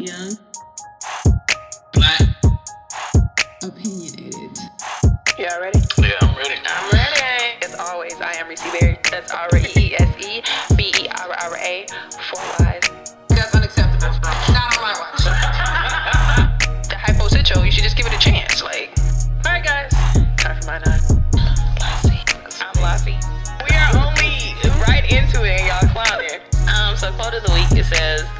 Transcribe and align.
Young. 0.00 0.38
Black. 1.92 2.22
Opinionated. 3.62 4.58
Y'all 5.36 5.60
ready? 5.60 5.78
Yeah, 5.98 6.16
I'm 6.22 6.34
ready. 6.36 6.54
I'm 6.64 6.90
ready. 6.90 7.20
As 7.62 7.74
always, 7.78 8.14
I 8.18 8.32
am 8.38 8.48
Reese 8.48 8.62
Berry. 8.80 8.96
That's 9.10 9.30
R 9.30 9.48
E 9.54 9.66
E 9.76 9.94
S 9.98 10.24
E 10.24 10.42
B 10.74 10.90
E 10.98 11.08
R 11.08 11.28
R 11.28 11.56
A. 11.58 11.86
Four 12.30 12.40
Y's. 12.60 12.80
That's 13.28 13.54
unacceptable. 13.54 14.00
That's 14.00 14.48
not 14.48 14.76
on 14.78 14.82
my 14.82 14.94
watch. 14.98 15.24
The 16.88 16.96
hypo 16.96 17.28
sitcho, 17.28 17.62
you 17.62 17.70
should 17.70 17.84
just 17.84 17.98
give 17.98 18.06
it 18.06 18.14
a 18.14 18.18
chance. 18.18 18.62
Like, 18.62 18.92
alright, 19.44 19.62
guys. 19.62 19.92
Time 20.38 20.58
for 20.62 20.66
my 20.66 20.78
nine. 20.78 21.00
I'm 22.62 22.82
Lassie. 22.82 23.18
We 23.68 23.76
are 23.76 23.96
only 23.96 24.54
right 24.80 25.04
into 25.12 25.44
it, 25.44 25.60
and 25.60 25.66
y'all 25.68 25.92
clowning. 25.92 26.40
Um, 26.74 26.96
so 26.96 27.12
quote 27.12 27.34
of 27.34 27.44
the 27.44 27.52
week 27.52 27.70
it 27.78 27.84
says, 27.84 28.24
"Oh, 28.24 28.39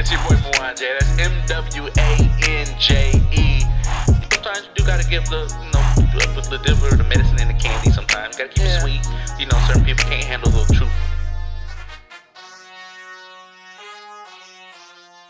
It's 0.00 0.10
your 0.10 0.20
boy 0.24 0.36
Mwanje. 0.40 0.88
That's 0.98 1.18
M 1.20 1.32
W 1.46 1.90
A 1.98 2.10
N 2.48 2.66
J 2.80 3.12
E. 3.36 3.60
Sometimes 4.32 4.64
you 4.64 4.72
do 4.76 4.84
gotta 4.86 5.06
give 5.08 5.24
the, 5.28 5.44
you 5.60 5.70
know, 5.76 5.84
the, 6.16 6.48
the 6.48 6.58
deliver 6.64 6.96
the 6.96 7.04
medicine 7.04 7.36
and 7.38 7.50
the 7.50 7.58
candy. 7.62 7.90
Sometimes 7.90 8.36
gotta 8.38 8.48
keep 8.48 8.64
Yeah. 8.64 8.76
it 8.76 8.80
sweet. 8.80 9.04
You 9.38 9.44
know, 9.46 9.58
certain 9.68 9.84
people 9.84 10.04
can't 10.04 10.24
handle 10.24 10.50
the 10.50 10.64
truth. 10.72 10.88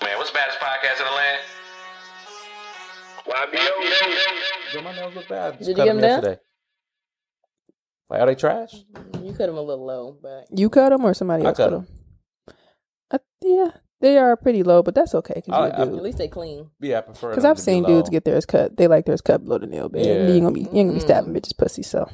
Man, 0.03 0.17
what's 0.19 0.31
the 0.31 0.39
baddest 0.39 0.61
podcast 0.61 1.01
in 1.01 1.07
the 1.07 1.17
land? 1.19 1.41
YBO. 3.27 4.75
Yo, 4.75 4.83
my 4.83 4.95
nails 4.95 5.15
look 5.17 5.29
bad. 5.29 5.59
Did 5.59 5.67
you 5.67 5.75
get 5.75 5.89
'em 5.89 5.99
done? 6.01 6.11
yesterday. 6.11 6.41
Like, 8.09 8.21
are 8.21 8.27
they 8.27 8.35
trash? 8.37 8.73
You 9.21 9.33
cut 9.33 9.47
them 9.47 9.57
a 9.57 9.63
little 9.63 9.85
low, 9.85 10.17
but 10.23 10.47
You 10.57 10.71
cut 10.71 10.91
them 10.91 11.05
or 11.05 11.13
somebody 11.15 11.45
I 11.45 11.49
else 11.49 11.57
cut 11.57 11.71
cut 11.71 11.87
them? 11.87 12.55
Uh, 13.11 13.19
yeah, 13.43 13.71
they 14.01 14.17
are 14.19 14.37
pretty 14.37 14.63
low, 14.63 14.83
but 14.83 14.95
that's 14.95 15.15
okay 15.15 15.35
I- 15.37 15.41
because 15.41 15.73
I- 15.79 15.83
at 15.83 16.03
least 16.03 16.19
they 16.19 16.29
clean. 16.29 16.71
Yeah, 16.81 16.99
I 16.99 17.01
prefer. 17.03 17.31
Because 17.31 17.43
them 17.43 17.51
I've 17.51 17.57
to 17.59 17.63
be 17.63 17.65
seen 17.65 17.83
low. 17.85 17.89
dudes 17.89 18.11
get 18.11 18.25
theirs 18.25 18.47
cut. 18.47 18.77
They 18.77 18.89
like 18.89 19.05
theirs 19.07 19.21
cut 19.21 19.45
below 19.45 19.59
the 19.59 19.67
nail 19.67 19.89
bed. 19.89 20.05
Yeah. 20.07 20.13
You 20.27 20.35
ain't 20.35 20.43
gonna 20.43 20.55
be 20.55 20.61
you 20.63 20.67
ain't 20.67 20.89
gonna 20.89 20.93
be 20.93 20.99
Mm. 20.99 21.03
stabbing 21.03 21.35
bitches 21.35 21.57
pussy. 21.57 21.83
So 21.83 22.09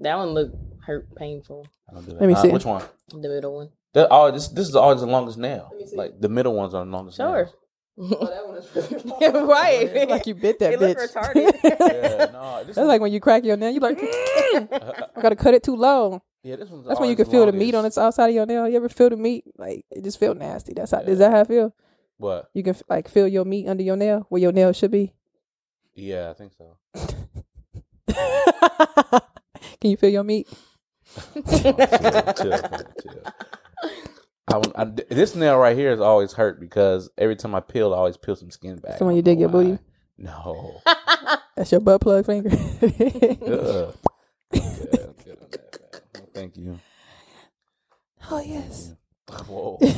That 0.00 0.16
one 0.16 0.30
look 0.30 0.52
hurt, 0.86 1.14
painful. 1.14 1.66
I 1.88 1.94
don't 1.94 2.04
do 2.04 2.10
that. 2.12 2.20
Let 2.20 2.26
me 2.26 2.34
Uh, 2.34 2.42
see. 2.42 2.48
Which 2.48 2.64
one? 2.64 2.82
The 3.10 3.28
middle 3.28 3.54
one. 3.54 3.68
The, 3.94 4.08
oh, 4.10 4.30
this 4.30 4.48
this 4.48 4.68
is 4.68 4.74
always 4.76 5.00
the 5.00 5.06
longest 5.06 5.38
nail. 5.38 5.70
me 5.78 5.86
see. 5.86 5.96
Like 5.96 6.20
the 6.20 6.28
middle 6.28 6.54
ones 6.54 6.74
are 6.74 6.84
the 6.84 6.90
longest. 6.90 7.16
Sure. 7.18 7.44
nails. 7.44 7.54
that 8.20 8.48
one 8.48 8.56
is 8.56 9.34
right. 9.48 10.08
like 10.08 10.26
you 10.26 10.34
bit 10.34 10.58
that 10.60 10.72
It 10.72 10.80
look 10.80 10.96
bitch. 10.96 11.12
retarded. 11.12 11.52
Yeah, 11.62 12.30
no, 12.32 12.56
this 12.64 12.74
That's 12.74 12.78
is, 12.78 12.86
like 12.88 13.02
when 13.02 13.12
you 13.12 13.20
crack 13.20 13.44
your 13.44 13.56
nail. 13.58 13.70
You 13.70 13.80
like 13.80 13.98
"Mm, 14.00 15.08
I 15.16 15.20
gotta 15.20 15.36
cut 15.36 15.52
it 15.54 15.62
too 15.62 15.76
low. 15.76 16.22
Yeah, 16.42 16.56
this 16.56 16.68
one's 16.68 16.86
That's 16.86 16.98
when 17.00 17.10
you 17.10 17.16
can 17.16 17.26
feel 17.26 17.46
the 17.46 17.52
meat 17.52 17.74
on 17.74 17.84
its 17.84 17.98
outside 17.98 18.28
of 18.28 18.34
your 18.34 18.46
nail. 18.46 18.68
You 18.68 18.76
ever 18.76 18.88
feel 18.88 19.10
the 19.10 19.16
meat? 19.16 19.44
Like 19.56 19.84
it 19.90 20.02
just 20.04 20.18
feel 20.18 20.34
nasty. 20.34 20.72
That's 20.74 20.90
how. 20.90 21.00
Is 21.00 21.18
that 21.18 21.30
how 21.30 21.40
I 21.40 21.44
feel? 21.44 21.74
What? 22.18 22.50
You 22.54 22.62
can 22.62 22.76
like 22.88 23.08
feel 23.08 23.28
your 23.28 23.44
meat 23.44 23.68
under 23.68 23.82
your 23.82 23.96
nail 23.96 24.26
where 24.28 24.40
your 24.40 24.52
nail 24.52 24.72
should 24.72 24.90
be. 24.90 25.12
Yeah, 25.94 26.30
I 26.30 26.34
think 26.34 26.52
so. 26.52 26.76
can 29.80 29.90
you 29.90 29.96
feel 29.96 30.10
your 30.10 30.24
meat? 30.24 30.48
Oh, 31.14 31.42
chill, 31.42 31.74
chill, 31.74 32.34
chill, 32.34 32.58
chill. 33.02 33.22
I, 34.48 34.62
I, 34.76 34.84
this 35.10 35.34
nail 35.34 35.58
right 35.58 35.76
here 35.76 35.92
is 35.92 36.00
always 36.00 36.32
hurt 36.32 36.58
because 36.60 37.10
every 37.18 37.36
time 37.36 37.54
I 37.54 37.60
peel, 37.60 37.92
I 37.94 37.98
always 37.98 38.16
peel 38.16 38.36
some 38.36 38.50
skin 38.50 38.76
back. 38.76 38.98
So 38.98 39.06
when 39.06 39.16
you 39.16 39.22
dig 39.22 39.40
your 39.40 39.48
booty? 39.48 39.78
No. 40.18 40.80
That's 41.56 41.72
your 41.72 41.80
butt 41.80 42.00
plug 42.00 42.26
finger. 42.26 42.50
Yeah, 44.54 45.06
Thank 46.34 46.56
you. 46.56 46.78
oh 48.30 48.40
yes. 48.40 48.94
Whoa. 49.46 49.78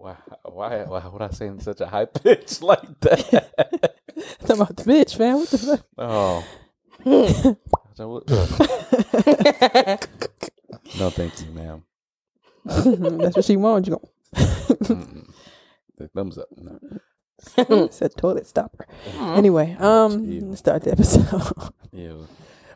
Why, 0.00 0.14
why, 0.44 0.84
why 0.84 1.04
would 1.08 1.22
I 1.22 1.30
say 1.30 1.48
in 1.48 1.58
such 1.58 1.80
a 1.80 1.86
high 1.88 2.04
pitch 2.22 2.62
like 2.62 3.00
that? 3.00 3.52
Talking 4.42 4.56
about 4.62 4.76
the 4.76 4.84
bitch, 4.84 5.18
man. 5.18 5.34
What 5.38 5.48
the 5.48 5.58
fuck? 5.58 5.86
Oh. 5.98 6.44
No, 10.98 11.10
thank 11.10 11.40
you, 11.40 11.50
ma'am. 11.52 11.82
That's 12.64 13.36
what 13.36 13.44
she 13.44 13.56
wants. 13.56 13.88
You 13.88 13.96
go. 13.96 14.08
Mm-mm. 14.36 15.30
The 15.96 16.08
thumbs 16.08 16.38
up. 16.38 16.48
No. 16.56 17.88
Said 17.90 18.16
toilet 18.16 18.46
stopper. 18.46 18.86
Anyway, 19.18 19.76
um, 19.80 20.24
Ew. 20.24 20.54
start 20.56 20.84
the 20.84 20.92
episode. 20.92 21.72
Yeah. 21.92 22.12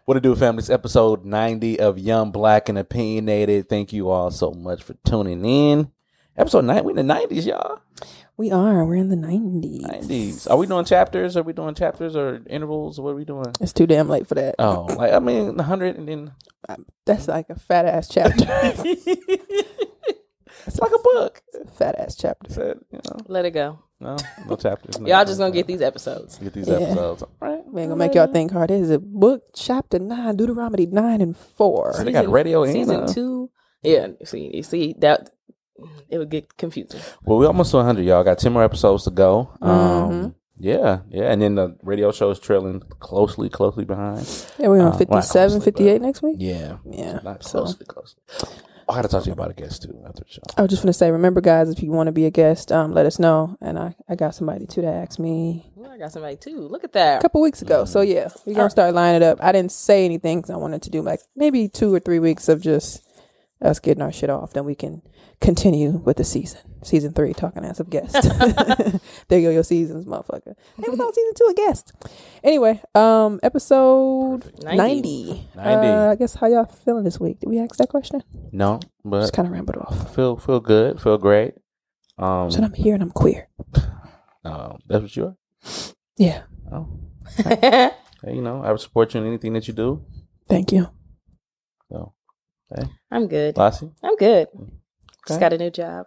What 0.04 0.14
to 0.14 0.20
do, 0.20 0.34
family? 0.34 0.58
It's 0.60 0.68
episode 0.70 1.24
90 1.24 1.78
of 1.78 1.96
Young 1.96 2.32
Black 2.32 2.68
and 2.68 2.76
Opinionated. 2.76 3.68
Thank 3.68 3.92
you 3.92 4.10
all 4.10 4.32
so 4.32 4.50
much 4.50 4.82
for 4.82 4.94
tuning 5.06 5.44
in. 5.44 5.92
Episode 6.36 6.64
9, 6.64 6.82
we 6.82 6.90
in 6.98 7.06
the 7.06 7.14
90s, 7.14 7.46
y'all. 7.46 7.78
we 8.36 8.50
are. 8.50 8.84
We're 8.84 8.96
in 8.96 9.10
the 9.10 9.16
nineties. 9.16 9.84
90s. 9.84 10.50
Are 10.50 10.56
we 10.56 10.66
doing 10.66 10.84
chapters? 10.86 11.36
Are 11.36 11.44
we 11.44 11.52
doing 11.52 11.74
chapters 11.76 12.16
or 12.16 12.42
intervals? 12.50 12.98
What 12.98 13.10
are 13.10 13.14
we 13.14 13.24
doing? 13.24 13.52
It's 13.60 13.72
too 13.72 13.86
damn 13.86 14.08
late 14.08 14.26
for 14.26 14.34
that. 14.34 14.56
Oh, 14.58 14.86
like, 14.96 15.12
I 15.12 15.20
mean, 15.20 15.54
100 15.56 15.96
and 15.96 16.08
then 16.08 16.32
That's 17.06 17.28
like 17.28 17.48
a 17.48 17.54
fat 17.56 17.86
ass 17.86 18.08
chapter. 18.08 18.44
it's 20.66 20.78
like 20.80 20.92
a 20.92 20.98
book. 21.02 21.42
fat 21.76 21.98
ass 21.98 22.14
chapter. 22.16 22.52
Said, 22.52 22.78
you 22.90 22.98
know, 23.04 23.16
Let 23.28 23.44
it 23.44 23.50
go. 23.52 23.78
no, 24.00 24.16
no 24.48 24.56
chapters. 24.56 24.98
no- 25.00 25.06
Y'all 25.08 25.24
just 25.24 25.38
gonna 25.38 25.50
get 25.52 25.66
these 25.66 25.82
episodes. 25.82 26.38
get 26.38 26.52
these 26.52 26.68
Yeah. 26.68 26.74
episodes. 26.76 27.22
All 27.22 27.30
right. 27.40 27.62
We 27.66 27.82
ain't 27.82 27.90
gonna 27.90 27.96
make 27.98 28.14
y'all 28.14 28.26
think 28.32 28.52
hard. 28.52 28.70
This 28.70 28.82
is 28.82 28.90
a 28.90 28.98
book, 28.98 29.44
chapter 29.54 29.98
nine, 29.98 30.36
Deuteronomy 30.36 30.86
nine 30.86 31.20
and 31.20 31.36
four. 31.36 31.92
So 31.94 32.04
they 32.04 32.12
got 32.12 32.28
radio 32.28 32.62
and 32.64 32.72
Season 32.72 33.00
uh, 33.02 33.06
two. 33.06 33.50
Yeah. 33.82 34.08
See, 34.24 34.50
you 34.54 34.62
see 34.62 34.94
that 34.98 35.30
it 36.10 36.18
would 36.18 36.30
get 36.30 36.56
confusing. 36.56 37.00
Well, 37.24 37.38
we 37.38 37.46
almost 37.46 37.70
to 37.72 37.78
100, 37.78 38.04
y'all. 38.04 38.22
Got 38.22 38.38
10 38.38 38.52
more 38.52 38.62
episodes 38.62 39.04
to 39.04 39.10
go. 39.10 39.50
Um, 39.60 39.72
Mm-hmm. 39.72 40.28
Yeah, 40.58 41.00
yeah. 41.10 41.32
And 41.32 41.42
then 41.42 41.56
the 41.56 41.76
radio 41.82 42.12
show 42.12 42.30
is 42.30 42.38
trailing 42.38 42.82
closely, 43.00 43.48
closely 43.48 43.84
behind. 43.84 44.20
Yeah, 44.58 44.68
we're 44.68 44.78
on 44.78 44.90
not 44.90 44.98
57, 44.98 45.50
closely, 45.50 45.64
58 45.64 46.02
next 46.02 46.22
week. 46.22 46.36
Yeah. 46.38 46.76
Yeah. 46.88 47.18
Not 47.24 47.42
So 47.42 47.60
closely, 47.64 47.86
closely. 47.86 48.20
I 48.92 48.96
got 48.96 49.02
to 49.02 49.08
talk 49.08 49.22
to 49.24 49.28
you 49.28 49.32
about 49.32 49.50
a 49.50 49.54
guest, 49.54 49.82
too, 49.82 50.00
after 50.06 50.24
the 50.24 50.30
show. 50.30 50.42
I 50.56 50.62
was 50.62 50.70
just 50.70 50.82
gonna 50.82 50.92
say, 50.92 51.10
remember, 51.10 51.40
guys, 51.40 51.68
if 51.70 51.82
you 51.82 51.90
want 51.90 52.08
to 52.08 52.12
be 52.12 52.26
a 52.26 52.30
guest, 52.30 52.70
um, 52.72 52.92
let 52.92 53.06
us 53.06 53.18
know. 53.18 53.56
And 53.60 53.78
I, 53.78 53.94
I 54.08 54.14
got 54.14 54.34
somebody 54.34 54.66
too 54.66 54.82
that 54.82 54.94
asked 54.94 55.18
me 55.18 55.70
Well, 55.74 55.90
I 55.90 55.98
got 55.98 56.12
somebody 56.12 56.36
too. 56.36 56.58
Look 56.60 56.84
at 56.84 56.92
that. 56.92 57.18
a 57.18 57.22
couple 57.22 57.40
weeks 57.40 57.62
ago. 57.62 57.84
So 57.84 58.00
yeah, 58.00 58.28
we're 58.44 58.54
gonna 58.54 58.70
start 58.70 58.94
lining 58.94 59.22
it 59.22 59.24
up. 59.24 59.38
I 59.42 59.52
didn't 59.52 59.72
say 59.72 60.04
anything 60.04 60.38
because 60.40 60.50
I 60.50 60.56
wanted 60.56 60.82
to 60.82 60.90
do 60.90 61.02
like 61.02 61.20
maybe 61.36 61.68
two 61.68 61.92
or 61.94 62.00
three 62.00 62.18
weeks 62.18 62.48
of 62.48 62.60
just 62.60 63.02
us 63.60 63.78
getting 63.78 64.02
our 64.02 64.12
shit 64.12 64.30
off. 64.30 64.52
Then 64.52 64.64
we 64.64 64.74
can 64.74 65.02
continue 65.42 65.90
with 65.90 66.16
the 66.16 66.24
season, 66.24 66.60
season 66.82 67.12
three, 67.12 67.34
talking 67.34 67.64
as 67.64 67.80
of 67.80 67.90
guest. 67.90 68.14
there 69.28 69.38
you 69.38 69.48
go, 69.48 69.50
your 69.50 69.64
seasons, 69.64 70.06
motherfucker. 70.06 70.54
Hey, 70.78 70.84
we 70.88 70.96
got 70.96 71.14
season 71.14 71.32
two 71.36 71.46
a 71.50 71.54
guest. 71.54 71.92
Anyway, 72.42 72.80
um, 72.94 73.40
episode 73.42 74.50
90. 74.62 74.76
90. 74.76 75.48
90. 75.56 75.88
Uh, 75.88 76.10
I 76.12 76.14
guess 76.16 76.34
how 76.36 76.46
y'all 76.46 76.64
feeling 76.64 77.04
this 77.04 77.20
week? 77.20 77.40
Did 77.40 77.50
we 77.50 77.58
ask 77.58 77.76
that 77.76 77.88
question? 77.88 78.22
No, 78.52 78.80
but 79.04 79.20
Just 79.20 79.32
kind 79.34 79.46
of 79.46 79.52
rambled 79.52 79.76
off. 79.78 80.14
feel 80.14 80.36
feel 80.36 80.60
good, 80.60 81.00
feel 81.00 81.18
great. 81.18 81.54
Um, 82.18 82.50
So 82.50 82.62
I'm 82.62 82.72
here 82.72 82.94
and 82.94 83.02
I'm 83.02 83.10
queer. 83.10 83.48
uh, 84.44 84.74
that's 84.86 85.02
what 85.02 85.16
you 85.16 85.24
are. 85.26 85.36
Yeah. 86.16 86.42
Oh, 86.72 86.88
hey, 87.36 87.90
you 88.26 88.42
know, 88.42 88.62
I 88.62 88.70
would 88.70 88.80
support 88.80 89.12
you 89.12 89.20
in 89.20 89.26
anything 89.26 89.52
that 89.54 89.66
you 89.66 89.74
do. 89.74 90.04
Thank 90.48 90.72
you. 90.72 90.88
So, 91.90 92.14
I'm 93.10 93.26
good. 93.28 93.56
Lassie, 93.58 93.90
I'm 94.02 94.16
good. 94.16 94.48
Okay. 95.24 95.28
Just 95.28 95.40
got 95.40 95.52
a 95.52 95.58
new 95.58 95.70
job. 95.70 96.06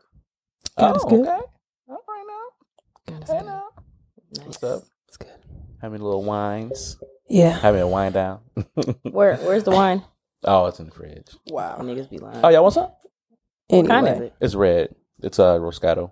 God 0.78 0.98
is 0.98 1.04
oh, 1.06 1.10
good. 1.10 1.22
okay. 1.28 1.42
All 1.90 2.04
right 2.08 2.26
now. 2.28 3.14
God 3.14 3.24
is 3.24 3.30
Hey 3.30 3.38
good. 3.40 3.46
now. 3.46 3.64
Nice. 4.38 4.46
What's 4.48 4.64
up? 4.64 4.84
It's 5.08 5.18
good. 5.18 5.30
Having 5.82 6.02
a 6.02 6.04
little 6.06 6.24
wines. 6.24 6.98
Yeah. 7.30 7.58
Having 7.60 7.82
a 7.82 7.88
wine 7.88 8.12
down. 8.12 8.40
Where 9.04 9.38
Where's 9.38 9.64
the 9.64 9.72
wine? 9.72 10.04
oh, 10.44 10.66
it's 10.68 10.80
in 10.80 10.86
the 10.88 10.92
fridge. 10.92 11.28
Wow. 11.48 11.78
Niggas 11.80 12.10
be 12.10 12.18
lying. 12.18 12.40
Oh, 12.44 12.50
y'all 12.50 12.64
want 12.64 12.74
some? 12.74 12.92
What 13.70 13.88
kind 13.88 14.08
is 14.08 14.20
it? 14.20 14.34
It's 14.42 14.56
red. 14.56 14.94
It's 15.24 15.40
a 15.40 15.44
uh, 15.44 15.60
Roscato. 15.60 16.12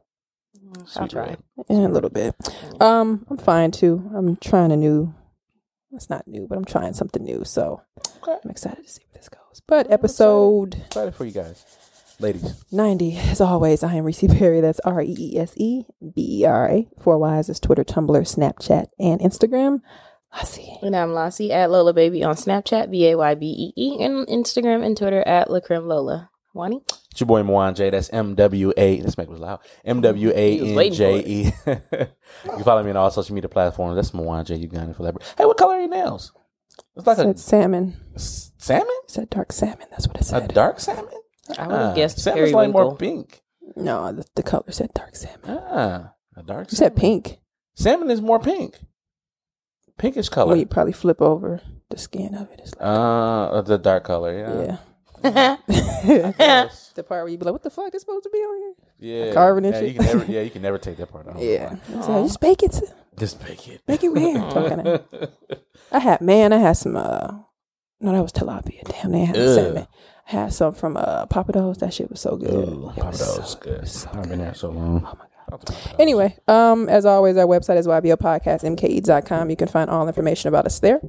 I'll 0.78 0.86
Sweet 0.88 1.12
try. 1.12 1.26
red. 1.28 1.38
Yeah, 1.70 1.88
a 1.88 1.90
little 1.90 2.10
bit. 2.10 2.34
Um, 2.82 3.26
I'm 3.30 3.38
fine 3.38 3.72
too. 3.72 4.10
I'm 4.16 4.38
trying 4.38 4.72
a 4.72 4.76
new. 4.78 5.14
It's 5.92 6.10
not 6.10 6.28
new, 6.28 6.48
but 6.48 6.58
I'm 6.58 6.66
trying 6.66 6.94
something 6.94 7.24
new. 7.24 7.44
So 7.46 7.82
Okay. 8.24 8.38
I'm 8.44 8.50
excited 8.50 8.84
to 8.84 8.90
see 8.92 9.04
where 9.12 9.20
this 9.20 9.30
goes. 9.30 9.62
But 9.68 9.92
episode 9.92 10.76
Excited 10.88 11.14
for 11.14 11.26
you 11.26 11.32
guys, 11.32 11.64
ladies. 12.20 12.64
90, 12.72 13.18
as 13.18 13.42
always, 13.42 13.84
I 13.84 13.96
am 13.96 14.06
Reese 14.06 14.24
Perry. 14.28 14.62
That's 14.62 14.80
R 14.82 15.02
E 15.02 15.16
E 15.18 15.38
S 15.40 15.54
E 15.58 15.84
B 16.14 16.42
E 16.42 16.46
R 16.46 16.70
A. 16.70 16.88
Four 17.02 17.18
Y's 17.18 17.50
is 17.50 17.60
Twitter, 17.60 17.84
Tumblr, 17.84 18.10
Snapchat, 18.22 18.88
and 19.00 19.20
Instagram. 19.22 19.82
I 20.32 20.44
see. 20.46 20.78
And 20.82 20.96
I'm 20.96 21.14
Lassie 21.14 21.52
at 21.52 21.70
Lola 21.70 21.94
Baby 21.94 22.24
on 22.24 22.36
Snapchat, 22.36 22.90
B 22.90 23.08
A 23.10 23.18
Y 23.18 23.36
B 23.36 23.46
E 23.78 23.82
E, 23.82 24.04
and 24.04 24.28
Instagram 24.28 24.84
and 24.86 24.98
Twitter 24.98 25.22
at 25.28 25.48
Lacrim 25.50 25.86
Lola. 25.88 26.30
Wani? 26.56 26.82
It's 27.12 27.20
your 27.20 27.28
boy 27.28 27.42
Mwanje. 27.42 27.90
That's 27.92 28.10
M 28.12 28.36
W 28.36 28.74
A. 28.78 29.00
This 29.02 29.18
make 29.18 29.30
was 29.30 29.40
loud. 29.40 29.60
M 29.86 30.02
W 30.02 30.32
A 30.36 30.56
He 30.56 30.62
was 30.62 30.70
N 30.72 30.76
waiting 30.76 30.94
J 30.98 31.20
E. 31.26 31.52
You 32.58 32.64
follow 32.64 32.84
me 32.84 32.90
on 32.92 32.98
all 32.98 33.10
social 33.12 33.34
media 33.36 33.50
platforms. 33.50 33.96
That's 33.96 34.12
Mwanje. 34.12 34.60
Uganda 34.60 34.94
for 34.94 35.04
that. 35.04 35.16
Hey, 35.38 35.46
what 35.46 35.58
color 35.58 35.76
are 35.76 35.80
your 35.80 35.90
nails? 35.90 36.32
It's 36.96 37.06
like 37.08 37.18
It 37.18 37.22
a 37.22 37.24
said 37.26 37.40
salmon. 37.40 37.96
s- 38.16 38.52
salmon. 38.58 38.88
It 39.04 39.12
said 39.12 39.30
dark 39.32 39.52
salmon. 39.52 39.88
That's 39.92 40.08
what 40.08 40.18
it 40.18 40.26
said. 40.26 40.50
A 40.50 40.54
dark 40.54 40.80
salmon. 40.80 41.14
I 41.58 41.68
would 41.68 41.76
have 41.76 41.92
Ah, 41.92 41.94
guessed 41.94 42.20
salmon's 42.20 42.52
like 42.54 42.72
more 42.72 42.96
pink. 42.96 43.42
No, 43.76 44.12
the, 44.14 44.26
the 44.36 44.44
color 44.44 44.72
said 44.72 44.94
dark 44.94 45.16
salmon. 45.16 45.60
Ah, 45.70 46.14
a 46.38 46.44
dark. 46.44 46.72
You 46.72 46.78
said 46.78 46.96
pink. 46.96 47.40
Salmon 47.76 48.10
is 48.12 48.22
more 48.22 48.40
pink. 48.40 48.78
Pinkish 49.98 50.30
color. 50.30 50.50
When 50.52 50.60
you 50.60 50.66
probably 50.66 50.94
flip 50.94 51.22
over 51.22 51.62
the 51.90 51.98
skin 51.98 52.34
of 52.36 52.50
it, 52.52 52.60
it's 52.64 52.72
like 52.76 52.82
Uh, 52.82 53.62
the 53.62 53.78
dark 53.78 54.04
color. 54.04 54.34
Yeah. 54.38 54.78
yeah. 55.24 55.58
The 56.96 57.02
part 57.02 57.24
where 57.24 57.28
you 57.30 57.38
be 57.40 57.46
like, 57.46 57.54
"What 57.54 57.64
the 57.64 57.72
fuck? 57.72 57.96
is 57.96 58.02
supposed 58.02 58.24
to 58.26 58.30
be 58.30 58.38
on 58.38 58.58
here?" 58.60 58.74
Yeah. 59.28 59.34
Carving 59.34 59.66
and 59.66 59.74
yeah, 59.74 59.80
shit. 59.82 59.94
You 59.94 60.00
can 60.00 60.06
never, 60.20 60.26
yeah, 60.32 60.42
you 60.42 60.52
can 60.52 60.62
never 60.62 60.78
take 60.78 60.98
that 60.98 61.12
part 61.12 61.28
out. 61.28 61.40
Yeah, 61.40 61.76
so 61.90 62.12
like, 62.20 62.26
just 62.26 62.40
bake 62.40 62.62
it. 62.62 62.80
Just 63.18 63.44
bake 63.44 63.68
it. 63.68 63.82
Make 63.88 64.04
it 64.04 64.10
rare. 64.10 64.36
Talking 64.52 64.84
to- 64.84 65.32
I 65.92 66.00
had 66.00 66.22
man, 66.22 66.54
I 66.54 66.58
had 66.58 66.74
some. 66.78 66.96
uh 66.96 67.32
No, 68.00 68.12
that 68.12 68.22
was 68.22 68.32
tilapia. 68.32 68.84
Damn, 68.88 69.12
they 69.12 69.26
had 69.26 69.36
Ugh. 69.38 69.56
salmon. 69.56 69.88
I 70.34 70.44
had 70.44 70.54
some 70.54 70.74
from 70.74 70.98
uh 70.98 71.26
Pappadeaux. 71.28 71.78
That 71.80 71.94
shit 71.94 72.10
was 72.10 72.22
so 72.22 72.36
good. 72.38 72.54
Ooh, 72.54 72.92
It 72.96 73.04
was 73.04 73.22
Pappadeaux, 73.22 73.46
so 73.46 73.60
good. 73.60 73.88
so 73.88 74.10
I've 74.14 74.30
been 74.30 74.40
there 74.40 74.54
so 74.54 74.70
long. 74.72 75.06
Oh 75.06 75.18
my 75.18 75.26
god. 75.58 75.76
Anyway, 76.00 76.36
um, 76.48 76.90
as 76.90 77.06
always, 77.06 77.38
our 77.38 77.46
website 77.46 77.78
is 77.78 77.86
ybopodcast.mke.com. 77.88 79.50
You 79.50 79.56
can 79.56 79.68
find 79.68 79.90
all 79.90 80.08
information 80.08 80.48
about 80.48 80.66
us 80.66 80.80
there. 80.80 81.00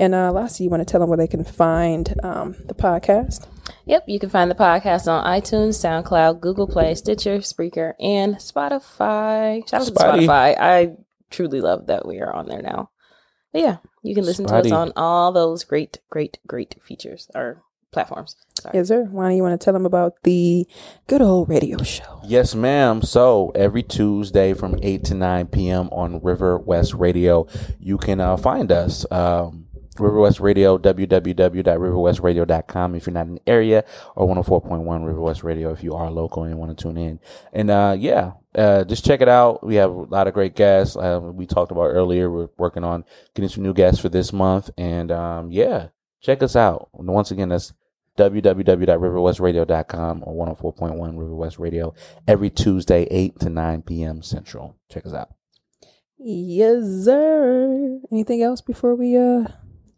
And 0.00 0.14
uh, 0.14 0.32
Lassie, 0.32 0.64
you 0.64 0.70
want 0.70 0.80
to 0.80 0.84
tell 0.90 1.00
them 1.00 1.08
where 1.08 1.16
they 1.18 1.26
can 1.26 1.44
find 1.44 2.14
um, 2.22 2.56
the 2.64 2.74
podcast? 2.74 3.46
Yep, 3.84 4.04
you 4.06 4.18
can 4.18 4.30
find 4.30 4.50
the 4.50 4.54
podcast 4.54 5.06
on 5.08 5.24
iTunes, 5.24 5.74
SoundCloud, 5.76 6.40
Google 6.40 6.66
Play, 6.68 6.94
Stitcher, 6.94 7.38
Spreaker, 7.38 7.92
and 8.00 8.36
Spotify. 8.36 9.68
Shout 9.68 9.80
out 9.82 9.86
to 9.86 9.92
Spotify. 9.92 10.56
I 10.58 10.96
truly 11.30 11.60
love 11.60 11.86
that 11.86 12.06
we 12.06 12.20
are 12.20 12.32
on 12.32 12.46
there 12.48 12.62
now. 12.62 12.90
But 13.52 13.62
yeah, 13.62 13.76
you 14.02 14.14
can 14.14 14.24
listen 14.24 14.46
to 14.46 14.54
us 14.56 14.70
on 14.70 14.92
all 14.96 15.32
those 15.32 15.64
great, 15.64 15.98
great, 16.10 16.38
great 16.46 16.76
features 16.82 17.28
or 17.34 17.62
platforms. 17.92 18.36
Sorry. 18.60 18.78
Yes, 18.78 18.88
sir. 18.88 19.04
Why 19.04 19.28
don't 19.28 19.36
you 19.36 19.42
want 19.42 19.60
to 19.60 19.64
tell 19.64 19.72
them 19.72 19.86
about 19.86 20.22
the 20.22 20.66
good 21.06 21.22
old 21.22 21.48
radio 21.48 21.82
show? 21.82 22.20
Yes, 22.24 22.54
ma'am. 22.54 23.02
So 23.02 23.52
every 23.54 23.82
Tuesday 23.82 24.52
from 24.52 24.78
8 24.82 25.04
to 25.04 25.14
9 25.14 25.46
p.m. 25.46 25.88
on 25.90 26.20
River 26.22 26.58
West 26.58 26.94
Radio, 26.94 27.46
you 27.78 27.98
can 27.98 28.20
uh, 28.20 28.36
find 28.36 28.72
us. 28.72 29.10
Um, 29.10 29.66
River 30.00 30.20
West 30.20 30.40
Radio, 30.40 30.78
www.riverwestradio.com 30.78 32.94
if 32.94 33.06
you're 33.06 33.14
not 33.14 33.26
in 33.26 33.34
the 33.34 33.48
area, 33.48 33.84
or 34.14 34.28
104.1 34.28 35.06
River 35.06 35.20
West 35.20 35.42
Radio 35.42 35.72
if 35.72 35.82
you 35.82 35.94
are 35.94 36.10
local 36.10 36.44
and 36.44 36.58
want 36.58 36.76
to 36.76 36.82
tune 36.82 36.96
in. 36.96 37.18
And 37.52 37.70
uh, 37.70 37.96
yeah, 37.98 38.32
uh, 38.54 38.84
just 38.84 39.04
check 39.04 39.20
it 39.20 39.28
out. 39.28 39.66
We 39.66 39.74
have 39.76 39.90
a 39.90 39.94
lot 39.94 40.28
of 40.28 40.34
great 40.34 40.54
guests. 40.54 40.96
Uh, 40.96 41.20
we 41.22 41.46
talked 41.46 41.72
about 41.72 41.86
earlier. 41.86 42.30
We're 42.30 42.48
working 42.56 42.84
on 42.84 43.04
getting 43.34 43.48
some 43.48 43.64
new 43.64 43.74
guests 43.74 44.00
for 44.00 44.08
this 44.08 44.32
month. 44.32 44.70
And 44.78 45.10
um, 45.10 45.50
yeah, 45.50 45.88
check 46.20 46.42
us 46.42 46.56
out. 46.56 46.88
And 46.94 47.08
once 47.08 47.30
again, 47.30 47.48
that's 47.48 47.72
www.riverwestradio.com 48.18 50.22
or 50.26 50.46
104.1 50.56 51.18
River 51.18 51.34
West 51.34 51.58
Radio 51.58 51.94
every 52.26 52.50
Tuesday, 52.50 53.06
8 53.10 53.38
to 53.40 53.48
9 53.48 53.82
p.m. 53.82 54.22
Central. 54.22 54.76
Check 54.90 55.06
us 55.06 55.14
out. 55.14 55.30
Yes, 56.18 56.82
sir. 57.04 58.00
Anything 58.10 58.42
else 58.42 58.60
before 58.60 58.94
we 58.96 59.16
uh 59.16 59.44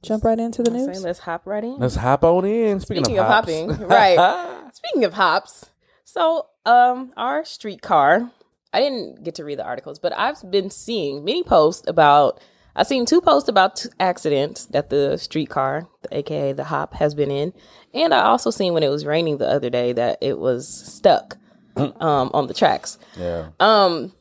jump 0.03 0.25
right 0.25 0.39
into 0.39 0.63
the 0.63 0.71
I 0.71 0.79
say 0.79 0.87
news? 0.87 1.05
let's 1.05 1.19
hop 1.21 1.47
right 1.47 1.65
in. 1.65 1.79
Let's 1.79 1.97
hop 1.97 2.23
on 2.25 2.45
in. 2.45 2.81
Speaking, 2.81 3.05
Speaking 3.05 3.19
of, 3.19 3.27
of 3.27 3.33
hops. 3.33 3.49
hopping, 3.51 3.87
right. 3.89 4.69
Speaking 4.75 5.05
of 5.05 5.15
hops, 5.15 5.71
so 6.05 6.47
um, 6.67 7.13
our 7.17 7.45
streetcar. 7.45 8.31
I 8.73 8.79
didn't 8.79 9.25
get 9.25 9.35
to 9.37 9.45
read 9.45 9.59
the 9.59 9.65
articles, 9.65 9.99
but 9.99 10.17
I've 10.17 10.49
been 10.49 10.71
seeing 10.71 11.25
many 11.25 11.43
posts 11.43 11.89
about. 11.89 12.41
I've 12.77 12.87
seen 12.87 13.05
two 13.05 13.21
posts 13.21 13.49
about 13.49 13.75
two 13.75 13.89
accidents 13.99 14.67
that 14.67 14.91
the 14.91 15.17
streetcar, 15.17 15.89
the 16.03 16.19
AKA 16.19 16.53
the 16.53 16.65
hop, 16.65 16.95
has 16.95 17.17
been 17.17 17.29
in, 17.31 17.53
and 17.95 18.15
I 18.15 18.23
also 18.23 18.51
seen 18.51 18.73
when 18.75 18.83
it 18.83 18.89
was 18.89 19.05
raining 19.05 19.39
the 19.39 19.49
other 19.49 19.71
day 19.71 19.93
that 19.93 20.19
it 20.21 20.39
was 20.39 20.69
stuck 20.69 21.37
um, 21.77 22.31
on 22.33 22.47
the 22.47 22.55
tracks. 22.55 22.99
yeah. 23.17 23.49
Um, 23.59 24.13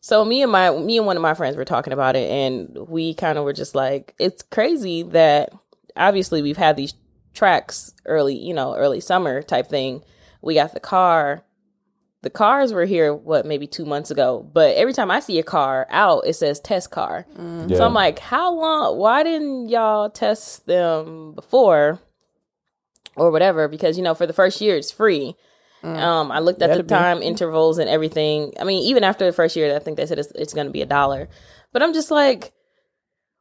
so 0.00 0.24
me 0.24 0.42
and 0.42 0.50
my 0.50 0.70
me 0.70 0.96
and 0.96 1.06
one 1.06 1.16
of 1.16 1.22
my 1.22 1.34
friends 1.34 1.56
were 1.56 1.64
talking 1.64 1.92
about 1.92 2.16
it, 2.16 2.30
and 2.30 2.88
we 2.88 3.14
kind 3.14 3.36
of 3.36 3.44
were 3.44 3.52
just 3.52 3.74
like, 3.74 4.14
it's 4.18 4.42
crazy 4.42 5.02
that 5.02 5.50
obviously 5.96 6.40
we've 6.40 6.56
had 6.56 6.76
these 6.76 6.94
tracks 7.34 7.92
early, 8.06 8.36
you 8.36 8.54
know, 8.54 8.74
early 8.74 9.00
summer 9.00 9.42
type 9.42 9.68
thing. 9.68 10.02
We 10.40 10.54
got 10.54 10.72
the 10.72 10.80
car. 10.80 11.44
The 12.22 12.30
cars 12.30 12.72
were 12.72 12.84
here, 12.84 13.14
what, 13.14 13.46
maybe 13.46 13.68
two 13.68 13.84
months 13.84 14.10
ago. 14.10 14.48
But 14.52 14.76
every 14.76 14.92
time 14.92 15.10
I 15.10 15.20
see 15.20 15.38
a 15.38 15.44
car 15.44 15.86
out, 15.88 16.26
it 16.26 16.34
says 16.34 16.58
test 16.58 16.90
car. 16.90 17.26
yeah. 17.36 17.76
So 17.76 17.84
I'm 17.84 17.94
like, 17.94 18.18
how 18.18 18.52
long? 18.52 18.98
Why 18.98 19.22
didn't 19.22 19.68
y'all 19.68 20.10
test 20.10 20.66
them 20.66 21.34
before 21.34 22.00
or 23.18 23.30
whatever? 23.30 23.68
Because, 23.68 23.96
you 23.96 24.02
know, 24.02 24.14
for 24.14 24.26
the 24.26 24.32
first 24.32 24.60
year, 24.60 24.76
it's 24.76 24.90
free. 24.90 25.36
Um, 25.82 26.32
I 26.32 26.40
looked 26.40 26.60
at 26.60 26.70
Better 26.70 26.78
the 26.78 26.82
be. 26.82 26.88
time 26.88 27.22
intervals 27.22 27.78
and 27.78 27.88
everything. 27.88 28.52
I 28.60 28.64
mean, 28.64 28.82
even 28.88 29.04
after 29.04 29.24
the 29.24 29.32
first 29.32 29.54
year, 29.54 29.74
I 29.74 29.78
think 29.78 29.96
they 29.96 30.06
said 30.06 30.18
it's, 30.18 30.32
it's 30.32 30.52
going 30.52 30.66
to 30.66 30.72
be 30.72 30.82
a 30.82 30.86
dollar. 30.86 31.28
But 31.72 31.82
I'm 31.82 31.94
just 31.94 32.10
like, 32.10 32.52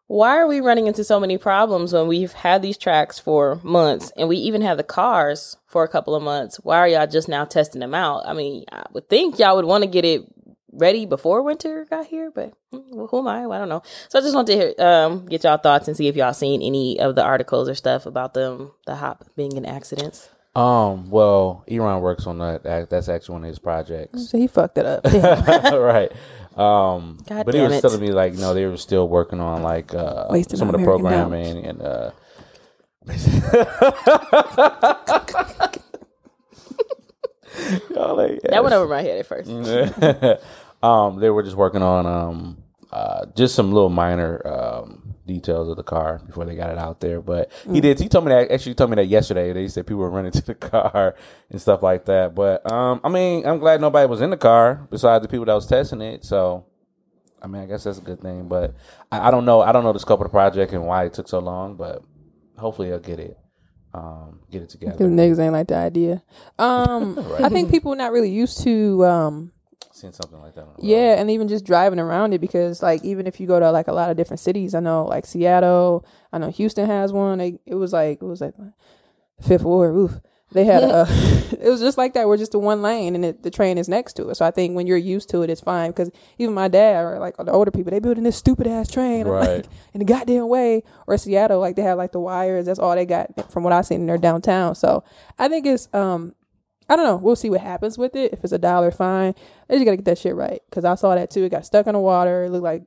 why 0.06 0.38
are 0.38 0.47
we 0.47 0.62
running 0.62 0.88
into 0.88 1.03
so 1.03 1.19
many 1.19 1.38
problems 1.38 1.94
when 1.94 2.07
we've 2.07 2.31
had 2.31 2.62
these 2.62 2.77
tracks 2.77 3.19
for 3.19 3.59
months 3.63 4.12
and 4.15 4.29
we 4.29 4.38
even 4.38 4.62
had 4.62 4.77
the 4.77 4.83
cars 4.83 5.57
for 5.65 5.83
a 5.83 5.88
couple 5.88 6.15
of 6.15 6.23
months? 6.23 6.57
Why 6.57 6.77
are 6.77 6.88
y'all 6.88 7.07
just 7.07 7.27
now 7.27 7.44
testing 7.44 7.81
them 7.81 7.95
out? 7.95 8.27
I 8.27 8.33
mean, 8.33 8.65
I 8.71 8.85
would 8.94 9.09
think 9.09 9.39
y'all 9.39 9.56
would 9.56 9.65
want 9.65 9.83
to 9.83 9.89
get 9.89 10.06
it 10.06 10.21
ready 10.71 11.05
before 11.05 11.41
winter 11.43 11.85
got 11.89 12.05
here, 12.07 12.31
but 12.33 12.53
who 12.71 13.19
am 13.19 13.27
I? 13.27 13.45
I 13.45 13.57
don't 13.57 13.69
know. 13.69 13.83
So 14.09 14.19
I 14.19 14.21
just 14.21 14.35
want 14.35 14.47
to 14.47 14.53
hear, 14.55 14.73
um, 14.79 15.25
get 15.25 15.43
y'all 15.43 15.57
thoughts 15.57 15.87
and 15.87 15.95
see 15.97 16.07
if 16.07 16.15
y'all 16.15 16.33
seen 16.33 16.61
any 16.61 16.99
of 16.99 17.15
the 17.15 17.23
articles 17.23 17.67
or 17.69 17.75
stuff 17.75 18.05
about 18.05 18.33
them, 18.33 18.71
the 18.85 18.95
hop 18.95 19.25
being 19.35 19.55
in 19.57 19.65
accidents. 19.65 20.29
Um. 20.55 21.11
Well, 21.11 21.63
Elon 21.69 22.01
works 22.01 22.25
on 22.25 22.39
that. 22.39 22.63
that- 22.63 22.89
That's 22.89 23.09
actually 23.09 23.33
one 23.33 23.43
of 23.43 23.49
his 23.49 23.59
projects. 23.59 24.29
So 24.29 24.39
he 24.39 24.47
fucked 24.47 24.79
it 24.79 24.85
up. 24.87 25.03
right. 25.73 26.11
Um. 26.57 27.19
God 27.29 27.45
but 27.45 27.53
he 27.53 27.61
was 27.61 27.73
it. 27.73 27.81
telling 27.81 28.01
me 28.01 28.11
like, 28.11 28.33
no, 28.33 28.55
they 28.55 28.65
were 28.65 28.77
still 28.77 29.07
working 29.07 29.39
on 29.39 29.61
like 29.61 29.93
uh, 29.93 30.25
Wasting 30.31 30.57
some 30.57 30.67
of 30.69 30.73
the 30.73 30.79
American 30.81 31.03
programming 31.05 31.63
and. 31.65 31.81
uh 31.83 32.11
Like, 37.89 38.42
That 38.44 38.63
went 38.63 38.74
over 38.74 38.88
my 38.88 39.01
head 39.01 39.19
at 39.19 39.25
first. 39.25 39.50
um, 40.83 41.19
they 41.19 41.30
were 41.30 41.44
just 41.44 41.56
working 41.56 41.81
on 41.81 42.06
um, 42.06 42.63
uh, 42.92 43.25
just 43.36 43.56
some 43.56 43.71
little 43.71 43.89
minor 43.89 44.45
um, 44.48 45.15
details 45.25 45.68
of 45.69 45.75
the 45.75 45.83
car 45.83 46.21
before 46.25 46.45
they 46.45 46.56
got 46.56 46.69
it 46.69 46.77
out 46.77 47.00
there. 47.00 47.21
But 47.21 47.51
he 47.71 47.81
did. 47.81 48.00
He 48.00 48.07
told 48.07 48.25
me 48.25 48.30
that 48.30 48.50
actually 48.51 48.75
told 48.75 48.89
me 48.89 48.95
that 48.95 49.07
yesterday. 49.07 49.54
They 49.54 49.68
said 49.68 49.86
people 49.86 50.01
were 50.01 50.09
running 50.09 50.31
to 50.33 50.42
the 50.42 50.56
car 50.56 51.15
and 51.50 51.62
stuff 51.62 51.83
like 51.83 52.06
that. 52.06 52.33
But 52.33 52.69
um, 52.71 53.01
I 53.04 53.09
mean, 53.09 53.45
I'm 53.45 53.59
glad 53.59 53.81
nobody 53.81 54.07
was 54.07 54.21
in 54.21 54.30
the 54.30 54.38
car 54.38 54.88
besides 54.89 55.21
the 55.21 55.27
people 55.27 55.45
that 55.45 55.54
was 55.54 55.68
testing 55.68 56.01
it. 56.01 56.25
So. 56.25 56.66
I 57.40 57.45
mean, 57.45 57.61
I 57.61 57.66
guess 57.68 57.83
that's 57.83 57.99
a 57.99 58.02
good 58.02 58.19
thing, 58.19 58.47
but 58.47 58.73
I, 59.11 59.28
I 59.28 59.31
don't 59.31 59.45
know. 59.45 59.61
I 59.61 59.71
don't 59.71 59.83
know 59.83 59.94
the 59.94 59.99
scope 59.99 60.19
of 60.21 60.26
the 60.26 60.30
project 60.30 60.73
and 60.73 60.87
why 60.87 61.06
it 61.06 61.14
took 61.14 61.28
so 61.28 61.37
long, 61.37 61.76
but 61.76 62.02
hopefully 62.57 62.92
I'll 62.92 62.97
get 62.99 63.19
it, 63.19 63.37
um, 63.97 64.39
get 64.51 64.61
it 64.61 64.69
together. 64.69 64.94
Because 64.94 65.11
niggas 65.11 65.39
ain't 65.39 65.54
like 65.54 65.68
the 65.68 65.75
idea. 65.75 66.23
Um, 66.59 67.18
I 67.39 67.49
think 67.49 67.71
people 67.71 67.94
are 67.94 67.97
not 67.97 68.11
really 68.11 68.30
used 68.30 68.63
to 68.63 69.06
um, 69.06 69.51
Seen 69.92 70.13
something 70.13 70.39
like 70.39 70.54
that. 70.54 70.61
On 70.61 70.68
the 70.68 70.73
road. 70.73 70.83
Yeah, 70.83 71.19
and 71.19 71.31
even 71.31 71.47
just 71.47 71.66
driving 71.66 71.97
around 71.97 72.33
it 72.33 72.39
because 72.39 72.83
like 72.83 73.04
even 73.04 73.25
if 73.25 73.39
you 73.39 73.47
go 73.47 73.59
to 73.59 73.71
like 73.71 73.87
a 73.87 73.94
lot 73.94 74.11
of 74.11 74.18
different 74.18 74.39
cities, 74.39 74.75
I 74.75 74.80
know 74.80 75.06
like 75.06 75.25
Seattle, 75.25 76.06
I 76.31 76.37
know 76.37 76.51
Houston 76.51 76.85
has 76.85 77.11
one. 77.11 77.39
They, 77.39 77.57
it 77.66 77.73
was 77.73 77.94
like 77.94 78.21
it 78.21 78.25
was 78.25 78.39
like 78.39 78.54
Fifth 79.42 79.63
Ward. 79.63 79.95
Oof. 79.95 80.19
They 80.51 80.63
had 80.63 80.83
a. 80.83 81.06
it 81.61 81.69
was 81.69 81.80
just 81.81 81.97
like 81.97 82.13
that. 82.13 82.27
We're 82.27 82.37
just 82.37 82.51
the 82.54 82.59
one 82.59 82.81
lane, 82.81 83.16
and 83.16 83.23
it, 83.25 83.44
the 83.44 83.51
train 83.51 83.77
is 83.77 83.87
next 83.89 84.13
to 84.13 84.30
it. 84.30 84.35
So 84.35 84.45
I 84.45 84.51
think 84.51 84.75
when 84.75 84.87
you're 84.87 84.97
used 84.97 85.30
to 85.31 85.42
it, 85.44 85.49
it's 85.49 85.61
fine. 85.61 85.92
Because 85.92 86.09
even 86.37 86.54
my 86.54 86.68
dad 86.68 87.04
or 87.04 87.19
like 87.19 87.37
the 87.37 87.51
older 87.51 87.71
people, 87.71 87.92
they 87.92 87.99
building 87.99 88.23
this 88.23 88.37
stupid 88.37 88.66
ass 88.68 88.89
train, 88.92 89.27
Right. 89.27 89.47
like, 89.57 89.66
in 89.94 89.99
the 89.99 90.06
goddamn 90.06 90.47
way. 90.47 90.83
Or 91.06 91.18
Seattle, 91.18 91.59
like 91.59 91.75
they 91.75 91.81
have 91.83 91.97
like 91.97 92.11
the 92.11 92.19
wires. 92.19 92.66
That's 92.66 92.80
all 92.80 92.95
they 92.95 93.06
got 93.06 93.51
from 93.51 93.63
what 93.63 93.73
I 93.73 93.81
seen 93.81 94.01
in 94.01 94.07
their 94.07 94.18
downtown. 94.18 94.75
So 94.75 95.04
I 95.37 95.47
think 95.49 95.66
it's 95.66 95.87
um 95.94 96.33
I 96.89 96.95
don't 96.95 97.06
know. 97.06 97.18
We'll 97.18 97.35
see 97.35 97.49
what 97.49 97.59
happens 97.61 97.97
with 97.97 98.16
it. 98.16 98.31
If 98.31 98.44
it's 98.45 98.54
a 98.54 98.57
dollar, 98.57 98.92
fine. 98.92 99.33
They 99.68 99.75
just 99.75 99.85
gotta 99.85 99.97
get 99.97 100.06
that 100.06 100.18
shit 100.18 100.35
right. 100.35 100.61
Cause 100.71 100.85
I 100.85 100.95
saw 100.95 101.13
that 101.16 101.30
too. 101.30 101.44
It 101.44 101.49
got 101.49 101.66
stuck 101.66 101.87
in 101.87 101.94
the 101.94 101.99
water. 101.99 102.45
It 102.45 102.51
looked 102.51 102.63
like 102.63 102.83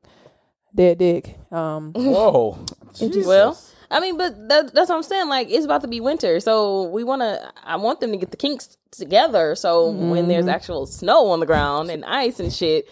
dead 0.74 0.96
dick. 0.98 1.36
Um, 1.52 1.92
Whoa. 1.92 2.64
just- 2.94 3.26
Well, 3.28 3.58
I 3.90 3.98
mean, 4.00 4.16
but 4.16 4.48
that, 4.48 4.72
that's 4.72 4.88
what 4.88 4.96
I'm 4.96 5.02
saying. 5.02 5.28
Like, 5.28 5.48
it's 5.50 5.64
about 5.64 5.80
to 5.82 5.88
be 5.88 6.00
winter, 6.00 6.38
so 6.40 6.84
we 6.84 7.02
want 7.04 7.22
to. 7.22 7.52
I 7.64 7.76
want 7.76 8.00
them 8.00 8.12
to 8.12 8.16
get 8.16 8.30
the 8.30 8.36
kinks 8.36 8.76
together, 8.92 9.54
so 9.56 9.90
when 9.90 10.28
there's 10.28 10.44
Mm-hmm. 10.44 10.54
actual 10.54 10.86
snow 10.86 11.26
on 11.30 11.40
the 11.40 11.46
ground 11.46 11.90
and 11.90 12.04
ice 12.04 12.38
and 12.40 12.52
shit, 12.52 12.88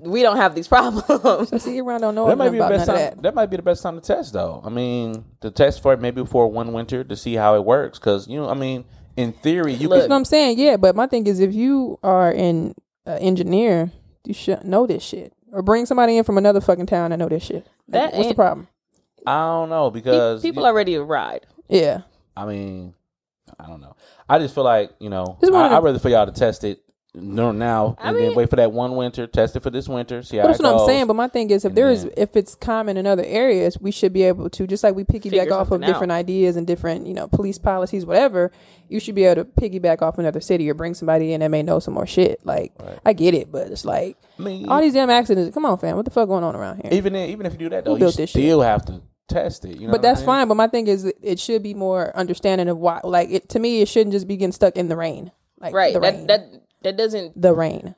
we 0.00 0.22
don't 0.22 0.36
have 0.36 0.54
these 0.54 0.68
problems. 0.74 1.62
see, 1.62 1.80
around 1.80 2.02
don't 2.02 2.14
know 2.14 2.28
That 2.28 2.36
might 2.38 2.50
be 2.50 2.58
the 2.58 2.64
about 2.66 2.70
none 2.70 2.78
best 2.78 2.86
time. 2.88 2.96
that. 2.96 3.22
That. 3.22 3.34
might 3.34 3.46
be 3.46 3.56
the 3.56 3.62
best 3.62 3.82
time 3.82 3.94
to 3.94 4.00
test, 4.00 4.32
though. 4.34 4.60
I 4.64 4.68
mean, 4.68 5.24
to 5.40 5.50
test 5.50 5.82
for 5.82 5.92
it 5.94 6.00
maybe 6.00 6.24
for 6.26 6.46
one 6.50 6.72
winter 6.72 7.02
to 7.04 7.16
see 7.16 7.34
how 7.34 7.54
it 7.56 7.64
works, 7.64 7.98
because 7.98 8.28
you 8.28 8.38
know, 8.38 8.48
I 8.48 8.54
mean, 8.54 8.84
in 9.16 9.32
theory, 9.32 9.72
you 9.74 9.88
Look. 9.88 9.98
That's 9.98 10.10
what 10.10 10.16
I'm 10.16 10.24
saying. 10.24 10.58
Yeah, 10.58 10.76
but 10.76 10.94
my 10.94 11.06
thing 11.06 11.26
is, 11.26 11.40
if 11.40 11.54
you 11.54 11.98
are 12.02 12.30
an 12.30 12.74
uh, 13.06 13.12
engineer, 13.20 13.90
you 14.24 14.34
should 14.34 14.62
know 14.64 14.86
this 14.86 15.02
shit, 15.02 15.32
or 15.52 15.62
bring 15.62 15.86
somebody 15.86 16.18
in 16.18 16.24
from 16.24 16.36
another 16.38 16.60
fucking 16.60 16.86
town 16.86 17.10
that 17.10 17.16
know 17.16 17.28
this 17.30 17.42
shit. 17.44 17.66
That 17.88 18.12
What's 18.12 18.28
the 18.28 18.34
problem? 18.34 18.68
Can. 19.28 19.36
I 19.38 19.46
don't 19.48 19.68
know 19.70 19.90
because 19.90 20.42
People 20.42 20.62
you- 20.62 20.68
are 20.68 20.74
ready 20.74 20.94
to 20.94 21.02
ride. 21.02 21.46
Yeah, 21.68 22.02
I 22.36 22.46
mean, 22.46 22.94
I 23.58 23.66
don't 23.66 23.80
know. 23.80 23.96
I 24.28 24.38
just 24.38 24.54
feel 24.54 24.64
like 24.64 24.90
you 25.00 25.10
know, 25.10 25.38
I, 25.42 25.50
wanted 25.50 25.68
to- 25.70 25.74
I'd 25.76 25.82
rather 25.84 25.98
for 25.98 26.08
y'all 26.08 26.26
to 26.26 26.32
test 26.32 26.64
it 26.64 26.82
no, 27.14 27.52
now 27.52 27.96
I 27.98 28.08
and 28.08 28.16
mean- 28.16 28.26
then 28.28 28.36
wait 28.36 28.50
for 28.50 28.56
that 28.56 28.70
one 28.70 28.94
winter. 28.94 29.26
Test 29.26 29.56
it 29.56 29.62
for 29.62 29.70
this 29.70 29.88
winter. 29.88 30.22
See 30.22 30.36
how 30.36 30.42
But 30.44 30.48
that's 30.48 30.60
it 30.60 30.62
what 30.62 30.80
I'm 30.82 30.86
saying. 30.86 31.06
But 31.06 31.14
my 31.16 31.26
thing 31.26 31.50
is, 31.50 31.64
if 31.64 31.70
And 31.70 31.76
there 31.76 31.90
is, 31.90 32.02
then- 32.04 32.12
if 32.16 32.36
it's 32.36 32.54
common 32.54 32.96
in 32.96 33.06
other 33.06 33.24
areas, 33.24 33.78
we 33.80 33.90
should 33.90 34.12
be 34.12 34.22
able 34.24 34.48
to, 34.50 34.66
just 34.66 34.84
like 34.84 34.94
we 34.94 35.04
piggyback 35.04 35.30
Figure 35.30 35.54
off 35.54 35.62
of 35.62 35.68
something 35.68 35.88
different 35.88 36.12
ideas 36.12 36.56
and 36.56 36.66
different, 36.66 37.06
you 37.06 37.14
know, 37.14 37.26
police 37.26 37.58
policies, 37.58 38.04
whatever. 38.04 38.52
You 38.88 39.00
should 39.00 39.14
be 39.14 39.24
able 39.24 39.42
to 39.42 39.50
piggyback 39.50 40.02
off 40.02 40.18
another 40.18 40.40
city 40.40 40.68
or 40.70 40.74
bring 40.74 40.94
somebody 40.94 41.32
in 41.32 41.40
that 41.40 41.48
may 41.50 41.62
know 41.62 41.78
some 41.80 41.94
more 41.94 42.06
shit. 42.06 42.40
Like, 42.44 42.72
I 43.04 43.14
get 43.14 43.34
it, 43.34 43.50
but 43.50 43.68
it's 43.68 43.86
like 43.86 44.16
I 44.38 44.42
mean, 44.42 44.68
all 44.68 44.80
these 44.80 44.92
damn 44.92 45.10
accidents. 45.10 45.52
Come 45.54 45.64
on, 45.64 45.78
fam, 45.78 45.96
what 45.96 46.04
the 46.04 46.10
fuck 46.12 46.28
going 46.28 46.44
on 46.44 46.54
around 46.54 46.82
here? 46.82 46.92
even 46.92 47.16
if, 47.16 47.30
even 47.30 47.46
if 47.46 47.52
you 47.54 47.58
do 47.58 47.68
that 47.70 47.84
though, 47.86 47.94
you 47.94 47.98
built 48.00 48.16
this 48.16 48.30
shit? 48.30 48.42
still 48.42 48.60
have 48.60 48.84
to 48.86 49.00
test 49.28 49.64
it. 49.64 49.78
You 49.80 49.86
know 49.86 49.92
but 49.92 50.02
that's 50.02 50.18
I 50.20 50.22
mean? 50.22 50.26
fine. 50.26 50.48
But 50.48 50.54
my 50.56 50.66
thing 50.68 50.86
is, 50.86 51.04
it 51.22 51.38
should 51.38 51.62
be 51.62 51.74
more 51.74 52.16
understanding 52.16 52.68
of 52.68 52.78
why. 52.78 53.00
Like, 53.04 53.30
it 53.30 53.48
to 53.50 53.58
me, 53.58 53.80
it 53.82 53.88
shouldn't 53.88 54.12
just 54.12 54.26
be 54.28 54.36
getting 54.36 54.52
stuck 54.52 54.76
in 54.76 54.88
the 54.88 54.96
rain. 54.96 55.30
Like, 55.60 55.74
Right. 55.74 55.92
the 55.94 56.00
That 56.00 56.14
rain. 56.14 56.26
that 56.28 56.46
that 56.82 56.96
doesn't 56.96 57.40
the 57.40 57.52
rain, 57.54 57.94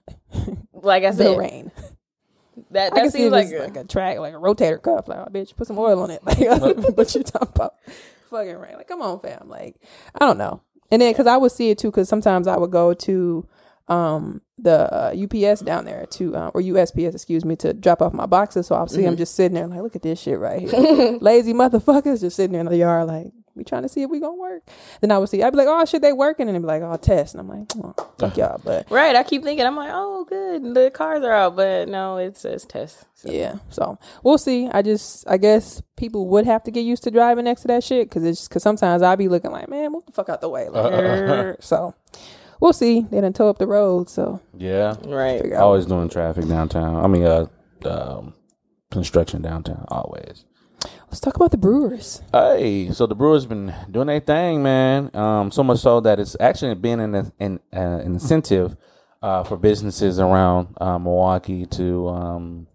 like 0.72 1.04
I 1.04 1.10
said, 1.12 1.26
the 1.34 1.38
rain. 1.38 1.70
that 2.70 2.92
I 2.92 2.96
can 2.96 3.04
that 3.04 3.12
see 3.12 3.18
seems 3.18 3.32
like, 3.32 3.48
a- 3.50 3.58
like 3.58 3.76
a 3.76 3.84
track, 3.84 4.18
like 4.18 4.34
a 4.34 4.38
rotator 4.38 4.80
cuff. 4.80 5.08
Like, 5.08 5.18
oh, 5.18 5.30
bitch, 5.30 5.54
put 5.56 5.66
some 5.66 5.78
oil 5.78 6.02
on 6.02 6.10
it. 6.10 6.22
Like, 6.24 6.38
what 6.96 7.14
you 7.14 7.22
talking 7.22 7.48
about? 7.54 7.74
Fucking 8.30 8.56
rain. 8.56 8.74
Like, 8.76 8.88
come 8.88 9.02
on, 9.02 9.20
fam. 9.20 9.48
Like, 9.48 9.76
I 10.14 10.20
don't 10.26 10.38
know. 10.38 10.62
And 10.90 11.00
then, 11.02 11.12
because 11.12 11.26
I 11.26 11.36
would 11.36 11.52
see 11.52 11.70
it 11.70 11.78
too, 11.78 11.90
because 11.90 12.08
sometimes 12.08 12.46
I 12.48 12.56
would 12.56 12.70
go 12.70 12.94
to 12.94 13.46
um 13.88 14.40
the 14.62 14.92
uh, 14.92 15.14
UPS 15.14 15.60
down 15.60 15.84
there 15.84 16.06
to 16.10 16.36
uh, 16.36 16.50
or 16.54 16.60
USPS, 16.60 17.14
excuse 17.14 17.44
me, 17.44 17.56
to 17.56 17.72
drop 17.72 18.02
off 18.02 18.12
my 18.12 18.26
boxes. 18.26 18.66
So 18.66 18.74
I'll 18.74 18.88
see 18.88 19.02
them 19.02 19.16
just 19.16 19.34
sitting 19.34 19.54
there, 19.54 19.66
like, 19.66 19.80
look 19.80 19.96
at 19.96 20.02
this 20.02 20.20
shit 20.20 20.38
right 20.38 20.60
here, 20.60 20.70
lazy 21.20 21.52
motherfuckers, 21.52 22.20
just 22.20 22.36
sitting 22.36 22.52
there 22.52 22.60
in 22.60 22.66
the 22.66 22.76
yard, 22.76 23.08
like. 23.08 23.32
We 23.56 23.64
trying 23.64 23.82
to 23.82 23.88
see 23.88 24.02
if 24.02 24.10
we 24.10 24.20
gonna 24.20 24.36
work. 24.36 24.62
Then 25.00 25.10
I 25.10 25.18
would 25.18 25.28
see. 25.28 25.42
I'd 25.42 25.50
be 25.50 25.56
like, 25.56 25.66
"Oh 25.68 25.84
shit, 25.84 26.00
they 26.00 26.12
working," 26.12 26.48
and 26.48 26.54
they'd 26.54 26.60
be 26.60 26.66
like, 26.66 26.82
"Oh, 26.82 26.96
test." 26.96 27.34
And 27.34 27.40
I'm 27.40 27.48
like, 27.48 27.68
oh, 27.76 27.94
"Fuck 28.16 28.36
y'all," 28.36 28.60
but 28.64 28.88
right. 28.90 29.16
I 29.16 29.24
keep 29.24 29.42
thinking 29.42 29.66
I'm 29.66 29.76
like, 29.76 29.90
oh, 29.92 30.24
good, 30.24 30.72
the 30.72 30.90
cars 30.90 31.24
are 31.24 31.32
out, 31.32 31.56
but 31.56 31.88
no, 31.88 32.16
it 32.16 32.36
says 32.36 32.64
test. 32.64 33.04
So. 33.16 33.30
Yeah, 33.30 33.56
so 33.68 33.98
we'll 34.22 34.38
see. 34.38 34.68
I 34.68 34.82
just, 34.82 35.28
I 35.28 35.36
guess 35.36 35.82
people 35.96 36.28
would 36.28 36.46
have 36.46 36.62
to 36.62 36.70
get 36.70 36.82
used 36.82 37.02
to 37.02 37.10
driving 37.10 37.44
next 37.44 37.62
to 37.62 37.68
that 37.68 37.84
shit 37.84 38.08
because 38.08 38.24
it's 38.24 38.48
because 38.48 38.62
sometimes 38.62 39.02
I'll 39.02 39.16
be 39.16 39.28
looking 39.28 39.50
like, 39.50 39.68
man, 39.68 39.92
move 39.92 40.06
the 40.06 40.12
fuck 40.12 40.30
out 40.30 40.40
the 40.40 40.48
way. 40.48 40.68
Like, 40.68 41.56
so 41.60 41.94
we'll 42.60 42.72
see. 42.72 43.06
They 43.10 43.20
done 43.20 43.32
tow 43.32 43.48
up 43.48 43.58
the 43.58 43.66
road, 43.66 44.08
so 44.08 44.40
Yeah, 44.56 44.94
Right. 45.06 45.52
always 45.54 45.86
doing 45.86 46.08
traffic 46.08 46.46
downtown. 46.46 47.04
I 47.04 47.08
mean, 47.08 47.24
uh, 47.24 47.46
um, 47.84 48.34
construction 48.90 49.42
downtown. 49.42 49.84
Always. 49.88 50.44
Let's 51.08 51.20
talk 51.20 51.36
about 51.36 51.50
the 51.50 51.58
Brewers. 51.58 52.22
Hey, 52.32 52.90
so 52.92 53.06
the 53.06 53.14
Brewers 53.14 53.44
been 53.44 53.74
doing 53.90 54.06
their 54.06 54.20
thing, 54.20 54.62
man. 54.62 55.10
Um, 55.14 55.50
so 55.50 55.62
much 55.62 55.80
so 55.80 56.00
that 56.00 56.18
it's 56.20 56.36
actually 56.40 56.74
been 56.74 57.00
an 57.00 57.32
an, 57.40 57.60
uh, 57.74 57.78
an 57.78 58.12
incentive 58.14 58.76
uh, 59.22 59.42
for 59.44 59.56
businesses 59.58 60.18
around 60.18 60.68
uh, 60.80 60.98
Milwaukee 60.98 61.66
to, 61.66 62.08
um, 62.08 62.66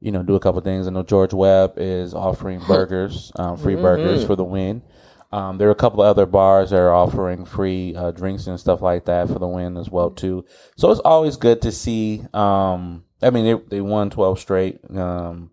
you 0.00 0.12
know, 0.12 0.22
do 0.22 0.36
a 0.36 0.40
couple 0.40 0.60
things. 0.60 0.86
I 0.86 0.90
know 0.90 1.02
George 1.02 1.32
Webb 1.34 1.74
is 1.78 2.14
offering 2.14 2.60
burgers, 2.68 3.32
um, 3.36 3.56
free 3.56 3.74
burgers 3.74 4.24
for 4.24 4.36
the 4.36 4.44
win. 4.44 4.82
Um, 5.30 5.58
there 5.58 5.68
are 5.68 5.72
a 5.72 5.76
couple 5.76 6.00
of 6.00 6.06
other 6.06 6.24
bars 6.24 6.70
that 6.70 6.78
are 6.78 6.94
offering 6.94 7.44
free 7.44 7.94
uh, 7.94 8.12
drinks 8.12 8.46
and 8.46 8.58
stuff 8.58 8.80
like 8.80 9.04
that 9.04 9.28
for 9.28 9.38
the 9.38 9.46
win 9.46 9.76
as 9.76 9.90
well 9.90 10.10
too. 10.10 10.44
So 10.76 10.90
it's 10.90 11.00
always 11.00 11.36
good 11.36 11.60
to 11.62 11.72
see. 11.72 12.24
Um, 12.32 13.04
I 13.20 13.30
mean, 13.30 13.44
they 13.44 13.76
they 13.76 13.80
won 13.80 14.10
twelve 14.10 14.38
straight. 14.38 14.80
Um, 14.96 15.50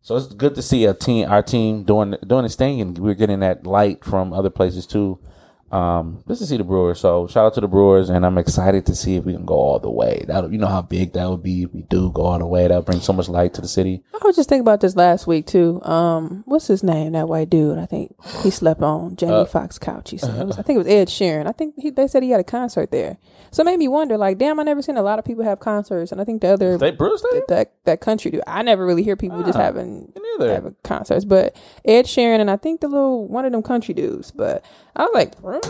so 0.00 0.16
it's 0.16 0.34
good 0.34 0.56
to 0.56 0.62
see 0.62 0.84
a 0.84 0.94
team, 0.94 1.30
our 1.30 1.42
team 1.42 1.84
doing 1.84 2.16
doing 2.26 2.42
this 2.42 2.56
thing, 2.56 2.80
and 2.80 2.98
we're 2.98 3.14
getting 3.14 3.40
that 3.40 3.64
light 3.64 4.04
from 4.04 4.32
other 4.32 4.50
places 4.50 4.86
too. 4.86 5.20
Um, 5.72 6.22
just 6.28 6.42
to 6.42 6.46
see 6.46 6.58
the 6.58 6.64
Brewers. 6.64 7.00
So 7.00 7.26
shout 7.26 7.46
out 7.46 7.54
to 7.54 7.60
the 7.62 7.66
Brewers, 7.68 8.10
and 8.10 8.26
I'm 8.26 8.36
excited 8.36 8.84
to 8.86 8.94
see 8.94 9.16
if 9.16 9.24
we 9.24 9.32
can 9.32 9.46
go 9.46 9.54
all 9.54 9.78
the 9.78 9.90
way. 9.90 10.22
That 10.28 10.52
you 10.52 10.58
know 10.58 10.66
how 10.66 10.82
big 10.82 11.14
that 11.14 11.28
would 11.30 11.42
be 11.42 11.62
if 11.62 11.72
we 11.72 11.82
do 11.82 12.10
go 12.12 12.22
all 12.22 12.38
the 12.38 12.46
way. 12.46 12.62
That'll 12.68 12.82
bring 12.82 13.00
so 13.00 13.14
much 13.14 13.28
light 13.28 13.54
to 13.54 13.62
the 13.62 13.68
city. 13.68 14.02
I 14.14 14.18
was 14.26 14.36
just 14.36 14.50
thinking 14.50 14.60
about 14.60 14.80
this 14.80 14.96
last 14.96 15.26
week 15.26 15.46
too. 15.46 15.82
Um, 15.82 16.42
what's 16.46 16.66
his 16.66 16.82
name? 16.82 17.12
That 17.12 17.26
white 17.28 17.48
dude. 17.48 17.78
I 17.78 17.86
think 17.86 18.14
he 18.42 18.50
slept 18.50 18.82
on 18.82 19.16
Jamie 19.16 19.46
Foxx 19.46 19.78
couch. 19.78 20.10
He 20.10 20.18
said, 20.18 20.46
was, 20.46 20.58
I 20.58 20.62
think 20.62 20.76
it 20.76 20.78
was 20.84 20.88
Ed 20.88 21.08
Sheeran. 21.08 21.46
I 21.46 21.52
think 21.52 21.74
he, 21.78 21.88
they 21.90 22.06
said 22.06 22.22
he 22.22 22.30
had 22.30 22.40
a 22.40 22.44
concert 22.44 22.90
there. 22.90 23.16
So 23.50 23.62
it 23.62 23.66
made 23.66 23.78
me 23.78 23.88
wonder, 23.88 24.16
like, 24.16 24.38
damn, 24.38 24.60
I 24.60 24.62
never 24.62 24.80
seen 24.82 24.96
a 24.96 25.02
lot 25.02 25.18
of 25.18 25.24
people 25.24 25.44
have 25.44 25.60
concerts, 25.60 26.12
and 26.12 26.20
I 26.20 26.24
think 26.24 26.40
the 26.42 26.48
other 26.48 26.78
They 26.78 26.90
Brewers 26.90 27.22
that 27.48 27.72
that 27.84 28.00
country 28.00 28.30
dude. 28.30 28.42
I 28.46 28.62
never 28.62 28.84
really 28.86 29.02
hear 29.02 29.16
people 29.16 29.42
just 29.42 29.58
Ah, 29.58 29.62
having 29.62 30.12
having 30.38 30.76
concerts, 30.84 31.24
but 31.24 31.56
Ed 31.84 32.06
Sheeran 32.06 32.40
and 32.40 32.50
I 32.50 32.56
think 32.56 32.80
the 32.80 32.88
little 32.88 33.26
one 33.26 33.44
of 33.44 33.52
them 33.52 33.62
country 33.62 33.94
dudes. 33.94 34.30
But 34.30 34.64
I 34.96 35.02
was 35.04 35.10
like, 35.14 35.34
what 35.40 35.64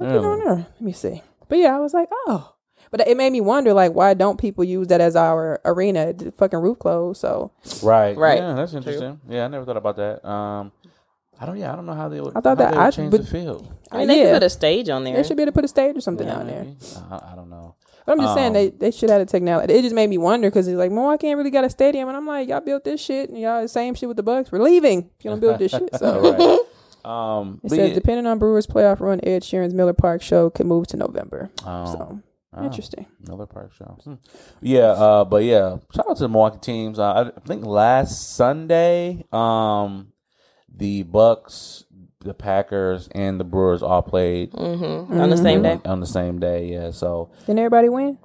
you 0.00 0.06
Really? 0.06 0.20
doing 0.20 0.38
there? 0.44 0.56
Let 0.56 0.80
me 0.80 0.92
see. 0.92 1.22
But 1.48 1.58
yeah, 1.58 1.76
I 1.76 1.80
was 1.80 1.92
like, 1.94 2.08
oh. 2.12 2.54
But 2.90 3.06
it 3.08 3.16
made 3.16 3.30
me 3.32 3.40
wonder, 3.40 3.72
like, 3.72 3.92
why 3.94 4.12
don't 4.14 4.38
people 4.38 4.64
use 4.64 4.88
that 4.88 5.00
as 5.00 5.16
our 5.16 5.60
arena? 5.64 6.12
The 6.12 6.30
fucking 6.32 6.58
roof 6.58 6.78
closed, 6.78 7.20
so 7.20 7.52
Right, 7.82 8.16
Right. 8.16 8.38
Yeah, 8.38 8.54
that's 8.54 8.74
interesting. 8.74 9.20
Yeah, 9.28 9.46
I 9.46 9.48
never 9.48 9.64
thought 9.64 9.76
about 9.78 9.96
that. 9.96 10.26
Um, 10.28 10.72
I 11.40 11.46
don't. 11.46 11.56
Yeah, 11.58 11.72
I 11.72 11.76
don't 11.76 11.86
know 11.86 11.94
how 11.94 12.08
they 12.08 12.20
would. 12.20 12.36
I 12.36 12.40
thought 12.40 12.58
that 12.58 12.70
they 12.70 12.76
would 12.76 12.86
I 12.86 12.90
change 12.90 13.12
would- 13.12 13.22
the 13.22 13.26
field. 13.26 13.72
I 13.90 13.98
mean, 13.98 14.08
they 14.08 14.18
yeah, 14.18 14.24
could 14.32 14.34
put 14.40 14.42
a 14.44 14.50
stage 14.50 14.88
on 14.88 15.04
there. 15.04 15.16
they 15.16 15.22
should 15.22 15.36
be 15.36 15.42
able 15.42 15.52
to 15.52 15.54
put 15.54 15.64
a 15.64 15.68
stage 15.68 15.96
or 15.96 16.00
something 16.00 16.26
Yeah, 16.26 16.34
down 16.36 16.46
there. 16.46 16.66
I, 17.10 17.32
I 17.32 17.34
don't 17.34 17.50
know. 17.50 17.74
But 18.06 18.12
I'm 18.12 18.20
just 18.20 18.34
saying 18.34 18.48
Um, 18.48 18.52
they, 18.54 18.70
they 18.70 18.90
should 18.90 19.10
have 19.10 19.20
the 19.20 19.26
technology. 19.26 19.72
It 19.72 19.82
just 19.82 19.94
made 19.94 20.08
me 20.08 20.18
wonder 20.18 20.48
because 20.50 20.66
it's 20.68 20.76
like 20.78 20.90
Milwaukee 20.90 21.28
ain't 21.28 21.36
really 21.38 21.50
got 21.50 21.64
a 21.64 21.70
stadium, 21.70 22.08
and 22.08 22.16
I'm 22.16 22.26
like, 22.26 22.48
y'all 22.48 22.60
built 22.60 22.84
this 22.84 23.00
shit, 23.00 23.28
and 23.30 23.38
y'all 23.38 23.62
the 23.62 23.68
same 23.68 23.94
shit 23.94 24.08
with 24.08 24.16
the 24.16 24.22
Bucks. 24.22 24.50
We're 24.50 24.62
leaving. 24.62 25.10
If 25.18 25.24
you 25.24 25.30
don't 25.30 25.40
build 25.40 25.58
this 25.58 25.72
shit, 25.72 25.94
so. 25.98 26.20
Right. 26.32 26.58
Um, 27.04 27.60
It 27.64 27.70
says 27.70 27.78
yeah- 27.88 27.94
depending 27.94 28.26
on 28.26 28.38
Brewers 28.38 28.66
playoff 28.66 29.00
run, 29.00 29.20
Ed 29.22 29.42
Sheeran's 29.42 29.74
Miller 29.74 29.92
Park 29.92 30.22
show 30.22 30.50
could 30.50 30.66
move 30.66 30.86
to 30.88 30.96
November. 30.96 31.50
Oh, 31.66 31.84
so 31.92 32.20
oh. 32.56 32.64
interesting. 32.64 33.06
Another 33.26 33.46
park 33.46 33.72
show. 33.74 33.96
Hmm. 34.04 34.14
Yeah, 34.60 34.90
uh, 34.92 35.24
but 35.24 35.44
yeah, 35.44 35.78
shout 35.94 36.06
out 36.08 36.16
to 36.18 36.22
the 36.22 36.28
Milwaukee 36.28 36.58
teams. 36.60 36.98
Uh, 36.98 37.32
I 37.36 37.40
think 37.40 37.64
last 37.64 38.36
Sunday, 38.36 39.24
um, 39.32 40.12
the 40.72 41.02
Bucks, 41.02 41.84
the 42.20 42.34
Packers, 42.34 43.08
and 43.12 43.40
the 43.40 43.44
Brewers 43.44 43.82
all 43.82 44.02
played 44.02 44.52
hmm 44.52 44.64
On 45.20 45.28
the 45.30 45.36
same 45.36 45.62
day. 45.62 45.80
on 45.84 46.00
the 46.00 46.06
same 46.06 46.38
day. 46.38 46.66
Yeah, 46.66 46.90
so 46.92 47.30
Didn't 47.46 47.58
everybody 47.58 47.88
win? 47.88 48.18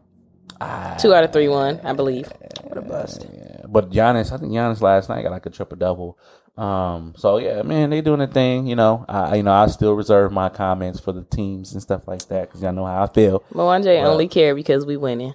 Two 0.99 1.13
out 1.13 1.23
of 1.23 1.31
three 1.33 1.47
won, 1.47 1.79
I 1.83 1.93
believe. 1.93 2.31
What 2.63 2.77
a 2.77 2.81
bust. 2.81 3.25
yeah. 3.31 3.61
But 3.67 3.91
Giannis, 3.91 4.31
I 4.31 4.37
think 4.37 4.51
Giannis 4.51 4.81
last 4.81 5.07
night 5.09 5.21
got 5.23 5.31
like 5.31 5.45
a 5.45 5.49
triple 5.51 5.77
double. 5.77 6.17
Um, 6.57 7.13
so 7.15 7.37
yeah, 7.37 7.61
man, 7.61 7.89
they 7.91 8.01
doing 8.01 8.21
a 8.21 8.27
thing. 8.27 8.65
You 8.67 8.75
know, 8.75 9.05
I 9.07 9.35
you 9.35 9.43
know 9.43 9.53
I 9.53 9.67
still 9.67 9.93
reserve 9.93 10.31
my 10.31 10.49
comments 10.49 10.99
for 10.99 11.11
the 11.11 11.23
teams 11.23 11.73
and 11.73 11.81
stuff 11.81 12.07
like 12.07 12.27
that 12.29 12.47
because 12.47 12.61
y'all 12.63 12.73
know 12.73 12.85
how 12.85 13.03
I 13.03 13.07
feel. 13.07 13.43
Mwanje 13.53 14.03
only 14.03 14.27
care 14.27 14.55
because 14.55 14.85
we 14.85 14.97
winning. 14.97 15.33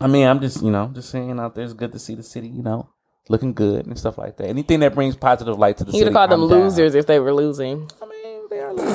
I 0.00 0.08
mean, 0.08 0.26
I'm 0.26 0.40
just, 0.40 0.62
you 0.62 0.70
know, 0.70 0.90
just 0.94 1.08
saying 1.10 1.38
out 1.40 1.54
there, 1.54 1.64
it's 1.64 1.72
good 1.72 1.92
to 1.92 1.98
see 1.98 2.14
the 2.14 2.22
city, 2.22 2.48
you 2.48 2.62
know, 2.62 2.90
looking 3.30 3.54
good 3.54 3.86
and 3.86 3.98
stuff 3.98 4.18
like 4.18 4.36
that. 4.36 4.48
Anything 4.48 4.80
that 4.80 4.94
brings 4.94 5.16
positive 5.16 5.56
light 5.58 5.78
to 5.78 5.84
the 5.84 5.92
He 5.92 6.00
city. 6.00 6.10
called 6.12 6.30
them 6.30 6.42
I'm 6.42 6.48
down. 6.50 6.58
losers 6.64 6.94
if 6.94 7.06
they 7.06 7.18
were 7.18 7.32
losing. 7.32 7.88
I 8.02 8.06
mean, 8.06 8.48
they 8.50 8.58
are 8.60 8.74
losers. 8.74 8.85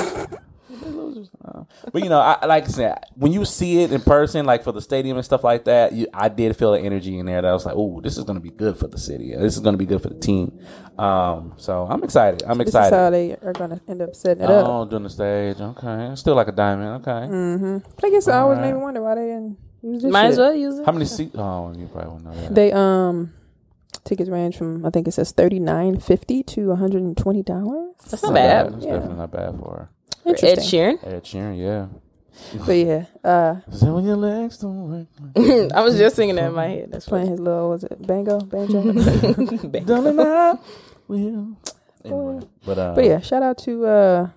They're. 1.13 1.23
Uh, 1.43 1.63
but 1.91 2.03
you 2.03 2.09
know, 2.09 2.19
I 2.19 2.45
like 2.45 2.65
I 2.65 2.67
said, 2.67 2.97
when 3.15 3.31
you 3.31 3.45
see 3.45 3.83
it 3.83 3.91
in 3.91 4.01
person, 4.01 4.45
like 4.45 4.63
for 4.63 4.71
the 4.71 4.81
stadium 4.81 5.17
and 5.17 5.25
stuff 5.25 5.43
like 5.43 5.65
that, 5.65 5.93
you, 5.93 6.07
I 6.13 6.29
did 6.29 6.55
feel 6.57 6.71
the 6.73 6.79
energy 6.79 7.17
in 7.17 7.25
there 7.25 7.41
that 7.41 7.47
I 7.47 7.53
was 7.53 7.65
like, 7.65 7.75
"Oh, 7.77 8.01
this 8.01 8.17
is 8.17 8.23
going 8.23 8.37
to 8.37 8.41
be 8.43 8.51
good 8.51 8.77
for 8.77 8.87
the 8.87 8.97
city. 8.97 9.33
This 9.35 9.55
is 9.55 9.59
going 9.59 9.73
to 9.73 9.77
be 9.79 9.85
good 9.85 10.01
for 10.01 10.09
the 10.09 10.19
team." 10.19 10.57
Um, 10.97 11.53
so 11.57 11.87
I'm 11.89 12.03
excited. 12.03 12.43
I'm 12.45 12.59
excited. 12.61 12.61
This 12.61 12.67
is 12.67 12.75
excited. 12.75 12.95
how 12.95 13.09
they 13.09 13.47
are 13.47 13.53
going 13.53 13.69
to 13.71 13.81
end 13.89 14.01
up 14.01 14.15
setting 14.15 14.43
it 14.43 14.49
up. 14.49 14.65
Oh, 14.67 14.85
doing 14.85 15.03
the 15.03 15.09
stage. 15.09 15.59
Okay, 15.59 16.05
it's 16.11 16.21
still 16.21 16.35
like 16.35 16.47
a 16.47 16.51
diamond. 16.51 17.01
Okay. 17.07 17.27
Mm-hmm. 17.33 17.77
But 17.95 18.05
I 18.05 18.09
guess 18.09 18.27
I 18.27 18.39
always 18.39 18.59
made 18.59 18.73
me 18.73 18.79
wonder 18.79 19.01
why 19.01 19.15
they 19.15 19.25
didn't 19.27 19.57
use 19.81 20.03
this 20.03 20.11
Might 20.11 20.23
shit. 20.23 20.31
as 20.33 20.37
well 20.37 20.53
use 20.55 20.77
it. 20.79 20.85
How 20.85 20.91
many 20.91 21.05
seats? 21.05 21.35
Oh, 21.37 21.73
you 21.75 21.87
probably 21.87 22.09
won't 22.11 22.23
know 22.25 22.33
that. 22.33 22.53
They 22.55 22.71
um 22.71 23.33
tickets 24.03 24.29
range 24.29 24.57
from 24.57 24.85
I 24.85 24.89
think 24.89 25.07
it 25.07 25.11
says 25.11 25.31
thirty 25.31 25.59
nine 25.59 25.99
fifty 25.99 26.43
to 26.43 26.69
one 26.69 26.77
hundred 26.77 27.01
and 27.03 27.17
twenty 27.17 27.43
dollars. 27.43 27.95
That's 28.09 28.23
not 28.23 28.33
bad. 28.33 28.73
That's 28.73 28.85
Yeah. 28.85 28.93
definitely 28.93 29.17
not 29.17 29.31
bad 29.31 29.59
for 29.59 29.71
her. 29.75 29.89
Ed 30.25 30.59
Sheeran. 30.59 30.99
Ed 31.03 31.23
Sheeran, 31.23 31.57
yeah. 31.57 31.87
But 32.65 32.73
yeah, 32.73 33.05
uh, 33.23 33.55
So 33.71 33.95
when 33.95 34.05
your 34.05 34.15
legs 34.15 34.57
don't 34.57 34.89
work, 34.89 35.07
I 35.75 35.81
was 35.81 35.97
just 35.97 36.15
singing 36.15 36.35
that 36.35 36.45
in 36.47 36.53
my 36.53 36.67
head. 36.67 36.91
That's 36.91 37.05
playing 37.05 37.29
his 37.29 37.39
little 37.39 37.69
was 37.69 37.83
it 37.83 38.05
bango 38.05 38.39
banjo. 38.39 38.81
darling, 39.81 40.19
I 40.19 40.57
will. 41.07 41.57
Anyway, 42.03 42.47
but 42.65 42.77
uh, 42.79 42.93
but 42.95 43.05
yeah, 43.05 43.19
shout 43.19 43.43
out 43.43 43.57
to 43.59 43.85
uh 43.85 44.29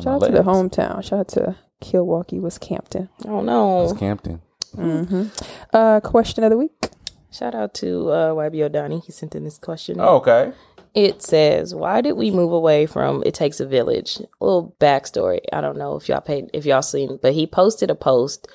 shout 0.00 0.22
out 0.22 0.26
to 0.26 0.32
the 0.32 0.42
hometown. 0.42 1.04
Shout 1.04 1.20
out 1.20 1.28
to 1.28 1.56
Milwaukee, 1.92 2.40
Wisconsin. 2.40 3.10
I 3.24 3.28
don't 3.28 3.44
know. 3.46 3.94
Campton. 3.98 4.40
Mm-hmm. 4.74 5.24
Uh, 5.72 6.00
question 6.00 6.44
of 6.44 6.50
the 6.50 6.56
week. 6.56 6.88
Shout 7.30 7.54
out 7.54 7.74
to 7.74 8.10
uh, 8.10 8.30
YB 8.32 8.62
O'Donnell. 8.64 9.00
He 9.00 9.12
sent 9.12 9.34
in 9.34 9.44
this 9.44 9.58
question. 9.58 9.96
Oh, 10.00 10.16
okay. 10.16 10.52
It 10.94 11.22
says, 11.22 11.74
"Why 11.74 12.00
did 12.00 12.12
we 12.12 12.30
move 12.30 12.52
away 12.52 12.86
from 12.86 13.22
It 13.26 13.34
Takes 13.34 13.60
a 13.60 13.66
Village?" 13.66 14.18
A 14.40 14.44
little 14.44 14.76
backstory. 14.80 15.40
I 15.52 15.60
don't 15.60 15.76
know 15.78 15.96
if 15.96 16.08
y'all 16.08 16.20
paid, 16.20 16.50
if 16.52 16.64
y'all 16.66 16.82
seen, 16.82 17.18
but 17.20 17.34
he 17.34 17.46
posted 17.46 17.90
a 17.90 17.94
post 17.96 18.48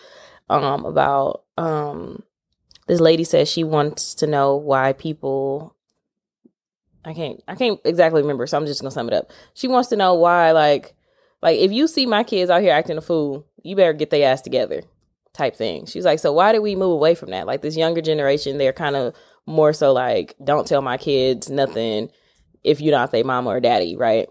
um 0.49 0.85
about 0.85 1.43
um 1.57 2.23
this 2.87 2.99
lady 2.99 3.23
says 3.23 3.49
she 3.49 3.63
wants 3.63 4.15
to 4.15 4.27
know 4.27 4.55
why 4.55 4.93
people. 4.93 5.75
I 7.05 7.13
can't. 7.13 7.41
I 7.47 7.55
can't 7.55 7.79
exactly 7.85 8.21
remember, 8.21 8.47
so 8.47 8.57
I'm 8.57 8.65
just 8.65 8.81
gonna 8.81 8.91
sum 8.91 9.07
it 9.07 9.13
up. 9.13 9.31
She 9.53 9.67
wants 9.67 9.89
to 9.89 9.95
know 9.95 10.13
why, 10.15 10.51
like, 10.51 10.95
like 11.41 11.59
if 11.59 11.71
you 11.71 11.87
see 11.87 12.05
my 12.05 12.23
kids 12.23 12.49
out 12.49 12.61
here 12.61 12.73
acting 12.73 12.97
a 12.97 13.01
fool, 13.01 13.45
you 13.63 13.75
better 13.75 13.93
get 13.93 14.09
their 14.09 14.31
ass 14.31 14.41
together. 14.41 14.83
type 15.33 15.55
thing. 15.55 15.85
She's 15.85 16.05
like, 16.05 16.19
so 16.19 16.33
why 16.33 16.51
did 16.51 16.59
we 16.59 16.75
move 16.75 16.91
away 16.91 17.15
from 17.15 17.31
that? 17.31 17.47
Like 17.47 17.61
this 17.61 17.77
younger 17.77 18.01
generation, 18.01 18.57
they're 18.57 18.73
kind 18.73 18.95
of 18.95 19.15
more 19.45 19.73
so 19.73 19.93
like, 19.93 20.35
don't 20.43 20.67
tell 20.67 20.81
my 20.81 20.97
kids 20.97 21.49
nothing 21.49 22.09
if 22.63 22.81
you're 22.81 22.91
not 22.95 23.11
their 23.11 23.23
mama 23.23 23.49
or 23.49 23.59
daddy, 23.59 23.95
right? 23.95 24.27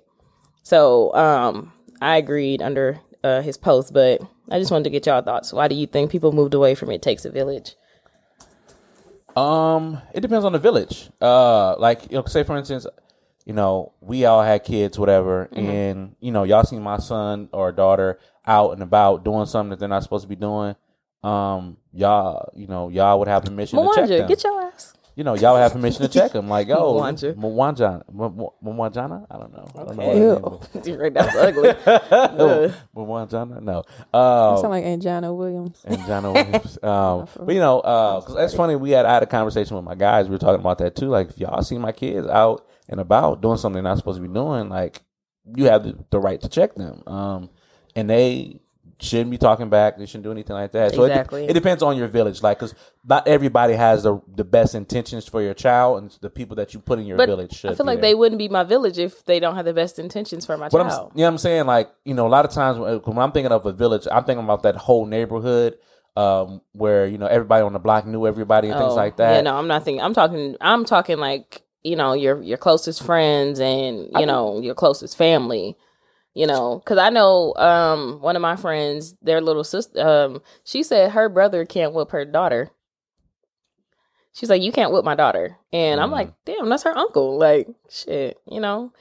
So 0.63 1.15
um, 1.15 1.73
I 2.01 2.17
agreed 2.19 2.61
under 2.63 3.01
uh, 3.25 3.41
his 3.43 3.57
post, 3.57 3.93
but 3.93 4.21
I 4.51 4.59
just 4.59 4.71
wanted 4.71 4.85
to 4.85 4.91
get 4.91 5.07
y'all 5.07 5.23
thoughts. 5.23 5.53
Why 5.53 5.69
do 5.69 5.75
you 5.75 5.87
think 5.87 6.11
people 6.11 6.33
moved 6.33 6.55
away 6.55 6.75
from 6.75 6.91
it 6.91 7.03
takes 7.03 7.25
a 7.25 7.31
village? 7.31 7.75
Um, 9.37 10.01
it 10.15 10.21
depends 10.21 10.45
on 10.45 10.53
the 10.53 10.59
village. 10.59 11.11
Uh, 11.21 11.77
like 11.79 12.11
you 12.11 12.19
know, 12.19 12.25
say 12.25 12.43
for 12.45 12.57
instance, 12.57 12.87
you 13.45 13.53
know, 13.53 13.93
we 14.01 14.25
all 14.25 14.43
had 14.43 14.65
kids, 14.65 14.99
whatever, 14.99 15.49
Mm-hmm. 15.53 15.71
and 15.71 16.17
you 16.21 16.33
know, 16.33 16.45
y'all 16.45 16.65
seen 16.65 16.83
my 16.83 16.99
son 16.99 17.49
or 17.53 17.73
daughter 17.73 18.19
out 18.47 18.73
and 18.73 18.83
about 18.83 19.25
doing 19.25 19.47
something 19.47 19.71
that 19.71 19.79
they're 19.79 19.89
not 19.89 20.03
supposed 20.03 20.23
to 20.25 20.29
be 20.29 20.37
doing. 20.37 20.75
Um, 21.23 21.77
y'all, 21.93 22.51
you 22.55 22.67
know, 22.67 22.89
y'all 22.89 23.19
would 23.19 23.29
have 23.29 23.45
permission 23.45 23.79
to 23.79 23.91
check 23.95 24.05
Mwanja, 24.05 24.19
them. 24.19 24.29
get 24.29 24.45
your 24.45 24.63
ass. 24.63 24.95
You 25.19 25.25
know, 25.25 25.35
y'all 25.35 25.57
have 25.57 25.73
permission 25.73 26.03
to 26.03 26.09
check 26.09 26.31
them. 26.31 26.49
Like, 26.49 26.69
oh, 26.71 26.95
Mwanja. 26.95 27.35
Mwanjana, 27.35 28.05
Mwanjana, 28.65 29.27
I 29.29 29.37
don't 29.37 29.53
know. 29.53 29.67
I 29.75 29.85
don't 29.85 29.97
know 29.97 30.05
Okay. 30.05 30.41
what 30.41 30.77
her 30.77 30.83
name 30.85 30.95
Ew. 30.95 30.97
right, 31.03 31.13
that's 31.13 31.37
ugly. 31.37 31.69
is. 32.67 32.73
Mwanjana, 32.97 33.61
no. 33.61 33.83
Uh, 34.15 34.57
Sound 34.59 34.71
like 34.71 34.85
Anjana 34.85 35.37
Williams. 35.37 35.83
and 35.85 35.99
John 36.07 36.23
Williams. 36.33 36.79
Um, 36.85 37.27
but 37.45 37.53
you 37.53 37.61
know, 37.61 37.81
because 37.81 38.37
that's 38.37 38.55
funny. 38.55 38.77
We 38.77 38.93
had 38.93 39.07
I 39.07 39.15
had 39.15 39.25
a 39.25 39.27
conversation 39.27 39.75
with 39.75 39.85
my 39.85 39.97
guys. 39.97 40.27
We 40.27 40.33
were 40.37 40.39
talking 40.39 40.61
about 40.61 40.79
that 40.79 40.95
too. 40.95 41.09
Like, 41.09 41.31
if 41.31 41.39
y'all 41.39 41.63
see 41.63 41.79
my 41.79 41.91
kids 41.91 42.29
out 42.29 42.65
and 42.89 43.01
about 43.01 43.43
doing 43.43 43.57
something 43.57 43.83
they're 43.83 43.91
not 43.91 43.99
supposed 43.99 44.23
to 44.23 44.27
be 44.27 44.33
doing, 44.33 44.69
like 44.69 45.03
you 45.57 45.65
have 45.65 45.83
the, 45.83 45.99
the 46.11 46.21
right 46.21 46.41
to 46.43 46.49
check 46.49 46.75
them. 46.77 47.03
Um, 47.09 47.51
and 47.97 48.09
they 48.09 48.61
shouldn't 49.01 49.31
be 49.31 49.39
talking 49.39 49.69
back. 49.71 49.97
They 49.97 50.07
shouldn't 50.07 50.25
do 50.25 50.33
anything 50.33 50.55
like 50.55 50.73
that. 50.73 50.93
So 50.95 51.05
it 51.05 51.11
Exactly. 51.11 51.45
it, 51.47 51.53
depends 51.53 51.83
on 51.83 51.97
your 51.97 52.09
village, 52.09 52.43
like 52.43 52.59
because 52.59 52.75
not 53.05 53.29
everybody 53.29 53.75
has 53.75 54.03
the 54.03 54.21
the 54.35 54.45
best 54.45 54.75
intentions 54.75 55.29
for 55.29 55.41
your 55.41 55.55
child, 55.55 56.03
and 56.03 56.19
the 56.21 56.31
people 56.31 56.57
that 56.57 56.75
you 56.75 56.81
put 56.81 56.99
in 56.99 57.07
your 57.07 57.17
But 57.17 57.29
village 57.29 57.53
should. 57.55 57.71
I 57.71 57.75
feel 57.75 57.87
like 57.87 58.01
there. 58.01 58.11
they 58.11 58.15
wouldn't 58.15 58.39
be 58.39 58.49
my 58.49 58.65
village 58.65 58.99
if 58.99 59.25
they 59.25 59.39
don't 59.41 59.55
have 59.55 59.65
the 59.65 59.73
best 59.75 59.99
intentions 59.99 60.45
for 60.47 60.57
my 60.57 60.69
But 60.69 60.81
I'm, 60.81 60.89
child. 60.89 61.13
you 61.15 61.21
know 61.21 61.25
what 61.27 61.31
I'm 61.33 61.39
saying? 61.39 61.67
Like, 61.67 61.91
you 62.05 62.15
know, 62.15 62.27
a 62.27 62.29
lot 62.29 62.45
of 62.45 62.51
times 62.51 62.79
when, 62.79 62.97
when 62.99 63.19
I'm 63.19 63.33
thinking 63.33 63.53
of 63.53 63.65
a 63.67 63.73
village, 63.73 64.07
I'm 64.11 64.25
thinking 64.25 64.45
about 64.45 64.63
that 64.65 64.77
whole 64.77 65.07
neighborhood 65.07 65.77
um, 66.17 66.61
where, 66.73 67.07
you 67.07 67.19
know, 67.19 67.27
everybody 67.27 67.63
on 67.63 67.73
the 67.73 67.79
block 67.79 68.05
knew 68.07 68.27
everybody 68.27 68.69
and 68.69 68.79
things 68.79 68.93
Oh, 68.93 68.97
like 68.97 69.17
that. 69.19 69.35
Yeah, 69.37 69.41
no, 69.43 69.57
I'm 69.57 69.69
not 69.69 69.85
thinking. 69.85 70.03
I'm 70.03 70.15
talking. 70.15 70.57
I'm 70.61 70.85
talking 70.85 71.19
like 71.19 71.63
you 71.85 71.95
know 71.95 72.13
your 72.15 72.43
your 72.43 72.59
closest 72.59 73.05
friends 73.05 73.61
and 73.61 74.09
you 74.19 74.27
know 74.27 74.61
your 74.61 74.75
closest 74.75 75.17
family. 75.17 75.77
You 76.39 76.47
know, 76.47 76.79
because 76.79 76.99
I 76.99 77.11
know 77.11 77.53
um 77.57 78.21
one 78.21 78.37
of 78.37 78.43
my 78.43 78.55
friends, 78.55 79.17
their 79.21 79.41
little 79.41 79.65
sister. 79.65 79.99
Um, 80.01 80.41
she 80.63 80.85
said 80.85 81.11
her 81.11 81.29
brother 81.29 81.65
can't 81.65 81.93
whip 81.93 82.13
her 82.13 82.25
daughter. 82.25 82.71
She's 84.33 84.49
like, 84.49 84.63
you 84.63 84.71
can't 84.71 84.93
whip 84.93 85.05
my 85.05 85.17
daughter, 85.17 85.57
and 85.73 86.01
I'm 86.01 86.11
Mm. 86.11 86.13
like, 86.13 86.33
damn, 86.45 86.69
that's 86.69 86.85
her 86.85 86.97
uncle. 86.97 87.37
Like, 87.39 87.67
shit, 87.91 88.39
you 88.49 88.61
know. 88.61 88.93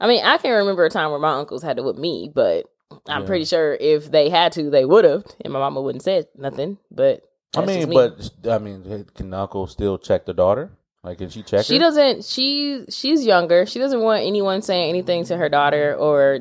I 0.00 0.06
mean, 0.08 0.24
I 0.24 0.38
can't 0.38 0.56
remember 0.56 0.86
a 0.86 0.90
time 0.90 1.10
where 1.10 1.20
my 1.20 1.34
uncles 1.34 1.62
had 1.62 1.76
to 1.76 1.82
whip 1.82 1.96
me, 1.96 2.32
but 2.34 2.64
I'm 3.06 3.22
Yeah. 3.22 3.26
pretty 3.26 3.44
sure 3.44 3.74
if 3.78 4.10
they 4.10 4.30
had 4.30 4.52
to, 4.52 4.70
they 4.70 4.86
would 4.86 5.04
have, 5.04 5.24
and 5.42 5.52
my 5.52 5.58
mama 5.58 5.82
wouldn't 5.82 6.02
say 6.04 6.24
nothing. 6.34 6.78
But 6.90 7.24
I 7.54 7.60
mean, 7.66 7.90
me. 7.90 7.94
but 7.94 8.30
I 8.50 8.56
mean, 8.56 9.04
can 9.14 9.34
uncle 9.34 9.66
still 9.66 9.98
check 9.98 10.24
the 10.24 10.32
daughter? 10.32 10.70
Like, 11.04 11.18
can 11.18 11.28
she 11.28 11.42
check 11.42 11.66
she 11.66 11.74
her? 11.76 11.80
doesn't 11.80 12.24
she 12.24 12.84
she's 12.90 13.24
younger 13.24 13.64
she 13.64 13.78
doesn't 13.78 14.02
want 14.02 14.22
anyone 14.22 14.60
saying 14.60 14.90
anything 14.90 15.24
to 15.24 15.34
her 15.38 15.48
daughter 15.48 15.94
or 15.96 16.40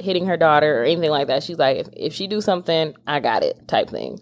hitting 0.00 0.26
her 0.26 0.36
daughter 0.36 0.80
or 0.80 0.84
anything 0.84 1.10
like 1.10 1.26
that 1.28 1.42
she's 1.42 1.58
like 1.58 1.76
if, 1.78 1.88
if 1.92 2.12
she 2.12 2.26
do 2.26 2.40
something 2.40 2.94
i 3.06 3.20
got 3.20 3.42
it 3.42 3.66
type 3.68 3.88
thing 3.90 4.18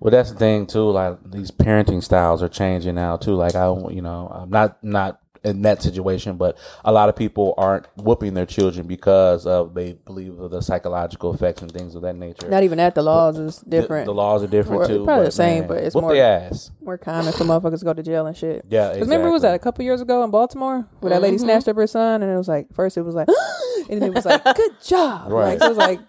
Well, 0.00 0.12
that's 0.12 0.30
the 0.30 0.38
thing 0.38 0.66
too. 0.66 0.90
Like 0.90 1.18
these 1.28 1.50
parenting 1.50 2.02
styles 2.04 2.40
are 2.42 2.48
changing 2.48 2.94
now 2.94 3.16
too. 3.16 3.34
Like 3.34 3.56
I, 3.56 3.66
you 3.90 4.00
know, 4.00 4.28
I'm 4.32 4.48
not 4.48 4.82
not 4.84 5.20
in 5.44 5.62
that 5.62 5.82
situation, 5.82 6.36
but 6.36 6.56
a 6.84 6.92
lot 6.92 7.08
of 7.08 7.16
people 7.16 7.54
aren't 7.56 7.86
whooping 7.96 8.34
their 8.34 8.46
children 8.46 8.86
because 8.86 9.46
of 9.46 9.74
they 9.74 9.92
believe 9.92 10.38
of 10.38 10.50
the 10.50 10.60
psychological 10.60 11.32
effects 11.34 11.62
and 11.62 11.70
things 11.72 11.94
of 11.94 12.02
that 12.02 12.16
nature. 12.16 12.48
Not 12.48 12.62
even 12.62 12.78
that. 12.78 12.94
The 12.94 13.02
laws 13.02 13.38
is 13.38 13.58
different. 13.58 14.06
The, 14.06 14.14
laws 14.14 14.42
are 14.42 14.46
different 14.48 14.82
Or 14.82 14.86
too. 14.86 15.04
probably 15.04 15.26
the 15.26 15.30
same, 15.32 15.60
man, 15.60 15.68
but 15.68 15.76
it's 15.78 15.94
whoop 15.94 16.02
more- 16.02 16.14
their 16.14 16.48
ass. 16.50 16.70
More 16.82 16.98
common 16.98 17.32
for 17.32 17.44
motherfuckers 17.44 17.80
to 17.80 17.84
go 17.84 17.92
to 17.94 18.02
jail 18.02 18.26
and 18.26 18.36
shit. 18.36 18.64
Yeah, 18.68 18.88
Because 18.92 19.08
remember, 19.08 19.30
was 19.30 19.42
that 19.42 19.54
a 19.54 19.58
couple 19.58 19.84
years 19.84 20.00
ago 20.00 20.24
in 20.24 20.30
Baltimore 20.30 20.86
where 21.00 21.10
that 21.10 21.22
lady 21.22 21.36
mm-hmm. 21.36 21.44
snatched 21.44 21.68
up 21.68 21.76
her 21.76 21.86
son, 21.86 22.22
and 22.22 22.32
it 22.32 22.36
was 22.36 22.48
like 22.48 22.72
first 22.74 22.96
it 22.96 23.02
was 23.02 23.14
like, 23.14 23.28
and 23.90 24.00
then 24.02 24.10
it 24.10 24.14
was 24.14 24.24
like, 24.24 24.42
good 24.56 24.72
job, 24.82 25.30
Right. 25.30 25.50
Like, 25.50 25.58
so 25.60 25.66
it 25.66 25.68
was 25.68 25.78
like, 25.78 26.00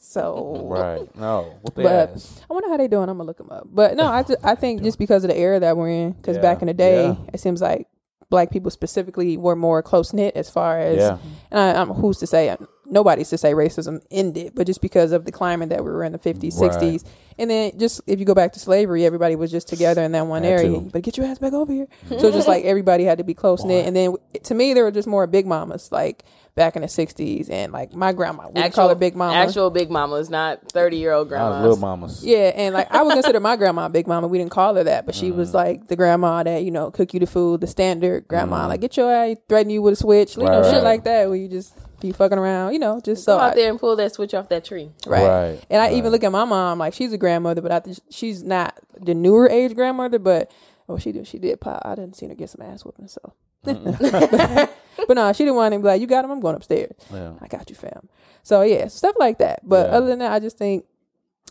so 0.00 0.62
Right. 0.68 1.16
No. 1.16 1.58
Whoop 1.62 1.74
their 1.74 1.84
But 1.84 2.10
ass. 2.14 2.40
I 2.48 2.54
wonder 2.54 2.68
how 2.68 2.76
they 2.76 2.88
doing. 2.88 3.08
I'm 3.08 3.16
gonna 3.18 3.26
look 3.26 3.38
them 3.38 3.50
up. 3.50 3.66
But 3.70 3.96
no, 3.96 4.04
I, 4.06 4.22
ju- 4.22 4.36
I 4.42 4.54
think 4.56 4.82
just 4.82 4.98
because 4.98 5.24
of 5.24 5.28
the 5.30 5.36
era 5.36 5.60
that 5.60 5.76
we're 5.76 5.90
in, 5.90 6.12
because 6.12 6.36
Yeah, 6.36 6.42
back 6.42 6.62
in 6.62 6.68
the 6.68 6.74
day, 6.74 7.06
yeah. 7.06 7.16
it 7.32 7.40
seems 7.40 7.60
like 7.60 7.86
black 8.30 8.50
people 8.50 8.70
specifically 8.70 9.36
were 9.36 9.56
more 9.56 9.82
close 9.82 10.12
knit 10.12 10.36
as 10.36 10.50
far 10.50 10.78
as. 10.78 10.98
Yeah. 10.98 11.18
And 11.50 11.60
I, 11.60 11.80
I'm 11.80 11.88
who's 11.90 12.18
to 12.18 12.26
say? 12.26 12.56
Nobody's 12.90 13.28
to 13.30 13.36
say 13.38 13.52
racism 13.52 14.02
ended, 14.10 14.52
but 14.54 14.66
just 14.66 14.80
because 14.80 15.12
of 15.12 15.26
the 15.26 15.32
climate 15.32 15.68
that 15.68 15.84
we 15.84 15.90
were 15.90 16.02
in 16.04 16.12
the 16.12 16.18
50s, 16.18 16.58
Right. 16.58 16.70
60s, 16.72 17.04
and 17.38 17.50
then 17.50 17.78
just 17.78 18.00
if 18.06 18.18
you 18.18 18.24
go 18.24 18.34
back 18.34 18.54
to 18.54 18.58
slavery, 18.60 19.04
everybody 19.04 19.36
was 19.36 19.50
just 19.50 19.68
together 19.68 20.02
in 20.02 20.12
that 20.12 20.26
one 20.26 20.40
That 20.42 20.48
area. 20.48 20.68
too. 20.70 20.88
But 20.90 21.02
get 21.02 21.18
your 21.18 21.26
ass 21.26 21.38
back 21.38 21.52
over 21.52 21.70
here. 21.70 21.86
so 22.08 22.30
just 22.30 22.48
like 22.48 22.64
everybody 22.64 23.04
had 23.04 23.18
to 23.18 23.24
be 23.24 23.34
close 23.34 23.62
knit, 23.62 23.86
and 23.86 23.94
then 23.94 24.14
to 24.44 24.54
me, 24.54 24.72
there 24.72 24.84
were 24.84 24.90
just 24.90 25.06
more 25.08 25.26
big 25.26 25.46
mamas 25.46 25.92
like 25.92 26.24
back 26.58 26.76
in 26.76 26.82
the 26.82 26.88
60s, 26.88 27.48
and 27.48 27.72
like 27.72 27.94
my 27.94 28.12
grandma, 28.12 28.48
we 28.52 28.68
call 28.70 28.88
her 28.88 28.94
big 28.94 29.16
mama. 29.16 29.34
actual 29.34 29.70
big 29.70 29.90
mamas 29.90 30.28
not 30.28 30.70
30 30.72 30.96
year 30.96 31.12
old 31.12 31.32
I 31.32 31.36
was 31.36 31.38
grandmas 31.38 31.62
little 31.62 31.76
mamas. 31.78 32.24
Yeah, 32.24 32.52
and 32.54 32.74
like 32.74 32.92
I 32.92 33.02
would 33.02 33.12
consider 33.14 33.40
my 33.40 33.56
grandma 33.56 33.88
big 33.88 34.06
mama. 34.06 34.26
We 34.26 34.38
didn't 34.38 34.50
call 34.50 34.74
her 34.74 34.84
that, 34.84 35.06
but 35.06 35.14
she 35.14 35.28
mm-hmm. 35.28 35.38
was 35.38 35.54
like 35.54 35.86
the 35.86 35.96
grandma 35.96 36.42
that 36.42 36.64
you 36.64 36.70
know 36.70 36.90
cook 36.90 37.14
you 37.14 37.20
the 37.20 37.26
food, 37.26 37.60
the 37.60 37.66
standard 37.66 38.28
grandma. 38.28 38.60
Mm-hmm. 38.60 38.68
Like 38.68 38.80
get 38.80 38.96
your 38.96 39.10
ass, 39.10 39.36
threaten 39.48 39.70
you 39.70 39.80
with 39.80 39.94
a 39.94 39.96
switch, 39.96 40.36
you 40.36 40.42
know, 40.42 40.60
Right, 40.60 40.70
shit 40.70 40.82
like 40.82 41.04
that. 41.04 41.28
Where 41.28 41.36
you 41.36 41.48
just 41.48 41.74
be 42.00 42.12
fucking 42.12 42.38
around, 42.38 42.72
you 42.72 42.78
know, 42.78 43.00
just 43.00 43.24
so 43.24 43.36
go 43.36 43.40
out 43.40 43.52
I- 43.52 43.54
there 43.54 43.70
and 43.70 43.78
pull 43.78 43.96
that 43.96 44.12
switch 44.12 44.34
off 44.34 44.48
that 44.48 44.64
tree 44.64 44.90
right. 45.06 45.26
Right, 45.26 45.66
And 45.70 45.80
I 45.80 45.86
right. 45.86 45.94
even 45.94 46.12
look 46.12 46.24
at 46.24 46.32
my 46.32 46.44
mom 46.44 46.78
like 46.78 46.94
she's 46.94 47.12
a 47.12 47.18
grandmother, 47.18 47.60
but 47.60 47.72
I 47.72 47.80
think 47.80 47.98
she's 48.10 48.42
not 48.42 48.78
the 49.00 49.14
newer 49.14 49.48
age 49.48 49.74
grandmother. 49.74 50.18
But 50.18 50.50
oh, 50.88 50.98
she 50.98 51.12
did, 51.12 51.26
she 51.26 51.38
did 51.38 51.60
pop. 51.60 51.82
I 51.84 51.94
didn't 51.94 52.16
see 52.16 52.26
her 52.26 52.34
get 52.34 52.50
some 52.50 52.62
ass 52.62 52.84
whooping, 52.84 53.08
so. 53.08 53.32
but 53.64 55.14
no, 55.14 55.32
she 55.32 55.44
didn't 55.44 55.56
want 55.56 55.74
him. 55.74 55.82
like, 55.82 56.00
"You 56.00 56.06
got 56.06 56.24
him. 56.24 56.30
I'm 56.30 56.40
going 56.40 56.56
upstairs." 56.56 56.92
Yeah. 57.12 57.32
I 57.40 57.46
got 57.48 57.68
you, 57.70 57.76
fam. 57.76 58.08
So 58.42 58.62
yeah, 58.62 58.88
stuff 58.88 59.16
like 59.18 59.38
that. 59.38 59.60
But 59.66 59.90
Yeah. 59.90 59.96
other 59.96 60.06
than 60.06 60.18
that, 60.20 60.32
I 60.32 60.38
just 60.38 60.58
think 60.58 60.84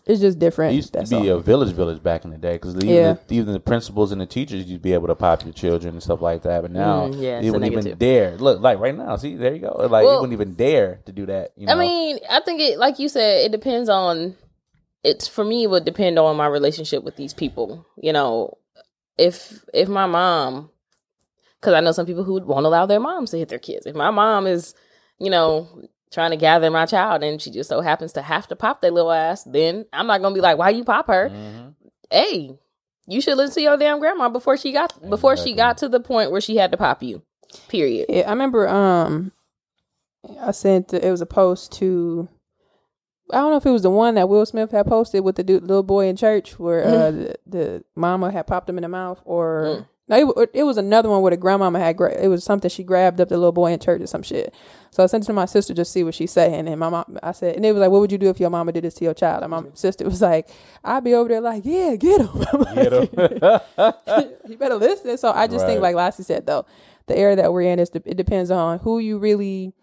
it's 0.05 0.21
just 0.21 0.39
different. 0.39 0.73
It 0.73 0.77
used 0.77 0.93
to 0.93 1.03
be 1.03 1.29
all. 1.31 1.37
a 1.37 1.41
village 1.41 1.73
village 1.75 2.01
back 2.01 2.23
in 2.23 2.31
the 2.31 2.37
day 2.37 2.53
because 2.53 2.75
even, 2.77 2.87
Yeah. 2.89 3.15
the, 3.27 3.35
even 3.35 3.53
the 3.53 3.59
principals 3.59 4.11
and 4.11 4.21
the 4.21 4.25
teachers 4.25 4.65
you'd 4.65 4.81
be 4.81 4.93
able 4.93 5.07
to 5.07 5.15
pop 5.15 5.43
your 5.43 5.53
children 5.53 5.95
and 5.95 6.03
stuff 6.03 6.21
like 6.21 6.43
that. 6.43 6.61
But 6.61 6.71
now 6.71 7.07
Mm, 7.07 7.21
yeah, 7.21 7.39
you 7.41 7.47
it's 7.47 7.47
a 7.49 7.51
wouldn't 7.51 7.65
even 7.71 7.83
negative. 7.83 7.99
dare. 7.99 8.37
Look, 8.37 8.61
like 8.61 8.79
right 8.79 8.95
now, 8.97 9.15
see 9.17 9.35
there 9.35 9.53
you 9.53 9.59
go. 9.59 9.75
Like 9.89 10.03
you 10.03 10.07
Well- 10.07 10.21
wouldn't 10.21 10.33
even 10.33 10.53
dare 10.53 11.01
to 11.05 11.11
do 11.11 11.25
that. 11.25 11.51
You 11.57 11.67
know? 11.67 11.73
I 11.73 11.75
mean, 11.75 12.19
I 12.29 12.39
think 12.41 12.61
it, 12.61 12.77
like 12.79 12.99
you 12.99 13.09
said, 13.09 13.45
it 13.45 13.51
depends 13.51 13.89
on. 13.89 14.35
It's 15.03 15.27
for 15.27 15.43
me. 15.45 15.63
It 15.63 15.69
would 15.69 15.85
depend 15.85 16.17
on 16.19 16.35
my 16.35 16.47
relationship 16.47 17.03
with 17.03 17.15
these 17.17 17.33
people. 17.33 17.85
You 18.01 18.11
know, 18.13 18.57
if 19.17 19.63
if 19.73 19.87
my 19.87 20.05
mom, 20.05 20.69
because 21.59 21.73
I 21.73 21.79
know 21.81 21.91
some 21.91 22.05
people 22.05 22.23
who 22.23 22.41
won't 22.41 22.65
allow 22.65 22.85
their 22.85 22.99
moms 22.99 23.31
to 23.31 23.37
hit 23.37 23.49
their 23.49 23.59
kids. 23.59 23.85
If 23.85 23.95
my 23.95 24.11
mom 24.11 24.47
is, 24.47 24.73
you 25.19 25.29
know, 25.29 25.67
trying 26.11 26.31
to 26.31 26.37
gather 26.37 26.69
my 26.71 26.85
child 26.85 27.23
and 27.23 27.41
she 27.41 27.51
just 27.51 27.69
so 27.69 27.81
happens 27.81 28.13
to 28.13 28.21
have 28.21 28.47
to 28.47 28.55
pop 28.55 28.81
that 28.81 28.93
little 28.93 29.11
ass, 29.11 29.43
then 29.43 29.85
I'm 29.91 30.07
not 30.07 30.21
gonna 30.21 30.35
be 30.35 30.41
like, 30.41 30.57
"Why 30.57 30.69
you 30.69 30.83
pop 30.83 31.07
her?" 31.07 31.29
Mhm. 31.29 31.73
Hey, 32.09 32.57
you 33.07 33.21
should 33.21 33.37
listen 33.37 33.55
to 33.55 33.61
your 33.61 33.77
damn 33.77 33.99
grandma 33.99 34.29
before 34.29 34.55
she 34.57 34.71
got 34.71 34.93
before 35.09 35.35
she 35.37 35.53
got 35.53 35.77
to 35.79 35.89
the 35.89 35.99
point 35.99 36.31
where 36.31 36.41
she 36.41 36.55
had 36.57 36.71
to 36.71 36.77
pop 36.77 37.03
you. 37.03 37.21
Period. 37.67 38.05
Yeah, 38.09 38.23
I 38.27 38.29
remember. 38.31 38.67
Um, 38.67 39.31
I 40.41 40.51
sent 40.51 40.93
it 40.93 41.09
was 41.09 41.21
a 41.21 41.25
post 41.25 41.71
to. 41.73 42.27
I 43.31 43.37
don't 43.39 43.51
know 43.51 43.57
if 43.57 43.65
it 43.65 43.71
was 43.71 43.81
the 43.81 43.89
one 43.89 44.15
that 44.15 44.29
Will 44.29 44.45
Smith 44.45 44.71
had 44.71 44.87
posted 44.87 45.21
with 45.23 45.35
the 45.35 45.43
dude, 45.43 45.63
little 45.63 45.83
boy 45.83 46.07
in 46.07 46.15
church, 46.15 46.57
where 46.57 46.85
uh, 46.85 47.11
the, 47.11 47.35
the 47.45 47.83
mama 47.95 48.31
had 48.31 48.47
popped 48.47 48.69
him 48.69 48.77
in 48.77 48.83
the 48.83 48.87
mouth, 48.89 49.19
or 49.25 49.63
Mm. 49.65 49.87
No, 50.09 50.31
it, 50.33 50.49
it 50.53 50.63
was 50.63 50.77
another 50.77 51.09
one 51.09 51.21
where 51.21 51.31
the 51.31 51.37
grandmama 51.37 51.79
had. 51.79 51.97
Gra- 51.97 52.17
it 52.21 52.27
was 52.27 52.43
something 52.43 52.69
she 52.69 52.83
grabbed 52.83 53.19
up 53.19 53.29
the 53.29 53.37
little 53.37 53.51
boy 53.51 53.71
in 53.71 53.79
church 53.79 54.01
or 54.01 54.07
some 54.07 54.23
shit. 54.23 54.53
So 54.91 55.03
I 55.03 55.07
sent 55.07 55.25
it 55.25 55.27
to 55.27 55.33
my 55.33 55.45
sister 55.45 55.73
just 55.73 55.89
to 55.89 55.93
see 55.93 56.03
what 56.03 56.15
she's 56.15 56.31
saying, 56.31 56.67
and 56.67 56.79
my 56.79 56.89
mom, 56.89 57.17
I 57.21 57.31
said, 57.33 57.55
and 57.55 57.65
it 57.65 57.71
was 57.73 57.81
like, 57.81 57.91
"What 57.91 58.01
would 58.01 58.11
you 58.11 58.17
do 58.17 58.29
if 58.29 58.39
your 58.39 58.49
mama 58.49 58.71
did 58.71 58.83
this 58.83 58.93
to 58.95 59.03
your 59.03 59.13
child?" 59.13 59.43
And 59.43 59.51
my 59.51 59.63
sister 59.73 60.05
was 60.05 60.21
like, 60.21 60.49
"I'd 60.83 61.03
be 61.03 61.13
over 61.13 61.29
there 61.29 61.41
like, 61.41 61.63
yeah, 61.65 61.95
get 61.95 62.21
him." 62.21 62.29
Like, 62.53 62.75
Get 62.75 62.93
'em. 62.93 64.33
you 64.47 64.57
better 64.57 64.75
listen. 64.75 65.17
So 65.17 65.31
I 65.31 65.47
just 65.47 65.65
think, 65.65 65.81
Right. 65.81 65.93
like 65.93 65.95
Lassie 65.95 66.23
said, 66.23 66.45
though, 66.45 66.65
the 67.07 67.17
era 67.17 67.35
that 67.35 67.51
we're 67.53 67.61
in 67.63 67.79
is 67.79 67.89
it 67.93 68.15
depends 68.17 68.49
on 68.49 68.79
who 68.79 68.99
you 68.99 69.17
really 69.19 69.73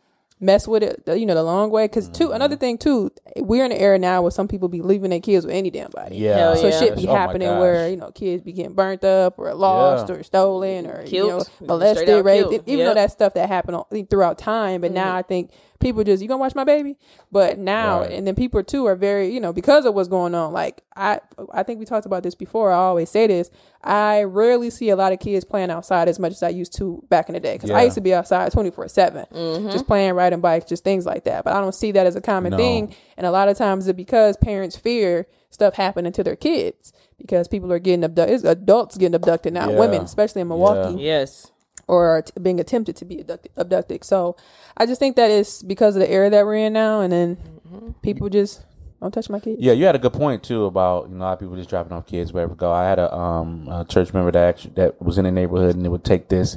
mess 0.45 0.69
with 0.69 0.83
it. 0.83 1.03
You 1.07 1.27
know, 1.27 1.35
the 1.35 1.43
long 1.43 1.71
way. 1.71 1.85
Because 1.87 2.09
too, 2.09 2.27
Mm-hmm. 2.27 2.35
another 2.35 2.57
thing 2.57 2.79
too, 2.79 3.11
we're 3.37 3.65
in 3.65 3.73
an 3.73 3.79
era 3.79 3.99
now 3.99 4.23
where 4.23 4.31
some 4.31 4.47
people 4.49 4.69
be 4.69 4.81
leaving 4.83 5.11
their 5.11 5.21
kids 5.21 5.45
with 5.47 5.55
any 5.55 5.71
damn 5.71 5.91
body. 5.91 6.17
yeah. 6.17 6.37
Hell 6.37 6.57
So 6.57 6.69
yeah. 6.69 6.79
shit 6.79 6.97
be 6.97 7.09
Oh 7.09 7.15
happening 7.15 7.49
gosh. 7.49 7.61
where 7.61 7.89
you 7.89 7.97
know 7.97 8.11
kids 8.11 8.43
be 8.43 8.53
getting 8.53 8.75
burnt 8.75 9.03
up 9.05 9.39
or 9.39 9.53
lost 9.55 10.09
Yeah. 10.09 10.17
or 10.17 10.23
stolen 10.23 10.87
or 10.87 11.05
you 11.07 11.27
know 11.29 11.43
molested, 11.61 12.25
raped. 12.25 12.51
killed. 12.51 12.63
Even 12.67 12.85
though 12.85 12.91
Yep. 12.93 12.95
that 12.95 13.11
stuff 13.13 13.35
that 13.35 13.49
happened 13.49 13.77
all- 13.77 13.89
throughout 14.11 14.39
time, 14.39 14.81
but 14.83 14.89
Mm-hmm. 14.89 14.95
now 14.95 15.17
I 15.17 15.23
think 15.23 15.51
people 15.81 16.03
just 16.05 16.23
you 16.23 16.29
gonna 16.29 16.39
watch 16.39 16.55
my 16.55 16.65
baby. 16.65 16.97
But 17.33 17.59
now 17.59 18.01
Right. 18.01 18.13
and 18.13 18.27
then 18.27 18.35
people 18.35 18.63
too 18.63 18.87
are 18.87 18.95
very 18.97 19.29
you 19.33 19.41
know 19.41 19.53
because 19.53 19.85
of 19.85 19.95
what's 19.95 20.09
going 20.09 20.35
on. 20.35 20.53
Like 20.53 20.83
I 20.97 21.21
I 21.53 21.63
think 21.63 21.79
we 21.81 21.85
talked 21.85 22.07
about 22.07 22.23
this 22.23 22.35
before. 22.35 22.71
I 22.73 22.77
always 22.77 23.11
say 23.11 23.27
this. 23.27 23.51
I 23.83 24.23
rarely 24.23 24.71
see 24.71 24.89
a 24.89 24.97
lot 24.97 25.13
of 25.13 25.19
kids 25.21 25.45
playing 25.45 25.71
outside 25.71 26.09
as 26.09 26.19
much 26.19 26.33
as 26.33 26.43
I 26.43 26.49
used 26.49 26.75
to 26.79 27.05
back 27.11 27.29
in 27.29 27.35
the 27.35 27.41
day 27.41 27.55
because 27.55 27.71
I 27.71 27.83
used 27.83 27.97
to 27.97 28.01
be 28.01 28.15
outside 28.15 28.51
twenty 28.53 28.71
four 28.71 28.89
seven, 28.89 29.27
mm-hmm. 29.33 29.71
just 29.71 29.87
playing, 29.87 30.15
riding 30.15 30.41
bikes, 30.41 30.65
just 30.67 30.85
things 30.85 31.05
like 31.05 31.25
that. 31.25 31.45
But 31.45 31.55
I 31.55 31.61
don't 31.61 31.75
see 31.75 31.93
that 31.93 32.07
as 32.07 32.17
a 32.17 32.21
common 32.21 32.53
No. 32.53 32.57
thing. 32.57 32.95
And 33.17 33.27
a 33.27 33.31
lot 33.31 33.49
of 33.49 33.59
times 33.59 33.87
it's 33.87 33.97
because 33.97 34.37
parents 34.39 34.77
fear 34.77 35.27
stuff 35.51 35.75
happening 35.75 36.13
to 36.13 36.25
their 36.25 36.35
kids 36.35 36.93
because 37.19 37.47
people 37.47 37.73
are 37.73 37.79
getting 37.79 38.03
abducted. 38.05 38.35
It's 38.35 38.45
adults 38.45 38.97
getting 38.97 39.15
abducted 39.15 39.53
now, 39.53 39.71
Yeah. 39.71 39.79
women, 39.79 40.03
especially 40.03 40.41
in 40.41 40.49
Milwaukee 40.49 41.01
Yes. 41.01 41.53
Or 41.87 42.23
t- 42.23 42.33
being 42.41 42.61
attempted 42.61 42.97
to 42.97 43.05
be 43.05 43.21
abducted, 43.21 43.53
abducted. 43.57 44.05
So 44.05 44.37
I 44.77 44.87
just 44.87 44.99
think 44.99 45.17
that 45.17 45.31
is 45.31 45.63
because 45.63 45.97
of 45.97 46.01
the 46.01 46.11
era 46.11 46.31
that 46.31 46.47
we're 46.47 46.67
in 46.67 46.73
now, 46.73 47.01
and 47.01 47.13
then 47.13 47.95
people 48.03 48.29
just 48.29 48.65
don't 49.01 49.13
touch 49.13 49.29
my 49.29 49.41
kids. 49.41 49.61
Yeah, 49.61 49.73
you 49.73 49.85
had 49.85 49.95
a 49.95 49.99
good 49.99 50.13
point 50.13 50.43
too 50.43 50.65
about 50.65 51.09
you 51.09 51.15
know 51.17 51.25
a 51.25 51.27
lot 51.27 51.33
of 51.35 51.41
people 51.41 51.57
just 51.57 51.69
dropping 51.69 51.93
off 51.93 52.07
kids 52.07 52.33
wherever 52.33 52.55
go. 52.55 52.73
I 52.73 52.85
had 52.89 52.99
a 52.99 53.15
um 53.15 53.69
a 53.69 53.85
church 53.85 54.15
member 54.15 54.31
that 54.31 54.49
actually 54.49 54.75
that 54.75 55.01
was 55.03 55.19
in 55.19 55.25
the 55.25 55.31
neighborhood 55.31 55.77
and 55.77 55.85
it 55.85 55.89
would 55.91 56.05
take 56.05 56.29
this. 56.29 56.57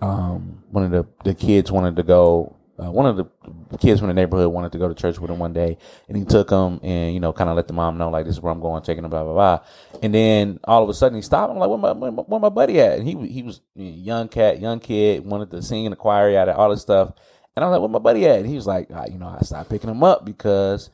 Um, 0.00 0.62
one 0.70 0.84
of 0.84 0.90
the 0.92 1.06
the 1.24 1.34
kids 1.34 1.72
wanted 1.72 1.96
to 1.96 2.02
go. 2.02 2.54
Uh, 2.80 2.90
one 2.90 3.06
of 3.06 3.16
the 3.16 3.24
kids 3.78 3.98
from 3.98 4.08
the 4.08 4.14
neighborhood 4.14 4.52
wanted 4.52 4.70
to 4.72 4.78
go 4.78 4.88
to 4.88 4.94
church 4.94 5.18
with 5.18 5.30
him 5.30 5.38
one 5.38 5.52
day, 5.52 5.76
and 6.06 6.16
he 6.16 6.24
took 6.24 6.50
him 6.50 6.78
and 6.82 7.12
you 7.12 7.20
know 7.20 7.32
kind 7.32 7.50
of 7.50 7.56
let 7.56 7.66
the 7.66 7.72
mom 7.72 7.98
know 7.98 8.08
like 8.08 8.24
this 8.24 8.36
is 8.36 8.40
where 8.40 8.52
I'm 8.52 8.60
going, 8.60 8.82
taking 8.82 9.04
him, 9.04 9.10
blah 9.10 9.24
blah 9.24 9.32
blah. 9.32 9.60
And 10.02 10.14
then 10.14 10.60
all 10.64 10.82
of 10.82 10.88
a 10.88 10.94
sudden 10.94 11.16
he 11.16 11.22
stopped. 11.22 11.50
I'm 11.50 11.58
like, 11.58 11.68
where 11.68 11.78
my 11.78 11.92
where 11.92 12.40
my, 12.40 12.48
buddy 12.48 12.80
at? 12.80 12.98
And 12.98 13.08
he 13.08 13.14
he 13.26 13.42
was 13.42 13.60
young 13.74 14.28
cat, 14.28 14.60
young 14.60 14.80
kid, 14.80 15.24
wanted 15.24 15.50
to 15.50 15.62
sing 15.62 15.86
in 15.86 15.90
the 15.90 15.96
choir, 15.96 16.30
yada 16.30 16.56
all 16.56 16.70
this 16.70 16.82
stuff. 16.82 17.12
And 17.56 17.64
I 17.64 17.68
was 17.68 17.72
like, 17.72 17.80
where 17.80 17.90
my 17.90 17.98
buddy 17.98 18.26
at? 18.26 18.38
And 18.38 18.46
he 18.46 18.54
was 18.54 18.66
like, 18.66 18.88
ah, 18.94 19.06
you 19.10 19.18
know, 19.18 19.28
I 19.28 19.42
stopped 19.42 19.70
picking 19.70 19.90
him 19.90 20.04
up 20.04 20.24
because 20.24 20.90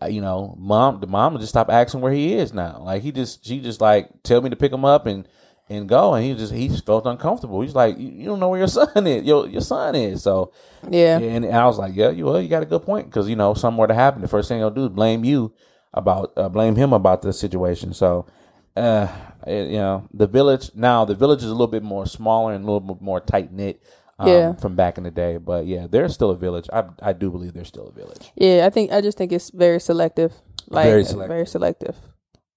uh, 0.00 0.06
you 0.06 0.20
know, 0.20 0.54
mom, 0.58 1.00
the 1.00 1.06
mom 1.06 1.38
just 1.38 1.50
stopped 1.50 1.70
asking 1.70 2.00
where 2.00 2.12
he 2.12 2.34
is 2.34 2.54
now. 2.54 2.80
Like 2.82 3.02
he 3.02 3.12
just, 3.12 3.44
she 3.44 3.60
just 3.60 3.80
like 3.80 4.08
tell 4.22 4.40
me 4.40 4.50
to 4.50 4.56
pick 4.56 4.72
him 4.72 4.84
up 4.84 5.06
and 5.06 5.28
and 5.68 5.88
go, 5.88 6.14
and 6.14 6.24
he 6.24 6.34
just 6.34 6.52
he 6.52 6.68
just 6.68 6.86
felt 6.86 7.06
uncomfortable. 7.06 7.60
He's 7.60 7.74
like, 7.74 7.98
you, 7.98 8.08
you 8.08 8.24
don't 8.26 8.38
know 8.40 8.48
where 8.50 8.58
your 8.60 8.68
son 8.80 9.06
is, 9.06 9.24
your 9.24 9.48
your 9.48 9.60
son 9.62 9.94
is. 9.94 10.22
So 10.22 10.52
Yeah. 10.88 11.18
and, 11.18 11.44
and 11.44 11.54
I 11.56 11.66
was 11.66 11.78
like, 11.78 11.94
yeah, 11.96 12.10
you 12.10 12.24
well, 12.26 12.40
you 12.40 12.48
got 12.48 12.62
a 12.62 12.66
good 12.66 12.82
point 12.82 13.06
because 13.06 13.28
you 13.28 13.36
know 13.36 13.54
something 13.54 13.78
were 13.78 13.86
to 13.88 13.94
happen, 13.94 14.22
the 14.22 14.28
first 14.28 14.48
thing 14.48 14.58
he'll 14.58 14.70
do 14.70 14.84
is 14.84 14.90
blame 14.90 15.24
you 15.24 15.52
about 15.94 16.32
uh, 16.36 16.48
blame 16.48 16.76
him 16.76 16.92
about 16.92 17.22
the 17.22 17.32
situation. 17.32 17.92
So. 17.94 18.26
Uh, 18.76 19.08
it- 19.46 19.70
you 19.70 19.78
know, 19.78 20.06
the 20.12 20.26
village 20.26 20.70
now 20.74 21.04
the 21.06 21.14
village 21.14 21.38
is 21.42 21.46
a 21.48 21.52
little 21.52 21.66
bit 21.66 21.82
more 21.82 22.04
smaller 22.04 22.52
and 22.52 22.62
a 22.62 22.66
little 22.66 22.80
bit 22.94 23.00
more 23.00 23.20
tight 23.20 23.50
knit, 23.50 23.80
um, 24.18 24.28
Yeah. 24.28 24.52
from 24.56 24.76
back 24.76 24.98
in 24.98 25.04
the 25.04 25.10
day. 25.10 25.38
But 25.38 25.64
yeah, 25.66 25.86
there's 25.90 26.12
still 26.12 26.28
a 26.30 26.36
village. 26.36 26.68
I 26.70 26.84
I 27.00 27.14
do 27.14 27.30
believe 27.30 27.54
there's 27.54 27.68
still 27.68 27.86
a 27.88 27.92
village. 27.92 28.30
Yeah, 28.34 28.66
I 28.66 28.70
think 28.70 28.92
I 28.92 29.00
just 29.00 29.16
think 29.16 29.32
it's 29.32 29.48
very 29.48 29.80
selective. 29.80 30.34
Like 30.68 30.84
Very 30.84 31.04
very 31.26 31.46
selective. 31.46 31.96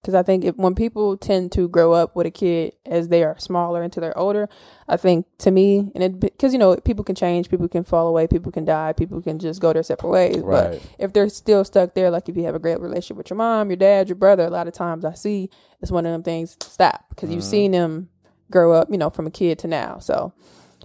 Because 0.02 0.16
I 0.16 0.24
think 0.24 0.46
if, 0.46 0.56
when 0.56 0.76
people 0.76 1.18
tend 1.18 1.52
to 1.54 1.68
grow 1.68 1.92
up 1.92 2.16
with 2.16 2.26
a 2.26 2.32
kid 2.32 2.74
as 2.86 3.10
they 3.10 3.22
are 3.24 3.38
smaller 3.38 3.84
until 3.84 4.02
they're 4.02 4.18
older, 4.18 4.48
I 4.88 4.96
think 4.96 5.26
to 5.40 5.52
me, 5.52 5.92
and 5.94 6.04
it 6.04 6.20
because 6.20 6.54
you 6.54 6.60
know 6.60 6.78
people 6.78 7.04
can 7.04 7.16
change, 7.16 7.50
people 7.50 7.68
can 7.68 7.84
fall 7.84 8.08
away, 8.08 8.26
people 8.26 8.52
can 8.52 8.64
die, 8.64 8.94
people 8.94 9.22
can 9.22 9.40
just 9.40 9.60
go 9.60 9.74
their 9.74 9.84
separate 9.84 10.10
ways. 10.10 10.38
Right. 10.38 10.72
But 10.72 10.82
if 10.98 11.12
they're 11.12 11.28
still 11.28 11.66
stuck 11.66 11.96
there, 11.96 12.10
like 12.10 12.30
if 12.30 12.38
you 12.38 12.44
have 12.46 12.56
a 12.56 12.60
great 12.60 12.80
relationship 12.80 13.18
with 13.18 13.30
your 13.30 13.38
mom, 13.38 13.70
your 13.70 13.78
dad, 13.78 14.08
your 14.08 14.16
brother, 14.16 14.44
a 14.46 14.50
lot 14.50 14.68
of 14.68 14.74
times 14.74 15.04
I 15.04 15.14
see 15.14 15.50
it's 15.82 15.92
one 15.92 16.06
of 16.06 16.14
them 16.14 16.24
things. 16.24 16.56
Stop 16.62 17.06
because 17.10 17.30
you've 17.30 17.40
mm-hmm. 17.40 17.50
seen 17.50 17.72
them 17.72 18.10
grow 18.50 18.72
up, 18.72 18.90
you 18.90 18.98
know, 18.98 19.10
from 19.10 19.28
a 19.28 19.32
kid 19.32 19.60
to 19.60 19.68
now. 19.68 20.00
So 20.00 20.34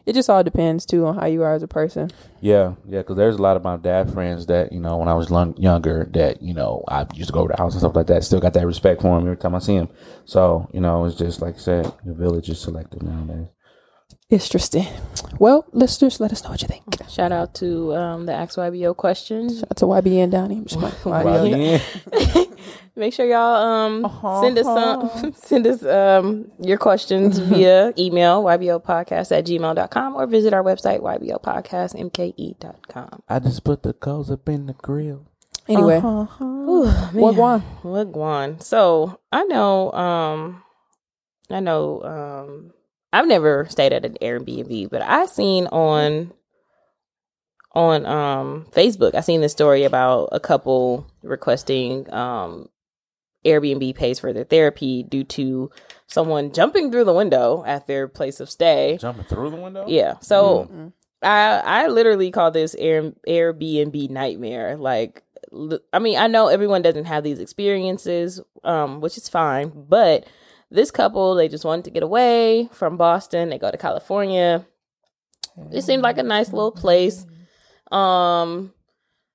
it 0.06 0.12
just 0.12 0.28
all 0.28 0.42
depends 0.42 0.84
too 0.84 1.06
on 1.06 1.16
how 1.16 1.26
you 1.26 1.42
are 1.42 1.54
as 1.54 1.62
a 1.62 1.68
person. 1.68 2.10
Yeah, 2.40 2.74
yeah, 2.88 3.00
because 3.00 3.16
there's 3.16 3.36
a 3.36 3.42
lot 3.42 3.56
of 3.56 3.64
my 3.64 3.76
dad 3.76 4.12
friends 4.12 4.46
that 4.46 4.72
you 4.72 4.80
know 4.80 4.98
when 4.98 5.08
I 5.08 5.14
was 5.14 5.30
long, 5.30 5.56
younger 5.56 6.08
that 6.12 6.42
you 6.42 6.54
know 6.54 6.84
I 6.88 7.06
used 7.14 7.28
to 7.28 7.32
go 7.32 7.40
over 7.40 7.52
the 7.52 7.62
house 7.62 7.72
and 7.72 7.80
stuff 7.80 7.96
like 7.96 8.06
that. 8.08 8.24
Still 8.24 8.40
got 8.40 8.54
that 8.54 8.66
respect 8.66 9.02
for 9.02 9.16
him 9.16 9.24
every 9.24 9.36
time 9.36 9.54
I 9.54 9.58
see 9.60 9.74
him. 9.74 9.88
So 10.24 10.68
you 10.72 10.80
know 10.80 11.04
it's 11.04 11.16
just 11.16 11.40
like 11.40 11.56
I 11.56 11.58
said, 11.58 11.92
the 12.04 12.14
village 12.14 12.48
is 12.48 12.60
selective 12.60 13.02
nowadays. 13.02 13.48
Interesting. 14.30 14.86
Well, 15.38 15.66
listeners, 15.72 16.18
let 16.18 16.32
us 16.32 16.42
know 16.42 16.48
what 16.50 16.62
you 16.62 16.68
think. 16.68 16.82
Shout 17.08 17.30
out 17.32 17.54
to 17.56 17.94
um, 17.94 18.24
the 18.26 18.32
XYBO 18.32 18.96
question. 18.96 19.48
Shout 19.54 19.64
out 19.70 19.76
to 19.78 19.84
YBN 19.86 20.30
Downey. 20.30 20.56
I'm. 20.58 20.64
YBN. 20.66 22.50
Make 22.96 23.12
sure 23.12 23.26
y'all 23.26 23.56
um 23.56 24.04
Uh-huh. 24.04 24.40
send 24.40 24.56
us 24.58 24.64
some 24.66 25.32
send 25.34 25.66
us 25.66 25.84
um 25.84 26.48
your 26.60 26.78
questions 26.78 27.38
via 27.40 27.92
email 27.98 28.40
ybopodcast 28.44 29.32
at 29.36 29.44
gmail.com 29.46 30.14
or 30.14 30.26
visit 30.28 30.54
our 30.54 30.62
website 30.62 31.00
ybopodcastmke.com. 31.00 33.22
I 33.28 33.38
just 33.40 33.64
put 33.64 33.82
the 33.82 33.92
coals 33.94 34.30
up 34.30 34.48
in 34.48 34.66
the 34.66 34.74
grill. 34.74 35.26
Anyway, 35.68 35.98
What 36.00 37.14
what 37.14 37.34
one? 37.34 37.60
What 37.82 38.12
Guan? 38.12 38.62
So 38.62 39.18
I 39.32 39.42
know, 39.44 39.90
um, 39.92 40.62
I 41.50 41.58
know, 41.60 42.02
um, 42.04 42.72
I've 43.14 43.28
never 43.28 43.66
stayed 43.70 43.92
at 43.92 44.04
an 44.04 44.16
Airbnb, 44.20 44.90
but 44.90 45.00
I 45.00 45.26
seen 45.26 45.66
on 45.68 46.32
on 47.72 48.06
um 48.06 48.66
Facebook, 48.72 49.14
I 49.14 49.20
seen 49.20 49.40
this 49.40 49.52
story 49.52 49.84
about 49.84 50.30
a 50.32 50.40
couple 50.40 51.06
requesting 51.22 52.12
um 52.12 52.68
Airbnb 53.44 53.94
pays 53.94 54.18
for 54.18 54.32
their 54.32 54.44
therapy 54.44 55.02
due 55.02 55.24
to 55.24 55.70
someone 56.06 56.52
jumping 56.52 56.90
through 56.90 57.04
the 57.04 57.12
window 57.12 57.62
at 57.66 57.86
their 57.86 58.08
place 58.08 58.40
of 58.40 58.50
stay. 58.50 58.98
Jumping 59.00 59.24
through 59.26 59.50
the 59.50 59.56
window. 59.56 59.84
Yeah. 59.86 60.18
So 60.20 60.92
I 61.22 61.62
I 61.64 61.86
literally 61.88 62.30
call 62.30 62.50
this 62.50 62.74
Air, 62.74 63.12
Airbnb 63.28 64.10
nightmare. 64.10 64.76
Like, 64.76 65.22
I 65.92 65.98
mean, 65.98 66.18
I 66.18 66.26
know 66.26 66.48
everyone 66.48 66.82
doesn't 66.82 67.04
have 67.04 67.22
these 67.22 67.38
experiences, 67.38 68.40
um, 68.64 69.00
which 69.00 69.16
is 69.16 69.28
fine. 69.28 69.72
But 69.88 70.26
this 70.74 70.90
couple, 70.90 71.34
they 71.34 71.48
just 71.48 71.64
wanted 71.64 71.84
to 71.86 71.90
get 71.90 72.02
away 72.02 72.68
from 72.72 72.96
Boston. 72.96 73.48
They 73.48 73.58
go 73.58 73.70
to 73.70 73.78
California. 73.78 74.66
It 75.72 75.82
seemed 75.82 76.02
like 76.02 76.18
a 76.18 76.22
nice 76.22 76.52
little 76.52 76.72
place. 76.72 77.26
Um, 77.92 78.72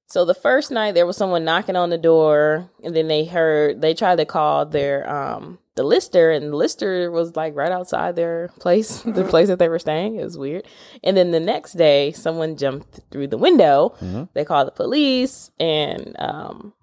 so 0.08 0.26
the 0.26 0.34
first 0.34 0.72
night 0.72 0.94
there 0.96 1.06
was 1.06 1.18
someone 1.18 1.46
knocking 1.46 1.76
on 1.76 1.92
the 1.92 1.98
door, 1.98 2.70
and 2.84 2.96
then 2.96 3.08
they 3.08 3.26
heard 3.26 3.82
they 3.82 3.94
tried 3.94 4.18
to 4.18 4.26
call 4.26 4.66
their 4.66 5.10
um 5.10 5.60
the 5.76 5.84
lister, 5.84 6.32
and 6.32 6.52
the 6.52 6.58
lister 6.58 7.10
was 7.10 7.38
like 7.38 7.56
right 7.56 7.72
outside 7.72 8.16
their 8.18 8.50
place, 8.60 9.02
the 9.06 9.24
place 9.24 9.48
that 9.48 9.60
they 9.60 9.70
were 9.70 9.80
staying. 9.80 10.16
It 10.18 10.24
was 10.26 10.38
weird. 10.38 10.66
And 11.04 11.16
then 11.16 11.32
the 11.32 11.40
next 11.40 11.74
day, 11.74 12.12
someone 12.12 12.58
jumped 12.58 13.00
through 13.12 13.28
the 13.28 13.38
window. 13.38 13.96
They 14.34 14.44
called 14.44 14.68
the 14.68 14.72
police, 14.72 15.52
and 15.60 16.16
um, 16.20 16.74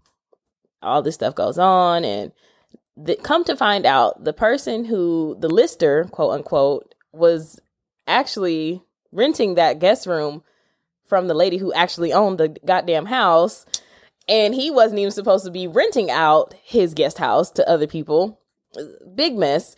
all 0.81 1.03
this 1.03 1.16
stuff 1.16 1.35
goes 1.35 1.59
on, 1.59 2.05
and 2.05 2.33
the, 2.96 3.16
come 3.16 3.44
to 3.44 3.56
find 3.56 3.85
out, 3.85 4.24
the 4.24 4.32
person 4.32 4.85
who 4.85 5.37
the 5.38 5.48
lister, 5.48 6.04
quote 6.11 6.32
unquote, 6.32 6.94
was 7.12 7.61
actually 8.06 8.82
renting 9.12 9.54
that 9.54 9.78
guest 9.78 10.06
room 10.06 10.42
from 11.06 11.26
the 11.26 11.35
lady 11.35 11.59
who 11.59 11.72
actually 11.72 12.12
owned 12.12 12.38
the 12.38 12.48
goddamn 12.64 13.06
house 13.06 13.64
and 14.28 14.54
he 14.54 14.70
wasn't 14.70 14.98
even 14.98 15.12
supposed 15.12 15.44
to 15.44 15.50
be 15.50 15.66
renting 15.66 16.11
out 16.11 16.54
his 16.62 16.94
guest 16.94 17.18
house 17.18 17.50
to 17.52 17.68
other 17.68 17.87
people. 17.87 18.40
Big 19.14 19.37
mess. 19.37 19.76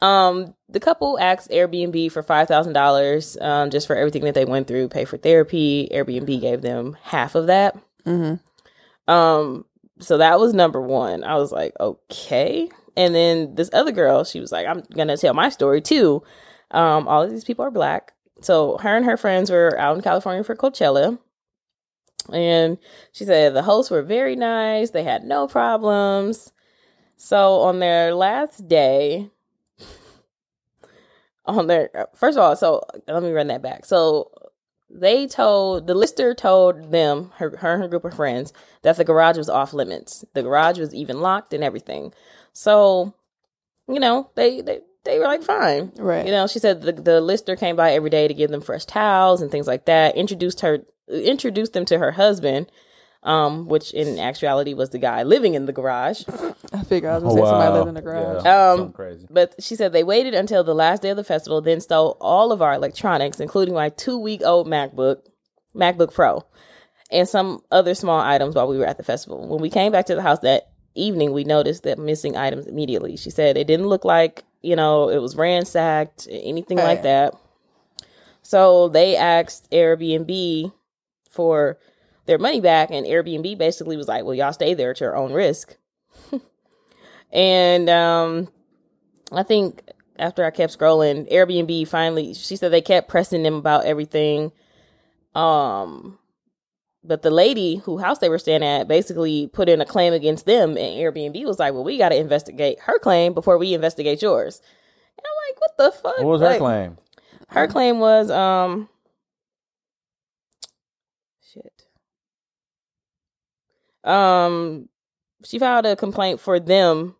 Um 0.00 0.54
the 0.68 0.80
couple 0.80 1.18
asked 1.18 1.50
airbnb 1.50 2.10
for 2.10 2.22
$5000 2.22 3.42
um, 3.42 3.70
just 3.70 3.86
for 3.86 3.96
everything 3.96 4.24
that 4.24 4.34
they 4.34 4.46
went 4.46 4.66
through 4.66 4.88
pay 4.88 5.04
for 5.04 5.18
therapy. 5.18 5.88
Airbnb 5.92 6.40
gave 6.40 6.62
them 6.62 6.96
half 7.02 7.34
of 7.34 7.48
that. 7.48 7.76
Mm-hmm. 8.06 9.12
um 9.12 9.66
so 10.00 10.18
that 10.18 10.40
was 10.40 10.52
number 10.54 10.80
one 10.80 11.22
i 11.24 11.34
was 11.36 11.52
like 11.52 11.72
okay 11.80 12.68
and 12.96 13.14
then 13.14 13.54
this 13.54 13.70
other 13.72 13.92
girl 13.92 14.24
she 14.24 14.40
was 14.40 14.50
like 14.50 14.66
i'm 14.66 14.82
gonna 14.96 15.16
tell 15.16 15.34
my 15.34 15.48
story 15.48 15.80
too 15.80 16.22
um 16.72 17.06
all 17.06 17.22
of 17.22 17.30
these 17.30 17.44
people 17.44 17.64
are 17.64 17.70
black 17.70 18.14
so 18.42 18.78
her 18.78 18.96
and 18.96 19.04
her 19.04 19.16
friends 19.16 19.50
were 19.50 19.78
out 19.78 19.96
in 19.96 20.02
California 20.02 20.42
for 20.44 20.56
Coachella. 20.56 21.18
And 22.32 22.78
she 23.12 23.24
said 23.24 23.54
the 23.54 23.62
hosts 23.62 23.90
were 23.90 24.02
very 24.02 24.36
nice. 24.36 24.90
They 24.90 25.04
had 25.04 25.24
no 25.24 25.46
problems. 25.46 26.52
So 27.16 27.60
on 27.60 27.80
their 27.80 28.14
last 28.14 28.68
day, 28.68 29.30
on 31.44 31.66
their 31.66 32.08
first 32.14 32.38
of 32.38 32.44
all, 32.44 32.56
so 32.56 32.82
let 33.08 33.22
me 33.22 33.30
run 33.30 33.48
that 33.48 33.62
back. 33.62 33.84
So 33.84 34.30
they 34.92 35.26
told 35.26 35.86
the 35.86 35.94
lister 35.94 36.34
told 36.34 36.90
them 36.90 37.30
her 37.36 37.56
her 37.58 37.74
and 37.74 37.82
her 37.82 37.88
group 37.88 38.04
of 38.04 38.14
friends 38.14 38.52
that 38.82 38.96
the 38.96 39.04
garage 39.04 39.38
was 39.38 39.48
off 39.48 39.72
limits. 39.72 40.24
The 40.34 40.42
garage 40.42 40.78
was 40.78 40.94
even 40.94 41.20
locked 41.20 41.52
and 41.52 41.62
everything. 41.62 42.12
So, 42.52 43.14
you 43.88 44.00
know, 44.00 44.30
they 44.34 44.60
they 44.60 44.80
they 45.04 45.18
were 45.18 45.26
like 45.26 45.42
fine. 45.42 45.92
Right. 45.96 46.26
You 46.26 46.32
know, 46.32 46.46
she 46.46 46.58
said 46.58 46.82
the 46.82 46.92
the 46.92 47.20
lister 47.20 47.56
came 47.56 47.76
by 47.76 47.92
every 47.92 48.10
day 48.10 48.26
to 48.28 48.34
give 48.34 48.50
them 48.50 48.60
fresh 48.60 48.84
towels 48.84 49.40
and 49.40 49.50
things 49.50 49.66
like 49.66 49.86
that. 49.86 50.16
Introduced 50.16 50.60
her 50.60 50.80
introduced 51.08 51.72
them 51.72 51.84
to 51.86 51.98
her 51.98 52.12
husband, 52.12 52.70
um, 53.22 53.68
which 53.68 53.92
in 53.92 54.18
actuality 54.18 54.72
was 54.74 54.90
the 54.90 54.98
guy 54.98 55.22
living 55.22 55.54
in 55.54 55.66
the 55.66 55.72
garage. 55.72 56.22
I 56.72 56.82
figured 56.84 57.10
I 57.12 57.18
was 57.18 57.22
gonna 57.24 57.34
say 57.34 57.44
somebody 57.50 57.72
lived 57.74 57.88
in 57.88 57.94
the 57.94 58.02
garage. 58.02 58.44
Yeah, 58.44 58.70
Um, 58.72 58.92
crazy. 58.92 59.26
But 59.30 59.54
she 59.58 59.76
said 59.76 59.92
they 59.92 60.04
waited 60.04 60.34
until 60.34 60.64
the 60.64 60.74
last 60.74 61.02
day 61.02 61.10
of 61.10 61.16
the 61.16 61.24
festival, 61.24 61.60
then 61.60 61.80
stole 61.80 62.16
all 62.20 62.52
of 62.52 62.62
our 62.62 62.74
electronics, 62.74 63.40
including 63.40 63.74
my 63.74 63.88
two 63.90 64.18
week 64.18 64.42
old 64.44 64.66
MacBook, 64.66 65.22
MacBook 65.74 66.12
Pro. 66.14 66.44
and 67.12 67.28
some 67.28 67.60
other 67.72 67.94
small 67.94 68.20
items 68.20 68.54
while 68.54 68.68
we 68.68 68.78
were 68.78 68.86
at 68.86 68.96
the 68.96 69.02
festival. 69.02 69.46
When 69.48 69.60
we 69.60 69.68
came 69.68 69.90
back 69.90 70.06
to 70.06 70.14
the 70.14 70.22
house 70.22 70.38
that 70.40 70.68
evening, 70.94 71.32
we 71.32 71.42
noticed 71.44 71.82
that 71.82 71.98
missing 71.98 72.36
items 72.36 72.66
immediately. 72.66 73.16
She 73.16 73.30
said 73.30 73.56
it 73.56 73.66
didn't 73.66 73.88
look 73.88 74.04
like, 74.04 74.44
you 74.62 74.76
know, 74.76 75.08
it 75.10 75.18
was 75.18 75.34
ransacked, 75.34 76.28
anything 76.30 76.78
like 76.78 77.02
that. 77.02 77.34
So 78.42 78.88
they 78.88 79.16
asked 79.16 79.70
Airbnb 79.72 80.72
for 81.28 81.78
their 82.30 82.38
money 82.38 82.60
back, 82.60 82.90
and 82.90 83.04
Airbnb 83.04 83.58
basically 83.58 83.96
was 83.96 84.08
like, 84.08 84.24
well, 84.24 84.34
y'all 84.34 84.52
stay 84.52 84.72
there 84.72 84.92
at 84.92 85.00
your 85.00 85.16
own 85.16 85.32
risk. 85.32 85.76
and 87.32 87.90
um, 87.90 88.48
I 89.32 89.42
think 89.42 89.82
after 90.16 90.44
I 90.44 90.50
kept 90.50 90.78
scrolling, 90.78 91.30
Airbnb 91.30 91.88
finally, 91.88 92.32
she 92.34 92.56
said 92.56 92.72
they 92.72 92.80
kept 92.80 93.08
pressing 93.08 93.42
them 93.42 93.54
about 93.54 93.84
everything. 93.84 94.52
Um, 95.34 96.18
but 97.02 97.22
the 97.22 97.30
lady 97.30 97.76
who 97.76 97.98
house 97.98 98.18
they 98.18 98.28
were 98.28 98.38
staying 98.38 98.62
at 98.62 98.86
basically 98.86 99.48
put 99.48 99.68
in 99.68 99.80
a 99.80 99.86
claim 99.86 100.12
against 100.12 100.46
them, 100.46 100.70
and 100.70 100.78
Airbnb 100.78 101.44
was 101.44 101.58
like, 101.58 101.72
"Well, 101.72 101.84
we 101.84 101.98
got 101.98 102.10
to 102.10 102.16
investigate 102.16 102.78
her 102.80 102.98
claim 102.98 103.32
before 103.32 103.58
we 103.58 103.74
investigate 103.74 104.22
yours." 104.22 104.60
And 105.16 105.26
I'm 105.26 105.48
like, 105.48 105.60
"What 105.60 105.76
the 105.78 105.98
fuck?" 105.98 106.18
What 106.18 106.26
was 106.26 106.40
her 106.42 106.58
claim? 106.58 106.98
Her 107.48 107.66
claim 107.66 107.98
was, 108.00 108.30
um, 108.30 108.88
shit. 111.52 111.86
Um, 114.04 114.88
she 115.44 115.58
filed 115.58 115.86
a 115.86 115.96
complaint 115.96 116.40
for 116.40 116.58
them, 116.60 117.16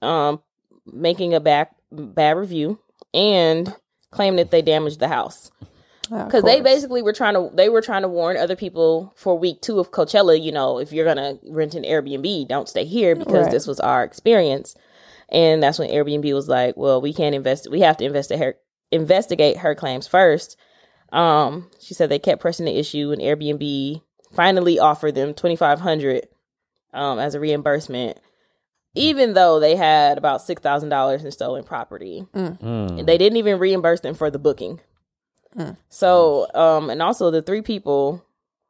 um, 0.00 0.42
making 0.86 1.34
a 1.34 1.40
back 1.40 1.74
bad 1.90 2.36
review 2.36 2.78
and 3.14 3.74
claiming 4.10 4.36
that 4.38 4.50
they 4.50 4.62
damaged 4.62 4.98
the 5.00 5.08
house 5.08 5.50
because 6.26 6.42
they 6.42 6.60
basically 6.60 7.02
were 7.02 7.12
trying 7.12 7.34
to 7.34 7.50
they 7.54 7.68
were 7.68 7.80
trying 7.80 8.02
to 8.02 8.08
warn 8.08 8.36
other 8.36 8.56
people 8.56 9.12
for 9.16 9.38
week 9.38 9.60
two 9.60 9.78
of 9.78 9.90
Coachella. 9.92 10.40
You 10.42 10.52
know, 10.52 10.78
if 10.78 10.92
you're 10.92 11.04
gonna 11.06 11.38
rent 11.48 11.74
an 11.74 11.84
Airbnb, 11.84 12.48
don't 12.48 12.68
stay 12.68 12.84
here 12.84 13.14
because 13.14 13.44
Right. 13.44 13.50
this 13.50 13.66
was 13.66 13.80
our 13.80 14.02
experience. 14.04 14.74
And 15.28 15.62
that's 15.62 15.78
when 15.78 15.88
Airbnb 15.90 16.32
was 16.34 16.48
like, 16.48 16.76
"Well, 16.76 17.00
we 17.00 17.14
can't 17.14 17.34
invest. 17.34 17.70
We 17.70 17.80
have 17.80 17.96
to 17.98 18.04
investigate 18.04 18.40
her 18.42 18.56
investigate 18.90 19.58
her 19.58 19.74
claims 19.74 20.06
first. 20.06 20.56
Um, 21.12 21.70
she 21.80 21.94
said 21.94 22.08
they 22.10 22.18
kept 22.18 22.40
pressing 22.42 22.66
the 22.66 22.78
issue, 22.78 23.12
and 23.12 23.22
Airbnb 23.22 24.02
finally 24.32 24.78
offered 24.78 25.14
them 25.14 25.34
twenty 25.34 25.56
five 25.56 25.80
hundred 25.80 26.28
um, 26.92 27.18
as 27.18 27.34
a 27.34 27.40
reimbursement, 27.40 28.18
even 28.94 29.34
though 29.34 29.60
they 29.60 29.76
had 29.76 30.18
about 30.18 30.42
six 30.42 30.60
thousand 30.62 30.88
dollars 30.88 31.24
in 31.24 31.30
stolen 31.30 31.64
property. 31.64 32.26
Mm. 32.34 32.98
And 32.98 33.06
They 33.08 33.18
didn't 33.18 33.38
even 33.38 33.58
reimburse 33.58 34.00
them 34.00 34.14
for 34.14 34.30
the 34.30 34.38
booking. 34.38 34.80
So, 35.90 36.48
um, 36.54 36.88
and 36.88 37.02
also 37.02 37.30
the 37.30 37.42
three 37.42 37.60
people 37.62 38.24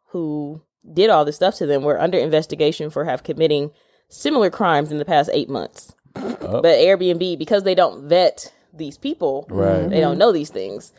who 0.09 0.62
did 0.92 1.11
all 1.11 1.25
this 1.25 1.37
stuff 1.37 1.55
to 1.57 1.66
them 1.66 1.83
were 1.85 2.01
under 2.01 2.18
investigation 2.18 2.90
for 2.90 3.05
have 3.05 3.22
committing 3.22 3.70
similar 4.09 4.51
crimes 4.51 4.90
in 4.90 4.98
the 4.98 5.05
past 5.05 5.31
eight 5.33 5.48
months. 5.48 5.94
But 6.14 6.64
Airbnb, 6.64 7.38
because 7.38 7.62
they 7.62 7.77
don't 7.77 8.09
vet 8.09 8.53
these 8.75 8.98
people, 8.98 9.46
Right. 9.48 9.88
they 9.88 10.01
don't 10.01 10.18
know 10.18 10.33
these 10.33 10.51
things. 10.51 10.92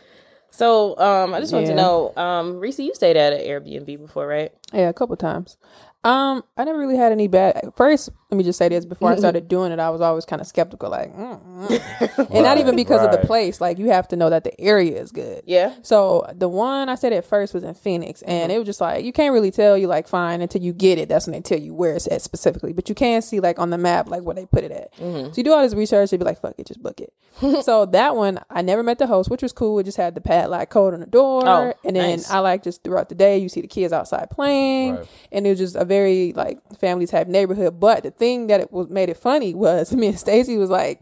So, 0.53 0.95
um, 0.99 1.33
I 1.33 1.39
just 1.39 1.51
want 1.51 1.65
to 1.65 1.73
know, 1.73 2.13
um, 2.15 2.59
Reese, 2.59 2.77
you 2.77 2.93
stayed 2.93 3.17
at 3.17 3.33
an 3.33 3.39
Airbnb 3.39 3.97
before, 3.99 4.27
right? 4.27 4.51
Yeah, 4.71 4.87
a 4.87 4.93
couple 4.93 5.15
times. 5.15 5.57
Um, 6.03 6.43
I 6.55 6.63
never 6.63 6.77
really 6.77 6.95
had 6.95 7.11
any 7.11 7.27
bad. 7.27 7.71
First, 7.75 8.09
let 8.33 8.37
me 8.39 8.43
just 8.43 8.57
say 8.57 8.67
this: 8.67 8.83
before 8.83 9.11
I 9.11 9.15
started 9.15 9.47
doing 9.47 9.71
it, 9.71 9.77
I 9.79 9.91
was 9.91 10.01
always 10.01 10.25
kind 10.25 10.41
of 10.41 10.47
skeptical, 10.47 10.89
like, 10.89 11.15
mm, 11.15 11.39
mm. 11.67 12.29
and 12.31 12.43
not 12.43 12.57
even 12.57 12.75
because 12.75 13.05
of 13.05 13.11
the 13.11 13.25
place. 13.27 13.61
Like, 13.61 13.77
you 13.77 13.91
have 13.91 14.07
to 14.07 14.15
know 14.15 14.31
that 14.31 14.43
the 14.43 14.59
area 14.59 14.99
is 14.99 15.11
good. 15.11 15.43
Yeah. 15.45 15.75
So 15.83 16.25
the 16.33 16.49
one 16.49 16.89
I 16.89 16.95
said 16.95 17.13
at 17.13 17.25
first 17.25 17.53
was 17.53 17.63
in 17.63 17.75
Phoenix, 17.75 18.23
and 18.23 18.51
it 18.51 18.57
was 18.57 18.65
just 18.65 18.81
like 18.81 19.05
you 19.05 19.13
can't 19.13 19.33
really 19.33 19.51
tell. 19.51 19.77
You 19.77 19.85
like 19.85 20.07
fine 20.07 20.41
until 20.41 20.63
you 20.63 20.73
get 20.73 20.97
it. 20.97 21.09
That's 21.09 21.27
when 21.27 21.33
they 21.33 21.41
tell 21.41 21.59
you 21.59 21.75
where 21.75 21.93
it's 21.95 22.07
at 22.07 22.23
specifically. 22.23 22.73
But 22.73 22.89
you 22.89 22.95
can 22.95 23.21
see 23.21 23.39
like 23.39 23.59
on 23.59 23.69
the 23.69 23.77
map 23.77 24.09
like 24.09 24.23
where 24.23 24.33
they 24.35 24.47
put 24.47 24.63
it 24.63 24.71
at. 24.71 24.95
So 24.97 25.31
you 25.35 25.43
do 25.43 25.53
all 25.53 25.61
this 25.61 25.75
research. 25.75 26.11
You'd 26.11 26.17
be 26.17 26.25
like, 26.25 26.41
fuck 26.41 26.55
it, 26.57 26.65
just 26.65 26.81
book 26.81 26.99
it. 26.99 27.13
so 27.63 27.85
that 27.87 28.15
one 28.15 28.39
I 28.49 28.61
never 28.61 28.83
met 28.83 28.99
the 28.99 29.07
host, 29.07 29.29
which 29.29 29.41
was 29.41 29.51
cool. 29.51 29.79
It 29.79 29.83
just 29.83 29.97
had 29.97 30.15
the 30.15 30.21
padlock 30.21 30.69
code 30.69 30.93
on 30.93 30.99
the 30.99 31.05
door, 31.05 31.47
Oh, 31.47 31.73
and 31.83 31.95
then 31.95 32.17
nice. 32.17 32.29
I 32.31 32.39
like 32.39 32.63
just 32.63 32.83
throughout 32.83 33.09
the 33.09 33.15
day 33.15 33.37
you 33.37 33.49
see 33.49 33.61
the 33.61 33.67
kids 33.67 33.91
outside 33.93 34.29
playing, 34.29 34.95
Right. 34.95 35.07
and 35.31 35.45
it 35.47 35.49
was 35.51 35.59
just 35.59 35.75
a 35.75 35.85
very 35.85 36.33
like 36.33 36.59
family 36.79 37.05
type 37.07 37.27
neighborhood. 37.27 37.79
But 37.79 38.03
the 38.03 38.11
thing 38.23 38.47
that 38.47 38.62
it 38.62 38.71
was 38.71 38.89
made 38.89 39.09
it 39.09 39.17
funny 39.17 39.53
was 39.53 39.93
me 40.01 40.07
and 40.07 40.19
Stacy 40.19 40.57
was 40.57 40.69
like. 40.69 41.01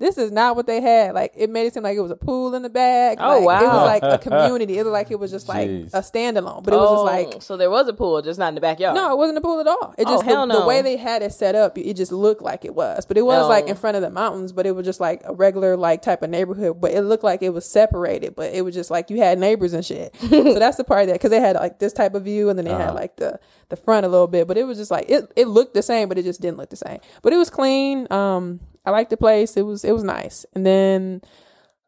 This 0.00 0.16
is 0.16 0.30
not 0.30 0.54
what 0.54 0.66
they 0.68 0.80
had. 0.80 1.12
Like 1.14 1.32
it 1.36 1.50
made 1.50 1.66
it 1.66 1.74
seem 1.74 1.82
like 1.82 1.96
it 1.96 2.00
was 2.00 2.12
a 2.12 2.16
pool 2.16 2.54
in 2.54 2.62
the 2.62 2.70
back. 2.70 3.18
Oh, 3.20 3.40
like, 3.40 3.62
It 3.62 3.66
was 3.66 4.00
like 4.00 4.02
a 4.04 4.18
community. 4.18 4.78
It 4.78 4.84
looked 4.84 4.92
like 4.92 5.10
it 5.10 5.18
was 5.18 5.32
just 5.32 5.48
like 5.48 5.68
Jeez. 5.68 5.90
a 5.92 5.98
standalone, 6.02 6.62
but 6.62 6.72
it 6.72 6.76
was 6.76 6.90
just 6.90 7.04
like 7.04 7.36
Oh, 7.36 7.38
so 7.40 7.56
there 7.56 7.68
was 7.68 7.88
a 7.88 7.92
pool, 7.92 8.22
just 8.22 8.38
not 8.38 8.50
in 8.50 8.54
the 8.54 8.60
backyard. 8.60 8.94
no, 8.94 9.10
it 9.12 9.16
wasn't 9.18 9.38
a 9.38 9.40
pool 9.40 9.58
at 9.58 9.66
all. 9.66 9.94
It 9.98 10.06
Oh, 10.06 10.12
just 10.12 10.22
hell 10.24 10.46
the, 10.46 10.60
the 10.60 10.66
way 10.66 10.82
they 10.82 10.96
had 10.96 11.22
it 11.22 11.32
set 11.32 11.56
up, 11.56 11.76
it 11.76 11.94
just 11.94 12.12
looked 12.12 12.42
like 12.42 12.64
it 12.64 12.76
was, 12.76 13.06
but 13.06 13.18
it 13.18 13.22
was 13.26 13.42
No. 13.42 13.48
like 13.48 13.66
in 13.66 13.74
front 13.74 13.96
of 13.96 14.02
the 14.02 14.10
mountains. 14.10 14.52
But 14.52 14.66
it 14.66 14.76
was 14.76 14.86
just 14.86 15.00
like 15.00 15.20
a 15.24 15.34
regular 15.34 15.76
like 15.76 16.00
type 16.02 16.22
of 16.22 16.30
neighborhood, 16.30 16.80
but 16.80 16.92
it 16.92 17.02
looked 17.02 17.24
like 17.24 17.42
it 17.42 17.50
was 17.52 17.68
separated. 17.68 18.36
But 18.36 18.54
it 18.54 18.64
was 18.64 18.76
just 18.76 18.92
like 18.92 19.10
you 19.10 19.18
had 19.18 19.38
neighbors 19.40 19.72
and 19.72 19.84
shit. 19.84 20.14
so 20.20 20.54
that's 20.60 20.76
the 20.76 20.84
part 20.84 21.02
of 21.02 21.06
that 21.08 21.14
because 21.14 21.30
they 21.30 21.40
had 21.40 21.56
like 21.56 21.80
this 21.80 21.92
type 21.92 22.14
of 22.14 22.22
view, 22.22 22.48
and 22.50 22.56
then 22.58 22.66
they 22.66 22.72
had 22.72 22.92
like 22.94 23.16
the 23.16 23.40
the 23.68 23.76
front 23.76 24.06
a 24.06 24.08
little 24.08 24.28
bit. 24.28 24.46
But 24.46 24.56
it 24.58 24.62
was 24.64 24.78
just 24.78 24.92
like 24.92 25.10
it 25.10 25.32
it 25.34 25.48
looked 25.48 25.74
the 25.74 25.82
same, 25.82 26.08
but 26.08 26.18
it 26.18 26.22
just 26.22 26.40
didn't 26.40 26.56
look 26.56 26.70
the 26.70 26.76
same. 26.76 27.00
But 27.22 27.32
it 27.32 27.36
was 27.36 27.50
clean. 27.50 28.06
Um, 28.12 28.60
I 28.88 28.90
liked 28.90 29.10
the 29.10 29.18
place. 29.18 29.56
It 29.58 29.66
was 29.66 29.84
it 29.84 29.92
was 29.92 30.02
nice. 30.02 30.46
And 30.54 30.64
then 30.64 31.20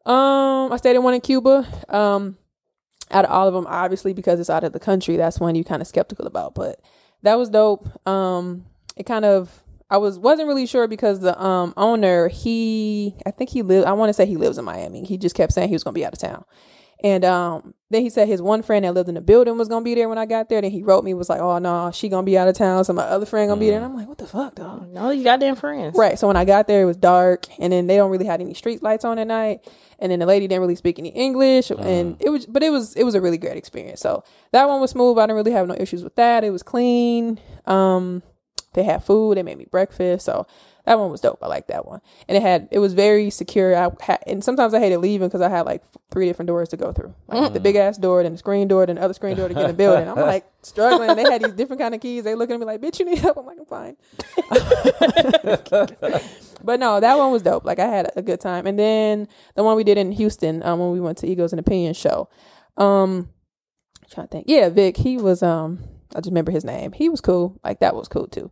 um, 0.05 0.71
I 0.71 0.77
stayed 0.77 0.95
in 0.95 1.01
one 1.01 1.15
in 1.15 1.21
Cuba. 1.21 1.67
Um, 1.89 2.37
out 3.09 3.25
of 3.25 3.31
all 3.31 3.47
of 3.47 3.55
them, 3.55 3.65
obviously 3.67 4.13
because 4.13 4.39
it's 4.39 4.51
out 4.51 4.63
of 4.63 4.71
the 4.71 4.79
country, 4.79 5.17
that's 5.17 5.39
one 5.39 5.55
you 5.55 5.63
kind 5.63 5.81
of 5.81 5.87
skeptical 5.87 6.27
about. 6.27 6.53
But 6.53 6.79
that 7.23 7.39
was 7.39 7.49
dope. 7.49 7.89
Um, 8.07 8.65
it 8.95 9.07
kind 9.07 9.25
of 9.25 9.63
I 9.89 9.97
was 9.97 10.19
wasn't 10.19 10.47
really 10.47 10.67
sure 10.67 10.87
because 10.87 11.21
the 11.21 11.41
um 11.43 11.73
owner 11.75 12.27
he 12.27 13.15
I 13.25 13.31
think 13.31 13.49
he 13.49 13.63
lived 13.63 13.87
I 13.87 13.93
want 13.93 14.09
to 14.09 14.13
say 14.13 14.27
he 14.27 14.37
lives 14.37 14.59
in 14.59 14.65
Miami. 14.65 15.03
He 15.03 15.17
just 15.17 15.35
kept 15.35 15.53
saying 15.53 15.69
he 15.69 15.75
was 15.75 15.83
gonna 15.83 15.95
be 15.95 16.05
out 16.05 16.13
of 16.13 16.19
town. 16.19 16.45
And 17.03 17.25
um, 17.25 17.73
then 17.89 18.03
he 18.03 18.09
said 18.09 18.27
his 18.27 18.41
one 18.41 18.61
friend 18.61 18.85
that 18.85 18.93
lived 18.93 19.09
in 19.09 19.15
the 19.15 19.21
building 19.21 19.57
was 19.57 19.67
gonna 19.67 19.83
be 19.83 19.95
there 19.95 20.07
when 20.07 20.17
I 20.17 20.25
got 20.25 20.49
there. 20.49 20.61
Then 20.61 20.71
he 20.71 20.83
wrote 20.83 21.03
me 21.03 21.13
was 21.13 21.29
like, 21.29 21.41
"Oh 21.41 21.57
no, 21.57 21.91
she 21.91 22.09
gonna 22.09 22.25
be 22.25 22.37
out 22.37 22.47
of 22.47 22.55
town, 22.55 22.85
so 22.85 22.93
my 22.93 23.03
other 23.03 23.25
friend 23.25 23.49
gonna 23.49 23.59
be 23.59 23.67
there." 23.67 23.77
And 23.77 23.85
I'm 23.85 23.95
like, 23.95 24.07
"What 24.07 24.19
the 24.19 24.27
fuck, 24.27 24.55
dog?" 24.55 24.87
No, 24.93 25.09
you 25.09 25.23
goddamn 25.23 25.55
friends. 25.55 25.97
Right. 25.97 26.19
So 26.19 26.27
when 26.27 26.37
I 26.37 26.45
got 26.45 26.67
there, 26.67 26.83
it 26.83 26.85
was 26.85 26.97
dark, 26.97 27.47
and 27.59 27.73
then 27.73 27.87
they 27.87 27.97
don't 27.97 28.11
really 28.11 28.27
have 28.27 28.39
any 28.39 28.53
street 28.53 28.83
lights 28.83 29.03
on 29.03 29.17
at 29.17 29.27
night. 29.27 29.67
And 29.99 30.11
then 30.11 30.19
the 30.19 30.25
lady 30.25 30.47
didn't 30.47 30.61
really 30.61 30.75
speak 30.75 30.99
any 30.99 31.09
English, 31.09 31.69
and 31.71 32.17
it 32.19 32.29
was, 32.29 32.45
but 32.47 32.63
it 32.63 32.71
was, 32.71 32.95
it 32.95 33.03
was 33.03 33.13
a 33.13 33.21
really 33.21 33.37
great 33.37 33.57
experience. 33.57 33.99
So 33.99 34.23
that 34.51 34.67
one 34.67 34.81
was 34.81 34.91
smooth. 34.91 35.17
I 35.19 35.23
didn't 35.23 35.35
really 35.35 35.51
have 35.51 35.67
no 35.67 35.75
issues 35.77 36.03
with 36.03 36.15
that. 36.15 36.43
It 36.43 36.49
was 36.49 36.63
clean. 36.63 37.39
Um, 37.65 38.23
they 38.73 38.83
had 38.83 39.03
food. 39.03 39.37
They 39.37 39.43
made 39.43 39.57
me 39.57 39.67
breakfast. 39.69 40.25
So 40.25 40.47
that 40.85 40.99
one 40.99 41.11
was 41.11 41.21
dope. 41.21 41.39
I 41.41 41.47
like 41.47 41.67
that 41.67 41.85
one. 41.85 42.01
And 42.27 42.37
it 42.37 42.41
had, 42.41 42.67
it 42.71 42.79
was 42.79 42.93
very 42.93 43.29
secure. 43.29 43.75
I 43.75 43.89
had, 44.01 44.23
and 44.27 44.43
sometimes 44.43 44.73
I 44.73 44.79
hated 44.79 44.97
leaving 44.99 45.27
because 45.27 45.41
I 45.41 45.49
had 45.49 45.65
like 45.65 45.83
three 46.09 46.25
different 46.25 46.47
doors 46.47 46.69
to 46.69 46.77
go 46.77 46.91
through, 46.91 47.13
like 47.27 47.53
the 47.53 47.59
big 47.59 47.75
ass 47.75 47.97
door, 47.97 48.23
then 48.23 48.31
the 48.33 48.37
screen 48.37 48.67
door, 48.67 48.85
then 48.85 48.95
the 48.95 49.01
other 49.01 49.13
screen 49.13 49.37
door 49.37 49.47
to 49.47 49.53
get 49.53 49.61
in 49.61 49.67
the 49.67 49.73
building. 49.73 50.07
I'm 50.07 50.15
like 50.15 50.45
struggling. 50.63 51.15
They 51.15 51.23
had 51.23 51.41
these 51.43 51.53
different 51.53 51.81
kind 51.81 51.93
of 51.93 52.01
keys. 52.01 52.23
They 52.23 52.35
looking 52.35 52.55
at 52.55 52.59
me 52.59 52.65
like, 52.65 52.81
bitch, 52.81 52.99
you 52.99 53.05
need 53.05 53.19
help. 53.19 53.37
I'm 53.37 53.45
like, 53.45 53.59
I'm 53.59 53.65
fine. 53.65 53.95
But 56.63 56.79
no, 56.79 56.99
that 56.99 57.17
one 57.17 57.31
was 57.31 57.41
dope. 57.41 57.65
Like 57.65 57.79
I 57.79 57.87
had 57.87 58.11
a 58.15 58.21
good 58.21 58.39
time. 58.39 58.67
And 58.67 58.77
then 58.77 59.27
the 59.55 59.63
one 59.63 59.75
we 59.75 59.83
did 59.83 59.97
in 59.97 60.11
Houston, 60.11 60.61
um, 60.63 60.79
when 60.79 60.91
we 60.91 60.99
went 60.99 61.17
to 61.19 61.27
Egos 61.27 61.53
and 61.53 61.59
Opinion 61.59 61.93
show. 61.93 62.29
Um 62.77 63.29
trying 64.09 64.27
to 64.27 64.31
think. 64.31 64.45
Yeah, 64.47 64.69
Vic, 64.69 64.97
he 64.97 65.17
was 65.17 65.41
um 65.41 65.83
I 66.15 66.19
just 66.19 66.27
remember 66.27 66.51
his 66.51 66.65
name. 66.65 66.91
He 66.91 67.09
was 67.09 67.21
cool. 67.21 67.59
Like 67.63 67.79
that 67.79 67.95
was 67.95 68.07
cool 68.07 68.27
too. 68.27 68.51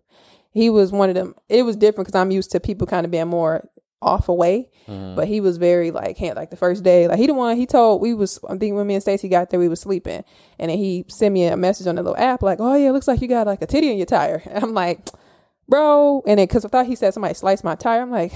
He 0.59 0.69
was 0.69 0.91
one 0.91 1.09
of 1.09 1.15
them. 1.15 1.35
It 1.47 1.63
was 1.63 1.75
different 1.75 2.07
because 2.07 2.19
I'm 2.19 2.31
used 2.31 2.51
to 2.51 2.59
people 2.59 2.87
kind 2.87 3.05
of 3.05 3.11
being 3.11 3.27
more 3.27 3.67
off 4.01 4.29
away, 4.29 4.69
mm-hmm. 4.87 5.15
but 5.15 5.27
he 5.27 5.41
was 5.41 5.57
very 5.57 5.91
like 5.91 6.17
hand 6.17 6.37
like 6.37 6.49
the 6.49 6.55
first 6.55 6.83
day 6.83 7.05
like 7.09 7.19
he 7.19 7.27
the 7.27 7.33
one 7.33 7.57
he 7.57 7.65
told 7.65 8.01
we 8.01 8.13
was 8.13 8.39
I 8.49 8.55
think 8.55 8.73
when 8.75 8.87
me 8.87 8.93
and 8.93 9.03
Stacy 9.03 9.27
got 9.27 9.49
there 9.49 9.59
we 9.59 9.67
was 9.67 9.81
sleeping 9.81 10.23
and 10.57 10.71
then 10.71 10.77
he 10.77 11.03
sent 11.09 11.33
me 11.33 11.45
a 11.47 11.57
message 11.57 11.85
on 11.85 11.95
the 11.95 12.03
little 12.03 12.15
app 12.15 12.41
like 12.41 12.61
oh 12.61 12.75
yeah 12.75 12.87
it 12.87 12.91
looks 12.93 13.09
like 13.09 13.19
you 13.19 13.27
got 13.27 13.45
like 13.45 13.61
a 13.61 13.67
titty 13.67 13.91
in 13.91 13.97
your 13.97 14.05
tire 14.05 14.41
and 14.45 14.63
I'm 14.63 14.73
like 14.73 15.09
bro. 15.69 16.23
And 16.27 16.39
then 16.39 16.47
because 16.47 16.65
I 16.65 16.67
thought 16.67 16.87
he 16.87 16.95
said 16.95 17.13
somebody 17.13 17.35
sliced 17.35 17.63
my 17.63 17.75
tire, 17.75 18.01
I'm 18.01 18.11
like, 18.11 18.33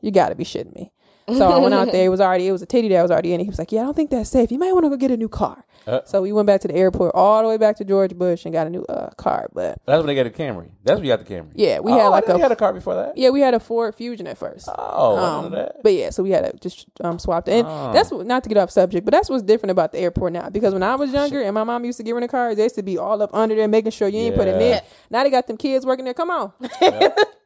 you 0.00 0.10
got 0.10 0.30
to 0.30 0.34
be 0.34 0.44
shitting 0.44 0.74
me. 0.74 0.90
So 1.38 1.48
I 1.50 1.58
went 1.58 1.74
out 1.74 1.90
there. 1.92 2.04
It 2.06 2.08
was 2.08 2.20
already 2.20 2.46
it 2.48 2.52
was 2.52 2.62
a 2.62 2.66
titty 2.66 2.88
that 2.88 3.02
was 3.02 3.10
already 3.10 3.32
in 3.32 3.40
it. 3.40 3.44
He 3.44 3.50
was 3.50 3.58
like, 3.58 3.72
yeah, 3.72 3.80
I 3.80 3.84
don't 3.84 3.94
think 3.96 4.10
that's 4.10 4.30
safe. 4.30 4.50
You 4.50 4.58
might 4.58 4.72
want 4.72 4.84
to 4.84 4.90
go 4.90 4.96
get 4.96 5.10
a 5.10 5.16
new 5.16 5.28
car. 5.28 5.64
Uh. 5.86 6.00
so 6.04 6.20
we 6.20 6.30
went 6.30 6.46
back 6.46 6.60
to 6.60 6.68
the 6.68 6.74
airport, 6.74 7.12
all 7.14 7.40
the 7.42 7.48
way 7.48 7.56
back 7.56 7.74
to 7.76 7.84
George 7.86 8.14
Bush, 8.14 8.44
and 8.44 8.52
got 8.52 8.66
a 8.66 8.70
new 8.70 8.84
uh, 8.84 9.08
car. 9.16 9.48
But 9.54 9.78
That's 9.86 9.96
when 10.04 10.08
they 10.08 10.14
got 10.14 10.26
a 10.26 10.30
Camry. 10.30 10.68
That's 10.84 10.96
when 10.98 11.04
you 11.06 11.10
got 11.10 11.24
the 11.26 11.34
Camry. 11.34 11.52
yeah, 11.54 11.78
we 11.80 11.90
oh, 11.90 11.98
had 11.98 12.08
like 12.08 12.26
didn't 12.26 12.40
a 12.40 12.42
had 12.42 12.52
a 12.52 12.56
car 12.56 12.74
before 12.74 12.94
that. 12.96 13.16
yeah, 13.16 13.30
we 13.30 13.40
had 13.40 13.54
a 13.54 13.60
Ford 13.60 13.94
Fusion 13.94 14.26
at 14.26 14.36
first. 14.36 14.68
Oh, 14.76 15.16
Um, 15.16 15.44
didn't 15.44 15.52
know 15.52 15.62
that. 15.64 15.82
but 15.82 15.94
yeah, 15.94 16.10
so 16.10 16.22
we 16.22 16.30
had 16.32 16.44
to 16.52 16.58
just 16.58 16.86
um, 17.02 17.18
swapped 17.18 17.48
it. 17.48 17.52
And 17.60 17.66
Oh. 17.66 17.92
that's 17.94 18.10
what, 18.10 18.26
not 18.26 18.42
to 18.42 18.50
get 18.50 18.58
off 18.58 18.70
subject, 18.70 19.06
but 19.06 19.12
that's 19.12 19.30
what's 19.30 19.42
different 19.42 19.70
about 19.70 19.92
the 19.92 20.00
airport 20.00 20.34
now. 20.34 20.50
Because 20.50 20.74
when 20.74 20.82
I 20.82 20.96
was 20.96 21.12
younger 21.12 21.40
and 21.40 21.54
my 21.54 21.64
mom 21.64 21.86
used 21.86 21.96
to 21.96 22.02
get 22.04 22.14
in 22.14 22.20
the 22.20 22.28
cars, 22.28 22.56
they 22.56 22.64
used 22.64 22.74
to 22.74 22.82
be 22.82 22.98
all 22.98 23.20
up 23.22 23.30
under 23.32 23.54
there 23.54 23.66
making 23.66 23.92
sure 23.92 24.06
you 24.06 24.18
ain't 24.18 24.36
put 24.36 24.48
a 24.48 24.52
Yeah. 24.52 24.58
knit. 24.58 24.84
Now 25.08 25.24
they 25.24 25.30
got 25.30 25.46
them 25.46 25.56
kids 25.56 25.86
working 25.86 26.04
there. 26.04 26.12
Come 26.14 26.30
on, 26.30 26.52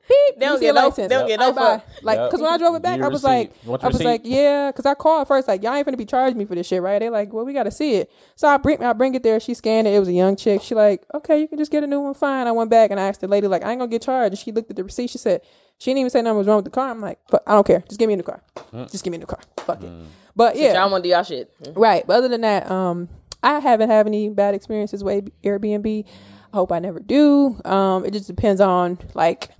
beep. 0.08 0.38
They 0.38 0.46
don't 0.46 0.58
see 0.58 0.64
get 0.66 0.70
a 0.70 0.74
no- 0.80 0.86
license. 0.88 1.08
they 1.08 1.14
don't 1.14 1.26
get 1.28 1.40
no 1.40 1.46
All 1.46 1.52
right, 1.54 1.80
fuck. 1.82 2.02
Like, 2.02 2.18
Yep. 2.18 2.30
cause 2.30 2.40
when 2.40 2.52
I 2.52 2.58
drove 2.58 2.74
it 2.74 2.82
back, 2.82 3.00
I 3.00 3.08
was 3.08 3.24
like, 3.24 3.48
receipt. 3.50 3.64
You 3.64 3.70
want 3.70 3.84
I 3.84 3.88
was 3.88 4.02
like, 4.02 4.20
yeah, 4.24 4.72
cause 4.72 4.86
I 4.86 4.94
called 4.94 5.26
first, 5.28 5.48
like, 5.48 5.62
y'all 5.62 5.74
ain't 5.74 5.86
finna 5.86 5.96
be 5.98 6.04
charging 6.04 6.38
me 6.38 6.44
for 6.44 6.54
this 6.54 6.66
shit, 6.66 6.82
right? 6.82 6.98
They 6.98 7.10
like, 7.10 7.32
well, 7.32 7.44
we 7.44 7.52
gotta 7.52 7.70
see 7.70 7.94
it. 7.94 8.10
So 8.36 8.48
I 8.48 8.56
bring, 8.56 8.82
I 8.82 8.92
bring 8.92 9.14
it 9.14 9.22
there. 9.22 9.38
She 9.40 9.54
scanned 9.54 9.86
it. 9.86 9.94
It 9.94 9.98
was 9.98 10.08
a 10.08 10.12
young 10.12 10.36
chick. 10.36 10.62
She 10.62 10.74
like, 10.74 11.04
okay, 11.14 11.40
you 11.40 11.48
can 11.48 11.58
just 11.58 11.70
get 11.72 11.82
a 11.84 11.86
new 11.86 12.00
one. 12.00 12.14
Fine. 12.14 12.46
I 12.46 12.52
went 12.52 12.70
back 12.70 12.90
and 12.90 13.00
I 13.00 13.04
asked 13.08 13.20
the 13.20 13.28
lady, 13.28 13.46
like, 13.48 13.64
I 13.64 13.70
ain't 13.70 13.80
gonna 13.80 13.90
get 13.90 14.02
charged. 14.02 14.32
And 14.32 14.38
she 14.38 14.52
looked 14.52 14.70
at 14.70 14.76
the 14.76 14.84
receipt. 14.84 15.10
She 15.10 15.18
said, 15.18 15.40
she 15.78 15.90
didn't 15.90 15.98
even 16.00 16.10
say 16.10 16.22
nothing 16.22 16.38
was 16.38 16.46
wrong 16.46 16.56
with 16.56 16.66
the 16.66 16.70
car. 16.70 16.90
I'm 16.90 17.00
like, 17.00 17.18
but 17.30 17.42
I 17.46 17.52
don't 17.52 17.66
care. 17.66 17.80
Just 17.88 17.98
give 17.98 18.06
me 18.08 18.14
a 18.14 18.16
new 18.16 18.22
car. 18.22 18.42
Mm. 18.72 18.90
Just 18.90 19.02
give 19.04 19.10
me 19.10 19.16
a 19.16 19.20
new 19.20 19.26
car. 19.26 19.40
Fuck 19.58 19.82
it. 19.82 19.90
But 20.36 20.56
yeah, 20.56 20.74
Y'all 20.74 20.90
want 20.90 21.02
to 21.04 21.08
do 21.08 21.12
y'all 21.14 21.22
shit. 21.24 21.52
Right. 21.74 22.06
But 22.06 22.16
other 22.16 22.28
than 22.28 22.40
that, 22.42 22.70
um, 22.70 23.08
I 23.42 23.58
haven't 23.60 23.90
had 23.90 24.06
any 24.06 24.28
bad 24.30 24.54
experiences 24.54 25.02
with 25.04 25.30
Airbnb. 25.42 26.04
I 26.52 26.56
hope 26.56 26.72
I 26.72 26.78
never 26.78 27.00
do. 27.00 27.60
Um, 27.64 28.04
it 28.04 28.12
just 28.12 28.26
depends 28.28 28.60
on 28.60 28.98
like 29.14 29.50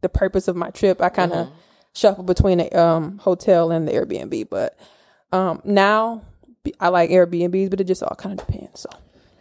the 0.00 0.08
purpose 0.08 0.48
of 0.48 0.56
my 0.56 0.70
trip. 0.70 1.00
I 1.02 1.08
kind 1.08 1.32
of 1.32 1.50
shuffle 1.92 2.24
between 2.24 2.58
the 2.58 2.72
um 2.80 3.18
hotel 3.18 3.70
and 3.70 3.86
the 3.86 3.92
Airbnb, 3.92 4.48
but 4.50 4.78
um 5.32 5.60
now 5.64 6.22
I 6.78 6.88
like 6.88 7.10
Airbnbs, 7.10 7.70
but 7.70 7.80
it 7.80 7.84
just 7.84 8.02
all 8.02 8.14
kind 8.16 8.38
of 8.38 8.46
depends. 8.46 8.80
So 8.80 8.90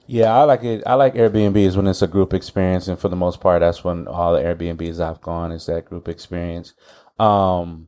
Yeah, 0.07 0.33
I 0.33 0.43
like 0.43 0.63
it. 0.63 0.83
I 0.85 0.93
like 0.95 1.15
Airbnbs 1.15 1.75
when 1.75 1.87
it's 1.87 2.01
a 2.01 2.07
group 2.07 2.33
experience, 2.33 2.87
and 2.87 2.97
for 2.99 3.09
the 3.09 3.15
most 3.15 3.41
part, 3.41 3.59
that's 3.61 3.83
when 3.83 4.07
all 4.07 4.33
the 4.33 4.41
Airbnbs 4.41 4.99
I've 4.99 5.21
gone 5.21 5.51
is 5.51 5.65
that 5.67 5.85
group 5.85 6.07
experience. 6.07 6.73
Um, 7.19 7.87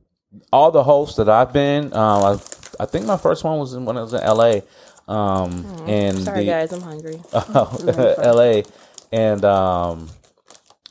all 0.51 0.71
the 0.71 0.83
hosts 0.83 1.17
that 1.17 1.29
I've 1.29 1.51
been, 1.53 1.93
um, 1.93 2.23
I, 2.23 2.39
I 2.79 2.85
think 2.85 3.05
my 3.05 3.17
first 3.17 3.43
one 3.43 3.59
was 3.59 3.73
in, 3.73 3.85
when 3.85 3.97
I 3.97 4.01
was 4.01 4.13
in 4.13 4.21
LA, 4.21 4.61
um, 5.07 5.65
and 5.87 6.17
Sorry, 6.19 6.45
the, 6.45 6.51
guys, 6.51 6.71
I'm 6.71 6.81
hungry. 6.81 7.21
L.A. 7.33 8.63
and 9.11 9.43
um, 9.43 10.09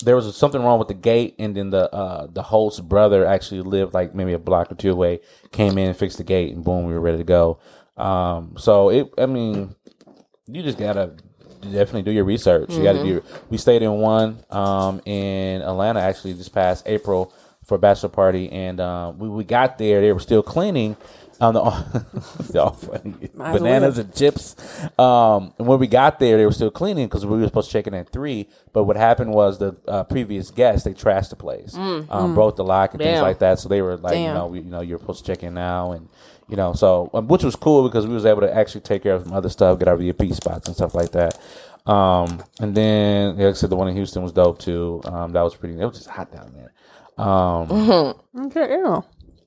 there 0.01 0.17
was 0.17 0.37
something 0.37 0.63
wrong 0.63 0.79
with 0.79 0.89
the 0.89 0.95
gate, 0.95 1.35
and 1.39 1.57
then 1.57 1.71
the 1.71 1.93
uh, 1.95 2.27
the 2.27 2.43
host's 2.43 2.81
brother 2.81 3.27
actually 3.27 3.63
lived 3.63 3.95
like 3.95 4.15
maybe 4.15 4.33
a 4.33 4.39
block 4.39 4.71
or 4.73 4.75
two 4.75 4.91
away. 4.91 5.21
Came 5.53 5.79
in, 5.79 5.95
fixed 5.95 6.19
the 6.19 6.25
gate, 6.25 6.55
and 6.55 6.65
boom, 6.65 6.87
we 6.87 6.93
were 6.93 7.01
ready 7.01 7.19
to 7.19 7.25
go. 7.25 7.59
Um, 7.97 8.55
so 8.59 8.89
it, 8.89 9.11
I 9.19 9.27
mean, 9.27 9.75
you 10.47 10.63
just 10.63 10.79
gotta 10.79 11.15
definitely 11.63 12.03
do 12.03 12.13
your 12.13 12.25
research. 12.25 12.73
You 12.73 12.83
gotta 12.83 13.03
do. 13.03 13.23
We 13.51 13.59
stayed 13.59 13.83
in 13.83 13.93
one 13.93 14.45
um, 14.51 15.01
in 15.05 15.63
Atlanta 15.63 16.01
actually 16.01 16.33
this 16.33 16.49
past 16.49 16.85
April 16.87 17.33
for 17.65 17.75
a 17.77 17.79
bachelor 17.79 18.09
party, 18.09 18.51
and 18.51 18.81
um, 18.81 19.19
we 19.19 19.29
we 19.29 19.45
got 19.45 19.79
there, 19.79 20.01
they 20.01 20.13
were 20.13 20.21
still 20.21 20.43
cleaning. 20.43 20.97
Um, 21.41 21.55
the, 21.55 22.51
they're 22.53 22.63
all 22.63 22.73
funny. 22.73 23.31
Bananas 23.35 23.99
and 23.99 24.15
chips. 24.15 24.57
Um, 24.99 25.55
and 25.59 25.67
when 25.67 25.79
we 25.79 25.87
got 25.87 26.19
there, 26.19 26.37
they 26.37 26.45
were 26.45 26.53
still 26.53 26.71
cleaning 26.71 27.07
because 27.09 27.25
we 27.25 27.39
were 27.39 27.47
supposed 27.47 27.71
to 27.71 27.73
check 27.73 27.87
in 27.87 27.95
at 27.95 28.11
three. 28.11 28.49
But 28.73 28.85
what 28.85 28.97
happened 28.97 29.33
was 29.33 29.59
the 29.59 29.77
uh, 29.89 30.05
previous 30.05 30.51
guests 30.51 30.85
they 30.85 30.93
trashed 30.95 31.31
the 31.31 31.37
place, 31.37 31.75
um, 32.11 32.35
broke 32.35 32.57
the 32.57 32.65
lock 32.65 32.93
and 32.93 33.01
things 33.03 33.23
like 33.23 33.39
that. 33.41 33.59
So 33.59 33.69
they 33.69 33.81
were 33.83 33.97
like, 33.97 34.13
you 34.29 34.35
know, 34.35 34.47
we, 34.49 34.59
you 34.61 34.71
know, 34.71 34.81
you're 34.83 34.99
supposed 34.99 35.25
to 35.25 35.33
check 35.33 35.43
in 35.43 35.55
now, 35.55 35.93
and 35.93 36.09
you 36.49 36.57
know, 36.57 36.73
so 36.75 37.11
um, 37.15 37.27
which 37.29 37.43
was 37.45 37.57
cool 37.57 37.85
because 37.89 38.07
we 38.07 38.15
was 38.15 38.27
able 38.27 38.41
to 38.43 38.55
actually 38.55 38.83
take 38.83 39.03
care 39.03 39.15
of 39.15 39.25
some 39.25 39.33
other 39.33 39.49
stuff, 39.49 39.79
get 39.79 39.89
our 39.89 39.97
VIP 39.97 40.33
spots 40.33 40.67
and 40.67 40.77
stuff 40.77 40.95
like 40.95 41.13
that. 41.13 41.39
Um, 41.87 42.43
and 42.61 42.75
then, 42.75 43.37
like 43.39 43.47
I 43.47 43.53
said, 43.55 43.71
the 43.71 43.77
one 43.77 43.89
in 43.89 43.97
Houston 43.97 44.23
was 44.23 44.33
dope 44.33 44.59
too. 44.59 45.01
Um, 45.05 45.33
that 45.33 45.43
was 45.43 45.55
pretty. 45.57 45.81
It 45.81 45.85
was 45.87 45.97
just 45.97 46.11
hot 46.11 46.31
down 46.31 46.53
there. 46.55 46.73
Um, 47.25 48.15
okay, 48.47 48.71
yeah. 48.71 49.01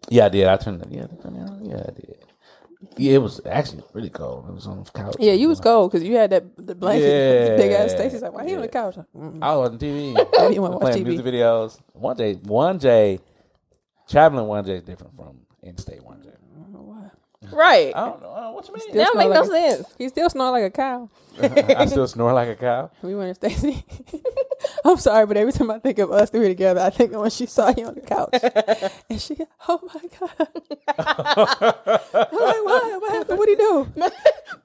Yeah, 0.10 0.26
I 0.26 0.30
did. 0.30 0.48
I 0.48 0.58
turned. 0.58 0.86
Yeah, 0.90 1.04
I 1.04 1.22
turned 1.22 1.38
it 1.38 1.50
on. 1.50 1.66
yeah, 1.66 1.78
I 1.88 1.92
did. 1.92 2.18
Yeah, 2.98 3.14
it 3.14 3.22
was 3.22 3.42
actually 3.46 3.84
really 3.94 4.10
cold. 4.10 4.48
It 4.50 4.54
was 4.54 4.68
on 4.68 4.84
the 4.84 4.92
couch. 4.92 5.16
Yeah, 5.20 5.34
you 5.34 5.48
was 5.48 5.60
cold 5.60 5.92
because 5.92 6.06
you 6.08 6.16
had 6.16 6.30
that 6.32 6.44
the 6.58 6.76
blanket. 6.76 7.04
Yeah. 7.08 7.58
Big 7.58 7.72
ass 7.72 7.92
Stacy's 7.92 8.22
like, 8.22 8.34
why 8.34 8.46
he 8.46 8.54
on 8.56 8.62
the 8.62 8.68
couch? 8.68 8.98
Mm. 9.16 9.42
I 9.42 9.56
was 9.56 9.72
on 9.72 9.80
TV. 9.80 10.54
You 10.54 10.62
wanna 10.62 10.78
watch 10.78 10.92
playing 10.92 11.06
TV. 11.06 11.08
music 11.08 11.26
videos. 11.26 11.80
One 11.94 12.18
J, 12.18 12.34
one 12.36 12.80
J, 12.80 13.20
traveling 14.08 14.48
one 14.48 14.66
J 14.66 14.74
is 14.74 14.84
different 14.84 15.16
from 15.16 15.40
in-state 15.64 16.04
one 16.04 16.22
J. 16.24 16.30
Right. 17.52 17.94
I 17.96 18.06
don't 18.06 18.22
know. 18.22 18.30
I 18.30 18.50
what 18.52 18.68
you 18.68 18.74
mean. 18.74 18.98
That 18.98 19.06
don't 19.06 19.18
make 19.18 19.30
no 19.30 19.44
smell 19.44 19.62
like 19.62 19.78
sense. 19.78 19.96
He 19.98 20.10
still 20.10 20.30
snore 20.30 20.52
like 20.52 20.64
a 20.64 20.70
cow. 20.70 21.10
I 21.42 21.86
still 21.88 22.08
snore 22.08 22.34
like 22.34 22.50
a 22.50 22.56
cow. 22.56 22.92
We 23.02 23.16
went 23.16 23.40
to 23.40 23.50
Stacy. 23.50 23.84
I'm 24.86 24.98
sorry, 24.98 25.26
but 25.26 25.36
every 25.38 25.52
time 25.52 25.72
I 25.72 25.80
think 25.80 26.00
of 26.00 26.12
us 26.12 26.30
three 26.30 26.48
together, 26.48 26.80
I 26.82 26.90
think 26.90 27.14
of 27.14 27.22
when 27.22 27.30
she 27.32 27.46
saw 27.48 27.74
you 27.76 27.86
on 27.88 27.96
the 27.96 28.02
couch. 28.02 28.30
and 29.10 29.22
she, 29.22 29.38
oh 29.68 29.80
my 29.94 30.02
God. 30.20 30.48
I'm 32.14 32.40
like, 32.40 32.66
what? 32.66 33.02
What 33.02 33.12
happened? 33.14 33.40
What'd 33.40 33.50
he 33.50 33.56
do? 33.56 33.88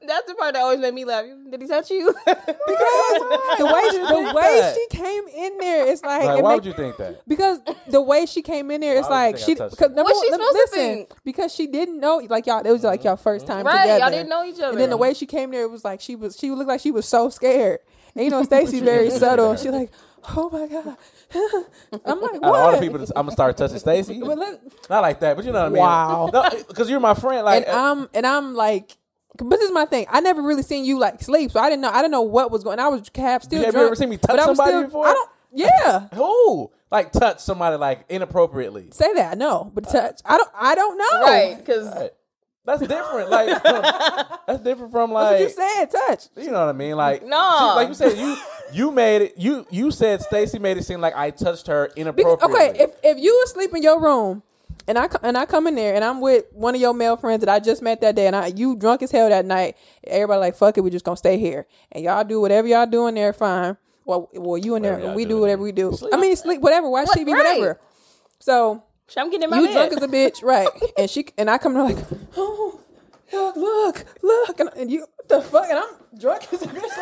That's 0.09 0.27
the 0.27 0.35
part 0.35 0.55
that 0.55 0.63
always 0.63 0.81
made 0.81 0.95
me 0.95 1.05
laugh. 1.05 1.27
Did 1.51 1.61
he 1.63 1.69
touch 1.69 1.91
you? 1.91 2.15
Because 2.27 3.19
the 3.59 3.67
way, 3.67 3.83
she, 3.91 3.99
the 3.99 4.33
way 4.35 4.75
she 4.75 4.97
came 4.97 5.23
in 5.29 5.59
there, 5.59 5.87
it's 5.87 6.03
like, 6.03 6.25
Like, 6.25 6.39
it 6.39 6.43
why 6.43 6.51
make- 6.51 6.57
would 6.57 6.67
you 6.67 6.73
think 6.73 6.97
that? 6.97 7.27
because 7.27 7.61
the 7.89 8.01
way 8.01 8.27
she 8.27 8.43
came 8.43 8.71
in 8.71 8.81
there, 8.81 8.97
it's 8.99 9.09
Why 9.09 9.27
like 9.27 9.39
she. 9.39 9.55
Because 9.55 9.81
number 9.81 10.05
What's 10.05 10.19
one, 10.19 10.27
she 10.27 10.31
let 10.31 10.41
me- 10.41 10.47
to 10.47 10.53
listen, 10.53 10.79
think? 10.79 11.15
because 11.25 11.55
she 11.55 11.67
didn't 11.67 12.01
know, 12.01 12.17
like 12.29 12.47
y'all, 12.47 12.65
it 12.65 12.71
was 12.71 12.85
like 12.85 13.05
y'all 13.05 13.17
first 13.17 13.47
mm-hmm. 13.47 13.57
time 13.59 13.67
right. 13.67 13.83
together. 13.83 14.01
Y'all 14.01 14.11
didn't 14.11 14.29
know 14.29 14.45
each 14.45 14.57
other. 14.57 14.71
And 14.71 14.81
then 14.81 14.91
the 14.91 14.97
way 14.97 15.15
she 15.15 15.27
came 15.27 15.51
there, 15.51 15.63
it 15.63 15.71
was 15.71 15.85
like 15.85 16.01
she 16.01 16.17
was. 16.17 16.39
She 16.39 16.51
looked 16.51 16.69
like 16.69 16.81
she 16.81 16.91
was 16.91 17.07
so 17.07 17.29
scared. 17.29 17.81
And 18.15 18.25
you 18.25 18.31
know, 18.31 18.43
Stacy's 18.43 18.81
very 18.81 19.11
subtle. 19.23 19.51
And 19.53 19.61
she 19.61 19.71
like, 19.71 19.91
oh 20.37 20.51
my 20.51 20.67
god. 20.67 20.97
I'm 22.05 22.21
like, 22.21 22.35
Out 22.35 22.37
of 22.37 22.45
all 22.45 22.71
the 22.71 22.77
what? 22.77 22.81
people, 22.81 23.01
I'm 23.01 23.27
gonna 23.27 23.33
start 23.33 23.57
touching 23.57 23.79
Stacy. 23.79 24.19
Not 24.19 24.61
like 24.89 25.21
that, 25.21 25.37
but 25.37 25.45
you 25.45 25.53
know 25.53 25.61
what 25.61 25.67
I 25.67 25.69
mean. 25.69 25.83
Wow. 25.83 26.31
Because 26.69 26.89
you're 26.89 27.01
my 27.01 27.15
friend. 27.15 27.45
Like, 27.45 27.67
and 27.67 27.77
I'm 27.77 28.09
and 28.15 28.27
I'm 28.27 28.55
like, 28.55 28.97
but 29.39 29.51
this 29.51 29.63
is 29.63 29.73
my 29.73 29.85
thing. 29.87 30.07
I 30.11 30.21
never 30.21 30.43
really 30.43 30.63
seen 30.63 30.85
you 30.85 30.99
like 30.99 31.23
sleep, 31.23 31.51
so 31.51 31.61
I 31.61 31.69
didn't 31.71 31.83
know. 31.83 31.91
I 31.91 31.97
didn't 32.03 32.13
know 32.13 32.23
what 32.23 32.51
was 32.51 32.63
going. 32.65 32.79
On. 32.79 32.85
I 32.87 32.89
was 32.89 33.11
half 33.15 33.43
still. 33.45 33.65
Have 33.65 33.75
you 33.75 33.81
ever 33.87 33.95
seen 33.97 34.11
me 34.11 34.17
touch 34.17 34.29
but 34.37 34.41
I 34.41 34.47
was 34.47 34.57
somebody 34.57 34.71
still- 34.73 34.85
before? 34.85 35.07
I 35.07 35.13
don't. 35.13 35.31
Yeah. 35.53 36.09
who? 36.15 36.71
Like, 36.91 37.13
touch 37.13 37.41
somebody 37.41 37.77
like 37.77 38.05
inappropriately. 38.09 38.89
Say 38.93 39.13
that. 39.15 39.39
No, 39.39 39.71
but 39.75 39.87
uh, 39.89 39.93
touch. 39.93 40.21
I 40.25 40.37
don't. 40.37 40.51
I 40.55 40.75
don't 40.75 40.99
know. 40.99 41.21
right 41.23 41.57
because 41.59 41.87
Right. 41.95 42.11
That's 42.65 42.81
different. 42.87 43.31
Like, 43.31 43.63
that's 44.47 44.61
different 44.63 44.93
from 44.93 45.11
That's 45.11 45.15
what 45.15 45.33
like. 45.33 45.41
you 45.41 45.49
said. 45.49 45.87
Touch. 45.87 46.25
You 46.37 46.51
know 46.51 46.61
what 46.61 46.69
I 46.69 46.73
mean? 46.73 46.97
Like 46.97 47.25
No. 47.25 47.57
she- 47.59 47.77
like 47.77 47.89
you 47.89 47.95
said, 47.95 48.19
you 48.19 48.37
you 48.73 48.91
made 48.91 49.23
it. 49.23 49.35
You 49.39 49.67
you 49.71 49.91
said 49.91 50.21
Stacy 50.21 50.59
made 50.59 50.77
it 50.77 50.85
seem 50.85 51.01
like 51.01 51.15
I 51.17 51.31
touched 51.31 51.67
her 51.69 51.87
Because, 51.95 51.97
inappropriately. 52.03 52.55
okay, 52.55 52.79
if 52.85 52.91
if 53.03 53.19
you 53.19 53.35
were 53.39 53.45
asleep 53.45 53.75
in 53.75 53.83
your 53.83 53.99
room. 54.01 54.43
And 54.89 54.99
I, 54.99 55.07
and 55.23 55.37
I 55.37 55.45
come 55.45 55.67
in 55.67 55.75
there 55.75 55.95
and 55.95 56.03
I'm 56.03 56.21
with 56.23 56.47
one 56.53 56.75
of 56.75 56.81
your 56.81 56.95
male 56.95 57.17
friends 57.19 57.41
that 57.45 57.49
I 57.51 57.61
just 57.61 57.83
met 57.83 58.01
that 58.01 58.17
day 58.17 58.27
and 58.27 58.35
I 58.35 58.47
you 58.47 58.75
drunk 58.75 59.03
as 59.03 59.11
hell 59.11 59.29
that 59.29 59.45
night. 59.45 59.77
Everybody 60.07 60.41
like 60.41 60.57
fuck 60.57 60.79
it, 60.79 60.81
we 60.81 60.89
just 60.91 61.05
gonna 61.05 61.17
stay 61.17 61.39
here 61.39 61.67
and 61.93 62.03
y'all 62.03 62.25
do 62.25 62.41
whatever 62.41 62.67
y'all 62.67 62.87
doing 62.87 63.15
there, 63.15 63.33
fine. 63.35 63.77
Well, 64.07 64.31
well, 64.33 64.57
you 64.57 64.75
in 64.77 64.83
there 64.83 64.93
Whatever 64.95 65.09
and 65.09 65.17
we 65.17 65.25
do 65.25 65.29
do 65.29 65.41
whatever 65.41 65.59
there. 65.59 65.65
we 65.65 65.73
do. 65.73 65.93
Sleep. 65.95 66.15
I 66.15 66.17
mean, 66.17 66.35
sleep, 66.37 66.63
whatever, 66.63 66.89
watch 66.89 67.09
What- 67.09 67.19
TV, 67.19 67.33
right. 67.35 67.59
whatever. 67.59 67.79
So 68.39 68.83
I'm 69.17 69.29
getting 69.31 69.43
in 69.45 69.51
my 69.51 69.59
you 69.61 69.67
bed. 69.67 69.75
drunk 69.75 69.93
as 69.93 70.03
a 70.03 70.09
bitch, 70.09 70.43
right? 70.43 70.69
And 70.99 71.11
she 71.11 71.27
and 71.37 71.51
I 71.51 71.59
come 71.59 71.77
in 71.77 71.83
like, 71.85 71.99
oh, 72.39 72.81
look, 73.33 73.57
look, 73.57 74.05
look, 74.23 74.61
and, 74.61 74.71
and 74.77 74.91
you 74.91 75.01
what 75.01 75.18
the 75.29 75.41
fuck, 75.43 75.67
and 75.69 75.79
I'm 75.79 76.19
drunk 76.19 76.47
as 76.53 76.63
a 76.63 76.67
bitch. 76.67 76.95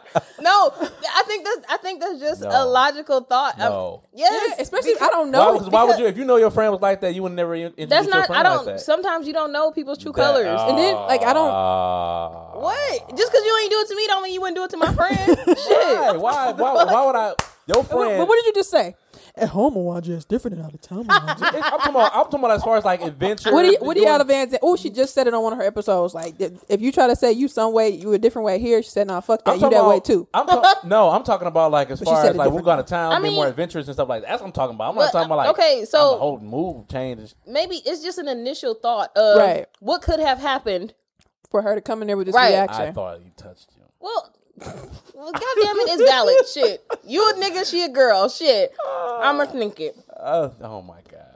No, 0.40 0.72
I 0.72 1.22
think 1.26 1.44
that's 1.44 1.60
I 1.68 1.76
think 1.76 2.00
that's 2.00 2.18
just 2.18 2.40
No. 2.40 2.48
a 2.48 2.64
logical 2.64 3.20
thought. 3.20 3.60
Um, 3.60 3.68
No. 3.72 4.02
yes, 4.14 4.32
yeah, 4.56 4.62
especially 4.62 4.94
because- 4.94 5.08
I 5.08 5.10
don't 5.10 5.30
why, 5.30 5.38
know. 5.38 5.58
why 5.68 5.84
would 5.84 5.98
you? 5.98 6.06
If 6.06 6.16
you 6.16 6.24
know 6.24 6.36
your 6.36 6.50
friend 6.50 6.72
was 6.72 6.80
like 6.80 7.02
that, 7.02 7.14
you 7.14 7.22
would 7.22 7.32
never 7.32 7.54
introduce 7.54 7.90
That's 7.90 8.06
your 8.06 8.16
not. 8.16 8.26
friend 8.26 8.40
I 8.40 8.42
don't. 8.56 8.64
like 8.66 8.76
that. 8.76 8.80
sometimes 8.80 9.26
you 9.26 9.34
don't 9.34 9.52
know 9.52 9.70
people's 9.70 9.98
true 9.98 10.12
That- 10.12 10.24
colors. 10.24 10.60
And 10.68 10.78
then, 10.78 10.94
like, 10.96 11.22
I 11.22 11.32
don't- 11.34 11.50
Ah. 11.52 12.58
what? 12.58 13.08
Just 13.16 13.30
because 13.30 13.44
you 13.44 13.58
ain't 13.62 13.70
do 13.70 13.80
it 13.80 13.88
to 13.88 13.96
me, 13.96 14.06
don't 14.06 14.22
mean 14.22 14.32
you 14.32 14.40
wouldn't 14.40 14.56
do 14.56 14.64
it 14.64 14.70
to 14.70 14.76
my 14.78 14.92
friend. 14.94 15.18
Why? 15.44 15.54
Shit. 15.54 16.20
Why? 16.20 16.52
Why? 16.52 16.84
Why 16.84 17.06
would 17.06 17.16
I? 17.16 17.34
Your 17.66 17.84
friend. 17.84 18.18
but 18.18 18.26
what 18.26 18.36
did 18.36 18.46
you 18.46 18.52
just 18.54 18.70
say? 18.70 18.96
At 19.36 19.48
home, 19.50 19.74
I 19.74 19.80
watch 19.80 20.08
it. 20.08 20.12
It's 20.14 20.24
different 20.24 20.56
than 20.56 20.66
out 20.66 20.74
of 20.74 20.80
town. 20.80 21.06
Mwanje. 21.06 21.42
I'm, 21.54 21.62
talking 21.62 21.90
about. 21.90 22.14
I'm 22.14 22.24
talking 22.24 22.40
about 22.40 22.50
as 22.52 22.62
far 22.64 22.76
as 22.76 22.84
like 22.84 23.02
adventure. 23.02 23.52
What 23.52 23.62
do 23.62 23.68
you, 23.70 23.78
what 23.80 23.94
do 23.94 24.00
you 24.00 24.08
out 24.08 24.20
of 24.20 24.26
Van 24.26 24.50
Oh, 24.62 24.76
she 24.76 24.90
just 24.90 25.14
said 25.14 25.26
it 25.26 25.34
on 25.34 25.42
one 25.42 25.52
of 25.52 25.58
her 25.58 25.64
episodes. 25.64 26.14
Like, 26.14 26.40
if- 26.40 26.52
if 26.68 26.80
you 26.80 26.92
try 26.92 27.06
to 27.06 27.16
say 27.16 27.32
you 27.32 27.48
some 27.48 27.72
way, 27.72 27.88
you 27.90 28.12
a 28.12 28.18
different 28.18 28.46
way 28.46 28.58
here, 28.58 28.82
she 28.82 28.90
said, 28.90 29.06
"Nah, 29.06 29.20
fuck 29.20 29.44
that. 29.44 29.50
I'm 29.52 29.56
You 29.56 29.60
talking 29.62 29.78
that 29.78 29.86
way 29.88 30.00
too." 30.00 30.28
I'm 30.34 30.46
talk- 30.46 30.84
no, 30.84 31.10
I'm 31.10 31.22
talking 31.24 31.48
about 31.48 31.70
like 31.72 31.90
as 31.90 32.00
far 32.00 32.24
as 32.26 32.36
like 32.36 32.50
we're 32.50 32.62
going 32.62 32.78
to 32.78 32.82
town, 32.84 33.12
I 33.12 33.20
be 33.20 33.30
more 33.34 33.46
adventurous 33.46 33.86
and 33.86 33.94
stuff 33.94 34.08
like 34.08 34.22
that. 34.22 34.28
That's 34.28 34.40
what 34.42 34.48
I'm 34.48 34.52
talking 34.52 34.74
about. 34.74 34.90
I'm 34.90 34.94
But, 34.96 35.00
not 35.06 35.12
talking 35.12 35.26
about 35.26 35.36
like 35.38 35.48
okay, 35.50 35.84
so- 35.84 36.12
the 36.12 36.18
whole 36.18 36.38
move 36.40 36.88
changes. 36.88 37.34
Maybe 37.46 37.76
it's 37.84 38.02
just 38.02 38.18
an 38.18 38.28
initial 38.28 38.74
thought 38.74 39.16
of 39.16 39.38
Right. 39.38 39.66
what 39.80 40.02
could 40.02 40.20
have 40.20 40.38
happened. 40.38 40.94
For 41.50 41.62
her 41.62 41.74
to 41.74 41.80
come 41.80 42.00
in 42.00 42.06
there 42.06 42.16
with 42.16 42.26
this 42.28 42.34
Right. 42.36 42.50
reaction. 42.50 42.82
I 42.82 42.92
thought 42.92 43.24
you 43.24 43.32
touched 43.36 43.70
you. 43.76 43.82
Well, 43.98 44.32
well, 45.14 45.32
goddamn 45.32 45.76
it, 45.76 45.90
it's 45.90 46.02
valid. 46.10 46.36
Shit, 46.52 46.84
you 47.06 47.28
a 47.30 47.34
nigga, 47.34 47.68
she 47.70 47.82
a 47.84 47.88
girl. 47.88 48.28
Shit, 48.28 48.74
I'ma 48.86 49.46
think 49.46 49.80
it. 49.80 49.96
Uh, 50.16 50.50
oh 50.62 50.82
my 50.82 51.00
god. 51.10 51.26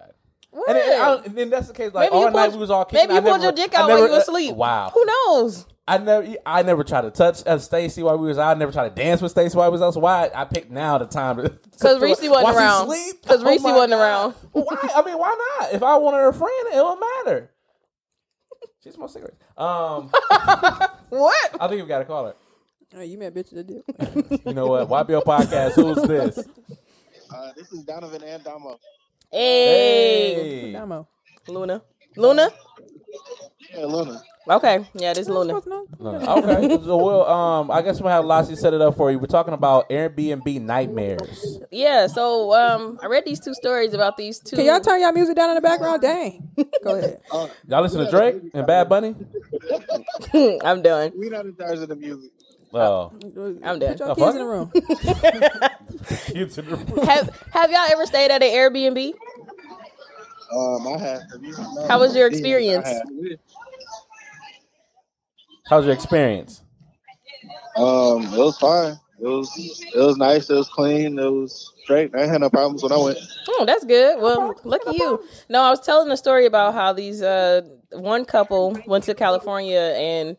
What? 0.50 0.68
And 0.70 0.78
then, 0.78 1.00
I, 1.00 1.14
and 1.24 1.34
then 1.36 1.50
that's 1.50 1.66
the 1.68 1.74
case. 1.74 1.92
Like 1.92 2.10
maybe 2.12 2.24
all 2.24 2.30
night 2.30 2.44
pulled, 2.46 2.54
we 2.54 2.60
was 2.60 2.70
all 2.70 2.84
kicking. 2.84 3.08
maybe 3.08 3.14
you 3.14 3.18
I 3.18 3.22
pulled 3.22 3.40
never- 3.40 3.44
your 3.44 3.52
dick 3.52 3.74
out 3.74 3.88
while 3.88 3.98
you 3.98 4.04
were 4.04 4.10
uh, 4.16 4.18
asleep. 4.20 4.54
wow. 4.54 4.90
Who 4.94 5.04
knows? 5.04 5.66
I 5.86 5.98
never, 5.98 6.26
I 6.46 6.62
never 6.62 6.82
tried 6.82 7.02
to 7.02 7.10
touch 7.10 7.42
uh, 7.46 7.58
Stacy 7.58 8.02
while 8.02 8.16
we 8.16 8.26
was 8.26 8.38
out. 8.38 8.56
I 8.56 8.58
never 8.58 8.72
tried 8.72 8.88
to 8.88 8.94
dance 8.94 9.20
with 9.20 9.32
Stacy 9.32 9.54
while 9.58 9.68
we 9.68 9.72
was 9.72 9.82
out. 9.82 9.92
So 9.92 10.00
why 10.00 10.30
I 10.34 10.46
picked 10.46 10.70
now 10.70 10.96
the 10.96 11.04
time 11.06 11.36
to 11.36 11.42
Because 11.50 12.00
Reese 12.00 12.22
wasn't 12.22 12.56
around. 12.56 12.88
Because 13.20 13.42
Oh 13.42 13.50
Reese 13.50 13.62
wasn't 13.62 13.90
God. 13.90 14.00
around. 14.00 14.34
Why? 14.52 14.90
I 14.96 15.02
mean, 15.04 15.18
why 15.18 15.56
not? 15.60 15.74
If 15.74 15.82
I 15.82 15.96
wanted 15.96 16.18
her 16.18 16.32
friend, 16.32 16.52
it 16.68 16.76
don't 16.76 17.00
matter. 17.26 17.50
She 18.82 18.90
smokes 18.92 19.12
cigarettes. 19.12 19.36
Um, 19.58 20.10
What? 21.10 21.56
I 21.60 21.68
think 21.68 21.82
we 21.82 21.86
got 21.88 21.98
to 22.00 22.04
call 22.06 22.26
her. 22.26 22.34
Oh, 22.96 23.00
you 23.02 23.18
met 23.18 23.34
bitch 23.34 23.50
that 23.50 23.66
did. 23.66 23.82
You 24.46 24.54
know 24.54 24.66
what? 24.68 24.88
YBO 24.88 25.22
podcast. 25.24 25.72
Who's 25.74 26.00
this? 26.06 26.38
Uh, 27.34 27.50
this 27.56 27.72
is 27.72 27.82
Donovan 27.84 28.22
and 28.22 28.44
Damo. 28.44 28.78
Hey, 29.32 30.34
Hey. 30.66 30.72
Damo. 30.72 31.08
Luna. 31.48 31.82
Luna. 32.16 32.50
Yeah, 33.74 33.86
Luna. 33.86 34.22
Okay, 34.48 34.86
yeah, 34.94 35.12
this 35.14 35.22
is 35.26 35.28
Luna. 35.28 35.60
No. 35.66 35.86
Okay. 36.38 36.68
so 36.84 36.96
we'll 36.98 37.24
um 37.26 37.70
I 37.70 37.80
guess 37.82 38.00
we'll 38.00 38.12
have 38.12 38.24
Lassie 38.26 38.54
set 38.56 38.74
it 38.74 38.80
up 38.80 38.94
for 38.96 39.10
you. 39.10 39.18
We're 39.18 39.26
talking 39.26 39.54
about 39.54 39.88
Airbnb 39.88 40.60
nightmares. 40.60 41.58
Yeah, 41.72 42.06
so 42.06 42.52
um, 42.54 42.98
I 43.02 43.06
read 43.06 43.24
these 43.24 43.40
two 43.40 43.54
stories 43.54 43.94
about 43.94 44.16
these 44.18 44.38
two. 44.38 44.56
Can 44.56 44.66
y'all 44.66 44.80
turn 44.80 45.00
y'all 45.00 45.12
music 45.12 45.34
down 45.34 45.48
in 45.48 45.54
the 45.56 45.60
background? 45.62 46.02
Dang. 46.02 46.46
Go 46.84 46.96
ahead. 46.96 47.20
Uh, 47.32 47.48
Y'all 47.66 47.82
listen 47.82 48.04
to 48.04 48.10
Drake 48.10 48.36
and 48.52 48.66
Bad 48.66 48.88
Bunny? 48.88 49.14
I'm 50.62 50.82
done. 50.82 51.12
we 51.18 51.30
not 51.30 51.46
in 51.46 51.56
charge 51.56 51.78
of 51.78 51.88
the 51.88 51.96
music. 51.96 52.30
Oh. 52.74 53.12
I'm 53.62 53.78
done. 53.78 53.96
Put 53.96 54.00
your 54.00 54.10
Oh, 54.10 54.14
kids 54.16 54.34
in 54.34 54.38
the 54.38 54.46
room. 54.46 54.70
You 56.34 56.46
to 56.46 56.62
the- 56.62 57.06
Have 57.06 57.42
Have 57.52 57.70
y'all 57.70 57.86
ever 57.90 58.04
stayed 58.06 58.30
at 58.30 58.42
an 58.42 58.50
Airbnb? 58.50 59.12
Um, 60.52 60.86
I 60.88 60.98
have. 60.98 61.22
have 61.30 61.42
you- 61.42 61.56
How 61.88 61.98
was 61.98 62.14
your 62.16 62.26
I 62.26 62.30
experience? 62.30 62.86
have. 62.86 63.02
How's 65.66 65.84
your 65.84 65.94
experience? 65.94 66.62
Um, 67.76 68.22
it 68.24 68.38
was 68.38 68.58
fine. 68.58 68.98
It 69.20 69.26
was 69.26 69.50
it 69.56 69.98
was 69.98 70.16
nice. 70.16 70.50
It 70.50 70.54
was 70.54 70.68
clean. 70.68 71.18
It 71.18 71.30
was 71.30 71.72
straight. 71.82 72.14
I 72.14 72.26
had 72.26 72.40
no 72.40 72.50
problems 72.50 72.82
when 72.82 72.92
I 72.92 72.96
went. 72.98 73.18
Oh, 73.48 73.64
that's 73.64 73.84
good. 73.84 74.20
Well, 74.20 74.54
look 74.64 74.86
at 74.86 74.94
you. 74.94 75.24
No, 75.48 75.62
I 75.62 75.70
was 75.70 75.80
telling 75.80 76.10
a 76.10 76.16
story 76.16 76.46
about 76.46 76.74
how 76.74 76.92
these 76.92 77.22
uh 77.22 77.62
one 77.92 78.24
couple 78.24 78.76
went 78.86 79.04
to 79.04 79.14
California 79.14 79.94
and 79.96 80.36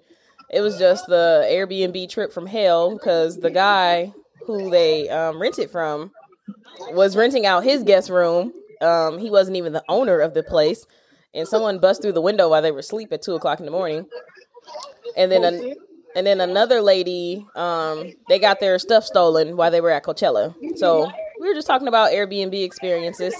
it 0.50 0.62
was 0.62 0.78
just 0.78 1.08
the 1.08 1.48
Airbnb 1.50 2.10
trip 2.10 2.32
from 2.32 2.46
hell 2.46 2.96
because 2.98 3.40
the 3.40 3.52
guy 3.52 4.14
who 4.46 4.70
they 4.70 5.10
um, 5.10 5.42
rented 5.42 5.72
from 5.72 6.12
was 6.92 7.16
renting 7.16 7.46
out 7.46 7.64
his 7.64 7.84
guest 7.84 8.10
room. 8.10 8.54
Um, 8.82 9.18
he 9.20 9.30
wasn't 9.30 9.58
even 9.58 9.74
the 9.74 9.84
owner 9.90 10.20
of 10.20 10.34
the 10.34 10.44
place, 10.44 10.86
and 11.34 11.48
someone 11.48 11.80
bust 11.80 12.02
through 12.02 12.12
the 12.14 12.22
window 12.22 12.50
while 12.50 12.62
they 12.62 12.72
were 12.72 12.80
asleep 12.80 13.12
at 13.12 13.22
two 13.22 13.36
o'clock 13.36 13.60
in 13.60 13.66
the 13.66 13.72
morning. 13.72 14.06
And 15.18 15.32
then, 15.32 15.44
an, 15.46 15.76
and 16.16 16.28
then 16.28 16.42
another 16.42 16.82
lady, 16.82 17.46
um, 17.56 18.12
they 18.28 18.38
got 18.38 18.60
their 18.60 18.78
stuff 18.80 19.06
stolen 19.06 19.56
while 19.56 19.72
they 19.72 19.82
were 19.82 19.92
at 19.92 20.04
Coachella. 20.04 20.54
So 20.78 21.10
we 21.40 21.48
were 21.48 21.54
just 21.54 21.68
talking 21.68 21.88
about 21.88 22.12
Airbnb 22.12 22.64
experiences. 22.64 23.34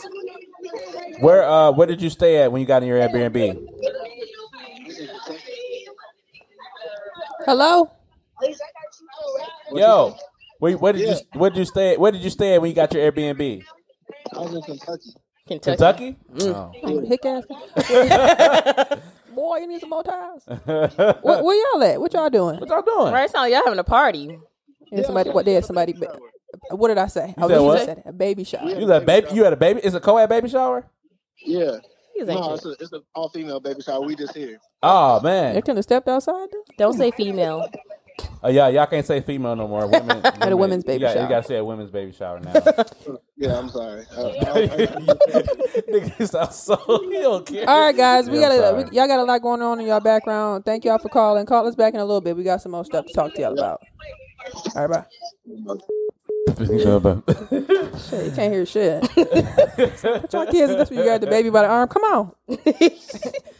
Where 1.20 1.44
uh 1.44 1.72
where 1.72 1.88
did 1.88 2.02
you 2.02 2.10
stay 2.10 2.38
at 2.42 2.52
when 2.52 2.60
you 2.60 2.68
got 2.68 2.82
in 2.82 2.90
your 2.90 3.00
Airbnb? 3.00 3.68
Hello? 7.46 7.92
Yo. 9.72 10.16
Where, 10.60 10.78
where 10.78 10.94
did 10.94 11.02
you 11.08 11.16
where 11.40 11.52
did 11.52 11.60
you 11.60 11.66
stay 11.66 11.96
where 11.98 12.12
did 12.12 12.22
you 12.22 12.30
stay 12.32 12.58
when 12.58 12.70
you 12.70 12.76
got 12.76 12.92
your 12.94 13.12
Airbnb? 13.12 13.64
I 14.34 14.40
was 14.40 14.54
in 14.54 14.62
Kentucky. 14.62 15.10
Kentucky. 15.48 15.78
Kentucky? 15.78 16.18
Mm. 16.34 16.74
Oh, 16.84 17.06
hick 17.06 17.26
ass. 17.26 19.00
Boy, 19.36 19.58
you 19.58 19.68
need 19.68 19.82
some 19.82 19.90
more 19.90 20.04
tires. 20.04 20.44
Where, 20.66 21.44
where 21.44 21.74
y'all 21.74 21.84
at? 21.84 22.00
What 22.00 22.14
y'all 22.14 22.30
doing? 22.30 22.58
What 22.58 22.70
y'all 22.70 22.82
doing? 22.82 23.14
Right, 23.14 23.30
sound 23.30 23.44
like 23.44 23.54
y'all 23.54 23.64
having 23.66 23.80
a 23.80 23.84
party. 23.84 24.40
And 24.92 25.06
somebody, 25.06 25.30
what 25.30 25.46
did 25.46 25.66
somebody? 25.66 25.94
What 26.72 26.88
did 26.88 26.98
I 26.98 27.08
say? 27.08 27.34
Oh, 27.38 27.50
said 27.50 27.56
you 27.56 27.64
what? 27.64 27.86
said 27.86 28.04
a 28.06 28.14
baby 28.14 28.46
shower. 28.46 28.70
You 28.70 28.88
had 28.88 29.04
a 29.04 29.06
baby 29.06 29.28
you 29.34 29.44
had 29.44 29.52
a 29.52 29.58
baby? 29.58 29.82
Is 29.84 29.94
a 29.94 30.00
co 30.00 30.18
ed 30.18 30.30
baby 30.30 30.48
shower? 30.48 30.90
Yeah. 31.46 31.78
He's 32.16 32.28
No, 32.28 32.54
it's 32.54 32.66
a 32.66 32.72
it's 32.80 32.92
an 32.94 33.04
all 33.14 33.30
female 33.30 33.60
baby 33.60 33.82
shower. 33.82 34.02
We 34.02 34.16
just 34.16 34.34
here. 34.36 34.58
Oh 34.84 35.20
man, 35.22 35.50
They 35.50 35.54
man. 35.54 35.62
couldn't 35.64 35.78
have 35.78 35.84
stepped 35.84 36.08
outside. 36.08 36.48
Though? 36.52 36.64
Don't 36.78 36.94
say 36.94 37.12
female. 37.12 37.68
Oh 38.42 38.50
yeah, 38.50 38.68
y'all 38.70 38.86
can't 38.86 39.06
say 39.06 39.20
female 39.22 39.56
no 39.58 39.68
more. 39.68 39.86
Women, 39.88 40.24
At 40.26 40.52
a 40.52 40.56
women's 40.56 40.84
baby 40.86 41.02
you 41.02 41.08
got, 41.08 41.14
shower. 41.16 41.24
You 41.24 41.30
gotta 41.30 41.48
say 41.48 41.58
a 41.58 41.66
women's 41.66 41.90
baby 41.92 42.12
shower 42.14 42.40
now. 42.40 42.54
Yeah, 43.36 43.58
I'm 43.60 43.70
sorry. 43.70 44.04
Uh, 44.16 44.28
I- 44.28 44.62
I- 44.62 45.42
Nigga 45.92 46.30
sound 46.30 46.54
so 46.54 46.76
he 47.10 47.20
don't 47.22 47.46
care. 47.46 47.68
All 47.68 47.82
right, 47.82 47.98
guys, 47.98 48.30
we 48.30 48.40
Yeah, 48.40 48.50
got 48.50 48.74
a, 48.74 48.76
we, 48.78 48.84
y'all 48.96 49.08
got 49.08 49.20
a 49.20 49.24
lot 49.24 49.42
going 49.42 49.62
on 49.62 49.80
in 49.82 49.88
y'all 49.88 50.00
background. 50.00 50.64
Thank 50.64 50.86
y'all 50.86 51.00
for 51.00 51.10
calling. 51.10 51.46
Call 51.46 51.68
us 51.68 51.76
back 51.76 51.94
in 51.94 52.00
a 52.00 52.06
little 52.06 52.22
bit. 52.22 52.38
We 52.38 52.44
got 52.44 52.62
some 52.62 52.72
more 52.72 52.86
stuff 52.86 53.06
to 53.08 53.14
talk 53.14 53.34
to 53.34 53.42
y'all 53.42 53.54
about. 53.54 53.82
All 54.76 54.88
right, 54.88 55.06
bye. 55.58 55.76
Shit, 56.56 58.26
you 58.26 58.32
can't 58.32 58.54
hear 58.54 58.66
shit. 58.66 59.02
Put 59.16 60.34
your 60.34 60.46
kids. 60.48 60.74
That's 60.76 60.90
when 60.90 61.00
you 61.00 61.06
got 61.06 61.22
the 61.22 61.28
baby 61.28 61.50
by 61.50 61.62
the 61.64 61.68
arm. 61.68 61.88
Come 61.90 62.04
on. 62.04 62.32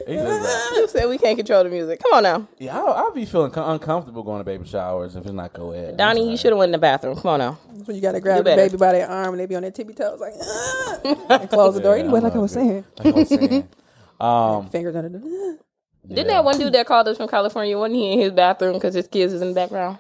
You 0.08 0.88
said 0.88 1.08
we 1.10 1.18
can't 1.18 1.36
control 1.36 1.64
the 1.64 1.70
music. 1.72 2.00
Come 2.00 2.14
on 2.14 2.24
now. 2.24 2.48
yeah, 2.60 2.78
I'll, 2.78 2.94
I'll 2.94 3.12
be 3.12 3.26
feeling 3.26 3.50
co- 3.50 3.68
uncomfortable 3.72 4.22
going 4.22 4.40
to 4.40 4.44
baby 4.44 4.68
showers 4.68 5.16
if 5.16 5.24
it's 5.24 5.34
not 5.34 5.52
co-ed. 5.54 5.98
Donnie, 5.98 6.30
you 6.30 6.38
should 6.38 6.52
have 6.52 6.60
went 6.60 6.68
in 6.70 6.74
the 6.74 6.78
bathroom. 6.78 7.16
Come 7.16 7.32
on 7.32 7.40
now. 7.40 7.58
That's 7.74 7.88
when 7.88 7.96
you 7.96 8.04
got 8.04 8.12
to 8.12 8.20
grab 8.22 8.38
Do 8.38 8.44
the 8.44 8.50
better. 8.52 8.62
baby 8.70 8.78
by 8.78 8.92
their 8.92 9.10
arm 9.10 9.34
and 9.34 9.40
they 9.40 9.48
be 9.48 9.56
on 9.56 9.64
their 9.64 9.72
tippy 9.72 9.94
toes 9.96 10.20
like, 10.20 10.34
"Ah," 10.40 11.00
and 11.40 11.50
close 11.50 11.74
the 11.74 11.82
door. 11.82 11.98
Yeah, 11.98 12.04
Anyway, 12.04 12.20
like 12.20 12.36
I 12.36 12.38
was 12.38 12.52
saying, 12.52 12.86
Like 13.00 13.08
I 13.16 13.18
was 13.18 13.30
saying. 13.30 13.68
Um, 14.20 14.70
fingers 14.70 14.96
under 14.96 15.10
the. 15.10 15.58
Didn't 16.08 16.28
that 16.28 16.44
one 16.46 16.60
dude 16.60 16.74
that 16.74 16.86
called 16.86 17.08
us 17.08 17.18
from 17.18 17.28
California? 17.28 17.76
Wasn't 17.76 17.96
he 17.96 18.14
in 18.14 18.20
his 18.20 18.32
bathroom 18.32 18.74
because 18.74 18.94
his 18.94 19.08
kids 19.08 19.34
is 19.34 19.42
in 19.42 19.50
the 19.50 19.56
background? 19.56 19.98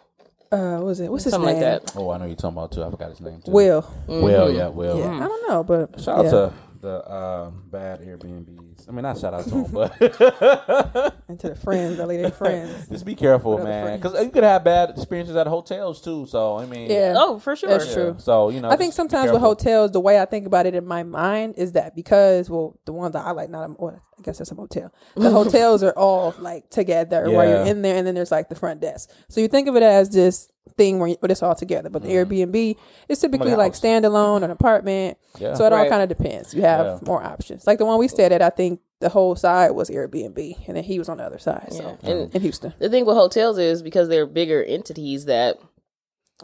Uh, 0.55 0.77
what 0.77 0.85
was 0.85 0.99
it? 0.99 1.11
What's 1.11 1.23
his 1.25 1.33
Something 1.33 1.53
name? 1.59 1.63
like 1.63 1.83
that. 1.83 1.93
oh, 1.97 2.09
I 2.11 2.17
know 2.17 2.25
you're 2.25 2.35
talking 2.35 2.57
about 2.57 2.71
too. 2.71 2.83
I 2.83 2.89
forgot 2.89 3.09
his 3.09 3.21
name 3.21 3.41
too. 3.43 3.51
Will. 3.51 3.89
Will, 4.07 4.51
yeah, 4.53 4.67
Will. 4.67 4.99
Yeah, 4.99 5.15
I 5.15 5.27
don't 5.27 5.49
know, 5.49 5.63
but 5.63 5.99
Shout 5.99 6.19
out 6.19 6.25
yeah. 6.25 6.31
to 6.31 6.53
the 6.85 7.11
um, 7.11 7.63
bad 7.71 8.01
Airbnbs. 8.01 8.87
I 8.87 8.91
mean, 8.91 9.01
not 9.01 9.17
shout 9.17 9.33
out 9.33 9.43
to 9.45 9.49
them, 9.49 9.71
but 9.71 9.99
and 11.27 11.39
to 11.39 11.49
the 11.49 11.55
friends, 11.55 11.97
that 11.97 12.07
lady 12.07 12.29
friends. 12.29 12.87
just 12.89 13.05
be 13.05 13.15
careful, 13.15 13.53
What 13.53 13.63
man, 13.63 13.97
because 13.99 14.23
you 14.23 14.29
could 14.29 14.43
have 14.43 14.63
bad 14.63 14.91
experiences 14.91 15.35
at 15.35 15.47
hotels 15.47 15.99
too. 15.99 16.27
So 16.29 16.57
I 16.57 16.67
mean, 16.67 16.89
Yeah. 16.91 17.15
Oh, 17.17 17.39
for 17.39 17.55
sure. 17.55 17.69
That's 17.69 17.87
yeah. 17.87 17.93
true. 17.93 18.15
So 18.19 18.49
you 18.49 18.61
know, 18.61 18.69
I 18.69 18.75
think 18.75 18.93
sometimes 18.93 19.31
with 19.31 19.41
hotels, 19.41 19.91
the 19.91 19.99
way 19.99 20.21
I 20.21 20.25
think 20.25 20.45
about 20.45 20.67
it 20.67 20.75
in 20.75 20.85
my 20.85 21.01
mind 21.01 21.55
is 21.57 21.71
that 21.71 21.95
because, 21.95 22.49
well, 22.49 22.79
the 22.85 22.93
ones 22.93 23.13
that 23.13 23.25
I 23.25 23.31
like, 23.31 23.49
not 23.49 23.67
a, 23.67 23.75
well, 23.79 23.99
I 24.19 24.21
guess 24.21 24.39
it's 24.39 24.51
a 24.51 24.55
motel. 24.55 24.93
The 25.15 25.31
hotels 25.39 25.81
are 25.81 25.93
all 25.93 26.35
like 26.37 26.69
together 26.69 27.29
while 27.31 27.47
you're 27.47 27.65
in 27.65 27.81
there, 27.81 27.95
and 27.95 28.05
then 28.05 28.13
there's 28.13 28.31
like 28.31 28.49
the 28.49 28.55
front 28.55 28.81
desk. 28.81 29.09
So 29.27 29.41
you 29.41 29.47
think 29.47 29.67
of 29.67 29.75
it 29.75 29.83
as 29.83 30.11
this 30.11 30.49
thing 30.77 30.99
where, 30.99 31.09
you, 31.09 31.15
where 31.19 31.31
it's 31.31 31.43
all 31.43 31.55
together. 31.55 31.89
But 31.89 32.01
the 32.03 32.09
Airbnb 32.09 32.75
is 33.09 33.19
typically 33.19 33.55
like 33.55 33.73
house. 33.73 33.81
standalone, 33.81 34.43
an 34.43 34.51
apartment. 34.51 35.17
Yeah. 35.39 35.53
So 35.53 35.65
it 35.65 35.73
all 35.73 35.87
kind 35.89 36.01
of 36.03 36.09
depends. 36.09 36.53
You 36.53 36.61
have 36.63 36.85
Yeah. 36.85 36.99
more 37.03 37.23
options. 37.23 37.65
Like 37.67 37.77
the 37.79 37.85
one 37.85 37.99
we 37.99 38.07
stayed 38.07 38.31
at, 38.31 38.41
I 38.41 38.49
think 38.49 38.81
the 38.99 39.09
whole 39.09 39.35
side 39.35 39.71
was 39.71 39.89
Airbnb, 39.89 40.67
and 40.67 40.77
then 40.77 40.83
he 40.83 40.97
was 40.99 41.09
on 41.09 41.17
the 41.17 41.23
other 41.23 41.37
side. 41.39 41.67
So 41.71 41.97
Yeah. 42.01 42.09
And 42.11 42.35
in 42.35 42.41
Houston. 42.41 42.73
the 42.79 42.89
thing 42.89 43.05
with 43.05 43.15
hotels 43.17 43.57
is 43.57 43.81
because 43.81 44.09
they're 44.09 44.25
bigger 44.25 44.63
entities 44.63 45.25
that 45.25 45.57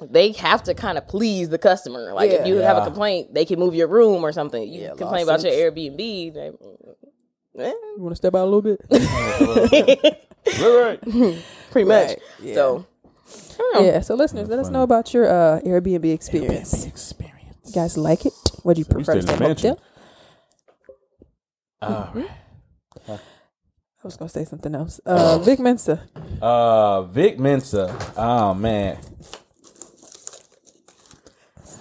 they 0.02 0.32
have 0.34 0.64
to 0.64 0.74
kind 0.74 0.98
of 0.98 1.08
please 1.08 1.50
the 1.50 1.58
customer. 1.58 2.14
Like 2.14 2.32
if 2.32 2.42
Yeah. 2.42 2.46
you 2.46 2.56
have 2.58 2.78
a 2.78 2.86
complaint, 2.86 3.34
they 3.34 3.46
can 3.46 3.60
move 3.60 3.76
your 3.76 3.88
room 3.88 4.24
or 4.26 4.32
something. 4.32 4.62
You 4.64 4.82
Yeah, 4.84 4.94
complain 4.96 5.24
about 5.24 5.44
your. 5.44 5.52
Airbnb. 5.52 6.34
They, 6.34 6.52
eh, 7.58 7.68
You 7.72 7.96
want 7.98 8.12
to 8.14 8.16
step 8.16 8.34
out 8.36 8.46
a 8.46 8.50
little 8.50 8.62
bit? 8.62 8.82
Right, 10.60 11.00
right. 11.06 11.38
pretty 11.72 11.88
much. 11.88 12.08
Right, 12.10 12.20
yeah. 12.42 12.54
So 12.56 12.86
I 13.76 13.82
yeah. 13.86 14.02
So 14.02 14.16
listeners, 14.16 14.48
let 14.50 14.60
us 14.60 14.70
know 14.70 14.84
about 14.84 15.14
your 15.14 15.28
uh, 15.30 15.60
Airbnb 15.62 16.12
experience. 16.14 16.74
Airbnb 16.74 16.88
experience. 16.88 17.58
You 17.66 17.74
guys 17.74 17.98
like 17.98 18.26
it? 18.26 18.34
What 18.64 18.76
do 18.76 18.80
you 18.82 18.86
So 18.86 18.92
prefer 18.94 19.14
to 19.16 19.22
stayed 19.22 19.36
in 19.36 19.44
a 19.44 19.48
motel? 19.48 19.76
mansion. 19.76 19.78
All 21.82 22.10
right. 22.14 23.20
I 24.04 24.08
was 24.08 24.18
gonna 24.18 24.30
say 24.30 24.46
something 24.46 24.74
else. 24.74 25.00
Uh, 25.06 25.38
Vic 25.40 25.60
Mensa. 25.60 26.02
Uh, 26.42 27.04
Vic 27.04 27.40
Mensa. 27.40 27.96
Oh 28.18 28.54
man. 28.56 28.98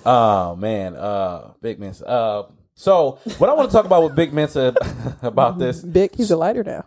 Oh 0.05 0.55
man. 0.57 0.97
Uh, 0.97 1.53
Vic 1.63 1.79
Mensa. 1.79 2.07
Uh, 2.07 2.43
so 2.75 3.19
what 3.39 3.49
I 3.51 3.55
want 3.55 3.71
to 3.71 3.77
talk 3.77 3.87
about 3.87 4.03
with 4.03 4.15
Big 4.15 4.33
Mensa 4.33 4.75
about 5.23 5.59
this, 5.59 5.81
Vic, 5.83 6.15
he's 6.17 6.31
a 6.31 6.37
lighter 6.37 6.63
now. 6.65 6.85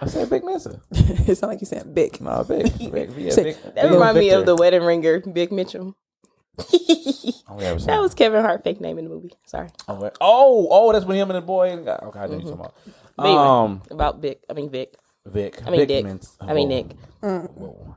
I 0.00 0.06
said 0.06 0.28
Big 0.30 0.44
Mensa. 0.44 0.80
it 0.90 1.36
sounds 1.38 1.42
like 1.42 1.60
you 1.60 1.66
saying 1.66 1.92
Vic. 1.94 2.20
No, 2.20 2.44
Big. 2.44 2.76
Big. 2.90 3.10
Yeah, 3.16 3.30
Say- 3.30 3.42
Big. 3.44 3.56
That 3.62 3.74
Big 3.82 3.92
reminds 3.92 4.18
me 4.18 4.30
of 4.30 4.46
the 4.46 4.56
wedding 4.56 4.82
ringer, 4.82 5.20
Big 5.20 5.52
Mitchell. 5.52 5.96
That 7.58 8.00
was 8.00 8.14
Kevin 8.14 8.42
Hart 8.42 8.64
fake 8.64 8.80
name 8.80 8.98
in 8.98 9.04
the 9.04 9.10
movie. 9.10 9.32
Sorry. 9.46 9.68
Oh, 9.88 10.10
oh, 10.20 10.68
oh, 10.70 10.92
that's 10.92 11.04
when 11.06 11.16
him 11.16 11.30
and 11.30 11.36
the 11.38 11.40
boy. 11.40 11.76
got- 11.82 12.02
Okay, 12.02 12.18
I 12.18 12.26
know 12.26 12.32
you're 12.38 12.56
talking 12.56 12.72
about. 13.16 13.26
Um, 13.26 13.82
about 13.90 14.20
Vic. 14.20 14.40
I 14.50 14.52
mean 14.52 14.68
Vic. 14.70 14.94
Vic. 15.24 15.62
I 15.66 15.70
mean 15.70 15.80
Vic 15.80 15.88
Dick. 15.88 16.04
Mensa. 16.04 16.30
I 16.40 16.52
mean 16.54 16.68
Nick. 16.68 16.92
Whoa. 17.22 17.96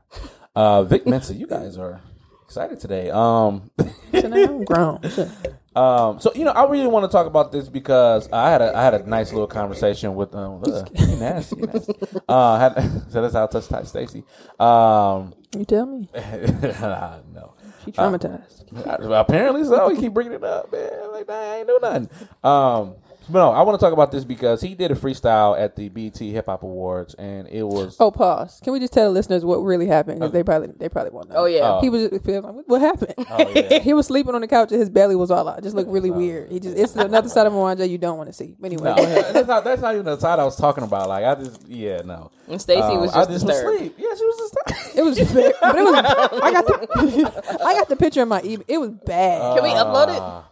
Uh, 0.54 0.82
Vic 0.84 1.06
Mensa, 1.06 1.34
you 1.34 1.46
guys 1.46 1.76
are 1.76 2.00
excited 2.44 2.80
today. 2.80 3.10
Um, 3.10 3.70
I'm 4.14 4.64
grown. 4.64 5.00
Um, 5.76 6.18
so 6.18 6.32
you 6.34 6.44
know, 6.44 6.50
I 6.50 6.68
really 6.68 6.88
want 6.88 7.04
to 7.04 7.12
talk 7.16 7.26
about 7.26 7.52
this 7.52 7.68
because 7.68 8.28
I 8.32 8.50
had 8.50 8.60
a 8.60 8.76
I 8.76 8.82
had 8.82 8.94
a 8.94 9.08
nice 9.08 9.32
little 9.32 9.46
conversation 9.46 10.16
with 10.16 10.34
um, 10.34 10.62
uh, 10.66 10.84
you 10.98 11.16
nasty, 11.16 11.56
you 11.60 11.66
nasty. 11.66 11.94
Uh, 12.28 12.58
had, 12.58 12.74
so 13.10 13.22
that's 13.22 13.34
how 13.34 13.44
I 13.44 13.46
touch 13.46 13.68
touch 13.68 13.86
Stacy. 13.86 14.24
Um, 14.58 15.32
You 15.56 15.64
tell 15.64 15.86
me. 15.86 16.08
no. 16.14 17.54
She 17.84 17.92
traumatized. 17.92 18.64
Apparently 19.12 19.64
so. 19.64 19.88
He 19.90 20.00
keep 20.00 20.12
bringing 20.12 20.34
it 20.34 20.44
up, 20.44 20.70
man. 20.72 21.12
Like, 21.12 21.28
nah, 21.28 21.34
I 21.34 21.56
ain't 21.58 21.68
do 21.68 21.78
nothing. 21.80 22.10
Um, 22.42 22.94
no, 23.32 23.50
I 23.50 23.62
want 23.62 23.78
to 23.78 23.84
talk 23.84 23.92
about 23.92 24.10
this 24.12 24.24
because 24.24 24.60
he 24.60 24.74
did 24.74 24.90
a 24.90 24.94
freestyle 24.94 25.58
at 25.58 25.76
the 25.76 25.88
BET 25.88 26.18
Hip 26.18 26.46
Hop 26.46 26.62
Awards, 26.62 27.14
and 27.14 27.46
it 27.48 27.62
was 27.62 27.96
Oh, 28.00 28.10
pause. 28.10 28.60
Can 28.62 28.72
we 28.72 28.80
just 28.80 28.92
tell 28.92 29.04
the 29.06 29.10
listeners 29.12 29.44
what 29.44 29.58
really 29.58 29.86
happened? 29.86 30.00
happened? 30.00 30.20
'Cause 30.20 30.32
they 30.32 30.42
probably 30.42 30.68
they 30.78 30.88
probably 30.88 31.10
won't 31.10 31.28
know. 31.28 31.36
Oh 31.36 31.44
yeah. 31.44 31.60
Oh. 31.76 31.80
He 31.80 31.90
was 31.90 32.08
just, 32.08 32.24
what 32.66 32.80
happened? 32.80 33.14
Oh, 33.18 33.48
yeah. 33.54 33.78
he 33.80 33.92
was 33.92 34.06
sleeping 34.06 34.34
on 34.34 34.40
the 34.40 34.48
couch 34.48 34.70
and 34.72 34.80
his 34.80 34.88
belly 34.88 35.14
was 35.16 35.30
all 35.30 35.46
out. 35.48 35.62
Just 35.62 35.76
looked 35.76 35.90
really 35.90 36.10
weird. 36.10 36.50
He 36.50 36.58
just 36.60 36.76
it's 36.78 36.96
another 36.96 37.28
side 37.28 37.46
of 37.46 37.52
Mwanje 37.52 37.88
you 37.88 37.98
don't 37.98 38.16
want 38.16 38.28
to 38.28 38.32
see. 38.32 38.56
Anyway, 38.64 38.84
no, 38.84 38.94
that's 39.32 39.46
not 39.48 39.64
that's 39.64 39.82
not 39.82 39.94
even 39.94 40.06
the 40.06 40.16
side 40.18 40.38
I 40.38 40.44
was 40.44 40.56
talking 40.56 40.84
about. 40.84 41.08
Like 41.08 41.24
I 41.24 41.34
just 41.34 41.66
yeah 41.68 42.02
no. 42.02 42.30
And 42.50 42.60
Stacey 42.60 42.80
Um, 42.82 43.00
was 43.00 43.12
I 43.14 43.20
just 43.26 43.30
just 43.30 43.46
disturbed. 43.46 43.66
was 43.66 43.74
asleep. 43.76 43.94
Yeah, 43.98 44.14
she 44.16 44.24
was 44.26 44.36
disturbed. 44.36 44.76
It 44.96 45.02
was, 45.02 45.18
very, 45.30 45.52
but 45.60 45.76
it 45.78 45.82
was. 45.82 45.94
I 46.42 46.52
got 46.52 46.66
the, 46.66 47.58
I 47.64 47.74
got 47.74 47.88
the 47.88 47.96
picture 47.96 48.22
in 48.22 48.28
my 48.28 48.42
email. 48.42 48.64
It 48.66 48.78
was 48.78 48.90
bad. 48.90 49.54
Can 49.54 49.62
we 49.62 49.70
upload 49.70 50.08
it? 50.08 50.20
Uh, 50.20 50.42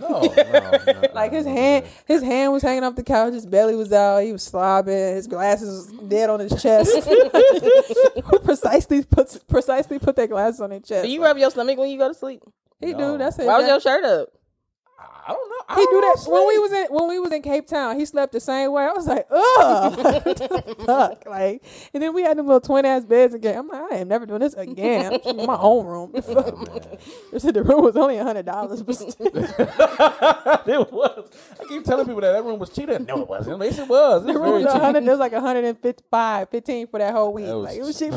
no, 0.00 0.20
no, 0.20 1.02
no, 1.02 1.08
like 1.14 1.32
his 1.32 1.44
hand, 1.44 1.84
his 2.06 2.22
hand 2.22 2.52
was 2.52 2.62
hanging 2.62 2.84
off 2.84 2.94
the 2.94 3.02
couch. 3.02 3.32
His 3.34 3.44
belly 3.44 3.74
was 3.74 3.92
out. 3.92 4.18
He 4.20 4.32
was 4.32 4.48
slobbing. 4.48 5.14
His 5.16 5.26
glasses 5.26 5.90
was 5.92 6.08
dead 6.08 6.30
on 6.30 6.38
his 6.40 6.62
chest. 6.62 6.92
precisely 8.44 9.02
put 9.04 9.42
precisely 9.48 9.98
put 9.98 10.16
that 10.16 10.28
glasses 10.30 10.60
on 10.60 10.70
his 10.70 10.82
chest. 10.84 11.04
Do 11.04 11.10
you 11.10 11.22
rub 11.22 11.36
your 11.38 11.50
stomach 11.50 11.78
when 11.78 11.90
you 11.90 11.98
go 11.98 12.08
to 12.08 12.14
sleep? 12.14 12.42
he 12.80 12.92
No. 12.92 13.12
do. 13.12 13.18
That's 13.18 13.38
it. 13.38 13.46
Why 13.46 13.58
was 13.58 13.66
your 13.68 13.80
shirt 13.80 14.04
up? 14.04 14.28
I 15.28 15.32
don't 15.32 15.50
know. 15.50 15.64
I 15.68 15.76
He 15.76 15.86
don't 15.86 15.92
do 15.92 16.00
know, 16.00 16.14
that 16.14 16.30
when 16.32 16.48
we 16.48 16.58
was 16.60 16.72
in 16.72 16.86
when 16.90 17.08
we 17.10 17.20
was 17.20 17.32
in 17.32 17.42
Cape 17.42 17.66
Town. 17.68 17.98
He 18.00 18.06
slept 18.06 18.32
the 18.32 18.40
same 18.40 18.72
way. 18.72 18.84
I 18.84 18.92
was 18.92 19.06
like, 19.06 19.26
ugh, 19.30 20.76
fuck, 20.86 21.26
like. 21.26 21.62
And 21.94 22.02
then 22.02 22.14
we 22.14 22.22
had 22.22 22.38
them 22.38 22.46
little 22.46 22.62
twin 22.62 22.86
ass 22.86 23.04
beds 23.04 23.34
again. 23.34 23.58
I'm 23.58 23.68
like, 23.68 23.92
I 23.92 23.96
am 23.96 24.08
never 24.08 24.26
doing 24.26 24.40
this 24.40 24.54
again. 24.54 25.12
I'm 25.14 25.20
just 25.20 25.26
in 25.38 25.46
my 25.46 25.58
own 25.60 25.86
room. 25.86 26.12
They 27.32 27.38
said 27.40 27.54
the 27.54 27.62
room 27.64 27.84
was 27.84 27.96
only 27.96 28.18
a 28.18 28.24
hundred 28.24 28.46
dollars, 28.46 28.82
but 28.82 28.96
it 30.66 30.92
was. 30.92 31.30
I 31.60 31.64
keep 31.68 31.84
telling 31.84 32.06
people 32.06 32.22
that 32.22 32.32
that 32.32 32.44
room 32.44 32.58
was 32.58 32.70
cheated. 32.70 33.06
No, 33.06 33.22
it 33.22 33.28
wasn't. 33.28 33.60
Least 33.60 33.80
it 33.80 33.88
was. 33.88 34.24
It 34.24 34.34
the 34.34 34.40
was 34.40 34.40
room 34.40 34.62
was 34.64 34.74
a 34.74 34.78
hundred. 34.80 35.04
There 35.04 35.12
was 35.12 35.20
like 35.20 35.32
155, 35.32 36.50
15 36.50 36.86
for 36.88 36.98
that 37.00 37.12
whole 37.12 37.32
week. 37.34 37.46
That 37.46 37.56
was 37.58 37.64
like 37.66 37.78
it 37.78 37.84
was 37.84 37.98
cheap. 37.98 38.14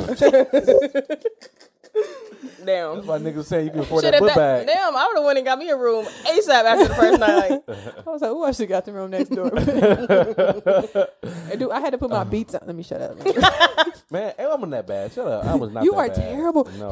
Damn. 2.65 3.05
My 3.07 3.17
niggas 3.17 3.45
saying 3.45 3.65
you 3.65 3.71
can 3.71 3.79
afford 3.81 4.03
Shit, 4.03 4.11
that 4.11 4.17
if 4.17 4.21
book 4.21 4.29
that, 4.35 4.65
bag. 4.65 4.67
damn, 4.67 4.95
I 4.95 5.07
would 5.07 5.17
have 5.17 5.25
went 5.25 5.37
and 5.39 5.45
got 5.45 5.57
me 5.57 5.69
a 5.69 5.75
room 5.75 6.05
ASAP 6.05 6.63
after 6.63 6.87
the 6.87 6.93
first 6.93 7.19
night. 7.19 7.59
I 8.07 8.09
was 8.09 8.21
like, 8.21 8.29
oh, 8.31 8.43
I 8.43 8.51
should 8.51 8.69
got 8.69 8.85
the 8.85 8.93
room 8.93 9.09
next 9.11 9.29
door. 9.29 9.51
And 11.51 11.59
dude, 11.59 11.71
I 11.71 11.79
had 11.81 11.89
to 11.91 11.97
put 11.97 12.09
my 12.09 12.23
beats 12.23 12.55
on. 12.55 12.61
Let 12.65 12.73
me 12.75 12.83
shut 12.83 13.01
up. 13.01 13.17
Man, 14.11 14.33
I 14.39 14.47
wasn't 14.47 14.71
that 14.71 14.87
bad. 14.87 15.11
Shut 15.11 15.27
up. 15.27 15.43
I 15.45 15.55
was 15.55 15.69
not 15.71 15.83
You 15.83 15.91
that 15.91 15.97
are 15.97 16.07
bad. 16.07 16.15
terrible. 16.15 16.63
No. 16.77 16.91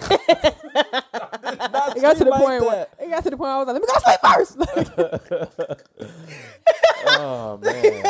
It 0.00 0.52
got 2.00 2.16
to 2.16 2.24
the 2.24 2.30
point 2.30 2.62
where 2.62 2.86
it 3.00 3.10
got 3.10 3.24
to 3.24 3.30
the 3.30 3.36
point 3.36 3.40
where 3.40 3.50
I 3.50 3.58
was 3.58 3.66
like, 3.66 3.74
let 3.74 3.82
me 3.82 3.88
go 3.88 3.98
sleep 3.98 4.20
first. 4.22 4.56
Oh, 7.06 7.58
man. 7.62 8.04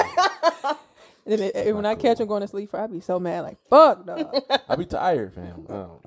And 1.26 1.38
then 1.40 1.50
it- 1.54 1.74
when 1.74 1.86
I 1.86 1.94
catch 1.94 2.20
him 2.20 2.26
going 2.26 2.42
to 2.42 2.48
sleep, 2.48 2.74
I'd 2.74 2.90
be 2.92 3.00
so 3.00 3.18
mad, 3.20 3.40
like, 3.42 3.58
fuck, 3.68 4.06
dog. 4.06 4.34
I 4.68 4.76
be 4.76 4.86
tired, 4.86 5.34
fam. 5.34 5.66
I 5.68 5.72
don't, 5.72 6.02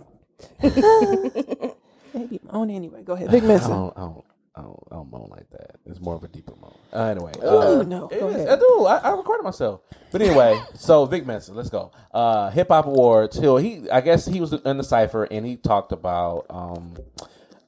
They 2.13 2.25
be 2.27 2.39
moaning 2.51 2.75
anyway. 2.77 3.03
Go 3.03 3.13
ahead, 3.13 3.29
Big 3.31 3.43
I 3.43 3.47
Mensa. 3.47 3.67
don't, 3.67 3.93
I 3.97 4.01
don't, 4.01 4.23
I 4.55 4.61
don't, 4.61 4.79
I 4.89 4.95
don't 4.95 5.11
moan 5.11 5.27
like 5.31 5.49
that. 5.51 5.75
It's 5.85 5.99
more 5.99 6.15
of 6.15 6.23
a 6.23 6.29
deeper 6.29 6.53
moan. 6.61 6.73
Uh, 6.93 7.03
anyway. 7.07 7.33
Ooh, 7.43 7.81
uh, 7.81 7.83
no, 7.83 8.07
it 8.07 8.19
go 8.21 8.29
is- 8.29 8.35
ahead. 8.35 8.49
I 8.49 8.55
do. 8.55 8.85
I, 8.85 8.97
I 8.97 9.09
recorded 9.17 9.43
myself. 9.43 9.81
But 10.11 10.21
anyway, 10.21 10.57
so 10.75 11.05
Vic 11.05 11.25
Mensa, 11.25 11.53
let's 11.53 11.69
go. 11.69 11.91
Uh, 12.13 12.49
Hip 12.51 12.69
Hop 12.69 12.85
Awards. 12.85 13.37
He, 13.37 13.59
he, 13.81 13.89
I 13.89 13.99
guess 13.99 14.25
he 14.25 14.39
was 14.39 14.53
in 14.53 14.77
the 14.77 14.83
cipher 14.83 15.25
and 15.25 15.45
he 15.45 15.57
talked 15.57 15.91
about 15.91 16.45
um, 16.49 16.93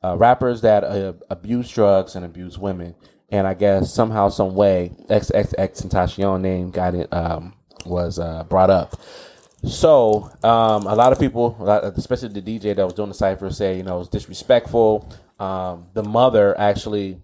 uh, 0.01 0.15
rappers 0.15 0.61
that 0.61 0.85
uh, 0.85 1.13
abuse 1.29 1.69
drugs 1.69 2.15
and 2.15 2.23
abuse 2.23 2.57
women. 2.57 2.95
And 3.29 3.45
I 3.45 3.53
guess 3.55 3.93
somehow, 3.93 4.29
some 4.29 4.55
way, 4.55 4.91
XXXTentacion 5.09 6.41
name 6.41 6.71
got 6.71 6.95
it 6.95 7.11
um, 7.11 7.53
was 7.85 8.19
uh, 8.19 8.43
brought 8.45 8.69
up. 8.69 8.99
So 9.63 10.31
um, 10.43 10.87
a 10.87 10.95
lot 10.95 11.11
of 11.11 11.19
people, 11.19 11.55
lot- 11.59 11.83
especially 11.97 12.29
the 12.29 12.41
DJ 12.41 12.75
that 12.75 12.85
was 12.85 12.93
doing 12.93 13.09
the 13.09 13.15
cipher, 13.15 13.49
say 13.49 13.77
you 13.77 13.83
know 13.83 13.95
it 13.95 13.99
was 13.99 14.09
disrespectful. 14.09 15.11
Um, 15.39 15.87
the 15.93 16.03
mother 16.03 16.57
actually 16.57 17.19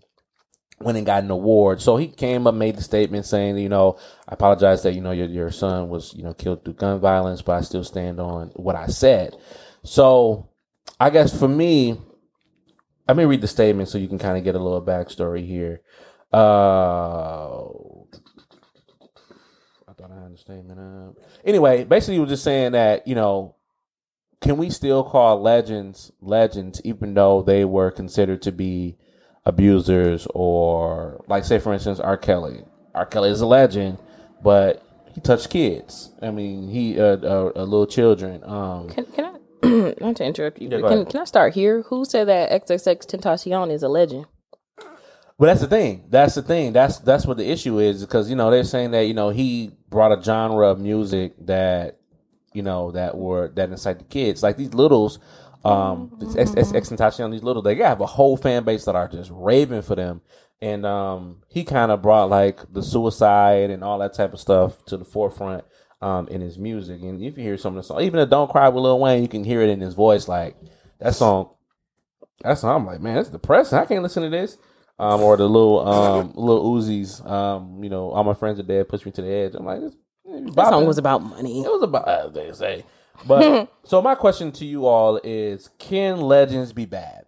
went 0.80 0.98
and 0.98 1.06
got 1.06 1.24
an 1.24 1.32
award. 1.32 1.82
So 1.82 1.98
he 1.98 2.08
came 2.08 2.48
up, 2.48 2.56
made 2.56 2.76
the 2.76 2.82
statement 2.84 3.26
saying, 3.26 3.58
you 3.58 3.70
know, 3.70 3.98
I 4.28 4.34
apologize 4.34 4.84
that 4.84 4.94
you 4.94 5.02
know 5.02 5.12
your 5.12 5.28
your 5.28 5.52
son 5.52 5.90
was 5.90 6.14
you 6.14 6.24
know 6.24 6.34
killed 6.34 6.66
through 6.66 6.74
gun 6.74 7.00
violence, 7.00 7.42
but 7.42 7.54
I 7.54 7.62
still 7.62 7.84
stand 7.84 8.20
on 8.20 8.50
what 8.56 8.76
I 8.76 8.88
said. 8.88 9.36
So 9.84 10.50
I 11.00 11.10
guess 11.12 11.38
for 11.38 11.48
me, 11.48 11.98
let 13.08 13.18
me 13.18 13.26
read 13.26 13.42
the 13.42 13.48
statement 13.48 13.90
so 13.90 13.98
you 13.98 14.08
can 14.08 14.20
kind 14.20 14.38
of 14.38 14.44
get 14.44 14.56
a 14.56 14.60
little 14.60 14.82
backstory 14.82 15.46
here. 15.46 15.82
Uh, 16.34 17.68
I 19.88 19.94
thought 19.94 20.12
I 20.12 20.24
had 20.24 20.34
the 20.34 20.38
statement 20.38 20.80
up. 20.80 21.16
Anyway, 21.46 21.84
basically, 21.84 22.16
he 22.16 22.20
was 22.20 22.30
just 22.30 22.44
saying 22.44 22.72
that 22.72 23.08
you 23.08 23.16
know, 23.16 23.56
can 24.42 24.58
we 24.58 24.70
still 24.70 25.04
call 25.04 25.42
legends 25.42 26.12
legends 26.22 26.82
even 26.84 27.14
though 27.14 27.42
they 27.42 27.66
were 27.66 27.92
considered 27.92 28.42
to 28.42 28.52
be 28.52 28.98
abusers 29.46 30.28
or 30.34 31.24
like 31.28 31.44
say 31.46 31.60
for 31.60 31.74
instance 31.74 32.00
R. 32.00 32.18
Kelly. 32.18 32.64
R. 32.96 33.06
Kelly 33.06 33.30
is 33.30 33.42
a 33.42 33.46
legend, 33.46 33.98
but 34.44 34.84
he 35.14 35.22
touched 35.22 35.50
kids. 35.50 36.12
I 36.22 36.32
mean, 36.32 36.70
he 36.70 37.00
uh, 37.00 37.18
uh, 37.18 37.52
uh 37.56 37.64
little 37.64 37.88
children. 37.88 38.44
Um, 38.44 38.90
Can, 38.90 39.06
can 39.06 39.26
I? 39.26 39.34
Not 40.02 40.18
to 40.18 40.26
interrupt 40.26 40.62
you, 40.62 40.70
Yeah, 40.70 40.80
but 40.82 40.90
can, 40.90 41.06
can 41.06 41.22
I 41.22 41.24
start 41.24 41.54
here? 41.54 41.84
Who 41.84 42.04
said 42.04 42.28
that 42.28 42.52
XXXTentacion 42.52 43.72
is 43.72 43.82
a 43.82 43.88
legend? 43.88 44.26
But 45.44 45.48
that's 45.48 45.62
the 45.62 45.68
thing. 45.68 46.06
That's 46.08 46.36
the 46.36 46.42
thing. 46.42 46.72
That's 46.72 47.00
that's 47.00 47.26
what 47.26 47.36
the 47.36 47.46
issue 47.46 47.78
is 47.80 48.00
because 48.00 48.30
you 48.30 48.36
know 48.38 48.50
they're 48.50 48.64
saying 48.64 48.92
that 48.92 49.08
you 49.08 49.14
know 49.14 49.28
he 49.28 49.72
brought 49.90 50.18
a 50.18 50.24
genre 50.24 50.70
of 50.70 50.80
music 50.80 51.34
that 51.48 52.00
you 52.54 52.62
know 52.62 52.92
that 52.92 53.18
were 53.18 53.50
that 53.56 53.70
incite 53.70 54.00
the 54.00 54.06
kids 54.06 54.42
like 54.42 54.56
these 54.56 54.74
littles. 54.74 55.20
Um, 55.66 56.18
X, 56.38 56.56
X, 56.56 56.90
Tentacion, 56.90 57.30
these 57.30 57.44
little 57.44 57.62
they 57.62 57.76
have 57.76 58.00
a 58.00 58.06
whole 58.06 58.38
fan 58.38 58.64
base 58.64 58.86
that 58.86 58.96
are 58.96 59.10
just 59.10 59.32
raving 59.34 59.82
for 59.82 59.96
them, 59.96 60.22
and 60.62 60.86
um, 60.86 61.42
he 61.50 61.66
kind 61.66 61.92
of 61.92 62.02
brought 62.02 62.30
like 62.30 62.62
the 62.72 62.82
suicide 62.82 63.70
and 63.70 63.84
all 63.84 64.00
that 64.00 64.14
type 64.14 64.32
of 64.32 64.40
stuff 64.40 64.86
to 64.86 64.96
the 64.96 65.04
forefront 65.04 65.66
um 66.02 66.26
in 66.30 66.40
his 66.40 66.58
music. 66.58 67.02
And 67.02 67.22
if 67.22 67.38
you 67.38 67.44
hear 67.44 67.58
some 67.58 67.76
of 67.76 67.84
the 67.84 67.88
song, 67.88 68.02
even 68.02 68.22
the 68.22 68.26
"Don't 68.26 68.50
Cry" 68.50 68.70
with 68.70 68.82
Lil 68.82 68.98
Wayne, 68.98 69.22
you 69.22 69.28
can 69.28 69.44
hear 69.44 69.62
it 69.62 69.70
in 69.70 69.82
his 69.82 69.94
voice. 69.94 70.30
Like 70.30 70.56
that 71.00 71.16
song, 71.16 71.50
that 72.44 72.60
song, 72.60 72.78
I'm 72.78 72.86
like, 72.86 73.02
man, 73.02 73.18
it's 73.18 73.28
depressing. 73.28 73.78
I 73.78 73.84
can't 73.84 74.04
listen 74.04 74.24
to 74.24 74.30
this 74.30 74.58
um, 75.04 75.22
or 75.22 75.38
the 75.38 75.48
little 75.48 75.88
um, 75.88 76.34
little 76.36 76.74
Uzis. 76.74 77.30
Um, 77.30 77.84
you 77.84 77.90
know, 77.90 78.12
all 78.12 78.24
my 78.24 78.34
friends 78.34 78.60
are 78.60 78.64
dead. 78.64 78.88
Push 78.88 79.06
me 79.06 79.12
to 79.12 79.22
the 79.22 79.30
edge. 79.30 79.54
I'm 79.56 79.66
like, 79.66 79.82
this, 79.82 79.96
That 80.56 80.70
song 80.70 80.86
was 80.86 80.98
about 80.98 81.20
money. 81.20 81.62
It 81.62 81.70
was 81.70 81.84
about 81.84 82.08
as 82.08 82.32
they 82.32 82.52
say. 82.54 82.86
But 83.28 83.72
so 83.84 84.02
my 84.02 84.16
question 84.16 84.52
to 84.54 84.66
you 84.66 84.86
all 84.86 85.20
is: 85.24 85.70
Can 85.78 86.22
legends 86.22 86.74
be 86.74 86.86
bad? 86.86 87.26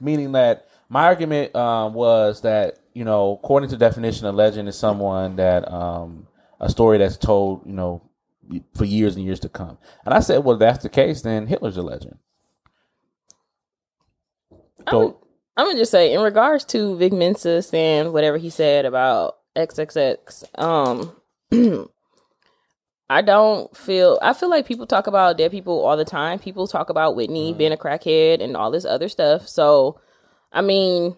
Meaning 0.00 0.32
that 0.32 0.68
my 0.88 1.04
argument 1.04 1.54
um, 1.54 1.94
was 1.94 2.42
that 2.42 2.78
you 2.92 3.04
know, 3.04 3.38
according 3.42 3.68
to 3.70 3.76
definition, 3.76 4.26
a 4.26 4.32
legend 4.32 4.68
is 4.68 4.78
someone 4.78 5.36
that 5.36 5.70
um, 5.70 6.26
a 6.58 6.70
story 6.70 6.96
that's 6.96 7.18
told, 7.18 7.66
you 7.66 7.74
know, 7.74 8.02
for 8.74 8.86
years 8.86 9.16
and 9.16 9.24
years 9.24 9.38
to 9.40 9.50
come. 9.50 9.76
And 10.06 10.14
I 10.14 10.20
said, 10.20 10.42
well, 10.42 10.54
if 10.54 10.60
that's 10.60 10.82
the 10.82 10.88
case, 10.88 11.20
then 11.20 11.46
Hitler's 11.46 11.76
a 11.76 11.82
legend. 11.82 12.16
So 14.88 15.25
I'm 15.56 15.66
gonna 15.66 15.78
just 15.78 15.90
say, 15.90 16.12
in 16.12 16.20
regards 16.20 16.64
to 16.66 16.96
Vic 16.96 17.12
Mensa 17.12 17.62
saying 17.62 18.12
whatever 18.12 18.36
he 18.36 18.50
said 18.50 18.84
about 18.84 19.38
XXX, 19.56 20.60
um, 20.60 21.16
I 23.08 23.22
don't 23.22 23.74
feel. 23.76 24.18
I 24.20 24.32
feel 24.32 24.50
like 24.50 24.66
people 24.66 24.86
talk 24.86 25.06
about 25.06 25.38
dead 25.38 25.52
people 25.52 25.84
all 25.84 25.96
the 25.96 26.04
time. 26.04 26.38
People 26.38 26.66
talk 26.66 26.90
about 26.90 27.14
Whitney 27.14 27.54
being 27.54 27.72
a 27.72 27.76
crackhead 27.76 28.42
and 28.42 28.56
all 28.56 28.70
this 28.70 28.84
other 28.84 29.08
stuff. 29.08 29.48
So, 29.48 30.00
I 30.52 30.60
mean, 30.60 31.16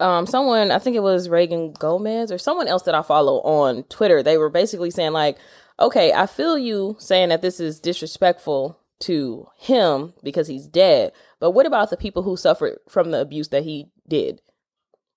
um, 0.00 0.26
someone 0.26 0.70
I 0.70 0.78
think 0.78 0.96
it 0.96 1.02
was 1.02 1.28
Reagan 1.28 1.72
Gomez 1.72 2.30
or 2.30 2.38
someone 2.38 2.68
else 2.68 2.82
that 2.82 2.94
I 2.94 3.02
follow 3.02 3.40
on 3.40 3.84
Twitter. 3.84 4.22
They 4.22 4.36
were 4.36 4.50
basically 4.50 4.90
saying 4.90 5.12
like, 5.12 5.38
okay, 5.80 6.12
I 6.12 6.26
feel 6.26 6.58
you 6.58 6.96
saying 6.98 7.30
that 7.30 7.42
this 7.42 7.58
is 7.58 7.80
disrespectful 7.80 8.78
to 9.00 9.48
him 9.56 10.12
because 10.22 10.46
he's 10.48 10.66
dead. 10.66 11.12
But 11.44 11.50
what 11.50 11.66
about 11.66 11.90
the 11.90 11.98
people 11.98 12.22
who 12.22 12.38
suffered 12.38 12.78
from 12.88 13.10
the 13.10 13.20
abuse 13.20 13.48
that 13.48 13.64
he 13.64 13.90
did? 14.08 14.40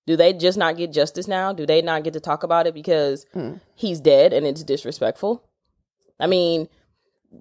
Do 0.06 0.14
they 0.14 0.34
just 0.34 0.58
not 0.58 0.76
get 0.76 0.92
justice 0.92 1.26
now? 1.26 1.54
Do 1.54 1.64
they 1.64 1.80
not 1.80 2.04
get 2.04 2.12
to 2.12 2.20
talk 2.20 2.42
about 2.42 2.66
it 2.66 2.74
because 2.74 3.24
hmm. 3.32 3.54
he's 3.74 3.98
dead 3.98 4.34
and 4.34 4.46
it's 4.46 4.62
disrespectful? 4.62 5.42
I 6.20 6.26
mean, 6.26 6.68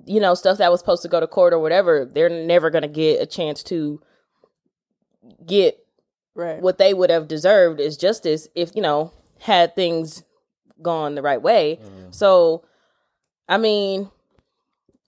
you 0.06 0.22
know, 0.22 0.36
stuff 0.36 0.60
that 0.60 0.72
was 0.72 0.80
supposed 0.80 1.02
to 1.02 1.10
go 1.10 1.20
to 1.20 1.28
court 1.28 1.52
or 1.52 1.60
whatever, 1.60 2.10
they're 2.10 2.30
never 2.30 2.70
going 2.70 2.84
to 2.84 2.88
get 2.88 3.22
a 3.22 3.26
chance 3.26 3.62
to 3.64 4.02
get 5.46 5.84
Right. 6.34 6.62
what 6.62 6.78
they 6.78 6.94
would 6.94 7.10
have 7.10 7.28
deserved 7.28 7.82
is 7.82 7.98
justice 7.98 8.48
if 8.56 8.74
you 8.74 8.82
know 8.82 9.12
had 9.42 9.76
things 9.76 10.24
gone 10.82 11.16
the 11.16 11.24
right 11.24 11.42
way 11.42 11.80
mm. 11.84 12.14
so 12.14 12.64
i 13.50 13.58
mean 13.58 14.12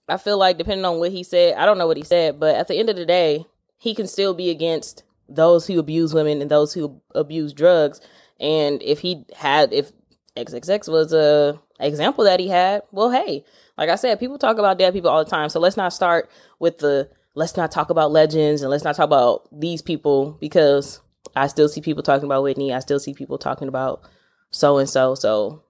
i 0.08 0.16
feel 0.16 0.38
like 0.38 0.58
depending 0.58 0.84
on 0.84 0.98
what 0.98 1.12
he 1.12 1.22
said 1.22 1.54
i 1.54 1.64
don't 1.64 1.78
know 1.78 1.86
what 1.86 1.96
he 1.96 2.02
said 2.02 2.40
but 2.40 2.56
at 2.56 2.66
the 2.66 2.74
end 2.74 2.90
of 2.90 2.96
the 2.96 3.06
day 3.06 3.46
he 3.80 3.94
can 3.94 4.06
still 4.06 4.34
be 4.34 4.50
against 4.50 5.02
those 5.28 5.66
who 5.66 5.78
abuse 5.78 6.12
women 6.12 6.42
and 6.42 6.50
those 6.50 6.74
who 6.74 7.00
abuse 7.14 7.52
drugs 7.52 8.00
And 8.38 8.82
if 8.82 9.00
he 9.00 9.24
had, 9.36 9.72
if 9.72 9.90
XXX 10.36 10.90
was 10.90 11.12
a 11.12 11.60
example 11.80 12.24
that 12.24 12.40
he 12.40 12.48
had, 12.48 12.82
well, 12.92 13.10
hey, 13.10 13.44
like 13.76 13.88
I 13.88 13.96
said, 13.96 14.20
people 14.20 14.38
talk 14.38 14.58
about 14.58 14.78
dead 14.78 14.92
people 14.92 15.10
all 15.10 15.24
the 15.24 15.30
time. 15.30 15.48
So 15.48 15.60
let's 15.60 15.76
not 15.76 15.92
start 15.92 16.30
with 16.58 16.78
the 16.78 17.08
let's 17.34 17.56
not 17.56 17.70
talk 17.70 17.90
about 17.90 18.12
legends 18.12 18.60
and 18.62 18.70
let's 18.70 18.84
not 18.84 18.96
talk 18.96 19.04
about 19.04 19.48
these 19.58 19.82
people 19.82 20.36
because 20.40 21.00
I 21.34 21.46
still 21.46 21.68
see 21.68 21.80
people 21.80 22.02
talking 22.02 22.26
about 22.26 22.42
Whitney. 22.42 22.72
I 22.72 22.80
still 22.80 22.98
see 22.98 23.14
people 23.14 23.38
talking 23.38 23.68
about 23.68 24.02
so 24.50 24.78
and 24.78 24.88
so. 24.88 25.14
So 25.14 25.62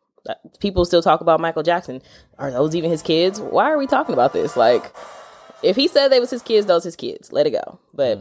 people 0.59 0.85
still 0.85 1.03
talk 1.03 1.21
about 1.21 1.41
Michael 1.41 1.63
Jackson. 1.63 2.03
Are 2.39 2.51
those 2.51 2.75
even 2.75 2.91
his 2.91 3.03
kids? 3.03 3.41
Why 3.41 3.71
are 3.71 3.79
we 3.79 3.87
talking 3.87 4.15
about 4.15 4.33
this? 4.33 4.57
Like, 4.57 4.93
if 5.63 5.77
he 5.77 5.89
said 5.89 6.09
they 6.09 6.21
was 6.21 6.31
his 6.31 6.43
kids, 6.43 6.67
those 6.67 6.85
his 6.85 6.97
kids. 6.97 7.33
Let 7.33 7.47
it 7.47 7.51
go. 7.51 7.79
But 7.95 8.19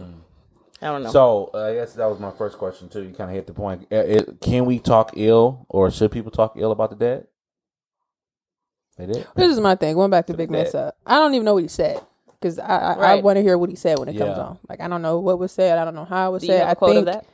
I 0.81 0.87
don't 0.87 1.03
know. 1.03 1.11
So 1.11 1.51
uh, 1.53 1.65
I 1.65 1.73
guess 1.73 1.93
that 1.93 2.05
was 2.09 2.19
my 2.19 2.31
first 2.31 2.57
question 2.57 2.89
too. 2.89 3.03
You 3.03 3.13
kind 3.13 3.29
of 3.29 3.35
hit 3.35 3.47
the 3.47 3.53
point. 3.53 3.87
Uh, 3.91 3.97
it, 3.97 4.41
can 4.41 4.65
we 4.65 4.79
talk 4.79 5.11
ill, 5.15 5.65
or 5.69 5.91
should 5.91 6.11
people 6.11 6.31
talk 6.31 6.53
ill 6.57 6.71
about 6.71 6.89
the 6.89 6.95
dead? 6.95 7.27
They 8.97 9.05
did. 9.05 9.27
This 9.35 9.51
is 9.51 9.59
my 9.59 9.75
thing. 9.75 9.95
Going 9.95 10.11
back 10.11 10.27
to 10.27 10.33
Big 10.33 10.51
dead. 10.51 10.65
Mesa, 10.65 10.93
I 11.05 11.15
don't 11.15 11.33
even 11.33 11.45
know 11.45 11.53
what 11.53 11.63
he 11.63 11.69
said 11.69 12.01
because 12.39 12.59
I 12.59 12.77
I, 12.77 12.93
I 12.93 13.15
want 13.21 13.37
to 13.37 13.41
hear 13.41 13.57
what 13.57 13.69
he 13.69 13.75
said 13.75 13.99
when 13.99 14.09
it 14.09 14.17
comes 14.17 14.37
on. 14.37 14.59
Like 14.67 14.81
I 14.81 14.87
don't 14.87 15.01
know 15.01 15.19
what 15.19 15.39
was 15.39 15.51
said. 15.51 15.77
I 15.77 15.85
don't 15.85 15.95
know 15.95 16.05
how 16.05 16.29
it 16.29 16.31
was 16.33 16.41
Do 16.41 16.47
you 16.47 16.53
said. 16.53 16.59
have 16.59 16.67
a 16.67 16.71
I 16.71 16.75
quote 16.75 16.95
think 16.95 17.07
of 17.07 17.13
that? 17.13 17.25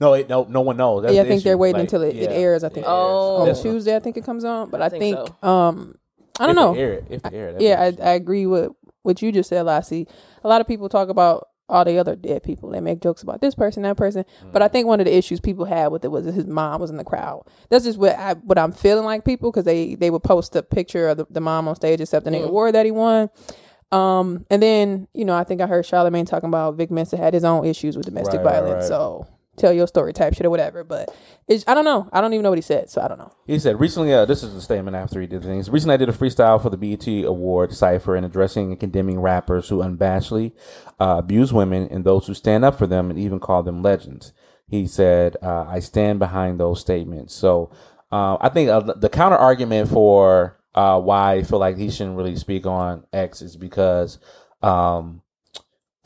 No, 0.00 0.12
it, 0.12 0.28
no, 0.28 0.44
no 0.44 0.60
one 0.60 0.76
knows. 0.76 1.02
That's 1.02 1.14
yeah, 1.14 1.20
I 1.20 1.24
the 1.24 1.30
think 1.30 1.44
they're 1.44 1.56
waiting 1.56 1.76
Like, 1.76 1.84
until 1.84 2.02
it, 2.02 2.14
yeah, 2.14 2.24
it 2.24 2.30
airs. 2.30 2.62
I 2.62 2.68
think. 2.68 2.86
Oh. 2.86 3.48
on 3.48 3.54
Tuesday. 3.54 3.96
I 3.96 4.00
think 4.00 4.18
it 4.18 4.24
comes 4.24 4.44
on. 4.44 4.68
But 4.68 4.82
I 4.82 4.86
I, 4.86 4.88
think 4.90 5.16
think, 5.16 5.44
um 5.44 5.96
I 6.38 6.46
don't 6.46 6.50
if 6.50 6.56
know. 6.56 6.74
They 6.74 6.80
air 6.80 6.92
it, 6.92 7.04
if 7.10 7.22
they 7.22 7.36
air 7.36 7.48
it, 7.48 7.52
that'd 7.54 7.98
yeah, 7.98 8.04
I. 8.04 8.10
I 8.10 8.12
agree 8.14 8.46
with 8.46 8.72
what 9.08 9.20
you 9.22 9.32
just 9.32 9.48
said, 9.48 9.62
Lassie. 9.62 10.06
A 10.44 10.48
lot 10.48 10.60
of 10.60 10.68
people 10.68 10.88
talk 10.88 11.08
about 11.08 11.48
all 11.70 11.84
the 11.84 11.98
other 11.98 12.16
dead 12.16 12.42
people. 12.42 12.70
They 12.70 12.80
make 12.80 13.02
jokes 13.02 13.22
about 13.22 13.40
this 13.42 13.54
person, 13.54 13.82
that 13.82 13.96
person. 13.96 14.24
But 14.52 14.62
Mm. 14.62 14.64
I 14.64 14.68
think 14.68 14.86
one 14.86 15.00
of 15.00 15.06
the 15.06 15.14
issues 15.14 15.38
people 15.40 15.66
had 15.66 15.88
with 15.88 16.02
it 16.04 16.08
was 16.08 16.24
his 16.24 16.46
mom 16.46 16.80
was 16.80 16.88
in 16.90 16.96
the 16.96 17.04
crowd. 17.04 17.42
That's 17.68 17.84
just 17.84 17.98
what 17.98 18.16
I 18.16 18.34
what 18.34 18.56
I'm 18.58 18.72
feeling 18.72 19.04
like 19.04 19.24
people 19.24 19.50
because 19.50 19.64
they 19.64 19.94
they 19.96 20.10
would 20.10 20.22
post 20.22 20.54
a 20.56 20.62
picture 20.62 21.08
of 21.08 21.16
the, 21.18 21.26
the 21.28 21.40
mom 21.40 21.68
on 21.68 21.74
stage 21.76 22.00
accepting 22.00 22.32
the 22.32 22.44
award 22.44 22.74
that 22.74 22.86
he 22.86 22.90
won. 22.92 23.28
Um, 23.90 24.44
and 24.50 24.62
then 24.62 25.08
you 25.14 25.24
know 25.24 25.34
I 25.34 25.44
think 25.44 25.60
I 25.60 25.66
heard 25.66 25.84
Charlamagne 25.84 26.26
talking 26.26 26.48
about 26.48 26.76
Vic 26.76 26.90
Mensa 26.90 27.16
had 27.16 27.34
his 27.34 27.44
own 27.44 27.64
issues 27.66 27.96
with 27.96 28.06
domestic 28.06 28.40
Right, 28.40 28.44
right, 28.46 28.52
violence. 28.62 28.82
right. 28.84 28.88
So 28.88 29.26
tell 29.58 29.72
your 29.72 29.86
story 29.86 30.12
type 30.12 30.34
shit 30.34 30.46
or 30.46 30.50
whatever. 30.50 30.84
But 30.84 31.14
it's, 31.46 31.64
I 31.66 31.74
don't 31.74 31.84
know. 31.84 32.08
I 32.12 32.20
don't 32.20 32.32
even 32.32 32.42
know 32.42 32.50
what 32.50 32.58
he 32.58 32.62
said. 32.62 32.90
So 32.90 33.00
I 33.00 33.08
don't 33.08 33.18
know. 33.18 33.32
He 33.46 33.58
said 33.58 33.78
recently, 33.80 34.12
uh, 34.12 34.24
this 34.24 34.42
is 34.42 34.54
a 34.54 34.60
statement 34.60 34.96
after 34.96 35.20
he 35.20 35.26
did 35.26 35.42
things. 35.42 35.68
Recently, 35.68 35.94
I 35.94 35.98
did 35.98 36.08
a 36.08 36.12
freestyle 36.12 36.60
for 36.60 36.70
the 36.70 36.76
BET 36.76 37.06
Award 37.24 37.72
cipher 37.72 38.16
and 38.16 38.24
addressing 38.24 38.70
and 38.70 38.80
condemning 38.80 39.20
rappers 39.20 39.68
who 39.68 39.78
unabashedly 39.78 40.52
uh, 41.00 41.16
abuse 41.18 41.52
women 41.52 41.88
and 41.90 42.04
those 42.04 42.26
who 42.26 42.34
stand 42.34 42.64
up 42.64 42.76
for 42.76 42.86
them 42.86 43.10
and 43.10 43.18
even 43.18 43.40
call 43.40 43.62
them 43.62 43.82
legends. 43.82 44.32
He 44.68 44.86
said, 44.86 45.36
uh, 45.42 45.64
I 45.68 45.80
stand 45.80 46.18
behind 46.18 46.60
those 46.60 46.80
statements. 46.80 47.34
So 47.34 47.70
uh, 48.12 48.36
I 48.40 48.48
think 48.48 48.70
uh, 48.70 48.80
the 48.80 49.08
counter 49.08 49.36
argument 49.36 49.88
for 49.88 50.60
uh, 50.74 51.00
why 51.00 51.34
I 51.34 51.42
feel 51.42 51.58
like 51.58 51.76
he 51.76 51.90
shouldn't 51.90 52.16
really 52.16 52.36
speak 52.36 52.66
on 52.66 53.04
X 53.12 53.42
is 53.42 53.56
because. 53.56 54.18
Um, 54.60 55.22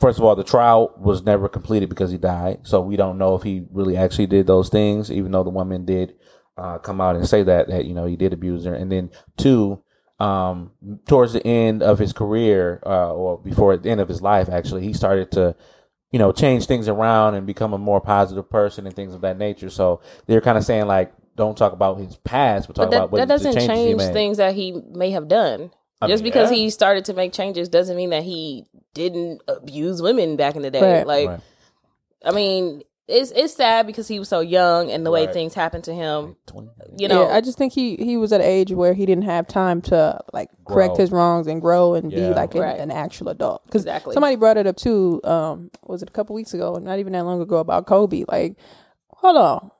First 0.03 0.19
of 0.19 0.25
all, 0.25 0.35
the 0.35 0.43
trial 0.43 0.93
was 0.97 1.23
never 1.23 1.47
completed 1.47 1.87
because 1.87 2.11
he 2.11 2.17
died, 2.17 2.67
so 2.67 2.81
we 2.81 2.97
don't 2.97 3.17
know 3.17 3.35
if 3.35 3.43
he 3.43 3.63
really 3.71 3.95
actually 3.95 4.25
did 4.25 4.47
those 4.47 4.67
things. 4.67 5.09
Even 5.09 5.31
though 5.31 5.45
the 5.45 5.49
woman 5.49 5.85
did 5.85 6.15
uh, 6.57 6.77
come 6.79 6.99
out 6.99 7.15
and 7.15 7.25
say 7.25 7.41
that 7.43 7.69
that 7.69 7.85
you 7.85 7.93
know 7.93 8.05
he 8.05 8.17
did 8.17 8.33
abuse 8.33 8.65
her, 8.65 8.73
and 8.73 8.91
then 8.91 9.11
two, 9.37 9.81
um, 10.19 10.71
towards 11.07 11.31
the 11.31 11.47
end 11.47 11.81
of 11.81 11.99
his 11.99 12.11
career, 12.11 12.83
uh, 12.85 13.13
or 13.13 13.37
before 13.37 13.77
the 13.77 13.89
end 13.89 14.01
of 14.01 14.09
his 14.09 14.21
life, 14.21 14.49
actually, 14.49 14.83
he 14.83 14.91
started 14.91 15.31
to, 15.31 15.55
you 16.11 16.19
know, 16.19 16.33
change 16.33 16.65
things 16.65 16.89
around 16.89 17.35
and 17.35 17.47
become 17.47 17.71
a 17.71 17.77
more 17.77 18.01
positive 18.01 18.49
person 18.49 18.85
and 18.85 18.93
things 18.93 19.13
of 19.13 19.21
that 19.21 19.37
nature. 19.37 19.69
So 19.69 20.01
they're 20.27 20.41
kind 20.41 20.57
of 20.57 20.65
saying 20.65 20.87
like, 20.87 21.13
don't 21.37 21.57
talk 21.57 21.71
about 21.71 21.97
his 21.97 22.17
past, 22.17 22.67
but 22.67 22.75
talk 22.75 22.87
But 22.87 22.91
that, 22.91 22.97
about 22.97 23.11
what 23.13 23.19
that 23.19 23.29
doesn't 23.29 23.53
change 23.53 24.01
things 24.01 24.35
that 24.35 24.53
he 24.53 24.73
may 24.91 25.11
have 25.11 25.29
done. 25.29 25.71
I 26.03 26.07
Just 26.07 26.23
mean, 26.23 26.31
because 26.31 26.51
yeah. 26.51 26.57
he 26.57 26.69
started 26.69 27.05
to 27.05 27.13
make 27.13 27.33
changes 27.33 27.69
doesn't 27.69 27.95
mean 27.95 28.09
that 28.11 28.23
he 28.23 28.65
didn't 28.93 29.41
abuse 29.47 30.01
women 30.01 30.35
back 30.35 30.55
in 30.55 30.61
the 30.61 30.71
day. 30.71 30.97
Right. 30.99 31.07
Like, 31.07 31.27
Right. 31.29 31.39
I 32.25 32.31
mean, 32.31 32.83
it's 33.05 33.31
it's 33.31 33.53
sad 33.55 33.85
because 33.85 34.07
he 34.07 34.17
was 34.17 34.29
so 34.29 34.39
young 34.39 34.89
and 34.89 35.05
the 35.05 35.11
way 35.11 35.27
things 35.27 35.53
happened 35.53 35.83
to 35.83 35.93
him. 35.93 36.37
You 36.97 37.09
know, 37.09 37.27
yeah, 37.27 37.35
I 37.35 37.41
just 37.41 37.57
think 37.57 37.73
he 37.73 37.97
he 37.97 38.15
was 38.15 38.31
at 38.31 38.39
an 38.39 38.47
age 38.47 38.71
where 38.71 38.93
he 38.93 39.05
didn't 39.05 39.25
have 39.25 39.45
time 39.45 39.81
to 39.83 40.21
like 40.31 40.47
correct 40.65 40.95
his 40.95 41.11
wrongs 41.11 41.47
and 41.47 41.59
grow 41.59 41.95
and 41.95 42.11
Yeah. 42.13 42.29
be 42.29 42.33
like 42.33 42.55
an, 42.55 42.63
an 42.63 42.91
actual 42.91 43.27
adult. 43.27 43.65
Because 43.65 43.81
Exactly. 43.81 44.13
somebody 44.13 44.37
brought 44.37 44.55
it 44.55 44.67
up 44.67 44.77
too. 44.77 45.19
Um, 45.25 45.69
was 45.85 46.01
it 46.01 46.07
a 46.09 46.13
couple 46.13 46.33
weeks 46.33 46.53
ago? 46.53 46.75
Not 46.75 46.99
even 46.99 47.11
that 47.11 47.25
long 47.25 47.41
ago 47.41 47.57
about 47.57 47.87
Kobe. 47.87 48.23
Like, 48.29 48.55
hold 49.09 49.35
on, 49.35 49.71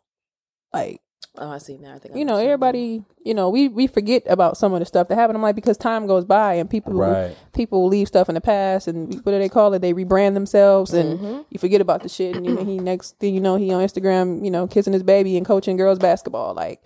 like 0.73 0.99
oh, 1.37 1.49
I 1.51 1.57
see 1.57 1.77
now. 1.77 1.95
I 1.95 1.99
think 1.99 2.15
I 2.15 2.17
you 2.17 2.25
know 2.25 2.33
understand. 2.33 2.49
everybody. 2.53 3.03
You 3.25 3.33
know 3.33 3.49
we 3.49 3.67
we 3.69 3.87
forget 3.87 4.23
about 4.27 4.57
some 4.57 4.73
of 4.73 4.79
the 4.79 4.85
stuff 4.85 5.07
that 5.07 5.15
happened. 5.15 5.37
I'm 5.37 5.41
like 5.43 5.55
because 5.55 5.77
time 5.77 6.07
goes 6.07 6.25
by 6.25 6.55
and 6.55 6.69
people 6.69 6.93
Right. 6.93 7.35
people 7.53 7.87
leave 7.87 8.07
stuff 8.07 8.29
in 8.29 8.35
the 8.35 8.41
past 8.41 8.87
and 8.87 9.13
what 9.25 9.31
do 9.31 9.39
they 9.39 9.49
call 9.49 9.73
it? 9.73 9.79
They 9.79 9.93
rebrand 9.93 10.33
themselves 10.33 10.93
and 10.93 11.19
Mm-hmm. 11.19 11.41
you 11.49 11.59
forget 11.59 11.81
about 11.81 12.03
the 12.03 12.09
shit. 12.09 12.35
And 12.35 12.45
you 12.45 12.53
know, 12.55 12.63
he 12.63 12.77
next 12.91 13.17
thing 13.19 13.33
you 13.33 13.41
know 13.41 13.55
he 13.55 13.71
on 13.73 13.83
Instagram, 13.83 14.43
you 14.43 14.51
know, 14.51 14.67
kissing 14.67 14.93
his 14.93 15.03
baby 15.03 15.37
and 15.37 15.45
coaching 15.45 15.77
girls 15.77 15.99
basketball. 15.99 16.53
Like, 16.53 16.83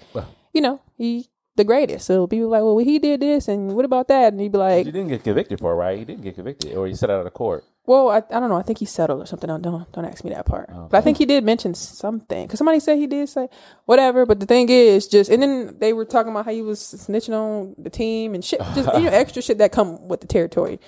you 0.54 0.62
know, 0.62 0.82
he 0.98 1.28
the 1.56 1.64
greatest. 1.64 2.06
So 2.06 2.28
people 2.28 2.50
like, 2.50 2.62
well, 2.62 2.78
he 2.78 3.00
did 3.00 3.20
this 3.20 3.48
and 3.48 3.76
what 3.76 3.84
about 3.84 4.08
that? 4.10 4.32
And 4.32 4.40
he'd 4.40 4.52
be 4.52 4.60
like. 4.60 4.86
He 4.86 4.92
didn't 4.92 5.08
get 5.10 5.24
convicted 5.24 5.60
for 5.60 5.72
it, 5.72 5.76
right? 5.76 5.98
He 5.98 6.06
didn't 6.06 6.22
get 6.24 6.36
convicted, 6.36 6.76
or 6.76 6.86
he 6.86 6.94
set 6.94 7.10
out 7.10 7.26
of 7.26 7.34
court. 7.34 7.64
Well, 7.88 8.10
I, 8.10 8.18
I 8.18 8.40
don't 8.42 8.50
know. 8.50 8.58
I 8.58 8.64
think 8.64 8.80
he 8.80 8.86
settled 8.86 9.22
or 9.22 9.26
something. 9.26 9.48
Don't 9.48 9.62
don't, 9.62 9.92
don't 9.94 10.06
ask 10.06 10.24
me 10.24 10.32
that 10.32 10.46
part. 10.46 10.70
But 10.90 10.98
I 10.98 11.02
think 11.02 11.18
he 11.18 11.26
did 11.26 11.44
mention 11.46 11.74
something 11.74 12.46
because 12.46 12.60
somebody 12.60 12.82
said 12.82 12.98
he 12.98 13.08
did 13.08 13.30
say 13.30 13.48
whatever. 13.86 14.26
But 14.26 14.42
the 14.42 14.46
thing 14.46 14.68
is, 14.70 15.08
just 15.08 15.32
and 15.32 15.42
then 15.42 15.78
they 15.80 15.94
were 15.94 16.04
talking 16.06 16.32
about 16.32 16.46
how 16.46 16.52
he 16.52 16.62
was 16.62 16.80
snitching 16.80 17.34
on 17.34 17.76
the 17.78 17.90
team 17.90 18.36
and 18.36 18.44
shit, 18.44 18.60
just 18.76 18.94
you 18.94 19.06
know, 19.06 19.10
extra 19.12 19.42
shit 19.42 19.58
that 19.60 19.72
come 19.72 20.08
with 20.10 20.20
the 20.20 20.28
territory. 20.28 20.80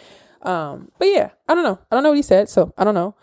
Um, 0.41 0.91
but 0.99 1.07
yeah, 1.07 1.29
I 1.47 1.55
don't 1.55 1.63
know. 1.63 1.79
I 1.89 1.95
don't 1.95 2.03
know 2.03 2.09
what 2.09 2.17
he 2.17 2.21
said, 2.21 2.49
so 2.49 2.73
I 2.77 2.83
don't 2.83 2.95
know. 2.95 3.15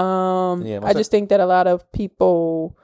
Um, 0.00 0.64
Yeah, 0.64 0.80
I 0.82 0.92
just 0.92 1.10
think 1.10 1.28
that 1.28 1.40
a 1.40 1.46
lot 1.46 1.66
of 1.66 1.90
people 1.92 2.78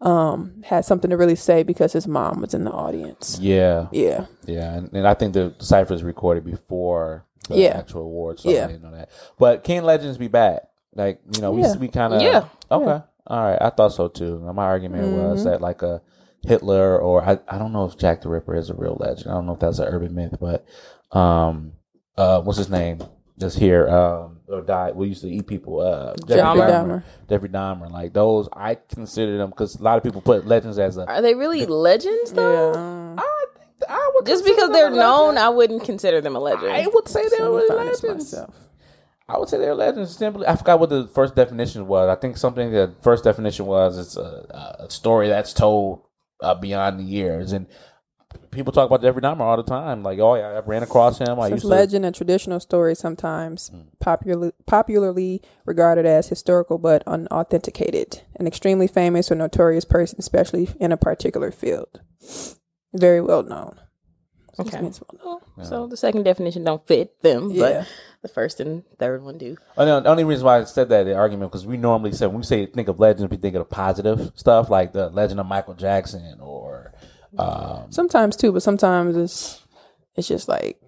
um 0.00 0.62
had 0.64 0.84
something 0.84 1.10
to 1.10 1.16
really 1.16 1.36
say 1.36 1.62
because 1.62 1.92
his 1.92 2.08
mom 2.08 2.40
was 2.40 2.54
in 2.54 2.64
the 2.64 2.70
audience. 2.70 3.38
Yeah, 3.38 3.88
Yeah, 3.92 4.26
yeah, 4.46 4.74
and, 4.76 4.92
and 4.94 5.06
I 5.06 5.12
think 5.14 5.34
the 5.34 5.54
cipher 5.58 5.92
is 5.94 6.02
recorded 6.02 6.44
before 6.44 7.24
the 7.48 7.56
Yeah. 7.58 7.78
actual 7.78 8.02
award, 8.02 8.40
so 8.40 8.50
Yeah. 8.50 8.64
I 8.64 8.66
didn't 8.68 8.82
know 8.82 8.92
that. 8.92 9.10
But 9.38 9.64
can 9.64 9.84
legends 9.84 10.18
be 10.18 10.28
bad? 10.28 10.62
Like 10.94 11.20
you 11.34 11.40
know, 11.42 11.52
we 11.52 11.62
Yeah. 11.62 11.76
we 11.76 11.88
kind 11.88 12.14
of 12.14 12.22
Yeah. 12.22 12.44
Okay, 12.70 13.02
all 13.26 13.42
right. 13.42 13.58
I 13.60 13.70
thought 13.70 13.92
so 13.92 14.08
too. 14.08 14.38
My 14.54 14.64
argument 14.64 15.04
Mm-hmm. 15.04 15.30
was 15.30 15.44
that 15.44 15.60
like 15.60 15.82
a 15.82 16.00
Hitler 16.46 16.98
or 17.00 17.22
I 17.22 17.38
I 17.48 17.58
don't 17.58 17.72
know 17.72 17.84
if 17.86 17.96
Jack 17.96 18.20
the 18.22 18.28
Ripper 18.28 18.54
is 18.54 18.70
a 18.70 18.74
real 18.74 18.96
legend. 19.00 19.30
I 19.30 19.34
don't 19.34 19.46
know 19.46 19.54
if 19.54 19.60
that's 19.60 19.78
an 19.78 19.88
urban 19.88 20.14
myth, 20.14 20.36
but 20.40 20.64
um, 21.16 21.72
uh, 22.16 22.40
what's 22.42 22.58
his 22.58 22.70
name? 22.70 23.00
Just 23.36 23.58
here, 23.58 23.88
um, 23.88 24.38
or 24.48 24.62
died. 24.62 24.94
We 24.94 25.08
used 25.08 25.22
to 25.22 25.28
eat 25.28 25.48
people. 25.48 25.80
Uh, 25.80 26.14
Jeffrey 26.28 26.36
Dahmer. 26.60 26.70
Dahmer. 26.70 27.02
Jeffrey 27.28 27.48
Dahmer. 27.48 27.90
Like 27.90 28.12
those, 28.12 28.48
I 28.52 28.76
consider 28.76 29.36
them 29.38 29.50
because 29.50 29.74
a 29.74 29.82
lot 29.82 29.96
of 29.96 30.04
people 30.04 30.20
put 30.20 30.46
legends 30.46 30.78
as 30.78 30.96
a. 30.96 31.04
Are 31.08 31.20
they 31.20 31.34
really 31.34 31.66
legends 31.66 32.32
though? 32.32 32.72
yeah. 32.72 33.14
I 33.18 33.44
think 33.52 33.53
I 33.88 34.10
would 34.14 34.26
Just 34.26 34.44
because 34.44 34.70
they're 34.70 34.90
known. 34.90 35.38
I 35.38 35.48
wouldn't 35.48 35.84
consider 35.84 36.20
them 36.20 36.36
a 36.36 36.40
legend. 36.40 36.72
I 36.72 36.86
would 36.86 37.08
say 37.08 37.28
they 37.28 37.40
Let 37.42 37.50
were 37.50 37.60
me 37.60 37.68
find 37.68 37.88
this 37.88 38.02
legends. 38.02 38.32
myself. 38.32 38.54
I 39.28 39.38
would 39.38 39.48
say 39.48 39.58
they're 39.58 39.74
legends. 39.74 40.16
Simply, 40.16 40.46
I 40.46 40.54
forgot 40.56 40.78
what 40.80 40.90
the 40.90 41.08
first 41.08 41.34
definition 41.34 41.86
was. 41.86 42.08
I 42.08 42.20
think 42.20 42.36
something 42.36 42.70
the 42.70 42.94
first 43.02 43.24
definition 43.24 43.66
was 43.66 43.96
it's 43.98 44.16
a, 44.16 44.76
a 44.86 44.90
story 44.90 45.28
that's 45.28 45.52
told 45.54 46.02
uh, 46.42 46.54
beyond 46.54 47.00
the 47.00 47.04
years, 47.04 47.52
and 47.52 47.66
people 48.50 48.70
talk 48.72 48.86
about 48.86 49.00
Jeffrey 49.00 49.22
Dahmer 49.22 49.40
all 49.40 49.56
the 49.56 49.62
time. 49.62 50.02
Like, 50.02 50.18
oh 50.18 50.34
yeah, 50.34 50.48
I 50.48 50.60
ran 50.60 50.82
across 50.82 51.18
him. 51.18 51.40
I 51.40 51.48
Since 51.48 51.52
used 51.52 51.62
to. 51.62 51.68
legend 51.68 52.04
and 52.04 52.14
traditional 52.14 52.60
story 52.60 52.94
sometimes 52.94 53.70
Mm. 53.70 53.86
popular, 53.98 54.52
popularly 54.66 55.40
regarded 55.64 56.04
as 56.04 56.28
historical 56.28 56.76
but 56.76 57.02
unauthenticated, 57.06 58.20
an 58.36 58.46
extremely 58.46 58.86
famous 58.86 59.32
or 59.32 59.36
notorious 59.36 59.86
person, 59.86 60.16
especially 60.18 60.68
in 60.78 60.92
a 60.92 60.96
particular 60.98 61.50
field. 61.50 62.00
Very 62.94 63.20
well 63.20 63.42
known. 63.42 63.78
Okay. 64.58 64.80
Means 64.80 65.00
well 65.00 65.40
known. 65.56 65.66
So 65.66 65.86
the 65.86 65.96
second 65.96 66.22
definition 66.22 66.62
don't 66.64 66.86
fit 66.86 67.20
them, 67.22 67.50
Yeah. 67.50 67.80
but 67.80 67.88
the 68.22 68.28
first 68.28 68.60
and 68.60 68.84
third 68.98 69.22
one 69.24 69.36
do. 69.36 69.56
Oh, 69.76 69.84
no, 69.84 70.00
the 70.00 70.08
only 70.08 70.22
reason 70.24 70.44
why 70.46 70.60
I 70.60 70.64
said 70.64 70.88
that 70.90 71.04
the 71.04 71.14
argument 71.16 71.50
because 71.50 71.66
we 71.66 71.76
normally 71.76 72.12
say 72.12 72.26
when 72.26 72.36
we 72.36 72.42
say 72.44 72.66
think 72.66 72.88
of 72.88 73.00
legends, 73.00 73.30
we 73.30 73.36
think 73.36 73.56
of 73.56 73.68
positive 73.68 74.30
stuff 74.36 74.70
like 74.70 74.92
the 74.92 75.10
legend 75.10 75.40
of 75.40 75.46
Michael 75.46 75.74
Jackson 75.74 76.38
or 76.40 76.92
um, 77.36 77.90
Sometimes 77.90 78.36
too, 78.36 78.52
but 78.52 78.62
sometimes 78.62 79.16
it's 79.16 79.60
it's 80.14 80.28
just 80.28 80.46
like 80.48 80.80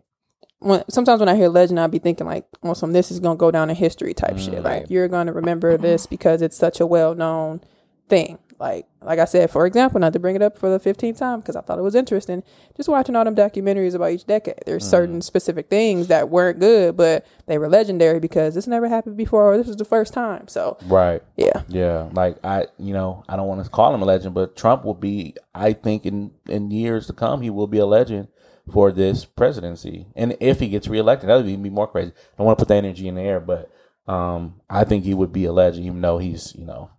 when 0.61 0.84
sometimes 0.88 1.18
when 1.18 1.28
I 1.28 1.34
hear 1.34 1.48
legend, 1.48 1.80
I'll 1.80 1.88
be 1.88 1.98
thinking 1.98 2.26
like, 2.26 2.46
well, 2.62 2.76
some 2.76 2.92
this 2.92 3.11
is 3.11 3.18
gonna 3.18 3.36
go 3.36 3.50
down 3.50 3.68
in 3.68 3.74
history 3.74 4.14
type 4.14 4.38
shit. 4.38 4.62
Like 4.62 4.88
you're 4.90 5.09
gonna 5.09 5.32
remember 5.32 5.76
this 5.76 6.07
because 6.07 6.40
it's 6.40 6.57
such 6.57 6.78
a 6.78 6.86
well 6.86 7.16
known 7.16 7.62
thing. 8.09 8.38
Like 8.59 8.86
like 9.02 9.18
I 9.18 9.24
said, 9.24 9.50
for 9.50 9.66
example, 9.66 10.00
not 10.00 10.12
to 10.14 10.18
bring 10.18 10.36
it 10.36 10.42
up 10.42 10.59
for 10.59 10.68
the 10.68 10.78
fifteenth 10.78 11.18
time 11.18 11.40
because 11.40 11.57
I 11.57 11.61
thought 11.61 11.78
it 11.78 11.82
was 11.82 11.94
interesting. 11.94 12.42
Just 12.76 12.88
watching 12.88 13.14
all 13.16 13.24
them 13.24 13.34
documentaries 13.36 13.94
about 13.94 14.12
each 14.12 14.26
decade. 14.26 14.59
There's 14.64 14.88
certain 14.88 15.20
specific 15.22 15.68
things 15.68 16.09
that 16.09 16.28
weren't 16.28 16.59
good, 16.59 16.96
but 16.96 17.26
they 17.46 17.59
were 17.59 17.68
legendary 17.68 18.20
because 18.20 18.54
this 18.54 18.66
never 18.66 18.88
happened 18.88 19.16
before. 19.16 19.52
Or 19.52 19.57
this 19.57 19.66
was 19.66 19.76
the 19.76 19.84
first 19.84 20.12
time. 20.12 20.48
So 20.48 20.76
Right. 20.86 21.22
yeah, 21.36 21.62
Yeah, 21.68 22.09
like 22.12 22.44
I, 22.44 22.66
you 22.78 22.92
know, 22.92 23.24
I 23.28 23.36
don't 23.36 23.48
want 23.48 23.64
to 23.64 23.70
call 23.70 23.94
him 23.94 24.02
a 24.02 24.07
legend, 24.07 24.34
but 24.34 24.57
Trump 24.57 24.84
will 24.84 24.94
be. 24.94 25.34
I 25.54 25.72
think 25.72 26.07
in 26.07 26.32
in 26.48 26.70
years 26.70 27.07
to 27.09 27.12
come, 27.12 27.42
he 27.42 27.50
will 27.50 27.66
be 27.66 27.78
a 27.78 27.86
legend 27.86 28.28
for 28.72 28.90
this 28.90 29.24
presidency. 29.24 30.07
And 30.16 30.36
if 30.40 30.61
he 30.61 30.68
gets 30.68 30.88
reelected, 30.88 31.28
that 31.28 31.36
would 31.36 31.46
even 31.46 31.62
be 31.62 31.70
more 31.70 31.86
crazy. 31.86 32.11
I 32.11 32.36
don't 32.38 32.46
want 32.46 32.59
to 32.59 32.64
put 32.64 32.68
the 32.68 32.74
energy 32.74 33.07
in 33.09 33.14
the 33.14 33.22
air, 33.22 33.40
but 33.40 33.70
um, 34.09 34.61
I 34.68 34.84
think 34.84 35.04
he 35.04 35.14
would 35.14 35.32
be 35.32 35.44
a 35.44 35.52
legend, 35.52 35.86
even 35.86 36.00
though 36.00 36.18
he's, 36.18 36.54
you 36.57 36.64
know, 36.64 36.90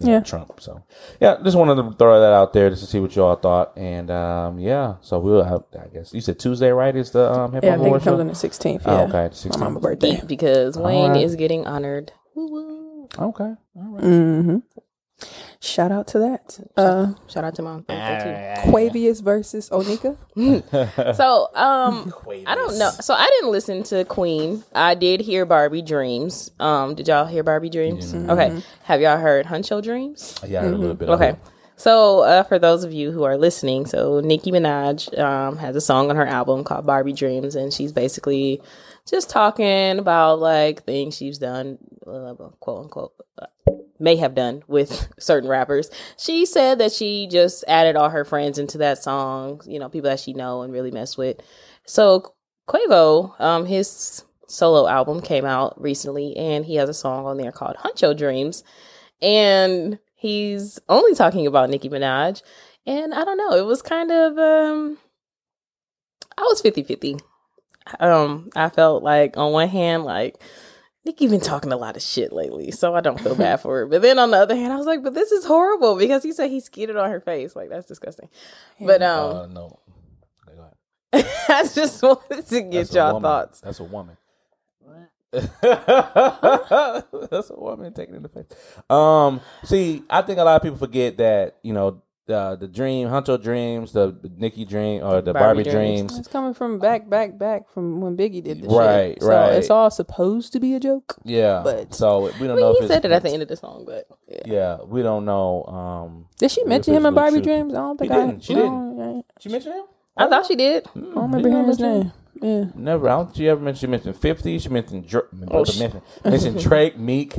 Yeah. 0.00 0.20
Trump. 0.20 0.60
So 0.60 0.84
yeah, 1.20 1.36
just 1.42 1.56
wanted 1.56 1.76
to 1.76 1.96
throw 1.96 2.20
that 2.20 2.32
out 2.32 2.52
there 2.52 2.70
just 2.70 2.82
to 2.82 2.88
see 2.90 3.00
what 3.00 3.14
you 3.16 3.22
all 3.24 3.36
thought. 3.36 3.76
And 3.76 4.10
um, 4.10 4.58
yeah, 4.58 4.96
so 5.00 5.18
we'll 5.18 5.44
have. 5.44 5.62
I 5.78 5.86
guess 5.88 6.12
you 6.12 6.20
said 6.20 6.38
Tuesday, 6.38 6.70
right? 6.70 6.94
Is 6.94 7.10
the 7.12 7.30
um, 7.32 7.52
hip 7.52 7.64
yeah. 7.64 7.74
I 7.74 7.76
hop 7.76 7.84
think 7.84 7.96
it 7.96 8.02
comes 8.02 8.04
show? 8.16 8.20
on 8.20 8.26
the 8.28 8.34
sixteenth. 8.34 8.82
Oh, 8.86 8.92
Yeah, 8.96 9.02
okay, 9.04 9.10
the 9.12 9.18
my 9.18 9.56
16th. 9.56 9.58
mama's 9.60 9.82
birthday. 9.82 10.20
Because 10.26 10.76
Wayne 10.76 11.12
right. 11.12 11.22
is 11.22 11.36
getting 11.36 11.66
honored. 11.66 12.12
Woo-woo. 12.34 13.08
Okay, 13.18 13.44
all 13.44 13.58
right. 13.76 14.02
Mm-hmm. 14.04 14.58
Shout 15.60 15.90
out 15.90 16.06
to 16.08 16.18
that. 16.18 16.60
Uh, 16.76 17.14
Shout 17.28 17.44
out 17.44 17.54
to 17.54 17.62
my 17.62 17.76
birthday 17.78 18.54
Quavious 18.68 19.20
versus 19.20 19.70
Onika. 19.70 20.16
So, 21.16 21.48
um, 21.54 22.12
I 22.46 22.54
don't 22.54 22.78
know. 22.78 22.90
So 22.90 23.14
I 23.14 23.26
didn't 23.26 23.50
listen 23.50 23.82
to 23.84 24.04
Queen. 24.04 24.62
I 24.74 24.94
did 24.94 25.20
hear 25.20 25.46
Barbie 25.46 25.82
Dreams. 25.82 26.50
Um, 26.60 26.94
did 26.94 27.08
y'all 27.08 27.26
hear 27.26 27.42
Barbie 27.42 27.70
Dreams? 27.70 28.12
Okay. 28.14 28.60
Have 28.84 29.00
y'all 29.00 29.18
heard 29.18 29.46
Huncho 29.46 29.82
Dreams? 29.82 30.34
Yeah, 30.46 30.60
I 30.60 30.64
heard 30.64 30.74
a 30.74 30.78
little 30.78 30.94
bit. 30.94 31.08
Okay. 31.08 31.36
So, 31.76 32.20
uh, 32.20 32.42
for 32.44 32.58
those 32.58 32.84
of 32.84 32.92
you 32.92 33.10
who 33.10 33.24
are 33.24 33.36
listening, 33.36 33.86
so 33.86 34.20
Nicki 34.20 34.52
Minaj 34.52 35.18
um, 35.18 35.56
has 35.56 35.74
a 35.74 35.80
song 35.80 36.08
on 36.08 36.16
her 36.16 36.26
album 36.26 36.62
called 36.62 36.86
Barbie 36.86 37.12
Dreams, 37.12 37.56
and 37.56 37.72
she's 37.72 37.90
basically 37.92 38.62
just 39.08 39.28
talking 39.28 39.98
about 39.98 40.38
like 40.38 40.84
things 40.84 41.16
she's 41.16 41.38
done, 41.38 41.78
uh, 42.06 42.34
quote 42.60 42.84
unquote, 42.84 43.12
may 43.98 44.16
have 44.16 44.34
done 44.34 44.62
with 44.66 45.08
certain 45.18 45.48
rappers. 45.48 45.90
She 46.16 46.46
said 46.46 46.78
that 46.78 46.92
she 46.92 47.26
just 47.26 47.64
added 47.68 47.96
all 47.96 48.10
her 48.10 48.24
friends 48.24 48.58
into 48.58 48.78
that 48.78 49.02
song, 49.02 49.60
you 49.66 49.78
know, 49.78 49.88
people 49.88 50.10
that 50.10 50.20
she 50.20 50.32
know 50.32 50.62
and 50.62 50.72
really 50.72 50.90
mess 50.90 51.16
with. 51.16 51.40
So, 51.86 52.34
Quavo, 52.68 53.38
um, 53.40 53.66
his 53.66 54.24
solo 54.48 54.88
album 54.88 55.20
came 55.20 55.44
out 55.44 55.80
recently, 55.80 56.36
and 56.36 56.64
he 56.64 56.76
has 56.76 56.88
a 56.88 56.94
song 56.94 57.26
on 57.26 57.36
there 57.36 57.52
called 57.52 57.76
Huncho 57.76 58.16
Dreams 58.16 58.64
and 59.24 59.98
he's 60.14 60.78
only 60.88 61.14
talking 61.14 61.46
about 61.46 61.70
Nicki 61.70 61.88
Minaj. 61.88 62.42
And 62.86 63.14
I 63.14 63.24
don't 63.24 63.38
know, 63.38 63.52
it 63.52 63.64
was 63.64 63.82
kind 63.82 64.12
of 64.12 64.38
um 64.38 64.98
I 66.36 66.42
was 66.42 66.62
50-50. 66.62 67.20
Um 68.00 68.50
I 68.54 68.68
felt 68.68 69.02
like 69.02 69.36
on 69.36 69.52
one 69.52 69.68
hand 69.68 70.04
like 70.04 70.36
Nicki 71.04 71.26
been 71.26 71.40
talking 71.40 71.72
a 71.72 71.76
lot 71.76 71.96
of 71.96 72.02
shit 72.02 72.32
lately, 72.32 72.70
so 72.70 72.94
I 72.94 73.00
don't 73.00 73.20
feel 73.20 73.34
bad 73.34 73.60
for 73.60 73.78
her. 73.80 73.86
But 73.86 74.02
then 74.02 74.18
on 74.18 74.30
the 74.30 74.38
other 74.38 74.56
hand, 74.56 74.72
I 74.72 74.76
was 74.76 74.86
like, 74.86 75.02
but 75.02 75.14
this 75.14 75.32
is 75.32 75.44
horrible 75.44 75.96
because 75.96 76.22
he 76.22 76.32
said 76.32 76.50
he 76.50 76.60
skidded 76.60 76.96
on 76.96 77.10
her 77.10 77.20
face. 77.20 77.54
Like 77.54 77.68
that's 77.68 77.86
disgusting. 77.86 78.28
But 78.80 79.02
um 79.02 79.36
Uh, 79.36 79.46
no. 79.46 79.78
Okay, 80.48 80.56
go 80.56 80.62
ahead. 80.62 80.74
I 81.48 81.62
just 81.74 82.02
wanted 82.02 82.46
to 82.46 82.60
get 82.62 82.72
That's 82.72 82.94
y'all 82.94 83.12
woman. 83.14 83.22
thoughts. 83.28 83.60
That's 83.60 83.80
a 83.80 83.84
woman. 83.84 84.16
That's 85.34 85.50
a 87.50 87.56
woman 87.56 87.92
taking 87.92 88.14
in 88.14 88.22
the 88.22 88.28
face. 88.28 88.46
Um, 88.88 89.40
see, 89.64 90.04
I 90.08 90.22
think 90.22 90.38
a 90.38 90.44
lot 90.44 90.54
of 90.56 90.62
people 90.62 90.78
forget 90.78 91.16
that 91.16 91.56
you 91.64 91.72
know 91.72 92.02
the 92.26 92.56
the 92.58 92.66
dream, 92.68 93.08
Huncho 93.08 93.40
dreams, 93.42 93.92
the 93.92 94.16
Nicki 94.38 94.64
dream, 94.64 95.02
or 95.04 95.20
the 95.20 95.32
Barbie, 95.34 95.62
Barbie 95.62 95.62
dreams. 95.64 96.00
dreams. 96.12 96.18
It's 96.18 96.28
coming 96.28 96.54
from 96.54 96.78
back, 96.78 97.08
back, 97.10 97.36
back 97.38 97.68
from 97.68 98.00
when 98.00 98.16
Biggie 98.16 98.42
did 98.42 98.62
this 98.62 98.72
Right, 98.72 99.14
shit. 99.14 99.22
So 99.22 99.28
right. 99.28 99.52
it's 99.54 99.68
all 99.70 99.90
supposed 99.90 100.52
to 100.54 100.60
be 100.60 100.74
a 100.74 100.80
joke. 100.80 101.16
Yeah, 101.24 101.60
But- 101.62 101.94
so 101.94 102.20
we 102.40 102.46
don't 102.46 102.56
mean, 102.56 102.60
know 102.60 102.72
if 102.72 102.80
he 102.80 102.86
said 102.88 103.04
it 103.04 103.10
at 103.12 103.22
the 103.22 103.30
end 103.30 103.42
of 103.42 103.48
the 103.48 103.56
song, 103.56 103.84
but 103.86 104.06
Yeah, 104.46 104.78
we 104.86 105.02
don't 105.02 105.24
know. 105.26 105.64
Um, 105.64 106.26
Did 106.38 106.50
she 106.50 106.64
mention 106.64 106.94
him 106.94 107.04
in 107.06 107.12
Barbie 107.14 107.32
truth. 107.36 107.44
Dreams? 107.44 107.74
I 107.74 107.76
don't 107.78 107.98
think 107.98 108.10
He 108.12 108.18
didn't. 108.18 108.42
She 108.44 108.54
didn't. 108.54 109.00
I, 109.00 109.22
She 109.40 109.48
mentioned 109.50 109.74
him. 109.74 109.84
I 110.16 110.28
thought 110.28 110.46
she 110.46 110.54
did. 110.56 110.86
I 110.96 110.98
don't 111.00 111.14
remember 111.16 111.48
hearing 111.48 111.66
his 111.66 111.80
name. 111.80 112.12
Yeah. 112.40 112.64
Never. 112.74 113.08
I 113.08 113.16
don't 113.16 113.26
think 113.26 113.36
she 113.36 113.48
ever 113.48 113.60
mentioned. 113.60 113.80
She 113.80 113.86
mentioned 113.86 114.16
Fifty. 114.16 114.58
She 114.58 114.68
mentioned. 114.68 115.06
Dra- 115.06 115.22
Oh, 115.50 115.64
sh- 115.64 115.78
mentioned, 115.78 116.02
mentioned 116.24 116.58
Drake, 116.68 116.98
Meek, 116.98 117.36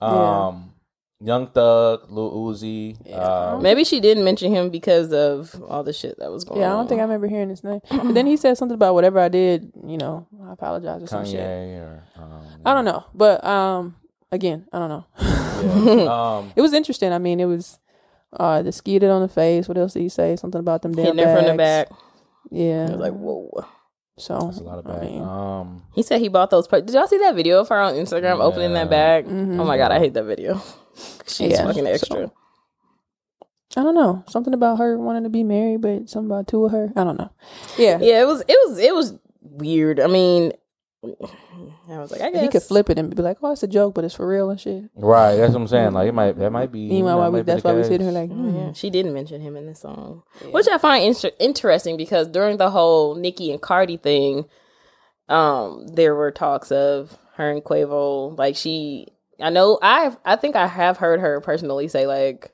um, 0.00 0.72
Young 1.20 1.46
Thug, 1.46 2.10
Lil 2.10 2.30
Uzi. 2.30 3.14
um, 3.18 3.62
Maybe 3.62 3.84
she 3.84 4.00
didn't 4.00 4.24
mention 4.24 4.52
him 4.54 4.68
because 4.68 5.12
of 5.14 5.62
all 5.66 5.82
the 5.82 5.92
shit 5.94 6.18
that 6.18 6.30
was 6.30 6.44
going 6.44 6.60
Yeah, 6.60 6.66
I 6.74 6.76
don't 6.76 6.88
think 6.88 6.98
I 7.00 7.04
remember 7.04 7.26
hearing 7.26 7.48
his 7.48 7.64
name. 7.64 7.80
But 7.90 8.12
then 8.14 8.26
he 8.26 8.36
said 8.36 8.58
something 8.58 8.74
about 8.74 8.92
whatever 8.94 9.18
I 9.18 9.28
did, 9.28 9.72
you 9.86 9.96
know, 9.96 10.26
I 10.46 10.52
apologize 10.52 11.02
or 11.02 11.06
some 11.06 11.24
shit. 11.24 11.40
Kanye 11.40 11.80
or 11.80 12.02
um, 12.18 12.42
I 12.66 12.74
don't 12.74 12.84
know. 12.84 13.04
But 13.14 13.42
um 13.44 13.96
again, 14.30 14.66
I 14.72 14.78
don't 14.78 14.88
know. 14.90 15.06
yeah. 15.18 16.36
um, 16.38 16.52
it 16.54 16.60
was 16.60 16.74
interesting. 16.74 17.12
I 17.12 17.18
mean, 17.18 17.40
it 17.40 17.46
was 17.46 17.78
uh 18.34 18.60
the 18.60 18.70
skeeted 18.72 19.08
on 19.08 19.22
the 19.22 19.28
face. 19.28 19.68
What 19.68 19.78
else 19.78 19.94
did 19.94 20.02
he 20.02 20.10
say? 20.10 20.36
Something 20.36 20.60
about 20.60 20.82
them 20.82 20.92
damn 20.92 21.06
hitting 21.16 21.24
her 21.26 21.34
from 21.36 21.46
the 21.46 21.54
back. 21.54 21.88
Yeah. 22.50 22.88
I 22.88 22.90
was 22.90 23.00
like, 23.00 23.12
whoa. 23.14 23.64
so 24.18 24.38
that's 24.38 24.58
a 24.58 24.62
lot 24.64 24.78
of 24.78 24.86
I 24.86 25.00
mean, 25.00 25.22
Um, 25.22 25.82
He 25.94 26.02
said 26.02 26.20
he 26.20 26.28
bought 26.28 26.50
those. 26.50 26.68
Per- 26.68 26.82
Did 26.82 26.94
y'all 26.94 27.06
see 27.08 27.18
that 27.18 27.34
video 27.34 27.60
of 27.60 27.68
her 27.70 27.80
on 27.80 27.94
Instagram 27.94 28.40
opening 28.40 28.74
that 28.74 28.90
bag? 28.90 29.24
Oh 29.26 29.64
my 29.64 29.78
god, 29.78 29.92
I 29.92 29.98
hate 29.98 30.12
that 30.12 30.24
video. 30.24 30.60
She's 31.26 31.52
Yeah, 31.52 31.66
fucking 31.66 31.84
so- 31.84 31.90
extra. 31.90 32.30
I 33.78 33.82
don't 33.82 33.94
know. 33.94 34.24
Something 34.28 34.54
about 34.54 34.78
her 34.78 34.96
wanting 34.98 35.24
to 35.24 35.28
be 35.28 35.44
married, 35.44 35.82
but 35.82 36.08
something 36.08 36.30
about 36.30 36.48
two 36.48 36.64
of 36.64 36.72
her. 36.72 36.90
I 36.96 37.04
don't 37.04 37.18
know. 37.18 37.30
Yeah. 37.76 37.98
Yeah, 38.00 38.22
it 38.22 38.26
was. 38.26 38.40
It 38.48 38.56
was. 38.66 38.78
It 38.78 38.94
was 38.94 39.14
weird. 39.42 40.00
I 40.00 40.06
mean, 40.06 40.52
I 41.04 41.98
was 41.98 42.10
like, 42.10 42.22
I 42.22 42.30
guess 42.30 42.40
He 42.42 42.48
could 42.48 42.62
flip 42.62 42.88
it 42.88 42.98
and 42.98 43.14
be 43.14 43.20
like, 43.22 43.36
"Oh, 43.42 43.52
it's 43.52 43.62
a 43.62 43.68
joke, 43.68 43.94
but 43.94 44.04
it's 44.04 44.14
for 44.14 44.26
real 44.26 44.48
and 44.48 44.58
shit." 44.58 44.84
right. 44.94 45.36
That's 45.36 45.52
what 45.52 45.60
I'm 45.60 45.68
saying. 45.68 45.92
Like 45.92 46.08
it 46.08 46.12
might. 46.14 46.38
That 46.38 46.50
might 46.52 46.72
be. 46.72 46.88
Meanwhile, 46.88 47.18
that 47.18 47.22
why 47.24 47.28
we, 47.28 47.42
that's 47.42 47.64
why 47.64 47.72
we 47.74 47.80
case. 47.82 47.88
sitting 47.88 48.06
here 48.06 48.18
like, 48.18 48.30
Oh, 48.30 48.34
hmm. 48.34 48.56
yeah, 48.56 48.72
she 48.72 48.88
didn't 48.88 49.12
mention 49.12 49.42
him 49.42 49.56
in 49.56 49.66
the 49.66 49.74
song, 49.74 50.22
which 50.50 50.66
I 50.68 50.78
find 50.78 51.04
inter- 51.04 51.30
interesting 51.38 51.96
because 51.98 52.28
during 52.28 52.56
the 52.56 52.70
whole 52.70 53.14
Nicki 53.14 53.50
and 53.52 53.60
Cardi 53.60 53.98
thing, 53.98 54.46
um, 55.28 55.86
there 55.88 56.14
were 56.14 56.30
talks 56.30 56.72
of 56.72 57.18
her 57.34 57.50
and 57.50 57.62
Quavo. 57.62 58.36
Like 58.38 58.56
she, 58.56 59.08
I 59.40 59.50
know 59.50 59.78
I, 59.82 60.16
I 60.24 60.36
think 60.36 60.56
I 60.56 60.66
have 60.66 60.96
heard 60.96 61.20
her 61.20 61.40
personally 61.40 61.88
say 61.88 62.06
like 62.06 62.52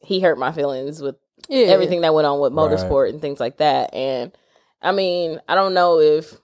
he 0.00 0.20
hurt 0.20 0.38
my 0.38 0.52
feelings 0.52 1.00
with 1.00 1.16
yeah, 1.48 1.66
everything 1.68 2.00
that 2.02 2.14
went 2.14 2.26
on 2.26 2.40
with 2.40 2.52
Right. 2.52 2.70
motorsport 2.70 3.10
and 3.10 3.20
things 3.20 3.40
like 3.40 3.58
that. 3.58 3.94
And 3.94 4.32
I 4.82 4.92
mean, 4.92 5.40
I 5.48 5.54
don't 5.54 5.74
know 5.74 6.00
if 6.00 6.34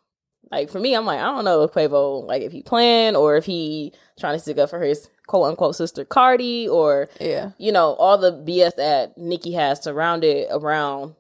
like 0.51 0.71
for 0.71 0.79
me, 0.81 0.95
I'm 0.95 1.05
like, 1.07 1.21
I 1.21 1.25
don't 1.25 1.45
know 1.45 1.63
if 1.63 1.73
Quavo 1.73 2.25
like 2.27 2.43
if 2.43 2.53
he 2.53 2.63
planned 2.63 3.17
or 3.17 3.37
if 3.37 3.45
he 3.45 3.93
trying 4.19 4.35
to 4.35 4.41
stick 4.41 4.59
up 4.59 4.71
for 4.71 4.81
his 4.81 5.09
quote 5.27 5.49
unquote 5.49 5.77
sister 5.77 6.05
Cardi 6.05 6.69
or 6.69 7.09
Yeah, 7.21 7.51
you 7.59 7.73
know, 7.73 7.95
all 7.95 8.19
the 8.19 8.33
BS 8.33 8.77
that 8.77 9.17
Nicki 9.19 9.53
has 9.53 9.83
surrounded 9.83 10.49
around 10.51 11.15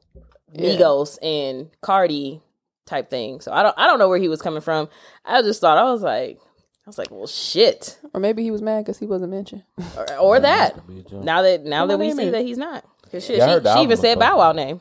Yeah. 0.53 0.77
Migos 0.77 1.19
and 1.23 1.71
Cardi 1.81 2.43
type 2.87 3.09
thing. 3.11 3.41
So 3.41 3.53
I 3.53 3.63
don't 3.63 3.79
I 3.79 3.87
don't 3.87 3.99
know 3.99 4.09
where 4.09 4.19
he 4.19 4.29
was 4.29 4.43
coming 4.43 4.61
from. 4.63 4.89
I 5.25 5.43
just 5.43 5.61
thought 5.61 5.79
I 5.79 5.85
was 5.85 6.03
like 6.03 6.39
I 6.41 6.50
was 6.91 6.99
like, 6.99 7.11
well 7.11 7.27
shit. 7.27 7.99
or 8.13 8.21
maybe 8.21 8.43
he 8.43 8.51
was 8.51 8.61
mad 8.63 8.81
because 8.85 8.99
he 8.99 9.07
wasn't 9.07 9.31
mentioned. 9.31 9.63
Or, 9.97 10.17
or 10.19 10.41
that. 10.41 10.75
Could 10.75 10.87
be 10.87 10.99
a 11.01 11.03
joke. 11.03 11.25
Now 11.25 11.43
that 11.43 11.65
now 11.65 11.83
Put 11.85 11.89
that 11.93 11.99
we 11.99 12.13
see 12.13 12.27
in. 12.27 12.33
that 12.33 12.43
he's 12.45 12.59
not. 12.59 12.85
Cause 13.11 13.25
shit, 13.25 13.39
Yeah, 13.39 13.47
I 13.47 13.55
she, 13.55 13.61
the 13.61 13.75
she 13.75 13.81
even 13.83 13.93
album 13.93 13.97
said 13.97 14.19
was 14.19 14.27
Bow 14.27 14.39
Wow 14.39 14.53
fucking- 14.53 14.67
name. 14.67 14.81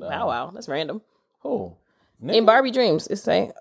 Bow 0.00 0.26
Wow. 0.28 0.50
That's 0.54 0.68
random. 0.68 1.00
Oh, 1.44 1.76
In 2.26 2.44
Barbie 2.44 2.70
Dreams, 2.70 3.06
it's 3.08 3.22
say 3.22 3.52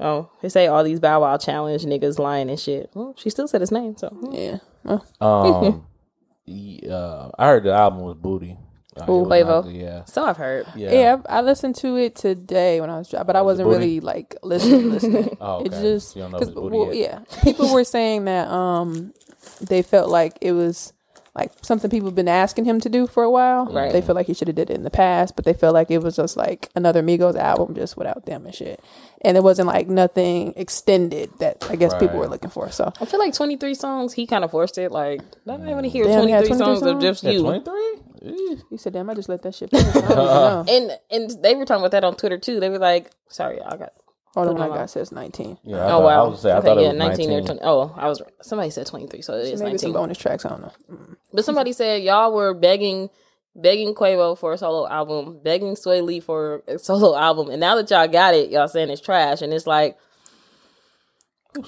Oh, 0.00 0.30
they 0.42 0.48
say 0.48 0.68
all 0.68 0.84
these 0.84 1.00
Bow 1.00 1.22
Wow 1.22 1.36
challenge 1.38 1.84
niggas 1.84 2.18
lying 2.18 2.48
and 2.50 2.58
shit. 2.60 2.90
Well, 2.94 3.14
she 3.16 3.30
still 3.30 3.48
said 3.48 3.60
his 3.60 3.72
name, 3.72 3.96
so 3.96 4.16
Yeah, 4.32 4.58
well, 4.84 5.04
Um, 5.20 5.86
yeah, 6.46 7.30
I 7.38 7.46
heard 7.46 7.64
the 7.64 7.72
album 7.72 8.00
was 8.02 8.14
booty. 8.16 8.56
It 9.04 9.10
Ooh, 9.10 9.24
Quavo. 9.24 9.74
yeah, 9.80 10.04
so 10.04 10.24
I've 10.24 10.36
heard. 10.36 10.66
yeah. 10.76 10.92
yeah. 10.92 11.16
I, 11.28 11.38
I 11.38 11.40
listened 11.42 11.76
to 11.76 11.96
it 11.96 12.14
today 12.16 12.80
when 12.80 12.90
I 12.90 12.98
was, 12.98 13.08
driving, 13.08 13.26
but 13.26 13.36
I 13.36 13.42
wasn't 13.42 13.68
really 13.68 14.00
like 14.00 14.34
listening. 14.42 14.90
listening. 14.90 15.36
Oh, 15.40 15.62
It's 15.64 15.74
okay. 15.74 15.82
just 15.82 16.16
You 16.16 16.22
don't 16.22 16.32
know 16.32 16.38
if 16.38 16.48
because 16.48 16.64
it's 16.66 16.72
well, 16.72 16.94
yeah, 16.94 17.20
people 17.42 17.72
were 17.72 17.84
saying 17.96 18.24
that 18.26 18.48
um 18.48 19.12
they 19.60 19.82
felt 19.82 20.10
like 20.10 20.38
it 20.40 20.52
was 20.52 20.92
like 21.34 21.52
something 21.62 21.88
people 21.88 22.08
have 22.08 22.16
been 22.16 22.26
asking 22.26 22.64
him 22.64 22.80
to 22.80 22.88
do 22.88 23.06
for 23.06 23.22
a 23.22 23.30
while. 23.30 23.66
Right. 23.66 23.92
They 23.92 24.02
feel 24.02 24.16
like 24.16 24.26
he 24.26 24.34
should 24.34 24.48
have 24.48 24.56
did 24.56 24.70
it 24.70 24.74
in 24.74 24.82
the 24.82 24.90
past, 24.90 25.36
but 25.36 25.44
they 25.44 25.52
felt 25.52 25.72
like 25.72 25.88
it 25.88 25.98
was 25.98 26.16
just 26.16 26.36
like 26.36 26.68
another 26.74 27.00
Migos 27.00 27.36
album 27.36 27.76
just 27.76 27.96
without 27.96 28.26
them 28.26 28.44
and 28.46 28.52
shit. 28.54 28.82
And 29.20 29.36
it 29.36 29.44
wasn't 29.44 29.68
like 29.68 29.86
nothing 29.86 30.52
extended 30.56 31.30
that 31.38 31.64
I 31.70 31.76
guess 31.76 31.94
people 31.94 32.18
were 32.18 32.26
looking 32.26 32.50
for. 32.50 32.70
So 32.72 32.92
I 33.00 33.04
feel 33.04 33.20
like 33.20 33.34
23 33.34 33.74
songs, 33.74 34.14
he 34.14 34.26
kind 34.26 34.42
of 34.42 34.50
forced 34.50 34.78
it. 34.78 34.90
Like, 34.90 35.20
I 35.20 35.24
don't 35.56 35.64
want 35.66 35.84
to 35.84 35.88
hear 35.90 36.04
23, 36.04 36.30
had 36.32 36.46
23 36.46 36.58
songs, 36.66 36.82
of 36.82 36.88
songs? 36.88 37.02
just 37.04 37.22
Yeah, 37.22 37.30
you. 37.30 37.42
twenty 37.42 37.64
three. 37.64 37.98
You 38.22 38.76
said, 38.78 38.92
"Damn, 38.92 39.08
I 39.10 39.14
just 39.14 39.28
let 39.28 39.42
that 39.42 39.54
shit." 39.54 39.70
finish. 39.70 39.86
I 39.88 40.00
don't 40.00 40.04
even 40.04 40.16
know. 40.16 40.64
And 40.68 40.90
and 41.10 41.42
they 41.42 41.54
were 41.54 41.64
talking 41.64 41.82
about 41.82 41.92
that 41.92 42.04
on 42.04 42.16
Twitter 42.16 42.38
too. 42.38 42.60
They 42.60 42.68
were 42.68 42.78
like, 42.78 43.10
sorry, 43.28 43.60
I 43.62 43.76
got 43.76 43.92
Oh, 44.36 44.44
the 44.44 44.50
Put 44.50 44.58
one 44.58 44.62
I 44.62 44.66
them 44.66 44.74
got 44.76 44.82
on. 44.82 44.88
says 44.88 45.10
19. 45.10 45.58
Yeah, 45.64 45.78
I 45.78 45.80
oh 45.84 45.88
thought- 45.88 46.02
wow. 46.04 46.24
I 46.24 46.28
was 46.28 46.40
saying, 46.42 46.54
I 46.54 46.58
okay, 46.58 46.66
thought 46.68 46.78
it 46.78 46.82
yeah, 46.82 46.88
was 46.88 46.98
19, 46.98 47.30
19. 47.30 47.30
or 47.30 47.46
20. 47.46 47.60
Oh, 47.64 47.94
I 47.96 48.08
was 48.08 48.22
somebody 48.42 48.70
said 48.70 48.86
23, 48.86 49.22
so 49.22 49.32
it 49.34 49.46
is 49.46 49.62
Maybe 49.62 49.78
some 49.78 49.90
19. 49.90 49.92
bonus 49.94 50.18
tracks. 50.18 50.44
I 50.44 50.50
don't 50.50 50.60
know. 50.62 50.72
Mm. 50.90 51.16
But 51.32 51.44
somebody 51.44 51.72
said 51.72 52.02
y'all 52.02 52.32
were 52.32 52.54
begging 52.54 53.08
begging 53.56 53.94
Quavo 53.94 54.38
for 54.38 54.52
a 54.52 54.58
solo 54.58 54.86
album, 54.88 55.40
begging 55.42 55.74
Swae 55.74 56.02
Lee 56.04 56.20
for 56.20 56.62
a 56.68 56.78
solo 56.78 57.16
album, 57.16 57.48
and 57.50 57.58
now 57.58 57.74
that 57.76 57.90
y'all 57.90 58.06
got 58.06 58.34
it, 58.34 58.50
y'all 58.50 58.68
saying 58.68 58.90
it's 58.90 59.00
trash, 59.00 59.42
and 59.42 59.52
it's 59.52 59.66
like, 59.66 59.96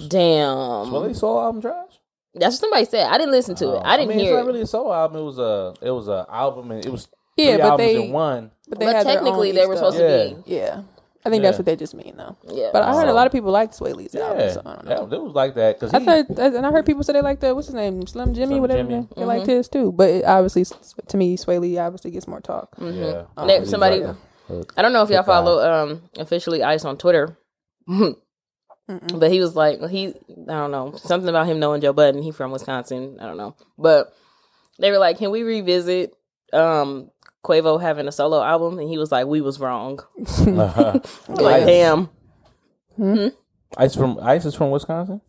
damn. 0.08 0.90
Well, 0.92 1.02
they 1.02 1.14
solo 1.14 1.42
album 1.42 1.62
trash. 1.62 1.89
That's 2.34 2.54
what 2.54 2.60
somebody 2.60 2.84
said. 2.84 3.06
I 3.08 3.18
didn't 3.18 3.32
listen 3.32 3.54
to 3.56 3.64
it. 3.64 3.76
Oh, 3.78 3.82
I 3.84 3.96
didn't 3.96 4.10
mean, 4.10 4.18
hear 4.20 4.28
it's 4.34 4.34
it. 4.34 4.40
not 4.40 4.46
really 4.46 4.60
a 4.62 4.66
solo 4.66 4.92
album. 4.92 5.20
It 5.20 5.24
was 5.24 5.38
a 5.38 5.74
it 5.82 5.90
was 5.90 6.08
a 6.08 6.26
album 6.30 6.70
and 6.70 6.84
it 6.84 6.90
was 6.90 7.08
Yeah, 7.36 7.56
but 7.56 7.60
albums 7.62 7.78
they- 7.92 8.04
in 8.04 8.12
one. 8.12 8.50
But 8.68 8.78
they 8.78 8.86
but 8.86 8.94
had 8.96 9.06
technically, 9.06 9.52
they 9.52 9.66
were 9.66 9.76
stuff. 9.76 9.94
supposed 9.94 10.36
to 10.36 10.42
be. 10.46 10.54
Yeah. 10.54 10.82
I 11.22 11.28
think 11.28 11.42
that's 11.42 11.58
what 11.58 11.66
they 11.66 11.76
just 11.76 11.92
mean, 11.94 12.14
though. 12.16 12.34
Yeah. 12.48 12.70
But 12.72 12.82
I 12.82 12.94
heard 12.94 13.06
So- 13.06 13.10
a 13.10 13.12
lot 13.12 13.26
of 13.26 13.32
people 13.32 13.50
liked 13.50 13.74
Swae 13.78 13.94
Lee's 13.94 14.14
album, 14.14 14.38
Yeah, 14.40 14.52
so 14.52 14.62
I 14.64 14.74
don't 14.76 14.86
yeah, 15.10 15.16
it 15.18 15.22
was 15.22 15.34
like 15.34 15.54
that 15.56 15.78
because 15.78 15.92
I 15.92 15.98
thought, 15.98 16.38
and 16.38 16.64
I 16.64 16.70
heard 16.70 16.86
people 16.86 17.02
say 17.02 17.12
they 17.12 17.20
liked 17.20 17.40
the 17.42 17.54
what's 17.54 17.66
his 17.66 17.74
name, 17.74 18.06
Slim 18.06 18.32
Jxmmi, 18.32 18.46
Slim 18.46 18.60
whatever. 18.60 18.88
Jimmy. 18.88 19.08
They 19.16 19.24
liked 19.26 19.42
mm-hmm. 19.42 19.50
his 19.50 19.68
too, 19.68 19.92
but 19.92 20.08
it 20.08 20.24
obviously, 20.24 20.64
to 21.08 21.16
me, 21.18 21.36
Swae 21.36 21.60
Lee 21.60 21.76
obviously 21.78 22.10
gets 22.12 22.26
more 22.28 22.40
talk. 22.40 22.74
Mm-hmm. 22.76 22.98
yeah, 22.98 23.02
There- 23.36 23.46
He 23.48 23.54
um, 23.56 23.60
was 23.60 23.70
somebody- 23.70 24.00
like 24.04 24.16
a- 24.48 24.54
a- 24.54 24.64
I 24.78 24.82
don't 24.82 24.92
know 24.94 25.02
if 25.02 25.10
y'all 25.10 25.22
follow 25.24 25.60
um 25.62 26.02
officially 26.16 26.62
Ice 26.62 26.84
on 26.86 26.96
Twitter. 26.96 27.36
but 29.14 29.30
he 29.30 29.40
was 29.40 29.54
like 29.54 29.80
he 29.88 30.08
I 30.08 30.12
don't 30.52 30.70
know 30.70 30.94
something 30.96 31.28
about 31.28 31.46
him 31.46 31.60
knowing 31.60 31.80
Joe 31.80 31.92
Budden. 31.92 32.22
He 32.22 32.32
from 32.32 32.50
Wisconsin. 32.50 33.18
I 33.20 33.26
don't 33.26 33.36
know, 33.36 33.54
but 33.78 34.12
they 34.78 34.90
were 34.90 34.98
like, 34.98 35.18
"Can 35.18 35.30
we 35.30 35.42
revisit 35.42 36.14
um 36.52 37.10
Quavo 37.44 37.80
having 37.80 38.08
a 38.08 38.12
solo 38.12 38.42
album?" 38.42 38.78
And 38.78 38.88
he 38.88 38.98
was 38.98 39.12
like, 39.12 39.26
"We 39.26 39.40
was 39.40 39.60
wrong." 39.60 40.00
like, 40.46 41.62
Ice. 41.62 41.66
damn. 41.66 42.08
Ice 43.76 43.94
from 43.94 44.18
Ice 44.22 44.44
is 44.44 44.54
from 44.54 44.70
Wisconsin. 44.70 45.20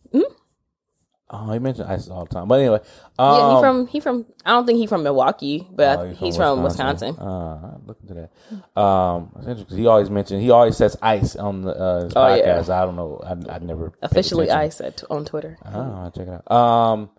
Oh, 1.34 1.50
he 1.50 1.58
mentioned 1.58 1.88
Ice 1.90 2.08
all 2.08 2.26
the 2.26 2.34
time. 2.34 2.46
But 2.46 2.60
anyway, 2.60 2.80
um, 3.18 3.38
yeah, 3.38 3.54
he 3.56 3.60
from 3.62 3.86
he 3.86 4.00
from. 4.00 4.26
I 4.44 4.50
don't 4.50 4.66
think 4.66 4.78
he 4.78 4.86
from 4.86 5.02
Milwaukee, 5.02 5.66
but 5.72 5.98
oh, 5.98 6.10
he's 6.10 6.36
from 6.36 6.62
Wisconsin. 6.62 7.16
Uh, 7.16 7.78
look 7.86 7.98
into 8.02 8.14
that. 8.14 8.78
Um, 8.80 9.30
it's 9.36 9.46
interesting 9.46 9.64
'cause 9.66 9.78
he 9.78 9.86
always 9.86 10.10
mentioned 10.10 10.42
he 10.42 10.50
always 10.50 10.76
says 10.76 10.96
Ice 11.00 11.34
on 11.36 11.62
the 11.62 11.72
uh, 11.74 12.10
Oh, 12.14 12.34
yeah. 12.34 12.58
podcast. 12.58 12.68
I 12.68 12.84
don't 12.84 12.96
know. 12.96 13.20
I, 13.24 13.54
I 13.54 13.58
never 13.60 13.92
Officially. 14.02 14.50
Ice 14.50 14.80
at, 14.82 15.02
on 15.08 15.24
Twitter. 15.24 15.56
Oh, 15.64 16.10
check 16.14 16.26
it 16.28 16.42
out. 16.46 16.50
Um, 16.54 17.10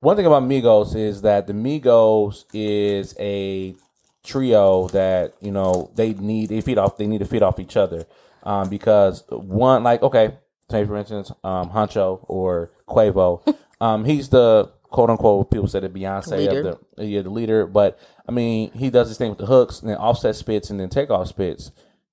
one 0.00 0.14
thing 0.16 0.26
about 0.26 0.44
Migos 0.44 0.94
is 0.94 1.22
that 1.22 1.48
the 1.48 1.52
Migos 1.52 2.44
is 2.54 3.16
a 3.18 3.74
trio 4.22 4.88
that 4.88 5.34
you 5.40 5.50
know 5.50 5.90
they 5.94 6.12
need 6.12 6.48
they 6.50 6.60
feed 6.60 6.78
off 6.78 6.96
they 6.96 7.06
need 7.06 7.18
to 7.18 7.24
feed 7.26 7.42
off 7.42 7.58
each 7.58 7.76
other. 7.76 8.06
Um, 8.44 8.68
because 8.68 9.24
one 9.28 9.82
like 9.82 10.02
okay, 10.02 10.36
say 10.70 10.84
for 10.84 10.96
instance, 10.96 11.30
um, 11.44 11.70
Huncho 11.70 12.20
or 12.28 12.72
Quavo, 12.88 13.42
um, 13.80 14.04
he's 14.04 14.28
the 14.28 14.70
quote 14.84 15.10
unquote 15.10 15.50
people 15.50 15.68
say 15.68 15.80
the 15.80 15.88
Beyonce 15.88 16.36
Leader. 16.38 16.68
of 16.68 16.78
the 16.96 17.04
yeah 17.06 17.22
the 17.22 17.30
leader, 17.30 17.66
but 17.66 17.98
I 18.28 18.32
mean 18.32 18.70
he 18.72 18.90
does 18.90 19.08
this 19.08 19.18
thing 19.18 19.30
with 19.30 19.38
the 19.38 19.46
hooks 19.46 19.80
and 19.80 19.90
then 19.90 19.96
offset 19.96 20.36
spits 20.36 20.70
and 20.70 20.78
then 20.80 20.88
takeoff 20.88 21.28
spits. 21.28 21.70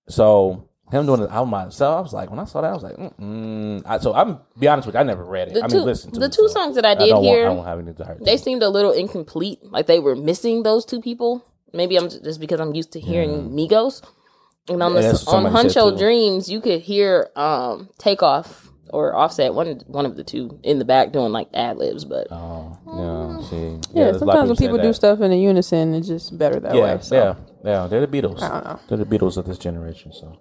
So 0.10 0.68
him 0.92 1.06
doing 1.06 1.22
the 1.22 1.32
album 1.32 1.52
by 1.52 1.62
himself, 1.62 1.98
I 1.98 2.02
was 2.02 2.14
like, 2.14 2.30
when 2.30 2.40
I 2.40 2.46
saw 2.46 2.62
that, 2.62 2.70
I 2.70 2.74
was 2.74 2.84
like, 2.84 2.96
mm 2.98 3.82
I, 3.86 3.98
so 4.00 4.14
I'm 4.14 4.40
be 4.60 4.68
honest 4.68 4.86
with 4.86 4.96
you, 4.96 5.00
I 5.00 5.04
never 5.04 5.24
read 5.24 5.48
it. 5.50 5.54
The 5.56 5.64
I 5.64 5.68
two- 5.68 5.78
mean, 5.78 5.86
listen 5.86 6.12
to 6.12 6.20
the 6.20 6.26
it, 6.28 6.34
two 6.34 6.48
so 6.48 6.54
songs 6.54 6.76
that 6.76 6.86
I 6.86 6.94
did 6.96 7.10
don't 7.10 7.24
hear, 7.24 7.46
want, 7.50 7.68
I 7.68 7.76
don't 7.76 7.86
have 7.88 7.96
to 7.98 8.06
hurt. 8.06 8.24
they 8.24 8.38
seemed 8.38 8.62
a 8.64 8.70
little 8.70 8.92
incomplete. 8.92 9.60
Like 9.64 9.88
they 9.88 10.00
were 10.00 10.16
missing 10.16 10.64
those 10.64 10.86
two 10.86 11.02
people. 11.02 11.44
Maybe 11.74 11.96
I'm 11.98 12.10
just 12.10 12.40
because 12.40 12.60
I'm 12.60 12.76
used 12.76 12.92
to 12.92 13.00
hearing 13.00 13.50
Migos. 13.50 14.04
And 14.70 14.82
on 14.82 14.94
Yeah, 14.94 15.02
the 15.02 15.08
that's 15.10 15.28
on 15.28 15.44
somebody 15.44 15.70
Huncho. 15.70 15.98
Dreams, 15.98 16.50
you 16.50 16.62
could 16.62 16.82
hear 16.82 17.30
um 17.36 17.90
Takeoff 17.98 18.72
or 18.90 19.16
Offset, 19.16 19.54
one 19.54 19.82
one 19.88 20.06
of 20.06 20.16
the 20.16 20.24
two 20.24 20.60
in 20.64 20.80
the 20.80 20.86
back 20.86 21.12
doing 21.12 21.32
like 21.32 21.50
ad 21.54 21.78
libs. 21.78 22.06
But 22.06 22.28
Oh, 22.32 22.78
yeah. 22.88 23.50
See, 23.50 23.56
Yeah, 23.94 24.06
there's 24.06 24.22
a 24.22 24.26
lot 24.26 24.34
sometimes 24.34 24.50
when 24.50 24.58
people 24.58 24.78
do 24.78 24.94
stuff 24.94 25.20
in 25.22 25.32
a 25.32 25.36
unison, 25.36 25.94
it's 25.96 26.08
just 26.08 26.38
better 26.38 26.60
that 26.60 26.76
yeah, 26.76 26.96
way. 26.96 27.02
So. 27.02 27.16
yeah, 27.16 27.36
yeah. 27.70 27.88
They're 27.88 28.06
the 28.06 28.22
Beatles. 28.22 28.42
I 28.42 28.50
don't 28.50 28.64
know. 28.64 28.80
They're 28.88 28.98
the 29.00 29.06
Beatles 29.06 29.36
of 29.38 29.46
this 29.46 29.58
generation. 29.58 30.14
So 30.14 30.40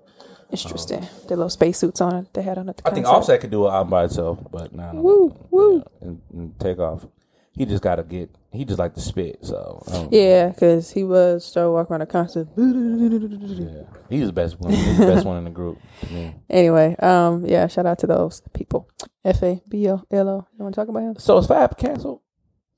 Interesting. 0.51 1.01
the 1.29 1.37
little 1.37 1.49
spacesuits 1.49 2.01
on 2.03 2.15
it 2.15 2.35
they 2.35 2.43
had 2.43 2.59
on 2.59 2.69
at 2.69 2.77
the 2.77 2.89
I 2.89 2.93
think. 2.95 3.07
Offset 3.07 3.41
could 3.41 3.51
do 3.51 3.67
an 3.67 3.73
album 3.73 3.91
by 3.91 4.05
itself, 4.05 4.39
but 4.53 4.75
nah. 4.75 4.93
Woo, 4.93 5.35
woo. 5.51 5.79
Yeah, 5.79 6.09
and, 6.09 6.21
and 6.33 6.61
take 6.61 6.79
off. 6.79 7.07
He 7.55 7.67
just 7.67 7.83
got 7.83 7.97
to 7.97 8.03
get. 8.03 8.31
He 8.51 8.65
just 8.65 8.79
like 8.79 8.95
to 8.95 9.01
spit. 9.01 9.39
So 9.43 9.83
I 9.93 10.09
Yeah, 10.11 10.49
because 10.49 10.91
he 10.91 11.05
was 11.05 11.45
still 11.45 11.73
walking 11.75 11.93
around 11.93 12.01
the 12.01 12.07
concert. 12.07 12.49
yeah, 12.57 13.83
he's 14.09 14.27
the 14.27 14.33
best 14.33 14.59
one. 14.59 14.73
He's 14.73 14.99
the 14.99 15.07
best 15.07 15.27
one 15.27 15.37
in 15.37 15.45
the 15.45 15.51
group. 15.51 15.79
to 16.01 16.13
me. 16.13 16.35
Anyway, 16.49 16.97
um, 17.01 17.45
yeah, 17.45 17.67
shout 17.67 17.85
out 17.87 17.99
to 18.01 18.07
those 18.07 18.43
people. 18.55 18.89
F 19.25 19.43
A 19.43 19.61
B 19.69 19.89
O 19.91 20.03
L 20.11 20.29
O. 20.29 20.47
You 20.57 20.65
want 20.65 20.75
to 20.75 20.81
talk 20.81 20.89
about 20.89 21.03
him? 21.03 21.17
So 21.19 21.37
is 21.39 21.47
Fab 21.47 21.77
canceled? 21.77 22.21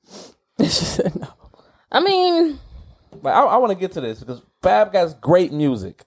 no. 0.58 1.28
I 1.92 2.00
mean, 2.00 2.58
Like, 3.22 3.34
I, 3.34 3.42
I 3.44 3.56
want 3.58 3.72
to 3.72 3.78
get 3.78 3.92
to 3.92 4.00
this 4.00 4.18
because 4.20 4.42
Fab 4.62 4.92
has 4.94 5.14
great 5.14 5.52
music. 5.52 6.04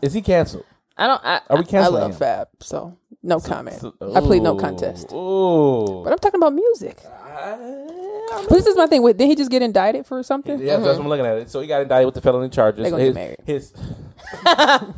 Is 0.00 0.14
he 0.14 0.22
canceled? 0.22 0.64
I 0.96 1.06
don't. 1.06 1.20
I, 1.24 1.40
Are 1.50 1.58
we 1.58 1.64
canceling? 1.64 1.96
I 1.96 2.04
love 2.06 2.10
him? 2.12 2.16
Fab, 2.18 2.48
so 2.60 2.96
no 3.22 3.40
comment. 3.40 3.80
So- 3.80 3.94
I 4.14 4.20
plead 4.20 4.42
no 4.42 4.56
contest. 4.56 5.12
Ooh. 5.12 6.02
But 6.04 6.12
I'm 6.12 6.18
talking 6.18 6.38
about 6.38 6.52
music. 6.54 6.98
I- 7.06 7.92
this 8.48 8.66
is 8.66 8.76
my 8.76 8.86
thing. 8.86 9.02
With 9.02 9.16
did 9.18 9.26
he 9.28 9.34
just 9.34 9.50
get 9.50 9.62
indicted 9.62 10.06
for 10.06 10.22
something? 10.22 10.58
Yeah, 10.58 10.76
that's 10.78 10.96
what 10.96 11.04
I'm 11.04 11.08
looking 11.08 11.26
at 11.26 11.38
it. 11.38 11.50
So 11.50 11.60
he 11.60 11.66
got 11.66 11.82
indicted 11.82 12.06
with 12.06 12.14
the 12.14 12.20
felony 12.20 12.48
charges. 12.48 12.84
They 12.84 12.90
gonna 12.90 13.02
his, 13.02 13.14
get 13.14 13.20
married. 13.20 13.38
His 13.44 13.74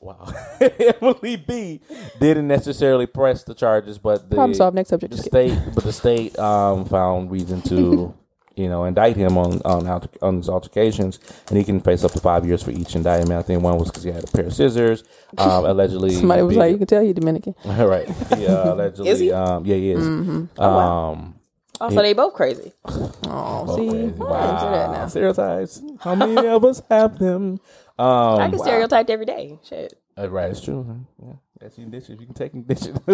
wow, 0.00 0.32
Emily 1.00 1.36
B 1.36 1.80
didn't 2.20 2.48
necessarily 2.48 3.06
press 3.06 3.44
the 3.44 3.54
charges, 3.54 3.98
but 3.98 4.28
the 4.28 4.36
Problem 4.36 4.54
solved. 4.54 4.74
Next 4.74 4.90
subject. 4.90 5.16
the 5.16 5.22
state, 5.22 5.58
but 5.74 5.84
the 5.84 5.92
state 5.92 6.38
um, 6.38 6.84
found 6.84 7.30
reason 7.30 7.62
to. 7.62 8.14
You 8.56 8.68
know, 8.70 8.84
indict 8.84 9.16
him 9.16 9.36
on 9.36 9.60
on 9.66 9.86
alter, 9.86 10.08
on 10.22 10.38
his 10.38 10.48
altercations, 10.48 11.20
and 11.48 11.58
he 11.58 11.62
can 11.64 11.78
face 11.80 12.02
up 12.04 12.12
to 12.12 12.20
five 12.20 12.46
years 12.46 12.62
for 12.62 12.70
each 12.70 12.96
indictment. 12.96 13.38
I 13.38 13.42
think 13.42 13.62
one 13.62 13.78
was 13.78 13.88
because 13.90 14.02
he 14.02 14.10
had 14.10 14.24
a 14.24 14.26
pair 14.28 14.46
of 14.46 14.54
scissors, 14.54 15.04
um, 15.38 15.66
allegedly. 15.66 16.12
Somebody 16.12 16.42
was 16.42 16.54
beat- 16.54 16.60
like, 16.60 16.72
"You 16.72 16.78
can 16.78 16.86
tell 16.86 17.02
you 17.02 17.12
Dominican." 17.12 17.54
right, 17.66 18.08
yeah, 18.38 18.72
allegedly. 18.72 19.10
Is 19.10 19.18
he? 19.18 19.30
Um, 19.30 19.66
yeah, 19.66 19.76
he 19.76 19.90
is. 19.90 20.02
Mm-hmm. 20.04 20.60
Um, 20.60 21.34
also 21.80 21.96
they 22.02 22.14
both 22.14 22.32
crazy. 22.32 22.72
Oh, 22.86 23.12
oh, 23.68 23.76
see, 23.76 23.88
crazy. 23.90 24.04
I 24.06 24.08
that 24.08 24.18
wow, 24.18 24.92
now. 24.92 25.06
stereotypes. 25.08 25.82
How 26.00 26.14
many 26.14 26.48
of 26.48 26.64
us 26.64 26.80
have 26.88 27.18
them? 27.18 27.60
Um, 27.98 28.40
I 28.40 28.48
get 28.48 28.60
stereotyped 28.60 29.10
every 29.10 29.26
day. 29.26 29.58
Shit. 29.64 30.00
Uh, 30.16 30.30
right, 30.30 30.50
it's 30.50 30.62
true. 30.62 30.82
huh? 30.82 31.26
Yeah, 31.26 31.32
that's 31.60 31.78
you 31.78 31.86
dishes. 31.86 32.18
You 32.20 32.26
can 32.26 32.34
take 32.34 32.52
and 32.54 32.66
dish 32.66 32.82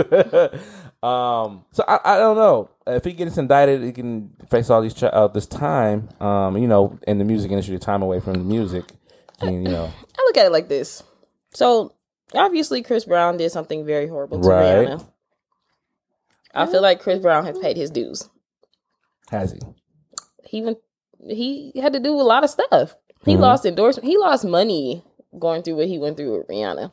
um, 1.03 1.64
so 1.72 1.84
I, 1.86 1.99
I 2.05 2.18
don't 2.18 2.36
know 2.36 2.70
if 2.86 3.05
he 3.05 3.12
gets 3.12 3.38
indicted, 3.38 3.82
he 3.82 3.93
can 3.93 4.30
face 4.51 4.70
all 4.70 4.82
these 4.82 5.01
uh, 5.03 5.28
this 5.28 5.47
time. 5.47 6.09
Um, 6.20 6.57
you 6.57 6.66
know, 6.68 6.99
in 7.07 7.18
the 7.18 7.24
music 7.24 7.51
industry, 7.51 7.78
time 7.78 8.03
away 8.03 8.20
from 8.20 8.34
the 8.34 8.40
music. 8.45 8.84
And, 9.40 9.64
you 9.64 9.70
know, 9.72 9.84
I 10.18 10.22
look 10.26 10.36
at 10.36 10.47
it 10.47 10.53
like 10.53 10.68
this. 10.68 11.03
So 11.55 11.95
obviously, 12.34 12.82
Chris 12.82 13.05
Brown 13.05 13.36
did 13.36 13.51
something 13.51 13.84
very 13.84 14.07
horrible 14.07 14.40
to 14.40 14.49
Right. 14.49 14.88
Rihanna. 14.88 15.09
I 16.55 16.66
feel 16.66 16.82
like 16.82 17.01
Chris 17.01 17.18
Brown 17.20 17.45
has 17.47 17.59
paid 17.59 17.76
his 17.76 17.90
dues. 17.90 18.28
has 19.30 19.53
he? 19.53 19.61
He 20.45 20.59
even 20.59 20.76
he 21.26 21.72
had 21.80 21.93
to 21.95 22.01
do 22.01 22.12
a 22.20 22.22
lot 22.22 22.45
of 22.45 22.51
stuff. 22.51 22.95
He 23.24 23.34
Mhm. 23.36 23.40
lost 23.40 23.64
endorsement. 23.64 24.07
He 24.07 24.18
lost 24.18 24.45
money 24.45 25.03
going 25.38 25.62
through 25.62 25.76
what 25.76 25.86
he 25.88 25.99
went 25.99 26.16
through 26.16 26.38
with 26.38 26.49
Rihanna. 26.49 26.93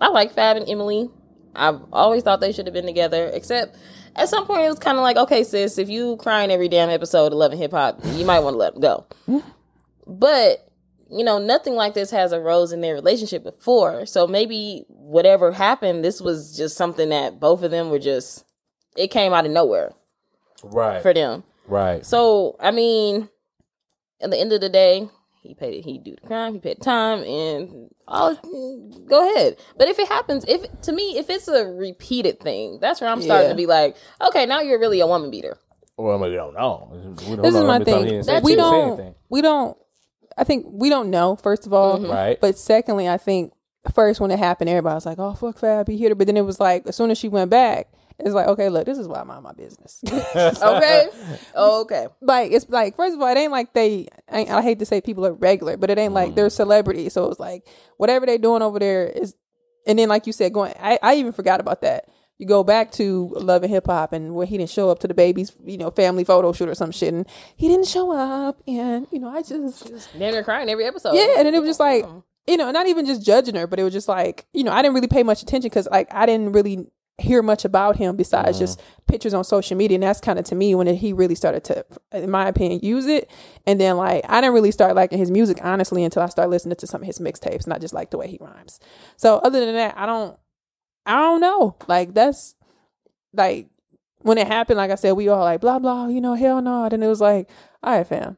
I 0.00 0.08
like 0.08 0.32
Fab 0.32 0.56
and 0.56 0.68
Emily. 0.68 1.10
I've 1.54 1.80
always 1.92 2.22
thought 2.22 2.40
they 2.40 2.52
should 2.52 2.66
have 2.66 2.74
been 2.74 2.86
together, 2.86 3.30
except 3.32 3.76
at 4.14 4.28
some 4.28 4.46
point 4.46 4.62
it 4.62 4.68
was 4.68 4.78
kind 4.78 4.96
of 4.98 5.02
like, 5.02 5.16
okay, 5.16 5.42
sis, 5.44 5.78
if 5.78 5.88
you 5.88 6.16
crying 6.18 6.50
every 6.50 6.68
damn 6.68 6.88
episode 6.90 7.32
of 7.32 7.38
Love 7.38 7.52
and 7.52 7.60
Hip 7.60 7.72
Hop, 7.72 7.98
you 8.12 8.24
might 8.24 8.40
want 8.40 8.54
to 8.54 8.58
let 8.58 8.74
them 8.74 8.82
go. 8.82 9.42
But 10.06 10.64
you 11.10 11.24
know, 11.24 11.38
nothing 11.38 11.74
like 11.74 11.94
this 11.94 12.10
has 12.10 12.32
arose 12.34 12.70
in 12.70 12.82
their 12.82 12.92
relationship 12.94 13.42
before. 13.42 14.04
So 14.04 14.26
maybe 14.26 14.84
whatever 14.88 15.52
happened, 15.52 16.04
this 16.04 16.20
was 16.20 16.54
just 16.56 16.76
something 16.76 17.08
that 17.08 17.40
both 17.40 17.62
of 17.62 17.70
them 17.70 17.88
were 17.90 17.98
just. 17.98 18.44
It 18.96 19.08
came 19.12 19.32
out 19.32 19.46
of 19.46 19.52
nowhere 19.52 19.92
Right, 20.64 21.00
for 21.00 21.14
them. 21.14 21.44
right. 21.66 22.04
So 22.04 22.56
I 22.60 22.70
mean, 22.72 23.28
at 24.20 24.30
the 24.30 24.38
end 24.38 24.52
of 24.52 24.60
the 24.60 24.68
day, 24.68 25.08
he 25.48 25.54
paid. 25.54 25.74
It, 25.78 25.84
he 25.84 25.98
do 25.98 26.14
the 26.20 26.26
crime. 26.26 26.52
He 26.54 26.60
paid 26.60 26.80
time, 26.80 27.20
and 27.24 27.90
all. 28.06 28.34
Go 29.06 29.34
ahead. 29.34 29.56
But 29.76 29.88
if 29.88 29.98
it 29.98 30.06
happens, 30.08 30.44
if 30.46 30.62
to 30.82 30.92
me, 30.92 31.18
if 31.18 31.28
it's 31.30 31.48
a 31.48 31.64
repeated 31.66 32.38
thing, 32.40 32.78
that's 32.80 33.00
where 33.00 33.10
I'm 33.10 33.20
starting 33.22 33.46
Yeah. 33.46 33.52
to 33.52 33.56
be 33.56 33.66
like, 33.66 33.96
okay, 34.28 34.46
now 34.46 34.60
you're 34.60 34.78
really 34.78 35.00
a 35.00 35.06
woman 35.06 35.30
beater. 35.30 35.58
Well, 35.96 36.18
we 36.20 36.32
don't 36.34 36.54
know. 36.54 36.88
We 36.92 37.34
don't 37.34 37.42
This 37.42 37.54
know 37.54 37.60
is 37.60 37.66
my 37.66 37.78
many 37.80 37.84
times 37.90 38.04
he 38.04 38.10
thing. 38.10 38.22
didn't 38.22 38.44
We 38.44 38.50
he 38.52 38.56
didn't 38.56 38.96
say 38.96 39.02
don't. 39.04 39.16
We 39.30 39.42
don't. 39.42 39.76
I 40.36 40.44
think 40.44 40.66
we 40.70 40.88
don't 40.90 41.10
know. 41.10 41.34
First 41.34 41.66
of 41.66 41.72
all, 41.72 41.98
mm-hmm. 41.98 42.10
Right. 42.12 42.40
But 42.40 42.56
secondly, 42.56 43.08
I 43.08 43.16
think 43.16 43.52
first 43.92 44.20
when 44.20 44.30
it 44.30 44.38
happened, 44.38 44.70
everybody 44.70 44.94
was 44.94 45.06
like, 45.06 45.18
"Oh 45.18 45.34
fuck 45.34 45.58
Fab, 45.58 45.88
he 45.88 45.96
hit 45.98 46.10
her." 46.10 46.14
But 46.14 46.26
then 46.28 46.36
it 46.36 46.44
was 46.44 46.60
like 46.60 46.86
as 46.86 46.94
soon 46.94 47.10
as 47.10 47.18
she 47.18 47.28
went 47.28 47.50
back, 47.50 47.88
It's 48.18 48.34
like, 48.34 48.48
okay, 48.48 48.68
look, 48.68 48.84
this 48.84 48.98
is 48.98 49.06
why 49.06 49.20
I 49.20 49.24
mind 49.24 49.44
my 49.44 49.52
business. 49.52 50.02
Okay. 50.38 51.08
okay. 51.54 52.06
like 52.20 52.52
it's 52.52 52.68
like 52.68 52.96
first 52.96 53.14
of 53.14 53.20
all, 53.20 53.28
it 53.28 53.38
ain't 53.38 53.52
like 53.52 53.72
they. 53.72 54.08
I, 54.30 54.44
I 54.44 54.62
hate 54.62 54.78
to 54.80 54.86
say 54.86 55.00
people 55.00 55.24
are 55.26 55.32
regular, 55.32 55.76
but 55.76 55.90
it 55.90 55.98
ain't 55.98 56.12
like 56.12 56.34
they're 56.34 56.48
mm. 56.48 56.52
celebrities. 56.52 57.12
So 57.12 57.30
it's 57.30 57.40
like 57.40 57.66
whatever 57.96 58.26
they 58.26 58.38
doing 58.38 58.62
over 58.62 58.78
there 58.78 59.06
is, 59.06 59.34
and 59.86 59.98
then 59.98 60.08
like 60.08 60.26
you 60.26 60.32
said, 60.32 60.52
going. 60.52 60.74
I, 60.80 60.98
I 61.02 61.14
even 61.14 61.32
forgot 61.32 61.60
about 61.60 61.82
that. 61.82 62.06
You 62.38 62.46
go 62.46 62.62
back 62.62 62.92
to 62.92 63.28
Love 63.34 63.62
and 63.62 63.72
Hip 63.72 63.86
Hop 63.86 64.12
and 64.12 64.34
where 64.34 64.46
he 64.46 64.58
didn't 64.58 64.70
show 64.70 64.90
up 64.90 65.00
to 65.00 65.08
the 65.08 65.14
baby's, 65.14 65.52
you 65.64 65.76
know, 65.76 65.90
family 65.90 66.24
photo 66.24 66.52
shoot 66.52 66.68
or 66.68 66.74
some 66.74 66.92
shit, 66.92 67.12
and 67.12 67.26
he 67.56 67.68
didn't 67.68 67.86
show 67.86 68.12
up, 68.12 68.62
and 68.66 69.06
you 69.10 69.18
know, 69.18 69.28
I 69.28 69.42
just 69.42 70.12
Then 70.18 70.32
they're 70.32 70.44
crying 70.44 70.68
every 70.68 70.84
episode. 70.84 71.14
yeah, 71.14 71.34
and 71.38 71.46
then 71.46 71.54
it 71.54 71.60
was 71.60 71.68
just 71.68 71.80
like, 71.80 72.04
mm-hmm. 72.04 72.20
you 72.46 72.56
know, 72.56 72.70
not 72.70 72.86
even 72.86 73.06
just 73.06 73.24
judging 73.24 73.54
her, 73.56 73.66
but 73.66 73.78
it 73.78 73.84
was 73.84 73.92
just 73.92 74.08
like, 74.08 74.46
you 74.52 74.64
know, 74.64 74.72
I 74.72 74.82
didn't 74.82 74.94
really 74.94 75.08
pay 75.08 75.22
much 75.22 75.42
attention 75.42 75.68
because 75.68 75.88
like 75.90 76.12
I 76.12 76.26
didn't 76.26 76.52
really 76.52 76.86
hear 77.18 77.42
much 77.42 77.64
about 77.64 77.96
him 77.96 78.16
besides 78.16 78.56
mm-hmm. 78.56 78.60
just 78.60 78.80
pictures 79.06 79.34
on 79.34 79.44
social 79.44 79.76
media, 79.76 79.96
and 79.96 80.02
that's 80.02 80.20
kind 80.20 80.38
of 80.38 80.44
to 80.46 80.54
me 80.54 80.74
when 80.74 80.86
he 80.86 81.12
really 81.12 81.34
started 81.34 81.64
to, 81.64 81.84
in 82.12 82.30
my 82.30 82.48
opinion, 82.48 82.80
use 82.82 83.06
it. 83.06 83.28
And 83.66 83.80
then 83.80 83.96
like 83.96 84.24
I 84.28 84.40
didn't 84.40 84.54
really 84.54 84.70
start 84.70 84.94
liking 84.94 85.18
his 85.18 85.30
music 85.30 85.58
honestly 85.62 86.04
until 86.04 86.22
I 86.22 86.26
started 86.26 86.50
listening 86.50 86.76
to 86.76 86.86
some 86.86 87.02
of 87.02 87.06
his 87.06 87.18
mixtapes, 87.18 87.66
not 87.66 87.80
just 87.80 87.92
like 87.92 88.10
the 88.10 88.18
way 88.18 88.28
he 88.28 88.38
rhymes. 88.40 88.78
So 89.16 89.38
other 89.38 89.64
than 89.64 89.74
that, 89.74 89.98
I 89.98 90.06
don't, 90.06 90.38
I 91.06 91.16
don't 91.16 91.40
know. 91.40 91.76
Like 91.88 92.14
that's 92.14 92.54
like 93.32 93.66
when 94.20 94.38
it 94.38 94.46
happened, 94.46 94.78
like 94.78 94.90
I 94.90 94.96
said, 94.96 95.12
we 95.12 95.28
all 95.28 95.44
like 95.44 95.60
blah 95.60 95.78
blah, 95.78 96.06
you 96.06 96.20
know, 96.20 96.34
hell 96.34 96.62
no. 96.62 96.88
Then 96.88 97.02
it 97.02 97.08
was 97.08 97.20
like, 97.20 97.50
all 97.82 97.96
right, 97.96 98.06
fam, 98.06 98.36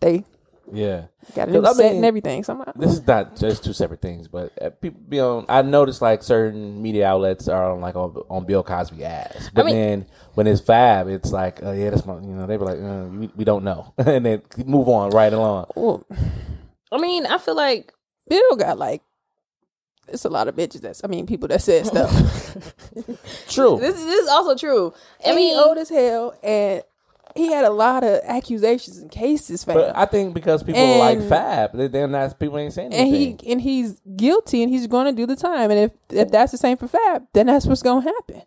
they 0.00 0.24
Yeah. 0.72 1.06
got 1.34 1.48
a 1.48 1.50
new 1.50 1.64
I 1.64 1.72
set 1.72 1.84
mean, 1.86 1.96
and 1.96 2.04
everything. 2.04 2.44
So 2.44 2.52
I'm 2.52 2.58
like, 2.60 2.74
This 2.74 2.92
is 2.92 3.06
not 3.06 3.36
just 3.36 3.64
two 3.64 3.72
separate 3.72 4.00
things, 4.00 4.28
but 4.28 4.52
uh, 4.60 4.70
people 4.70 5.00
be 5.08 5.20
on. 5.20 5.46
I 5.48 5.62
noticed 5.62 6.00
like 6.02 6.22
certain 6.22 6.80
media 6.82 7.06
outlets 7.08 7.48
are 7.48 7.72
on 7.72 7.80
like 7.80 7.96
on, 7.96 8.14
on 8.28 8.44
Bill 8.46 8.62
Cosby 8.62 9.04
ass, 9.04 9.50
but 9.54 9.66
mean- 9.66 9.74
then 9.74 10.06
when 10.34 10.46
it's 10.46 10.60
Fab, 10.60 11.08
it's 11.08 11.32
like, 11.32 11.60
oh 11.62 11.72
yeah, 11.72 11.90
that's 11.90 12.06
my. 12.06 12.14
You 12.14 12.20
know, 12.28 12.46
they 12.46 12.56
were 12.56 12.66
like, 12.66 12.78
uh, 12.80 13.08
we, 13.10 13.30
we 13.36 13.44
don't 13.44 13.64
know, 13.64 13.92
and 13.98 14.24
then 14.24 14.42
move 14.64 14.88
on 14.88 15.10
right 15.10 15.32
along. 15.32 15.66
well, 15.76 16.06
I 16.92 16.98
mean, 16.98 17.26
I 17.26 17.38
feel 17.38 17.56
like 17.56 17.92
Bill 18.28 18.56
got 18.56 18.78
like 18.78 19.02
it's 20.08 20.24
a 20.24 20.28
lot 20.28 20.48
of 20.48 20.56
bitches 20.56 20.80
that's 20.80 21.04
I 21.04 21.06
mean 21.06 21.24
people 21.26 21.46
that 21.48 21.62
said 21.62 21.86
stuff. 21.86 22.10
True. 23.48 23.78
this, 23.80 23.96
is- 23.98 24.04
this 24.04 24.22
is 24.24 24.28
also 24.28 24.56
true. 24.56 24.92
I 25.24 25.30
I 25.30 25.34
mean, 25.36 25.54
mean, 25.56 25.58
old 25.64 25.78
as 25.78 25.88
hell, 25.88 26.34
and 26.42 26.82
he 27.36 27.52
had 27.52 27.64
a 27.64 27.70
lot 27.70 28.02
of 28.04 28.20
accusations 28.24 28.98
and 28.98 29.10
cases, 29.10 29.64
fam. 29.64 29.76
But 29.76 29.96
I 29.96 30.06
think 30.06 30.34
because 30.34 30.62
people 30.62 30.98
like 30.98 31.20
Fab, 31.28 31.72
they, 31.72 31.88
they're 31.88 32.08
not 32.08 32.38
people 32.38 32.58
ain't 32.58 32.72
saying 32.72 32.92
anything. 32.92 33.38
and 33.40 33.40
he 33.42 33.52
and 33.52 33.60
he's 33.60 34.00
guilty, 34.16 34.62
and 34.62 34.72
he's 34.72 34.86
going 34.86 35.06
to 35.06 35.12
do 35.12 35.26
the 35.26 35.36
time. 35.36 35.70
And 35.70 35.78
if 35.80 35.92
if 36.10 36.30
that's 36.30 36.52
the 36.52 36.58
same 36.58 36.76
for 36.76 36.88
Fab, 36.88 37.24
then 37.32 37.46
that's 37.46 37.66
what's 37.66 37.82
going 37.82 38.02
to 38.04 38.08
happen. 38.08 38.42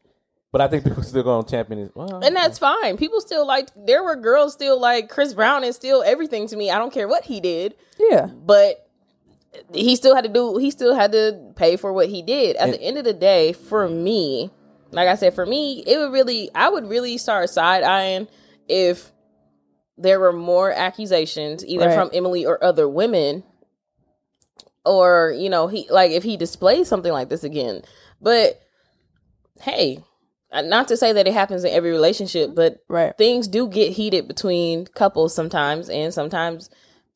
but 0.52 0.62
I 0.62 0.68
think 0.68 0.84
people 0.84 1.02
still 1.04 1.24
going 1.24 1.46
to 1.46 1.50
champion 1.52 1.80
his. 1.80 1.90
Well, 1.96 2.24
and 2.24 2.36
that's 2.36 2.60
fine. 2.60 2.98
People 2.98 3.22
still 3.22 3.46
like. 3.48 3.70
There 3.76 4.04
were 4.04 4.16
girls 4.16 4.54
still 4.54 4.80
like 4.80 5.10
Chris 5.10 5.34
Brown 5.34 5.64
is 5.64 5.76
still 5.76 6.04
everything 6.04 6.48
to 6.50 6.56
me. 6.58 6.70
I 6.72 6.78
don't 6.78 6.94
care 6.94 7.08
what 7.08 7.24
he 7.24 7.40
did, 7.40 7.76
Yeah, 7.98 8.28
but 8.28 8.88
he 9.74 9.96
still 9.96 10.16
had 10.16 10.24
to 10.24 10.30
do. 10.30 10.58
He 10.58 10.72
still 10.72 10.96
had 10.96 11.12
to 11.12 11.52
pay 11.56 11.76
for 11.78 11.94
what 11.94 12.10
he 12.10 12.22
did. 12.22 12.56
At 12.58 12.66
And- 12.70 12.74
the 12.74 12.82
end 12.82 12.98
of 12.98 13.04
the 13.04 13.14
day, 13.14 13.54
for 13.54 13.88
me, 13.88 14.52
like 14.92 15.08
I 15.08 15.16
said, 15.16 15.34
for 15.34 15.46
me, 15.46 15.84
it 15.88 15.98
would 15.98 16.12
really. 16.12 16.50
I 16.54 16.70
would 16.70 16.88
really 16.88 17.18
start 17.18 17.50
side 17.50 17.84
eyeing 17.84 18.28
if 18.68 19.12
there 19.98 20.20
were 20.20 20.34
more 20.34 20.72
accusations, 20.72 21.66
either 21.66 21.88
Right. 21.88 21.96
from 21.96 22.10
Emily 22.14 22.46
or 22.46 22.64
other 22.64 22.88
women, 22.90 23.44
or 24.86 25.34
you 25.38 25.50
know, 25.50 25.68
he 25.68 25.88
like 25.90 26.12
if 26.12 26.24
he 26.24 26.38
displays 26.38 26.88
something 26.88 27.12
like 27.12 27.30
this 27.30 27.44
again. 27.44 27.84
But 28.22 28.60
hey, 29.62 30.04
uh, 30.52 30.62
not 30.62 30.88
to 30.90 30.98
say 30.98 31.14
that 31.14 31.28
it 31.28 31.34
happens 31.34 31.64
in 31.64 31.72
every 31.72 31.92
relationship, 31.92 32.54
but 32.56 32.84
right. 32.88 33.18
things 33.18 33.48
do 33.48 33.68
get 33.68 33.92
heated 33.92 34.28
between 34.28 34.86
couples 34.88 35.34
sometimes, 35.34 35.90
and 35.90 36.14
sometimes 36.14 36.70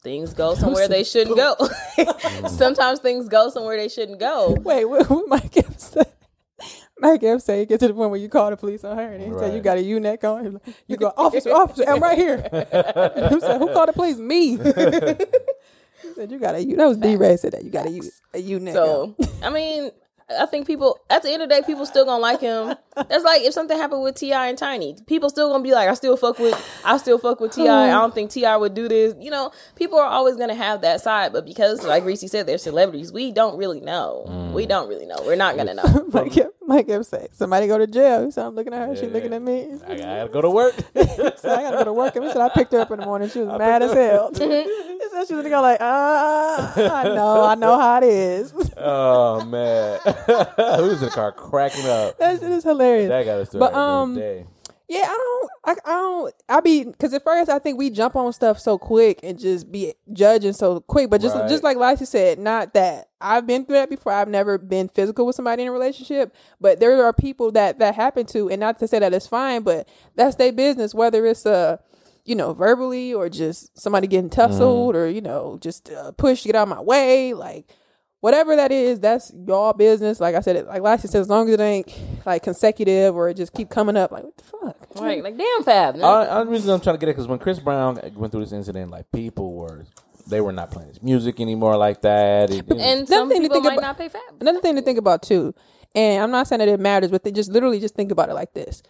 things 0.04 0.34
go 0.34 0.56
somewhere 0.56 0.88
they 0.88 1.04
shouldn't 1.04 1.36
go. 1.36 1.56
sometimes 2.48 3.00
things 3.00 3.28
go 3.28 3.50
somewhere 3.50 3.78
they 3.78 3.90
shouldn't 3.90 4.20
go. 4.20 4.52
Wait, 4.62 4.86
what, 4.86 5.10
what 5.10 5.28
Mike 5.28 5.58
Epps 5.58 5.88
said? 5.90 6.06
Mike 6.06 6.17
Epps 7.04 7.22
said 7.22 7.42
saying, 7.42 7.68
get 7.68 7.80
to 7.82 7.88
the 7.88 7.94
point 7.94 8.10
where 8.10 8.20
you 8.20 8.30
call 8.30 8.50
the 8.50 8.58
police 8.58 8.84
on 8.84 8.98
her, 8.98 9.12
and 9.14 9.22
he 9.22 9.38
said 9.40 9.54
you 9.54 9.62
got 9.62 9.78
a 9.78 9.82
U 9.84 10.00
neck 10.00 10.24
on. 10.24 10.54
Like, 10.54 10.76
You 10.88 10.98
go, 10.98 11.14
officer, 11.16 11.52
officer, 11.52 11.84
I'm 11.88 12.02
right 12.02 12.18
here. 12.18 12.38
he 12.52 13.40
said, 13.40 13.60
Who 13.60 13.72
called 13.74 13.90
the 13.90 13.94
police? 13.94 14.18
Me. 14.18 14.58
he 16.02 16.14
said 16.16 16.32
you 16.32 16.40
got 16.40 16.56
a 16.56 16.64
U. 16.64 16.76
That 16.76 16.88
was 16.88 16.98
DeRay 16.98 17.38
said 17.38 17.54
that 17.54 17.64
you 17.64 17.70
got 17.70 17.86
a 17.86 17.92
U 17.92 18.02
a 18.34 18.40
U 18.40 18.60
neck. 18.60 18.76
on. 18.76 19.16
So 19.18 19.30
I 19.44 19.50
mean, 19.50 19.92
I 20.30 20.46
think 20.46 20.68
people 20.68 21.00
at 21.10 21.24
the 21.24 21.32
end 21.32 21.42
of 21.42 21.48
the 21.50 21.56
day, 21.56 21.62
people 21.66 21.86
still 21.86 22.04
gonna 22.04 22.22
like 22.22 22.42
him. 22.42 22.76
That's 22.96 23.24
like 23.24 23.44
if 23.44 23.54
something 23.54 23.78
happened 23.78 24.04
with 24.04 24.16
T.I. 24.16 24.48
and 24.48 24.58
Tiny, 24.58 24.98
people 25.08 25.30
still 25.30 25.50
gonna 25.52 25.64
be 25.64 25.72
like, 25.72 25.88
I 25.88 25.94
still 25.94 26.18
fuck 26.18 26.38
with, 26.38 26.82
I 26.84 26.98
still 26.98 27.18
fuck 27.18 27.40
with 27.40 27.54
Ti. 27.54 27.68
I 27.70 27.92
don't 27.92 28.14
think 28.14 28.32
T.I. 28.32 28.58
would 28.58 28.74
do 28.74 28.90
this. 28.90 29.16
You 29.20 29.32
know, 29.32 29.52
people 29.76 29.98
are 30.00 30.06
always 30.08 30.36
gonna 30.36 30.56
have 30.56 30.82
that 30.82 31.00
side, 31.02 31.32
but 31.32 31.46
because, 31.46 31.86
like 31.86 32.04
Reese 32.04 32.30
said, 32.30 32.46
they're 32.46 32.58
celebrities. 32.58 33.12
We 33.14 33.32
don't 33.32 33.58
really 33.58 33.80
know. 33.80 34.26
Mm. 34.28 34.52
We 34.52 34.66
don't 34.66 34.90
really 34.90 35.06
know. 35.06 35.18
We're 35.26 35.36
not 35.38 35.56
gonna 35.56 35.76
know. 35.76 36.06
Mike 36.14 36.36
Epps, 36.38 36.57
Mike 36.68 36.90
Epps 36.90 37.08
said 37.08 37.30
somebody 37.34 37.66
go 37.66 37.78
to 37.78 37.88
jail. 37.88 38.30
Said 38.30 38.46
I'm 38.46 38.54
looking 38.54 38.74
at 38.74 38.88
her. 38.90 38.96
She 38.96 39.08
looking 39.08 39.34
at 39.34 39.42
me. 39.42 39.70
I 39.88 39.96
gotta 39.96 40.30
go 40.30 40.42
to 40.42 40.50
work. 40.50 40.76
so 40.96 41.50
I 41.50 41.62
gotta 41.64 41.78
go 41.78 41.84
to 41.86 41.94
work. 41.94 42.16
And 42.18 42.26
he 42.26 42.32
said 42.32 42.42
I 42.42 42.50
picked 42.50 42.74
her 42.74 42.82
up 42.82 42.92
in 42.92 43.00
the 43.00 43.06
morning. 43.06 43.30
She 43.30 43.40
was 43.40 43.48
mad 43.58 43.82
as 43.84 43.94
hell. 43.94 44.30
he 44.34 44.38
said 44.40 45.28
she 45.28 45.34
was 45.34 45.44
looking 45.44 45.52
like, 45.54 45.78
ah, 45.80 46.74
I 46.76 47.04
know, 47.06 47.44
I 47.46 47.56
know 47.56 47.80
how 47.80 47.98
it 48.00 48.04
is. 48.04 48.54
oh 48.76 49.46
man, 49.46 50.00
who's 50.80 51.00
in 51.02 51.06
the 51.06 51.12
car 51.14 51.32
cracking 51.32 51.86
up? 51.88 52.18
that 52.18 52.40
shit 52.42 52.52
is 52.52 52.64
hilarious. 52.66 53.08
That 53.10 53.24
got 53.24 53.40
us 53.40 53.50
to 53.50 53.60
But, 53.60 53.74
um, 53.74 54.16
day. 54.16 54.46
Yeah, 54.90 55.04
I 55.04 55.08
don't. 55.08 55.50
I, 55.66 55.72
I 55.92 55.96
don't. 55.96 56.34
I 56.48 56.62
be 56.62 56.86
because 56.86 57.14
at 57.14 57.24
first 57.24 57.50
I 57.50 57.60
think 57.60 57.78
we 57.78 57.90
jump 57.90 58.16
on 58.16 58.32
stuff 58.32 58.58
so 58.60 58.78
quick 58.78 59.20
and 59.22 59.38
just 59.38 59.70
be 59.70 59.94
judging 60.14 60.54
so 60.54 60.80
quick. 60.80 61.10
But 61.10 61.20
just 61.22 61.36
Right. 61.36 61.50
just 61.50 61.64
like 61.64 61.76
Lacey 61.78 62.06
said, 62.06 62.40
not 62.40 62.74
that 62.74 63.10
I've 63.20 63.46
been 63.46 63.66
through 63.66 63.76
that 63.76 63.90
before. 63.90 64.14
I've 64.14 64.30
never 64.30 64.58
been 64.58 64.88
physical 64.88 65.26
with 65.26 65.36
somebody 65.36 65.64
in 65.64 65.70
a 65.70 65.74
relationship, 65.74 66.34
but 66.62 66.80
there 66.80 67.04
are 67.04 67.12
people 67.12 67.52
that 67.52 67.80
that 67.80 67.96
happen 67.96 68.26
to, 68.28 68.50
and 68.50 68.62
not 68.62 68.80
to 68.80 68.88
say 68.88 69.00
that 69.00 69.14
it's 69.14 69.28
fine, 69.28 69.64
but 69.64 69.90
that's 70.16 70.36
their 70.38 70.54
business. 70.54 70.94
Whether 70.94 71.26
it's 71.26 71.46
uh 71.46 71.78
you 72.24 72.36
know, 72.36 72.54
verbally 72.54 73.14
or 73.14 73.30
just 73.30 73.78
somebody 73.78 74.06
getting 74.08 74.30
tussled 74.30 74.96
or 74.96 75.08
you 75.10 75.22
know, 75.22 75.58
just 75.62 75.90
uh, 75.92 76.12
push 76.14 76.44
get 76.46 76.56
out 76.56 76.64
of 76.64 76.70
my 76.70 76.82
way, 76.82 77.34
like. 77.34 77.66
Whatever 78.20 78.56
that 78.56 78.72
is, 78.72 79.00
that's 79.00 79.32
y'all 79.46 79.74
business. 79.74 80.20
Like 80.20 80.34
I 80.34 80.40
said, 80.40 80.66
like 80.66 80.82
Lacey 80.82 81.08
said, 81.08 81.22
as 81.22 81.30
long 81.30 81.48
as 81.48 81.54
it 81.54 81.60
ain't 81.60 81.94
like 82.26 82.42
consecutive 82.44 83.16
or 83.16 83.30
it 83.30 83.36
just 83.38 83.54
keep 83.54 83.70
coming 83.70 83.96
up, 83.96 84.12
like 84.12 84.24
what 84.24 84.36
the 84.38 84.44
fuck? 84.44 84.78
Right? 85.00 85.24
Like 85.24 85.38
damn, 85.38 85.64
Fab. 85.64 85.96
man. 85.96 86.04
Uh, 86.04 86.44
the 86.44 86.50
reason 86.50 86.72
I'm 86.74 86.80
trying 86.82 86.96
to 86.96 87.00
get 87.00 87.10
it 87.10 87.14
because 87.14 87.28
when 87.28 87.38
Chris 87.38 87.60
Brown 87.60 88.00
went 88.16 88.32
through 88.32 88.42
this 88.42 88.52
incident, 88.54 88.90
like 88.90 89.12
people 89.12 89.54
were, 89.54 89.86
they 90.28 90.42
were 90.42 90.52
not 90.52 90.72
playing 90.72 90.90
his 90.90 91.04
music 91.04 91.40
anymore 91.40 91.78
like 91.78 92.02
that. 92.02 92.50
It- 92.50 92.66
it- 92.70 92.78
and 92.80 93.08
some 93.08 93.30
thing 93.30 93.38
to 93.38 93.42
people 93.44 93.56
think 93.56 93.66
might 93.66 93.74
about- 93.74 93.82
not 93.88 93.98
pay 94.00 94.10
Fab. 94.10 94.22
Another 94.42 94.62
thing 94.62 94.76
to 94.78 94.82
think 94.82 94.98
about 94.98 95.22
too, 95.22 95.54
and 95.94 96.24
I'm 96.24 96.32
not 96.32 96.48
saying 96.48 96.60
that 96.60 96.68
it 96.70 96.80
matters, 96.80 97.12
but 97.12 97.24
they 97.24 97.32
just 97.32 97.52
literally 97.52 97.80
just 97.80 97.94
think 97.94 98.12
about 98.12 98.30
it 98.30 98.34
like 98.34 98.54
this. 98.54 98.82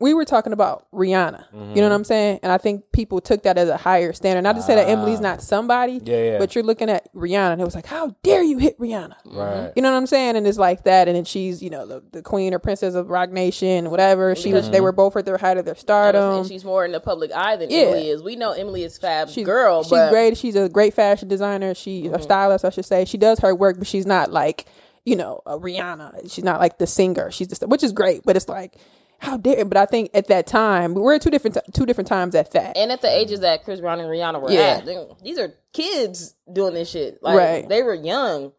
We 0.00 0.14
were 0.14 0.24
talking 0.24 0.52
about 0.52 0.86
Rihanna, 0.92 1.44
you 1.52 1.58
know 1.58 1.66
what 1.66 1.76
mm-hmm. 1.76 1.92
I'm 1.92 2.04
saying? 2.04 2.40
And 2.42 2.50
I 2.50 2.58
think 2.58 2.90
people 2.92 3.20
took 3.20 3.44
that 3.44 3.56
as 3.56 3.68
a 3.68 3.76
higher 3.76 4.12
standard. 4.12 4.42
Not 4.42 4.56
to 4.56 4.62
say 4.62 4.74
that 4.74 4.86
ah. 4.88 4.90
Emily's 4.90 5.20
not 5.20 5.40
somebody, 5.42 6.00
Yeah, 6.02 6.24
yeah. 6.24 6.38
but 6.38 6.54
you're 6.54 6.64
looking 6.64 6.90
at 6.90 7.12
Rihanna 7.14 7.52
and 7.52 7.60
it 7.60 7.64
was 7.64 7.76
like, 7.76 7.86
how 7.86 8.16
dare 8.24 8.42
you 8.42 8.58
hit 8.58 8.76
Rihanna? 8.78 9.14
right. 9.26 9.34
Mm-hmm. 9.34 9.72
You 9.76 9.82
know 9.82 9.92
what 9.92 9.98
I'm 9.98 10.06
saying? 10.06 10.36
And 10.36 10.46
it's 10.46 10.58
like 10.58 10.84
that, 10.84 11.06
and 11.06 11.16
then 11.16 11.24
she's, 11.24 11.62
you 11.62 11.70
know, 11.70 11.86
the, 11.86 12.02
the 12.10 12.22
queen 12.22 12.52
or 12.52 12.58
princess 12.58 12.94
of 12.94 13.10
Roc 13.10 13.30
Nation, 13.30 13.90
whatever. 13.90 14.34
She 14.34 14.52
was, 14.52 14.68
they 14.68 14.78
mm-hmm. 14.78 14.84
were 14.84 14.92
both 14.92 15.16
at 15.16 15.24
their 15.24 15.38
height 15.38 15.56
of 15.56 15.64
their 15.64 15.76
stardom. 15.76 16.38
and 16.40 16.48
she's 16.48 16.64
more 16.64 16.84
in 16.84 16.92
the 16.92 17.00
public 17.00 17.30
eye 17.32 17.56
than 17.56 17.70
Yeah. 17.70 17.82
Emily 17.82 18.08
is. 18.08 18.22
We 18.22 18.34
know 18.34 18.52
Emily 18.52 18.82
is 18.82 18.98
Fab's 18.98 19.32
she's 19.32 19.46
girl, 19.46 19.84
She's 19.84 19.90
but 19.90 20.10
great. 20.10 20.36
She's 20.36 20.56
a 20.56 20.68
great 20.68 20.94
fashion 20.94 21.28
designer. 21.28 21.74
She 21.74 22.06
a 22.06 22.20
stylist, 22.20 22.64
I 22.64 22.70
should 22.70 22.84
say. 22.84 23.04
She 23.04 23.18
does 23.18 23.38
her 23.40 23.54
work, 23.54 23.78
but 23.78 23.86
she's 23.86 24.06
not 24.06 24.32
like 24.32 24.66
you 25.04 25.16
know 25.16 25.40
a 25.46 25.58
Rihanna. 25.58 26.32
She's 26.32 26.44
not 26.44 26.60
like 26.60 26.78
the 26.78 26.86
singer. 26.86 27.30
She's 27.30 27.48
just 27.48 27.66
which 27.66 27.82
is 27.82 27.92
great, 27.92 28.22
but 28.24 28.36
it's 28.36 28.48
like 28.48 28.76
how 29.22 29.36
dare. 29.36 29.64
But 29.64 29.76
I 29.78 29.86
think 29.86 30.10
at 30.14 30.26
that 30.28 30.46
time 30.46 30.94
we're 30.94 31.14
at 31.14 31.22
two 31.22 31.30
different 31.30 31.56
two 31.72 31.86
different 31.86 32.08
times 32.08 32.34
at 32.34 32.50
that. 32.52 32.76
and 32.76 32.90
at 32.92 33.00
the 33.00 33.08
ages 33.08 33.40
that 33.40 33.64
Chris 33.64 33.80
Brown 33.80 34.00
and 34.00 34.08
Rihanna 34.08 34.40
were 34.42 34.50
Yeah. 34.50 34.78
at, 34.78 34.84
they- 34.86 35.06
these 35.22 35.38
are 35.38 35.54
kids 35.72 36.34
doing 36.52 36.74
this 36.74 36.90
shit. 36.90 37.22
Like 37.22 37.38
Right. 37.38 37.68
they 37.68 37.82
were 37.82 37.94
young. 37.94 38.52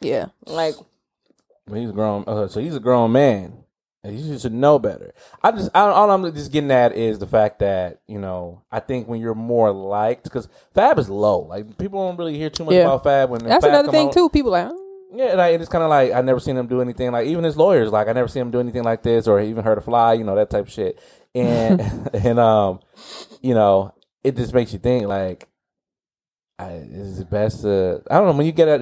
yeah, 0.00 0.26
Like 0.46 0.74
But 1.66 1.78
he's 1.78 1.90
a 1.90 1.92
grown. 1.92 2.24
Uh, 2.26 2.46
so 2.48 2.60
he's 2.60 2.76
a 2.76 2.80
grown 2.80 3.10
man. 3.12 3.64
And 4.04 4.16
You 4.20 4.38
should 4.38 4.52
know 4.54 4.78
better. 4.78 5.12
I 5.42 5.50
just 5.50 5.70
I, 5.74 5.80
all 5.80 6.10
I'm 6.12 6.32
just 6.32 6.52
getting 6.52 6.70
at 6.70 6.92
is 6.92 7.18
the 7.18 7.26
fact 7.26 7.58
that 7.58 7.98
you 8.06 8.20
know 8.20 8.62
I 8.70 8.78
think 8.80 9.08
when 9.08 9.20
you're 9.20 9.34
more 9.34 9.72
liked 9.72 10.22
because 10.24 10.46
Fab 10.74 10.98
is 11.00 11.08
low. 11.08 11.40
Like 11.40 11.76
people 11.78 12.06
don't 12.06 12.16
really 12.16 12.38
hear 12.38 12.48
too 12.50 12.64
much 12.64 12.74
Yeah. 12.74 12.82
about 12.82 13.02
Fab 13.02 13.30
when 13.30 13.40
that's 13.40 13.64
Fab 13.64 13.70
another 13.72 13.86
come 13.88 13.92
thing 13.94 14.06
out. 14.08 14.12
too. 14.12 14.28
People 14.28 14.52
like. 14.52 14.70
"Oh, 15.12 15.16
Yeah, 15.16 15.34
like 15.34 15.60
it's 15.60 15.68
kind 15.68 15.84
of 15.84 15.90
like 15.90 16.12
I 16.12 16.20
never 16.20 16.40
seen 16.40 16.56
him 16.56 16.66
do 16.66 16.80
anything 16.80 17.10
like 17.12 17.26
even 17.26 17.44
his 17.44 17.56
lawyers 17.56 17.90
like 17.90 18.08
I 18.08 18.12
never 18.12 18.28
seen 18.28 18.42
him 18.42 18.50
do 18.50 18.60
anything 18.60 18.82
like 18.84 19.02
this 19.02 19.26
or 19.26 19.40
even 19.40 19.64
heard 19.64 19.78
a 19.78 19.80
fly, 19.80 20.14
you 20.14 20.24
know 20.24 20.36
that 20.36 20.50
type 20.50 20.66
of 20.66 20.72
shit. 20.72 21.00
And 21.34 21.80
and 22.14 22.38
um, 22.38 22.80
you 23.42 23.54
know, 23.54 23.94
it 24.24 24.36
just 24.36 24.54
makes 24.54 24.72
you 24.72 24.78
think 24.78 25.06
like, 25.06 25.48
I, 26.58 26.72
is 26.72 27.20
it 27.20 27.30
best 27.30 27.62
to 27.62 28.02
I 28.10 28.14
don't 28.16 28.26
know 28.26 28.36
when 28.36 28.46
you 28.46 28.52
get 28.52 28.68
out. 28.68 28.80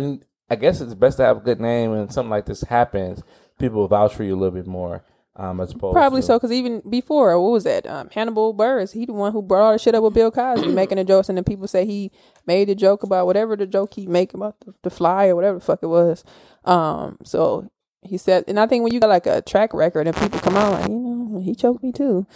I 0.50 0.56
guess 0.56 0.80
it's 0.80 0.94
best 0.94 1.16
to 1.16 1.24
have 1.24 1.38
a 1.38 1.40
good 1.40 1.60
name 1.60 1.92
and 1.92 2.12
something 2.12 2.30
like 2.30 2.46
this 2.46 2.62
happens. 2.62 3.22
People 3.58 3.80
will 3.80 3.88
vouch 3.88 4.14
for 4.14 4.24
you 4.24 4.34
a 4.34 4.38
little 4.38 4.54
bit 4.54 4.66
more. 4.66 5.02
Um, 5.36 5.60
as 5.60 5.72
opposed 5.72 5.94
Probably 5.94 6.20
to, 6.20 6.26
so, 6.26 6.38
because 6.38 6.52
even 6.52 6.80
before, 6.88 7.38
what 7.40 7.50
was 7.50 7.64
that? 7.64 7.86
Um, 7.86 8.08
Hannibal 8.10 8.54
Buress, 8.54 8.92
he 8.92 9.04
the 9.04 9.12
one 9.12 9.32
who 9.32 9.42
brought 9.42 9.62
all 9.62 9.72
the 9.72 9.78
shit 9.78 9.94
up 9.94 10.04
with 10.04 10.14
Bill 10.14 10.30
Cosby, 10.30 10.68
making 10.72 10.98
the 10.98 11.04
jokes, 11.04 11.28
and 11.28 11.36
then 11.36 11.44
people 11.44 11.66
say 11.66 11.84
he 11.84 12.12
made 12.46 12.68
the 12.68 12.74
joke 12.76 13.02
about 13.02 13.26
whatever 13.26 13.56
the 13.56 13.66
joke 13.66 13.94
he 13.94 14.06
make 14.06 14.32
about 14.32 14.60
the, 14.60 14.74
the 14.82 14.90
fly 14.90 15.26
or 15.26 15.34
whatever 15.34 15.58
the 15.58 15.64
fuck 15.64 15.80
it 15.82 15.88
was. 15.88 16.22
Um, 16.64 17.18
so 17.24 17.68
he 18.02 18.16
said, 18.16 18.44
and 18.46 18.60
I 18.60 18.66
think 18.66 18.84
when 18.84 18.92
you 18.92 19.00
got 19.00 19.08
like 19.08 19.26
a 19.26 19.42
track 19.42 19.74
record 19.74 20.06
and 20.06 20.16
people 20.16 20.38
come 20.38 20.56
out 20.56 20.72
like, 20.72 20.88
you 20.88 20.94
know, 20.94 21.40
he 21.40 21.54
choked 21.54 21.82
me 21.82 21.90
too. 21.90 22.26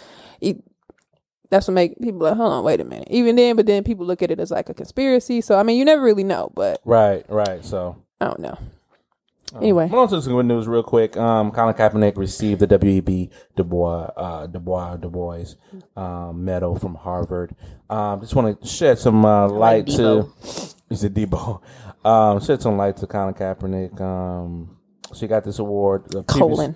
He, 0.41 0.57
that's 1.49 1.67
what 1.67 1.75
make 1.75 1.99
people 1.99 2.19
like, 2.19 2.35
hold 2.35 2.51
on, 2.51 2.63
wait 2.65 2.81
a 2.81 2.83
minute. 2.83 3.07
Even 3.09 3.37
then, 3.37 3.55
but 3.55 3.65
then 3.65 3.83
people 3.83 4.05
look 4.05 4.21
at 4.21 4.29
it 4.29 4.39
as 4.41 4.51
like 4.51 4.67
a 4.67 4.73
conspiracy. 4.73 5.39
So 5.39 5.57
I 5.57 5.63
mean, 5.63 5.77
you 5.77 5.85
never 5.85 6.01
really 6.01 6.23
know, 6.23 6.51
but 6.53 6.81
Right, 6.83 7.25
right. 7.29 7.63
So 7.63 7.95
I 8.19 8.25
don't 8.25 8.39
know. 8.39 8.57
Anyway, 9.55 9.87
Hold 9.87 10.03
on 10.03 10.09
to 10.17 10.21
some 10.21 10.33
good 10.33 10.45
news 10.45 10.67
real 10.67 10.83
quick. 10.83 11.17
Um, 11.17 11.51
Colin 11.51 11.73
Kaepernick 11.73 12.17
received 12.17 12.59
the 12.61 12.67
WEB 12.67 13.31
Du 13.55 13.63
Bois, 13.63 14.11
uh, 14.15 14.45
Du 14.47 14.59
Bois, 14.59 14.95
Du 14.97 15.09
Bois, 15.09 15.55
um, 15.97 16.45
medal 16.45 16.77
from 16.77 16.93
Harvard. 16.95 17.55
Um, 17.89 18.21
just 18.21 18.35
want 18.35 18.61
to 18.61 18.67
shed 18.67 18.99
some 18.99 19.25
uh, 19.25 19.47
light 19.47 19.87
to. 19.87 19.93
Debo. 19.93 20.75
He's 20.89 21.03
a 21.03 21.09
Debo. 21.09 21.61
Um, 22.05 22.39
shed 22.41 22.61
some 22.61 22.77
light 22.77 22.97
to 22.97 23.07
Colin 23.07 23.33
Kaepernick. 23.33 23.99
Um, 23.99 24.77
she 25.15 25.25
got 25.27 25.43
this 25.43 25.57
award. 25.59 26.05
The 26.09 26.21
previous- 26.23 26.57
colon, 26.57 26.75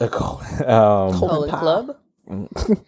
Uh, 0.00 0.08
colon. 0.08 0.70
Um, 0.70 1.18
Colin 1.18 1.50
Club. 1.50 1.96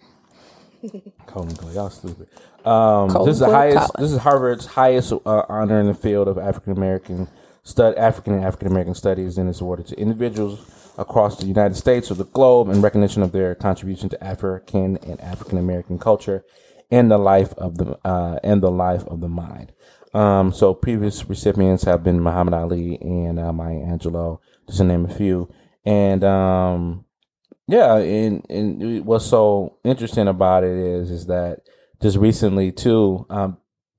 Colin 1.26 1.54
Club. 1.56 1.74
Y'all 1.74 1.90
stupid. 1.90 2.28
Um, 2.64 3.08
Colin 3.10 3.26
this 3.26 3.34
is 3.34 3.40
the 3.40 3.46
highest. 3.50 3.78
Colin. 3.78 3.90
This 4.04 4.12
is 4.12 4.18
Harvard's 4.18 4.66
highest 4.66 5.12
uh, 5.12 5.42
honor 5.48 5.80
in 5.80 5.86
the 5.86 5.94
field 5.94 6.28
of 6.28 6.36
African 6.38 6.72
American 6.74 7.28
stud 7.66 7.96
African 7.96 8.32
and 8.34 8.44
African 8.44 8.68
American 8.68 8.94
studies, 8.94 9.36
and 9.36 9.48
it's 9.48 9.60
awarded 9.60 9.88
to 9.88 9.98
individuals 9.98 10.92
across 10.96 11.36
the 11.36 11.46
United 11.46 11.74
States 11.74 12.10
or 12.10 12.14
the 12.14 12.24
globe 12.24 12.68
in 12.68 12.80
recognition 12.80 13.22
of 13.22 13.32
their 13.32 13.56
contribution 13.56 14.08
to 14.08 14.24
African 14.24 14.96
and 14.98 15.20
African 15.20 15.58
American 15.58 15.98
culture 15.98 16.44
and 16.92 17.10
the 17.10 17.18
life 17.18 17.52
of 17.54 17.76
the 17.76 17.98
uh, 18.04 18.38
and 18.44 18.62
the 18.62 18.70
life 18.70 19.04
of 19.06 19.20
the 19.20 19.28
mind. 19.28 19.72
Um, 20.14 20.52
so 20.52 20.74
previous 20.74 21.28
recipients 21.28 21.82
have 21.84 22.04
been 22.04 22.20
Muhammad 22.20 22.54
Ali 22.54 22.98
and 23.00 23.38
uh, 23.38 23.52
Maya 23.52 23.80
Angelou, 23.80 24.38
just 24.66 24.78
to 24.78 24.84
name 24.84 25.04
a 25.04 25.12
few. 25.12 25.52
And 25.84 26.22
um, 26.22 27.04
yeah, 27.66 27.96
and 27.96 28.46
and 28.48 29.04
what's 29.04 29.26
so 29.26 29.78
interesting 29.82 30.28
about 30.28 30.62
it 30.62 30.78
is 30.78 31.10
is 31.10 31.26
that 31.26 31.62
just 32.00 32.16
recently 32.16 32.70
too, 32.70 33.26
um, 33.28 33.58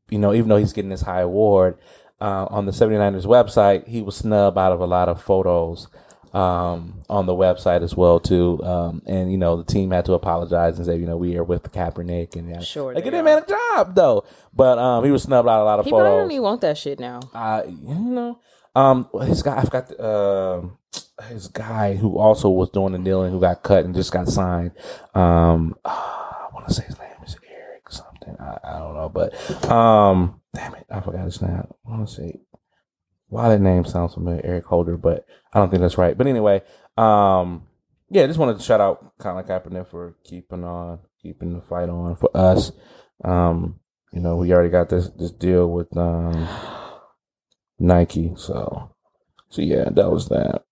you 0.09 0.19
know, 0.19 0.33
even 0.33 0.47
though 0.47 0.55
he's 0.55 0.71
getting 0.71 0.91
this 0.91 1.01
high 1.01 1.21
award 1.21 1.77
uh, 2.19 2.45
on 2.49 2.65
the 2.65 2.71
79ers 2.71 3.25
website, 3.25 3.87
he 3.87 4.01
was 4.01 4.15
snubbed 4.17 4.57
out 4.57 4.71
of 4.71 4.79
a 4.79 4.85
lot 4.85 5.09
of 5.09 5.21
photos 5.21 5.87
um, 6.33 7.03
on 7.09 7.25
the 7.25 7.33
website 7.33 7.81
as 7.83 7.95
well 7.95 8.19
too. 8.19 8.61
Um, 8.63 9.01
and 9.05 9.31
you 9.31 9.37
know, 9.37 9.57
the 9.57 9.63
team 9.63 9.91
had 9.91 10.05
to 10.05 10.13
apologize 10.13 10.77
and 10.77 10.85
say, 10.85 10.97
you 10.97 11.05
know, 11.05 11.17
we 11.17 11.37
are 11.37 11.43
with 11.43 11.63
Kaepernick 11.71 12.35
and 12.35 12.49
yeah, 12.49 12.59
Sure 12.59 12.93
like 12.93 13.03
they 13.03 13.07
it 13.09 13.11
didn't 13.11 13.25
man 13.25 13.43
a 13.43 13.45
job 13.45 13.95
though. 13.95 14.25
But 14.53 14.77
um, 14.77 15.03
he 15.05 15.11
was 15.11 15.23
snubbed 15.23 15.47
out 15.47 15.59
of 15.59 15.61
a 15.61 15.65
lot 15.65 15.79
of 15.79 15.85
He 15.85 15.91
photos. 15.91 16.05
don't 16.23 16.31
even 16.31 16.43
want 16.43 16.61
that 16.61 16.77
shit 16.77 16.99
now. 16.99 17.19
Uh, 17.33 17.63
you 17.67 17.95
know, 17.95 18.39
um, 18.75 19.07
his 19.23 19.41
guy, 19.43 19.57
I 19.57 19.63
forgot 19.63 19.87
the, 19.87 20.05
um 20.05 20.77
his 21.29 21.47
guy 21.47 21.95
who 21.95 22.17
also 22.19 22.49
was 22.49 22.69
doing 22.69 22.91
the 22.93 22.99
kneeling 22.99 23.31
who 23.31 23.39
got 23.39 23.63
cut 23.63 23.83
and 23.85 23.95
just 23.95 24.11
got 24.11 24.27
signed. 24.27 24.71
Um, 25.15 25.75
I 25.85 26.47
want 26.53 26.67
to 26.67 26.73
say 26.73 26.83
his 26.83 26.97
name 26.99 27.06
something. 28.27 28.45
I, 28.45 28.59
I 28.63 28.79
don't 28.79 28.93
know, 28.95 29.09
but 29.09 29.69
um, 29.69 30.41
damn 30.53 30.75
it, 30.75 30.85
I 30.89 30.99
forgot 31.01 31.25
his 31.25 31.41
name. 31.41 31.63
I 31.85 31.89
want 31.89 32.07
to 32.07 32.13
say 32.13 32.39
why 33.29 33.49
that 33.49 33.61
name 33.61 33.85
sounds 33.85 34.13
familiar, 34.13 34.41
Eric 34.43 34.65
Holder, 34.65 34.97
but 34.97 35.25
I 35.53 35.59
don't 35.59 35.69
think 35.69 35.81
that's 35.81 35.97
right. 35.97 36.17
But 36.17 36.27
anyway, 36.27 36.61
um, 36.97 37.67
yeah, 38.09 38.25
just 38.25 38.39
wanted 38.39 38.57
to 38.57 38.63
shout 38.63 38.81
out 38.81 39.17
Colin 39.17 39.45
Kaepernick 39.45 39.87
for 39.87 40.15
keeping 40.23 40.63
on, 40.63 40.99
keeping 41.21 41.53
the 41.53 41.61
fight 41.61 41.89
on 41.89 42.15
for 42.15 42.29
us. 42.35 42.71
Um, 43.23 43.79
you 44.13 44.21
know, 44.21 44.37
we 44.37 44.53
already 44.53 44.69
got 44.69 44.89
this 44.89 45.09
this 45.09 45.31
deal 45.31 45.69
with 45.69 45.95
um 45.97 46.47
Nike, 47.79 48.33
so 48.37 48.91
so 49.49 49.61
yeah, 49.61 49.89
that 49.91 50.09
was 50.11 50.29
that. 50.29 50.63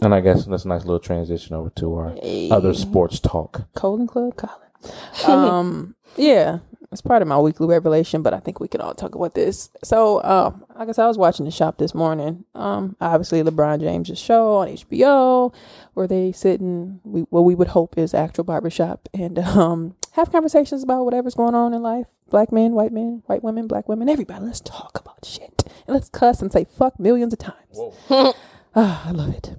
And 0.00 0.14
I 0.14 0.20
guess 0.20 0.44
that's 0.44 0.64
a 0.64 0.68
nice 0.68 0.84
little 0.84 1.00
transition 1.00 1.54
over 1.54 1.70
to 1.76 1.94
our 1.94 2.16
other 2.50 2.74
sports 2.74 3.20
talk. 3.20 3.68
Colin 3.74 4.06
club, 4.06 4.36
Colin. 4.36 4.56
Um, 5.28 5.94
yeah, 6.16 6.58
it's 6.92 7.00
part 7.00 7.22
of 7.22 7.28
my 7.28 7.38
weekly 7.38 7.66
revelation, 7.66 8.22
but 8.22 8.34
I 8.34 8.40
think 8.40 8.60
we 8.60 8.68
can 8.68 8.80
all 8.80 8.94
talk 8.94 9.14
about 9.14 9.34
this. 9.34 9.70
So, 9.82 10.22
um, 10.22 10.64
I 10.76 10.84
guess 10.84 10.98
I 10.98 11.06
was 11.06 11.18
watching 11.18 11.44
the 11.44 11.50
shop 11.50 11.78
this 11.78 11.94
morning. 11.94 12.44
Um, 12.54 12.96
obviously 13.00 13.42
LeBron 13.42 13.80
James' 13.80 14.18
show 14.18 14.56
on 14.56 14.68
HBO, 14.68 15.54
where 15.94 16.06
they 16.06 16.32
sit 16.32 16.60
in 16.60 17.00
we, 17.04 17.22
what 17.22 17.42
we 17.42 17.54
would 17.54 17.68
hope 17.68 17.96
is 17.96 18.14
actual 18.14 18.44
barbershop 18.44 19.08
and 19.14 19.38
um 19.40 19.96
have 20.12 20.30
conversations 20.30 20.82
about 20.82 21.04
whatever's 21.04 21.34
going 21.34 21.54
on 21.54 21.72
in 21.72 21.82
life. 21.82 22.06
Black 22.30 22.52
men, 22.52 22.72
white 22.72 22.92
men, 22.92 23.22
white 23.26 23.42
women, 23.42 23.66
black 23.66 23.88
women, 23.88 24.08
everybody. 24.08 24.44
Let's 24.44 24.60
talk 24.60 24.98
about 25.00 25.24
shit 25.24 25.64
and 25.86 25.94
let's 25.94 26.08
cuss 26.08 26.40
and 26.42 26.52
say 26.52 26.64
fuck 26.64 26.98
millions 27.00 27.32
of 27.32 27.38
times. 27.38 28.34
Ah, 28.74 29.06
I 29.06 29.10
love 29.10 29.34
it. 29.34 29.54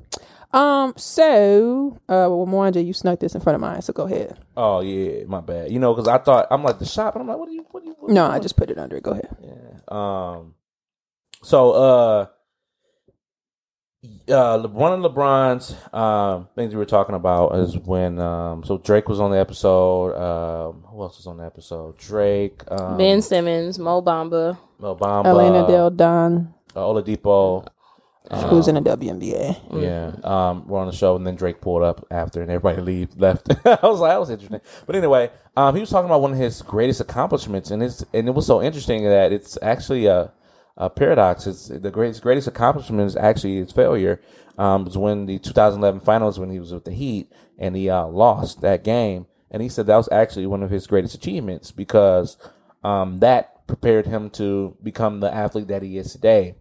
Um, 0.53 0.93
so 0.97 1.97
uh 2.07 2.27
well 2.29 2.45
Mwanje, 2.47 2.85
you 2.85 2.93
snuck 2.93 3.19
this 3.19 3.33
in 3.33 3.41
front 3.41 3.55
of 3.55 3.61
mine, 3.61 3.81
so 3.81 3.91
go 3.91 4.03
ahead. 4.03 4.37
Oh 4.55 4.81
yeah, 4.81 5.23
my 5.25 5.41
bad. 5.41 5.71
You 5.71 5.79
know, 5.79 5.93
because 5.93 6.07
I 6.07 6.19
thought 6.19 6.47
I'm 6.51 6.63
like 6.63 6.77
the 6.79 6.85
shop, 6.85 7.15
and 7.15 7.21
I'm 7.23 7.27
like, 7.27 7.37
what 7.37 7.47
do 7.49 7.55
you, 7.55 7.65
what 7.71 7.81
do 7.83 7.89
you? 7.89 7.95
What 7.99 8.07
do 8.09 8.13
No, 8.13 8.27
you 8.27 8.31
I 8.33 8.39
just 8.39 8.55
put 8.55 8.69
it 8.69 8.77
under 8.77 8.95
it. 8.97 9.03
Go 9.03 9.11
ahead. 9.11 9.35
Yeah. 9.41 9.79
Um, 9.87 10.53
so 11.41 11.71
uh, 11.71 12.25
uh, 14.29 14.55
Le- 14.57 14.67
one 14.67 15.03
of 15.03 15.11
LeBron's 15.11 15.75
um 15.93 16.47
things 16.55 16.71
we 16.73 16.77
were 16.77 16.85
talking 16.85 17.15
about 17.15 17.55
is 17.55 17.77
when 17.77 18.19
um, 18.19 18.63
so 18.63 18.77
Drake 18.77 19.09
was 19.09 19.19
on 19.19 19.31
the 19.31 19.39
episode. 19.39 20.13
Um, 20.15 20.83
who 20.87 21.01
else 21.01 21.17
was 21.17 21.25
on 21.27 21.37
the 21.37 21.45
episode? 21.45 21.97
Drake, 21.97 22.61
um, 22.69 22.97
ben 22.97 23.21
Simmons, 23.21 23.79
Mo 23.79 24.01
Bamba. 24.01 24.57
Obama, 24.81 25.25
Elena 25.25 25.65
Delle 25.65 25.89
Donne, 25.91 26.53
uh, 26.75 26.79
Oladipo. 26.81 27.65
Who's 28.31 28.67
in 28.67 28.75
the 28.75 28.81
WNBA. 28.81 29.81
Yeah, 29.81 30.13
um, 30.23 30.67
we're 30.67 30.79
on 30.79 30.87
the 30.87 30.93
show, 30.93 31.15
and 31.15 31.27
then 31.27 31.35
Drake 31.35 31.61
pulled 31.61 31.83
up 31.83 32.05
after, 32.09 32.41
and 32.41 32.49
everybody 32.49 32.81
leave 32.93 33.17
left. 33.17 33.49
I 33.65 33.79
was 33.83 33.99
like, 33.99 34.11
that 34.11 34.19
was 34.19 34.29
interesting. 34.29 34.61
But 34.85 34.95
anyway, 34.95 35.31
um, 35.57 35.75
he 35.75 35.81
was 35.81 35.89
talking 35.89 36.05
about 36.05 36.21
one 36.21 36.31
of 36.31 36.37
his 36.37 36.61
greatest 36.61 37.01
accomplishments, 37.01 37.71
and 37.71 37.83
it's 37.83 38.03
and 38.13 38.27
it 38.27 38.31
was 38.31 38.47
so 38.47 38.61
interesting 38.61 39.03
that 39.03 39.31
it's 39.31 39.57
actually 39.61 40.05
a, 40.05 40.31
a 40.77 40.89
paradox. 40.89 41.47
It's 41.47 41.67
the 41.67 41.91
greatest 41.91 42.21
greatest 42.21 42.47
accomplishment 42.47 43.01
is 43.01 43.15
actually 43.15 43.57
his 43.57 43.71
failure. 43.71 44.21
Um, 44.57 44.85
was 44.85 44.97
when 44.97 45.25
the 45.25 45.39
2011 45.39 46.01
finals 46.01 46.37
when 46.37 46.51
he 46.51 46.59
was 46.59 46.71
with 46.71 46.85
the 46.85 46.91
Heat 46.91 47.31
and 47.57 47.75
he 47.75 47.89
uh, 47.89 48.05
lost 48.05 48.61
that 48.61 48.83
game, 48.83 49.25
and 49.49 49.63
he 49.63 49.69
said 49.69 49.87
that 49.87 49.97
was 49.97 50.09
actually 50.11 50.45
one 50.45 50.61
of 50.61 50.69
his 50.69 50.85
greatest 50.87 51.15
achievements 51.15 51.71
because 51.71 52.37
um, 52.83 53.19
that 53.19 53.65
prepared 53.65 54.05
him 54.05 54.29
to 54.29 54.77
become 54.83 55.21
the 55.21 55.33
athlete 55.33 55.67
that 55.69 55.81
he 55.81 55.97
is 55.97 56.11
today 56.11 56.55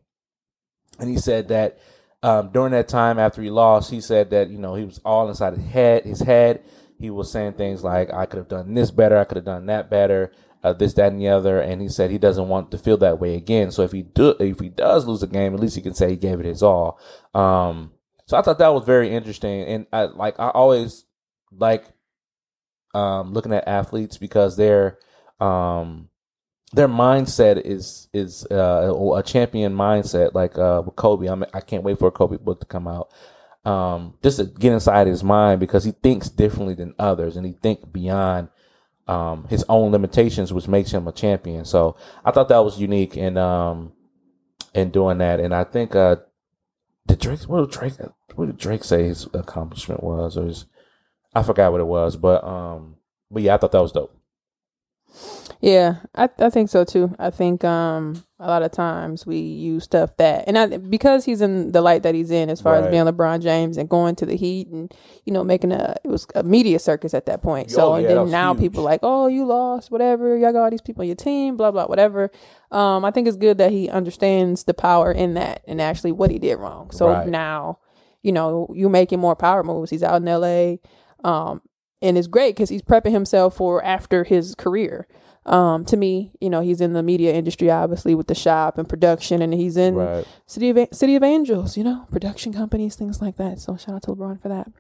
and 0.99 1.09
he 1.09 1.18
said 1.18 1.49
that 1.49 1.78
um, 2.22 2.51
during 2.53 2.72
that 2.72 2.88
time 2.88 3.18
after 3.18 3.43
he 3.43 3.51
lost, 3.51 3.90
he 3.90 4.01
said 4.01 4.30
that 4.30 4.49
you 4.49 4.59
know 4.59 4.74
he 4.74 4.84
was 4.84 5.01
all 5.05 5.28
inside 5.28 5.55
his 5.55 5.66
head. 5.66 6.05
His 6.05 6.20
head. 6.20 6.62
He 6.99 7.11
was 7.11 7.32
saying 7.32 7.55
things 7.55 7.82
like, 7.82 8.12
"I 8.12 8.26
could 8.26 8.38
have 8.38 8.49
done 8.49 8.74
this 8.74 8.90
better. 8.90 9.18
I 9.18 9.24
could 9.24 9.36
have 9.36 9.45
done 9.45 9.66
that 9.66 9.90
better. 9.90 10.32
Uh, 10.62 10.72
this, 10.72 10.95
that, 10.95 11.12
and 11.12 11.20
the 11.20 11.28
other." 11.28 11.61
And 11.61 11.82
he 11.82 11.88
said 11.88 12.11
he 12.11 12.18
doesn't 12.18 12.49
want 12.49 12.70
to 12.70 12.78
feel 12.78 12.97
that 12.99 13.18
way 13.18 13.34
again. 13.34 13.72
So 13.72 13.82
if 13.82 13.90
he 13.90 14.03
do, 14.03 14.36
if 14.38 14.61
he 14.61 14.68
does 14.68 15.07
lose 15.07 15.22
a 15.22 15.26
game, 15.26 15.55
at 15.55 15.61
least 15.61 15.74
he 15.74 15.82
can 15.82 15.95
say 15.95 16.11
he 16.11 16.16
gave 16.16 16.38
it 16.38 16.47
his 16.47 16.62
all. 16.62 17.01
Um, 17.34 17.93
so 18.26 18.36
I 18.36 18.43
thought 18.43 18.59
that 18.59 18.72
was 18.72 18.84
very 18.84 19.11
interesting, 19.11 19.62
and 19.64 19.86
I 19.93 20.05
like 20.05 20.38
I 20.38 20.51
always 20.51 21.05
like 21.51 21.86
um, 22.95 23.32
looking 23.32 23.53
at 23.53 23.66
athletes 23.66 24.16
because 24.16 24.57
they're 24.57 24.99
um, 25.40 26.09
their 26.73 26.89
mindset 26.89 27.61
is 27.64 28.09
is 28.12 28.47
uh, 28.51 28.95
a 29.14 29.23
champion 29.23 29.75
mindset. 29.75 30.35
Like 30.35 30.59
uh, 30.59 30.83
with 30.85 30.97
Kobe, 30.97 31.27
I'm, 31.27 31.45
I 31.53 31.61
can't 31.61 31.83
wait 31.85 31.99
for 31.99 32.09
a 32.09 32.12
Kobe 32.12 32.39
book 32.39 32.61
to 32.61 32.66
come 32.66 32.89
out. 32.89 33.11
Um, 33.64 34.14
just 34.23 34.39
to 34.39 34.45
get 34.45 34.73
inside 34.73 35.07
his 35.07 35.23
mind 35.23 35.61
because 35.61 35.85
he 35.85 35.93
thinks 35.93 36.29
differently 36.29 36.75
than 36.75 36.95
others, 36.99 37.37
and 37.37 37.47
he 37.47 37.53
thinks 37.53 37.85
beyond 37.85 38.49
um, 39.07 39.47
his 39.49 39.64
own 39.68 39.93
limitations, 39.93 40.53
which 40.53 40.66
makes 40.66 40.91
him 40.91 41.07
a 41.07 41.12
champion. 41.12 41.64
So 41.64 41.97
I 42.25 42.31
thought 42.31 42.49
that 42.49 42.64
was 42.64 42.81
unique 42.81 43.16
in 43.16 43.37
um, 43.37 43.93
in 44.74 44.90
doing 44.90 45.19
that, 45.19 45.40
and 45.40 45.55
I 45.55 45.65
think 45.65 45.94
uh, 45.94 46.16
did 47.07 47.20
Drake 47.20 47.40
what 47.43 47.61
did 47.61 47.78
Drake 47.78 47.94
what 48.35 48.47
did 48.47 48.59
Drake 48.59 48.85
say 48.85 49.05
his 49.05 49.28
accomplishment 49.35 50.03
was, 50.03 50.36
or 50.36 50.47
his 50.47 50.65
I 51.35 51.43
forgot 51.43 51.73
what 51.73 51.81
it 51.81 51.86
was, 51.86 52.16
but 52.16 52.43
um, 52.44 52.97
but 53.31 53.43
yeah, 53.43 53.55
I 53.55 53.59
thought 53.59 53.73
that 53.73 53.82
was 53.82 53.93
dope. 53.93 54.16
Yeah, 55.64 55.98
I 56.16 56.28
I 56.40 56.51
think 56.51 56.70
so 56.70 56.82
too. 56.84 57.14
I 57.20 57.30
think 57.30 57.62
um 57.62 58.24
a 58.40 58.48
lot 58.48 58.62
of 58.64 58.72
times 58.72 59.24
we 59.24 59.39
use 59.39 59.84
stuff 59.84 60.16
that 60.16 60.43
and 60.48 60.59
I 60.59 60.76
because 60.76 61.24
he's 61.24 61.40
in 61.40 61.70
the 61.70 61.80
light 61.80 62.02
that 62.02 62.16
he's 62.16 62.32
in 62.32 62.51
as 62.51 62.60
far 62.60 62.72
Right. 62.72 62.84
as 62.84 62.90
being 62.90 63.05
LeBron 63.05 63.40
James 63.43 63.76
and 63.76 63.89
going 63.89 64.16
to 64.16 64.26
the 64.26 64.34
Heat 64.36 64.66
and 64.66 64.93
you 65.24 65.32
know 65.32 65.44
making 65.44 65.70
a 65.70 65.94
it 66.02 66.09
was 66.09 66.26
a 66.34 66.43
media 66.43 66.80
circus 66.80 67.14
at 67.14 67.26
that 67.26 67.43
point. 67.43 67.70
So 67.70 67.93
Oh, 67.93 67.94
and 67.94 68.02
yeah, 68.02 68.09
that 68.14 68.22
then 68.22 68.30
now 68.32 68.55
huge. 68.55 68.60
people 68.60 68.82
like, 68.82 69.01
"Oh, 69.05 69.28
you 69.28 69.44
lost, 69.47 69.93
whatever. 69.93 70.36
Y'all 70.36 70.52
got 70.52 70.64
all 70.64 70.70
these 70.70 70.82
people 70.82 71.02
on 71.02 71.06
your 71.06 71.14
team, 71.14 71.56
blah 71.56 71.70
blah 71.70 71.86
whatever." 71.86 72.32
Um 72.72 73.05
I 73.05 73.12
think 73.12 73.28
it's 73.28 73.36
good 73.36 73.59
that 73.59 73.70
he 73.70 73.89
understands 73.89 74.64
the 74.64 74.74
power 74.74 75.12
in 75.12 75.34
that 75.34 75.62
and 75.68 75.80
actually 75.80 76.10
what 76.10 76.32
he 76.32 76.40
did 76.40 76.56
wrong. 76.56 76.90
So 76.90 77.06
Right. 77.06 77.28
now 77.28 77.78
you 78.24 78.32
know, 78.32 78.68
you 78.74 78.89
making 78.89 79.18
more 79.20 79.34
power 79.36 79.62
moves. 79.64 79.90
He's 79.90 80.02
out 80.02 80.22
in 80.22 80.28
LA. 80.28 80.76
Um, 81.24 81.60
and 82.01 82.16
it's 82.18 82.28
great 82.28 82.55
because 82.55 82.68
he's 82.68 82.82
prepping 82.82 83.10
himself 83.10 83.56
for 83.56 83.82
after 83.84 84.22
his 84.24 84.55
career. 84.55 85.06
Um, 85.44 85.85
to 85.86 85.97
me, 85.97 86.31
you 86.40 86.48
know, 86.48 86.60
he's 86.60 86.81
in 86.81 86.93
the 86.93 87.02
media 87.02 87.32
industry, 87.35 87.69
obviously 87.70 88.14
with 88.14 88.28
the 88.28 88.35
shop 88.35 88.78
and 88.78 88.89
production, 88.89 89.43
and 89.43 89.52
he's 89.52 89.77
in 89.77 89.94
Right. 89.97 90.24
City 90.47 90.70
of 90.70 90.89
City 90.93 91.16
of 91.16 91.23
Angels, 91.24 91.77
you 91.77 91.82
know, 91.82 92.06
production 92.12 92.52
companies, 92.52 92.94
things 92.94 93.20
like 93.20 93.36
that. 93.39 93.59
So 93.59 93.77
shout 93.77 93.97
out 93.97 94.02
to 94.05 94.10
LeBron 94.14 94.40
for 94.40 94.48
that. 94.48 94.70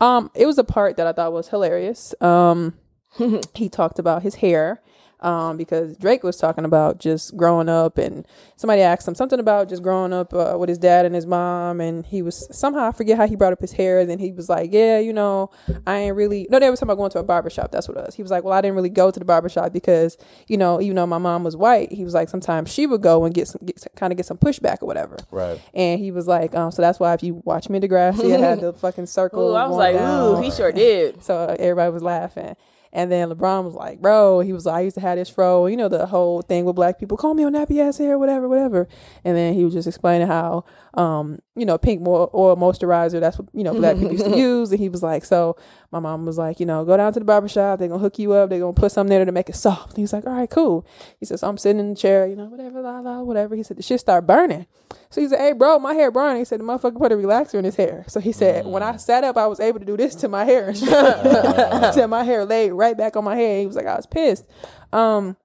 Um, 0.00 0.30
it 0.34 0.46
was 0.46 0.58
a 0.58 0.64
part 0.64 0.96
that 0.96 1.06
I 1.06 1.12
thought 1.12 1.32
was 1.32 1.48
hilarious. 1.48 2.14
Um, 2.20 2.74
he 3.54 3.68
talked 3.68 3.98
about 3.98 4.22
his 4.22 4.36
hair. 4.36 4.80
Um, 5.22 5.56
because 5.56 5.96
Drake 5.96 6.24
was 6.24 6.36
talking 6.36 6.64
about 6.64 6.98
just 6.98 7.36
growing 7.36 7.68
up, 7.68 7.96
and 7.96 8.26
somebody 8.56 8.82
asked 8.82 9.06
him 9.06 9.14
something 9.14 9.38
about 9.38 9.68
just 9.68 9.82
growing 9.82 10.12
up 10.12 10.34
uh, 10.34 10.56
with 10.58 10.68
his 10.68 10.78
dad 10.78 11.06
and 11.06 11.14
his 11.14 11.26
mom, 11.26 11.80
and 11.80 12.04
he 12.04 12.22
was 12.22 12.48
somehow 12.56 12.88
I 12.88 12.92
forget 12.92 13.16
how 13.16 13.26
he 13.26 13.36
brought 13.36 13.52
up 13.52 13.60
his 13.60 13.72
hair, 13.72 14.00
and 14.00 14.10
then 14.10 14.18
he 14.18 14.32
was 14.32 14.48
like, 14.48 14.72
"Yeah, 14.72 14.98
you 14.98 15.12
know, 15.12 15.50
I 15.86 15.98
ain't 15.98 16.16
really." 16.16 16.46
No, 16.50 16.58
they 16.58 16.68
were 16.68 16.76
talking 16.76 16.88
about 16.88 16.96
going 16.98 17.10
to 17.12 17.20
a 17.20 17.22
barbershop. 17.22 17.70
That's 17.70 17.86
what 17.88 17.96
it 17.96 18.04
was. 18.04 18.14
He 18.16 18.22
was 18.22 18.30
like, 18.30 18.42
"Well, 18.44 18.52
I 18.52 18.60
didn't 18.60 18.74
really 18.74 18.88
go 18.90 19.10
to 19.10 19.18
the 19.18 19.24
barbershop 19.24 19.72
because 19.72 20.16
you 20.48 20.56
know, 20.56 20.80
even 20.80 20.96
though 20.96 21.06
my 21.06 21.18
mom 21.18 21.44
was 21.44 21.56
white, 21.56 21.92
he 21.92 22.04
was 22.04 22.14
like 22.14 22.28
sometimes 22.28 22.72
she 22.72 22.86
would 22.86 23.00
go 23.02 23.24
and 23.24 23.32
get 23.34 23.46
some, 23.48 23.60
get, 23.64 23.86
kind 23.94 24.12
of 24.12 24.16
get 24.16 24.26
some 24.26 24.38
pushback 24.38 24.82
or 24.82 24.86
whatever." 24.86 25.16
Right. 25.30 25.60
And 25.72 26.00
he 26.00 26.10
was 26.10 26.26
like, 26.26 26.54
um, 26.54 26.70
so 26.72 26.82
that's 26.82 26.98
why 26.98 27.14
if 27.14 27.22
you 27.22 27.42
watch 27.44 27.68
me 27.68 27.78
Degrassi, 27.80 28.24
it 28.24 28.40
had 28.40 28.60
the 28.62 28.72
fucking 28.72 29.06
circle. 29.06 29.50
Ooh, 29.52 29.54
I 29.54 29.66
was 29.66 29.76
like, 29.76 29.96
down. 29.96 30.38
ooh, 30.38 30.40
he 30.42 30.50
sure 30.50 30.72
did. 30.72 31.22
So 31.22 31.36
uh, 31.36 31.56
everybody 31.58 31.92
was 31.92 32.02
laughing. 32.02 32.56
And 32.92 33.10
then 33.10 33.30
LeBron 33.30 33.64
was 33.64 33.74
like, 33.74 34.00
bro, 34.00 34.40
he 34.40 34.52
was 34.52 34.66
like, 34.66 34.76
I 34.76 34.80
used 34.82 34.94
to 34.94 35.00
have 35.00 35.16
this 35.16 35.30
fro, 35.30 35.66
you 35.66 35.76
know, 35.76 35.88
the 35.88 36.06
whole 36.06 36.42
thing 36.42 36.64
with 36.66 36.76
black 36.76 36.98
people, 36.98 37.16
call 37.16 37.32
me 37.32 37.44
on 37.44 37.54
nappy 37.54 37.80
ass 37.80 37.98
hair, 37.98 38.18
whatever, 38.18 38.48
whatever. 38.48 38.86
And 39.24 39.36
then 39.36 39.54
he 39.54 39.64
was 39.64 39.72
just 39.72 39.88
explaining 39.88 40.26
how, 40.26 40.64
um, 40.94 41.38
you 41.56 41.64
know, 41.64 41.78
pink 41.78 42.02
mo- 42.02 42.30
oil 42.34 42.56
moisturizer, 42.56 43.20
that's 43.20 43.38
what, 43.38 43.48
you 43.54 43.64
know, 43.64 43.72
black 43.72 43.96
people 43.96 44.12
used 44.12 44.24
to 44.24 44.36
use. 44.36 44.70
And 44.70 44.80
he 44.80 44.88
was 44.88 45.02
like, 45.02 45.24
so 45.24 45.56
my 45.90 46.00
mom 46.00 46.26
was 46.26 46.36
like, 46.36 46.60
you 46.60 46.66
know, 46.66 46.84
go 46.84 46.96
down 46.96 47.12
to 47.14 47.18
the 47.18 47.24
barbershop, 47.24 47.78
they're 47.78 47.88
going 47.88 48.00
to 48.00 48.02
hook 48.02 48.18
you 48.18 48.32
up, 48.32 48.50
they're 48.50 48.58
going 48.58 48.74
to 48.74 48.80
put 48.80 48.92
something 48.92 49.10
there 49.10 49.24
to 49.24 49.32
make 49.32 49.48
it 49.48 49.56
soft. 49.56 49.90
And 49.90 49.96
he 49.96 50.02
was 50.02 50.12
like, 50.12 50.26
all 50.26 50.32
right, 50.32 50.50
cool. 50.50 50.86
He 51.18 51.26
says, 51.26 51.40
so 51.40 51.48
I'm 51.48 51.56
sitting 51.56 51.80
in 51.80 51.90
the 51.90 51.94
chair, 51.94 52.26
you 52.26 52.36
know, 52.36 52.46
whatever, 52.46 52.82
la, 52.82 53.00
la, 53.00 53.22
whatever. 53.22 53.56
He 53.56 53.62
said, 53.62 53.78
the 53.78 53.82
shit 53.82 54.00
start 54.00 54.26
burning. 54.26 54.66
So 55.08 55.20
he 55.20 55.28
said, 55.28 55.38
hey, 55.38 55.52
bro, 55.52 55.78
my 55.78 55.94
hair 55.94 56.10
burning. 56.10 56.38
He 56.40 56.44
said, 56.44 56.60
the 56.60 56.64
motherfucker 56.64 56.98
put 56.98 57.12
a 57.12 57.16
relaxer 57.16 57.54
in 57.54 57.64
his 57.64 57.76
hair. 57.76 58.04
So 58.08 58.20
he 58.20 58.32
said, 58.32 58.66
when 58.66 58.82
I 58.82 58.96
sat 58.96 59.24
up, 59.24 59.36
I 59.36 59.46
was 59.46 59.60
able 59.60 59.78
to 59.78 59.86
do 59.86 59.96
this 59.96 60.14
to 60.16 60.28
my 60.28 60.44
hair. 60.44 60.68
and. 60.74 61.94
Said 61.94 62.06
my 62.08 62.24
hair 62.24 62.44
laid 62.44 62.72
right 62.72 62.96
back 62.96 63.16
on 63.16 63.24
my 63.24 63.36
head. 63.36 63.60
He 63.60 63.66
was 63.66 63.76
like, 63.76 63.86
I 63.86 63.96
was 63.96 64.06
pissed. 64.06 64.46
Um, 64.92 65.36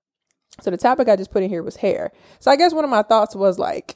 so 0.60 0.72
the 0.72 0.78
topic 0.78 1.08
I 1.08 1.16
just 1.16 1.32
put 1.32 1.44
in 1.44 1.50
here 1.50 1.64
was 1.64 1.78
hair. 1.78 2.12
So 2.40 2.52
I 2.52 2.56
guess 2.56 2.74
one 2.74 2.84
of 2.84 2.90
my 2.90 3.04
thoughts 3.04 3.36
was 3.36 3.60
like, 3.60 3.96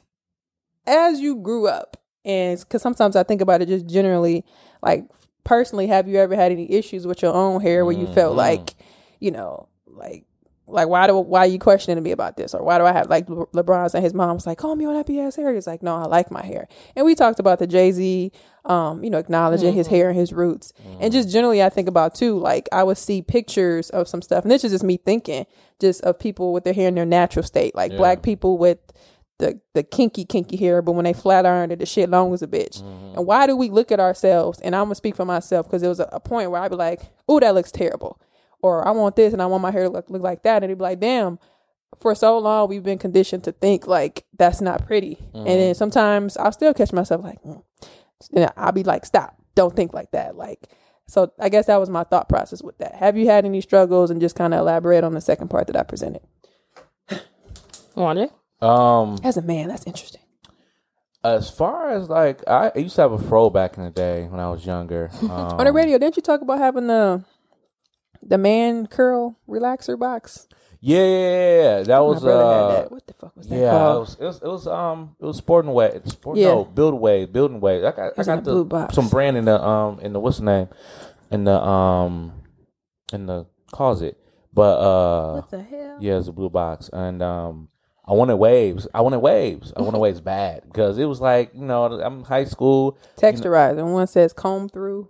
as 0.86 1.20
you 1.20 1.36
grew 1.36 1.66
up, 1.66 1.96
and 2.24 2.58
because 2.58 2.82
sometimes 2.82 3.16
I 3.16 3.22
think 3.22 3.40
about 3.40 3.62
it 3.62 3.68
just 3.68 3.86
generally, 3.86 4.44
like 4.82 5.04
personally, 5.44 5.86
have 5.88 6.08
you 6.08 6.18
ever 6.18 6.36
had 6.36 6.52
any 6.52 6.70
issues 6.70 7.06
with 7.06 7.22
your 7.22 7.34
own 7.34 7.60
hair 7.60 7.84
where 7.84 7.94
you 7.94 8.06
felt 8.06 8.30
mm-hmm. 8.30 8.38
like, 8.38 8.74
you 9.18 9.30
know, 9.30 9.68
like 9.86 10.24
like 10.66 10.88
why 10.88 11.06
do 11.06 11.18
why 11.18 11.40
are 11.40 11.46
you 11.46 11.58
questioning 11.58 12.02
me 12.02 12.12
about 12.12 12.36
this? 12.36 12.54
Or 12.54 12.62
why 12.62 12.78
do 12.78 12.84
I 12.84 12.92
have 12.92 13.10
like 13.10 13.28
Le- 13.28 13.46
LeBron's 13.48 13.94
and 13.94 14.02
his 14.02 14.14
mom 14.14 14.34
was 14.34 14.46
like 14.46 14.58
call 14.58 14.74
me 14.74 14.86
on 14.86 14.94
happy 14.94 15.20
ass 15.20 15.36
hair. 15.36 15.52
He's 15.52 15.66
like 15.66 15.82
no 15.82 15.96
I 15.96 16.04
like 16.04 16.30
my 16.30 16.44
hair. 16.44 16.68
And 16.96 17.04
we 17.04 17.14
talked 17.14 17.38
about 17.38 17.58
the 17.58 17.66
Jay 17.66 17.92
Z 17.92 18.32
um 18.64 19.02
you 19.02 19.10
know 19.10 19.18
acknowledging 19.18 19.74
his 19.74 19.86
mm-hmm. 19.86 19.96
hair 19.96 20.08
and 20.10 20.18
his 20.18 20.32
roots. 20.32 20.72
And 20.84 20.94
mm-hmm. 20.94 21.10
just 21.10 21.30
generally 21.30 21.62
I 21.62 21.68
think 21.68 21.88
about 21.88 22.14
too 22.14 22.38
like 22.38 22.68
I 22.72 22.84
would 22.84 22.98
see 22.98 23.22
pictures 23.22 23.90
of 23.90 24.08
some 24.08 24.22
stuff 24.22 24.44
and 24.44 24.50
this 24.50 24.64
is 24.64 24.72
just 24.72 24.84
me 24.84 24.96
thinking 24.96 25.46
just 25.80 26.02
of 26.02 26.18
people 26.18 26.52
with 26.52 26.64
their 26.64 26.74
hair 26.74 26.88
in 26.88 26.94
their 26.94 27.04
natural 27.04 27.42
state 27.42 27.74
like 27.74 27.96
black 27.96 28.22
people 28.22 28.56
with 28.56 28.78
the 29.42 29.60
the 29.74 29.82
kinky 29.82 30.24
kinky 30.24 30.56
hair, 30.56 30.80
but 30.82 30.92
when 30.92 31.04
they 31.04 31.12
flat 31.12 31.44
ironed 31.44 31.72
it, 31.72 31.80
the 31.80 31.86
shit 31.86 32.08
long 32.08 32.32
as 32.32 32.42
a 32.42 32.46
bitch. 32.46 32.80
And 33.16 33.26
why 33.26 33.46
do 33.46 33.56
we 33.56 33.70
look 33.70 33.90
at 33.90 33.98
ourselves? 33.98 34.60
And 34.60 34.74
I'm 34.74 34.84
gonna 34.84 34.94
speak 34.94 35.16
for 35.16 35.24
myself 35.24 35.66
because 35.66 35.82
there 35.82 35.88
was 35.90 36.00
a, 36.00 36.08
a 36.12 36.20
point 36.20 36.50
where 36.50 36.62
I'd 36.62 36.70
be 36.70 36.76
like, 36.76 37.00
"Oh, 37.28 37.40
that 37.40 37.54
looks 37.54 37.72
terrible," 37.72 38.20
or 38.62 38.86
"I 38.86 38.92
want 38.92 39.16
this 39.16 39.32
and 39.32 39.42
I 39.42 39.46
want 39.46 39.62
my 39.62 39.72
hair 39.72 39.82
to 39.82 39.88
look, 39.88 40.08
look 40.08 40.22
like 40.22 40.44
that," 40.44 40.62
and 40.62 40.66
it'd 40.66 40.78
be 40.78 40.82
like, 40.82 41.00
"Damn." 41.00 41.38
For 42.00 42.14
so 42.14 42.38
long, 42.38 42.68
we've 42.68 42.82
been 42.82 42.98
conditioned 42.98 43.44
to 43.44 43.52
think 43.52 43.86
like 43.86 44.24
that's 44.38 44.60
not 44.60 44.86
pretty, 44.86 45.18
and 45.34 45.46
then 45.46 45.74
sometimes 45.74 46.36
I'll 46.36 46.50
still 46.50 46.72
catch 46.72 46.92
myself 46.92 47.22
like, 47.22 47.42
mm. 47.42 47.62
and 48.34 48.50
I'll 48.56 48.72
be 48.72 48.82
like, 48.82 49.04
"Stop! 49.04 49.36
Don't 49.54 49.76
think 49.76 49.92
like 49.92 50.10
that." 50.12 50.36
Like, 50.36 50.70
so 51.06 51.32
I 51.38 51.48
guess 51.48 51.66
that 51.66 51.78
was 51.78 51.90
my 51.90 52.04
thought 52.04 52.28
process 52.28 52.62
with 52.62 52.78
that. 52.78 52.94
Have 52.94 53.18
you 53.18 53.26
had 53.26 53.44
any 53.44 53.60
struggles, 53.60 54.10
and 54.10 54.20
just 54.20 54.36
kind 54.36 54.54
of 54.54 54.60
elaborate 54.60 55.04
on 55.04 55.12
the 55.12 55.20
second 55.20 55.48
part 55.48 55.66
that 55.66 55.76
I 55.76 55.82
presented? 55.82 56.22
Wanda? 57.94 58.30
Um, 58.62 59.18
As 59.24 59.36
a 59.36 59.42
man, 59.42 59.68
that's 59.68 59.86
interesting. 59.86 60.20
as 61.24 61.50
far 61.50 61.90
as 61.90 62.08
like, 62.08 62.42
I 62.48 62.72
used 62.76 62.96
to 62.96 63.02
have 63.02 63.12
a 63.12 63.18
fro 63.18 63.50
back 63.50 63.76
in 63.76 63.84
the 63.84 63.90
day 63.90 64.26
when 64.28 64.40
I 64.40 64.50
was 64.50 64.64
younger. 64.64 65.10
Um, 65.22 65.30
On 65.58 65.64
the 65.64 65.72
radio, 65.72 65.98
didn't 65.98 66.16
you 66.16 66.22
talk 66.22 66.40
about 66.42 66.58
having 66.58 66.86
the 66.86 67.24
the 68.22 68.38
man 68.38 68.86
curl 68.86 69.36
relaxer 69.48 69.98
box? 69.98 70.46
Yeah, 70.80 71.04
yeah, 71.04 71.62
yeah. 71.78 71.82
That 71.84 71.98
was 72.00 72.24
uh, 72.24 72.28
that. 72.82 72.90
What 72.92 73.06
the 73.06 73.14
fuck 73.14 73.36
was 73.36 73.46
that 73.48 73.54
Yeah, 73.54 73.66
it 73.66 73.70
called? 73.70 74.00
was, 74.00 74.16
it 74.20 74.24
was 74.24 74.36
it 74.42 74.46
was 74.48 74.66
um 74.66 75.16
it 75.20 75.24
was 75.24 75.36
sporting 75.38 75.72
way 75.72 76.00
sport 76.06 76.38
Yeah. 76.38 76.46
no 76.48 76.64
build 76.64 76.94
way 76.94 77.24
building 77.24 77.60
way. 77.60 77.78
I 77.84 77.90
got 77.92 78.12
I 78.18 78.22
got 78.24 78.42
the 78.44 78.50
blue 78.50 78.64
box. 78.64 78.94
some 78.94 79.08
brand 79.08 79.36
in 79.36 79.44
the 79.44 79.60
um 79.62 80.00
in 80.00 80.12
the 80.12 80.18
what's 80.20 80.38
the 80.38 80.44
name 80.44 80.68
in 81.30 81.44
the 81.44 81.60
um 81.60 82.32
in 83.12 83.26
the 83.26 83.46
closet, 83.72 84.16
but 84.52 84.78
uh 84.78 85.34
What 85.34 85.50
the 85.50 85.62
hell? 85.62 85.98
yeah, 86.00 86.18
it's 86.18 86.26
a 86.28 86.32
blue 86.32 86.50
box 86.50 86.90
and 86.92 87.22
um 87.22 87.68
I 88.04 88.14
wanted 88.14 88.36
waves. 88.36 88.88
I 88.92 89.00
wanted 89.00 89.20
waves. 89.20 89.72
I 89.76 89.82
wanted 89.82 89.98
waves 89.98 90.20
bad 90.20 90.64
because 90.64 90.98
it 90.98 91.04
was 91.04 91.20
like 91.20 91.52
you 91.54 91.64
know 91.64 91.84
I'm 91.84 92.24
high 92.24 92.44
school. 92.44 92.98
Texturizer. 93.16 93.78
And 93.78 93.92
one 93.92 94.06
says 94.06 94.32
comb 94.32 94.68
through. 94.68 95.08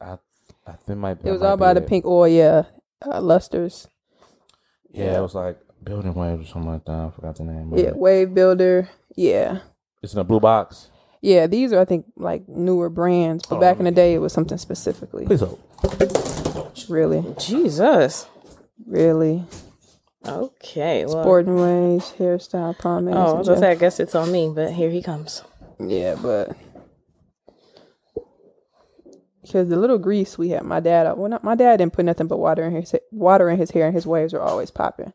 I 0.00 0.18
I 0.66 0.72
think 0.72 0.98
my 0.98 1.12
it 1.24 1.24
was 1.24 1.42
all 1.42 1.56
by 1.56 1.74
the 1.74 1.80
pink 1.80 2.04
oil, 2.04 2.28
yeah. 2.28 2.64
Uh, 3.04 3.20
lusters. 3.20 3.88
Yeah, 4.90 5.18
it 5.18 5.22
was 5.22 5.34
like 5.34 5.58
building 5.82 6.14
waves 6.14 6.42
or 6.42 6.52
something 6.52 6.70
like 6.70 6.84
that. 6.84 6.92
I 6.92 7.10
forgot 7.10 7.36
the 7.36 7.44
name. 7.44 7.72
of 7.72 7.78
Yeah, 7.78 7.92
wave 7.92 8.34
builder. 8.34 8.88
Yeah. 9.16 9.60
it's 10.02 10.12
in 10.12 10.18
a 10.18 10.24
blue 10.24 10.40
box. 10.40 10.88
Yeah, 11.20 11.46
these 11.46 11.72
are 11.72 11.80
I 11.80 11.84
think 11.84 12.06
like 12.16 12.48
newer 12.48 12.88
brands, 12.88 13.46
but 13.46 13.60
back 13.60 13.78
in 13.78 13.84
the 13.84 13.92
day 13.92 14.14
it 14.14 14.18
was 14.18 14.32
something 14.32 14.58
specifically. 14.58 15.26
Please 15.26 15.40
hold. 15.40 15.60
Really, 16.88 17.24
Jesus. 17.38 18.26
really. 18.86 19.44
Okay. 20.26 21.04
Well, 21.04 21.22
Sporting 21.22 21.56
waves, 21.56 22.14
hairstyle, 22.18 22.78
pomade. 22.78 23.14
oh, 23.14 23.18
I 23.18 23.32
was 23.38 23.48
gonna 23.48 23.60
say, 23.60 23.70
I 23.70 23.74
guess 23.74 23.98
it's 24.00 24.14
on 24.14 24.30
me, 24.30 24.50
but 24.54 24.72
here 24.72 24.90
he 24.90 25.02
comes. 25.02 25.42
Yeah, 25.80 26.16
but 26.20 26.56
because 29.42 29.68
the 29.68 29.76
little 29.76 29.98
grease 29.98 30.38
we 30.38 30.50
had, 30.50 30.62
my 30.62 30.78
dad. 30.80 31.12
Well, 31.16 31.28
not, 31.28 31.42
my 31.42 31.54
dad 31.56 31.78
didn't 31.78 31.92
put 31.92 32.04
nothing 32.04 32.28
but 32.28 32.38
water 32.38 32.64
in 32.64 32.72
his 32.72 32.94
water 33.10 33.50
in 33.50 33.58
his 33.58 33.72
hair, 33.72 33.86
and 33.86 33.94
his 33.94 34.06
waves 34.06 34.32
are 34.32 34.40
always 34.40 34.70
popping. 34.70 35.12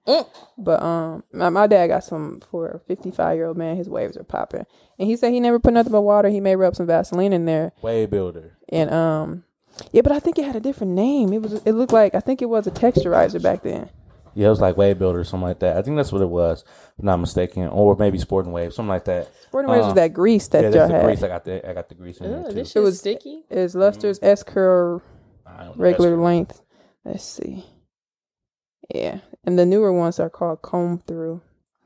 But 0.58 0.84
um, 0.84 1.24
my, 1.32 1.50
my 1.50 1.68
dad 1.68 1.88
got 1.88 2.04
some 2.04 2.42
for 2.52 2.68
a 2.68 2.80
fifty 2.80 3.10
five 3.10 3.38
year 3.38 3.46
old 3.48 3.58
man. 3.58 3.78
His 3.78 3.88
waves 3.90 4.18
are 4.18 4.24
popping, 4.24 4.66
and 5.00 5.08
he 5.08 5.16
said 5.16 5.32
he 5.32 5.40
never 5.40 5.60
put 5.60 5.74
nothing 5.74 5.94
but 5.94 6.02
water. 6.02 6.30
He 6.30 6.42
may 6.42 6.56
rub 6.58 6.76
some 6.76 6.86
Vaseline 6.88 7.32
in 7.34 7.46
there, 7.46 7.72
Wave 7.82 8.10
builder. 8.10 8.58
and 8.70 8.92
um, 8.92 9.46
yeah. 9.94 10.02
But 10.02 10.12
I 10.12 10.20
think 10.20 10.38
it 10.38 10.46
had 10.46 10.56
a 10.58 10.60
different 10.60 10.92
name. 10.94 11.32
It 11.32 11.42
was. 11.42 11.54
It 11.66 11.72
looked 11.72 11.94
like 11.94 12.14
I 12.14 12.20
think 12.20 12.42
it 12.42 12.50
was 12.50 12.68
a 12.68 12.72
texturizer 12.72 13.42
back 13.42 13.64
then. 13.64 13.90
Yeah, 14.38 14.48
it 14.48 14.50
was 14.52 14.62
like 14.62 14.78
Wave 14.78 15.00
Builder 15.00 15.20
or 15.20 15.24
something 15.24 15.48
like 15.48 15.60
that. 15.60 15.78
I 15.78 15.82
think 15.82 15.98
that's 15.98 16.12
what 16.12 16.22
it 16.22 16.30
was, 16.30 16.62
if 16.64 17.00
I'm 17.00 17.06
not 17.06 17.18
mistaken. 17.18 17.68
Or 17.70 17.96
maybe 17.96 18.20
Sporting 18.20 18.52
Wave, 18.52 18.72
something 18.74 18.90
like 18.90 19.06
that. 19.06 19.30
Sporting 19.48 19.72
waves 19.72 19.84
Uh, 19.84 19.88
was 19.88 19.96
that 19.96 20.14
grease 20.14 20.48
that 20.50 20.64
yeah, 20.64 20.70
y'all 20.70 20.72
that's 20.72 20.92
the 20.92 20.96
had. 20.98 21.06
grease. 21.06 21.24
I 21.24 21.28
got 21.28 21.44
the 21.46 21.70
I 21.70 21.74
got 21.74 21.90
the 21.90 21.96
grease 21.96 22.18
in 22.20 22.26
Ooh, 22.28 22.30
there 22.30 22.44
too. 22.50 22.54
this 22.54 22.68
It 22.70 22.72
shit 22.74 22.82
was- 22.84 22.92
was 22.92 23.00
sticky. 23.00 23.46
Is 23.50 23.74
Luster's 23.76 24.20
S 24.22 24.44
curl 24.44 25.02
I 25.46 25.64
don't 25.66 25.78
know, 25.78 25.84
regular 25.84 26.18
length. 26.18 26.62
Let's 27.04 27.24
see. 27.24 27.66
Yeah, 28.94 29.20
and 29.44 29.58
the 29.58 29.66
newer 29.66 29.92
ones 29.92 30.20
are 30.20 30.30
called 30.30 30.62
comb 30.62 31.00
through. 31.00 31.42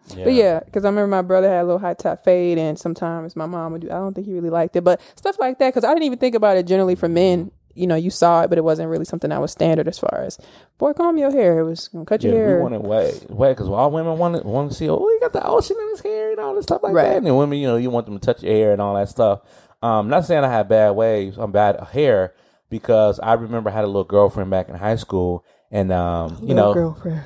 But 0.09 0.33
yeah, 0.33 0.59
because 0.65 0.83
I 0.83 0.89
remember 0.89 1.07
my 1.07 1.21
brother 1.21 1.47
had 1.49 1.61
a 1.61 1.63
little 1.63 1.79
high 1.79 1.93
top 1.93 2.23
fade, 2.25 2.57
and 2.57 2.77
sometimes 2.77 3.35
my 3.35 3.45
mom 3.45 3.71
would 3.71 3.81
do. 3.81 3.87
I 3.89 3.93
don't 3.95 4.13
think 4.13 4.27
he 4.27 4.33
really 4.33 4.49
liked 4.49 4.75
it, 4.75 4.83
but 4.83 4.99
stuff 5.15 5.39
like 5.39 5.57
that. 5.59 5.69
Because 5.69 5.85
I 5.85 5.89
didn't 5.93 6.03
even 6.03 6.19
think 6.19 6.35
about 6.35 6.57
it 6.57 6.67
generally 6.67 6.95
for 6.95 7.07
men. 7.07 7.51
You 7.75 7.87
know, 7.87 7.95
you 7.95 8.09
saw 8.09 8.41
it, 8.43 8.49
but 8.49 8.57
it 8.57 8.63
wasn't 8.63 8.89
really 8.89 9.05
something 9.05 9.29
that 9.29 9.41
was 9.41 9.51
standard 9.51 9.87
as 9.87 9.97
far 9.99 10.21
as 10.25 10.37
boy 10.77 10.93
comb 10.93 11.17
your 11.17 11.31
hair. 11.31 11.59
It 11.59 11.63
was 11.63 11.87
gonna 11.87 12.05
cut 12.05 12.23
Yeah, 12.23 12.31
your 12.31 12.39
hair. 12.39 12.55
we 12.57 12.61
wanted 12.61 12.81
wave, 12.81 13.25
wave, 13.29 13.55
because 13.55 13.69
all 13.69 13.91
women 13.91 14.17
want 14.17 14.41
to 14.41 14.47
want 14.47 14.71
to 14.71 14.77
see. 14.77 14.89
Oh, 14.89 14.99
you 14.99 15.19
got 15.21 15.33
the 15.33 15.45
ocean 15.45 15.77
in 15.81 15.89
his 15.89 16.01
hair 16.01 16.31
and 16.31 16.39
all 16.39 16.53
this 16.55 16.63
stuff 16.63 16.83
like 16.83 16.93
Right. 16.93 17.03
that. 17.09 17.17
And 17.17 17.25
then 17.25 17.35
women, 17.35 17.57
you 17.59 17.67
know, 17.67 17.77
you 17.77 17.89
want 17.89 18.05
them 18.05 18.19
to 18.19 18.25
touch 18.25 18.43
your 18.43 18.53
hair 18.53 18.71
and 18.73 18.81
all 18.81 18.95
that 18.95 19.09
stuff. 19.09 19.41
Um, 19.81 20.09
not 20.09 20.25
saying 20.25 20.43
I 20.43 20.49
had 20.51 20.67
bad 20.67 20.91
waves, 20.91 21.37
I'm 21.37 21.51
bad 21.51 21.79
hair 21.91 22.33
because 22.69 23.19
I 23.19 23.33
remember 23.33 23.69
I 23.69 23.73
had 23.73 23.83
a 23.83 23.87
little 23.87 24.03
girlfriend 24.03 24.49
back 24.51 24.69
in 24.69 24.75
high 24.75 24.95
school, 24.95 25.43
and 25.71 25.91
um, 25.91 26.37
you 26.43 26.53
know, 26.53 26.73
girlfriend. 26.73 27.23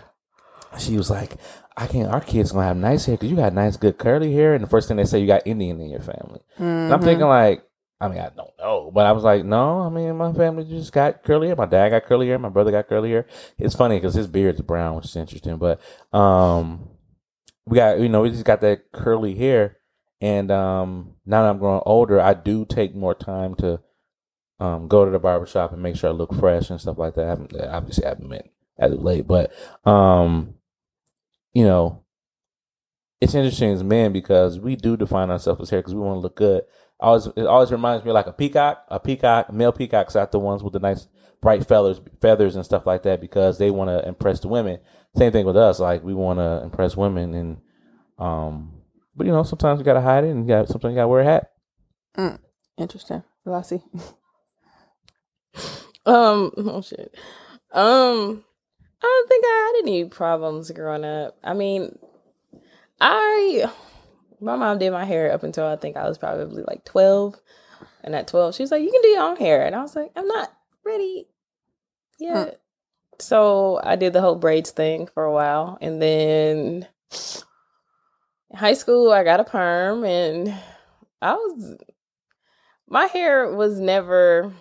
she 0.80 0.98
was 0.98 1.10
like, 1.10 1.38
"I 1.78 1.88
can't. 1.88 2.10
Our 2.10 2.22
kids 2.22 2.52
gonna 2.52 2.66
have 2.66 2.78
nice 2.78 3.06
hair 3.06 3.16
because 3.16 3.30
you 3.30 3.36
got 3.36 3.54
nice, 3.54 3.78
good 3.78 3.98
curly 3.98 4.34
hair." 4.34 4.54
And 4.54 4.64
the 4.64 4.68
first 4.70 4.88
thing 4.88 4.98
they 4.98 5.06
say, 5.06 5.20
you 5.20 5.28
got 5.28 5.46
Indian 5.46 5.80
in 5.82 5.90
your 5.90 6.02
family. 6.02 6.40
And 6.58 6.94
I'm 6.94 7.02
thinking 7.02 7.28
like, 7.28 7.64
I 8.06 8.10
mean, 8.10 8.20
I 8.20 8.30
don't 8.30 8.58
know, 8.60 8.92
but 8.94 9.06
I 9.06 9.12
was 9.12 9.24
like, 9.24 9.44
no. 9.46 9.82
I 9.82 9.90
mean, 9.90 10.16
my 10.18 10.34
family 10.34 10.66
just 10.66 10.92
got 10.94 11.24
curly 11.24 11.48
hair. 11.48 11.56
My 11.56 11.66
dad 11.66 11.90
got 11.90 12.06
curly 12.06 12.28
hair. 12.28 12.40
My 12.40 12.50
brother 12.50 12.72
got 12.72 12.88
curly 12.88 13.12
hair. 13.12 13.26
It's 13.58 13.76
funny 13.76 13.98
because 13.98 14.14
his 14.14 14.28
beard's 14.28 14.62
brown, 14.62 14.96
which 14.96 15.06
is 15.06 15.16
interesting. 15.16 15.58
But 15.58 15.82
um, 16.18 16.90
we 17.66 17.76
got 17.78 18.00
you 18.00 18.10
know 18.10 18.22
we 18.22 18.30
just 18.30 18.46
got 18.46 18.62
that 18.62 18.92
curly 18.92 19.36
hair, 19.36 19.78
And 20.22 20.52
um, 20.52 21.16
now 21.26 21.44
that 21.44 21.50
I'm 21.50 21.60
growing 21.60 21.82
older, 21.86 22.22
I 22.22 22.34
do 22.34 22.66
take 22.66 22.96
more 22.96 23.16
time 23.16 23.56
to 23.56 23.82
um, 24.60 24.88
go 24.88 25.06
to 25.06 25.12
the 25.12 25.20
barbershop 25.20 25.74
and 25.74 25.82
make 25.84 25.96
sure 25.96 26.10
I 26.10 26.14
look 26.14 26.34
fresh 26.34 26.70
and 26.70 26.80
stuff 26.82 26.98
like 26.98 27.16
that. 27.16 27.26
I 27.26 27.30
haven't, 27.30 27.56
obviously, 27.62 28.06
I 28.06 28.10
haven't 28.10 28.30
been 28.30 28.50
as 28.80 28.94
of 28.94 29.02
late, 29.02 29.28
but 29.28 29.54
um, 29.86 30.56
you 31.54 31.64
know, 31.64 32.04
it's 33.22 33.36
interesting 33.36 33.72
as 33.72 33.84
men 33.84 34.14
because 34.14 34.60
we 34.60 34.76
do 34.76 34.98
define 34.98 35.32
ourselves 35.32 35.62
as 35.62 35.70
hair 35.70 35.80
because 35.80 35.96
we 35.96 36.02
want 36.02 36.18
to 36.18 36.22
look 36.22 36.36
good. 36.36 36.64
Always, 37.00 37.28
it 37.28 37.46
always 37.46 37.72
reminds 37.72 38.06
me 38.06 38.12
like 38.12 38.28
a 38.28 38.34
peacock. 38.34 38.86
A 38.90 39.00
peacock, 39.00 39.52
male 39.52 39.72
peacocks 39.72 40.16
are 40.16 40.28
the 40.32 40.40
ones 40.40 40.64
with 40.64 40.74
the 40.74 40.80
nice 40.80 41.08
bright 41.42 41.66
feathers, 41.68 42.00
feathers 42.22 42.56
and 42.56 42.66
stuff 42.66 42.86
like 42.86 43.04
that 43.04 43.22
because 43.22 43.58
they 43.58 43.70
want 43.70 43.90
to 43.90 44.08
impress 44.08 44.40
the 44.40 44.48
women. 44.48 44.80
Same 45.18 45.32
thing 45.32 45.46
with 45.46 45.58
us. 45.58 45.80
Like 45.80 46.04
we 46.04 46.14
want 46.14 46.40
to 46.40 46.62
impress 46.64 46.96
women, 46.96 47.34
and 47.34 47.58
um, 48.18 48.82
but 49.16 49.28
you 49.28 49.34
know, 49.34 49.44
sometimes 49.44 49.80
you 49.80 49.86
gotta 49.86 50.02
hide 50.02 50.24
it, 50.24 50.30
and 50.30 50.48
you 50.48 50.56
got 50.56 50.68
sometimes 50.68 50.92
you 50.92 50.96
gotta 50.96 51.08
wear 51.08 51.22
a 51.22 51.26
hat. 51.26 51.52
Mm, 52.18 52.40
interesting. 52.78 53.24
Lassie. 53.46 53.84
Um, 56.06 56.52
oh 56.58 56.82
shit. 56.82 57.16
Um, 57.72 58.44
I 59.02 59.08
don't 59.08 59.28
think 59.28 59.46
I 59.46 59.74
had 59.74 59.88
any 59.88 60.06
problems 60.06 60.70
growing 60.72 61.04
up. 61.04 61.38
I 61.44 61.54
mean, 61.54 61.98
I 63.02 63.72
my 64.40 64.56
mom 64.56 64.78
did 64.78 64.92
my 64.92 65.06
hair 65.06 65.32
up 65.32 65.44
until 65.44 65.66
I 65.66 65.76
think 65.76 65.98
I 65.98 66.08
was 66.08 66.18
probably 66.18 66.64
like 66.64 66.84
twelve, 66.86 67.36
and 68.04 68.16
at 68.16 68.28
twelve 68.28 68.56
she 68.56 68.64
was 68.64 68.72
like, 68.72 68.84
"You 68.84 68.92
can 68.92 69.02
do 69.02 69.08
your 69.10 69.24
own 69.24 69.38
hair," 69.38 69.66
and 69.66 69.76
I 69.76 69.82
was 69.82 69.96
like, 69.96 70.12
"I'm 70.16 70.28
not 70.28 70.52
ready 70.86 71.28
yet." 72.20 72.62
So 73.20 73.80
I 73.84 73.96
did 73.96 74.14
the 74.14 74.22
whole 74.22 74.36
braids 74.36 74.72
thing 74.72 75.08
for 75.08 75.24
a 75.24 75.32
while, 75.32 75.78
and 75.82 76.02
then 76.02 76.88
in 78.50 78.58
high 78.58 78.74
school 78.74 79.12
I 79.12 79.24
got 79.24 79.40
a 79.40 79.46
perm, 79.46 80.04
and 80.04 80.54
I 81.22 81.34
was 81.34 81.78
my 82.88 83.06
hair 83.06 83.54
was 83.54 83.80
never. 83.80 84.54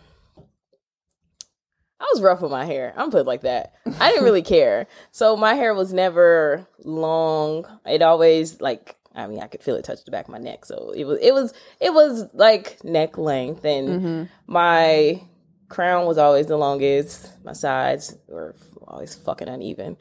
I 2.01 2.07
was 2.13 2.23
rough 2.23 2.43
with 2.43 2.51
my 2.51 2.65
hair. 2.65 2.93
I'm 2.97 3.11
put 3.11 3.21
it 3.21 3.27
like 3.27 3.43
that. 3.43 3.73
I 3.99 4.11
didn't 4.11 4.25
really 4.25 4.43
care. 4.57 4.89
So 5.11 5.37
my 5.37 5.55
hair 5.55 5.75
was 5.75 5.93
never 5.93 6.67
long. 6.85 7.65
It 7.87 8.03
always 8.03 8.61
like 8.61 8.97
I 9.15 9.27
mean 9.27 9.41
I 9.41 9.47
could 9.47 9.63
feel 9.63 9.77
it 9.77 9.85
touch 9.85 10.05
the 10.05 10.11
back 10.11 10.27
of 10.27 10.33
my 10.33 10.39
neck. 10.39 10.65
So 10.65 10.93
it 10.97 11.05
was 11.05 11.19
it 11.21 11.33
was 11.33 11.53
it 11.81 11.93
was 11.95 12.27
like 12.35 12.83
neck 12.85 13.17
length 13.19 13.65
and 13.65 13.89
Mm-hmm. 13.89 14.23
my 14.47 15.23
crown 15.69 16.07
was 16.07 16.19
always 16.19 16.47
the 16.47 16.57
longest. 16.57 17.31
My 17.45 17.53
sides 17.53 18.17
were 18.29 18.55
always 18.87 19.15
fucking 19.15 19.49
uneven. 19.49 19.97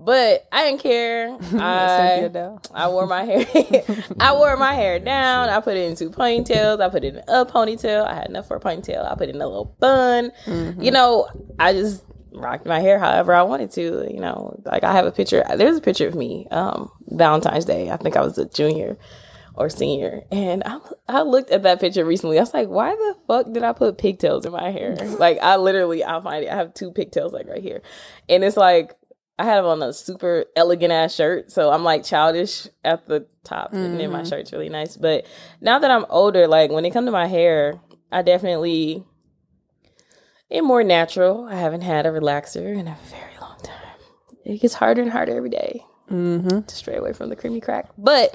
But 0.00 0.46
I 0.52 0.64
didn't 0.64 0.80
care. 0.80 1.36
I. 1.58 2.20
I 2.72 2.88
wore 2.88 3.06
my 3.08 3.24
hair. 3.24 3.44
I 4.20 4.32
wore 4.32 4.56
my 4.56 4.72
hair 4.74 5.00
down. 5.00 5.48
I 5.48 5.60
put 5.60 5.76
it 5.76 5.90
into 5.90 6.08
ponytails. 6.10 6.80
I 6.80 6.88
put 6.88 7.02
it 7.02 7.16
in 7.16 7.22
a 7.26 7.44
ponytail. 7.44 8.06
I 8.06 8.14
had 8.14 8.28
enough 8.28 8.46
for 8.46 8.56
a 8.56 8.60
ponytail. 8.60 9.04
I 9.10 9.16
put 9.16 9.28
it 9.28 9.34
in 9.34 9.42
a 9.42 9.46
little 9.48 9.74
bun. 9.80 10.30
You 10.46 10.92
know, 10.92 11.28
I 11.58 11.72
just 11.72 12.04
rocked 12.32 12.66
my 12.66 12.80
hair 12.80 12.98
however 12.98 13.34
I 13.34 13.42
wanted 13.42 13.70
to. 13.72 14.06
You 14.10 14.20
know, 14.20 14.60
like 14.64 14.84
I 14.84 14.92
have 14.92 15.06
a 15.06 15.12
picture. 15.12 15.44
There's 15.56 15.76
a 15.76 15.82
picture 15.82 16.08
of 16.08 16.14
me. 16.14 16.46
Um, 16.50 16.90
Valentine's 17.08 17.64
Day. 17.64 17.90
I 17.90 17.96
think 17.96 18.16
I 18.16 18.22
was 18.22 18.38
a 18.38 18.46
junior 18.46 18.98
or 19.54 19.68
senior, 19.68 20.22
and 20.30 20.62
I 20.64 20.78
I 21.08 21.22
looked 21.22 21.50
at 21.50 21.64
that 21.64 21.80
picture 21.80 22.04
recently. 22.04 22.38
I 22.38 22.42
was 22.42 22.54
like, 22.54 22.68
why 22.68 22.90
the 22.90 23.16
fuck 23.26 23.52
did 23.52 23.62
I 23.62 23.72
put 23.72 23.98
pigtails 23.98 24.46
in 24.46 24.52
my 24.52 24.70
hair? 24.70 24.94
like 25.18 25.38
I 25.42 25.56
literally, 25.56 26.04
I'll 26.04 26.22
find 26.22 26.44
it. 26.44 26.50
I 26.50 26.56
have 26.56 26.74
two 26.74 26.92
pigtails 26.92 27.32
like 27.32 27.48
right 27.48 27.62
here, 27.62 27.82
and 28.28 28.44
it's 28.44 28.56
like. 28.56 28.94
I 29.40 29.44
had 29.44 29.62
on 29.62 29.80
a 29.84 29.92
super 29.92 30.46
elegant 30.56 30.92
ass 30.92 31.14
shirt, 31.14 31.52
so 31.52 31.70
I'm 31.70 31.84
like 31.84 32.02
childish 32.02 32.66
at 32.84 33.06
the 33.06 33.24
top, 33.44 33.72
and 33.72 34.00
then 34.00 34.10
my 34.10 34.24
shirt's 34.24 34.52
really 34.52 34.68
nice. 34.68 34.96
But 34.96 35.26
now 35.60 35.78
that 35.78 35.92
I'm 35.92 36.06
older, 36.10 36.48
like 36.48 36.72
when 36.72 36.84
it 36.84 36.90
comes 36.90 37.06
to 37.06 37.12
my 37.12 37.28
hair, 37.28 37.78
I 38.10 38.22
definitely 38.22 39.04
am 40.50 40.64
more 40.64 40.82
natural. 40.84 41.44
I 41.50 41.56
haven't 41.56 41.82
had 41.82 42.06
a 42.06 42.10
relaxer 42.10 42.76
in 42.76 42.88
a 42.88 42.96
very 43.10 43.36
long 43.40 43.58
time. 43.62 43.74
It 44.44 44.58
gets 44.60 44.74
harder 44.74 45.02
and 45.02 45.10
harder 45.10 45.36
every 45.36 45.50
day 45.50 45.84
Mm-hmm. 46.10 46.62
to 46.62 46.74
stray 46.74 46.96
away 46.96 47.12
from 47.12 47.28
the 47.28 47.36
creamy 47.36 47.60
crack. 47.60 47.90
But 47.98 48.34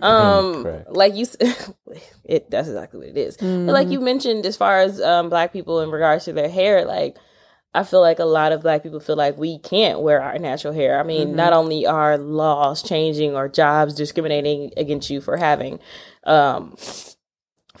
um 0.00 0.64
crack. 0.64 0.86
like 0.88 1.14
you 1.14 1.24
it 2.24 2.50
that's 2.50 2.66
exactly 2.66 2.98
what 2.98 3.08
it 3.10 3.16
is. 3.16 3.36
But 3.36 3.72
like 3.72 3.88
you 3.90 4.00
mentioned 4.00 4.44
as 4.44 4.56
far 4.56 4.80
as 4.80 5.00
um 5.00 5.28
black 5.28 5.52
people 5.52 5.80
in 5.82 5.90
regards 5.92 6.24
to 6.24 6.32
their 6.32 6.48
hair, 6.48 6.84
like 6.84 7.16
I 7.74 7.84
feel 7.84 8.00
like 8.00 8.18
a 8.18 8.24
lot 8.24 8.50
of 8.50 8.60
black 8.62 8.82
people 8.82 8.98
feel 8.98 9.14
like 9.16 9.38
we 9.38 9.58
can't 9.60 10.00
wear 10.00 10.20
our 10.20 10.36
natural 10.38 10.74
hair. 10.74 10.98
I 10.98 11.04
mean, 11.04 11.36
not 11.36 11.52
only 11.52 11.86
are 11.86 12.18
laws 12.18 12.82
changing 12.82 13.36
or 13.36 13.48
jobs 13.48 13.94
discriminating 13.94 14.72
against 14.76 15.08
you 15.08 15.20
for 15.20 15.36
having 15.36 15.78
um 16.24 16.74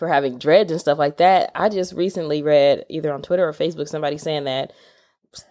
for 0.02 0.08
having 0.08 0.36
dreads 0.36 0.72
and 0.72 0.80
stuff 0.80 0.98
like 0.98 1.18
that. 1.18 1.52
I 1.54 1.68
just 1.68 1.92
recently 1.92 2.42
read 2.42 2.84
either 2.88 3.12
on 3.14 3.22
Twitter 3.22 3.46
or 3.46 3.52
Facebook 3.52 3.86
somebody 3.86 4.18
saying 4.18 4.42
that 4.44 4.72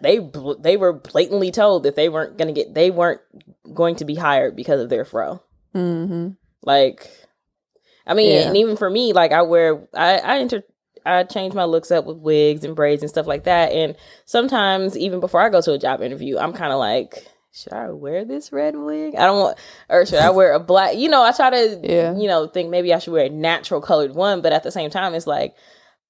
they 0.02 0.20
they 0.58 0.76
were 0.76 0.92
blatantly 0.92 1.50
told 1.50 1.84
that 1.84 1.96
they 1.96 2.10
weren't 2.10 2.36
going 2.36 2.54
to 2.54 2.60
get 2.60 2.74
they 2.74 2.90
weren't 2.90 3.22
going 3.72 3.96
to 3.96 4.04
be 4.04 4.14
hired 4.14 4.54
because 4.54 4.78
of 4.82 4.90
their 4.90 5.06
fro. 5.06 5.42
Mm-hmm. 5.74 6.32
Like, 6.64 7.10
I 8.06 8.12
mean, 8.12 8.30
Yeah. 8.30 8.48
and 8.48 8.56
even 8.58 8.76
for 8.76 8.90
me, 8.90 9.14
like 9.14 9.32
I 9.32 9.40
wear, 9.40 9.88
I 9.94 10.18
I 10.18 10.38
enter, 10.40 10.64
I 11.06 11.22
change 11.24 11.54
my 11.54 11.64
looks 11.64 11.90
up 11.90 12.04
with 12.04 12.18
wigs 12.18 12.62
and 12.62 12.76
braids 12.76 13.00
and 13.02 13.08
stuff 13.08 13.26
like 13.26 13.44
that. 13.44 13.72
And 13.72 13.96
sometimes, 14.26 14.98
even 14.98 15.18
before 15.20 15.40
I 15.40 15.48
go 15.48 15.62
to 15.62 15.72
a 15.72 15.78
job 15.78 16.02
interview, 16.02 16.36
I'm 16.36 16.52
kind 16.52 16.74
of 16.74 16.78
like, 16.78 17.26
should 17.52 17.72
I 17.74 17.90
wear 17.90 18.24
this 18.24 18.50
red 18.52 18.76
wig? 18.76 19.14
I 19.14 19.26
don't 19.26 19.38
want, 19.40 19.58
or 19.88 20.06
should 20.06 20.18
I 20.20 20.30
wear 20.30 20.52
a 20.54 20.60
black? 20.60 20.96
You 20.96 21.08
know, 21.08 21.22
I 21.22 21.32
try 21.32 21.50
to, 21.50 21.80
Yeah. 21.82 22.16
you 22.16 22.26
know, 22.26 22.46
think 22.46 22.70
maybe 22.70 22.92
I 22.94 22.98
should 22.98 23.12
wear 23.12 23.26
a 23.26 23.30
natural 23.30 23.80
colored 23.80 24.14
one. 24.14 24.40
But 24.40 24.52
at 24.52 24.62
the 24.62 24.70
same 24.72 24.90
time, 24.90 25.14
it's 25.14 25.26
like 25.26 25.54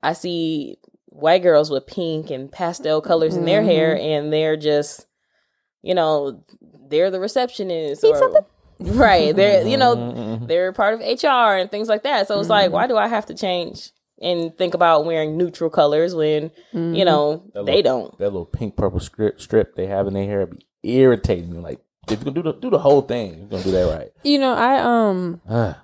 I 0.03 0.13
see 0.13 0.79
white 1.07 1.43
girls 1.43 1.71
with 1.71 1.87
pink 1.87 2.31
and 2.31 2.51
pastel 2.51 3.01
colors 3.01 3.37
in 3.37 3.45
their 3.45 3.63
hair, 3.63 3.95
mm-hmm. 3.95 4.05
and 4.07 4.33
they're 4.33 4.57
just, 4.57 5.07
you 5.83 5.95
know, 5.95 6.43
they're 6.89 7.11
the 7.11 7.21
receptionist. 7.21 8.03
Need 8.03 8.11
or- 8.11 8.19
something? 8.19 8.43
Right. 8.85 9.37
They're 9.37 9.65
you 9.65 9.77
know 9.77 9.95
Mhm. 9.95 10.49
they're 10.49 10.73
part 10.73 10.95
of 10.95 11.01
HR 11.01 11.57
and 11.57 11.71
things 11.71 11.89
like 11.89 12.03
that. 12.03 12.27
So 12.27 12.41
it's 12.41 12.49
like, 12.49 12.73
why 12.73 12.85
mm-hmm. 12.85 12.95
do 12.95 12.97
I 12.99 13.07
have 13.07 13.27
to 13.27 13.35
change 13.35 13.91
and 14.21 14.57
think 14.59 14.75
about 14.75 15.05
wearing 15.05 15.37
neutral 15.37 15.71
colors 15.71 16.17
when 16.17 16.51
you 16.73 16.81
mm-hmm. 16.81 17.05
know 17.05 17.45
That 17.55 17.65
they 17.67 17.77
little- 17.77 18.01
don't? 18.01 18.19
That 18.19 18.25
little 18.31 18.47
pink 18.47 18.75
purple 18.77 18.99
strip 18.99 19.41
strip 19.41 19.77
they 19.77 19.87
have 19.87 20.09
in 20.09 20.15
their 20.15 20.25
hair 20.25 20.47
be 20.47 20.67
irritating 20.83 21.53
me. 21.53 21.59
Like 21.59 21.81
if 22.09 22.23
you're 22.23 22.33
gonna 22.33 22.35
do 22.35 22.43
the 22.43 22.53
do 22.59 22.71
the 22.71 22.79
whole 22.79 23.03
thing, 23.03 23.39
you're 23.39 23.49
gonna 23.49 23.63
do 23.63 23.71
that 23.73 23.97
right. 23.97 24.13
You 24.25 24.39
know, 24.39 24.55
I 24.55 24.79
um 24.81 25.41
Ah, 25.49 25.81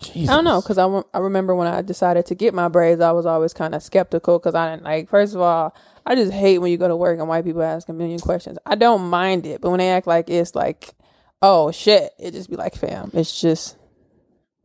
Jesus. 0.00 0.28
I 0.30 0.34
don't 0.36 0.44
know 0.44 0.60
because 0.60 0.78
I, 0.78 1.02
I 1.12 1.18
remember 1.20 1.54
when 1.54 1.66
I 1.66 1.82
decided 1.82 2.26
to 2.26 2.34
get 2.34 2.54
my 2.54 2.68
braids, 2.68 3.00
I 3.00 3.12
was 3.12 3.26
always 3.26 3.52
kind 3.52 3.74
of 3.74 3.82
skeptical 3.82 4.38
because 4.38 4.54
I 4.54 4.70
didn't 4.70 4.84
like. 4.84 5.08
First 5.08 5.34
of 5.34 5.40
all, 5.40 5.74
I 6.06 6.14
just 6.14 6.32
hate 6.32 6.58
when 6.58 6.70
you 6.70 6.76
go 6.76 6.88
to 6.88 6.96
work 6.96 7.18
and 7.18 7.28
white 7.28 7.44
people 7.44 7.62
ask 7.62 7.88
a 7.88 7.92
million 7.92 8.18
questions. 8.20 8.58
I 8.66 8.74
don't 8.74 9.08
mind 9.08 9.46
it, 9.46 9.60
but 9.60 9.70
when 9.70 9.78
they 9.78 9.90
act 9.90 10.06
like 10.06 10.28
it's 10.28 10.54
like, 10.54 10.94
oh 11.40 11.70
shit, 11.70 12.12
it 12.18 12.32
just 12.32 12.50
be 12.50 12.56
like, 12.56 12.74
fam, 12.74 13.10
it's 13.14 13.40
just 13.40 13.76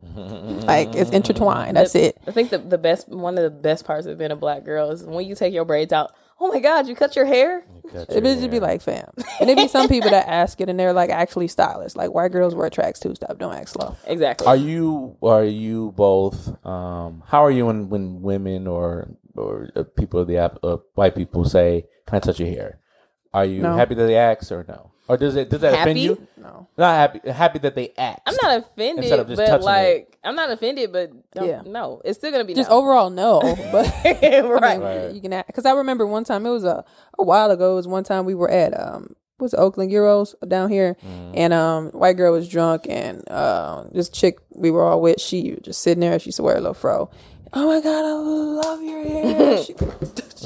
like 0.15 0.95
it's 0.95 1.11
intertwined. 1.11 1.77
That's 1.77 1.95
it. 1.95 2.17
I 2.27 2.31
think 2.31 2.49
the 2.49 2.57
the 2.57 2.77
best 2.77 3.07
one 3.09 3.37
of 3.37 3.43
the 3.43 3.49
best 3.49 3.85
parts 3.85 4.05
of 4.07 4.17
being 4.17 4.31
a 4.31 4.35
black 4.35 4.63
girl 4.63 4.91
is 4.91 5.03
when 5.03 5.25
you 5.25 5.35
take 5.35 5.53
your 5.53 5.65
braids 5.65 5.93
out. 5.93 6.13
Oh 6.39 6.47
my 6.47 6.59
god, 6.59 6.87
you 6.87 6.95
cut 6.95 7.15
your 7.15 7.25
hair? 7.25 7.63
Cut 7.91 8.09
It 8.09 8.23
your 8.23 8.35
just 8.35 8.49
be 8.51 8.59
like, 8.59 8.81
fam, 8.81 9.09
and 9.41 9.49
it 9.49 9.57
be 9.57 9.67
some 9.67 9.87
people 9.89 10.11
that 10.11 10.27
ask 10.27 10.61
it 10.61 10.69
and 10.69 10.79
they're 10.79 10.93
like 10.93 11.09
actually 11.09 11.47
stylists. 11.47 11.97
Like 11.97 12.13
white 12.13 12.31
girls 12.31 12.53
wear 12.55 12.69
tracks 12.69 12.99
too. 12.99 13.15
Stop, 13.15 13.37
don't 13.39 13.53
act 13.53 13.69
slow. 13.69 13.95
Exactly. 14.05 14.47
Are 14.47 14.55
you 14.55 15.17
are 15.23 15.43
you 15.43 15.91
both? 15.97 16.53
Um, 16.65 17.23
how 17.27 17.43
are 17.43 17.51
you 17.51 17.65
when 17.65 17.89
when 17.89 18.21
women 18.21 18.67
or 18.67 19.09
or 19.35 19.69
uh, 19.75 19.83
people 19.83 20.19
of 20.21 20.27
the 20.27 20.37
app 20.37 20.59
uh, 20.63 20.77
white 20.95 21.15
people 21.15 21.45
say, 21.45 21.85
"Can 22.07 22.17
I 22.17 22.19
touch 22.19 22.39
your 22.39 22.49
hair?" 22.49 22.79
Are 23.33 23.45
you 23.45 23.61
No. 23.61 23.75
happy 23.75 23.95
that 23.95 24.05
they 24.05 24.15
ask 24.17 24.51
or 24.51 24.65
no? 24.67 24.91
Or 25.07 25.17
does 25.17 25.35
it 25.35 25.49
does 25.49 25.61
that 25.61 25.73
offend 25.73 25.99
you? 25.99 26.25
No. 26.37 26.67
Not 26.77 26.95
happy. 26.95 27.29
Happy 27.31 27.59
that 27.59 27.75
they 27.75 27.91
ask. 27.97 28.21
I'm 28.27 28.35
not 28.41 28.59
offended, 28.59 29.03
Instead 29.05 29.19
of 29.19 29.27
just 29.27 29.37
but 29.37 29.45
touching 29.47 29.61
it. 29.63 29.65
like 29.65 30.08
I'm 30.23 30.35
not 30.35 30.51
offended, 30.51 30.91
but 30.91 31.11
don't, 31.31 31.47
Yeah. 31.47 31.61
no, 31.65 32.01
it's 32.03 32.17
still 32.17 32.31
gonna 32.31 32.43
be 32.43 32.53
Just 32.53 32.69
no. 32.69 32.77
overall, 32.77 33.09
no. 33.09 33.39
But 33.71 33.85
right. 34.03 34.79
Right. 34.81 35.11
you 35.13 35.21
can 35.21 35.43
because 35.47 35.65
I 35.65 35.71
remember 35.71 36.05
one 36.05 36.23
time 36.23 36.45
it 36.45 36.49
was 36.49 36.63
a 36.63 36.83
a 37.17 37.23
while 37.23 37.51
ago. 37.51 37.73
It 37.73 37.75
was 37.75 37.87
one 37.87 38.03
time 38.03 38.25
we 38.25 38.35
were 38.35 38.49
at 38.51 38.77
um 38.79 39.15
was 39.39 39.53
Oakland 39.53 39.89
Euros 39.91 40.35
down 40.47 40.69
here, 40.69 40.97
and 41.33 41.53
um 41.53 41.91
white 41.91 42.17
girl 42.17 42.33
was 42.33 42.49
drunk 42.49 42.85
and 42.89 43.23
uh, 43.29 43.85
this 43.93 44.09
chick 44.09 44.37
we 44.53 44.69
were 44.69 44.83
all 44.83 44.99
with 45.01 45.21
she 45.21 45.51
was 45.51 45.59
just 45.63 45.81
sitting 45.81 46.01
there. 46.01 46.19
She 46.19 46.27
used 46.27 46.37
to 46.37 46.43
wear 46.43 46.55
a 46.55 46.59
little 46.59 46.73
fro. 46.73 47.09
Oh 47.51 47.67
my 47.67 47.81
god, 47.81 48.05
I 48.05 48.13
love 48.13 48.83
your 48.83 49.03
hair. 49.03 49.63
she 49.63 49.73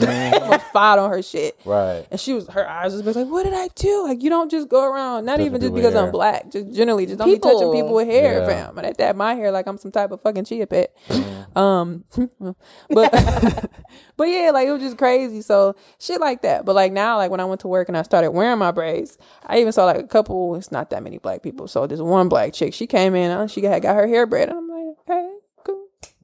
almost 0.08 0.66
fought 0.72 0.98
on 1.00 1.10
her 1.10 1.22
shit. 1.22 1.60
right. 1.66 2.06
And 2.10 2.20
she 2.20 2.34
was, 2.34 2.48
her 2.48 2.68
eyes 2.68 2.94
was 3.02 3.16
like, 3.16 3.28
what 3.28 3.44
did 3.44 3.54
I 3.54 3.68
do? 3.76 4.04
Like, 4.08 4.24
you 4.24 4.30
don't 4.30 4.50
just 4.50 4.70
go 4.70 4.84
around, 4.90 5.26
not 5.26 5.40
even 5.42 5.60
just 5.62 5.74
because 5.74 5.94
hair. 5.94 6.06
I'm 6.06 6.12
black, 6.12 6.50
just 6.52 6.74
generally, 6.74 7.06
just 7.06 7.20
don't 7.20 7.28
be 7.28 7.38
touching 7.40 7.60
People. 7.60 7.74
people 7.74 7.94
with 7.94 8.08
hair, 8.08 8.40
Yeah. 8.40 8.48
fam. 8.48 8.78
And 8.78 8.88
at 8.88 8.98
that, 8.98 9.16
my 9.16 9.36
hair, 9.36 9.52
like 9.52 9.68
I'm 9.68 9.78
some 9.78 9.92
type 9.92 10.12
of 10.12 10.22
fucking 10.22 10.46
chia 10.46 10.66
pet. 10.66 10.96
Mm-hmm. 11.10 11.58
Um, 11.58 12.04
but, 12.90 13.12
but 14.18 14.24
yeah, 14.30 14.52
like 14.52 14.68
it 14.68 14.72
was 14.72 14.82
just 14.82 14.98
crazy. 14.98 15.42
So 15.42 15.76
shit 16.00 16.20
like 16.22 16.42
that. 16.44 16.66
But 16.66 16.74
like 16.76 16.92
now, 16.94 17.18
like 17.18 17.30
when 17.32 17.40
I 17.40 17.46
went 17.46 17.62
to 17.62 17.68
work 17.68 17.90
and 17.90 17.98
I 17.98 18.02
started 18.04 18.32
wearing 18.32 18.60
my 18.60 18.72
braids, 18.72 19.18
I 19.46 19.60
even 19.60 19.72
saw 19.74 19.86
like 19.86 19.98
a 19.98 20.08
couple, 20.08 20.56
it's 20.56 20.72
not 20.72 20.90
that 20.92 21.04
many 21.04 21.18
black 21.18 21.44
people. 21.44 21.68
So 21.68 21.86
this 21.86 22.00
one 22.00 22.30
black 22.30 22.54
chick, 22.54 22.74
she 22.74 22.88
came 22.88 23.14
in, 23.14 23.30
uh, 23.30 23.48
she 23.48 23.62
had 23.64 23.82
got 23.82 23.96
her 23.96 24.08
hair 24.08 24.26
braided. 24.26 24.56
I'm. 24.56 24.73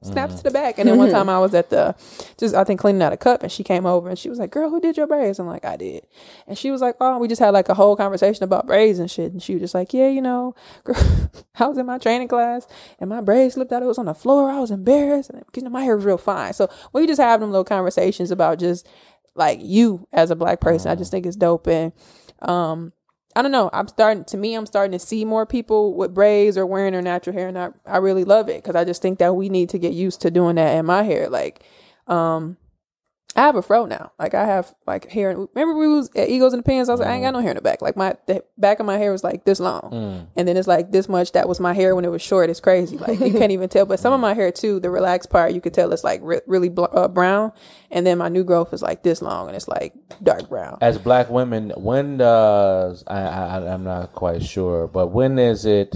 Snaps 0.02 0.36
to 0.36 0.42
the 0.42 0.50
back. 0.50 0.78
And 0.78 0.88
then 0.88 0.96
one 0.98 1.10
time 1.10 1.28
I 1.28 1.38
was 1.38 1.54
at 1.54 1.70
the, 1.70 1.94
just 2.38 2.54
I 2.54 2.64
think 2.64 2.80
cleaning 2.80 3.02
out 3.02 3.12
a 3.12 3.16
cup, 3.16 3.42
and 3.42 3.52
she 3.52 3.62
came 3.62 3.86
over 3.86 4.08
and 4.08 4.18
she 4.18 4.28
was 4.28 4.38
like, 4.38 4.50
"Girl, 4.50 4.70
who 4.70 4.80
did 4.80 4.96
your 4.96 5.06
braids?" 5.06 5.38
I'm 5.38 5.46
like, 5.46 5.64
"I 5.64 5.76
did." 5.76 6.06
And 6.46 6.56
she 6.56 6.70
was 6.70 6.80
like, 6.80 6.96
"Oh, 7.00 7.18
we 7.18 7.28
just 7.28 7.40
had 7.40 7.50
like 7.50 7.68
a 7.68 7.74
whole 7.74 7.96
conversation 7.96 8.44
about 8.44 8.66
braids 8.66 8.98
and 8.98 9.10
shit." 9.10 9.32
And 9.32 9.42
she 9.42 9.54
was 9.54 9.62
just 9.62 9.74
like, 9.74 9.92
"Yeah, 9.92 10.08
you 10.08 10.22
know, 10.22 10.54
girl, 10.84 10.96
I 11.58 11.66
was 11.66 11.78
in 11.78 11.86
my 11.86 11.98
training 11.98 12.28
class 12.28 12.66
and 12.98 13.10
my 13.10 13.20
braids 13.20 13.54
slipped 13.54 13.72
out. 13.72 13.82
It 13.82 13.86
was 13.86 13.98
on 13.98 14.06
the 14.06 14.14
floor. 14.14 14.50
I 14.50 14.60
was 14.60 14.70
embarrassed, 14.70 15.30
and 15.30 15.44
you 15.54 15.62
know, 15.62 15.70
my 15.70 15.82
hair 15.82 15.96
was 15.96 16.04
real 16.04 16.18
fine." 16.18 16.52
So 16.54 16.68
we 16.92 17.06
just 17.06 17.20
have 17.20 17.40
them 17.40 17.50
little 17.50 17.64
conversations 17.64 18.30
about 18.30 18.58
just 18.58 18.86
like 19.34 19.60
you 19.62 20.06
as 20.12 20.30
a 20.30 20.36
black 20.36 20.60
person. 20.60 20.90
I 20.90 20.94
just 20.94 21.10
think 21.10 21.26
it's 21.26 21.36
dope 21.36 21.66
and 21.66 21.92
um 22.42 22.92
I 23.36 23.42
don't 23.42 23.52
know. 23.52 23.70
I'm 23.72 23.86
starting 23.86 24.24
to 24.24 24.36
me. 24.36 24.54
I'm 24.54 24.66
starting 24.66 24.92
to 24.92 24.98
see 24.98 25.24
more 25.24 25.46
people 25.46 25.94
with 25.94 26.12
braids 26.12 26.58
or 26.58 26.66
wearing 26.66 26.92
their 26.92 27.02
natural 27.02 27.34
hair, 27.34 27.48
and 27.48 27.58
I 27.58 27.70
I 27.86 27.98
really 27.98 28.24
love 28.24 28.48
it 28.48 28.62
because 28.62 28.74
I 28.74 28.84
just 28.84 29.02
think 29.02 29.18
that 29.20 29.34
we 29.34 29.48
need 29.48 29.68
to 29.70 29.78
get 29.78 29.92
used 29.92 30.20
to 30.22 30.30
doing 30.30 30.56
that 30.56 30.76
in 30.76 30.86
my 30.86 31.04
hair. 31.04 31.28
Like, 31.28 31.62
um, 32.08 32.56
I 33.36 33.42
have 33.42 33.54
a 33.54 33.62
fro 33.62 33.86
now. 33.86 34.12
Like 34.18 34.34
I 34.34 34.44
have 34.44 34.74
like 34.86 35.08
hair. 35.08 35.28
Remember 35.54 35.78
we 35.78 35.86
was 35.86 36.10
at 36.16 36.28
Eagles 36.28 36.52
and 36.52 36.62
the 36.62 36.66
Pins. 36.66 36.88
I 36.88 36.92
was 36.92 37.00
like, 37.00 37.08
I 37.08 37.14
ain't 37.14 37.22
got 37.22 37.32
no 37.32 37.40
hair 37.40 37.50
in 37.50 37.56
the 37.56 37.62
back. 37.62 37.80
Like 37.80 37.96
my 37.96 38.14
the 38.26 38.42
back 38.58 38.80
of 38.80 38.86
my 38.86 38.98
hair 38.98 39.12
was 39.12 39.22
like 39.22 39.44
this 39.44 39.60
long, 39.60 40.28
and 40.36 40.48
then 40.48 40.56
it's 40.56 40.66
like 40.66 40.90
this 40.90 41.08
much. 41.08 41.32
That 41.32 41.48
was 41.48 41.60
my 41.60 41.72
hair 41.72 41.94
when 41.94 42.04
it 42.04 42.10
was 42.10 42.22
short. 42.22 42.50
It's 42.50 42.60
crazy. 42.60 42.98
Like 42.98 43.20
you 43.20 43.32
can't 43.32 43.52
even 43.52 43.68
tell. 43.68 43.86
But 43.86 44.00
some 44.00 44.12
of 44.12 44.20
my 44.20 44.34
hair 44.34 44.50
too, 44.50 44.80
the 44.80 44.90
relaxed 44.90 45.30
part, 45.30 45.54
you 45.54 45.60
could 45.60 45.72
tell 45.74 45.92
it's 45.92 46.04
like 46.04 46.20
re- 46.24 46.40
really 46.46 46.68
bl- 46.68 46.86
uh, 46.92 47.08
brown, 47.08 47.52
and 47.90 48.06
then 48.06 48.18
my 48.18 48.28
new 48.28 48.44
growth 48.44 48.72
is 48.72 48.82
like 48.82 49.02
this 49.02 49.22
long, 49.22 49.46
and 49.46 49.56
it's 49.56 49.68
like 49.68 49.94
dark 50.22 50.48
brown. 50.48 50.78
As 50.80 50.98
black 50.98 51.30
women, 51.30 51.70
when 51.76 52.18
does 52.18 53.04
I, 53.06 53.20
I 53.20 53.72
I'm 53.72 53.84
not 53.84 54.12
quite 54.12 54.42
sure, 54.42 54.88
but 54.88 55.08
when 55.08 55.38
is 55.38 55.64
it? 55.64 55.94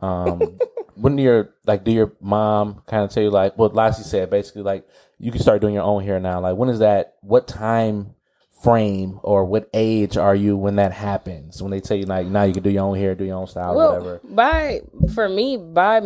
Um, 0.00 0.40
when 0.96 1.16
do 1.16 1.22
your 1.22 1.54
like, 1.66 1.84
do 1.84 1.92
your 1.92 2.12
mom 2.20 2.82
kind 2.86 3.04
of 3.04 3.10
tell 3.10 3.22
you 3.22 3.30
like 3.30 3.56
what 3.58 3.74
Lassie 3.74 4.02
said? 4.02 4.30
Basically, 4.30 4.62
like 4.62 4.86
you 5.24 5.32
can 5.32 5.40
start 5.40 5.60
doing 5.62 5.72
your 5.74 5.84
own 5.84 6.02
hair 6.04 6.20
now. 6.20 6.38
Like 6.40 6.56
when 6.56 6.68
is 6.68 6.80
that? 6.80 7.14
What 7.22 7.48
time 7.48 8.14
frame 8.62 9.20
or 9.22 9.44
what 9.44 9.68
age 9.74 10.16
are 10.16 10.34
you 10.34 10.56
when 10.56 10.76
that 10.76 10.92
happens? 10.92 11.62
When 11.62 11.70
they 11.70 11.80
tell 11.80 11.96
you 11.96 12.04
like 12.06 12.26
now 12.26 12.42
you 12.44 12.52
can 12.52 12.62
do 12.62 12.70
your 12.70 12.84
own 12.84 12.96
hair, 12.96 13.14
do 13.14 13.24
your 13.24 13.36
own 13.38 13.46
style, 13.46 13.74
Well, 13.74 13.92
whatever. 13.92 14.20
by 14.24 14.80
for 15.14 15.28
me, 15.28 15.56
by 15.56 16.02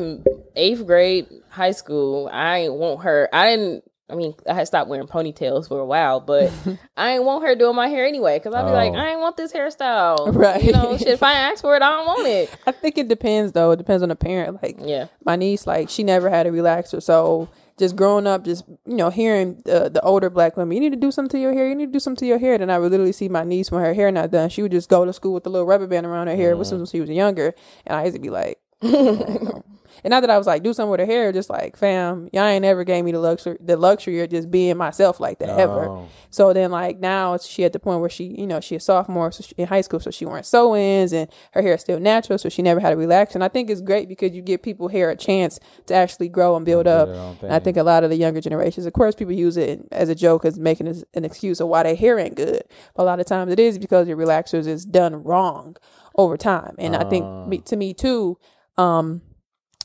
eighth 0.56 0.86
grade 0.86 1.26
high 1.50 1.72
school, 1.72 2.28
I 2.32 2.58
ain't 2.58 2.74
want 2.74 3.02
her. 3.02 3.28
I 3.32 3.56
didn't. 3.56 3.84
I 4.10 4.14
mean, 4.14 4.34
I 4.48 4.54
had 4.54 4.66
stopped 4.66 4.88
wearing 4.88 5.06
ponytails 5.06 5.68
for 5.68 5.80
a 5.80 5.84
while, 5.84 6.20
but 6.20 6.50
I 6.96 7.10
ain't 7.14 7.24
want 7.24 7.44
her 7.44 7.54
doing 7.54 7.76
my 7.76 7.88
hair 7.88 8.06
anyway 8.06 8.38
because 8.38 8.54
I'd 8.54 8.64
be 8.64 8.70
like, 8.70 8.92
Oh. 8.92 8.96
I 8.96 9.10
ain't 9.10 9.20
want 9.20 9.36
this 9.36 9.52
hairstyle. 9.52 10.34
Right. 10.34 10.62
You 10.64 10.72
know, 10.72 10.96
shit. 10.96 11.08
If 11.08 11.22
I 11.22 11.32
ask 11.34 11.60
for 11.60 11.76
it, 11.76 11.82
I 11.82 11.90
don't 11.90 12.06
want 12.06 12.26
it. 12.26 12.56
I 12.66 12.72
think 12.72 12.96
it 12.96 13.08
depends 13.08 13.52
though. 13.52 13.72
It 13.72 13.76
depends 13.76 14.02
on 14.02 14.08
the 14.08 14.16
parent. 14.16 14.62
Like 14.62 14.76
Yeah. 14.80 15.08
my 15.26 15.36
niece, 15.36 15.66
like 15.66 15.90
she 15.90 16.04
never 16.04 16.30
had 16.30 16.46
a 16.46 16.50
relaxer, 16.50 17.02
so 17.02 17.48
just 17.78 17.96
growing 17.96 18.26
up, 18.26 18.44
just 18.44 18.64
you 18.86 18.96
know, 18.96 19.10
hearing 19.10 19.62
the 19.64 19.88
the 19.88 20.00
older 20.02 20.30
black 20.30 20.56
women, 20.56 20.74
you 20.74 20.80
need 20.80 20.92
to 20.92 20.96
do 20.96 21.10
something 21.10 21.30
to 21.30 21.40
your 21.40 21.52
hair. 21.52 21.68
You 21.68 21.74
need 21.74 21.86
to 21.86 21.92
do 21.92 22.00
something 22.00 22.20
to 22.20 22.26
your 22.26 22.38
hair. 22.38 22.58
Then 22.58 22.70
I 22.70 22.78
would 22.78 22.90
literally 22.90 23.12
see 23.12 23.28
my 23.28 23.44
niece 23.44 23.70
when 23.70 23.82
her 23.82 23.94
hair 23.94 24.10
not 24.10 24.30
done. 24.30 24.50
She 24.50 24.62
would 24.62 24.72
just 24.72 24.88
go 24.88 25.04
to 25.04 25.12
school 25.12 25.34
with 25.34 25.46
a 25.46 25.50
little 25.50 25.66
rubber 25.66 25.86
band 25.86 26.06
around 26.06 26.26
her 26.26 26.36
hair. 26.36 26.56
This 26.56 26.68
uh-huh. 26.68 26.80
was 26.80 26.92
when 26.92 27.00
she 27.00 27.00
was 27.00 27.10
younger, 27.10 27.54
and 27.86 27.96
I 27.96 28.04
used 28.04 28.16
to 28.16 28.20
be 28.20 28.30
like. 28.30 28.58
Um, 28.80 29.62
And 30.04 30.10
not 30.10 30.20
that 30.20 30.30
I 30.30 30.38
was 30.38 30.46
like, 30.46 30.62
do 30.62 30.72
something 30.72 30.90
with 30.90 31.00
her 31.00 31.06
hair, 31.06 31.32
just 31.32 31.50
like, 31.50 31.76
fam, 31.76 32.28
y'all 32.32 32.44
ain't 32.44 32.64
ever 32.64 32.84
gave 32.84 33.04
me 33.04 33.12
the 33.12 33.18
luxury, 33.20 33.56
the 33.60 33.76
luxury 33.76 34.20
of 34.20 34.30
just 34.30 34.50
being 34.50 34.76
myself 34.76 35.20
like 35.20 35.38
that 35.40 35.48
ever. 35.50 35.88
So 36.30 36.52
then, 36.52 36.70
like 36.70 36.98
now, 36.98 37.36
she 37.38 37.64
at 37.64 37.72
the 37.72 37.78
point 37.78 38.00
where 38.00 38.10
she, 38.10 38.24
you 38.38 38.46
know, 38.46 38.60
she 38.60 38.74
a 38.76 38.80
sophomore 38.80 39.32
so 39.32 39.42
she, 39.42 39.54
in 39.56 39.66
high 39.66 39.80
school, 39.80 39.98
so 40.00 40.10
she 40.10 40.24
wearing 40.26 40.42
sew-ins, 40.42 41.12
and 41.12 41.30
her 41.52 41.62
hair 41.62 41.74
is 41.74 41.80
still 41.80 41.98
natural, 41.98 42.38
so 42.38 42.48
she 42.48 42.62
never 42.62 42.80
had 42.80 42.92
a 42.92 42.96
relax. 42.96 43.34
And 43.34 43.42
I 43.42 43.48
think 43.48 43.70
it's 43.70 43.80
great 43.80 44.08
because 44.08 44.32
you 44.32 44.42
give 44.42 44.62
people 44.62 44.88
hair 44.88 45.10
a 45.10 45.16
chance 45.16 45.58
to 45.86 45.94
actually 45.94 46.28
grow 46.28 46.54
and 46.56 46.64
build 46.66 46.86
up. 46.86 47.08
And 47.46 47.52
I 47.54 47.58
think 47.58 47.76
a 47.76 47.82
lot 47.82 48.04
of 48.04 48.10
the 48.10 48.16
younger 48.16 48.40
generations, 48.40 48.86
of 48.86 48.92
course, 48.92 49.14
people 49.14 49.32
use 49.34 49.56
it 49.56 49.86
as 49.90 50.08
a 50.08 50.14
joke, 50.14 50.44
as 50.44 50.58
making 50.58 50.86
as 50.86 51.04
an 51.14 51.24
excuse 51.24 51.60
of 51.60 51.68
why 51.68 51.82
their 51.82 51.96
hair 51.96 52.18
ain't 52.18 52.34
good. 52.36 52.62
But 52.94 53.02
a 53.02 53.04
lot 53.04 53.20
of 53.20 53.26
times, 53.26 53.52
it 53.52 53.58
is 53.58 53.78
because 53.78 54.06
your 54.06 54.16
relaxers 54.16 54.66
is 54.66 54.84
done 54.84 55.22
wrong 55.22 55.76
over 56.16 56.36
time. 56.36 56.74
And 56.78 56.94
I 56.94 57.04
think 57.04 57.24
Ah. 57.24 57.48
me, 57.48 57.58
to 57.58 57.76
me 57.76 57.94
too, 57.94 58.38
um, 58.76 59.22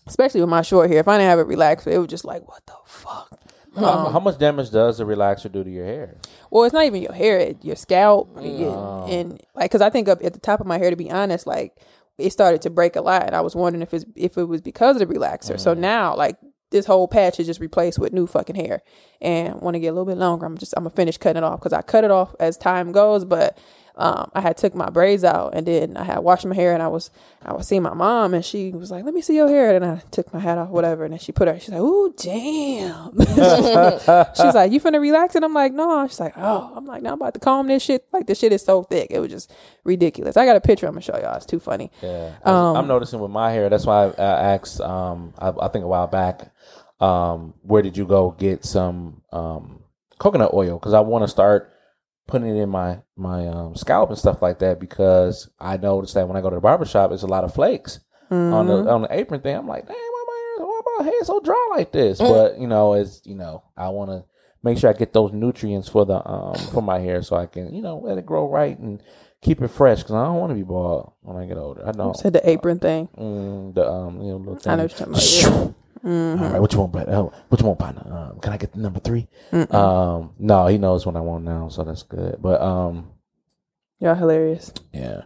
especially 0.07 0.41
with 0.41 0.49
my 0.49 0.61
short 0.61 0.89
hair, 0.89 0.99
if 0.99 1.07
I 1.07 1.17
didn't 1.17 1.29
have 1.29 1.39
it 1.39 1.47
relaxed, 1.47 1.87
it 1.87 1.97
was 1.97 2.07
just 2.07 2.25
like, 2.25 2.47
what 2.47 2.65
the 2.65 2.73
fuck. 2.85 3.39
How, 3.75 4.09
how 4.09 4.19
much 4.19 4.37
damage 4.37 4.69
does 4.69 4.99
the 4.99 5.03
relaxer 5.03 5.51
do 5.51 5.63
to 5.63 5.69
your 5.69 5.85
hair? 5.85 6.17
Well, 6.51 6.63
it's 6.63 6.73
not 6.73 6.85
even 6.85 7.01
your 7.01 7.13
hair, 7.13 7.39
it, 7.39 7.65
your 7.65 7.75
scalp, 7.75 8.29
Oh. 8.37 9.05
and, 9.09 9.31
and 9.31 9.41
like, 9.55 9.71
cause 9.71 9.81
I 9.81 9.89
think 9.89 10.07
up 10.07 10.23
at 10.23 10.33
the 10.33 10.39
top 10.39 10.59
of 10.59 10.67
my 10.67 10.77
hair, 10.77 10.91
to 10.91 10.95
be 10.95 11.09
honest, 11.09 11.47
like 11.47 11.75
it 12.19 12.29
started 12.31 12.61
to 12.61 12.69
break 12.69 12.95
a 12.95 13.01
lot, 13.01 13.23
and 13.23 13.35
I 13.35 13.41
was 13.41 13.55
wondering 13.55 13.81
if 13.81 13.91
it's 13.91 14.05
if 14.15 14.37
it 14.37 14.43
was 14.43 14.61
because 14.61 15.01
of 15.01 15.07
the 15.07 15.13
relaxer. 15.13 15.55
Mm. 15.55 15.59
So 15.59 15.73
now, 15.73 16.15
like 16.15 16.37
this 16.69 16.85
whole 16.85 17.07
patch 17.07 17.39
is 17.39 17.47
just 17.47 17.59
replaced 17.59 17.97
with 17.97 18.13
new 18.13 18.27
fucking 18.27 18.55
hair, 18.55 18.83
and 19.19 19.59
want 19.59 19.73
to 19.73 19.79
get 19.79 19.87
a 19.87 19.93
little 19.93 20.05
bit 20.05 20.17
longer. 20.19 20.45
I'm 20.45 20.57
just 20.57 20.75
I'm 20.77 20.83
gonna 20.83 20.95
finish 20.95 21.17
cutting 21.17 21.41
it 21.41 21.43
off 21.43 21.59
because 21.59 21.73
I 21.73 21.81
cut 21.81 22.03
it 22.03 22.11
off 22.11 22.35
as 22.39 22.57
time 22.57 22.91
goes, 22.91 23.25
but. 23.25 23.57
Um, 23.95 24.31
I 24.33 24.41
had 24.41 24.57
took 24.57 24.73
my 24.73 24.89
braids 24.89 25.23
out 25.23 25.53
and 25.53 25.67
then 25.67 25.97
I 25.97 26.03
had 26.03 26.19
washed 26.19 26.45
my 26.47 26.55
hair 26.55 26.73
and 26.73 26.81
I 26.81 26.87
was 26.87 27.11
I 27.43 27.53
was 27.53 27.67
seeing 27.67 27.83
my 27.83 27.93
mom 27.93 28.33
and 28.33 28.43
she 28.43 28.71
was 28.71 28.89
like, 28.89 29.05
"Let 29.05 29.13
me 29.13 29.21
see 29.21 29.35
your 29.35 29.47
hair." 29.47 29.75
And 29.75 29.85
I 29.85 30.01
took 30.09 30.33
my 30.33 30.39
hat 30.39 30.57
off, 30.57 30.69
whatever. 30.69 31.03
And 31.03 31.11
then 31.13 31.19
she 31.19 31.31
put 31.31 31.47
her. 31.47 31.59
She's 31.59 31.69
like, 31.69 31.79
"Ooh, 31.81 32.11
damn." 32.17 33.11
She's 34.35 34.55
like, 34.55 34.71
"You 34.71 34.79
finna 34.81 34.99
relax?" 34.99 35.35
And 35.35 35.45
I'm 35.45 35.53
like, 35.53 35.73
"No." 35.73 36.07
She's 36.07 36.19
like, 36.19 36.33
"Oh." 36.37 36.73
I'm 36.75 36.85
like, 36.85 37.03
"Now 37.03 37.09
I'm 37.09 37.21
about 37.21 37.35
to 37.35 37.39
comb 37.39 37.67
this 37.67 37.83
shit. 37.83 38.05
Like 38.11 38.25
this 38.25 38.39
shit 38.39 38.51
is 38.51 38.63
so 38.63 38.83
thick. 38.83 39.07
It 39.11 39.19
was 39.19 39.29
just 39.29 39.51
ridiculous." 39.83 40.37
I 40.37 40.45
got 40.45 40.55
a 40.55 40.61
picture. 40.61 40.87
I'm 40.87 40.93
gonna 40.93 41.01
show 41.01 41.17
y'all. 41.17 41.35
It's 41.35 41.45
too 41.45 41.59
funny. 41.59 41.91
Yeah, 42.01 42.31
Um, 42.43 42.75
I'm 42.75 42.87
noticing 42.87 43.19
with 43.19 43.31
my 43.31 43.51
hair. 43.51 43.69
That's 43.69 43.85
why 43.85 44.05
I, 44.05 44.09
I 44.17 44.53
asked. 44.55 44.81
Um, 44.81 45.33
I, 45.37 45.49
I 45.49 45.67
think 45.67 45.85
a 45.85 45.87
while 45.87 46.07
back, 46.07 46.51
um, 46.99 47.53
where 47.61 47.81
did 47.81 47.95
you 47.97 48.05
go 48.05 48.31
get 48.31 48.65
some 48.65 49.21
um 49.31 49.83
coconut 50.19 50.51
oil? 50.53 50.79
Because 50.79 50.93
I 50.93 51.01
want 51.01 51.23
to 51.23 51.27
start 51.27 51.69
putting 52.27 52.47
it 52.55 52.61
in 52.61 52.69
my 52.69 52.99
my 53.15 53.47
um, 53.47 53.75
scalp 53.75 54.09
and 54.09 54.17
stuff 54.17 54.41
like 54.41 54.59
that. 54.59 54.79
Because 54.79 55.49
I 55.59 55.77
noticed 55.77 56.13
that 56.15 56.27
when 56.27 56.37
I 56.37 56.41
go 56.41 56.49
to 56.49 56.55
the 56.55 56.61
barber 56.61 56.85
shop, 56.85 57.11
it's 57.11 57.23
a 57.23 57.27
lot 57.27 57.43
of 57.43 57.53
flakes 57.53 57.99
on 58.31 58.67
Mm-hmm. 58.67 58.67
the 58.85 58.91
on 58.91 59.01
the 59.03 59.07
apron 59.13 59.41
thing. 59.41 59.55
I'm 59.55 59.67
like, 59.67 59.85
damn, 59.87 59.95
why 59.95 60.23
my 60.27 60.55
hair, 60.57 60.65
why 60.67 60.81
my 60.99 61.03
hair 61.05 61.23
so 61.23 61.39
dry 61.39 61.67
like 61.71 61.91
this? 61.91 62.19
But 62.19 62.59
you 62.59 62.67
know, 62.67 62.93
it's 62.93 63.21
you 63.25 63.35
know, 63.35 63.63
I 63.77 63.89
want 63.89 64.09
to 64.11 64.23
make 64.63 64.77
sure 64.77 64.89
I 64.89 64.93
get 64.93 65.13
those 65.13 65.31
nutrients 65.33 65.89
for 65.89 66.05
the 66.05 66.25
um 66.27 66.55
for 66.71 66.81
my 66.81 66.99
hair 66.99 67.21
so 67.21 67.35
I 67.35 67.45
can 67.45 67.73
you 67.75 67.81
know 67.81 67.97
let 67.99 68.17
it 68.17 68.25
grow 68.25 68.49
right 68.49 68.77
and 68.79 69.03
keep 69.41 69.61
it 69.61 69.67
fresh 69.67 69.99
because 69.99 70.15
I 70.15 70.23
don't 70.23 70.37
want 70.39 70.51
to 70.51 70.55
be 70.55 70.63
bald 70.63 71.11
when 71.21 71.35
I 71.37 71.45
get 71.45 71.57
older. 71.57 71.85
I 71.87 71.91
don't. 71.91 72.15
Said 72.15 72.31
the 72.33 72.49
apron 72.49 72.79
thing. 72.79 73.09
Mm, 73.17 73.75
the 73.75 73.85
um, 73.87 74.21
you 74.21 74.29
know, 74.31 74.37
little 74.37 74.55
thing. 74.55 74.71
I 74.73 74.75
know 74.77 74.83
what 74.83 74.99
you're 74.99 75.07
talking 75.11 75.55
about. 75.59 75.75
yeah. 76.03 76.31
All 76.31 76.49
right, 76.51 76.59
what 76.61 76.73
you 76.73 76.79
want, 76.79 76.91
but 76.91 77.09
oh, 77.09 77.31
what 77.49 77.61
you 77.61 77.67
want, 77.67 77.79
partner? 77.79 78.03
Um, 78.11 78.39
can 78.39 78.53
I 78.53 78.57
get 78.57 78.73
the 78.73 78.79
number 78.79 78.99
3 78.99 79.27
Um, 79.71 80.33
no, 80.37 80.67
he 80.67 80.77
knows 80.77 81.05
what 81.05 81.15
I 81.15 81.21
want 81.21 81.43
now, 81.45 81.69
so 81.69 81.83
that's 81.83 82.03
good. 82.03 82.37
But 82.41 82.61
um, 82.61 83.09
Y'all 83.99 84.15
hilarious. 84.15 84.73
yeah, 84.91 85.21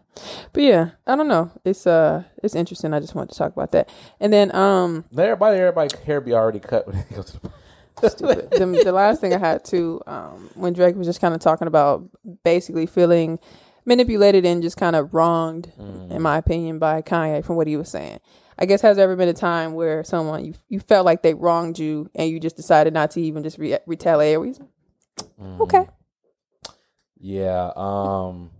But 0.54 0.62
yeah, 0.62 0.90
I 1.08 1.16
don't 1.16 1.28
know. 1.28 1.50
It's 1.66 1.88
uh, 1.88 2.24
it's 2.44 2.54
interesting. 2.54 2.94
I 2.94 3.00
just 3.00 3.16
wanted 3.16 3.32
to 3.32 3.38
talk 3.38 3.52
about 3.52 3.72
that. 3.72 3.90
And 4.20 4.32
then 4.32 4.54
um, 4.56 5.04
everybody, 5.18 5.58
everybody 5.58 5.90
hair 6.06 6.22
be 6.22 6.34
already 6.34 6.60
cut 6.60 6.86
when 6.86 6.98
they 7.10 7.16
go 7.16 7.24
to 7.24 7.40
the. 7.42 8.10
stupid. 8.12 8.52
the, 8.52 8.82
the 8.84 8.92
last 8.92 9.20
thing 9.20 9.34
I 9.34 9.40
had 9.40 9.66
to 9.66 10.02
um, 10.06 10.52
when 10.54 10.74
Drake 10.74 10.96
was 10.96 11.08
just 11.08 11.20
kind 11.20 11.34
of 11.34 11.40
talking 11.42 11.68
about 11.68 12.08
basically 12.44 12.86
feeling 12.86 13.40
manipulated 13.86 14.46
and 14.46 14.62
just 14.62 14.78
kind 14.78 14.96
of 14.96 15.12
wronged, 15.14 15.72
in 16.12 16.22
my 16.22 16.38
opinion, 16.38 16.78
by 16.78 17.02
Kanye 17.02 17.44
from 17.44 17.56
what 17.56 17.66
he 17.66 17.78
was 17.78 17.90
saying. 17.90 18.20
I 18.60 18.66
guess 18.66 18.82
has 18.82 18.98
there 18.98 19.04
ever 19.04 19.16
been 19.16 19.30
a 19.30 19.34
time 19.34 19.74
where 19.74 20.04
someone 20.04 20.46
you 20.46 20.54
you 20.68 20.80
felt 20.80 21.06
like 21.06 21.22
they 21.22 21.34
wronged 21.34 21.78
you 21.78 22.10
and 22.16 22.30
you 22.30 22.40
just 22.40 22.56
decided 22.56 22.94
not 22.94 23.12
to 23.12 23.22
even 23.22 23.44
just 23.44 23.58
re- 23.58 23.78
retaliate? 23.86 24.60
Okay. 25.60 25.88
Yeah. 27.20 27.72
Um. 27.76 28.52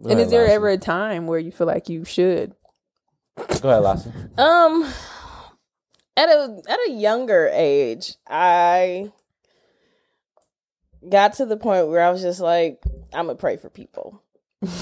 And 0.00 0.12
ahead, 0.12 0.24
is 0.26 0.30
there 0.30 0.42
Lassie. 0.42 0.54
ever 0.54 0.68
a 0.70 0.78
time 0.78 1.26
where 1.26 1.38
you 1.38 1.52
feel 1.52 1.66
like 1.66 1.88
you 1.88 2.04
should? 2.04 2.54
Go 3.60 3.70
ahead, 3.70 3.82
Lassie. 3.82 4.12
Um, 4.38 4.84
at 6.16 6.28
a 6.28 6.62
at 6.68 6.78
a 6.88 6.92
younger 6.92 7.50
age, 7.52 8.16
I 8.28 9.12
got 11.08 11.34
to 11.34 11.46
the 11.46 11.56
point 11.56 11.88
where 11.88 12.02
I 12.02 12.10
was 12.10 12.22
just 12.22 12.40
like, 12.40 12.82
I'm 13.12 13.26
gonna 13.26 13.34
pray 13.36 13.56
for 13.56 13.68
people 13.68 14.22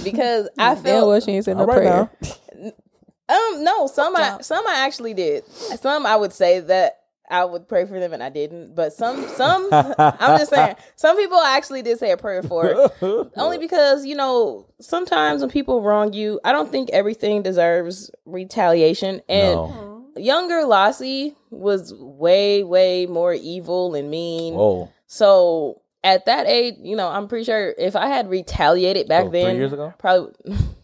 because 0.05 0.49
I 0.59 0.75
Damn, 0.75 0.83
felt 0.85 1.09
well, 1.09 1.21
she 1.21 1.33
ain't 1.33 1.45
saying 1.45 1.59
no 1.59 1.65
All 1.65 1.69
right 1.69 1.77
prayer. 1.77 2.73
Um, 3.33 3.65
no, 3.65 3.87
some 3.87 4.15
I 4.17 4.39
some 4.43 4.67
I 4.67 4.81
actually 4.87 5.15
did. 5.15 5.45
Some 5.81 6.07
I 6.07 6.17
would 6.17 6.33
say 6.33 6.61
that 6.61 6.99
I 7.31 7.45
would 7.47 7.67
pray 7.67 7.87
for 7.87 7.99
them 7.99 8.13
and 8.13 8.23
I 8.23 8.29
didn't. 8.29 8.75
But 8.75 8.93
some 8.93 9.27
some 9.37 9.69
I'm 9.73 10.39
just 10.39 10.51
saying 10.51 10.77
some 10.97 11.17
people 11.17 11.39
I 11.39 11.57
actually 11.57 11.83
did 11.83 11.99
say 11.99 12.11
a 12.11 12.17
prayer 12.17 12.43
for. 12.43 12.91
Only 13.37 13.59
because, 13.59 14.05
you 14.05 14.15
know, 14.17 14.67
sometimes 14.81 15.41
when 15.41 15.51
people 15.51 15.81
wrong 15.83 16.13
you, 16.13 16.41
I 16.45 16.53
don't 16.53 16.71
think 16.71 16.91
everything 16.91 17.43
deserves 17.43 18.11
retaliation. 18.27 19.23
And 19.29 19.55
No. 19.55 20.07
younger 20.17 20.65
Lassie 20.65 21.35
was 21.51 21.95
way, 21.95 22.63
way 22.63 23.07
more 23.07 23.33
evil 23.33 23.95
and 23.95 24.11
mean. 24.11 24.55
Whoa. 24.55 24.91
So 25.07 25.81
at 26.05 26.27
that 26.27 26.47
age, 26.47 26.75
you 26.83 26.97
know, 26.97 27.09
I'm 27.09 27.29
pretty 27.29 27.45
sure 27.45 27.73
if 27.79 27.97
I 27.97 28.09
had 28.09 28.29
retaliated 28.29 29.09
back 29.09 29.25
So, 29.25 29.31
three 29.31 29.41
then, 29.43 29.57
years 29.57 29.73
ago? 29.73 29.95
probably 29.99 30.33
Just 30.45 30.49
kidding. 30.59 30.75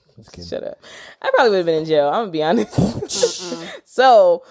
Shut 0.49 0.63
up. 0.65 0.79
I 1.23 1.31
probably 1.35 1.51
would 1.51 1.57
have 1.59 1.67
been 1.67 1.79
in 1.81 1.85
jail. 1.85 2.09
I'm 2.09 2.23
gonna 2.23 2.31
be 2.31 2.43
honest. 2.43 2.75
so, 3.89 4.43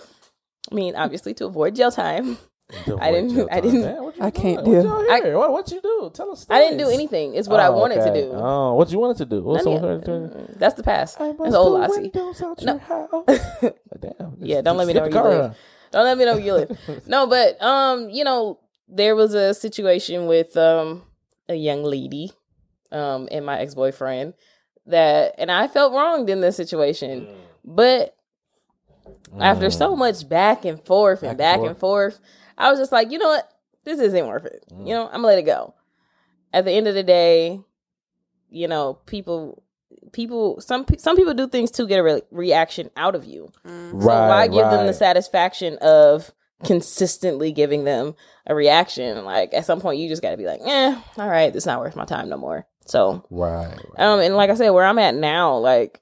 I 0.71 0.75
mean, 0.75 0.95
obviously 0.95 1.33
to 1.35 1.45
avoid 1.45 1.75
jail 1.75 1.91
time, 1.91 2.37
I 2.99 3.11
didn't- 3.11 3.49
I 3.51 3.61
didn't- 3.61 4.13
I 4.19 4.29
can't 4.31 4.65
do. 4.65 4.81
do. 4.81 4.87
What, 4.89 5.25
y'all 5.25 5.39
what, 5.39 5.51
what 5.51 5.71
you 5.71 5.81
do? 5.81 6.11
Tell 6.13 6.31
us. 6.31 6.45
I 6.49 6.59
didn't 6.59 6.79
do 6.79 6.89
anything. 6.89 7.35
It's 7.35 7.47
what 7.47 7.59
I 7.59 7.67
Oh, 7.67 7.77
wanted 7.77 7.99
okay. 7.99 8.09
to 8.13 8.21
do. 8.25 8.31
Oh, 8.33 8.73
what 8.73 8.91
you 8.91 8.99
wanted 8.99 9.17
to 9.17 9.25
do? 9.25 9.41
What's 9.43 9.63
None 9.65 9.83
on. 9.83 10.55
That's 10.57 10.73
the 10.75 10.83
past. 10.83 11.17
That's 11.19 11.37
must 11.39 11.55
old 11.55 11.79
Lassie. 11.79 12.11
No. 12.13 12.81
your 13.21 13.73
Damn. 13.99 14.37
Yeah, 14.39 14.61
don't 14.61 14.75
let 14.77 14.87
me 14.87 14.93
know 14.93 15.01
where 15.01 15.11
you 15.11 15.21
live. 15.21 15.55
Don't 15.91 16.03
let 16.03 16.17
me 16.17 16.25
know 16.25 16.33
where 16.35 16.43
you 16.45 16.53
live. 16.53 17.07
No, 17.07 17.27
but 17.27 17.61
um, 17.61 18.09
you 18.09 18.23
know, 18.23 18.59
there 18.89 19.15
was 19.15 19.33
a 19.33 19.53
situation 19.53 20.25
with 20.27 20.57
um 20.57 21.03
a 21.47 21.55
young 21.55 21.83
lady, 21.83 22.31
um, 22.91 23.27
and 23.31 23.45
my 23.45 23.59
ex 23.59 23.73
boyfriend 23.75 24.33
that, 24.87 25.35
and 25.37 25.51
I 25.51 25.67
felt 25.67 25.93
wronged 25.93 26.29
in 26.29 26.41
this 26.41 26.55
situation, 26.55 27.27
but 27.63 28.15
after 29.39 29.69
so 29.69 29.95
much 29.95 30.27
back 30.27 30.65
and 30.65 30.83
forth 30.85 31.23
and 31.23 31.35
Mm. 31.35 31.37
Back 31.37 31.55
back, 31.55 31.59
and 31.59 31.69
and, 31.69 31.77
forth, 31.77 32.19
I 32.57 32.69
was 32.69 32.79
just 32.79 32.91
like, 32.91 33.11
you 33.11 33.17
know 33.19 33.27
what, 33.29 33.51
this 33.83 33.99
isn't 33.99 34.27
worth 34.27 34.45
it. 34.45 34.65
Mm. 34.71 34.87
You 34.87 34.93
know, 34.95 35.05
I'm 35.07 35.21
gonna 35.21 35.27
let 35.27 35.39
it 35.39 35.43
go. 35.43 35.73
At 36.53 36.65
the 36.65 36.71
end 36.71 36.87
of 36.87 36.95
the 36.95 37.03
day, 37.03 37.61
you 38.49 38.67
know, 38.67 38.95
people. 39.05 39.63
People, 40.13 40.61
some 40.61 40.85
some 40.97 41.17
people 41.17 41.33
do 41.33 41.47
things 41.47 41.69
to 41.71 41.85
get 41.85 41.99
a 41.99 42.03
re- 42.03 42.21
reaction 42.31 42.89
out 42.95 43.13
of 43.13 43.25
you. 43.25 43.51
Mm. 43.65 43.91
So 43.91 44.07
Right, 44.07 44.27
why 44.27 44.47
give 44.47 44.69
them 44.69 44.87
the 44.87 44.93
satisfaction 44.93 45.77
of 45.81 46.31
consistently 46.63 47.51
giving 47.51 47.83
them 47.83 48.15
a 48.45 48.55
reaction? 48.55 49.25
Like 49.25 49.53
at 49.53 49.65
some 49.65 49.81
point, 49.81 49.99
you 49.99 50.07
just 50.07 50.21
got 50.21 50.31
to 50.31 50.37
be 50.37 50.45
like, 50.45 50.61
eh, 50.63 50.97
all 51.17 51.27
right, 51.27 51.51
this 51.51 51.65
not 51.65 51.79
worth 51.81 51.95
my 51.97 52.05
time 52.05 52.29
no 52.29 52.37
more. 52.37 52.65
So, 52.87 53.25
Right. 53.29 53.67
right. 53.67 53.99
um, 53.99 54.19
and 54.19 54.35
like 54.35 54.49
I 54.49 54.55
said, 54.55 54.69
where 54.69 54.85
I'm 54.85 54.99
at 54.99 55.15
now, 55.15 55.57
like 55.57 56.01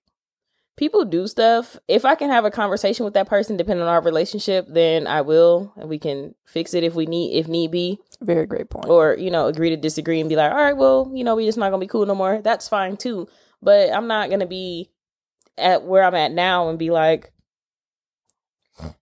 people 0.78 1.06
do 1.06 1.28
stuff. 1.28 1.78
If 1.88 2.06
I 2.06 2.16
can 2.16 2.30
have 2.30 2.45
a 2.45 2.52
conversation 2.52 3.06
with 3.06 3.14
that 3.14 3.30
person, 3.30 3.57
depending 3.57 3.84
on 3.84 3.90
our 3.90 4.02
relationship, 4.02 4.68
then 4.70 5.07
I 5.07 5.22
will, 5.22 5.74
and 5.78 5.90
we 5.90 5.99
can 5.99 6.36
fix 6.45 6.74
it 6.74 6.84
if 6.84 6.95
we 6.95 7.06
need, 7.06 7.38
if 7.38 7.48
need 7.48 7.72
be, 7.72 7.99
Very 8.22 8.45
great 8.45 8.70
point. 8.70 8.90
or 8.90 9.16
you 9.18 9.32
know, 9.32 9.48
agree 9.48 9.70
to 9.70 9.78
disagree 9.78 10.20
and 10.20 10.30
be 10.30 10.36
like, 10.36 10.52
all 10.52 10.57
right, 10.57 10.78
well, 10.78 11.10
you 11.14 11.24
know, 11.24 11.36
we 11.36 11.45
just 11.45 11.57
not 11.57 11.70
gonna 11.70 11.80
be 11.80 11.88
cool 11.88 12.06
no 12.06 12.16
more. 12.16 12.41
That's 12.41 12.68
fine 12.68 12.98
too. 12.98 13.28
But 13.62 13.91
I'm 13.91 14.07
not 14.07 14.30
gonna 14.30 14.45
be 14.45 14.91
at 15.57 15.84
where 15.84 16.03
I'm 16.03 16.16
at 16.16 16.32
now 16.32 16.70
and 16.70 16.78
be 16.78 16.91
like, 16.91 17.32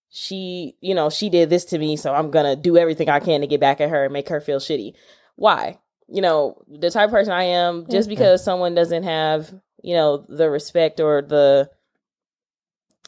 she, 0.09 0.75
you 0.79 0.93
know, 0.93 1.09
she 1.09 1.29
did 1.29 1.49
this 1.49 1.65
to 1.65 1.79
me, 1.79 1.97
so 1.97 2.13
I'm 2.13 2.29
gonna 2.29 2.55
do 2.55 2.77
everything 2.77 3.09
I 3.09 3.19
can 3.19 3.41
to 3.41 3.47
get 3.47 3.59
back 3.59 3.81
at 3.81 3.89
her 3.89 4.03
and 4.03 4.13
make 4.13 4.29
her 4.29 4.39
feel 4.39 4.59
shitty. 4.59 4.93
Why? 5.35 5.79
You 6.07 6.21
know, 6.21 6.61
the 6.67 6.89
type 6.91 7.05
of 7.09 7.11
person 7.11 7.33
I 7.33 7.43
am, 7.43 7.87
just 7.89 8.09
because 8.09 8.43
someone 8.43 8.75
doesn't 8.75 9.03
have, 9.03 9.53
you 9.81 9.95
know, 9.95 10.25
the 10.29 10.49
respect 10.49 10.99
or 10.99 11.21
the 11.21 11.69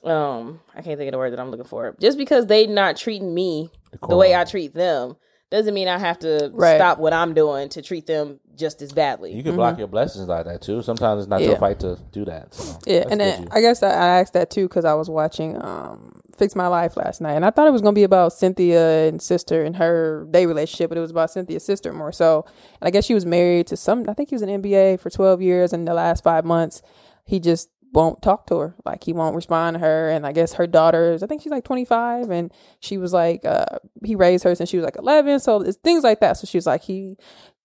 um 0.03 0.59
I 0.75 0.81
can't 0.81 0.97
think 0.97 1.07
of 1.09 1.11
the 1.13 1.17
word 1.17 1.31
that 1.33 1.39
I'm 1.39 1.49
looking 1.49 1.65
for. 1.65 1.95
Just 1.99 2.17
because 2.17 2.45
they 2.47 2.67
not 2.67 2.97
treating 2.97 3.33
me 3.33 3.69
the 4.07 4.15
way 4.17 4.35
I 4.35 4.43
treat 4.43 4.73
them 4.73 5.15
doesn't 5.51 5.73
mean 5.73 5.87
I 5.87 5.97
have 5.97 6.19
to 6.19 6.51
Right. 6.53 6.75
stop 6.77 6.97
what 6.99 7.13
I'm 7.13 7.33
doing 7.33 7.69
to 7.69 7.81
treat 7.81 8.05
them 8.07 8.39
just 8.55 8.81
as 8.81 8.91
badly. 8.93 9.33
You 9.33 9.43
can 9.43 9.55
block 9.55 9.77
your 9.77 9.87
blessings 9.87 10.27
like 10.27 10.45
that 10.45 10.61
too. 10.61 10.81
Sometimes 10.81 11.21
it's 11.21 11.29
not 11.29 11.37
Mm-hmm. 11.37 11.43
Yeah. 11.43 11.49
your 11.49 11.57
fight 11.59 11.79
to 11.81 11.97
do 12.11 12.25
that. 12.25 12.53
So 12.53 12.77
Yeah, 12.85 13.03
and 13.09 13.19
then 13.19 13.47
I 13.51 13.61
guess 13.61 13.81
I, 13.83 13.89
I 13.89 14.19
asked 14.19 14.33
that 14.33 14.49
too 14.49 14.67
because 14.67 14.85
I 14.85 14.93
was 14.93 15.09
watching 15.09 15.55
um 15.63 16.21
Fix 16.37 16.55
My 16.55 16.67
Life 16.67 16.97
last 16.97 17.21
night, 17.21 17.33
and 17.33 17.45
I 17.45 17.51
thought 17.51 17.67
it 17.67 17.71
was 17.71 17.81
gonna 17.81 17.93
be 17.93 18.03
about 18.03 18.33
Cynthia 18.33 19.07
and 19.07 19.21
sister 19.21 19.63
and 19.63 19.75
her 19.77 20.27
day 20.31 20.45
relationship, 20.45 20.89
but 20.89 20.97
it 20.97 21.01
was 21.01 21.11
about 21.11 21.31
Cynthia's 21.31 21.65
sister 21.65 21.93
more 21.93 22.11
so. 22.11 22.45
And 22.79 22.87
I 22.87 22.91
guess 22.91 23.05
she 23.05 23.13
was 23.13 23.25
married 23.25 23.67
to 23.67 23.77
some. 23.77 24.05
I 24.09 24.13
think 24.13 24.29
he 24.29 24.35
was 24.35 24.41
an 24.41 24.61
NBA 24.61 24.99
for 24.99 25.09
twelve 25.09 25.41
years, 25.41 25.73
and 25.73 25.87
the 25.87 25.93
last 25.93 26.23
five 26.23 26.45
months 26.45 26.81
he 27.25 27.39
just 27.39 27.69
won't 27.95 28.21
talk 28.21 28.45
to 28.47 28.57
her. 28.57 28.75
Like 28.85 29.03
he 29.03 29.13
won't 29.13 29.35
respond 29.35 29.75
to 29.75 29.79
her. 29.79 30.09
And 30.09 30.27
I 30.27 30.31
guess 30.31 30.53
her 30.53 30.67
daughters, 30.67 31.23
I 31.23 31.27
think 31.27 31.41
she's 31.41 31.51
like 31.51 31.63
twenty 31.63 31.85
five, 31.85 32.29
and 32.29 32.51
she 32.79 32.97
was 32.97 33.13
like, 33.13 33.43
uh, 33.45 33.65
he 34.03 34.15
raised 34.15 34.43
her 34.43 34.53
since 34.53 34.69
she 34.69 34.77
was 34.77 34.85
like 34.85 34.97
eleven. 34.97 35.39
So 35.39 35.61
it's 35.61 35.77
things 35.77 36.03
like 36.03 36.19
that. 36.19 36.37
So 36.37 36.45
she 36.45 36.57
was 36.57 36.67
like, 36.67 36.83
he 36.83 37.15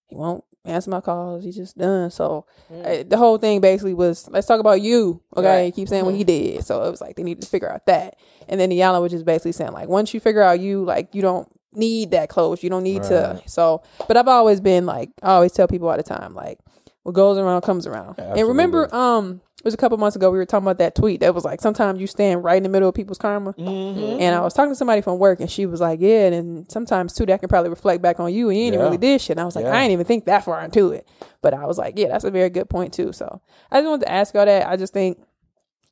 he 0.07 0.15
won't 0.15 0.43
answer 0.65 0.89
my 0.91 1.01
calls. 1.01 1.43
He's 1.43 1.55
just 1.55 1.77
done. 1.77 2.11
So 2.11 2.45
uh, 2.71 3.03
the 3.07 3.17
whole 3.17 3.37
thing 3.37 3.61
basically 3.61 3.93
was 3.93 4.27
let's 4.29 4.47
talk 4.47 4.59
about 4.59 4.81
you. 4.81 5.21
Okay, 5.35 5.63
Right. 5.65 5.73
keep 5.75 5.87
saying 5.89 6.05
what 6.05 6.15
he 6.15 6.23
did. 6.23 6.63
So 6.65 6.83
it 6.83 6.91
was 6.91 7.01
like 7.01 7.15
they 7.15 7.23
needed 7.23 7.41
to 7.41 7.47
figure 7.49 7.71
out 7.71 7.85
that. 7.87 8.17
And 8.47 8.59
then 8.59 8.69
Iyanla 8.69 9.01
was 9.01 9.11
just 9.11 9.25
basically 9.25 9.53
saying 9.53 9.71
like 9.71 9.87
once 9.89 10.13
you 10.13 10.19
figure 10.19 10.41
out 10.41 10.59
you, 10.59 10.83
like 10.83 11.15
you 11.15 11.21
don't 11.21 11.47
need 11.73 12.11
that 12.11 12.29
close. 12.29 12.61
You 12.63 12.69
don't 12.69 12.83
need 12.83 13.03
to. 13.03 13.41
So, 13.47 13.81
but 14.07 14.17
I've 14.17 14.27
always 14.27 14.59
been 14.61 14.85
like 14.85 15.09
I 15.23 15.31
always 15.33 15.51
tell 15.53 15.67
people 15.67 15.89
all 15.89 15.97
the 15.97 16.03
time 16.03 16.35
like 16.35 16.59
what 17.03 17.13
goes 17.13 17.37
around 17.39 17.61
comes 17.61 17.87
around. 17.87 18.19
and 18.19 18.47
remember, 18.47 18.93
um, 18.93 19.41
it 19.61 19.65
was 19.65 19.75
a 19.75 19.77
couple 19.77 19.95
months 19.99 20.15
ago 20.15 20.31
we 20.31 20.39
were 20.39 20.45
talking 20.45 20.65
about 20.65 20.79
that 20.79 20.95
tweet 20.95 21.19
that 21.19 21.35
was 21.35 21.45
like 21.45 21.61
sometimes 21.61 22.01
you 22.01 22.07
stand 22.07 22.43
right 22.43 22.57
in 22.57 22.63
the 22.63 22.69
middle 22.69 22.89
of 22.89 22.95
people's 22.95 23.19
karma. 23.19 23.53
Mm-hmm. 23.53 24.19
And 24.19 24.33
I 24.35 24.39
was 24.39 24.55
talking 24.55 24.71
to 24.71 24.75
somebody 24.75 25.01
from 25.01 25.19
work, 25.19 25.39
and 25.39 25.51
she 25.51 25.67
was 25.67 25.79
like, 25.79 25.99
"Yeah." 26.01 26.29
And 26.31 26.69
sometimes 26.71 27.13
too, 27.13 27.27
that 27.27 27.39
can 27.41 27.47
probably 27.47 27.69
reflect 27.69 28.01
back 28.01 28.19
on 28.19 28.33
you, 28.33 28.49
and 28.49 28.57
you 28.57 28.65
ain't 28.65 28.75
Yeah. 28.75 28.81
really 28.81 28.97
did 28.97 29.21
shit. 29.21 29.35
And 29.35 29.39
I 29.41 29.45
was 29.45 29.55
like, 29.55 29.65
Yeah. 29.65 29.75
I 29.75 29.83
ain't 29.83 29.91
even 29.91 30.05
think 30.07 30.25
that 30.25 30.43
far 30.43 30.63
into 30.63 30.91
it, 30.91 31.07
but 31.43 31.53
I 31.53 31.67
was 31.67 31.77
like, 31.77 31.93
"Yeah, 31.99 32.07
that's 32.07 32.23
a 32.23 32.31
very 32.31 32.49
good 32.49 32.69
point 32.71 32.91
too." 32.91 33.13
So 33.13 33.39
I 33.71 33.79
just 33.81 33.87
wanted 33.89 34.05
to 34.07 34.11
ask 34.11 34.33
all 34.35 34.45
that. 34.45 34.67
I 34.67 34.77
just 34.77 34.93
think 34.93 35.19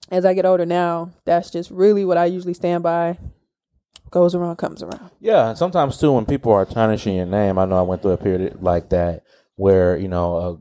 as 0.10 0.26
I 0.26 0.34
get 0.34 0.46
older 0.48 0.66
now, 0.66 1.12
that's 1.26 1.52
just 1.52 1.70
really 1.70 2.04
what 2.06 2.18
I 2.18 2.26
usually 2.26 2.56
stand 2.56 2.82
by. 2.82 3.20
Goes 4.10 4.34
around, 4.34 4.56
comes 4.56 4.82
around. 4.82 5.12
Yeah, 5.20 5.50
and 5.50 5.58
sometimes 5.58 6.00
too, 6.00 6.12
when 6.14 6.26
people 6.26 6.52
are 6.52 6.66
tarnishing 6.66 7.16
your 7.16 7.28
name, 7.28 7.60
I 7.60 7.66
know 7.66 7.78
I 7.78 7.84
went 7.84 8.02
through 8.02 8.14
a 8.14 8.18
period 8.18 8.64
like 8.64 8.90
that 8.90 9.22
where 9.56 9.96
you 9.98 10.08
know 10.08 10.36
uh, 10.38 10.56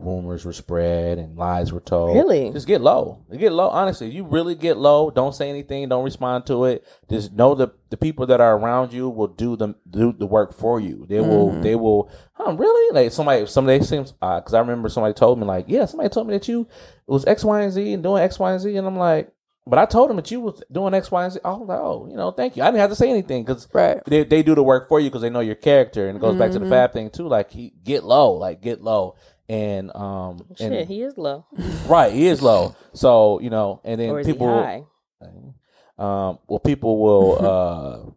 rumors 0.00 0.44
were 0.44 0.52
spread 0.52 1.18
and 1.18 1.36
lies 1.36 1.72
were 1.72 1.80
told. 1.80 2.16
Really? 2.16 2.50
just 2.50 2.66
get 2.66 2.80
low. 2.80 3.24
Get 3.36 3.52
low. 3.52 3.68
Honestly, 3.68 4.08
you 4.10 4.24
really 4.24 4.54
get 4.54 4.76
low. 4.76 5.10
Don't 5.10 5.34
say 5.34 5.48
anything. 5.50 5.88
Don't 5.88 6.04
respond 6.04 6.46
to 6.46 6.64
it. 6.64 6.86
Just 7.08 7.32
know 7.32 7.54
the 7.54 7.68
the 7.90 7.96
people 7.96 8.26
that 8.26 8.40
are 8.40 8.56
around 8.56 8.92
you 8.92 9.08
will 9.08 9.26
do 9.28 9.56
the 9.56 9.74
do 9.88 10.12
the 10.12 10.26
work 10.26 10.52
for 10.54 10.80
you. 10.80 11.06
They 11.08 11.20
will. 11.20 11.60
They 11.60 11.74
will. 11.74 12.10
Huh? 12.32 12.54
Really? 12.56 12.94
Like 13.02 13.12
somebody. 13.12 13.46
Somebody 13.46 13.82
seems. 13.84 14.12
Because 14.12 14.54
I 14.54 14.60
remember 14.60 14.88
somebody 14.88 15.14
told 15.14 15.38
me 15.38 15.44
like, 15.46 15.66
yeah, 15.68 15.84
somebody 15.86 16.08
told 16.08 16.26
me 16.28 16.34
that 16.34 16.48
you 16.48 16.62
it 16.62 16.68
was 17.10 17.24
X, 17.26 17.44
Y, 17.44 17.60
and 17.62 17.72
Z 17.72 17.92
and 17.92 18.02
doing 18.02 18.22
X, 18.22 18.38
Y, 18.38 18.52
and 18.52 18.60
Z, 18.60 18.76
and 18.76 18.86
I'm 18.86 18.96
like. 18.96 19.30
But 19.66 19.78
I 19.78 19.84
told 19.84 20.10
him 20.10 20.16
that 20.16 20.30
you 20.30 20.40
was 20.40 20.62
doing 20.72 20.94
X, 20.94 21.10
Y, 21.12 21.22
and 21.22 21.32
Z. 21.34 21.40
I 21.44 21.50
was 21.52 21.68
like, 21.68 21.78
oh, 21.78 22.08
you 22.10 22.16
know, 22.16 22.30
thank 22.32 22.56
you. 22.56 22.62
I 22.62 22.66
didn't 22.68 22.80
have 22.80 22.90
to 22.90 22.96
say 22.96 23.10
anything 23.10 23.44
because 23.44 23.68
Right. 23.72 24.00
they 24.06 24.24
they 24.24 24.42
do 24.42 24.54
the 24.54 24.62
work 24.62 24.88
for 24.88 24.98
you 24.98 25.10
because 25.10 25.20
they 25.20 25.30
know 25.30 25.40
your 25.40 25.54
character, 25.54 26.08
and 26.08 26.16
it 26.16 26.20
goes 26.20 26.34
back 26.34 26.50
to 26.52 26.58
the 26.58 26.64
Mm-hmm. 26.64 26.72
fab 26.72 26.92
thing 26.92 27.10
too. 27.10 27.28
Like 27.28 27.50
he 27.52 27.74
get 27.84 28.02
low, 28.02 28.32
like 28.32 28.62
get 28.62 28.82
low, 28.82 29.16
and 29.50 29.94
um, 29.96 30.46
and 30.60 30.72
Shit, 30.72 30.86
he 30.88 31.02
is 31.02 31.18
low. 31.18 31.44
right, 31.88 32.12
he 32.12 32.28
is 32.28 32.40
low. 32.40 32.76
So 32.94 33.40
you 33.40 33.50
know, 33.50 33.80
and 33.84 34.00
then 34.00 34.24
people, 34.24 34.48
um, 35.98 36.38
well, 36.46 36.60
people 36.64 37.02
will 37.02 37.44
uh, 37.44 38.10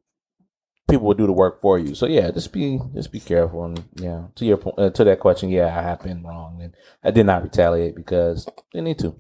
people 0.87 1.07
will 1.07 1.15
do 1.15 1.25
the 1.25 1.33
work 1.33 1.59
for 1.59 1.79
you. 1.79 1.95
So 1.95 2.05
yeah, 2.05 2.29
just 2.29 2.53
be 2.53 2.79
just 2.93 3.11
be 3.11 3.19
careful, 3.19 3.65
and 3.65 3.83
yeah, 3.95 4.25
to 4.35 4.45
your 4.45 4.57
point, 4.57 4.77
uh, 4.77 4.91
to 4.91 5.03
that 5.05 5.19
question, 5.19 5.49
yeah, 5.49 5.75
I 5.75 5.81
have 5.81 6.03
been 6.03 6.21
wrong, 6.21 6.61
and 6.61 6.75
I 7.03 7.09
did 7.09 7.25
not 7.25 7.41
retaliate 7.41 7.95
because 7.95 8.47
they 8.71 8.81
need 8.81 8.99
to. 8.99 9.15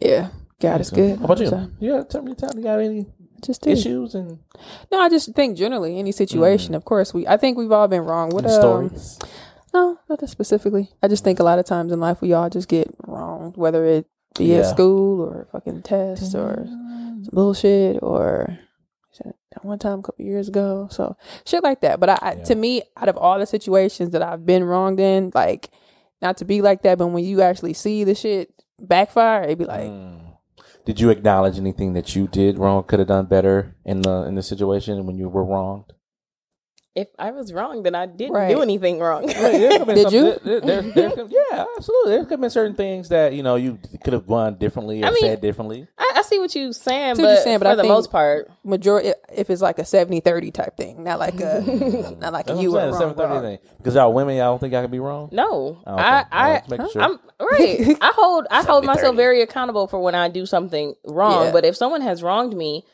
Yeah, 0.00 0.30
God 0.58 0.80
is 0.80 0.88
good. 0.88 1.18
How 1.18 1.26
about 1.26 1.40
you? 1.40 1.48
So, 1.48 1.70
Yeah, 1.78 2.04
tell 2.04 2.22
me, 2.22 2.34
tell 2.34 2.54
me, 2.54 2.62
you 2.62 2.64
got 2.64 2.80
any 2.80 3.06
just 3.42 3.62
do. 3.62 3.70
issues 3.70 4.14
and, 4.14 4.38
No, 4.90 5.00
I 5.00 5.08
just 5.08 5.34
think 5.34 5.56
generally 5.56 5.98
any 5.98 6.12
situation. 6.12 6.74
Of 6.74 6.84
course, 6.84 7.12
we. 7.12 7.26
I 7.26 7.36
think 7.36 7.58
we've 7.58 7.72
all 7.72 7.88
been 7.88 8.02
wrong. 8.02 8.30
What 8.30 8.44
and 8.44 8.52
um, 8.52 8.60
stories? 8.60 9.18
No, 9.72 9.98
nothing 10.08 10.28
specifically. 10.28 10.90
I 11.02 11.08
just 11.08 11.22
think 11.24 11.38
a 11.38 11.44
lot 11.44 11.58
of 11.58 11.64
times 11.64 11.92
in 11.92 12.00
life 12.00 12.20
we 12.20 12.32
all 12.32 12.50
just 12.50 12.68
get 12.68 12.88
wrong, 13.06 13.52
whether 13.56 13.84
it 13.84 14.06
be 14.38 14.46
Yeah. 14.46 14.58
at 14.58 14.66
school 14.66 15.20
or 15.20 15.46
fucking 15.52 15.82
tests 15.82 16.34
or 16.34 16.64
some 16.66 17.28
bullshit 17.32 18.02
or 18.02 18.58
that 19.22 19.64
one 19.64 19.78
time 19.78 19.98
a 19.98 20.02
couple 20.02 20.24
years 20.24 20.48
ago. 20.48 20.86
So 20.90 21.16
shit 21.44 21.62
like 21.64 21.80
that. 21.82 21.98
But 22.00 22.10
I, 22.10 22.18
I 22.22 22.34
to 22.36 22.54
me, 22.54 22.82
out 22.96 23.08
of 23.08 23.16
all 23.16 23.38
the 23.38 23.46
situations 23.46 24.10
that 24.10 24.22
I've 24.22 24.46
been 24.46 24.62
wronged 24.64 25.00
in, 25.00 25.32
like 25.34 25.70
not 26.22 26.36
to 26.38 26.44
be 26.44 26.62
like 26.62 26.82
that, 26.82 26.98
but 26.98 27.08
when 27.08 27.24
you 27.24 27.42
actually 27.42 27.74
see 27.74 28.04
the 28.04 28.14
shit 28.14 28.52
backfire, 28.78 29.42
it'd 29.44 29.58
be 29.58 29.64
like, 29.64 29.90
Mm. 29.90 30.20
Did 30.86 30.98
you 30.98 31.10
acknowledge 31.10 31.58
anything 31.58 31.92
that 31.92 32.16
you 32.16 32.26
did 32.26 32.58
wrong, 32.58 32.82
could 32.84 32.98
have 33.00 33.08
done 33.08 33.26
better 33.26 33.76
in 33.84 34.00
the 34.02 34.22
in 34.24 34.34
the 34.34 34.42
situation 34.42 35.04
when 35.06 35.16
you 35.18 35.28
were 35.28 35.44
wronged? 35.44 35.92
If 36.96 37.06
I 37.20 37.30
was 37.30 37.52
wrong, 37.52 37.84
then 37.84 37.94
I 37.94 38.06
didn't 38.06 38.32
Right. 38.34 38.52
do 38.52 38.62
anything 38.62 38.98
wrong. 38.98 39.24
Did 39.26 40.10
you? 40.12 40.36
There, 40.42 40.60
there, 40.60 40.82
there 40.82 41.12
yeah, 41.28 41.64
absolutely. 41.76 42.10
There 42.12 42.22
could 42.24 42.30
have 42.32 42.40
been 42.40 42.50
certain 42.50 42.74
things 42.74 43.10
that 43.10 43.32
you 43.32 43.44
know 43.44 43.54
you 43.54 43.78
could 44.02 44.12
have 44.12 44.26
gone 44.26 44.56
differently 44.56 45.02
or 45.02 45.06
I 45.06 45.10
mean, 45.10 45.20
said 45.20 45.40
differently. 45.40 45.86
I, 45.96 46.14
I 46.16 46.22
see 46.22 46.40
what 46.40 46.52
you're 46.54 46.72
saying, 46.72 47.14
but, 47.16 47.22
you're 47.22 47.36
saying, 47.36 47.60
but 47.60 47.66
for 47.66 47.70
I 47.72 47.74
the 47.76 47.84
most 47.84 48.10
part, 48.10 48.50
majority 48.64 49.12
if 49.32 49.50
it's 49.50 49.62
like 49.62 49.78
a 49.78 49.82
70-30 49.82 50.52
type 50.52 50.76
thing, 50.76 51.04
not 51.04 51.20
like 51.20 51.40
a 51.40 51.60
not 52.18 52.32
like 52.32 52.48
you 52.48 52.72
were 52.72 52.80
I'm 52.80 52.92
wrong. 52.92 53.16
wrong. 53.16 53.42
thing. 53.42 53.58
Because 53.78 53.94
y'all 53.94 54.12
women, 54.12 54.36
y'all 54.36 54.52
don't 54.52 54.58
think 54.58 54.72
y'all 54.72 54.82
can 54.82 54.90
be 54.90 54.98
wrong. 54.98 55.28
no. 55.30 55.78
Oh, 55.86 55.94
okay. 55.94 56.02
I, 56.02 56.12
Well, 56.12 56.26
I, 56.32 56.62
let's 56.66 56.92
sure. 56.92 57.02
I'm 57.02 57.18
right. 57.40 57.96
I 58.00 58.12
hold, 58.16 58.46
I 58.50 58.62
hold 58.64 58.84
myself 58.84 59.14
very 59.14 59.42
accountable 59.42 59.86
for 59.86 60.00
when 60.00 60.16
I 60.16 60.28
do 60.28 60.44
something 60.44 60.94
wrong. 61.04 61.46
Yeah. 61.46 61.52
But 61.52 61.64
if 61.64 61.76
someone 61.76 62.00
has 62.00 62.20
wronged 62.24 62.56
me, 62.56 62.84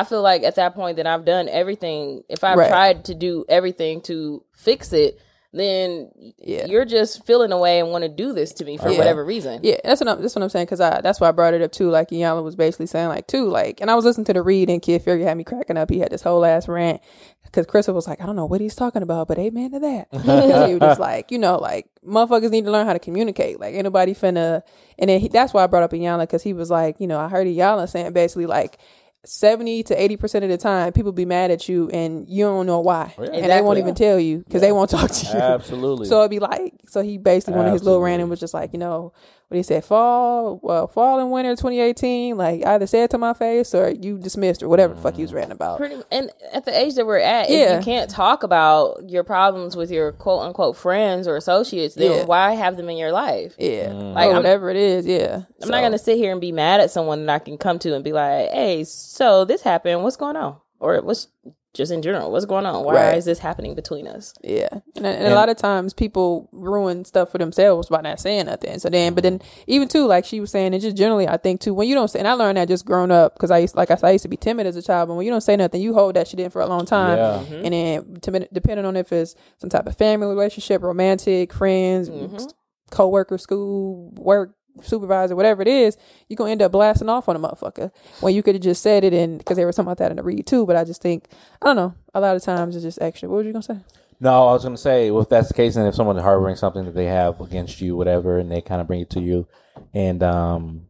I 0.00 0.04
feel 0.04 0.22
like 0.22 0.42
at 0.42 0.56
that 0.56 0.74
point 0.74 0.96
that 0.98 1.06
I've 1.06 1.24
done 1.24 1.48
everything. 1.48 2.22
If 2.28 2.44
I've 2.44 2.58
Right. 2.58 2.68
tried 2.68 3.04
to 3.06 3.14
do 3.14 3.44
everything 3.48 4.00
to 4.02 4.42
fix 4.54 4.92
it, 4.92 5.18
then 5.52 6.10
Yeah. 6.38 6.66
you're 6.66 6.84
just 6.84 7.24
feeling 7.24 7.50
away 7.50 7.80
and 7.80 7.90
want 7.90 8.02
to 8.02 8.08
do 8.10 8.32
this 8.34 8.52
to 8.54 8.64
me 8.64 8.76
for 8.76 8.90
Yeah. 8.90 8.98
whatever 8.98 9.24
reason. 9.24 9.60
Yeah, 9.62 9.76
that's 9.82 10.00
what 10.02 10.08
I'm. 10.08 10.20
That's 10.20 10.34
what 10.36 10.42
I'm 10.42 10.48
saying. 10.50 10.66
Because 10.66 10.80
I, 10.82 11.00
that's 11.00 11.18
why 11.18 11.28
I 11.28 11.32
brought 11.32 11.54
it 11.54 11.62
up 11.62 11.72
too. 11.72 11.88
Like 11.88 12.10
Iyanla 12.10 12.42
was 12.42 12.56
basically 12.56 12.86
saying, 12.86 13.08
like 13.08 13.26
too, 13.26 13.46
like, 13.48 13.80
and 13.80 13.90
I 13.90 13.94
was 13.94 14.04
listening 14.04 14.26
to 14.26 14.32
the 14.34 14.42
read, 14.42 14.68
and 14.68 14.82
Kid 14.82 15.00
Fury 15.02 15.22
had 15.22 15.36
me 15.36 15.44
cracking 15.44 15.78
up. 15.78 15.88
He 15.90 15.98
had 16.00 16.10
this 16.10 16.20
whole 16.22 16.44
ass 16.44 16.68
rant 16.68 17.00
because 17.44 17.64
Crissle 17.66 17.94
was 17.94 18.06
like, 18.06 18.20
I 18.20 18.26
don't 18.26 18.36
know 18.36 18.44
what 18.44 18.60
he's 18.60 18.74
talking 18.74 19.02
about, 19.02 19.28
but 19.28 19.38
amen 19.38 19.70
to 19.70 19.78
that. 19.80 20.08
he 20.68 20.74
was 20.74 20.80
just 20.80 21.00
like, 21.00 21.30
you 21.30 21.38
know, 21.38 21.56
like 21.56 21.86
motherfuckers 22.06 22.50
need 22.50 22.66
to 22.66 22.70
learn 22.70 22.86
how 22.86 22.92
to 22.92 22.98
communicate. 22.98 23.58
Like 23.58 23.74
anybody 23.76 24.14
finna, 24.14 24.62
and 24.98 25.08
then 25.08 25.20
he, 25.20 25.28
that's 25.28 25.54
why 25.54 25.64
I 25.64 25.68
brought 25.68 25.84
up 25.84 25.92
Iyanla 25.92 26.22
because 26.24 26.42
he 26.42 26.52
was 26.52 26.70
like, 26.70 26.96
you 27.00 27.06
know, 27.06 27.18
I 27.18 27.28
heard 27.28 27.46
Iyanla 27.46 27.88
saying 27.88 28.12
basically 28.12 28.46
like. 28.46 28.78
70 29.26 29.82
to 29.84 29.96
80% 29.96 30.44
of 30.44 30.48
the 30.48 30.56
time 30.56 30.92
people 30.92 31.12
be 31.12 31.24
mad 31.24 31.50
at 31.50 31.68
you 31.68 31.90
and 31.90 32.28
you 32.28 32.44
don't 32.44 32.66
know 32.66 32.80
why. 32.80 33.14
Oh, 33.18 33.24
and 33.24 33.50
they 33.50 33.60
won't 33.60 33.78
even 33.78 33.94
tell 33.94 34.18
you 34.18 34.38
because 34.38 34.60
they 34.60 34.72
won't 34.72 34.90
talk 34.90 35.10
to 35.10 35.26
you. 35.26 35.32
Absolutely. 35.32 36.06
so 36.08 36.20
it'd 36.20 36.30
be 36.30 36.38
like, 36.38 36.74
so 36.86 37.02
he 37.02 37.18
basically 37.18 37.54
one 37.54 37.66
of 37.66 37.72
his 37.72 37.82
little 37.82 38.00
random 38.00 38.28
was 38.28 38.40
just 38.40 38.54
like, 38.54 38.72
you 38.72 38.78
know, 38.78 39.12
what 39.48 39.56
he 39.56 39.62
said, 39.62 39.84
fall, 39.84 40.58
well, 40.62 40.88
fall 40.88 41.20
and 41.20 41.30
winter 41.30 41.52
2018, 41.52 42.36
like 42.36 42.66
either 42.66 42.86
say 42.86 43.04
it 43.04 43.10
to 43.10 43.18
my 43.18 43.32
face 43.32 43.74
or 43.74 43.90
you 43.90 44.18
dismissed 44.18 44.60
or 44.62 44.68
whatever 44.68 44.94
the 44.94 45.00
fuck 45.00 45.14
he 45.14 45.22
was 45.22 45.32
ranting 45.32 45.52
about. 45.52 45.78
Pretty, 45.78 45.96
and 46.10 46.30
at 46.52 46.64
the 46.64 46.76
age 46.76 46.94
that 46.96 47.06
we're 47.06 47.18
at, 47.18 47.48
Yeah. 47.48 47.74
if 47.74 47.80
you 47.80 47.84
can't 47.84 48.10
talk 48.10 48.42
about 48.42 49.08
your 49.08 49.22
problems 49.22 49.76
with 49.76 49.90
your 49.92 50.10
quote 50.12 50.40
unquote 50.42 50.76
friends 50.76 51.28
or 51.28 51.36
associates, 51.36 51.94
then 51.94 52.10
Yeah. 52.10 52.24
why 52.24 52.54
have 52.54 52.76
them 52.76 52.88
in 52.88 52.96
your 52.96 53.12
life? 53.12 53.54
Yeah, 53.58 53.90
Mm. 53.90 54.14
Like, 54.14 54.26
or 54.26 54.30
I'm- 54.32 54.36
whatever 54.38 54.68
it 54.70 54.76
is. 54.76 55.06
Yeah, 55.06 55.42
I'm 55.62 55.68
not 55.68 55.80
gonna 55.82 55.98
sit 55.98 56.16
here 56.16 56.32
and 56.32 56.40
be 56.40 56.50
mad 56.50 56.80
at 56.80 56.90
someone 56.90 57.24
that 57.26 57.32
I 57.34 57.38
can 57.38 57.56
come 57.56 57.78
to 57.80 57.94
and 57.94 58.02
be 58.02 58.12
like, 58.12 58.50
"Hey, 58.50 58.82
so 58.84 59.44
this 59.44 59.62
happened. 59.62 60.02
What's 60.02 60.16
going 60.16 60.36
on?" 60.36 60.56
Or 60.80 60.96
what's 61.02 61.28
just 61.76 61.92
in 61.92 62.02
general, 62.02 62.32
what's 62.32 62.44
going 62.44 62.66
on? 62.66 62.84
Why 62.84 62.94
Right. 62.94 63.16
is 63.18 63.24
this 63.24 63.38
happening 63.38 63.74
between 63.74 64.06
us? 64.06 64.34
Yeah, 64.42 64.68
and, 64.96 65.06
and, 65.06 65.26
a 65.26 65.34
lot 65.34 65.48
of 65.48 65.56
times 65.56 65.92
people 65.92 66.48
ruin 66.52 67.04
stuff 67.04 67.30
for 67.30 67.38
themselves 67.38 67.88
by 67.88 68.00
not 68.00 68.18
saying 68.20 68.46
nothing. 68.46 68.78
So 68.78 68.88
then, 68.88 69.14
but 69.14 69.22
then 69.22 69.40
even 69.66 69.88
too, 69.88 70.06
like 70.06 70.24
she 70.24 70.40
was 70.40 70.50
saying, 70.50 70.72
and 70.72 70.82
just 70.82 70.96
generally, 70.96 71.28
I 71.28 71.36
think 71.36 71.60
too, 71.60 71.74
when 71.74 71.86
you 71.88 71.94
don't 71.94 72.08
say, 72.08 72.18
and 72.18 72.28
I 72.28 72.32
learned 72.32 72.56
that 72.58 72.68
just 72.68 72.84
growing 72.84 73.10
up 73.10 73.34
because 73.34 73.50
I 73.50 73.58
used, 73.58 73.76
like 73.76 73.90
I 73.90 73.94
said, 73.96 74.08
I 74.08 74.12
used 74.12 74.22
to 74.22 74.28
be 74.28 74.36
timid 74.36 74.66
as 74.66 74.76
a 74.76 74.82
child, 74.82 75.08
but 75.08 75.14
when 75.14 75.26
you 75.26 75.30
don't 75.32 75.40
say 75.40 75.56
nothing, 75.56 75.80
you 75.80 75.94
hold 75.94 76.16
that 76.16 76.28
shit 76.28 76.40
in 76.40 76.50
for 76.50 76.62
a 76.62 76.66
long 76.66 76.86
time, 76.86 77.18
Yeah. 77.18 77.44
Mm-hmm. 77.44 77.64
and 77.64 77.74
then 77.74 78.20
to, 78.40 78.48
depending 78.52 78.86
on 78.86 78.96
if 78.96 79.12
it's 79.12 79.34
some 79.58 79.70
type 79.70 79.86
of 79.86 79.96
family 79.96 80.26
relationship, 80.26 80.82
romantic, 80.82 81.52
friends, 81.52 82.08
mm-hmm. 82.08 82.46
co-worker, 82.90 83.38
school, 83.38 84.10
work. 84.16 84.54
Supervisor, 84.82 85.36
whatever 85.36 85.62
it 85.62 85.68
is, 85.68 85.96
you're 86.28 86.36
gonna 86.36 86.50
end 86.50 86.62
up 86.62 86.72
blasting 86.72 87.08
off 87.08 87.28
on 87.28 87.36
a 87.36 87.38
motherfucker 87.38 87.90
when 88.20 88.34
you 88.34 88.42
could 88.42 88.54
have 88.54 88.62
just 88.62 88.82
said 88.82 89.04
it 89.04 89.12
and 89.12 89.38
because 89.38 89.56
they 89.56 89.64
were 89.64 89.72
talking 89.72 89.86
about 89.86 89.98
that 89.98 90.10
in 90.10 90.16
the 90.16 90.22
read 90.22 90.46
too. 90.46 90.66
But 90.66 90.76
I 90.76 90.84
just 90.84 91.02
think 91.02 91.28
I 91.62 91.66
don't 91.66 91.76
know. 91.76 91.94
A 92.14 92.20
lot 92.20 92.36
of 92.36 92.42
times 92.42 92.76
it's 92.76 92.84
just 92.84 93.00
extra. 93.00 93.28
What 93.28 93.36
were 93.36 93.42
you 93.44 93.52
gonna 93.52 93.62
say? 93.62 93.78
No, 94.18 94.48
I 94.48 94.52
was 94.52 94.62
going 94.62 94.74
to 94.74 94.80
say, 94.80 95.10
well, 95.10 95.22
if 95.22 95.28
that's 95.28 95.48
the 95.48 95.54
case, 95.54 95.76
and 95.76 95.86
if 95.86 95.94
someone's 95.94 96.22
harboring 96.22 96.56
something 96.56 96.84
that 96.86 96.94
they 96.94 97.04
have 97.04 97.40
against 97.40 97.80
you, 97.80 97.96
whatever, 97.96 98.38
and 98.38 98.50
they 98.50 98.62
kind 98.62 98.80
of 98.80 98.86
bring 98.86 99.00
it 99.00 99.10
to 99.10 99.20
you, 99.20 99.46
and 99.92 100.22
um, 100.22 100.86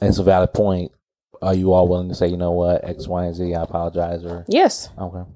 it's 0.00 0.18
a 0.18 0.22
valid 0.22 0.52
point, 0.54 0.92
are 1.42 1.54
you 1.54 1.72
all 1.72 1.88
willing 1.88 2.08
to 2.08 2.14
say, 2.14 2.28
you 2.28 2.36
know 2.36 2.52
what, 2.52 2.84
X, 2.88 3.08
Y, 3.08 3.24
and 3.24 3.34
Z, 3.34 3.54
I 3.54 3.62
apologize, 3.62 4.24
or 4.24 4.44
Yes, 4.48 4.90
okay, 4.96 5.28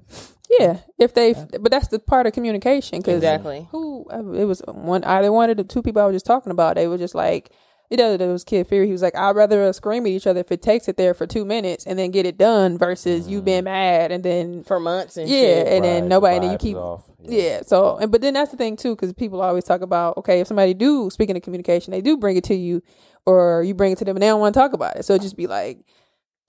Yeah, 0.59 0.79
if 0.97 1.13
they, 1.13 1.33
but 1.33 1.69
that's 1.69 1.89
the 1.89 1.99
part 1.99 2.27
of 2.27 2.33
communication. 2.33 3.01
Cause 3.01 3.15
Exactly. 3.15 3.67
Who 3.71 4.07
it 4.09 4.45
was 4.45 4.61
one 4.67 5.03
either 5.03 5.31
one 5.31 5.49
of 5.49 5.57
the 5.57 5.63
two 5.63 5.81
people 5.81 6.01
I 6.01 6.05
was 6.05 6.15
just 6.15 6.25
talking 6.25 6.51
about. 6.51 6.75
They 6.75 6.87
were 6.87 6.97
just 6.97 7.15
like, 7.15 7.51
it 7.91 7.97
does. 7.97 8.21
It 8.21 8.27
was 8.27 8.45
Kid 8.45 8.67
Fury. 8.67 8.85
He 8.85 8.93
was 8.93 9.01
like, 9.01 9.17
I'd 9.17 9.35
rather 9.35 9.71
scream 9.73 10.05
at 10.05 10.13
each 10.13 10.25
other 10.25 10.39
if 10.39 10.49
it 10.49 10.61
takes 10.61 10.87
it 10.87 10.95
there 10.95 11.13
for 11.13 11.27
two 11.27 11.43
minutes 11.43 11.85
and 11.85 11.99
then 11.99 12.09
get 12.09 12.25
it 12.25 12.37
done 12.37 12.77
versus 12.77 13.27
you 13.27 13.41
being 13.41 13.59
mm-hmm. 13.59 13.65
mad 13.65 14.13
and 14.13 14.23
then 14.23 14.63
for 14.63 14.79
months 14.79 15.17
and 15.17 15.29
yeah, 15.29 15.39
shit. 15.39 15.67
and 15.67 15.83
then 15.83 16.07
nobody, 16.07 16.35
the 16.35 16.35
and 16.35 16.43
then 16.43 16.51
you 16.53 16.57
keep 16.57 16.77
off. 16.77 17.03
yeah. 17.21 17.61
So, 17.63 17.97
and 17.97 18.09
but 18.09 18.21
then 18.21 18.33
that's 18.33 18.49
the 18.49 18.55
thing 18.55 18.77
too, 18.77 18.95
because 18.95 19.11
people 19.11 19.41
always 19.41 19.65
talk 19.65 19.81
about 19.81 20.15
okay, 20.19 20.39
if 20.39 20.47
somebody 20.47 20.73
do 20.73 21.09
speaking 21.09 21.35
of 21.35 21.43
communication, 21.43 21.91
they 21.91 21.99
do 21.99 22.15
bring 22.15 22.37
it 22.37 22.45
to 22.45 22.55
you, 22.55 22.81
or 23.25 23.61
you 23.61 23.73
bring 23.73 23.91
it 23.91 23.97
to 23.97 24.05
them 24.05 24.15
and 24.15 24.23
they 24.23 24.27
don't 24.27 24.39
want 24.39 24.53
to 24.53 24.59
talk 24.59 24.71
about 24.71 24.95
it. 24.95 25.03
So 25.03 25.13
it 25.15 25.21
just 25.21 25.35
be 25.35 25.47
like, 25.47 25.79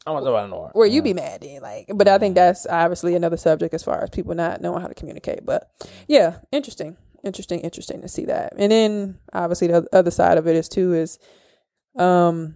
I 0.06 0.12
want 0.12 0.24
to 0.24 0.30
know 0.30 0.36
about 0.36 0.50
more. 0.50 0.70
where 0.74 0.86
you 0.86 1.02
be 1.02 1.14
mad 1.14 1.42
then 1.42 1.62
like 1.62 1.86
but 1.94 2.08
i 2.08 2.18
think 2.18 2.32
mm-hmm. 2.32 2.44
that's 2.44 2.66
obviously 2.66 3.14
another 3.14 3.36
subject 3.36 3.72
as 3.72 3.84
far 3.84 4.02
as 4.02 4.10
people 4.10 4.34
not 4.34 4.60
knowing 4.60 4.80
how 4.80 4.88
to 4.88 4.94
communicate 4.94 5.46
but 5.46 5.70
mm-hmm. 5.78 5.92
yeah 6.08 6.38
interesting 6.50 6.96
interesting 7.24 7.60
interesting 7.60 8.00
to 8.02 8.08
see 8.08 8.24
that 8.24 8.52
and 8.56 8.72
then 8.72 9.18
obviously 9.32 9.68
the 9.68 9.86
other 9.92 10.10
side 10.10 10.38
of 10.38 10.46
it 10.46 10.56
is 10.56 10.68
too 10.68 10.92
is 10.92 11.18
um 11.98 12.54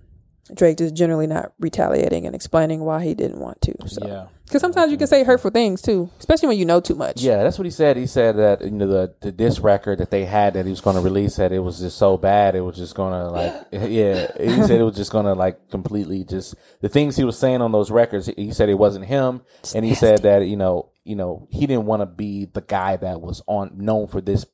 drake 0.55 0.79
just 0.79 0.95
generally 0.95 1.27
not 1.27 1.53
retaliating 1.59 2.25
and 2.25 2.35
explaining 2.35 2.81
why 2.81 3.03
he 3.05 3.15
didn't 3.15 3.41
want 3.41 3.61
to 3.61 3.75
so 3.89 4.07
Yeah. 4.07 4.27
because 4.45 4.61
sometimes 4.61 4.93
you 4.93 4.97
can 4.99 5.09
say 5.09 5.25
hurtful 5.25 5.51
things 5.51 5.83
too 5.83 6.09
especially 6.21 6.47
when 6.47 6.57
you 6.59 6.65
know 6.65 6.81
too 6.81 6.95
much 6.95 7.21
Yeah, 7.21 7.43
that's 7.43 7.59
what 7.59 7.65
he 7.65 7.71
said. 7.73 7.97
He 7.97 8.07
said 8.07 8.37
that 8.37 8.63
you 8.63 8.71
know 8.71 8.87
the 8.87 9.13
the 9.21 9.33
disc 9.33 9.61
record 9.65 9.99
that 9.99 10.13
they 10.13 10.25
had 10.25 10.55
that 10.55 10.65
he 10.65 10.71
was 10.71 10.81
going 10.81 10.95
to 10.95 11.03
release 11.03 11.35
that 11.37 11.51
it 11.51 11.59
was 11.59 11.81
just 11.81 11.99
so 11.99 12.17
bad 12.17 12.55
it 12.55 12.61
was 12.61 12.77
just 12.77 12.95
going 12.95 13.13
to 13.13 13.29
like 13.29 13.55
yeah. 13.73 14.29
He 14.39 14.63
said 14.63 14.81
it 14.81 14.85
was 14.85 14.95
just 14.97 15.11
going 15.11 15.27
to 15.27 15.33
like 15.35 15.69
completely 15.69 16.23
just 16.23 16.55
the 16.81 16.89
things 16.89 17.17
he 17.17 17.25
was 17.25 17.37
saying 17.37 17.61
on 17.61 17.73
those 17.73 17.91
records. 17.91 18.27
He 18.37 18.53
said 18.53 18.69
it 18.69 18.75
wasn't 18.75 19.07
him, 19.07 19.43
and 19.75 19.85
he 19.85 19.97
said 19.97 20.23
that 20.23 20.47
you 20.47 20.57
know 20.57 20.91
you 21.03 21.17
know 21.17 21.49
he 21.51 21.67
didn't 21.67 21.87
want 21.87 22.03
to 22.03 22.07
be 22.07 22.45
the 22.45 22.61
guy 22.63 22.97
that 22.99 23.21
was 23.21 23.43
on 23.49 23.73
known 23.77 24.07
for 24.07 24.21
this 24.21 24.47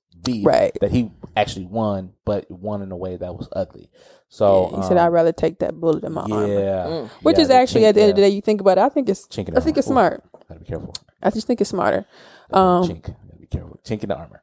Right. 0.45 0.77
that 0.81 0.91
he 0.93 1.11
actually 1.37 1.67
won, 1.67 2.13
but 2.25 2.51
won 2.51 2.83
in 2.83 2.93
a 2.93 2.97
way 2.97 3.17
that 3.17 3.35
was 3.35 3.49
ugly. 3.53 3.91
So 4.29 4.73
he 4.75 4.83
said 4.85 4.97
um, 4.97 5.05
i'd 5.05 5.09
rather 5.09 5.31
take 5.33 5.59
that 5.59 5.79
bullet 5.79 6.05
in 6.05 6.13
my 6.13 6.23
arm. 6.23 6.51
yeah, 6.51 6.85
armor 6.87 7.11
which 7.21 7.37
yeah, 7.37 7.43
is 7.43 7.51
actually 7.51 7.85
at 7.85 7.95
the 7.95 8.01
end 8.01 8.11
of 8.11 8.17
the 8.17 8.23
day 8.23 8.31
you 8.31 8.41
think 8.41 8.63
about 8.63 8.79
it 8.79 8.81
i 8.81 8.89
think 8.89 9.07
it's 9.11 9.29
i 9.31 9.61
think 9.61 9.77
it's 9.77 9.89
armor. 9.89 10.15
Ooh, 10.15 10.23
smart 10.23 10.25
Gotta 10.49 10.61
be 10.61 10.67
careful. 10.67 10.95
i 11.23 11.29
just 11.29 11.47
think 11.47 11.61
it's 11.61 11.69
smarter 11.69 12.07
um 12.51 12.89
chink. 12.89 13.03
Gotta 13.03 13.39
be 13.39 13.47
careful. 13.47 13.79
Chink 13.85 14.03
in 14.03 14.09
the 14.09 14.17
armor. 14.17 14.43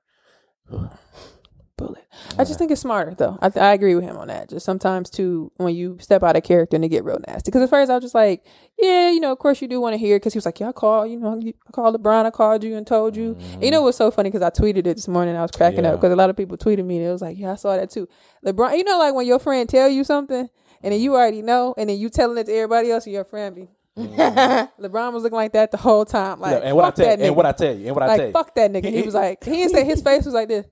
bullet. 1.80 2.06
I 2.38 2.43
just 2.43 2.60
think 2.60 2.72
it's 2.72 2.81
smarter 2.81 3.15
though. 3.15 3.38
I, 3.41 3.51
I 3.56 3.73
agree 3.73 3.95
with 3.95 4.03
him 4.03 4.18
on 4.18 4.27
that. 4.27 4.49
Just 4.49 4.65
sometimes 4.65 5.10
too, 5.10 5.51
when 5.57 5.76
you 5.76 5.97
step 5.99 6.23
out 6.23 6.35
of 6.35 6.43
character 6.43 6.76
and 6.76 6.85
it 6.85 6.89
get 6.89 7.03
real 7.03 7.19
nasty. 7.27 7.49
Because 7.49 7.64
at 7.64 7.69
first 7.69 7.89
I 7.89 7.95
was 7.95 8.03
just 8.03 8.15
like, 8.15 8.45
yeah, 8.77 9.10
you 9.10 9.19
know, 9.19 9.31
of 9.31 9.39
course 9.39 9.61
you 9.61 9.68
do 9.68 9.81
want 9.81 9.93
to 9.93 9.97
hear. 9.97 10.18
Because 10.18 10.34
he 10.34 10.38
was 10.38 10.45
like, 10.45 10.60
yeah, 10.60 10.69
I 10.69 10.72
called, 10.73 11.10
you 11.10 11.19
know, 11.19 11.41
I 11.41 11.72
called 11.72 11.95
LeBron, 11.95 12.26
I 12.26 12.31
called 12.31 12.64
you 12.64 12.76
and 12.76 12.85
told 12.85 13.15
you. 13.15 13.35
And 13.53 13.64
you 13.64 13.72
know 13.72 13.77
mm-hmm. 13.77 13.85
what's 13.85 13.97
so 13.97 14.11
funny? 14.11 14.30
Because 14.30 14.43
I 14.43 14.49
tweeted 14.49 14.80
it 14.80 14.95
this 14.95 15.07
morning. 15.07 15.35
I 15.35 15.41
was 15.41 15.51
cracking 15.51 15.85
up 15.85 15.95
because 15.95 16.11
a 16.11 16.15
lot 16.15 16.30
of 16.30 16.38
people 16.38 16.57
tweeted 16.57 16.85
me 16.85 16.97
and 16.97 17.06
it 17.06 17.11
was 17.11 17.22
like, 17.22 17.38
yeah, 17.38 17.53
I 17.53 17.56
saw 17.56 17.76
that 17.76 17.89
too. 17.89 18.07
LeBron, 18.45 18.77
you 18.77 18.84
know, 18.84 18.99
like 18.99 19.14
when 19.14 19.26
your 19.26 19.39
friend 19.39 19.68
tell 19.68 19.89
you 19.89 20.03
something 20.03 20.49
and 20.81 20.93
then 20.93 20.99
you 21.01 21.15
already 21.15 21.41
know, 21.41 21.73
and 21.77 21.89
then 21.89 21.97
you 21.97 22.10
telling 22.10 22.38
it 22.38 22.45
to 22.45 22.53
everybody 22.53 22.91
else, 22.91 23.06
and 23.06 23.14
your 23.14 23.26
friend 23.26 23.56
be. 23.56 23.68
Mm-hmm. 23.97 24.81
LeBron 24.85 25.14
was 25.14 25.23
looking 25.23 25.35
like 25.35 25.53
that 25.53 25.72
the 25.72 25.77
whole 25.77 26.06
time. 26.06 26.39
Like, 26.39 26.51
Yeah, 26.51 26.68
and 26.69 26.76
what 26.76 26.85
I 26.85 26.91
tell 26.91 27.22
and 27.22 27.35
what 27.35 27.45
I 27.45 27.51
tell 27.51 27.76
you, 27.76 27.88
and 27.88 27.95
what 27.95 28.03
I 28.03 28.07
tell 28.07 28.18
like, 28.18 28.27
you. 28.27 28.31
fuck 28.31 28.56
that 28.56 28.72
nigga. 28.72 28.91
He 28.91 29.01
was 29.01 29.14
like, 29.14 29.43
he 29.43 29.51
didn't 29.51 29.72
say 29.72 29.84
his 29.84 30.01
face 30.01 30.26
was 30.26 30.34
like 30.34 30.47
this. 30.47 30.65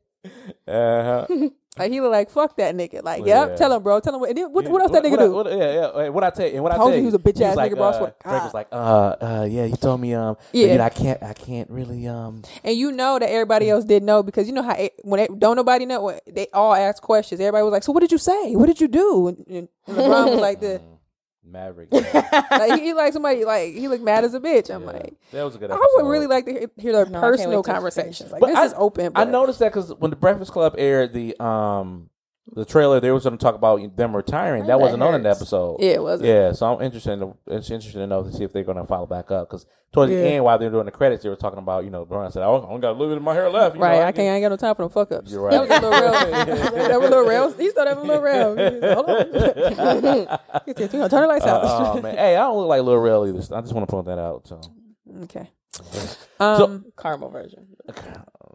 Uh-huh. 0.68 1.50
Like 1.78 1.92
he 1.92 2.02
was 2.02 2.10
like 2.10 2.30
fuck 2.30 2.58
that 2.58 2.76
nigga. 2.76 3.04
Like, 3.04 3.24
Yeah. 3.26 3.46
yep, 3.46 3.58
tell 3.58 3.72
him, 3.72 3.84
bro. 3.84 4.00
Tell 4.00 4.16
him 4.16 4.22
what. 4.22 4.30
And 4.30 4.38
then, 4.38 4.52
what, 4.52 4.68
what 4.68 4.82
else 4.82 4.92
that 4.92 5.04
nigga 5.04 5.12
what, 5.12 5.20
do? 5.20 5.32
What, 5.32 5.46
what, 5.46 5.58
yeah, 5.58 5.92
yeah. 5.96 6.10
What 6.10 6.24
I 6.24 6.30
tell 6.32 6.48
you, 6.48 6.54
and 6.56 6.64
what 6.64 6.72
I 6.72 6.78
Told 6.78 6.90
tell 6.90 6.96
you 6.96 7.02
he 7.02 7.06
was 7.06 7.14
a 7.14 7.20
bitch 7.20 7.42
ass 7.42 7.56
like, 7.56 7.72
nigga, 7.72 7.76
bro. 7.76 7.88
I 7.88 7.92
Uh, 7.92 8.32
Drake 8.32 8.44
was 8.44 8.54
like, 8.54 8.68
uh, 8.72 8.76
uh, 8.76 9.48
yeah. 9.50 9.66
He 9.66 9.76
told 9.76 10.02
me, 10.02 10.14
um, 10.14 10.38
Yeah. 10.54 10.66
yeah, 10.66 10.72
you 10.72 10.78
know, 10.80 10.84
I 10.86 10.90
can't, 10.90 11.22
I 11.24 11.34
can't 11.34 11.70
really, 11.70 12.08
um, 12.08 12.42
and 12.64 12.76
you 12.76 12.92
know 12.92 13.20
that 13.20 13.30
everybody 13.30 13.70
else 13.70 13.86
didn't 13.86 14.08
know 14.08 14.24
because 14.24 14.48
you 14.48 14.54
know 14.54 14.64
how 14.64 14.76
when 15.04 15.20
they, 15.20 15.28
don't 15.38 15.56
nobody 15.56 15.86
know 15.86 16.20
they 16.26 16.48
all 16.54 16.74
ask 16.74 17.02
questions. 17.04 17.40
Everybody 17.40 17.64
was 17.64 17.72
like, 17.72 17.84
"So 17.84 17.92
what 17.92 18.00
did 18.00 18.12
you 18.12 18.18
say? 18.18 18.56
What 18.56 18.66
did 18.66 18.82
you 18.82 18.88
do?" 18.88 19.28
And, 19.28 19.46
and 19.48 19.68
LeBron 19.88 20.32
was 20.32 20.42
like, 20.42 20.60
"The 20.60 20.82
Maverick. 21.52 21.90
like 21.92 22.74
he, 22.80 22.88
he 22.88 22.94
like 22.94 23.14
somebody 23.14 23.46
like 23.46 23.74
he 23.74 23.88
looked 23.88 24.04
mad 24.04 24.24
as 24.24 24.34
a 24.34 24.40
bitch." 24.40 24.74
I'm 24.74 24.86
like, 24.86 25.14
that 25.32 25.44
was 25.44 25.56
a 25.56 25.58
good. 25.60 25.72
I 25.72 25.78
would 25.96 26.08
really 26.10 26.28
like 26.28 26.46
to 26.46 26.52
hear, 26.52 26.72
hear 26.78 26.92
their 26.94 27.06
No, 27.06 27.20
personal 27.20 27.64
conversations. 27.64 28.32
Like 28.32 28.42
But 28.42 28.48
this 28.48 28.58
I- 28.58 28.66
is 28.66 28.74
open. 28.78 29.12
I 29.16 29.24
noticed 29.26 29.60
that 29.60 29.74
because 29.74 29.94
when 29.94 30.10
the 30.12 30.18
Breakfast 30.18 30.52
Club 30.52 30.76
aired 30.78 31.14
the 31.14 31.36
um 31.44 32.10
the 32.54 32.66
trailer, 32.66 33.00
they 33.00 33.12
was 33.12 33.24
going 33.24 33.38
to 33.38 33.42
talk 33.44 33.56
about 33.56 33.96
them 33.98 34.16
retiring. 34.16 34.64
That 34.64 34.68
that 34.70 34.80
wasn't 34.80 35.04
on 35.04 35.16
in 35.16 35.24
the 35.24 35.30
episode. 35.30 35.78
Yeah, 35.80 35.92
it 35.92 36.02
wasn't. 36.02 36.30
Yeah, 36.30 36.52
so 36.54 36.74
I'm 36.74 36.82
interested. 36.82 37.14
In, 37.22 37.34
it's 37.48 37.70
interesting 37.70 38.02
to 38.02 38.08
know 38.08 38.24
to 38.24 38.32
see 38.32 38.44
if 38.44 38.54
they're 38.54 38.64
going 38.64 38.78
to 38.78 38.86
follow 38.86 39.06
back 39.06 39.32
up 39.32 39.50
because 39.50 39.66
towards 39.92 40.12
Yeah. 40.12 40.20
the 40.22 40.28
end, 40.30 40.44
while 40.46 40.58
they 40.58 40.66
were 40.66 40.72
doing 40.72 40.86
the 40.86 40.92
credits, 40.92 41.24
they 41.24 41.30
were 41.30 41.36
talking 41.36 41.60
about 41.60 41.84
you 41.84 41.90
know 41.90 42.06
Brian 42.06 42.32
said, 42.32 42.44
"Oh, 42.44 42.58
I 42.64 42.68
only 42.70 42.82
got 42.82 42.92
a 42.92 42.94
little 42.94 43.10
bit 43.10 43.18
of 43.18 43.24
my 43.24 43.34
hair 43.34 43.50
left." 43.50 43.76
Right, 43.78 44.00
know, 44.00 44.06
I 44.06 44.12
can't. 44.12 44.30
I 44.32 44.36
ain't 44.36 44.44
got 44.44 44.50
no 44.50 44.56
time 44.58 44.76
for 44.76 44.84
no 44.84 44.90
fuck 44.90 45.12
ups. 45.12 45.32
You're 45.32 45.50
That 45.52 45.62
was 45.62 45.70
right. 45.70 45.84
a 45.84 45.88
little 45.90 46.02
real. 46.02 46.12
that 46.88 47.00
was 47.00 47.08
a 47.08 47.10
little 47.10 47.26
real. 47.26 47.52
He 47.54 47.72
that 47.72 47.88
was 47.88 47.98
a 47.98 48.02
little 48.08 48.22
real. 48.22 48.56
He 48.56 48.80
said, 48.80 48.94
Hold 48.96 49.10
on. 49.10 50.40
"You 50.68 50.74
gonna 50.74 51.10
turn 51.10 51.22
the 51.22 51.28
lights 51.28 51.46
out. 51.46 51.64
Uh, 51.64 51.94
oh 51.98 52.02
man, 52.02 52.16
hey, 52.18 52.36
I 52.36 52.40
don't 52.40 52.58
look 52.58 52.68
like 52.68 52.82
Lil 52.82 52.98
Rel 52.98 53.28
either. 53.28 53.56
I 53.56 53.62
just 53.62 53.74
want 53.74 53.88
to 53.88 53.92
point 53.92 54.06
that 54.08 54.20
out. 54.20 54.48
So, 54.48 54.62
okay. 55.24 55.50
Um, 56.40 56.86
Caramel 56.98 57.30
version. 57.30 57.68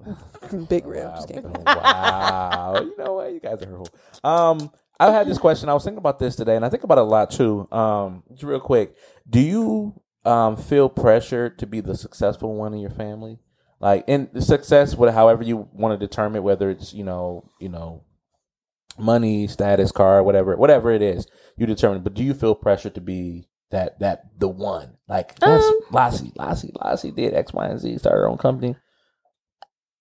big 0.69 0.87
real. 0.87 1.11
Just 1.17 1.29
kidding. 1.29 1.53
wow, 1.67 2.81
you 2.83 2.97
know 2.97 3.15
what? 3.15 3.33
You 3.33 3.41
guys 3.41 3.63
are 3.63 3.67
hurtful. 3.67 3.89
Um, 4.25 4.71
I 4.99 5.11
had 5.11 5.27
this 5.27 5.39
question. 5.39 5.69
I 5.69 5.75
was 5.75 5.85
thinking 5.85 5.99
about 5.99 6.19
this 6.19 6.37
today, 6.37 6.57
and 6.57 6.65
I 6.65 6.69
think 6.69 6.85
about 6.85 6.99
it 6.99 7.03
a 7.03 7.05
lot 7.05 7.31
too. 7.31 7.69
Um, 7.73 8.23
just 8.31 8.43
real 8.43 8.61
quick, 8.61 8.95
do 9.29 9.41
you 9.41 10.01
um 10.25 10.57
feel 10.57 10.89
pressure 10.89 11.51
to 11.51 11.67
be 11.67 11.81
the 11.81 11.97
successful 11.97 12.55
one 12.55 12.75
in 12.75 12.81
your 12.81 12.91
family? 12.91 13.39
Like, 13.81 14.05
in 14.07 14.31
the 14.33 14.41
success, 14.43 14.95
with 14.95 15.13
however 15.13 15.43
you 15.43 15.69
want 15.73 15.99
to 15.99 16.07
determine, 16.07 16.43
whether 16.45 16.71
it's 16.71 16.95
you 16.95 17.03
know, 17.03 17.51
you 17.61 17.69
know, 17.69 18.05
money, 18.99 19.49
status, 19.49 19.91
car, 19.91 20.23
whatever, 20.23 20.57
whatever 20.57 20.91
it 20.93 21.03
is, 21.03 21.27
you 21.57 21.67
determine. 21.67 22.03
But 22.03 22.15
do 22.15 22.23
you 22.23 22.35
feel 22.35 22.55
pressure 22.55 22.91
to 22.91 23.01
be 23.01 23.49
that 23.71 23.99
that 23.99 24.39
the 24.39 24.49
one? 24.49 24.99
Like 25.09 25.39
that's 25.41 25.65
Um, 25.67 25.81
Lassie, 25.91 26.33
Lassie, 26.37 26.73
Lassie 26.81 27.11
did 27.11 27.35
X, 27.35 27.53
Y, 27.53 27.67
and 27.67 27.81
Z, 27.81 27.99
started 27.99 28.21
her 28.21 28.29
own 28.29 28.39
company. 28.39 28.77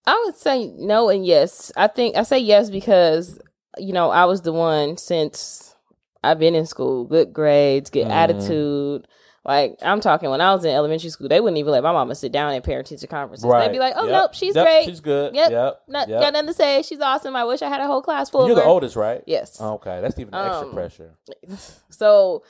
I 0.08 0.22
would 0.26 0.36
say 0.36 0.68
no 0.78 1.10
and 1.10 1.26
yes. 1.26 1.72
I 1.78 1.88
think 1.88 2.16
I 2.16 2.24
say 2.24 2.40
yes 2.40 2.70
because 2.70 3.40
you 3.78 3.94
know 3.94 4.10
I 4.10 4.26
was 4.26 4.42
the 4.42 4.54
one 4.54 4.98
since 4.98 5.76
I've 6.24 6.40
been 6.40 6.56
in 6.56 6.66
school, 6.66 7.06
good 7.06 7.34
grades, 7.34 7.90
good 7.90 8.08
Mhm. 8.08 8.12
attitude. 8.12 9.08
Like 9.44 9.78
I'm 9.82 10.02
talking 10.02 10.30
when 10.30 10.42
I 10.42 10.54
was 10.54 10.64
in 10.66 10.72
elementary 10.72 11.10
school, 11.10 11.28
they 11.28 11.40
wouldn't 11.40 11.58
even 11.58 11.72
let 11.72 11.82
my 11.84 11.92
mama 11.92 12.14
sit 12.14 12.32
down 12.32 12.54
at 12.54 12.64
parent 12.64 12.88
teacher 12.88 13.08
conferences. 13.08 13.50
They'd 13.52 13.72
be 13.72 13.80
like, 13.80 13.94
"Oh 13.98 14.04
Yep. 14.06 14.12
nope, 14.12 14.34
she's 14.36 14.56
Yep, 14.56 14.66
great. 14.66 14.86
She's 14.86 15.00
good. 15.00 15.34
Yep. 15.36 15.50
Yep. 15.52 15.82
Not, 15.88 16.10
yep. 16.10 16.22
Got 16.22 16.34
nothing 16.34 16.48
to 16.48 16.54
say. 16.54 16.82
She's 16.84 17.00
awesome. 17.00 17.36
I 17.36 17.44
wish 17.44 17.62
I 17.64 17.68
had 17.70 17.82
a 17.82 17.88
whole 17.88 18.04
class 18.04 18.30
full 18.30 18.42
of. 18.42 18.48
You're 18.48 18.56
the 18.56 18.64
oldest, 18.64 18.96
right? 18.96 19.24
Yes. 19.26 19.60
Okay, 19.60 20.00
that's 20.02 20.20
even 20.20 20.36
extra 20.36 20.68
Um, 20.68 20.74
pressure. 20.74 21.14
So, 21.90 22.44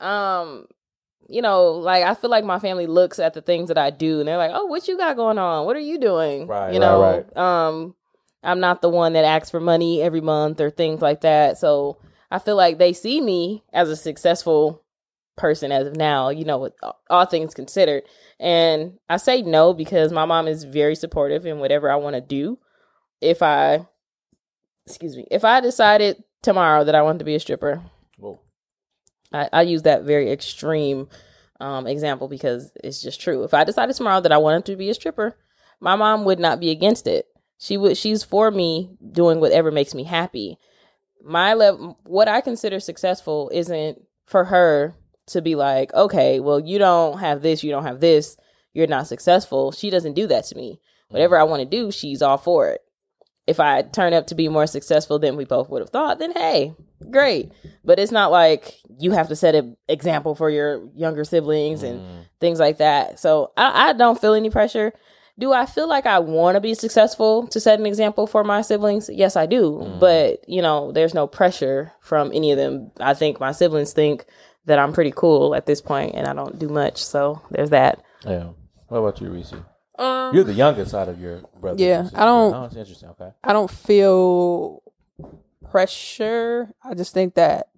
um, 0.00 0.66
you 1.28 1.42
know, 1.42 1.72
like 1.72 2.04
I 2.04 2.14
feel 2.14 2.30
like 2.30 2.44
my 2.44 2.58
family 2.58 2.86
looks 2.86 3.18
at 3.18 3.34
the 3.34 3.42
things 3.42 3.68
that 3.68 3.78
I 3.78 3.90
do 3.90 4.20
and 4.20 4.28
they're 4.28 4.36
like, 4.36 4.52
"Oh, 4.54 4.66
what 4.66 4.88
you 4.88 4.96
got 4.96 5.16
going 5.16 5.38
on? 5.38 5.66
What 5.66 5.76
are 5.76 5.80
you 5.80 5.98
doing?" 5.98 6.46
Right, 6.46 6.72
You 6.72 6.80
know, 6.80 7.00
right. 7.00 7.36
um, 7.36 7.94
I'm 8.42 8.60
not 8.60 8.82
the 8.82 8.88
one 8.88 9.14
that 9.14 9.24
asks 9.24 9.50
for 9.50 9.60
money 9.60 10.02
every 10.02 10.20
month 10.20 10.60
or 10.60 10.70
things 10.70 11.00
like 11.00 11.22
that. 11.22 11.58
So 11.58 11.98
I 12.30 12.38
feel 12.38 12.56
like 12.56 12.78
they 12.78 12.92
see 12.92 13.20
me 13.20 13.64
as 13.72 13.88
a 13.88 13.96
successful 13.96 14.82
person 15.36 15.72
as 15.72 15.86
of 15.86 15.96
now. 15.96 16.28
You 16.28 16.44
know, 16.44 16.58
with 16.58 16.74
all 17.10 17.26
things 17.26 17.54
considered, 17.54 18.04
and 18.38 18.98
I 19.08 19.16
say 19.16 19.42
no 19.42 19.74
because 19.74 20.12
my 20.12 20.24
mom 20.24 20.48
is 20.48 20.64
very 20.64 20.94
supportive 20.94 21.46
in 21.46 21.58
whatever 21.58 21.90
I 21.90 21.96
want 21.96 22.14
to 22.14 22.20
do. 22.20 22.58
If 23.20 23.42
I, 23.42 23.86
excuse 24.86 25.16
me, 25.16 25.26
if 25.30 25.44
I 25.44 25.60
decided 25.60 26.22
tomorrow 26.42 26.84
that 26.84 26.94
I 26.94 27.02
wanted 27.02 27.18
to 27.20 27.24
be 27.24 27.34
a 27.34 27.40
stripper. 27.40 27.82
I, 29.32 29.48
I 29.52 29.62
use 29.62 29.82
that 29.82 30.04
very 30.04 30.30
extreme 30.30 31.08
um, 31.60 31.86
example 31.86 32.28
because 32.28 32.72
it's 32.82 33.02
just 33.02 33.20
true. 33.20 33.44
If 33.44 33.54
I 33.54 33.64
decided 33.64 33.96
tomorrow 33.96 34.20
that 34.20 34.32
I 34.32 34.38
wanted 34.38 34.66
to 34.66 34.76
be 34.76 34.90
a 34.90 34.94
stripper, 34.94 35.36
my 35.80 35.96
mom 35.96 36.24
would 36.24 36.38
not 36.38 36.60
be 36.60 36.70
against 36.70 37.06
it. 37.06 37.26
She 37.58 37.76
would. 37.76 37.96
She's 37.96 38.22
for 38.22 38.50
me 38.50 38.90
doing 39.12 39.40
whatever 39.40 39.70
makes 39.70 39.94
me 39.94 40.04
happy. 40.04 40.58
My 41.24 41.54
level, 41.54 41.98
what 42.04 42.28
I 42.28 42.40
consider 42.40 42.78
successful, 42.80 43.50
isn't 43.52 44.00
for 44.26 44.44
her 44.44 44.94
to 45.28 45.42
be 45.42 45.54
like, 45.54 45.92
okay, 45.94 46.40
well, 46.40 46.60
you 46.60 46.78
don't 46.78 47.18
have 47.18 47.42
this, 47.42 47.64
you 47.64 47.70
don't 47.70 47.84
have 47.84 48.00
this, 48.00 48.36
you're 48.72 48.86
not 48.86 49.08
successful. 49.08 49.72
She 49.72 49.90
doesn't 49.90 50.14
do 50.14 50.26
that 50.28 50.44
to 50.46 50.54
me. 50.54 50.80
Whatever 51.08 51.38
I 51.38 51.44
want 51.44 51.60
to 51.62 51.68
do, 51.68 51.90
she's 51.90 52.22
all 52.22 52.36
for 52.36 52.68
it. 52.68 52.82
If 53.46 53.60
I 53.60 53.82
turn 53.82 54.12
up 54.12 54.26
to 54.28 54.34
be 54.34 54.48
more 54.48 54.66
successful 54.66 55.18
than 55.18 55.36
we 55.36 55.44
both 55.44 55.68
would 55.70 55.82
have 55.82 55.90
thought, 55.90 56.18
then 56.18 56.32
hey, 56.32 56.74
great. 57.10 57.52
But 57.84 57.98
it's 57.98 58.12
not 58.12 58.30
like 58.30 58.74
you 58.98 59.12
have 59.12 59.28
to 59.28 59.36
set 59.36 59.54
an 59.54 59.76
example 59.88 60.34
for 60.34 60.50
your 60.50 60.88
younger 60.94 61.24
siblings 61.24 61.82
and 61.82 62.00
Mm. 62.00 62.24
things 62.40 62.58
like 62.60 62.78
that. 62.78 63.18
So 63.18 63.52
I, 63.56 63.90
I 63.90 63.92
don't 63.92 64.20
feel 64.20 64.34
any 64.34 64.50
pressure. 64.50 64.92
Do 65.38 65.52
I 65.52 65.66
feel 65.66 65.86
like 65.86 66.06
I 66.06 66.18
want 66.18 66.54
to 66.56 66.60
be 66.60 66.72
successful 66.74 67.46
to 67.48 67.60
set 67.60 67.78
an 67.78 67.84
example 67.86 68.26
for 68.26 68.42
my 68.42 68.62
siblings? 68.62 69.10
Yes, 69.12 69.36
I 69.36 69.44
do. 69.46 69.80
Mm. 69.84 70.00
But, 70.00 70.48
you 70.48 70.62
know, 70.62 70.92
there's 70.92 71.12
no 71.12 71.26
pressure 71.26 71.92
from 72.00 72.32
any 72.32 72.52
of 72.52 72.56
them. 72.58 72.90
I 73.00 73.12
think 73.14 73.38
my 73.38 73.52
siblings 73.52 73.92
think 73.92 74.24
that 74.64 74.78
I'm 74.78 74.92
pretty 74.94 75.12
cool 75.14 75.54
at 75.54 75.66
this 75.66 75.80
point 75.82 76.14
and 76.14 76.26
I 76.26 76.32
don't 76.32 76.58
do 76.58 76.68
much. 76.68 77.04
So 77.04 77.42
there's 77.50 77.70
that. 77.70 78.02
Yeah. 78.24 78.48
What 78.88 78.98
about 78.98 79.20
you, 79.20 79.28
Reese? 79.30 79.52
Um, 79.98 80.34
You're 80.34 80.44
the 80.44 80.54
youngest 80.54 80.94
out 80.94 81.08
of 81.08 81.20
your 81.20 81.42
brothers. 81.60 81.80
Yeah. 81.80 82.08
I 82.14 82.24
don't- 82.24 82.54
Oh, 82.54 82.64
it's 82.64 82.76
interesting. 82.76 83.10
Okay. 83.10 83.30
I 83.44 83.52
don't 83.52 83.70
feel 83.70 84.82
pressure. 85.76 86.72
I 86.82 86.94
just 86.94 87.12
think 87.12 87.34
that 87.34 87.68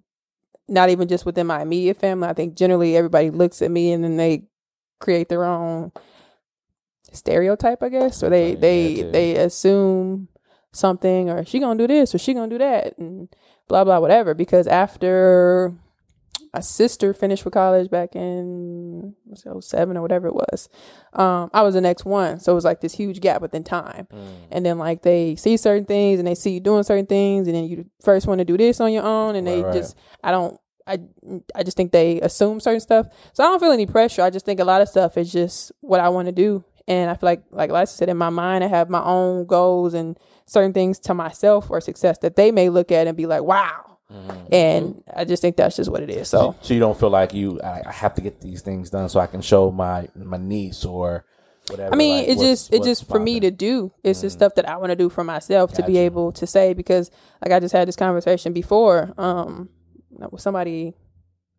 not 0.69 0.89
even 0.89 1.09
just 1.09 1.25
within 1.25 1.47
my 1.47 1.61
immediate 1.61 1.97
family. 1.97 2.29
I 2.29 2.33
think 2.33 2.55
generally 2.55 2.95
everybody 2.95 3.29
looks 3.29 3.61
at 3.61 3.71
me 3.71 3.91
and 3.91 4.05
then 4.05 4.15
they 4.15 4.43
create 5.01 5.27
their 5.27 5.43
own 5.43 5.91
stereotype, 7.11 7.83
I 7.83 7.89
guess, 7.89 8.23
or 8.23 8.29
they 8.29 8.55
they 8.55 9.01
they 9.01 9.35
assume 9.35 10.29
something 10.71 11.29
or 11.29 11.43
she 11.43 11.59
gonna 11.59 11.77
do 11.77 11.87
this 11.87 12.15
or 12.15 12.19
she 12.19 12.33
gonna 12.33 12.49
do 12.49 12.57
that 12.59 12.97
and 12.97 13.27
blah 13.67 13.83
blah 13.83 13.99
whatever. 13.99 14.33
Because 14.33 14.65
after 14.65 15.73
my 16.53 16.59
sister 16.61 17.13
finished 17.13 17.45
with 17.45 17.53
college 17.53 17.89
back 17.91 18.15
in 18.15 19.15
so 19.35 19.59
seven 19.59 19.97
or 19.97 20.01
whatever 20.01 20.27
it 20.27 20.33
was, 20.33 20.69
um, 21.13 21.49
I 21.53 21.61
was 21.61 21.73
the 21.75 21.81
next 21.81 22.05
one, 22.05 22.39
so 22.39 22.51
it 22.51 22.55
was 22.55 22.65
like 22.65 22.81
this 22.81 22.93
huge 22.93 23.19
gap 23.21 23.41
within 23.41 23.63
time. 23.63 24.07
Mm. 24.13 24.33
and 24.51 24.65
then 24.65 24.77
like 24.77 25.01
they 25.03 25.35
see 25.35 25.57
certain 25.57 25.85
things 25.85 26.19
and 26.19 26.27
they 26.27 26.35
see 26.35 26.51
you 26.51 26.59
doing 26.59 26.83
certain 26.83 27.05
things 27.05 27.47
and 27.47 27.55
then 27.55 27.65
you 27.65 27.85
first 28.03 28.27
want 28.27 28.39
to 28.39 28.45
do 28.45 28.57
this 28.57 28.79
on 28.79 28.91
your 28.91 29.03
own 29.03 29.35
and 29.35 29.45
they 29.47 29.61
Right, 29.61 29.65
right. 29.67 29.73
just 29.75 29.97
i 30.23 30.31
don't 30.31 30.59
i 30.87 30.97
i 31.55 31.61
just 31.63 31.77
think 31.77 31.91
they 31.91 32.19
assume 32.21 32.59
certain 32.59 32.79
stuff. 32.79 33.07
So 33.33 33.43
i 33.43 33.47
don't 33.47 33.59
feel 33.59 33.71
any 33.71 33.85
pressure. 33.85 34.21
I 34.23 34.29
just 34.31 34.45
think 34.45 34.59
a 34.59 34.63
lot 34.65 34.81
of 34.81 34.89
stuff 34.89 35.17
is 35.17 35.31
just 35.31 35.71
what 35.81 35.99
i 35.99 36.09
want 36.09 36.25
to 36.27 36.31
do. 36.31 36.63
And 36.87 37.11
i 37.11 37.13
feel 37.15 37.27
like 37.29 37.43
like 37.51 37.69
Lisa 37.71 37.93
said 37.95 38.09
in 38.09 38.17
my 38.17 38.29
mind 38.29 38.63
i 38.63 38.67
have 38.67 38.89
my 38.89 39.03
own 39.03 39.45
goals 39.45 39.93
and 39.93 40.17
certain 40.47 40.73
things 40.73 40.97
to 41.01 41.13
myself 41.13 41.69
or 41.69 41.79
success 41.79 42.17
that 42.23 42.35
they 42.35 42.51
may 42.51 42.69
look 42.69 42.91
at 42.91 43.05
and 43.05 43.15
be 43.15 43.27
like 43.27 43.43
wow 43.43 43.88
Mhm. 44.11 44.47
and 44.51 45.03
i 45.15 45.23
just 45.23 45.39
think 45.41 45.55
that's 45.55 45.75
just 45.75 45.91
what 45.91 46.01
it 46.01 46.09
is 46.09 46.27
so 46.29 46.55
so 46.61 46.73
you 46.73 46.79
don't 46.79 46.99
feel 46.99 47.11
like 47.11 47.31
you 47.33 47.59
I, 47.61 47.83
I 47.85 47.91
have 47.91 48.15
to 48.15 48.21
get 48.21 48.41
these 48.41 48.61
things 48.63 48.89
done 48.89 49.07
so 49.07 49.19
I 49.19 49.27
can 49.27 49.41
show 49.41 49.69
my 49.71 50.07
my 50.15 50.37
niece 50.37 50.83
or 50.83 51.25
whatever. 51.69 51.93
I 51.93 51.95
mean, 51.97 52.17
like, 52.17 52.27
it 52.29 52.39
just 52.39 52.73
it 52.73 52.81
just 52.83 53.07
for 53.07 53.19
me 53.19 53.39
to 53.41 53.51
do. 53.51 53.91
It's 54.03 54.21
just 54.21 54.35
Mm. 54.37 54.39
stuff 54.39 54.55
that 54.55 54.67
I 54.67 54.77
want 54.77 54.89
to 54.89 54.95
do 54.95 55.09
for 55.09 55.23
myself 55.23 55.73
to 55.73 55.83
be 55.83 55.97
able 55.99 56.31
to 56.31 56.47
say 56.47 56.73
because 56.73 57.11
like 57.43 57.51
I 57.51 57.59
just 57.59 57.73
had 57.73 57.87
this 57.87 57.95
conversation 57.95 58.51
before 58.53 59.13
um 59.19 59.69
with 60.31 60.41
somebody 60.41 60.95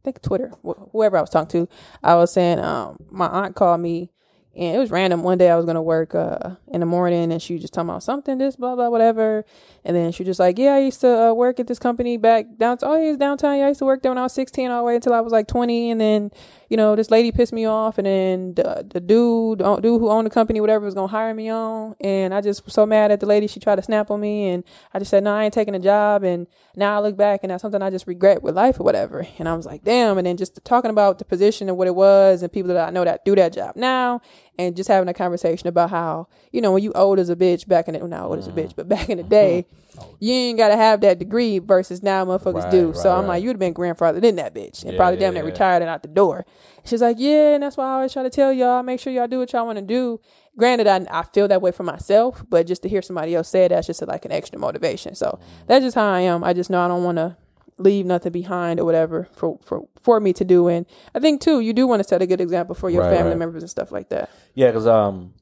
I 0.01 0.03
think 0.03 0.21
Twitter 0.21 0.51
wh- 0.67 0.91
whoever 0.91 1.17
I 1.17 1.21
was 1.21 1.31
talking 1.31 1.67
to 1.67 1.69
I 2.03 2.17
was 2.17 2.33
saying 2.33 2.59
um 2.59 2.97
my 3.11 3.29
aunt 3.29 3.55
called 3.55 3.81
me 3.81 4.11
and 4.57 4.77
it 4.77 4.79
was 4.79 4.91
random. 4.91 5.23
One 5.23 5.39
day 5.39 5.51
I 5.51 5.57
was 5.57 5.65
gonna 5.65 5.83
work 5.83 6.15
uh 6.15 6.57
in 6.69 6.81
the 6.81 6.87
morning 6.87 7.33
and 7.33 7.41
she 7.41 7.55
was 7.55 7.63
just 7.63 7.73
talking 7.73 7.91
about 7.91 8.03
something 8.03 8.39
this 8.39 8.57
blah 8.57 8.75
blah 8.75 8.89
whatever. 8.89 9.45
And 9.85 9.97
then 9.97 10.13
she 10.13 10.23
was 10.23 10.29
just 10.29 10.41
like 10.41 10.59
yeah 10.59 10.75
I 10.75 10.81
used 10.81 11.01
to 11.03 11.29
uh, 11.29 11.33
work 11.33 11.61
at 11.61 11.67
this 11.67 11.79
company 11.79 12.17
back 12.17 12.47
downtown 12.59 12.91
oh 12.91 12.97
yeah, 12.97 13.17
downtown. 13.17 13.59
Yeah 13.59 13.67
I 13.67 13.69
used 13.69 13.79
to 13.79 13.85
work 13.85 14.03
there 14.03 14.11
when 14.11 14.19
I 14.19 14.23
was 14.23 14.33
16 14.33 14.71
all 14.71 14.83
the 14.83 14.87
way 14.87 14.97
until 14.97 15.15
I 15.15 15.21
was 15.21 15.33
like 15.33 15.49
20 15.49 15.91
and 15.91 16.01
then 16.01 16.31
you 16.71 16.77
know, 16.77 16.95
this 16.95 17.11
lady 17.11 17.33
pissed 17.33 17.53
me 17.53 17.67
off, 17.67 17.99
and 17.99 18.07
then 18.07 18.55
the, 18.55 18.87
the 18.89 19.01
dude, 19.01 19.59
the 19.59 19.77
dude 19.77 20.01
who 20.01 20.09
owned 20.09 20.25
the 20.25 20.31
company, 20.31 20.61
whatever, 20.61 20.85
was 20.85 20.95
gonna 20.95 21.09
hire 21.09 21.35
me 21.35 21.51
on, 21.51 21.97
and 22.01 22.33
I 22.33 22.41
just 22.41 22.65
was 22.65 22.73
so 22.73 22.87
mad 22.87 23.11
at 23.11 23.19
the 23.19 23.27
lady. 23.27 23.49
She 23.49 23.59
tried 23.59 23.77
to 23.77 23.83
snap 23.83 24.09
on 24.09 24.21
me, 24.21 24.49
and 24.51 24.63
I 24.95 25.01
just 25.01 25.11
said, 25.11 25.25
no, 25.25 25.35
I 25.35 25.45
ain't 25.45 25.53
taking 25.53 25.75
a 25.75 25.81
job, 25.81 26.23
and 26.23 26.47
now 26.77 26.97
I 26.97 27.01
look 27.01 27.17
back, 27.17 27.41
and 27.43 27.51
that's 27.51 27.63
something 27.63 27.83
I 27.83 27.91
just 27.91 28.07
regret 28.07 28.43
with 28.43 28.55
life 28.55 28.79
or 28.79 28.85
whatever. 28.85 29.27
And 29.39 29.49
I 29.49 29.55
was 29.55 29.67
like, 29.67 29.85
damn. 29.85 30.19
And 30.19 30.27
then 30.27 30.37
just 30.37 30.65
talking 30.65 30.91
about 30.91 31.19
the 31.19 31.25
position 31.25 31.69
and 31.69 31.77
what 31.77 31.89
it 31.89 31.95
was, 31.95 32.43
and 32.43 32.53
people 32.53 32.73
that 32.73 32.89
I 32.89 32.91
know 32.91 33.05
that 33.05 33.25
do 33.25 33.35
that 33.35 33.53
job 33.53 33.77
now, 33.77 34.21
and 34.59 34.77
just 34.77 34.89
having 34.89 35.09
a 35.09 35.15
conversation 35.15 35.69
about 35.69 35.91
how, 35.91 36.29
you 36.53 36.61
know, 36.61 36.73
when 36.73 36.83
you 36.83 36.93
old 36.93 37.19
as 37.19 37.31
a 37.31 37.37
bitch 37.37 37.67
back 37.67 37.89
in 37.89 37.95
the, 37.95 38.01
well, 38.01 38.09
not 38.09 38.25
old 38.25 38.39
as 38.39 38.47
a 38.47 38.53
bitch, 38.53 38.75
but 38.77 38.89
back 38.89 39.09
in 39.09 39.19
the 39.19 39.23
mm-hmm. 39.25 39.31
day, 39.31 39.67
you 40.21 40.33
ain't 40.33 40.59
gotta 40.59 40.77
have 40.77 41.01
that 41.01 41.19
degree 41.19 41.59
versus 41.59 42.03
now 42.03 42.25
motherfuckers 42.25 42.65
Right, 42.65 42.71
do. 42.71 42.87
right, 42.89 42.97
so 42.97 43.11
I'm 43.11 43.23
right. 43.23 43.29
like, 43.29 43.43
you'd 43.43 43.51
have 43.51 43.59
been 43.59 43.75
grandfathered 43.75 44.23
in 44.25 44.37
that 44.37 44.55
bitch 44.55 44.83
and 44.83 44.93
Yeah, 44.93 44.99
probably 44.99 45.19
yeah, 45.19 45.27
damn 45.27 45.35
near 45.35 45.43
yeah. 45.43 45.51
retired 45.51 45.83
and 45.83 45.91
out 45.91 46.03
the 46.03 46.09
door. 46.09 46.47
She's 46.85 47.03
like, 47.03 47.17
yeah, 47.19 47.55
and 47.55 47.63
that's 47.63 47.77
why 47.77 47.85
I 47.87 47.93
always 47.97 48.13
try 48.13 48.23
to 48.23 48.31
tell 48.31 48.53
y'all, 48.53 48.83
make 48.83 49.01
sure 49.01 49.13
y'all 49.13 49.27
do 49.29 49.39
what 49.39 49.53
y'all 49.53 49.67
want 49.67 49.79
to 49.79 49.85
do. 49.85 50.21
Granted, 50.57 50.87
I, 50.87 51.07
I 51.11 51.23
feel 51.25 51.49
that 51.49 51.63
way 51.63 51.71
for 51.73 51.83
myself, 51.85 52.45
but 52.49 52.67
just 52.67 52.83
to 52.83 52.89
hear 52.89 53.03
somebody 53.03 53.35
else 53.35 53.49
say 53.49 53.65
it, 53.67 53.69
that's 53.71 53.87
just 53.87 54.07
like 54.07 54.25
an 54.25 54.33
extra 54.33 54.59
motivation. 54.59 55.15
So 55.15 55.39
Mm. 55.41 55.67
that's 55.67 55.85
just 55.85 55.95
how 55.95 56.11
I 56.11 56.21
am. 56.21 56.43
I 56.45 56.53
just 56.53 56.71
know 56.71 56.81
I 56.81 56.89
don't 56.89 57.05
want 57.05 57.17
to 57.19 57.37
leave 57.79 58.05
nothing 58.05 58.33
behind 58.33 58.79
or 58.79 58.85
whatever 58.85 59.29
for, 59.33 59.59
for, 59.63 59.87
for 60.03 60.21
me 60.21 60.33
to 60.35 60.45
do. 60.45 60.69
And 60.69 60.85
I 61.15 61.21
think 61.21 61.41
too, 61.41 61.61
you 61.61 61.73
do 61.73 61.87
want 61.87 62.03
to 62.03 62.09
set 62.09 62.21
a 62.21 62.27
good 62.27 62.41
example 62.41 62.75
for 62.75 62.91
your 62.91 63.03
Right, 63.03 63.11
family 63.11 63.31
right. 63.31 63.39
members 63.39 63.63
and 63.63 63.71
stuff 63.71 63.91
like 63.91 64.09
that. 64.11 64.29
Yeah, 64.55 64.67
because 64.69 64.87
um, 64.87 65.33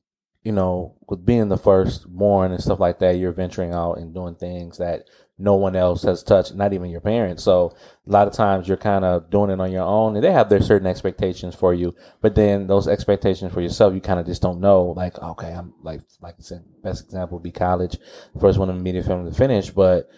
you 0.44 0.52
know, 0.52 0.94
with 1.08 1.24
being 1.26 1.48
the 1.48 1.56
first 1.58 2.06
born 2.08 2.52
and 2.52 2.62
stuff 2.62 2.78
like 2.78 3.00
that, 3.00 3.16
you're 3.16 3.32
venturing 3.32 3.72
out 3.72 3.94
and 3.94 4.14
doing 4.14 4.34
things 4.36 4.78
that 4.78 5.08
no 5.38 5.54
one 5.54 5.76
else 5.76 6.02
has 6.02 6.22
touched, 6.22 6.54
not 6.54 6.72
even 6.72 6.90
your 6.90 7.00
parents. 7.00 7.44
So 7.44 7.74
a 8.06 8.10
lot 8.10 8.26
of 8.26 8.34
times 8.34 8.66
you're 8.66 8.76
kind 8.76 9.04
of 9.04 9.30
doing 9.30 9.50
it 9.50 9.60
on 9.60 9.70
your 9.70 9.84
own, 9.84 10.16
and 10.16 10.24
they 10.24 10.32
have 10.32 10.48
their 10.48 10.60
certain 10.60 10.86
expectations 10.88 11.54
for 11.54 11.72
you. 11.72 11.94
But 12.20 12.34
then 12.34 12.66
those 12.66 12.88
expectations 12.88 13.52
for 13.52 13.60
yourself, 13.60 13.94
you 13.94 14.00
kind 14.00 14.18
of 14.20 14.26
just 14.26 14.42
don't 14.42 14.60
know. 14.60 14.94
Like, 14.96 15.18
okay, 15.18 15.52
I'm 15.52 15.74
like, 15.82 16.00
like 16.20 16.34
I 16.38 16.42
said, 16.42 16.64
best 16.82 17.04
example 17.04 17.38
would 17.38 17.44
be 17.44 17.52
college, 17.52 17.96
first 18.40 18.58
one 18.58 18.68
in 18.70 18.76
the 18.78 18.82
media 18.82 19.02
film 19.02 19.24
to 19.24 19.32
finish, 19.34 19.70
but. 19.70 20.08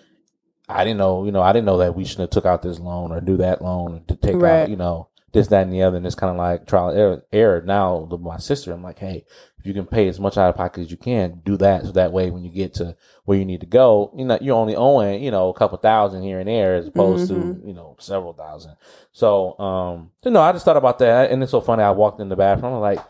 I 0.72 0.84
didn't 0.84 0.98
know, 0.98 1.24
you 1.24 1.32
know, 1.32 1.42
I 1.42 1.52
didn't 1.52 1.66
know 1.66 1.78
that 1.78 1.97
we 1.97 2.05
shouldn't 2.05 2.28
have 2.28 2.30
took 2.30 2.47
out 2.47 2.62
this 2.62 2.78
loan 2.78 3.10
or 3.10 3.20
do 3.20 3.38
that 3.38 3.60
loan 3.60 4.05
to 4.06 4.14
take 4.14 4.36
Right. 4.36 4.62
out, 4.62 4.68
you 4.70 4.76
know, 4.76 5.09
this, 5.32 5.48
that, 5.48 5.64
and 5.64 5.72
the 5.72 5.82
other. 5.82 5.97
And 5.97 6.06
it's 6.06 6.14
kind 6.14 6.30
of 6.30 6.36
like 6.36 6.64
trial 6.64 6.90
and 6.90 6.97
error, 6.97 7.24
error. 7.32 7.60
Now 7.60 8.09
my 8.20 8.36
sister, 8.36 8.70
I'm 8.70 8.80
like, 8.80 9.01
hey, 9.01 9.24
if 9.60 9.66
you 9.66 9.74
can 9.74 9.84
pay 9.86 10.08
as 10.08 10.18
much 10.18 10.38
out 10.38 10.48
of 10.48 10.56
pocket 10.56 10.80
as 10.80 10.90
you 10.90 10.96
can, 10.96 11.42
do 11.44 11.56
that. 11.58 11.84
So 11.84 11.92
that 11.92 12.12
way, 12.12 12.30
when 12.30 12.42
you 12.42 12.50
get 12.50 12.72
to 12.74 12.96
where 13.26 13.36
you 13.36 13.44
need 13.44 13.60
to 13.60 13.66
go, 13.66 14.10
you 14.16 14.24
know, 14.24 14.38
you're 14.40 14.56
only 14.56 14.74
owing, 14.74 15.22
you 15.22 15.30
know, 15.30 15.50
a 15.50 15.54
couple 15.54 15.76
thousand 15.76 16.22
here 16.22 16.38
and 16.40 16.48
there 16.48 16.76
as 16.76 16.88
opposed 16.88 17.28
to, 17.28 17.60
you 17.64 17.74
know, 17.74 17.94
several 18.00 18.32
thousand. 18.32 18.76
So, 19.12 19.58
um, 19.58 20.12
so 20.24 20.30
no, 20.30 20.40
I 20.40 20.52
just 20.52 20.64
thought 20.64 20.78
about 20.78 20.98
that. 21.00 21.30
And 21.30 21.42
it's 21.42 21.50
so 21.52 21.60
funny. 21.60 21.82
I 21.82 21.90
walked 21.90 22.20
in 22.20 22.30
the 22.30 22.36
bathroom. 22.36 22.72
I'm 22.74 22.80
like, 22.80 23.00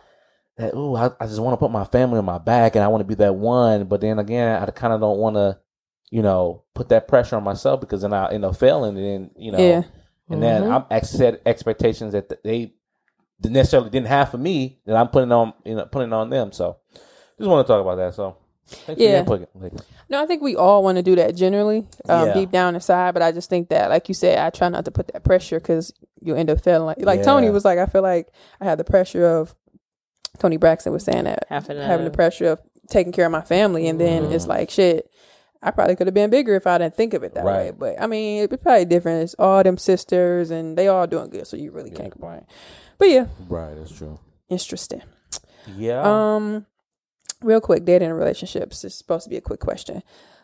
that, 0.57 0.75
ooh, 0.75 0.97
I, 0.97 1.11
I 1.21 1.27
just 1.27 1.39
want 1.39 1.53
to 1.55 1.59
put 1.59 1.71
my 1.71 1.85
family 1.85 2.19
on 2.19 2.25
my 2.25 2.39
back 2.39 2.75
and 2.75 2.85
I 2.85 2.89
want 2.89 3.01
to 3.03 3.07
be 3.07 3.15
that 3.15 3.37
one. 3.37 3.85
But 3.85 4.01
then 4.01 4.19
again, 4.19 4.61
I 4.61 4.67
kind 4.73 4.93
of 4.93 5.01
don't 5.01 5.19
want 5.19 5.37
to, 5.37 5.59
you 6.11 6.23
know, 6.23 6.65
put 6.75 6.89
that 6.89 7.07
pressure 7.07 7.37
on 7.37 7.45
myself 7.45 7.81
because 7.81 8.03
then 8.03 8.13
I 8.13 8.33
end 8.33 8.45
up 8.45 8.57
failing. 8.57 8.97
And 8.97 9.07
then, 9.07 9.31
you 9.37 9.53
know, 9.53 9.59
Yeah. 9.59 9.83
and 10.29 10.43
then 10.43 10.63
Mhm. 10.65 10.87
I'm 10.91 11.03
set 11.05 11.41
expectations 11.47 12.13
that 12.13 12.43
they 12.43 12.75
necessarily 13.45 13.91
didn't 13.91 14.09
have 14.09 14.31
for 14.31 14.39
me 14.39 14.79
that 14.87 14.97
I'm 14.97 15.09
putting 15.09 15.33
on, 15.33 15.53
you 15.65 15.75
know, 15.75 15.87
putting 15.87 16.13
on 16.13 16.31
them. 16.31 16.53
So 16.53 16.77
just 17.39 17.49
want 17.49 17.67
to 17.67 17.73
talk 17.73 17.81
about 17.81 17.97
that. 17.97 18.15
So 18.15 18.37
Thanks 18.87 19.01
Yeah. 19.01 19.25
for 19.25 19.37
your 19.37 19.49
input, 19.65 19.83
No, 20.09 20.23
I 20.23 20.27
think 20.27 20.43
we 20.43 20.55
all 20.55 20.85
want 20.85 20.97
to 20.97 21.03
do 21.03 21.17
that 21.17 21.35
generally, 21.35 21.89
um, 22.09 22.29
Yeah. 22.29 22.35
deep 22.35 22.53
down 22.53 22.75
inside. 22.77 23.15
But 23.15 23.23
I 23.23 23.33
just 23.33 23.51
think 23.51 23.69
that, 23.71 23.91
like 23.91 24.09
you 24.09 24.15
said, 24.15 24.39
I 24.39 24.51
try 24.51 24.69
not 24.69 24.85
to 24.85 24.93
put 24.93 25.09
that 25.09 25.25
pressure 25.25 25.59
because 25.59 25.93
you 26.21 26.37
end 26.37 26.51
up 26.51 26.61
feeling 26.61 26.87
like, 26.87 27.01
like 27.05 27.23
Toni 27.25 27.51
was 27.51 27.65
like, 27.65 27.79
I 27.81 27.87
feel 27.87 28.03
like 28.03 28.29
I 28.61 28.65
had 28.67 28.79
the 28.79 28.85
pressure 28.85 29.27
of 29.27 29.57
Toni 30.39 30.57
Braxton 30.57 30.93
was 30.93 31.05
saying 31.05 31.25
that 31.25 31.47
Having 31.49 31.79
having 31.79 32.05
the 32.05 32.11
pressure 32.13 32.47
of 32.47 32.61
taking 32.89 33.13
care 33.13 33.27
of 33.27 33.33
my 33.33 33.41
family, 33.41 33.89
and 33.89 34.01
then 34.01 34.23
Mm-hmm. 34.25 34.33
it's 34.35 34.47
like 34.47 34.71
shit. 34.71 35.11
I 35.63 35.71
probably 35.73 35.95
could 35.97 36.07
have 36.07 36.15
been 36.15 36.31
bigger 36.31 36.55
if 36.55 36.67
I 36.67 36.79
didn't 36.79 36.95
think 36.95 37.13
of 37.13 37.23
it 37.23 37.35
that 37.35 37.45
way. 37.45 37.73
But 37.77 38.01
I 38.01 38.07
mean, 38.07 38.45
it's 38.45 38.63
probably 38.63 38.85
different. 38.87 39.25
It's 39.25 39.35
all 39.39 39.63
them 39.63 39.77
sisters, 39.79 40.51
and 40.51 40.79
they 40.79 40.89
all 40.89 41.07
doing 41.07 41.29
good, 41.31 41.47
so 41.47 41.57
you 41.57 41.71
really 41.73 41.91
can't 41.91 42.13
complain. 42.13 42.47
But 43.01 43.09
yeah, 43.09 43.27
Right, 43.49 43.75
that's 43.77 43.91
true. 43.97 44.19
interesting. 44.51 45.01
Yeah. 45.77 46.03
Um, 46.05 46.67
real 47.43 47.61
quick, 47.63 47.85
dating 47.87 48.11
relationships 48.13 48.85
is 48.85 48.95
supposed 48.95 49.25
to 49.25 49.31
be 49.31 49.37
a 49.37 49.41
quick 49.41 49.59
question. 49.61 50.03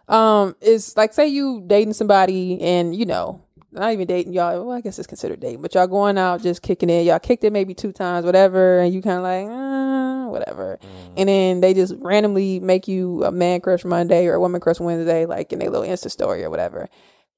Um, 0.08 0.56
is 0.62 0.96
like 0.96 1.12
say 1.12 1.26
you 1.28 1.62
dating 1.66 1.92
somebody 1.92 2.60
and 2.62 2.94
you 2.96 3.04
know 3.06 3.42
not 3.72 3.92
even 3.92 4.06
dating 4.06 4.32
y'all. 4.32 4.64
Well, 4.64 4.76
I 4.76 4.80
guess 4.80 4.98
it's 4.98 5.06
considered 5.06 5.40
dating, 5.40 5.60
but 5.60 5.74
y'all 5.74 5.86
going 5.86 6.16
out 6.16 6.42
just 6.42 6.62
kicking 6.62 6.88
it. 6.88 7.02
Y'all 7.04 7.18
kicked 7.18 7.44
it 7.44 7.52
maybe 7.52 7.74
two 7.74 7.92
times, 7.92 8.24
whatever, 8.24 8.78
and 8.80 8.94
you 8.94 9.02
kind 9.02 9.18
of 9.18 9.22
like 9.22 9.46
uh, 9.48 10.30
whatever, 10.30 10.78
and 11.16 11.28
then 11.28 11.60
they 11.60 11.74
just 11.74 11.92
randomly 11.98 12.58
make 12.60 12.88
you 12.88 13.22
a 13.24 13.30
man 13.32 13.60
crush 13.60 13.84
Monday 13.84 14.26
or 14.28 14.34
a 14.34 14.40
woman 14.40 14.60
crush 14.62 14.80
Wednesday, 14.80 15.26
like 15.26 15.52
in 15.52 15.60
a 15.60 15.68
little 15.68 15.86
Insta 15.86 16.10
story 16.10 16.42
or 16.42 16.48
whatever. 16.48 16.88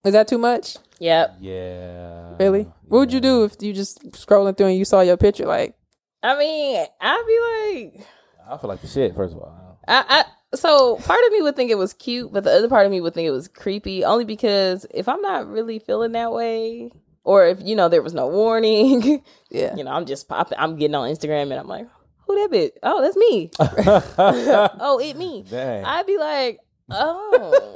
Is 0.05 0.13
that 0.13 0.29
too 0.29 0.39
much? 0.39 0.77
Yep. 1.01 1.37
yeah. 1.41 2.37
Really? 2.39 2.63
What 2.87 2.99
would 3.01 3.13
you 3.13 3.21
do 3.21 3.45
if 3.45 3.57
you 3.61 3.73
just 3.73 4.03
scrolling 4.13 4.57
through 4.57 4.69
and 4.69 4.79
you 4.79 4.85
saw 4.85 5.01
your 5.01 5.17
picture? 5.17 5.47
Like, 5.47 5.77
I 6.23 6.37
mean, 6.39 6.85
I'd 7.01 7.25
be 7.27 7.95
like, 7.99 8.07
I 8.49 8.57
feel 8.59 8.69
like 8.69 8.81
the 8.81 8.89
shit. 8.89 9.15
First 9.15 9.35
of 9.35 9.41
all, 9.41 9.79
I, 9.87 10.05
I 10.09 10.57
so 10.57 10.97
part 10.97 11.21
of 11.27 11.33
me 11.33 11.43
would 11.43 11.57
think 11.57 11.71
it 11.71 11.79
was 11.79 11.93
cute, 11.93 12.33
but 12.33 12.45
the 12.45 12.53
other 12.53 12.69
part 12.69 12.87
of 12.87 12.93
me 12.93 13.01
would 13.01 13.15
think 13.15 13.27
it 13.27 13.33
was 13.33 13.49
creepy. 13.49 14.05
Only 14.05 14.25
because 14.25 14.87
if 14.93 15.09
I'm 15.09 15.21
not 15.21 15.49
really 15.49 15.79
feeling 15.79 16.13
that 16.13 16.33
way, 16.33 16.91
or 17.25 17.47
if 17.47 17.59
you 17.63 17.77
know 17.77 17.89
there 17.89 18.03
was 18.03 18.15
no 18.15 18.29
warning, 18.29 19.23
yeah, 19.51 19.77
you 19.77 19.85
know, 19.85 19.91
I'm 19.91 20.07
just 20.07 20.29
popping. 20.29 20.59
I'm 20.59 20.77
getting 20.77 20.95
on 20.95 21.09
Instagram 21.11 21.43
and 21.43 21.55
I'm 21.55 21.69
like, 21.69 21.87
who 22.27 22.35
that 22.37 22.51
bitch? 22.51 22.73
Oh, 22.83 23.03
that's 23.03 23.17
me. 23.17 23.51
oh, 24.81 24.99
it 25.03 25.17
me. 25.17 25.45
Dang. 25.49 25.85
I'd 25.85 26.07
be 26.07 26.19
like, 26.19 26.59
oh. 26.91 27.75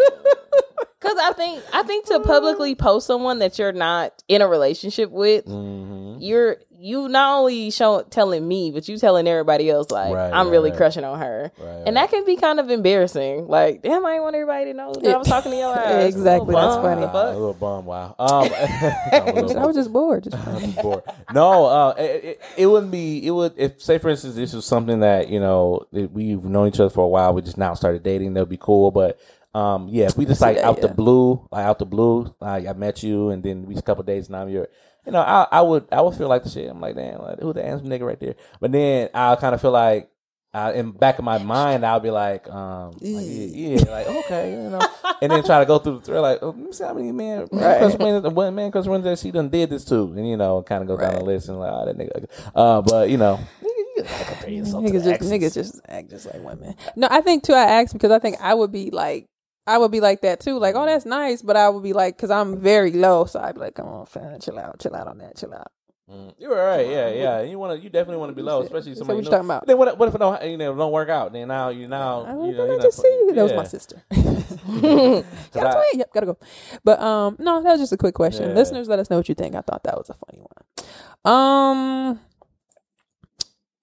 Cause 1.03 1.17
I 1.21 1.33
think 1.33 1.63
I 1.73 1.83
think 1.83 2.07
to 2.07 2.21
publicly 2.21 2.75
post 2.77 3.07
someone 3.09 3.41
that 3.41 3.59
you're 3.59 3.73
not 3.73 4.23
in 4.29 4.41
a 4.41 4.47
relationship 4.49 5.11
with, 5.11 5.45
hmm 5.47 6.17
you're 6.21 6.59
you 6.79 7.09
not 7.09 7.39
only 7.39 7.71
show 7.71 8.03
telling 8.03 8.47
me, 8.47 8.71
but 8.73 8.89
you 8.89 8.97
telling 8.99 9.29
everybody 9.29 9.71
else 9.71 9.91
like 9.91 10.13
Right, 10.13 10.33
I'm 10.33 10.47
right, 10.47 10.53
really 10.53 10.71
right. 10.71 10.77
crushing 10.77 11.05
on 11.05 11.19
her, 11.21 11.53
Right, 11.59 11.83
and 11.87 11.97
that 11.97 12.11
can 12.11 12.25
be 12.25 12.37
kind 12.37 12.59
of 12.59 12.71
embarrassing. 12.71 13.47
Like, 13.47 13.83
damn, 13.83 14.05
I 14.05 14.15
ain't 14.15 14.23
want 14.23 14.35
everybody 14.35 14.67
to 14.67 14.75
know 14.75 14.93
that 14.95 15.15
I 15.15 15.17
was 15.17 15.29
talking 15.29 15.53
to 15.53 15.57
your 15.59 15.77
ass. 15.79 16.05
Exactly, 16.13 16.55
that's 16.55 16.75
bum, 16.77 16.83
funny. 16.83 17.01
the 17.07 17.13
a 17.13 17.33
little 17.33 17.55
bum. 17.55 17.85
Wow. 17.87 18.17
Um, 18.19 18.49
I'm 19.13 19.35
little 19.35 19.59
I 19.59 19.67
was 19.67 19.77
just 19.77 19.93
bored. 19.93 20.25
Just 20.25 20.37
I'm 20.37 20.73
bored. 20.73 21.03
No, 21.33 21.67
uh, 21.67 21.95
it, 21.99 22.25
it, 22.25 22.41
it 22.57 22.67
wouldn't 22.67 22.91
be. 22.93 23.25
It 23.27 23.31
would 23.31 23.55
if, 23.57 23.81
say, 23.81 23.99
for 23.99 24.09
instance, 24.09 24.35
this 24.35 24.53
was 24.53 24.65
something 24.67 25.01
that 25.01 25.29
you 25.29 25.39
know 25.39 25.87
that 25.93 26.11
we've 26.13 26.45
known 26.45 26.67
each 26.69 26.81
other 26.81 26.91
for 26.91 27.05
a 27.05 27.09
while. 27.09 27.33
We 27.33 27.43
just 27.43 27.59
now 27.59 27.75
started 27.75 28.03
dating. 28.03 28.35
That'd 28.35 28.49
be 28.49 28.59
cool. 28.61 28.91
But 28.91 29.21
um, 29.55 29.89
yeah, 29.89 30.07
if 30.07 30.17
we 30.17 30.25
just 30.27 30.41
like 30.41 30.57
that, 30.57 30.65
out 30.65 30.81
the 30.81 30.89
blue, 30.89 31.47
like 31.51 31.65
out 31.67 31.79
the 31.79 31.87
blue, 31.87 32.35
like 32.41 32.67
I 32.67 32.73
met 32.73 33.03
you, 33.03 33.31
and 33.31 33.43
then 33.43 33.67
we 33.67 33.77
a 33.77 33.83
couple 33.83 34.05
days, 34.05 34.31
now 34.31 34.47
you're. 34.47 34.69
You 35.05 35.11
know, 35.11 35.21
I, 35.21 35.49
I 35.51 35.63
would 35.63 35.89
I 35.91 36.01
would 36.01 36.15
feel 36.15 36.29
like 36.29 36.45
the 36.45 36.49
shit. 36.49 36.71
I'm 36.71 36.81
like, 36.81 36.95
damn, 36.95 37.21
like, 37.21 37.41
who 37.41 37.53
the 37.53 37.61
handsome 37.61 37.89
nigga 37.89 38.07
right 38.07 38.21
there? 38.21 38.37
But 38.61 38.71
then 38.71 39.09
I'll 39.13 39.37
kind 39.37 39.53
of 39.53 39.61
feel 39.61 39.73
like, 39.73 40.09
uh, 40.55 40.71
in 40.77 40.93
back 40.93 41.19
of 41.19 41.25
my 41.25 41.39
mind, 41.39 41.85
I'll 41.85 41.99
be 41.99 42.13
like, 42.13 42.49
um, 42.49 42.93
like, 42.93 43.03
yeah, 43.03 43.75
yeah, 43.75 43.91
like 43.91 44.07
okay, 44.07 44.53
you 44.53 44.71
know, 44.71 44.81
and 45.21 45.33
then 45.33 45.43
try 45.43 45.59
to 45.59 45.67
go 45.67 45.81
through 45.81 45.99
the 45.99 46.05
thread, 46.05 46.21
like, 46.21 46.39
oh, 46.41 46.51
let 46.51 46.57
me 46.57 46.71
see 46.71 46.85
how 46.85 46.95
many 46.95 47.11
man, 47.11 47.49
man 47.51 47.79
crush 47.81 47.99
Wednesday, 47.99 48.29
one 48.29 48.55
man 48.55 48.71
crush 48.71 48.87
Wednesday 48.87 49.17
she 49.17 49.33
done 49.33 49.49
did 49.49 49.71
this 49.71 49.85
too, 49.85 50.13
and 50.17 50.29
you 50.29 50.37
know, 50.37 50.63
kind 50.63 50.83
of 50.83 50.87
go 50.87 50.97
down 50.97 51.15
the 51.15 51.25
list 51.25 51.49
and 51.49 51.59
like, 51.59 51.73
oh, 51.73 51.85
that 51.85 51.99
nigga, 51.99 52.25
uh, 52.55 52.81
but 52.83 53.11
you 53.11 53.17
know, 53.17 53.41
you 53.61 54.05
gotta 54.05 54.25
compare 54.25 54.51
yourself 54.51 54.85
to 54.85 54.93
niggas 54.93 55.19
just 55.19 55.33
niggas 55.33 55.55
just 55.55 55.81
act 55.89 56.11
just 56.11 56.27
like 56.27 56.45
women. 56.45 56.77
No, 56.95 57.09
I 57.11 57.23
think 57.23 57.43
too. 57.43 57.55
I 57.55 57.65
asked 57.65 57.93
because 57.93 58.13
I 58.13 58.21
think 58.21 58.37
I 58.41 58.55
would 58.55 58.71
be 58.71 58.93
like. 58.93 59.27
I 59.67 59.79
would 59.79 59.91
be 59.93 60.01
like 60.01 60.23
that 60.23 60.41
too, 60.41 60.59
like, 60.59 60.75
oh, 60.75 60.85
that's 60.87 61.07
nice, 61.07 61.41
but 61.43 61.57
I 61.57 61.69
would 61.69 61.83
be 61.83 61.93
like, 61.93 62.17
because 62.17 62.31
I'm 62.31 62.59
very 62.59 62.91
low, 62.93 63.25
so 63.27 63.39
I'd 63.41 63.55
be 63.55 63.61
like, 63.61 63.75
come 63.75 63.87
on, 63.87 64.07
fam, 64.07 64.41
chill 64.41 64.59
out, 64.59 64.81
chill 64.81 64.95
out 64.97 65.07
on 65.07 65.19
that, 65.19 65.37
chill 65.37 65.55
out. 65.55 65.71
Mm, 66.11 66.35
You're 66.37 66.57
right, 66.57 66.87
yeah, 66.89 67.09
yeah. 67.11 67.43
You 67.43 67.59
want 67.61 67.79
to, 67.79 67.83
you 67.83 67.89
definitely 67.89 68.17
want 68.17 68.31
to 68.31 68.35
be 68.35 68.43
low, 68.43 68.61
especially 68.63 68.95
So 68.95 68.99
somebody. 68.99 69.19
what 69.19 69.25
you 69.25 69.31
talking 69.31 69.47
about? 69.47 69.67
Then 69.69 69.79
what? 69.79 69.97
What 69.97 70.09
if 70.09 70.15
it 70.17 70.19
don't, 70.19 70.43
you 70.45 70.57
know, 70.59 70.75
don't 70.77 70.91
work 70.91 71.09
out? 71.09 71.33
Then 71.33 71.47
now 71.49 71.69
you 71.69 71.87
now, 71.87 72.25
I, 72.25 72.31
you 72.33 72.53
know, 72.53 72.65
you're 72.67 72.81
I 72.81 72.83
just 72.83 73.01
see 73.01 73.07
you. 73.09 73.33
That 73.35 73.43
was 73.45 73.53
my 73.53 73.65
sister. 73.65 74.03
gotta 74.11 75.79
I- 75.79 75.93
Yep, 75.95 76.13
gotta 76.13 76.27
go. 76.27 76.39
But 76.83 77.01
um, 77.01 77.37
no, 77.39 77.63
that 77.63 77.71
was 77.71 77.81
just 77.81 77.93
a 77.93 77.97
quick 77.97 78.15
question. 78.15 78.49
Yeah. 78.49 78.55
Listeners, 78.57 78.89
let 78.89 78.99
us 78.99 79.11
know 79.11 79.17
what 79.17 79.29
you 79.29 79.35
think. 79.37 79.55
I 79.55 79.61
thought 79.61 79.85
that 79.85 79.97
was 79.97 80.11
a 80.11 80.15
funny 80.15 80.41
one. 80.43 81.33
Um, 81.33 82.21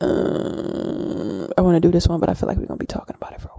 um, 0.02 1.52
I 1.58 1.62
want 1.62 1.76
to 1.76 1.80
do 1.80 1.92
this 1.92 2.08
one, 2.08 2.20
but 2.20 2.30
I 2.30 2.34
feel 2.34 2.48
like 2.48 2.58
we're 2.58 2.66
gonna 2.66 2.78
be 2.78 2.86
talking 2.86 3.16
about 3.16 3.34
it 3.34 3.42
for 3.42 3.48
a 3.48 3.52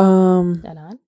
Um, 0.00 0.54
That 0.62 0.76
on? 0.76 0.98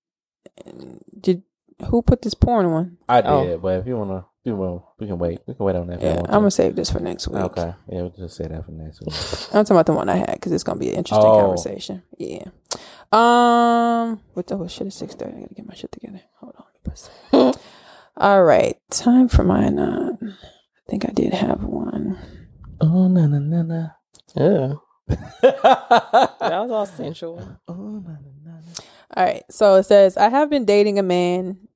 did 1.19 1.43
who 1.89 2.01
put 2.01 2.21
this 2.21 2.33
porn 2.33 2.71
one? 2.71 2.97
I 3.09 3.21
did, 3.21 3.29
Oh. 3.29 3.57
but 3.57 3.79
if 3.79 3.87
you 3.87 3.97
wanna, 3.97 4.17
if 4.17 4.45
you 4.45 4.55
wanna, 4.55 4.81
we 4.99 5.07
can 5.07 5.17
wait. 5.19 5.39
We 5.47 5.53
can 5.55 5.65
wait 5.65 5.75
on 5.75 5.87
that. 5.87 6.01
Yeah, 6.01 6.19
I'm 6.25 6.41
gonna 6.45 6.51
save 6.51 6.75
this 6.75 6.89
for 6.91 6.99
next 6.99 7.27
week. 7.27 7.43
Okay, 7.43 7.73
yeah, 7.89 8.01
we'll 8.01 8.09
just 8.11 8.35
say 8.37 8.47
that 8.47 8.65
for 8.65 8.71
next 8.71 9.01
week. 9.01 9.13
I'm 9.53 9.63
talking 9.65 9.75
about 9.77 9.85
the 9.87 9.93
one 9.93 10.09
I 10.09 10.15
had 10.17 10.33
because 10.33 10.51
it's 10.51 10.63
gonna 10.63 10.79
be 10.79 10.89
an 10.89 10.95
interesting 10.95 11.27
Oh. 11.29 11.41
conversation. 11.41 12.03
Yeah. 12.17 12.45
Um. 13.11 14.19
What 14.33 14.47
the 14.47 14.57
oh 14.57 14.67
shit? 14.67 14.87
It's 14.87 14.95
six 14.95 15.15
thirty. 15.15 15.35
I 15.37 15.41
gotta 15.41 15.53
get 15.55 15.67
my 15.67 15.73
shit 15.75 15.91
together. 15.91 16.21
Hold 16.39 16.55
on. 16.57 16.65
let 17.31 17.57
All 18.17 18.43
right. 18.43 18.77
Time 18.91 19.27
for 19.27 19.43
mine. 19.43 19.79
Uh, 19.79 20.13
I 20.21 20.89
think 20.89 21.05
I 21.05 21.11
did 21.13 21.33
have 21.33 21.63
one. 21.63 22.17
oh 22.81 23.07
na 23.07 23.25
na 23.27 23.39
na 23.39 23.61
na. 23.63 23.87
Yeah. 24.35 24.73
That 25.41 26.61
was 26.63 26.71
all 26.71 26.85
sensual. 26.85 27.41
Oh, 27.67 27.73
na, 28.05 28.15
na. 28.42 28.42
All 29.15 29.25
right. 29.25 29.43
So 29.49 29.75
it 29.75 29.83
says 29.83 30.17
I 30.17 30.29
have 30.29 30.49
been 30.49 30.65
dating 30.65 30.99
a 30.99 31.03
man 31.03 31.67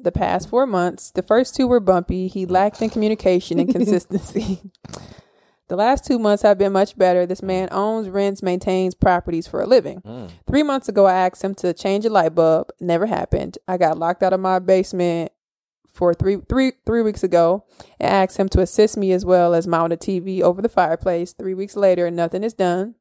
the 0.00 0.12
past 0.12 0.48
four 0.48 0.66
months. 0.66 1.10
The 1.10 1.22
first 1.22 1.54
two 1.54 1.66
were 1.66 1.80
bumpy. 1.80 2.28
He 2.28 2.46
lacked 2.46 2.82
in 2.82 2.90
communication 2.90 3.58
and 3.58 3.70
consistency. 3.70 4.60
The 5.68 5.76
last 5.76 6.04
two 6.04 6.18
months 6.18 6.42
have 6.42 6.58
been 6.58 6.72
much 6.72 6.96
better. 6.96 7.24
This 7.24 7.42
man 7.42 7.68
owns, 7.72 8.10
rents, 8.10 8.42
maintains 8.42 8.94
properties 8.94 9.46
for 9.46 9.62
a 9.62 9.66
living. 9.66 10.02
Mm. 10.02 10.30
Three 10.46 10.62
months 10.62 10.90
ago, 10.90 11.06
I 11.06 11.14
asked 11.14 11.42
him 11.42 11.54
to 11.56 11.72
change 11.72 12.04
a 12.04 12.10
light 12.10 12.34
bulb. 12.34 12.70
Never 12.80 13.06
happened. 13.06 13.56
I 13.66 13.78
got 13.78 13.98
locked 13.98 14.22
out 14.22 14.34
of 14.34 14.40
my 14.40 14.58
basement 14.58 15.32
for 15.90 16.12
three 16.12 16.38
three 16.48 16.72
three 16.84 17.02
weeks 17.02 17.22
ago 17.22 17.64
and 17.98 18.12
asked 18.12 18.36
him 18.36 18.48
to 18.50 18.60
assist 18.60 18.96
me 18.96 19.12
as 19.12 19.24
well 19.24 19.54
as 19.54 19.66
mount 19.66 19.92
a 19.92 19.96
TV 19.96 20.42
over 20.42 20.60
the 20.60 20.68
fireplace. 20.68 21.32
Three 21.32 21.54
weeks 21.54 21.76
later, 21.76 22.10
nothing 22.10 22.44
is 22.44 22.52
done. 22.52 22.96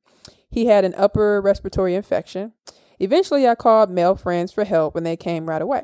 He 0.49 0.67
had 0.67 0.85
an 0.85 0.93
upper 0.95 1.41
respiratory 1.41 1.95
infection. 1.95 2.53
Eventually, 3.03 3.47
I 3.47 3.55
called 3.55 3.89
male 3.89 4.15
friends 4.15 4.53
for 4.53 4.63
help 4.63 4.95
and 4.95 5.05
they 5.05 5.17
came 5.17 5.49
right 5.49 5.61
away. 5.61 5.83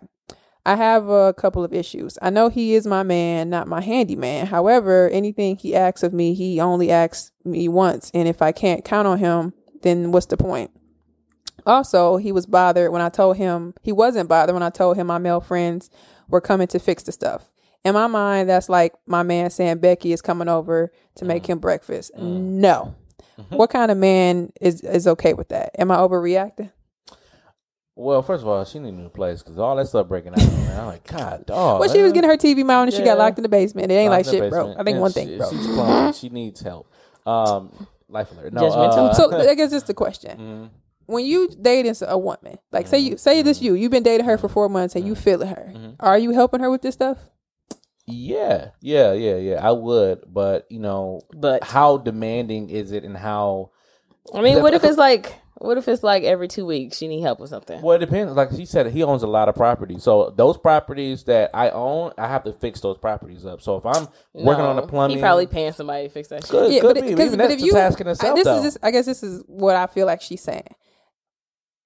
I 0.65 0.75
have 0.75 1.09
a 1.09 1.33
couple 1.33 1.63
of 1.63 1.73
issues. 1.73 2.17
I 2.21 2.29
know 2.29 2.47
he 2.47 2.75
is 2.75 2.87
my 2.87 3.03
man, 3.03 3.49
not 3.49 3.67
my 3.67 3.81
handyman. 3.81 4.45
However, 4.45 5.09
anything 5.09 5.57
he 5.57 5.75
asks 5.75 6.03
of 6.03 6.13
me, 6.13 6.33
he 6.33 6.61
only 6.61 6.91
asks 6.91 7.31
me 7.43 7.67
once. 7.67 8.09
And 8.13 8.27
if 8.27 8.41
I 8.41 8.51
can't 8.51 8.85
count 8.85 9.07
on 9.07 9.19
him, 9.19 9.53
then 9.81 10.11
what's 10.11 10.27
the 10.27 10.37
point? 10.37 10.71
Also, 11.65 12.17
he 12.17 12.31
was 12.31 12.45
bothered 12.45 12.91
when 12.91 13.01
I 13.01 13.09
told 13.09 13.37
him 13.37 13.73
he 13.81 13.91
wasn't 13.91 14.29
bothered 14.29 14.53
when 14.53 14.63
I 14.63 14.69
told 14.69 14.95
him 14.95 15.07
my 15.07 15.17
male 15.17 15.41
friends 15.41 15.89
were 16.29 16.41
coming 16.41 16.67
to 16.67 16.79
fix 16.79 17.03
the 17.03 17.11
stuff. 17.11 17.51
In 17.83 17.93
my 17.93 18.07
mind, 18.07 18.49
that's 18.49 18.69
like 18.69 18.93
my 19.05 19.23
man 19.23 19.49
saying 19.49 19.79
Becky 19.79 20.13
is 20.13 20.21
coming 20.21 20.47
over 20.47 20.91
to 21.15 21.25
make 21.25 21.43
mm-hmm. 21.43 21.53
him 21.53 21.59
breakfast. 21.59 22.11
Mm-hmm. 22.15 22.61
No. 22.61 22.95
Mm-hmm. 23.37 23.55
What 23.55 23.69
kind 23.69 23.91
of 23.91 23.97
man 23.97 24.51
is 24.61 24.81
is 24.81 25.07
okay 25.07 25.33
with 25.33 25.49
that? 25.49 25.71
Am 25.79 25.91
I 25.91 25.95
overreacting? 25.97 26.71
Well, 27.99 28.21
first 28.21 28.43
of 28.43 28.47
all, 28.47 28.63
she 28.63 28.79
need 28.79 28.93
a 28.93 28.97
new 28.97 29.09
place 29.09 29.43
because 29.43 29.59
all 29.59 29.75
that 29.75 29.87
stuff 29.87 30.07
breaking 30.07 30.31
out. 30.31 30.37
Man. 30.37 30.79
I'm 30.79 30.85
like, 30.87 31.05
God, 31.05 31.45
dog. 31.47 31.81
well, 31.81 31.89
she 31.91 32.01
was 32.01 32.13
getting 32.13 32.29
her 32.29 32.37
TV 32.37 32.65
mounted. 32.65 32.93
She 32.93 32.99
got 32.99 33.05
Yeah. 33.07 33.13
locked 33.15 33.37
in 33.37 33.43
the 33.43 33.49
basement. 33.49 33.91
It 33.91 33.95
ain't 33.95 34.09
like 34.11 34.25
Locked 34.25 34.35
in 34.35 34.43
shit, 34.43 34.49
bro. 34.51 34.71
I 34.71 34.75
think 34.83 34.87
And 34.89 35.01
one 35.01 35.11
she- 35.11 35.25
thing, 35.25 35.37
bro. 35.37 35.49
She's 35.49 35.65
clumsy. 35.65 36.19
She 36.27 36.29
needs 36.33 36.61
help. 36.61 36.89
Um, 37.25 37.87
life 38.07 38.31
alert. 38.31 38.53
No, 38.53 38.61
Judgmental. 38.61 39.09
uh, 39.09 39.13
so 39.13 39.49
I 39.49 39.53
guess 39.53 39.73
it's 39.73 39.83
the 39.83 39.93
question. 39.93 40.37
mm, 40.39 40.69
When 41.07 41.25
you 41.25 41.49
dating 41.61 41.93
a 42.07 42.17
woman, 42.17 42.57
like 42.71 42.87
say 42.87 42.99
you 42.99 43.17
say 43.17 43.41
this 43.41 43.61
you, 43.61 43.73
you've 43.75 43.91
been 43.91 44.03
dating 44.03 44.25
her 44.27 44.37
for 44.37 44.47
four 44.47 44.69
months 44.69 44.95
and 44.95 45.05
you 45.05 45.13
feeling 45.13 45.49
her. 45.49 45.71
Mm-hmm. 45.75 45.89
Are 45.99 46.17
you 46.17 46.31
helping 46.31 46.61
her 46.61 46.69
with 46.71 46.81
this 46.81 46.93
stuff? 46.95 47.17
yeah, 48.07 48.69
yeah, 48.81 49.11
yeah, 49.13 49.35
yeah. 49.35 49.67
I 49.67 49.71
would, 49.71 50.23
but 50.25 50.65
you 50.69 50.79
know, 50.79 51.21
But 51.35 51.63
how 51.65 51.97
demanding 51.97 52.69
is 52.69 52.91
it, 52.93 53.03
and 53.03 53.15
how? 53.17 53.71
I 54.33 54.41
mean, 54.41 54.61
what 54.61 54.73
if 54.73 54.83
it's 54.83 54.97
like, 54.97 55.35
what 55.59 55.77
if 55.77 55.87
it's 55.87 56.03
like 56.03 56.23
every 56.23 56.47
two 56.47 56.65
weeks 56.65 56.97
she 56.97 57.07
need 57.07 57.21
help 57.21 57.39
with 57.39 57.49
something? 57.49 57.81
Well, 57.81 57.95
it 57.95 57.99
depends. 57.99 58.33
Like 58.33 58.51
she 58.51 58.65
said, 58.65 58.87
he 58.87 59.03
owns 59.03 59.23
a 59.23 59.27
lot 59.27 59.47
of 59.49 59.55
properties. 59.55 60.03
So 60.03 60.33
those 60.35 60.57
properties 60.57 61.23
that 61.25 61.51
I 61.53 61.69
own, 61.69 62.11
I 62.17 62.27
have 62.27 62.43
to 62.45 62.53
fix 62.53 62.81
those 62.81 62.97
properties 62.97 63.45
up. 63.45 63.61
So 63.61 63.75
if 63.77 63.85
I'm 63.85 64.07
working 64.33 64.65
on 64.65 64.75
the 64.77 64.81
No, 64.83 64.87
plumbing, 64.87 65.17
He 65.17 65.21
probably 65.21 65.47
paying 65.47 65.73
somebody 65.73 66.07
to 66.07 66.09
fix 66.09 66.29
that 66.29 66.41
shit. 66.43 66.51
Good. 66.51 66.71
yeah, 66.73 66.81
could 66.81 66.95
but 66.95 67.03
be. 67.03 67.09
because 67.09 67.25
Even 67.27 67.37
but 67.39 67.47
that's 67.49 67.53
if 67.55 67.61
a 67.61 67.65
you 67.65 67.71
task 67.73 68.01
in 68.01 68.07
I- 68.07 68.11
itself, 68.11 68.35
this 68.35 68.45
though. 68.45 68.57
is 68.57 68.63
just, 68.63 68.77
I 68.83 68.91
guess 68.91 69.05
this 69.05 69.21
is 69.23 69.43
what 69.47 69.75
I 69.75 69.87
feel 69.87 70.05
like 70.05 70.21
she's 70.21 70.41
saying. 70.41 70.67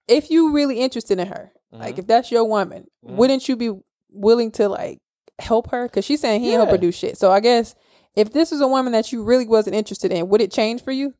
if 0.07 0.29
you 0.29 0.51
really 0.51 0.79
interested 0.81 1.17
in 1.19 1.27
her, 1.27 1.51
like 1.71 1.97
if 1.97 2.05
that's 2.05 2.31
your 2.31 2.43
woman, 2.43 2.85
Mhm. 3.05 3.15
wouldn't 3.15 3.47
you 3.49 3.55
be 3.55 3.71
willing 4.11 4.51
to 4.51 4.67
like 4.69 4.99
help 5.39 5.71
her? 5.71 5.83
Because 5.87 6.05
she's 6.05 6.19
saying 6.21 6.41
he 6.41 6.49
ain't 6.49 6.57
help 6.57 6.69
her 6.69 6.77
do 6.77 6.91
shit. 6.91 7.17
So 7.17 7.31
I 7.31 7.39
guess 7.39 7.73
if 8.15 8.31
this 8.31 8.51
is 8.51 8.61
a 8.61 8.67
woman 8.67 8.91
that 8.93 9.11
you 9.11 9.23
really 9.23 9.47
wasn't 9.47 9.75
interested 9.75 10.11
in, 10.11 10.29
would 10.29 10.41
it 10.41 10.51
change 10.51 10.83
for 10.83 10.91
you? 10.91 11.13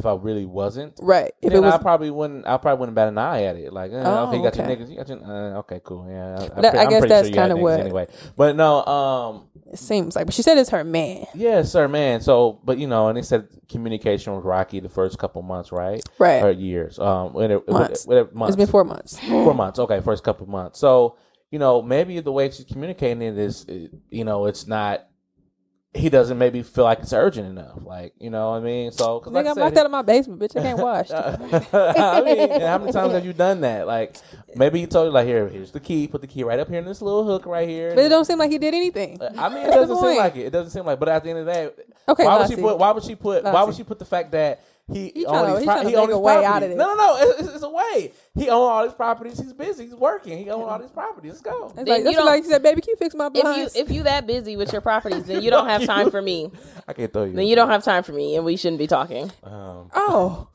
If 0.00 0.06
I 0.06 0.14
really 0.14 0.46
wasn't, 0.46 0.94
Right. 1.00 1.32
If 1.42 1.52
then 1.52 1.62
it 1.62 1.66
was 1.66 1.74
I 1.74 1.78
probably 1.78 2.10
wouldn't. 2.10 2.46
I 2.46 2.56
probably 2.56 2.80
wouldn't 2.80 2.96
bat 2.96 3.08
an 3.08 3.18
eye 3.18 3.42
at 3.44 3.56
it. 3.56 3.72
Like, 3.72 3.92
eh, 3.92 4.02
Oh, 4.04 4.26
okay, 4.28 4.38
you 4.38 4.42
got 4.42 4.58
okay. 4.58 4.66
your 4.66 4.76
niggas. 4.76 4.90
You 4.90 4.96
got 4.96 5.08
your. 5.08 5.18
Uh, 5.24 5.58
okay, 5.60 5.80
cool. 5.84 6.06
Yeah, 6.10 6.48
I, 6.56 6.60
That- 6.62 6.74
I 6.74 6.82
I'm 6.84 6.88
guess 6.90 7.06
that's 7.08 7.28
sure 7.28 7.34
kinda 7.36 7.56
what- 7.56 7.78
Anyway, 7.80 8.06
but 8.36 8.56
no. 8.56 8.84
Um. 8.86 9.46
it 9.70 9.78
seems 9.78 10.16
like, 10.16 10.24
but 10.26 10.34
she 10.34 10.42
said 10.42 10.56
it's 10.58 10.70
her 10.70 10.82
man. 10.84 11.26
Yes, 11.34 11.70
sir, 11.70 11.86
man. 11.86 12.22
So, 12.22 12.58
but 12.64 12.78
you 12.78 12.86
know, 12.88 13.08
and 13.08 13.16
they 13.18 13.22
said 13.22 13.46
communication 13.68 14.34
was 14.34 14.42
rocky 14.44 14.80
the 14.80 14.88
first 14.88 15.18
couple 15.18 15.42
months, 15.42 15.70
right? 15.70 16.02
Right. 16.18 16.42
Or 16.42 16.50
years. 16.50 16.98
Um, 16.98 17.32
whatever, 17.34 17.62
Months. 17.68 18.06
whatever, 18.06 18.30
months. 18.32 18.54
It's 18.54 18.56
been 18.56 18.66
four 18.72 18.84
months. 18.84 19.20
four 19.20 19.54
months. 19.54 19.78
Okay, 19.78 20.00
first 20.00 20.24
couple 20.24 20.46
months. 20.48 20.78
So, 20.80 21.16
you 21.50 21.58
know, 21.58 21.82
maybe 21.82 22.18
the 22.20 22.32
way 22.32 22.50
she's 22.50 22.64
communicating 22.64 23.20
it 23.22 23.36
is, 23.38 23.66
you 24.08 24.24
know, 24.24 24.46
it's 24.46 24.66
not. 24.66 25.06
He 25.92 26.08
doesn't 26.08 26.38
maybe 26.38 26.62
feel 26.62 26.84
like 26.84 27.00
it's 27.00 27.12
urgent 27.12 27.48
enough. 27.48 27.78
Like, 27.82 28.14
you 28.20 28.30
know 28.30 28.50
what 28.50 28.58
I 28.58 28.60
mean? 28.60 28.92
So, 28.92 29.18
because 29.18 29.32
like 29.32 29.44
Nigga, 29.44 29.48
I 29.48 29.50
I'm 29.50 29.54
said, 29.56 29.60
locked 29.62 29.76
out 29.78 29.86
of 29.86 29.92
my 29.92 30.02
basement, 30.02 30.40
bitch. 30.40 30.56
I 30.56 30.62
can't 30.62 30.78
wash. 30.82 31.10
I 31.10 32.22
mean, 32.24 32.60
how 32.60 32.78
many 32.78 32.92
times 32.92 33.12
have 33.12 33.24
you 33.24 33.32
done 33.32 33.62
that? 33.62 33.88
Like, 33.88 34.16
maybe 34.54 34.78
he 34.78 34.86
told 34.86 35.06
you, 35.06 35.12
like, 35.12 35.26
here, 35.26 35.48
here's 35.48 35.72
the 35.72 35.80
key. 35.80 36.06
Put 36.06 36.20
the 36.20 36.28
key 36.28 36.44
right 36.44 36.60
up 36.60 36.68
here 36.68 36.78
in 36.78 36.84
this 36.84 37.02
little 37.02 37.24
hook 37.24 37.44
right 37.44 37.68
here. 37.68 37.92
but 37.96 38.04
it 38.04 38.08
don't 38.08 38.24
seem 38.24 38.38
like 38.38 38.52
he 38.52 38.58
did 38.58 38.72
anything. 38.72 39.20
Uh, 39.20 39.30
I 39.36 39.48
mean, 39.48 39.58
it 39.64 39.64
That's 39.64 39.76
doesn't 39.88 39.96
seem 39.98 40.16
like 40.16 40.36
it. 40.36 40.46
It 40.46 40.50
doesn't 40.50 40.70
seem 40.70 40.86
like. 40.86 41.00
But 41.00 41.08
at 41.08 41.24
the 41.24 41.30
end 41.30 41.38
of 41.40 41.46
the 41.46 41.52
day, 41.52 41.70
Okay, 42.08 42.24
why 42.24 42.38
would 42.38 42.48
she 42.48 42.56
put? 42.56 42.78
Why 42.78 42.90
would 42.92 43.02
she 43.04 43.14
put? 43.16 43.42
Why 43.42 43.64
would 43.64 43.74
she 43.74 43.82
put 43.84 43.98
the 43.98 44.04
fact 44.04 44.30
that 44.30 44.62
he 44.92 45.12
He 45.14 45.26
owned 45.26 45.36
tryna- 45.36 45.50
these 45.52 45.60
he 45.60 45.66
pro- 45.66 45.78
he 45.80 45.84
make 45.86 45.96
owned 45.96 46.12
a 46.12 46.18
way 46.18 46.32
properties? 46.34 46.50
out 46.54 46.62
of 46.62 46.68
this. 46.70 46.78
No, 46.78 46.86
no, 46.86 46.94
no. 46.94 47.16
It's, 47.20 47.40
it's, 47.40 47.48
it's 47.54 47.62
a 47.64 47.68
way. 47.68 48.12
He 48.34 48.48
owned 48.48 48.70
all 48.70 48.82
these 48.84 48.94
properties. 48.94 49.38
He's 49.38 49.52
busy. 49.52 49.84
He's 49.86 49.94
working. 49.94 50.38
He 50.38 50.50
owned 50.50 50.64
all 50.70 50.78
these 50.78 50.90
properties. 50.90 51.30
Let's 51.32 51.42
go. 51.42 51.66
It's 51.66 51.74
Then 51.76 51.86
like, 51.86 52.04
you 52.04 52.12
don't- 52.12 52.26
like 52.26 52.44
you 52.44 52.50
said, 52.50 52.62
baby, 52.62 52.80
can 52.80 52.90
you 52.92 52.96
fix 52.96 53.14
my 53.14 53.30
If 53.34 53.74
you 53.74 53.82
if 53.82 53.90
you 53.90 54.02
that 54.04 54.26
busy 54.26 54.56
with 54.56 54.72
your 54.72 54.80
properties, 54.80 55.24
then 55.24 55.42
you 55.42 55.50
don't 55.50 55.68
have 55.68 55.84
time 55.86 56.10
for 56.10 56.20
me. 56.20 56.50
I 56.88 56.92
can't 56.92 57.12
throw 57.12 57.24
you. 57.24 57.32
Then 57.34 57.46
you 57.46 57.56
don't 57.56 57.68
have 57.70 57.84
time 57.84 58.02
for 58.02 58.12
me, 58.12 58.36
and 58.36 58.44
we 58.44 58.56
shouldn't 58.56 58.78
be 58.78 58.86
talking. 58.86 59.30
Um, 59.44 59.90
oh, 59.94 60.48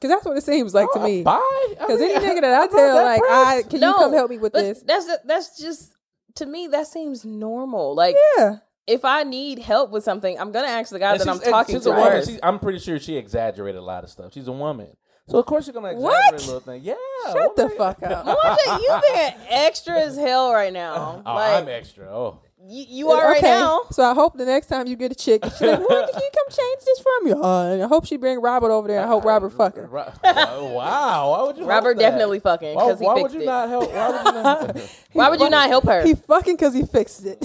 because 0.00 0.10
that's 0.14 0.24
what 0.24 0.36
it 0.36 0.44
seems 0.44 0.74
like 0.74 0.88
to 0.92 1.00
me. 1.00 1.22
Bye. 1.22 1.66
Because 1.70 2.00
any 2.00 2.14
nigga 2.26 2.40
that 2.42 2.62
I 2.62 2.66
tell, 2.68 2.94
like, 2.94 3.22
I 3.24 3.62
can 3.68 3.80
you 3.82 3.92
come 3.94 4.12
help 4.12 4.30
me 4.30 4.38
with 4.38 4.52
this? 4.52 4.82
That's 4.82 5.06
that's 5.24 5.58
just 5.60 5.92
to 6.36 6.46
me 6.46 6.68
that 6.68 6.86
seems 6.86 7.24
normal. 7.24 7.94
Like 7.96 8.14
Yeah. 8.38 8.58
If 8.88 9.04
I 9.04 9.22
need 9.22 9.58
help 9.60 9.90
with 9.90 10.02
something, 10.02 10.38
I'm 10.40 10.50
gonna 10.50 10.66
ask 10.68 10.90
the 10.90 10.98
guy 10.98 11.12
And 11.12 11.20
that 11.20 11.28
I'm 11.28 11.34
she's- 11.36 11.44
and 11.46 11.52
talking 11.52 11.74
she's 11.76 11.84
to 11.84 11.90
a 11.90 11.94
woman. 11.96 12.10
first. 12.12 12.28
She's- 12.28 12.40
I'm 12.42 12.58
pretty 12.58 12.78
sure 12.80 12.98
she 12.98 13.16
exaggerated 13.16 13.78
a 13.80 13.84
lot 13.84 14.02
of 14.02 14.10
stuff. 14.10 14.32
She's 14.32 14.48
a 14.48 14.52
woman, 14.52 14.88
so 15.28 15.38
of 15.38 15.46
course 15.46 15.66
she's 15.66 15.74
gonna 15.74 15.94
What? 15.94 16.34
exaggerate 16.34 16.42
a 16.42 16.46
little 16.46 16.60
thing. 16.60 16.80
Yeah. 16.82 16.94
Shut 17.32 17.54
the 17.56 17.68
fuck 17.70 18.02
up. 18.02 18.26
Mwanje, 18.26 18.80
you 18.80 19.00
being 19.14 19.32
extra 19.50 20.00
as 20.00 20.16
hell 20.16 20.52
right 20.52 20.72
now. 20.72 21.22
Oh, 21.24 21.34
like 21.34 21.62
I'm 21.62 21.68
extra. 21.68 22.06
Oh, 22.06 22.40
you, 22.66 22.84
you 22.88 23.10
are 23.12 23.24
right 23.32 23.42
now. 23.42 23.82
So 23.92 24.02
I 24.02 24.14
hope 24.14 24.36
the 24.36 24.44
next 24.44 24.66
time 24.66 24.86
you 24.88 24.96
get 24.96 25.12
a 25.12 25.14
chick, 25.14 25.44
she's 25.44 25.60
like, 25.60 25.78
"Where 25.88 26.06
can 26.06 26.14
you 26.20 26.30
come 26.34 26.46
change 26.50 26.84
this 26.84 26.98
from 27.00 27.26
you?" 27.28 27.42
Uh, 27.44 27.64
and 27.72 27.82
I 27.82 27.86
hope 27.86 28.04
she 28.06 28.16
bring 28.16 28.40
Robert 28.40 28.70
over 28.70 28.88
there. 28.88 29.00
I 29.00 29.06
hope 29.06 29.24
Robert 29.24 29.50
fuck 29.50 29.76
her. 29.76 29.86
Wow. 30.28 31.30
Why 31.30 31.42
would 31.46 31.56
you? 31.56 31.64
Robert 31.66 31.98
definitely 31.98 32.40
fucking 32.40 32.74
Why, 32.74 32.84
because 32.86 33.00
he 33.00 33.06
why 33.06 33.14
fixed 33.16 33.22
would 33.24 33.32
you 33.34 33.42
it. 33.42 33.46
not 33.46 33.68
help? 33.68 33.92
Why 33.92 34.08
would 34.10 34.26
you 34.26 34.42
not? 34.42 34.80
Why 35.12 35.28
would 35.30 35.40
you 35.40 35.50
not 35.50 35.68
help 35.68 35.84
her? 35.84 36.02
He 36.04 36.14
fucking 36.14 36.56
because 36.56 36.74
he 36.74 36.84
fixed 36.84 37.24
it. 37.26 37.38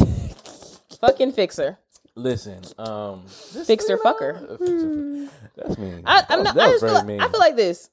Fucking 1.08 1.32
fix 1.34 1.58
her. 1.58 1.78
Listen, 2.16 2.62
um, 2.78 3.24
this- 3.26 3.66
Fixer 3.68 3.94
you 3.98 4.04
know, 4.04 4.14
fucker. 4.14 4.36
uh, 4.52 4.58
fixer- 4.58 5.30
That's 5.58 5.78
mean. 5.78 6.04
I, 6.06 6.24
I'm 6.30 6.44
not. 6.44 6.56
that 6.56 6.64
I 6.64 6.72
just 6.72 6.80
feel 6.82 6.90
very 6.90 6.94
like, 6.94 7.06
mean. 7.06 7.20
I 7.22 7.28
feel 7.30 7.40
like 7.40 7.56
this. 7.56 7.90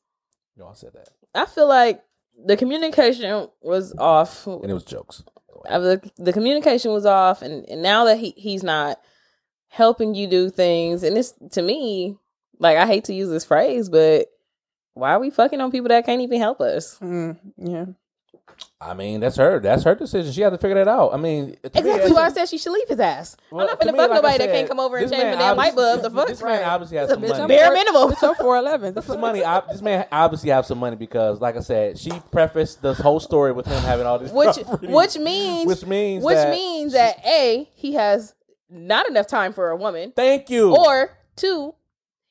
Y'all 0.56 0.74
said 0.74 0.92
that, 0.92 1.08
I 1.34 1.46
feel 1.46 1.66
like 1.66 2.02
the 2.44 2.56
communication 2.56 3.48
was 3.62 3.94
off. 3.96 4.46
and 4.46 4.70
it 4.70 4.74
was 4.74 4.84
jokes. 4.84 5.22
Uh, 5.68 5.78
the, 5.78 6.10
the 6.18 6.32
communication 6.32 6.92
was 6.92 7.04
off, 7.06 7.42
and, 7.42 7.66
and 7.68 7.82
now 7.82 8.04
that 8.04 8.18
he 8.18 8.30
he's 8.36 8.62
not 8.62 8.98
helping 9.68 10.14
you 10.14 10.26
do 10.26 10.50
things, 10.50 11.02
and 11.02 11.16
it's 11.18 11.32
to 11.52 11.62
me 11.62 12.16
like 12.58 12.76
I 12.76 12.86
hate 12.86 13.04
to 13.04 13.14
use 13.14 13.28
this 13.30 13.44
phrase, 13.44 13.88
but 13.88 14.28
why 14.94 15.12
are 15.12 15.20
we 15.20 15.30
fucking 15.30 15.60
on 15.60 15.70
people 15.70 15.88
that 15.88 16.04
can't 16.06 16.20
even 16.22 16.40
help 16.40 16.60
us? 16.60 16.98
Mm, 17.00 17.38
yeah. 17.56 17.84
I 18.82 18.94
mean, 18.94 19.20
that's 19.20 19.36
her. 19.36 19.60
That's 19.60 19.84
her 19.84 19.94
decision. 19.94 20.32
She 20.32 20.40
had 20.40 20.50
to 20.50 20.58
figure 20.58 20.74
that 20.76 20.88
out. 20.88 21.12
I 21.12 21.18
mean, 21.18 21.48
to 21.62 21.82
me, 21.82 21.90
Exactly 21.90 22.12
why 22.12 22.22
I 22.26 22.30
said 22.30 22.48
she 22.48 22.56
should 22.56 22.72
leave 22.72 22.88
his 22.88 22.98
ass. 22.98 23.36
Well, 23.50 23.60
I'm 23.62 23.66
not 23.66 23.80
to 23.80 23.86
gonna 23.86 23.92
me, 23.92 23.98
fuck 23.98 24.10
like 24.10 24.18
I 24.18 24.22
nobody 24.22 24.38
that 24.38 24.52
can't 24.54 24.68
come 24.68 24.80
over 24.80 24.96
and 24.96 25.10
change 25.10 25.22
man 25.22 25.32
the 25.32 25.38
damn 25.38 25.56
light 25.56 25.74
bulb. 25.74 26.00
The 26.02 26.10
fuck, 26.10 26.28
This 26.28 26.42
man 26.42 26.62
obviously 26.64 26.96
has 26.96 27.10
some 27.10 27.20
money. 27.20 27.32
I'm 27.34 27.48
Bare 27.48 27.72
minimum. 27.72 28.10
Bitch, 28.10 28.26
I'm 28.26 28.34
four 28.36 28.56
eleven. 28.56 28.94
This 28.94 29.08
money, 29.08 29.44
I, 29.44 29.60
this 29.70 29.82
man 29.82 30.06
obviously 30.10 30.48
have 30.50 30.64
some 30.64 30.78
money 30.78 30.96
because, 30.96 31.40
like 31.40 31.56
I 31.56 31.60
said, 31.60 31.98
she 31.98 32.10
prefaced 32.32 32.80
this 32.80 32.98
whole 32.98 33.20
story 33.20 33.52
with 33.52 33.66
him 33.66 33.82
having 33.82 34.06
all 34.06 34.18
these 34.18 34.30
which 34.32 34.56
properties. 34.64 34.90
which 34.90 35.18
means 35.18 35.66
which 35.66 35.84
means 35.86 36.24
which 36.24 36.36
that 36.36 36.50
means 36.50 36.94
that 36.94 37.18
a 37.26 37.68
he 37.74 37.94
has 37.94 38.34
not 38.70 39.06
enough 39.10 39.26
time 39.26 39.52
for 39.52 39.68
a 39.70 39.76
woman, 39.76 40.12
Thank 40.16 40.48
you. 40.48 40.74
or 40.74 41.10
two 41.36 41.74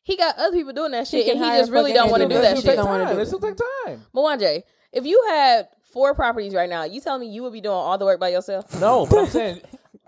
he 0.01 0.17
got 0.17 0.35
other 0.39 0.55
people 0.55 0.73
doing 0.73 0.91
that 0.93 1.07
shit, 1.07 1.27
can 1.27 1.35
and 1.37 1.45
he 1.45 1.59
just 1.59 1.71
really 1.71 1.93
don't 1.93 2.09
want 2.09 2.23
to 2.23 2.29
do 2.29 2.41
that 2.41 2.57
shit. 2.57 2.65
will 2.65 2.75
Don't 2.75 2.85
take 2.85 2.85
wanna 2.91 3.03
time. 3.03 3.13
do 3.13 3.19
This 3.19 3.31
will 3.31 3.39
take 3.39 3.55
time. 3.85 4.05
Mwanje, 4.15 4.63
if 4.91 5.05
you 5.05 5.23
had 5.29 5.67
four 5.91 6.13
properties 6.15 6.53
right 6.53 6.69
now, 6.69 6.83
you 6.83 7.01
telling 7.01 7.21
me 7.21 7.27
you 7.33 7.43
would 7.43 7.53
be 7.53 7.61
doing 7.61 7.75
all 7.75 7.97
the 7.97 8.05
work 8.05 8.19
by 8.19 8.29
yourself? 8.29 8.65
No, 8.79 9.05
but 9.05 9.19
I'm 9.19 9.27
saying, 9.29 9.61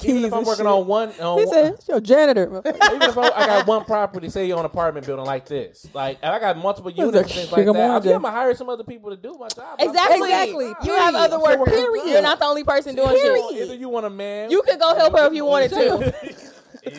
even 0.04 0.26
if 0.26 0.34
I'm 0.34 0.44
working 0.44 0.66
shit. 0.66 0.66
on 0.66 0.88
one, 0.88 1.12
on 1.20 1.40
He 1.40 1.46
said, 1.48 1.74
"It's 1.74 1.88
your 1.88 2.00
janitor." 2.00 2.44
even 2.66 3.02
if 3.02 3.18
I, 3.18 3.30
I 3.30 3.46
got 3.46 3.68
one 3.68 3.86
property, 3.86 4.30
say 4.30 4.48
you're 4.48 4.58
an 4.60 4.66
apartment 4.66 5.06
building 5.06 5.26
like 5.26 5.46
this, 5.46 5.88
like 5.94 6.18
and 6.24 6.34
I 6.34 6.40
got 6.40 6.58
multiple 6.58 6.90
units 6.92 7.18
and 7.18 7.30
things 7.30 7.52
like 7.52 7.66
that. 7.66 7.76
I'm, 7.76 8.02
gonna 8.04 8.32
hire 8.32 8.56
some 8.56 8.70
other 8.70 8.84
people 8.84 9.12
to 9.12 9.18
do 9.18 9.36
my 9.40 9.48
job. 9.50 9.76
Exactly. 9.80 10.30
Exactly. 10.30 10.74
You 10.84 10.96
have 10.96 11.14
other 11.16 11.40
work. 11.40 11.66
Period. 11.68 12.08
You're 12.08 12.22
not 12.22 12.40
the 12.40 12.46
only 12.46 12.64
person 12.64 12.96
doing 12.96 13.10
Either, 13.10 13.38
shit. 13.52 13.62
either 13.64 13.76
you 13.76 13.90
want 13.90 14.06
a 14.06 14.10
man, 14.10 14.50
You 14.50 14.64
could 14.64 14.80
go 14.80 14.96
help 14.96 15.18
her 15.18 15.28
if 15.28 15.34
you 15.34 15.46
wanted 15.46 15.70
to. 15.72 16.14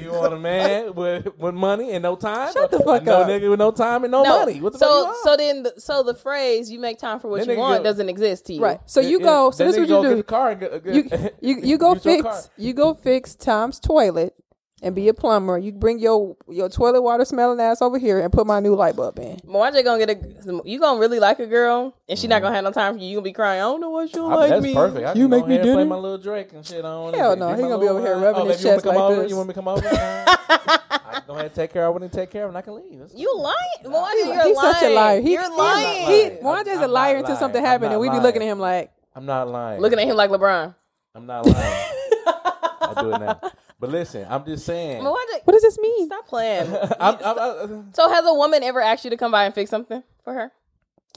You 0.00 0.12
want 0.12 0.32
a 0.32 0.38
man 0.38 0.94
with 0.94 1.28
with 1.38 1.54
money 1.54 1.92
and 1.92 2.02
no 2.02 2.14
time. 2.16 2.52
Shut 2.52 2.70
the 2.70 2.78
fuck 2.80 3.04
no 3.04 3.22
up. 3.22 3.28
nigga 3.28 3.50
with 3.50 3.58
no 3.58 3.70
time 3.72 4.04
and 4.04 4.12
no, 4.12 4.22
No. 4.22 4.38
money. 4.40 4.60
What 4.60 4.72
the 4.74 4.78
fuck 4.78 4.88
you 4.88 4.94
so 4.94 5.04
want? 5.04 5.16
so 5.24 5.36
then 5.36 5.62
the, 5.64 5.74
so 5.80 6.02
the 6.02 6.14
phrase 6.14 6.70
"you 6.70 6.78
make 6.78 6.98
time 6.98 7.18
for 7.20 7.28
what 7.28 7.40
Then 7.40 7.48
you 7.48 7.54
nigga 7.54 7.58
want" 7.58 7.78
go- 7.80 7.84
doesn't 7.90 8.08
exist 8.08 8.46
to 8.46 8.54
you. 8.54 8.62
Right. 8.62 8.80
So 8.86 9.00
you 9.00 9.18
Yeah, 9.18 9.24
go. 9.26 9.50
So 9.50 9.64
then 9.64 9.72
this 9.72 9.76
nigga 9.80 9.80
what 9.80 9.88
go 9.88 10.02
you 10.02 10.08
Get 10.08 10.10
do. 10.10 10.16
the 10.16 10.22
car 10.22 10.50
and 10.50 10.60
get, 10.60 10.94
You 10.94 11.02
get, 11.04 11.36
you 11.42 11.56
you 11.62 11.78
go 11.78 11.94
use 11.94 12.04
your 12.04 12.22
car. 12.22 12.32
fix. 12.34 12.50
You 12.56 12.72
go 12.74 12.94
fix 12.94 13.34
Tom's 13.34 13.80
toilet 13.80 14.34
and 14.82 14.94
be 14.94 15.08
a 15.08 15.14
plumber. 15.14 15.56
You 15.58 15.72
bring 15.72 15.98
your 16.00 16.36
your 16.48 16.68
toilet 16.68 17.00
water 17.02 17.24
smelling 17.24 17.60
ass 17.60 17.80
over 17.80 17.98
here 17.98 18.20
and 18.20 18.32
put 18.32 18.46
my 18.46 18.60
new 18.60 18.74
light 18.74 18.96
bulb 18.96 19.18
in. 19.18 19.36
Mwanje 19.46 19.82
gonna 19.84 20.04
get 20.04 20.10
a. 20.10 20.60
You 20.64 20.78
gonna 20.80 21.00
really 21.00 21.20
like 21.20 21.38
a 21.38 21.46
girl, 21.46 21.94
and 22.08 22.18
she 22.18 22.26
not 22.26 22.42
gonna 22.42 22.54
have 22.54 22.64
no 22.64 22.72
time 22.72 22.94
for 22.96 23.00
you. 23.02 23.08
You 23.08 23.16
gonna 23.16 23.24
be 23.24 23.32
crying. 23.32 23.60
I 23.60 23.64
don't 23.64 23.80
know 23.80 23.90
what 23.90 24.12
you 24.14 24.20
Mm-hmm. 24.22 24.32
I, 24.32 24.36
like 24.36 24.50
that's 24.50 24.62
me. 24.62 24.74
perfect. 24.74 25.06
I 25.06 25.12
You 25.14 25.28
make 25.28 25.46
me 25.46 25.54
ahead 25.54 25.66
and 25.66 25.74
play 25.74 25.82
dinner? 25.82 25.84
my 25.86 25.96
little 25.96 26.18
Drake 26.18 26.52
and 26.52 26.66
shit 26.66 26.84
on. 26.84 27.14
Hell 27.14 27.36
no, 27.36 27.54
he 27.54 27.62
gonna 27.62 27.78
be 27.78 27.88
over 27.88 28.00
here 28.00 28.16
rubbing 28.18 28.42
oh, 28.42 28.46
his 28.46 28.56
baby, 28.62 28.68
you 28.68 28.74
want 28.74 28.82
chest 28.82 28.84
me 28.84 28.90
to 28.90 28.94
come 28.94 28.94
like 28.96 29.12
over? 29.12 29.22
this. 29.22 29.30
You 29.30 29.36
want 29.36 29.48
me 29.48 29.52
to 29.54 29.58
come 29.60 29.68
over? 29.68 29.88
I 30.52 31.14
can 31.14 31.22
go 31.26 31.32
ahead 31.34 31.44
and 31.46 31.54
take 31.54 31.72
care 31.72 31.86
of 31.86 31.96
it 31.96 32.02
and 32.02 32.12
take 32.12 32.30
care 32.30 32.44
of 32.44 32.48
and 32.50 32.58
I 32.58 32.62
can 32.62 32.74
leave. 32.74 32.98
That's- 32.98 33.14
You 33.14 33.36
lying? 33.38 33.56
Mwanje, 33.84 34.26
you're 34.26 34.44
He's 34.44 34.56
lying. 34.56 34.72
such 34.74 34.82
a 34.82 34.94
liar. 34.94 35.20
He, 35.20 35.32
you're 35.32 35.42
he- 35.42 35.48
lying. 35.58 36.06
He, 36.06 36.24
I'm- 36.24 36.82
a 36.82 36.88
liar 36.88 37.14
not 37.14 37.20
until 37.20 37.36
something 37.36 37.60
I'm 37.62 37.66
happened, 37.70 37.92
and 37.92 38.00
we 38.00 38.10
be 38.10 38.18
looking 38.18 38.42
at 38.42 38.46
him 38.48 38.58
like, 38.58 38.90
I'm 39.14 39.26
not 39.26 39.48
lying. 39.48 39.80
Looking 39.80 39.98
at 39.98 40.06
him 40.08 40.16
like 40.16 40.30
LeBron. 40.30 40.74
I'm 41.14 41.26
not 41.26 41.46
lying. 41.46 41.56
I 42.26 42.94
do 43.00 43.12
it 43.14 43.18
now. 43.20 43.40
But 43.82 43.90
listen, 43.90 44.24
I'm 44.30 44.44
just 44.46 44.64
saying. 44.64 45.02
Mwanje, 45.02 45.40
"What 45.42 45.54
does 45.54 45.62
this 45.62 45.76
mean?" 45.76 46.06
stop 46.06 46.28
playing. 46.28 46.68
I'm, 47.00 47.16
I'm, 47.24 47.38
I'm, 47.38 47.92
So 47.94 48.08
has 48.08 48.24
a 48.24 48.32
woman 48.32 48.62
ever 48.62 48.80
asked 48.80 49.02
you 49.04 49.10
to 49.10 49.16
come 49.16 49.32
by 49.32 49.44
and 49.44 49.52
fix 49.52 49.70
something 49.70 50.04
for 50.22 50.32
her? 50.34 50.52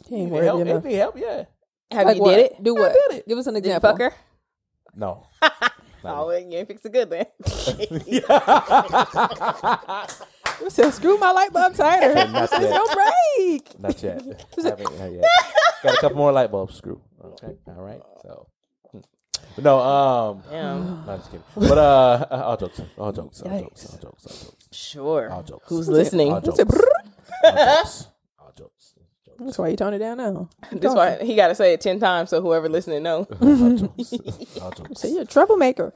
He 0.08 0.16
ain't 0.16 0.30
it 0.30 0.34
worthy 0.34 0.68
help, 0.72 0.86
it 0.88 0.96
help, 0.96 1.16
yeah. 1.20 1.44
Have 1.92 2.08
Like 2.08 2.16
you 2.18 2.24
what? 2.24 2.36
did 2.36 2.46
it? 2.48 2.64
Do 2.64 2.74
what? 2.74 2.92
did 3.10 3.20
it. 3.20 3.28
Give 3.28 3.38
us 3.38 3.46
an 3.46 3.54
Did 3.54 3.66
you 3.66 3.76
example. 3.76 3.92
fuck 3.92 4.00
her? 4.00 4.14
No. 4.96 5.28
Oh, 6.08 6.28
well, 6.28 6.38
you 6.40 6.56
ain't 6.60 6.68
fixed 6.68 6.86
it 6.86 6.92
good 6.94 7.10
then. 7.10 7.26
You 10.62 10.70
said, 10.70 10.92
"Screw 10.92 11.18
my 11.18 11.32
light 11.32 11.52
bulb 11.52 11.76
tighter." 11.76 12.14
Not 12.14 12.44
It's 12.44 12.52
yet. 12.54 12.70
no 12.70 12.86
break. 12.94 13.80
Not 13.80 14.02
yet. 14.04 14.22
Haven't 14.64 15.00
not 15.00 15.12
yet. 15.12 15.26
Got 15.84 15.94
a 15.96 15.98
couple 16.02 16.18
more 16.18 16.32
light 16.32 16.50
bulbs 16.52 16.76
screw. 16.76 17.02
Okay. 17.24 17.56
All 17.68 17.84
right. 17.84 18.02
So. 18.22 18.48
But 19.56 19.64
no, 19.64 19.80
um, 19.80 20.44
Damn. 20.50 21.06
no, 21.08 21.18
just 21.18 21.32
kidding. 21.32 21.44
But 21.56 21.78
uh, 21.78 22.26
all 22.32 22.58
jokes, 22.58 22.82
all 22.98 23.12
jokes, 23.12 23.42
all 23.42 23.60
jokes, 23.60 23.86
all 23.86 24.00
jokes, 24.00 24.26
all 24.28 24.34
jokes, 24.34 24.52
Sure. 24.72 25.32
all 25.32 25.44
jokes. 25.44 25.66
Who's 25.70 25.88
listening? 25.88 26.34
All 26.34 26.42
jokes. 26.42 26.60
All 26.60 26.66
jokes. 26.66 28.08
All 28.40 28.54
jokes. 28.58 28.94
That's 29.40 29.58
why 29.58 29.68
you 29.70 29.76
tone 29.78 29.94
it 29.94 30.00
down 30.00 30.18
now. 30.18 30.50
This 30.72 30.94
why 30.94 31.24
he 31.24 31.36
got 31.36 31.48
to 31.50 31.56
say 31.56 31.74
it 31.74 31.82
ten 31.82 32.00
times 32.00 32.30
so 32.30 32.42
whoever 32.42 32.68
listening 32.70 33.04
know. 33.04 33.28
All 33.42 33.76
jokes. 33.76 34.14
All 34.62 34.72
jokes. 34.72 35.02
So 35.02 35.08
you're 35.10 35.22
a 35.22 35.26
troublemaker. 35.26 35.92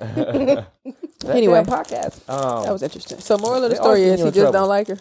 Anyway. 1.27 1.64
podcast. 1.64 2.27
Um, 2.30 2.64
That 2.64 2.72
was 2.73 2.84
interesting. 2.84 3.19
So 3.19 3.38
moral 3.38 3.64
of 3.64 3.69
the 3.69 3.76
story 3.76 4.03
always 4.06 4.14
is 4.14 4.19
he 4.19 4.26
just 4.26 4.36
trouble. 4.36 4.52
don't 4.53 4.69
like 4.69 4.88
her. 4.90 4.98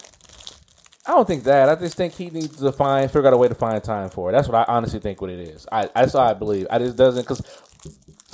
I 1.05 1.11
don't 1.13 1.27
think 1.27 1.43
that. 1.45 1.69
I 1.69 1.75
just 1.75 1.95
think 1.97 2.13
he 2.13 2.29
needs 2.29 2.57
to 2.57 2.71
find, 2.71 3.09
figure 3.09 3.27
out 3.27 3.33
a 3.33 3.37
way 3.37 3.47
to 3.47 3.55
find 3.55 3.81
time 3.83 4.09
for 4.09 4.29
it. 4.29 4.33
That's 4.33 4.47
what 4.47 4.55
I 4.55 4.71
honestly 4.73 4.99
think. 4.99 5.21
What 5.21 5.31
it 5.31 5.39
is. 5.39 5.65
I 5.71 5.89
that's 5.95 6.13
all 6.15 6.27
I 6.27 6.33
believe. 6.33 6.67
I 6.69 6.77
just 6.79 6.95
doesn't 6.97 7.23
because. 7.23 7.41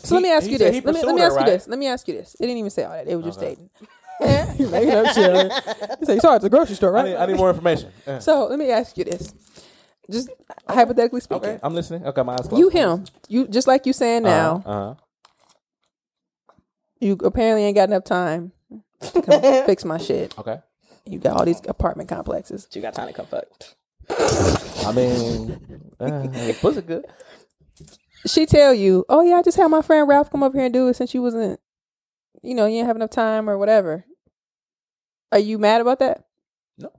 So 0.06 0.16
let 0.16 0.24
me 0.24 0.32
ask 0.32 0.50
you 0.50 0.58
this. 0.58 0.84
Let 0.84 0.94
me, 0.96 1.04
let 1.04 1.16
me 1.16 1.22
ask 1.22 1.34
you 1.34 1.38
right? 1.38 1.46
this. 1.46 1.68
Let 1.68 1.80
me 1.80 1.88
ask 1.88 2.08
you 2.08 2.14
this. 2.14 2.36
It 2.36 2.44
didn't 2.44 2.58
even 2.58 2.70
say 2.70 2.84
all 2.84 2.92
that. 2.92 3.06
They 3.06 3.16
were 3.16 3.24
just 3.24 3.40
dating. 3.40 3.70
He's 4.58 4.70
making 4.72 4.92
up 4.94 5.14
shit. 5.14 5.52
He 6.00 6.06
said, 6.06 6.14
"You 6.16 6.20
saw 6.22 6.34
it 6.34 6.36
at 6.36 6.42
the 6.42 6.50
grocery 6.50 6.76
store, 6.76 6.96
I 6.96 7.02
right?" 7.02 7.10
need, 7.10 7.16
I 7.16 7.26
need 7.26 7.38
more 7.38 7.50
information. 7.50 7.92
Yeah. 8.08 8.20
So 8.28 8.48
let 8.48 8.58
me 8.60 8.72
ask 8.72 8.98
you 8.98 9.04
this: 9.04 9.34
Just 10.10 10.30
hypothetically 10.70 11.20
speaking. 11.22 11.50
Okay, 11.50 11.60
I'm 11.62 11.74
listening. 11.74 12.06
Okay, 12.06 12.24
my 12.24 12.34
eyes 12.34 12.48
closed. 12.48 12.58
You 12.60 12.70
him. 12.70 13.06
You 13.28 13.48
just 13.48 13.68
like 13.68 13.86
you 13.86 13.94
saying 13.94 14.24
now. 14.24 14.64
Uh 14.66 14.74
huh. 14.74 14.94
You 17.02 17.14
apparently 17.24 17.64
ain't 17.66 17.76
got 17.76 17.90
enough 17.90 18.06
time 18.06 18.54
to 19.02 19.22
come 19.22 19.42
fix 19.66 19.84
my 19.84 19.98
shit. 19.98 20.38
Okay. 20.40 20.60
You 21.06 21.20
got 21.20 21.38
all 21.38 21.46
these 21.46 21.62
apartment 21.68 22.10
complexes. 22.10 22.68
You 22.74 22.82
got 22.82 22.94
time 22.94 23.08
to 23.08 23.14
come 23.14 23.26
fuck. 23.28 23.46
I 24.10 24.92
mean, 24.92 25.60
uh, 26.00 26.54
pussy 26.62 26.82
good. 26.82 27.06
She 28.26 28.46
tell 28.46 28.74
you, 28.74 29.06
"Oh 29.10 29.22
yeah, 29.22 29.36
I 29.36 29.42
just 29.42 29.58
had 29.58 29.68
my 29.68 29.82
friend 29.82 30.08
Ralph 30.08 30.30
come 30.32 30.44
over 30.44 30.58
here 30.58 30.66
and 30.66 30.74
do 30.74 30.88
it 30.88 30.96
since 30.96 31.14
you 31.14 31.22
wasn't, 31.22 31.60
you 32.42 32.56
know, 32.56 32.66
you 32.66 32.76
didn't 32.78 32.88
have 32.88 32.96
enough 32.96 33.10
time 33.12 33.50
or 33.50 33.58
whatever." 33.58 34.06
Are 35.32 35.40
you 35.40 35.58
mad 35.60 35.82
about 35.82 36.00
that? 36.00 36.26
No, 36.78 36.92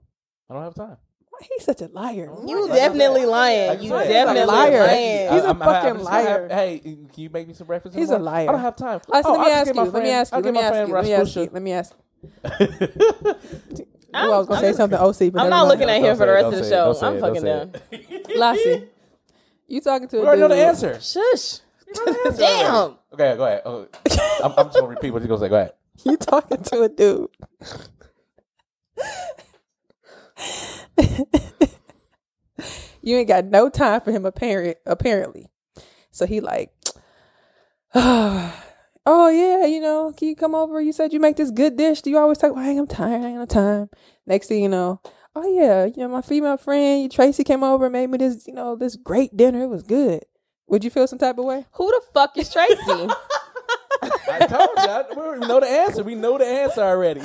I 0.49 0.53
don't 0.53 0.63
have 0.63 0.75
time. 0.75 0.97
Why 1.29 1.39
he's 1.55 1.65
such 1.65 1.81
a 1.81 1.87
liar? 1.87 2.31
You 2.45 2.67
definitely 2.67 3.25
lying. 3.25 3.67
Like 3.69 3.77
You 3.79 3.85
you 3.85 3.89
said, 3.89 4.07
definitely 4.09 4.39
he's 4.41 4.47
liar. 4.47 4.87
lying. 4.87 5.33
He's 5.33 5.43
a 5.43 5.47
I'm- 5.47 5.61
I'm- 5.61 5.73
fucking 5.73 5.89
I'm 5.89 5.97
just 5.97 6.09
gonna 6.09 6.23
have- 6.29 6.41
liar. 6.41 6.49
hey, 6.49 6.79
can 6.79 7.09
you 7.15 7.29
make 7.29 7.47
me 7.47 7.53
some 7.53 7.67
breakfast? 7.67 7.95
He's 7.95 8.09
a 8.09 8.17
liar. 8.19 8.49
I 8.49 8.51
don't 8.51 8.61
have 8.61 8.75
time. 8.75 9.01
Listen, 9.07 9.23
Oh, 9.25 9.31
let 9.33 9.39
me 9.39 9.45
I'll 9.45 9.49
just 9.49 9.57
ask 9.57 9.65
get 9.67 9.75
you. 9.75 9.81
my 9.81 9.83
Let 9.83 9.93
me 9.93 9.99
friend- 9.99 10.07
ask 10.15 10.33
I'll 10.33 10.39
you. 10.39 10.45
Let 10.45 10.53
me 10.53 10.59
my 10.59 10.65
ask 10.65 10.73
friend 10.73 10.87
you. 10.89 10.93
Let 10.95 11.03
me 11.03 11.13
ask 11.13 11.35
you. 11.35 11.49
Let 11.53 11.61
me 11.63 11.71
ask. 11.73 11.93
Ooh, 14.15 14.19
I 14.19 14.27
was 14.37 14.47
gonna 14.47 14.61
say 14.61 14.73
something 14.73 14.97
OC, 14.99 15.29
but 15.33 15.41
I'm 15.43 15.49
not 15.49 15.67
looking 15.67 15.89
at 15.89 16.01
him 16.01 16.17
for 16.17 16.25
the 16.25 16.31
rest 16.33 16.47
of 16.47 16.53
the 16.63 16.69
show. 16.69 16.95
I'm 17.05 17.19
fucking 17.19 17.43
don't 17.43 17.71
done. 17.73 17.81
say 17.91 18.23
Lassie, 18.35 18.89
you 19.67 19.81
talking 19.81 20.07
to 20.09 20.17
a 20.17 20.21
We 20.21 20.27
already 20.27 20.41
know 20.41 20.47
the 20.49 20.55
answer. 20.55 20.99
Shush. 20.99 21.59
Damn. 22.37 22.95
Okay, 23.13 23.35
go 23.35 23.45
ahead. 23.45 23.61
Oh, 23.65 23.87
I'm, 24.43 24.51
I'm 24.57 24.65
just 24.67 24.75
gonna 24.75 24.87
repeat 24.87 25.11
what 25.11 25.21
you 25.21 25.27
gonna 25.27 25.39
say. 25.39 25.49
Go 25.49 25.55
ahead. 25.55 25.73
You 26.05 26.15
talking 26.15 26.61
to 26.61 26.83
a 26.83 26.89
dude. 26.89 27.29
you 33.01 33.17
ain't 33.17 33.27
got 33.27 33.45
no 33.45 33.67
time 33.67 34.01
for 34.01 34.11
him 34.11 34.23
apparent 34.23 34.77
apparently. 34.85 35.47
So 36.11 36.27
he 36.27 36.39
like 36.39 36.71
Oh 37.95 39.29
yeah, 39.29 39.65
you 39.65 39.79
know, 39.79 40.13
can 40.15 40.27
you 40.27 40.35
come 40.35 40.53
over? 40.53 40.79
You 40.81 40.91
said 40.91 41.13
you 41.13 41.19
make 41.19 41.37
this 41.37 41.49
good 41.49 41.77
dish. 41.77 42.01
Do 42.01 42.09
you 42.11 42.17
always 42.19 42.37
talk? 42.37 42.53
Well, 42.53 42.63
I 42.63 42.69
ain't 42.69 42.79
I'm 42.79 42.87
tired, 42.87 43.23
I 43.23 43.29
ain't 43.29 43.37
no 43.37 43.45
time. 43.45 43.89
Next 44.27 44.47
thing 44.49 44.61
you 44.61 44.69
know, 44.69 45.01
oh 45.37 45.47
yeah, 45.47 45.85
you 45.85 45.97
know, 45.97 46.07
my 46.07 46.21
female 46.21 46.57
friend 46.57 47.11
Tracy 47.11 47.43
came 47.43 47.63
over 47.63 47.85
and 47.85 47.93
made 47.93 48.09
me 48.09 48.17
this, 48.17 48.47
you 48.47 48.53
know, 48.53 48.75
this 48.75 48.95
great 48.95 49.35
dinner. 49.35 49.63
It 49.63 49.67
was 49.67 49.83
good. 49.83 50.23
Would 50.67 50.83
you 50.83 50.89
feel 50.89 51.07
some 51.07 51.19
type 51.19 51.37
of 51.37 51.45
way? 51.45 51.65
Who 51.73 51.87
the 51.87 52.01
fuck 52.13 52.37
is 52.37 52.51
Tracy? 52.51 52.77
I 54.29 54.39
told 54.47 54.69
you. 54.77 55.23
I, 55.23 55.39
we 55.39 55.47
know 55.47 55.59
the 55.59 55.67
answer. 55.67 56.03
We 56.03 56.15
know 56.15 56.37
the 56.37 56.45
answer 56.45 56.81
already. 56.81 57.21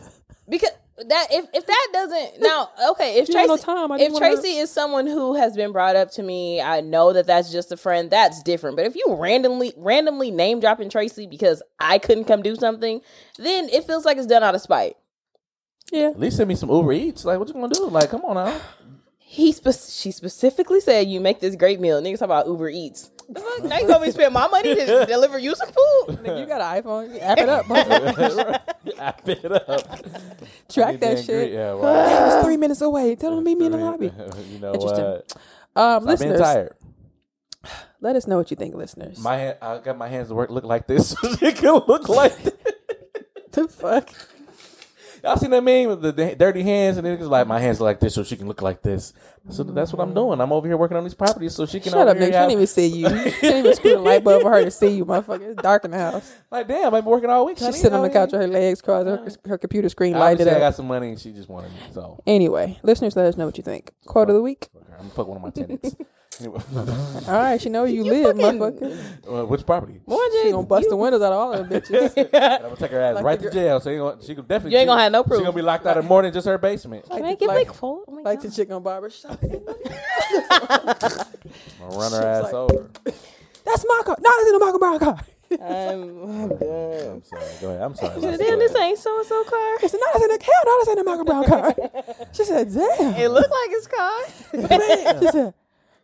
because 0.48 0.70
that 1.06 1.26
if 1.30 1.46
if 1.52 1.64
that 1.66 1.88
doesn't 1.92 2.40
now 2.40 2.70
okay 2.90 3.18
if 3.18 3.28
You 3.28 3.34
Tracy 3.34 3.48
no 3.48 3.56
time. 3.56 3.92
If 3.92 3.98
didn't 3.98 4.14
wanna- 4.14 4.26
Tracy 4.26 4.56
is 4.56 4.70
someone 4.70 5.06
who 5.06 5.34
has 5.36 5.54
been 5.54 5.72
brought 5.72 5.96
up 5.96 6.10
to 6.12 6.22
me, 6.22 6.60
I 6.60 6.80
know 6.80 7.12
that 7.12 7.26
that's 7.26 7.52
just 7.52 7.70
a 7.70 7.76
friend. 7.76 8.10
That's 8.10 8.42
different. 8.42 8.76
But 8.76 8.86
if 8.86 8.96
you 8.96 9.04
randomly 9.08 9.74
randomly 9.76 10.30
name 10.30 10.60
dropping 10.60 10.90
Tracy 10.90 11.26
because 11.26 11.62
I 11.78 11.98
couldn't 11.98 12.24
come 12.24 12.42
do 12.42 12.56
something, 12.56 13.00
then 13.36 13.68
it 13.68 13.84
feels 13.84 14.04
like 14.04 14.16
it's 14.16 14.26
done 14.26 14.42
out 14.42 14.54
of 14.54 14.60
spite. 14.60 14.96
Yeah. 15.92 16.08
At 16.08 16.20
least 16.20 16.36
send 16.36 16.48
me 16.48 16.54
some 16.54 16.70
Uber 16.70 16.92
Eats. 16.92 17.24
Like, 17.24 17.38
what 17.38 17.48
you 17.48 17.54
gonna 17.54 17.68
do? 17.68 17.86
Like, 17.88 18.10
come 18.10 18.22
on 18.24 18.34
now. 18.34 18.60
He 19.18 19.52
spe- 19.52 19.90
she 19.90 20.10
specifically 20.10 20.80
said 20.80 21.06
you 21.08 21.20
make 21.20 21.40
this 21.40 21.54
great 21.54 21.80
meal. 21.80 22.00
Niggas 22.00 22.18
talk 22.20 22.26
about 22.26 22.46
Uber 22.46 22.70
Eats. 22.70 23.10
The 23.28 23.40
fuck? 23.40 23.64
Now 23.64 23.78
you 23.78 23.86
gonna 23.86 24.04
be 24.04 24.10
spend 24.10 24.32
my 24.32 24.48
money 24.48 24.74
to 24.74 25.06
deliver 25.08 25.38
you 25.38 25.54
some 25.54 25.68
food? 25.68 26.18
Nigga, 26.24 26.40
you 26.40 26.46
got 26.46 26.60
an 26.62 26.82
iPhone. 26.82 27.12
You 27.14 27.20
app 27.20 27.38
it 27.38 27.48
up. 27.48 27.66
motherfucker. 27.66 28.60
I 28.98 29.10
pick 29.12 29.44
it 29.44 29.52
up. 29.52 29.66
Track 30.70 31.00
that 31.00 31.18
shit. 31.18 31.26
great. 31.26 31.52
Yeah, 31.52 31.58
Yeah, 31.68 31.74
wow. 31.74 32.36
it's 32.36 32.44
three 32.46 32.56
minutes 32.56 32.80
away. 32.80 33.14
Tell 33.16 33.30
them 33.34 33.40
to 33.40 33.44
meet 33.44 33.58
me 33.58 33.66
in 33.66 33.72
the 33.72 33.78
lobby. 33.78 34.06
you 34.50 34.58
know 34.60 34.72
Interesting. 34.72 35.04
what? 35.04 35.32
Um, 35.76 36.08
I've 36.08 36.18
been 36.18 36.30
listeners, 36.30 36.40
tired. 36.40 36.74
let 38.00 38.16
us 38.16 38.26
know 38.26 38.38
what 38.38 38.50
you 38.50 38.56
think, 38.56 38.74
listeners. 38.74 39.18
My 39.18 39.36
hand, 39.36 39.58
I 39.60 39.78
got 39.78 39.98
my 39.98 40.08
hands 40.08 40.28
to 40.28 40.34
work 40.34 40.48
look 40.50 40.64
like 40.64 40.86
this. 40.86 41.14
it 41.42 41.56
can 41.56 41.74
look 41.86 42.08
like 42.08 42.36
this. 42.42 42.54
the 43.52 43.68
fuck? 43.68 44.08
Y'all 45.22 45.36
seen 45.36 45.50
that 45.50 45.62
meme 45.62 45.88
with 45.88 46.02
the, 46.02 46.12
the 46.12 46.34
dirty 46.36 46.62
hands 46.62 46.96
and 46.96 47.06
then 47.06 47.14
it's 47.14 47.22
like 47.24 47.46
my 47.46 47.58
hands 47.58 47.80
are 47.80 47.84
like 47.84 48.00
this 48.00 48.14
so 48.14 48.22
she 48.22 48.36
can 48.36 48.46
look 48.46 48.62
like 48.62 48.82
this. 48.82 49.12
So 49.50 49.62
that's 49.62 49.92
what 49.92 50.02
I'm 50.02 50.14
doing. 50.14 50.40
I'm 50.40 50.52
over 50.52 50.66
here 50.66 50.76
working 50.76 50.96
on 50.96 51.04
these 51.04 51.14
properties 51.14 51.54
so 51.54 51.66
she 51.66 51.80
can 51.80 51.92
Shut 51.92 52.06
up, 52.08 52.16
nigga. 52.16 52.26
She 52.26 52.30
didn't 52.32 52.50
even 52.52 52.66
see 52.66 52.86
you. 52.86 53.08
She 53.08 53.40
didn't 53.40 53.58
even 53.58 53.74
screw 53.74 53.92
the 53.92 53.98
light 53.98 54.22
bulb 54.22 54.42
for 54.42 54.50
her 54.50 54.64
to 54.64 54.70
see 54.70 54.88
you, 54.88 55.04
motherfucker. 55.04 55.52
It's 55.52 55.62
dark 55.62 55.84
in 55.84 55.90
the 55.92 55.98
house. 55.98 56.34
like 56.50 56.68
damn, 56.68 56.94
I've 56.94 57.04
been 57.04 57.10
working 57.10 57.30
all 57.30 57.46
week. 57.46 57.58
She's 57.58 57.76
sitting 57.80 57.94
on 57.94 58.02
the 58.02 58.10
couch 58.10 58.32
with 58.32 58.42
her 58.42 58.46
legs 58.46 58.82
crossed, 58.82 59.06
her, 59.06 59.50
her 59.50 59.58
computer 59.58 59.88
screen 59.88 60.12
lighted 60.12 60.48
up. 60.48 60.56
I 60.56 60.60
got 60.60 60.74
some 60.74 60.86
money 60.86 61.10
and 61.10 61.18
she 61.18 61.32
just 61.32 61.48
wanted 61.48 61.72
me. 61.72 61.78
So 61.92 62.22
Anyway, 62.26 62.78
listeners, 62.82 63.16
let 63.16 63.26
us 63.26 63.36
know 63.36 63.46
what 63.46 63.56
you 63.56 63.64
think. 63.64 63.92
Quote 64.06 64.28
of 64.28 64.34
the 64.34 64.42
week. 64.42 64.68
I'm 64.74 64.98
gonna 64.98 65.10
fuck 65.10 65.28
one 65.28 65.36
of 65.36 65.42
my 65.42 65.50
tenants. 65.50 65.94
Anyway. 66.40 66.60
All 67.26 67.34
right, 67.34 67.60
she 67.60 67.68
know 67.68 67.82
where 67.82 67.90
you, 67.90 68.04
live, 68.04 68.36
motherfucker. 68.36 69.42
Uh, 69.42 69.46
which 69.46 69.66
property? 69.66 70.00
She 70.42 70.50
gonna 70.50 70.66
bust 70.66 70.88
the 70.88 70.96
windows 70.96 71.20
out 71.22 71.32
of 71.32 71.38
all 71.38 71.52
of 71.52 71.68
them 71.68 71.80
bitches. 71.80 72.12
I'm 72.16 72.62
gonna 72.62 72.76
take 72.76 72.90
her 72.92 73.00
ass 73.00 73.14
Like 73.16 73.24
right 73.24 73.38
the 73.40 73.46
to 73.46 73.50
gir- 73.50 73.60
jail. 73.60 73.80
So 73.80 73.90
you 73.90 73.98
gonna, 73.98 74.22
she 74.22 74.34
gonna 74.34 74.46
definitely. 74.46 74.72
You 74.72 74.78
ain't 74.78 74.88
gonna 74.88 75.02
have 75.02 75.12
no 75.12 75.24
proof. 75.24 75.38
She 75.38 75.44
proof. 75.44 75.46
gonna 75.46 75.56
be 75.56 75.62
locked 75.62 75.86
out 75.86 75.98
of 75.98 76.04
more 76.04 76.22
than 76.22 76.32
just 76.32 76.46
her 76.46 76.58
basement. 76.58 77.06
Can 77.10 77.24
I 77.24 77.30
Like- 77.30 77.38
get 77.40 77.48
like- 77.48 77.66
like 77.68 77.76
four? 77.76 78.02
Oh 78.06 78.12
my 78.12 78.22
like 78.22 78.40
God. 78.42 78.50
the 78.50 78.54
chick 78.54 78.70
on 78.70 78.82
barber 78.82 79.10
shop. 79.10 79.38
I'm 79.42 79.50
gonna 79.50 79.64
run 81.98 82.12
her 82.12 82.26
ass 82.26 82.44
like- 82.44 82.54
over. 82.54 82.90
That's 83.64 83.84
my 83.86 84.02
car. 84.04 84.16
No, 84.20 84.30
it's 84.32 84.48
in 84.48 84.52
the 84.58 84.64
Michael 84.64 84.78
Brown 84.78 84.98
car. 84.98 85.18
I'm, 85.50 85.60
I'm 85.62 86.48
done. 86.58 87.08
I'm 87.08 87.22
sorry. 87.24 87.42
Go 87.60 87.68
ahead. 87.70 87.82
I'm 87.82 87.94
sorry. 87.94 88.20
Damn, 88.20 88.30
Leslie. 88.30 88.46
Go 88.46 88.56
this 88.58 88.74
ahead. 88.74 88.88
ain't 88.88 88.98
so 88.98 89.18
and 89.18 89.26
so 89.26 89.44
car. 89.44 89.58
I 89.58 89.78
said, 89.86 90.00
no, 90.00 90.06
it's 90.14 90.24
in 90.24 90.30
the 90.38 90.44
hell 90.44 90.62
no, 90.66 90.78
it's 90.78 90.88
in 90.88 90.94
the 90.96 91.04
Michael 91.04 91.24
Brown 91.24 91.44
car. 91.44 91.74
She 92.32 92.44
said, 92.44 92.72
damn. 92.72 93.14
It 93.14 93.30
looked 93.30 93.50
like 93.50 93.70
his 93.70 93.86
car. 93.86 94.20
Man. 94.54 95.20
She 95.20 95.26
said, 95.28 95.54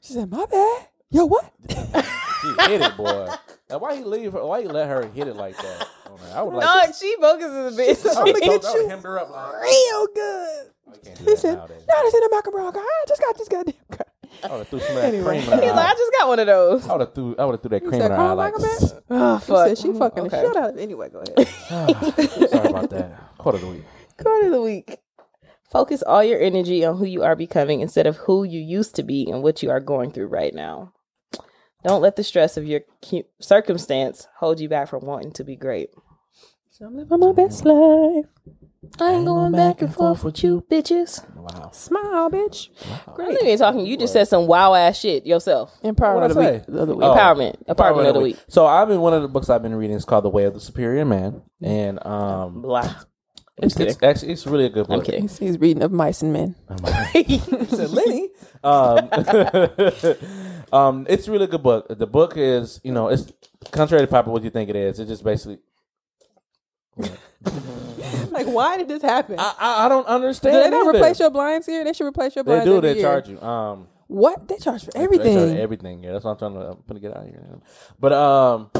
she 0.05 0.13
said, 0.13 0.31
my 0.31 0.45
bad. 0.47 0.87
Yo, 1.11 1.25
what? 1.27 1.53
She 2.45 2.53
hit 2.69 2.83
it, 2.83 2.95
boy. 2.99 3.31
Now, 3.71 3.79
why 3.79 3.95
you 3.95 4.05
leave 4.05 4.35
her? 4.35 4.45
Why 4.45 4.59
you 4.59 4.69
let 4.69 4.87
her 4.87 5.09
hit 5.09 5.29
it 5.29 5.35
like 5.35 5.57
that? 5.57 5.89
on 6.11 6.19
her? 6.19 6.33
I 6.37 6.43
would 6.43 6.53
like. 6.55 6.65
Dog, 6.89 6.95
she 6.95 7.17
bogus 7.19 7.47
as 7.47 7.79
a 7.79 7.81
bitch. 7.83 8.15
I 8.17 8.23
would 8.23 8.37
I'ma 8.37 8.53
have 8.53 8.63
get 8.63 8.75
you 8.75 8.89
hemmed 8.89 9.03
her 9.05 9.19
up. 9.19 9.31
Like, 9.31 9.63
Real 9.63 10.07
good. 10.15 10.67
I 10.93 11.21
He 11.31 11.37
said, 11.37 11.55
nowadays. 11.57 11.85
no, 11.89 11.95
it's 12.01 12.15
in 12.15 12.21
the 12.21 12.29
Michael 12.31 12.53
Brown 12.53 12.71
car. 12.75 12.83
I 12.83 13.05
just 13.09 13.23
got 13.23 13.39
this 13.39 13.49
goddamn 13.49 13.75
car. 13.91 14.07
I 14.43 14.49
would 14.51 14.59
have 14.59 14.69
threw 14.69 14.81
some 14.81 14.91
of 14.91 14.95
that 14.97 15.05
Anyway. 15.15 15.25
cream 15.25 15.41
in 15.41 15.59
her 15.59 15.65
He's 15.65 15.73
like, 15.73 15.87
I 15.87 15.93
just 15.95 16.13
got 16.19 16.29
one 16.29 16.39
of 16.41 16.47
those. 16.47 16.87
I 16.87 16.93
would 16.93 17.01
have 17.01 17.15
threw. 17.15 17.35
I 17.39 17.45
would 17.47 17.53
have 17.53 17.63
threw 17.63 17.69
that 17.71 17.81
cream 17.81 18.01
said, 18.03 18.11
in 18.11 18.17
her 18.19 18.23
eye. 18.23 18.33
Like, 18.35 18.53
Michael 18.53 18.61
Brown?" 18.79 19.03
Oh, 19.11 19.39
She 19.39 19.47
fuck. 19.47 19.67
said 19.69 19.79
she 19.79 19.93
fucking 19.99 20.23
Okay. 20.25 20.29
the 20.43 20.43
shit 20.49 20.57
out 20.59 20.71
of 20.71 20.77
it. 20.77 20.83
Anyway, 20.83 21.09
go 21.09 21.21
ahead. 21.27 21.49
sorry 22.51 22.69
about 22.69 22.91
that. 22.91 23.39
Quarter 23.39 23.57
of 23.57 23.63
the 23.63 23.71
week. 23.71 23.85
Quote 24.21 24.45
of 24.45 24.51
the 24.51 24.61
week. 24.61 24.99
Focus 25.75 26.05
all 26.05 26.23
your 26.23 26.41
energy 26.41 26.85
on 26.85 26.99
who 26.99 27.05
you 27.05 27.25
are 27.25 27.35
becoming 27.35 27.81
instead 27.81 28.07
of 28.07 28.17
who 28.17 28.45
you 28.45 28.61
used 28.61 28.95
to 28.95 29.03
be 29.03 29.29
and 29.29 29.43
what 29.43 29.61
you 29.61 29.71
are 29.71 29.81
going 29.81 30.13
through 30.13 30.29
right 30.29 30.55
now. 30.55 30.93
Don't 31.85 32.01
let 32.01 32.15
the 32.15 32.23
stress 32.23 32.57
of 32.57 32.65
your 32.65 32.83
circumstance 33.41 34.29
hold 34.39 34.61
you 34.61 34.69
back 34.69 34.89
from 34.89 35.05
wanting 35.05 35.33
to 35.33 35.43
be 35.43 35.57
great. 35.57 35.91
So 36.71 36.87
I'm 36.87 36.97
living 36.97 37.19
my 37.19 37.33
best 37.33 37.65
life. 37.65 38.27
I 39.01 39.15
ain't 39.15 39.27
going 39.27 39.51
back 39.51 39.83
and 39.83 39.93
forth 39.93 40.23
with 40.23 40.45
you, 40.45 40.65
bitches. 40.71 41.29
Wow. 41.35 41.71
Smile, 41.73 42.31
bitch. 42.31 42.69
I'm 43.09 43.25
not 43.25 43.43
even 43.43 43.59
talking. 43.59 43.85
You 43.85 43.97
just 43.97 44.13
said 44.13 44.29
some 44.29 44.47
wow 44.47 44.75
ass 44.75 45.01
shit 45.01 45.27
yourself. 45.27 45.77
Empowerment 45.83 46.15
What'd 46.15 46.31
of 46.31 46.37
the 46.37 46.53
week. 46.53 46.67
The 46.69 46.83
other 46.83 46.95
week. 46.95 47.05
Oh. 47.05 47.17
Empowerment. 47.17 47.57
Apartment 47.67 48.09
of 48.09 48.15
the 48.15 48.21
week. 48.21 48.39
So 48.49 48.65
I've 48.65 48.87
been 48.87 49.01
one 49.01 49.13
of 49.13 49.23
the 49.23 49.29
books 49.29 49.51
I've 49.51 49.63
been 49.63 49.75
reading 49.75 49.97
is 49.97 50.05
called 50.05 50.25
The 50.25 50.31
Way 50.31 50.45
of 50.45 50.55
the 50.55 50.61
Superior 50.61 51.05
Man, 51.05 51.43
and 51.61 52.05
um, 52.07 52.63
Blah. 52.63 52.95
It's, 53.59 53.77
it's 53.77 54.03
actually 54.03 54.33
it's 54.33 54.47
really 54.47 54.67
a 54.67 54.71
good 54.71 54.89
book. 54.89 54.99
I'm 54.99 55.05
kidding. 55.05 55.29
He's, 55.29 55.59
reading 55.59 55.83
of 55.83 55.93
mice 55.93 56.23
and 56.23 56.33
men. 56.33 56.55
said 57.69 57.91
Lenny. 57.91 58.31
Um, 58.65 59.09
um, 60.73 61.07
it's 61.09 61.29
a 61.29 61.31
really 61.31 61.47
good 61.47 61.63
book. 61.63 61.87
The 61.89 62.07
book 62.07 62.37
is, 62.37 62.81
you 62.83 62.93
know, 62.93 63.09
it's 63.09 63.33
contrary 63.71 64.03
to 64.03 64.09
probably 64.09 64.33
what 64.33 64.43
you 64.43 64.51
think 64.51 64.71
it 64.71 64.77
is. 64.77 64.99
It's 64.99 65.09
just 65.09 65.25
basically. 65.25 65.59
Like, 68.35 68.47
why 68.47 68.77
did 68.77 68.89
this 68.89 69.03
happen? 69.03 69.39
I, 69.39 69.55
I, 69.59 69.87
I 69.87 69.89
don't 69.89 70.07
understand. 70.09 70.55
do 70.55 70.71
they 70.71 70.77
either. 70.77 70.91
replace 70.91 71.21
your 71.21 71.31
blinds 71.31 71.67
here? 71.67 71.85
They 71.85 71.93
should 71.93 72.07
replace 72.07 72.35
your 72.35 72.43
blinds. 72.43 72.65
They 72.65 72.71
do. 72.71 72.81
They 72.81 72.95
year. 72.95 73.03
charge 73.03 73.29
you. 73.29 73.41
Um, 73.41 73.87
What? 74.09 74.49
They 74.49 74.57
charge 74.57 74.85
for 74.85 74.91
They 74.91 74.99
charge 74.99 75.05
everything. 75.05 75.57
everything. 75.57 76.03
Yeah, 76.03 76.13
that's 76.13 76.25
what 76.25 76.33
I'm 76.33 76.39
trying 76.39 76.55
to. 76.55 76.71
I'm 76.71 76.83
gonna 76.89 77.01
get 77.01 77.17
out 77.17 77.23
of 77.23 77.29
here. 77.29 77.61
But 78.01 78.13
um, 78.13 78.71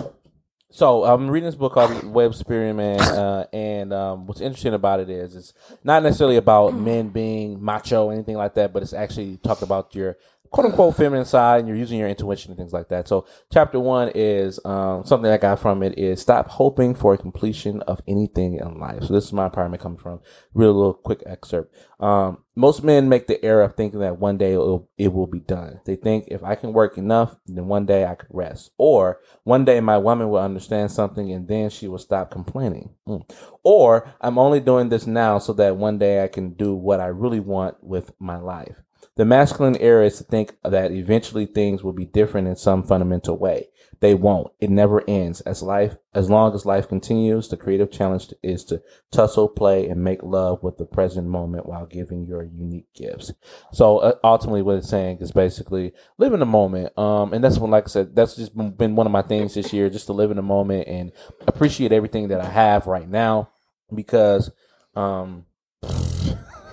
so 0.75 1.05
I'm 1.05 1.31
reading 1.31 1.47
this 1.47 1.55
book 1.55 1.73
called 1.75 2.03
Web 2.03 2.35
Man, 2.49 3.01
uh, 3.01 3.47
and 3.53 3.93
um, 3.93 4.27
what's 4.27 4.41
interesting 4.41 4.75
about 4.75 4.99
it 4.99 5.09
is 5.09 5.37
it's 5.37 5.53
not 5.85 6.03
necessarily 6.03 6.37
about 6.37 6.75
men 6.75 7.11
being 7.11 7.63
macho 7.65 8.07
or 8.07 8.13
anything 8.13 8.37
like 8.37 8.55
that, 8.55 8.73
but 8.73 8.83
it's 8.83 8.93
actually 8.93 9.37
talked 9.37 9.63
about 9.63 9.95
your 9.95 10.17
quote 10.55 10.67
unquote 10.67 10.97
feminine 10.97 11.25
side 11.25 11.59
and 11.59 11.67
you're 11.67 11.77
using 11.77 11.99
your 11.99 12.09
intuition 12.09 12.53
and 12.53 12.57
things 12.57 12.73
like 12.73 12.89
that. 12.89 13.09
So 13.09 13.27
chapter 13.53 13.81
one 13.81 14.13
is 14.15 14.61
um, 14.65 15.05
something 15.05 15.29
I 15.29 15.37
got 15.37 15.59
from 15.59 15.83
it 15.83 15.99
is 15.99 16.21
stop 16.21 16.49
hoping 16.49 16.95
for 16.95 17.13
a 17.13 17.19
completion 17.19 17.83
of 17.83 18.01
anything 18.07 18.55
in 18.55 18.79
life. 18.79 19.03
So 19.03 19.15
this 19.15 19.25
is 19.25 19.33
my 19.33 19.47
apartment 19.47 19.83
coming 19.83 19.99
from. 19.99 20.21
Real 20.55 20.73
little 20.73 20.95
quick 20.95 21.25
excerpt. 21.27 21.75
Um, 21.99 22.39
most 22.55 22.85
men 22.85 23.09
make 23.09 23.27
the 23.27 23.45
error 23.45 23.65
of 23.65 23.75
thinking 23.75 23.99
that 23.99 24.21
one 24.21 24.39
day 24.39 24.53
it 24.53 24.59
will, 24.59 24.89
it 24.97 25.13
will 25.13 25.27
be 25.27 25.41
done. 25.41 25.81
They 25.87 25.97
think 25.97 26.27
if 26.29 26.45
I 26.45 26.55
can 26.55 26.73
work 26.73 26.97
enough, 26.97 27.35
then 27.47 27.67
one 27.67 27.85
day 27.85 28.05
I 28.05 28.15
could 28.15 28.29
rest. 28.31 28.71
Or 28.79 29.19
one 29.43 29.65
day 29.65 29.81
my 29.81 29.99
woman 29.99 30.29
will 30.29 30.39
understand 30.39 30.93
something 30.93 31.33
and 31.33 31.49
then 31.49 31.69
she 31.69 31.89
will 31.89 31.99
stop 31.99 32.31
complaining. 32.31 32.91
Mm. 33.09 33.29
Or 33.65 34.15
I'm 34.21 34.39
only 34.39 34.61
doing 34.61 34.89
this 34.89 35.05
now 35.05 35.39
so 35.41 35.53
that 35.55 35.75
one 35.75 35.99
day 35.99 36.23
I 36.23 36.29
can 36.29 36.53
do 36.53 36.77
what 36.77 37.01
I 37.01 37.07
really 37.07 37.41
want 37.41 37.83
with 37.83 38.13
my 38.21 38.37
life. 38.37 38.84
The 39.17 39.25
masculine 39.25 39.77
error 39.77 40.03
is 40.03 40.19
to 40.19 40.25
think 40.25 40.57
that 40.65 40.91
eventually 40.91 41.47
things 41.47 41.85
will 41.85 41.93
be 41.93 42.05
different 42.05 42.49
in 42.49 42.57
some 42.57 42.83
fundamental 42.83 43.39
way. 43.39 43.69
They 44.01 44.15
won't. 44.15 44.53
It 44.61 44.71
never 44.71 45.03
ends. 45.09 45.41
As 45.43 45.63
life, 45.63 45.97
as 46.15 46.29
long 46.29 46.53
as 46.53 46.67
life 46.67 46.89
continues, 46.89 47.49
the 47.49 47.57
creative 47.57 47.93
challenge 47.93 48.35
is 48.43 48.65
to 48.65 48.83
tussle, 49.13 49.49
play, 49.49 49.89
and 49.89 50.03
make 50.03 50.23
love 50.23 50.63
with 50.63 50.79
the 50.79 50.85
present 50.85 51.29
moment 51.29 51.67
while 51.67 51.87
giving 51.87 52.27
your 52.27 52.43
unique 52.43 52.93
gifts. 52.93 53.33
So 53.73 53.99
uh, 53.99 54.15
ultimately, 54.25 54.63
what 54.63 54.77
it's 54.79 54.89
saying 54.89 55.19
is 55.21 55.31
basically 55.31 55.93
live 56.19 56.33
in 56.33 56.41
the 56.41 56.47
moment. 56.47 56.97
Um, 56.99 57.33
and 57.33 57.43
that's 57.43 57.59
when, 57.59 57.71
like 57.71 57.85
I 57.85 57.89
said, 57.89 58.17
that's 58.17 58.37
just 58.37 58.57
been- 58.57 58.73
been 58.73 58.97
one 58.97 59.07
of 59.07 59.13
my 59.13 59.23
things 59.23 59.55
this 59.55 59.73
year, 59.73 59.89
just 59.89 60.07
to 60.07 60.13
live 60.13 60.31
in 60.31 60.37
the 60.37 60.43
moment 60.43 60.89
and 60.89 61.13
appreciate 61.47 61.93
everything 61.93 62.29
that 62.29 62.41
I 62.41 62.49
have 62.49 62.87
right 62.89 63.09
now 63.09 63.51
because, 63.95 64.51
um, 64.97 65.47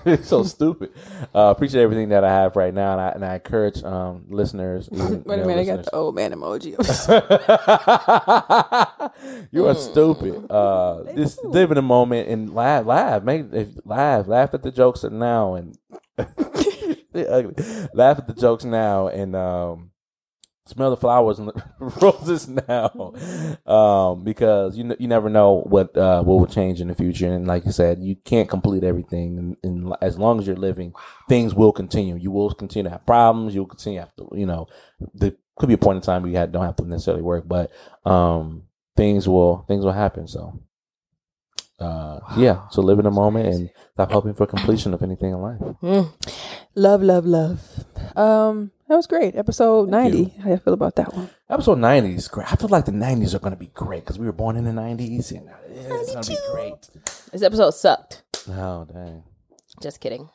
it's 0.06 0.28
so 0.28 0.44
stupid. 0.44 0.92
Uh, 1.34 1.54
appreciate 1.56 1.84
everything 1.84 2.10
that 2.10 2.24
I 2.24 2.30
have 2.30 2.56
right 2.56 2.74
now, 2.74 2.94
and 2.94 3.02
I, 3.02 3.10
and 3.10 3.26
I 3.26 3.36
encourage 3.36 3.84
um, 3.84 4.26
listeners. 4.30 4.90
Wait 4.92 5.02
a 5.02 5.46
minute, 5.46 5.60
I 5.60 5.64
got 5.64 5.86
the 5.86 5.96
old 5.96 6.16
man 6.16 6.32
emoji. 6.32 6.72
you 9.52 9.68
are 9.68 9.76
stupid. 9.76 10.50
Uh, 10.50 11.04
just 11.16 11.44
live 11.44 11.72
in 11.72 11.76
the 11.76 11.82
moment 11.82 12.30
and 12.30 12.56
laugh, 12.56 12.86
laugh, 12.86 13.24
make 13.24 13.46
if, 13.54 13.70
laugh, 13.86 14.28
laugh 14.28 14.54
at 14.54 14.64
the 14.64 14.72
jokes 14.72 15.04
now, 15.04 15.56
and 15.56 15.78
laugh 16.18 16.30
at 18.18 18.28
the 18.28 18.36
jokes 18.38 18.66
now, 18.66 19.08
and 19.08 19.36
um, 19.36 19.91
smell 20.72 20.90
the 20.90 20.98
flowers 20.98 21.40
and 21.40 21.50
the 21.50 21.64
roses 21.80 22.48
now, 22.48 23.14
um, 23.72 24.24
because 24.24 24.78
you 24.78 24.86
n- 24.86 24.96
you 25.00 25.08
never 25.08 25.30
know 25.30 25.62
what 25.68 25.96
uh, 25.98 26.24
what 26.24 26.40
will 26.40 26.48
change 26.48 26.82
in 26.82 26.88
the 26.88 26.96
future, 26.96 27.32
and 27.32 27.48
like 27.48 27.66
you 27.66 27.72
said, 27.72 28.00
you 28.02 28.16
can't 28.16 28.50
complete 28.50 28.84
everything, 28.84 29.38
and, 29.38 29.58
and 29.64 29.94
as 30.02 30.18
long 30.18 30.40
as 30.40 30.48
you're 30.48 30.56
living, 30.56 30.94
things 31.30 31.54
will 31.54 31.72
continue. 31.72 32.16
You 32.16 32.32
will 32.32 32.54
continue 32.54 32.86
to 32.90 32.90
have 32.90 33.06
problems. 33.06 33.54
You'll 33.54 33.68
continue 33.68 34.00
to 34.00 34.06
have 34.06 34.16
to, 34.16 34.30
you 34.34 34.46
know, 34.46 34.68
there 35.14 35.34
could 35.58 35.68
be 35.68 35.76
a 35.76 35.78
point 35.78 35.98
in 35.98 36.02
time 36.02 36.24
where 36.24 36.32
you 36.32 36.48
don't 36.48 36.66
have 36.66 36.78
to 36.78 36.88
necessarily 36.88 37.24
work, 37.24 37.48
but 37.48 37.72
um, 38.06 38.64
things 38.96 39.28
will 39.28 39.66
things 39.68 39.86
will 39.86 39.94
happen. 39.94 40.28
So. 40.28 40.62
Uh, 41.82 42.20
yeah, 42.38 42.68
so 42.70 42.82
live 42.82 43.00
in 43.00 43.06
the 43.06 43.12
moment 43.12 43.48
and 43.48 43.70
stop 43.94 44.12
hoping 44.12 44.34
for 44.34 44.46
completion 44.46 44.94
of 44.94 45.02
anything 45.02 45.32
in 45.34 45.42
life. 45.42 45.60
Mm. 45.82 46.12
love, 46.76 47.02
love, 47.02 47.26
love. 47.26 47.60
Um, 48.16 48.72
that 48.88 48.96
was 48.96 49.08
great. 49.08 49.36
Episode 49.36 49.90
Thank 49.90 50.14
ninety. 50.14 50.36
How 50.44 50.50
you 50.52 50.58
feel 50.58 50.74
about 50.74 50.96
that 50.98 51.14
one? 51.16 51.30
Episode 51.50 51.80
90 51.80 52.14
is 52.16 52.28
great. 52.28 52.52
I 52.52 52.56
feel 52.56 52.70
like 52.70 52.86
the 52.86 52.92
90s 52.92 53.34
are 53.34 53.40
going 53.40 53.54
to 53.54 53.60
be 53.60 53.68
great 53.74 54.04
because 54.04 54.20
we 54.20 54.26
were 54.26 54.32
born 54.32 54.56
in 54.58 54.64
the 54.66 54.72
90s 54.72 55.32
and 55.32 55.50
uh, 55.50 55.54
it's 55.68 56.12
going 56.12 56.24
to 56.24 56.30
be 56.32 56.38
great. 56.54 56.90
This 57.32 57.42
episode 57.42 57.72
sucked. 57.72 58.24
Oh, 58.50 58.86
dang. 58.86 59.24
Just 59.82 60.00
kidding. 60.00 60.30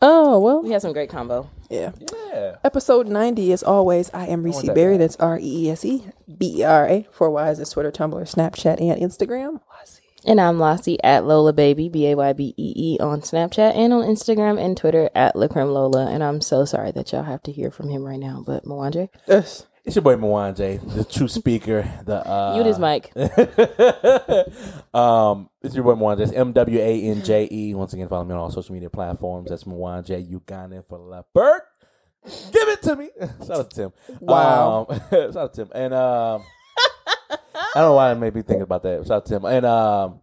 Oh 0.00 0.38
well, 0.38 0.62
We 0.62 0.70
had 0.70 0.82
some 0.82 0.92
great 0.92 1.10
combo. 1.10 1.50
yeah. 1.70 1.90
Yeah. 2.32 2.56
Episode 2.62 3.08
90 3.08 3.52
as 3.52 3.62
always. 3.64 4.10
I 4.14 4.26
am 4.26 4.42
Reese 4.44 4.54
want 4.56 4.66
that 4.66 4.74
Berry. 4.76 4.96
That's 4.96 5.16
R 5.16 5.38
E 5.40 5.66
E 5.66 5.70
S 5.70 5.84
E 5.84 6.04
B 6.38 6.60
E 6.60 6.62
R 6.64 6.86
A. 6.86 7.06
Four 7.10 7.30
Y's 7.30 7.58
is 7.58 7.70
Twitter, 7.70 7.90
Tumblr, 7.90 8.20
Snapchat, 8.22 8.80
and 8.80 9.00
Instagram. 9.00 9.60
And 10.26 10.40
I'm 10.40 10.58
Lassie 10.58 10.98
at 11.04 11.24
Lola 11.24 11.52
Baby, 11.52 11.88
B 11.88 12.08
A 12.08 12.16
Y 12.16 12.32
B 12.32 12.52
E 12.56 12.72
E 12.76 12.98
on 13.00 13.20
Snapchat 13.20 13.76
and 13.76 13.92
on 13.92 14.02
Instagram 14.02 14.60
and 14.60 14.76
Twitter 14.76 15.08
at 15.14 15.36
Lacrim 15.36 15.72
Lola. 15.72 16.10
And 16.10 16.24
I'm 16.24 16.40
so 16.40 16.64
sorry 16.64 16.90
that 16.92 17.12
y'all 17.12 17.22
have 17.22 17.44
to 17.44 17.52
hear 17.52 17.70
from 17.70 17.88
him 17.88 18.02
right 18.02 18.18
now. 18.18 18.42
But 18.44 18.64
Mwanje, 18.64 19.08
Yes. 19.28 19.66
It's 19.84 19.94
your 19.94 20.02
boy 20.02 20.16
Mwanje, 20.16 20.80
the 20.96 21.04
true 21.04 21.28
speaker. 21.28 21.88
The 22.04 22.28
uh, 22.28 22.54
mute 22.54 22.66
his 22.66 22.76
mic. 22.80 23.12
um, 24.94 25.48
it's 25.62 25.76
your 25.76 25.84
boy 25.84 25.94
Mwanje. 25.94 26.22
It's 26.22 26.32
M 26.32 26.52
W 26.52 26.78
A 26.80 27.02
N 27.02 27.22
J 27.22 27.48
E. 27.48 27.72
Once 27.76 27.92
again, 27.92 28.08
follow 28.08 28.24
me 28.24 28.34
on 28.34 28.40
all 28.40 28.50
social 28.50 28.72
media 28.74 28.90
platforms. 28.90 29.48
That's 29.48 29.62
Mwanje 29.62 30.28
Ugandan 30.28 30.84
for 30.88 30.98
Leopard. 30.98 31.60
Give 32.24 32.68
it 32.68 32.82
to 32.82 32.96
me. 32.96 33.10
Shout 33.46 33.50
out 33.60 33.70
to 33.70 33.76
Tim. 33.76 33.92
Wow. 34.18 34.86
Um, 34.90 35.00
shout 35.10 35.36
out 35.36 35.54
to 35.54 35.64
Tim. 35.66 35.72
And 35.72 35.94
um, 35.94 36.42
I 37.76 37.80
don't 37.80 37.90
know 37.90 37.94
why 37.94 38.10
I 38.10 38.14
made 38.14 38.34
me 38.34 38.40
think 38.40 38.62
about 38.62 38.82
that. 38.84 39.06
Shout 39.06 39.16
out 39.18 39.26
to 39.26 39.34
Tim. 39.34 39.44
And 39.44 39.66
um, 39.66 40.20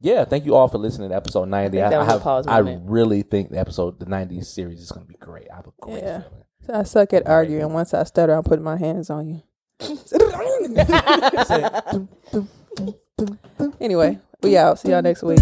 yeah, 0.00 0.24
thank 0.24 0.44
you 0.44 0.54
all 0.54 0.68
for 0.68 0.78
listening 0.78 1.08
to 1.10 1.16
episode 1.16 1.48
ninety. 1.48 1.82
I 1.82 1.88
think 1.88 1.90
that 1.90 1.98
was 1.98 2.08
a 2.08 2.12
have, 2.12 2.22
pause 2.22 2.46
I 2.46 2.58
really 2.58 3.22
think 3.22 3.50
the 3.50 3.58
episode, 3.58 3.98
the 3.98 4.06
'90s 4.06 4.44
series, 4.46 4.80
is 4.80 4.92
going 4.92 5.04
to 5.04 5.12
be 5.12 5.18
great. 5.18 5.48
I 5.52 5.56
have 5.56 5.66
a 5.66 5.72
great 5.80 6.04
Yeah. 6.04 6.22
feeling. 6.22 6.44
I 6.80 6.84
suck 6.84 7.12
at 7.12 7.26
arguing. 7.26 7.72
Once 7.72 7.92
I 7.94 8.04
stutter, 8.04 8.32
I'm 8.32 8.44
putting 8.44 8.64
my 8.64 8.76
hands 8.78 9.10
on 9.10 9.28
you. 9.28 9.42
anyway, 13.80 14.20
we 14.40 14.56
out. 14.56 14.78
See 14.78 14.90
y'all 14.90 15.02
next 15.02 15.24
week. 15.24 15.40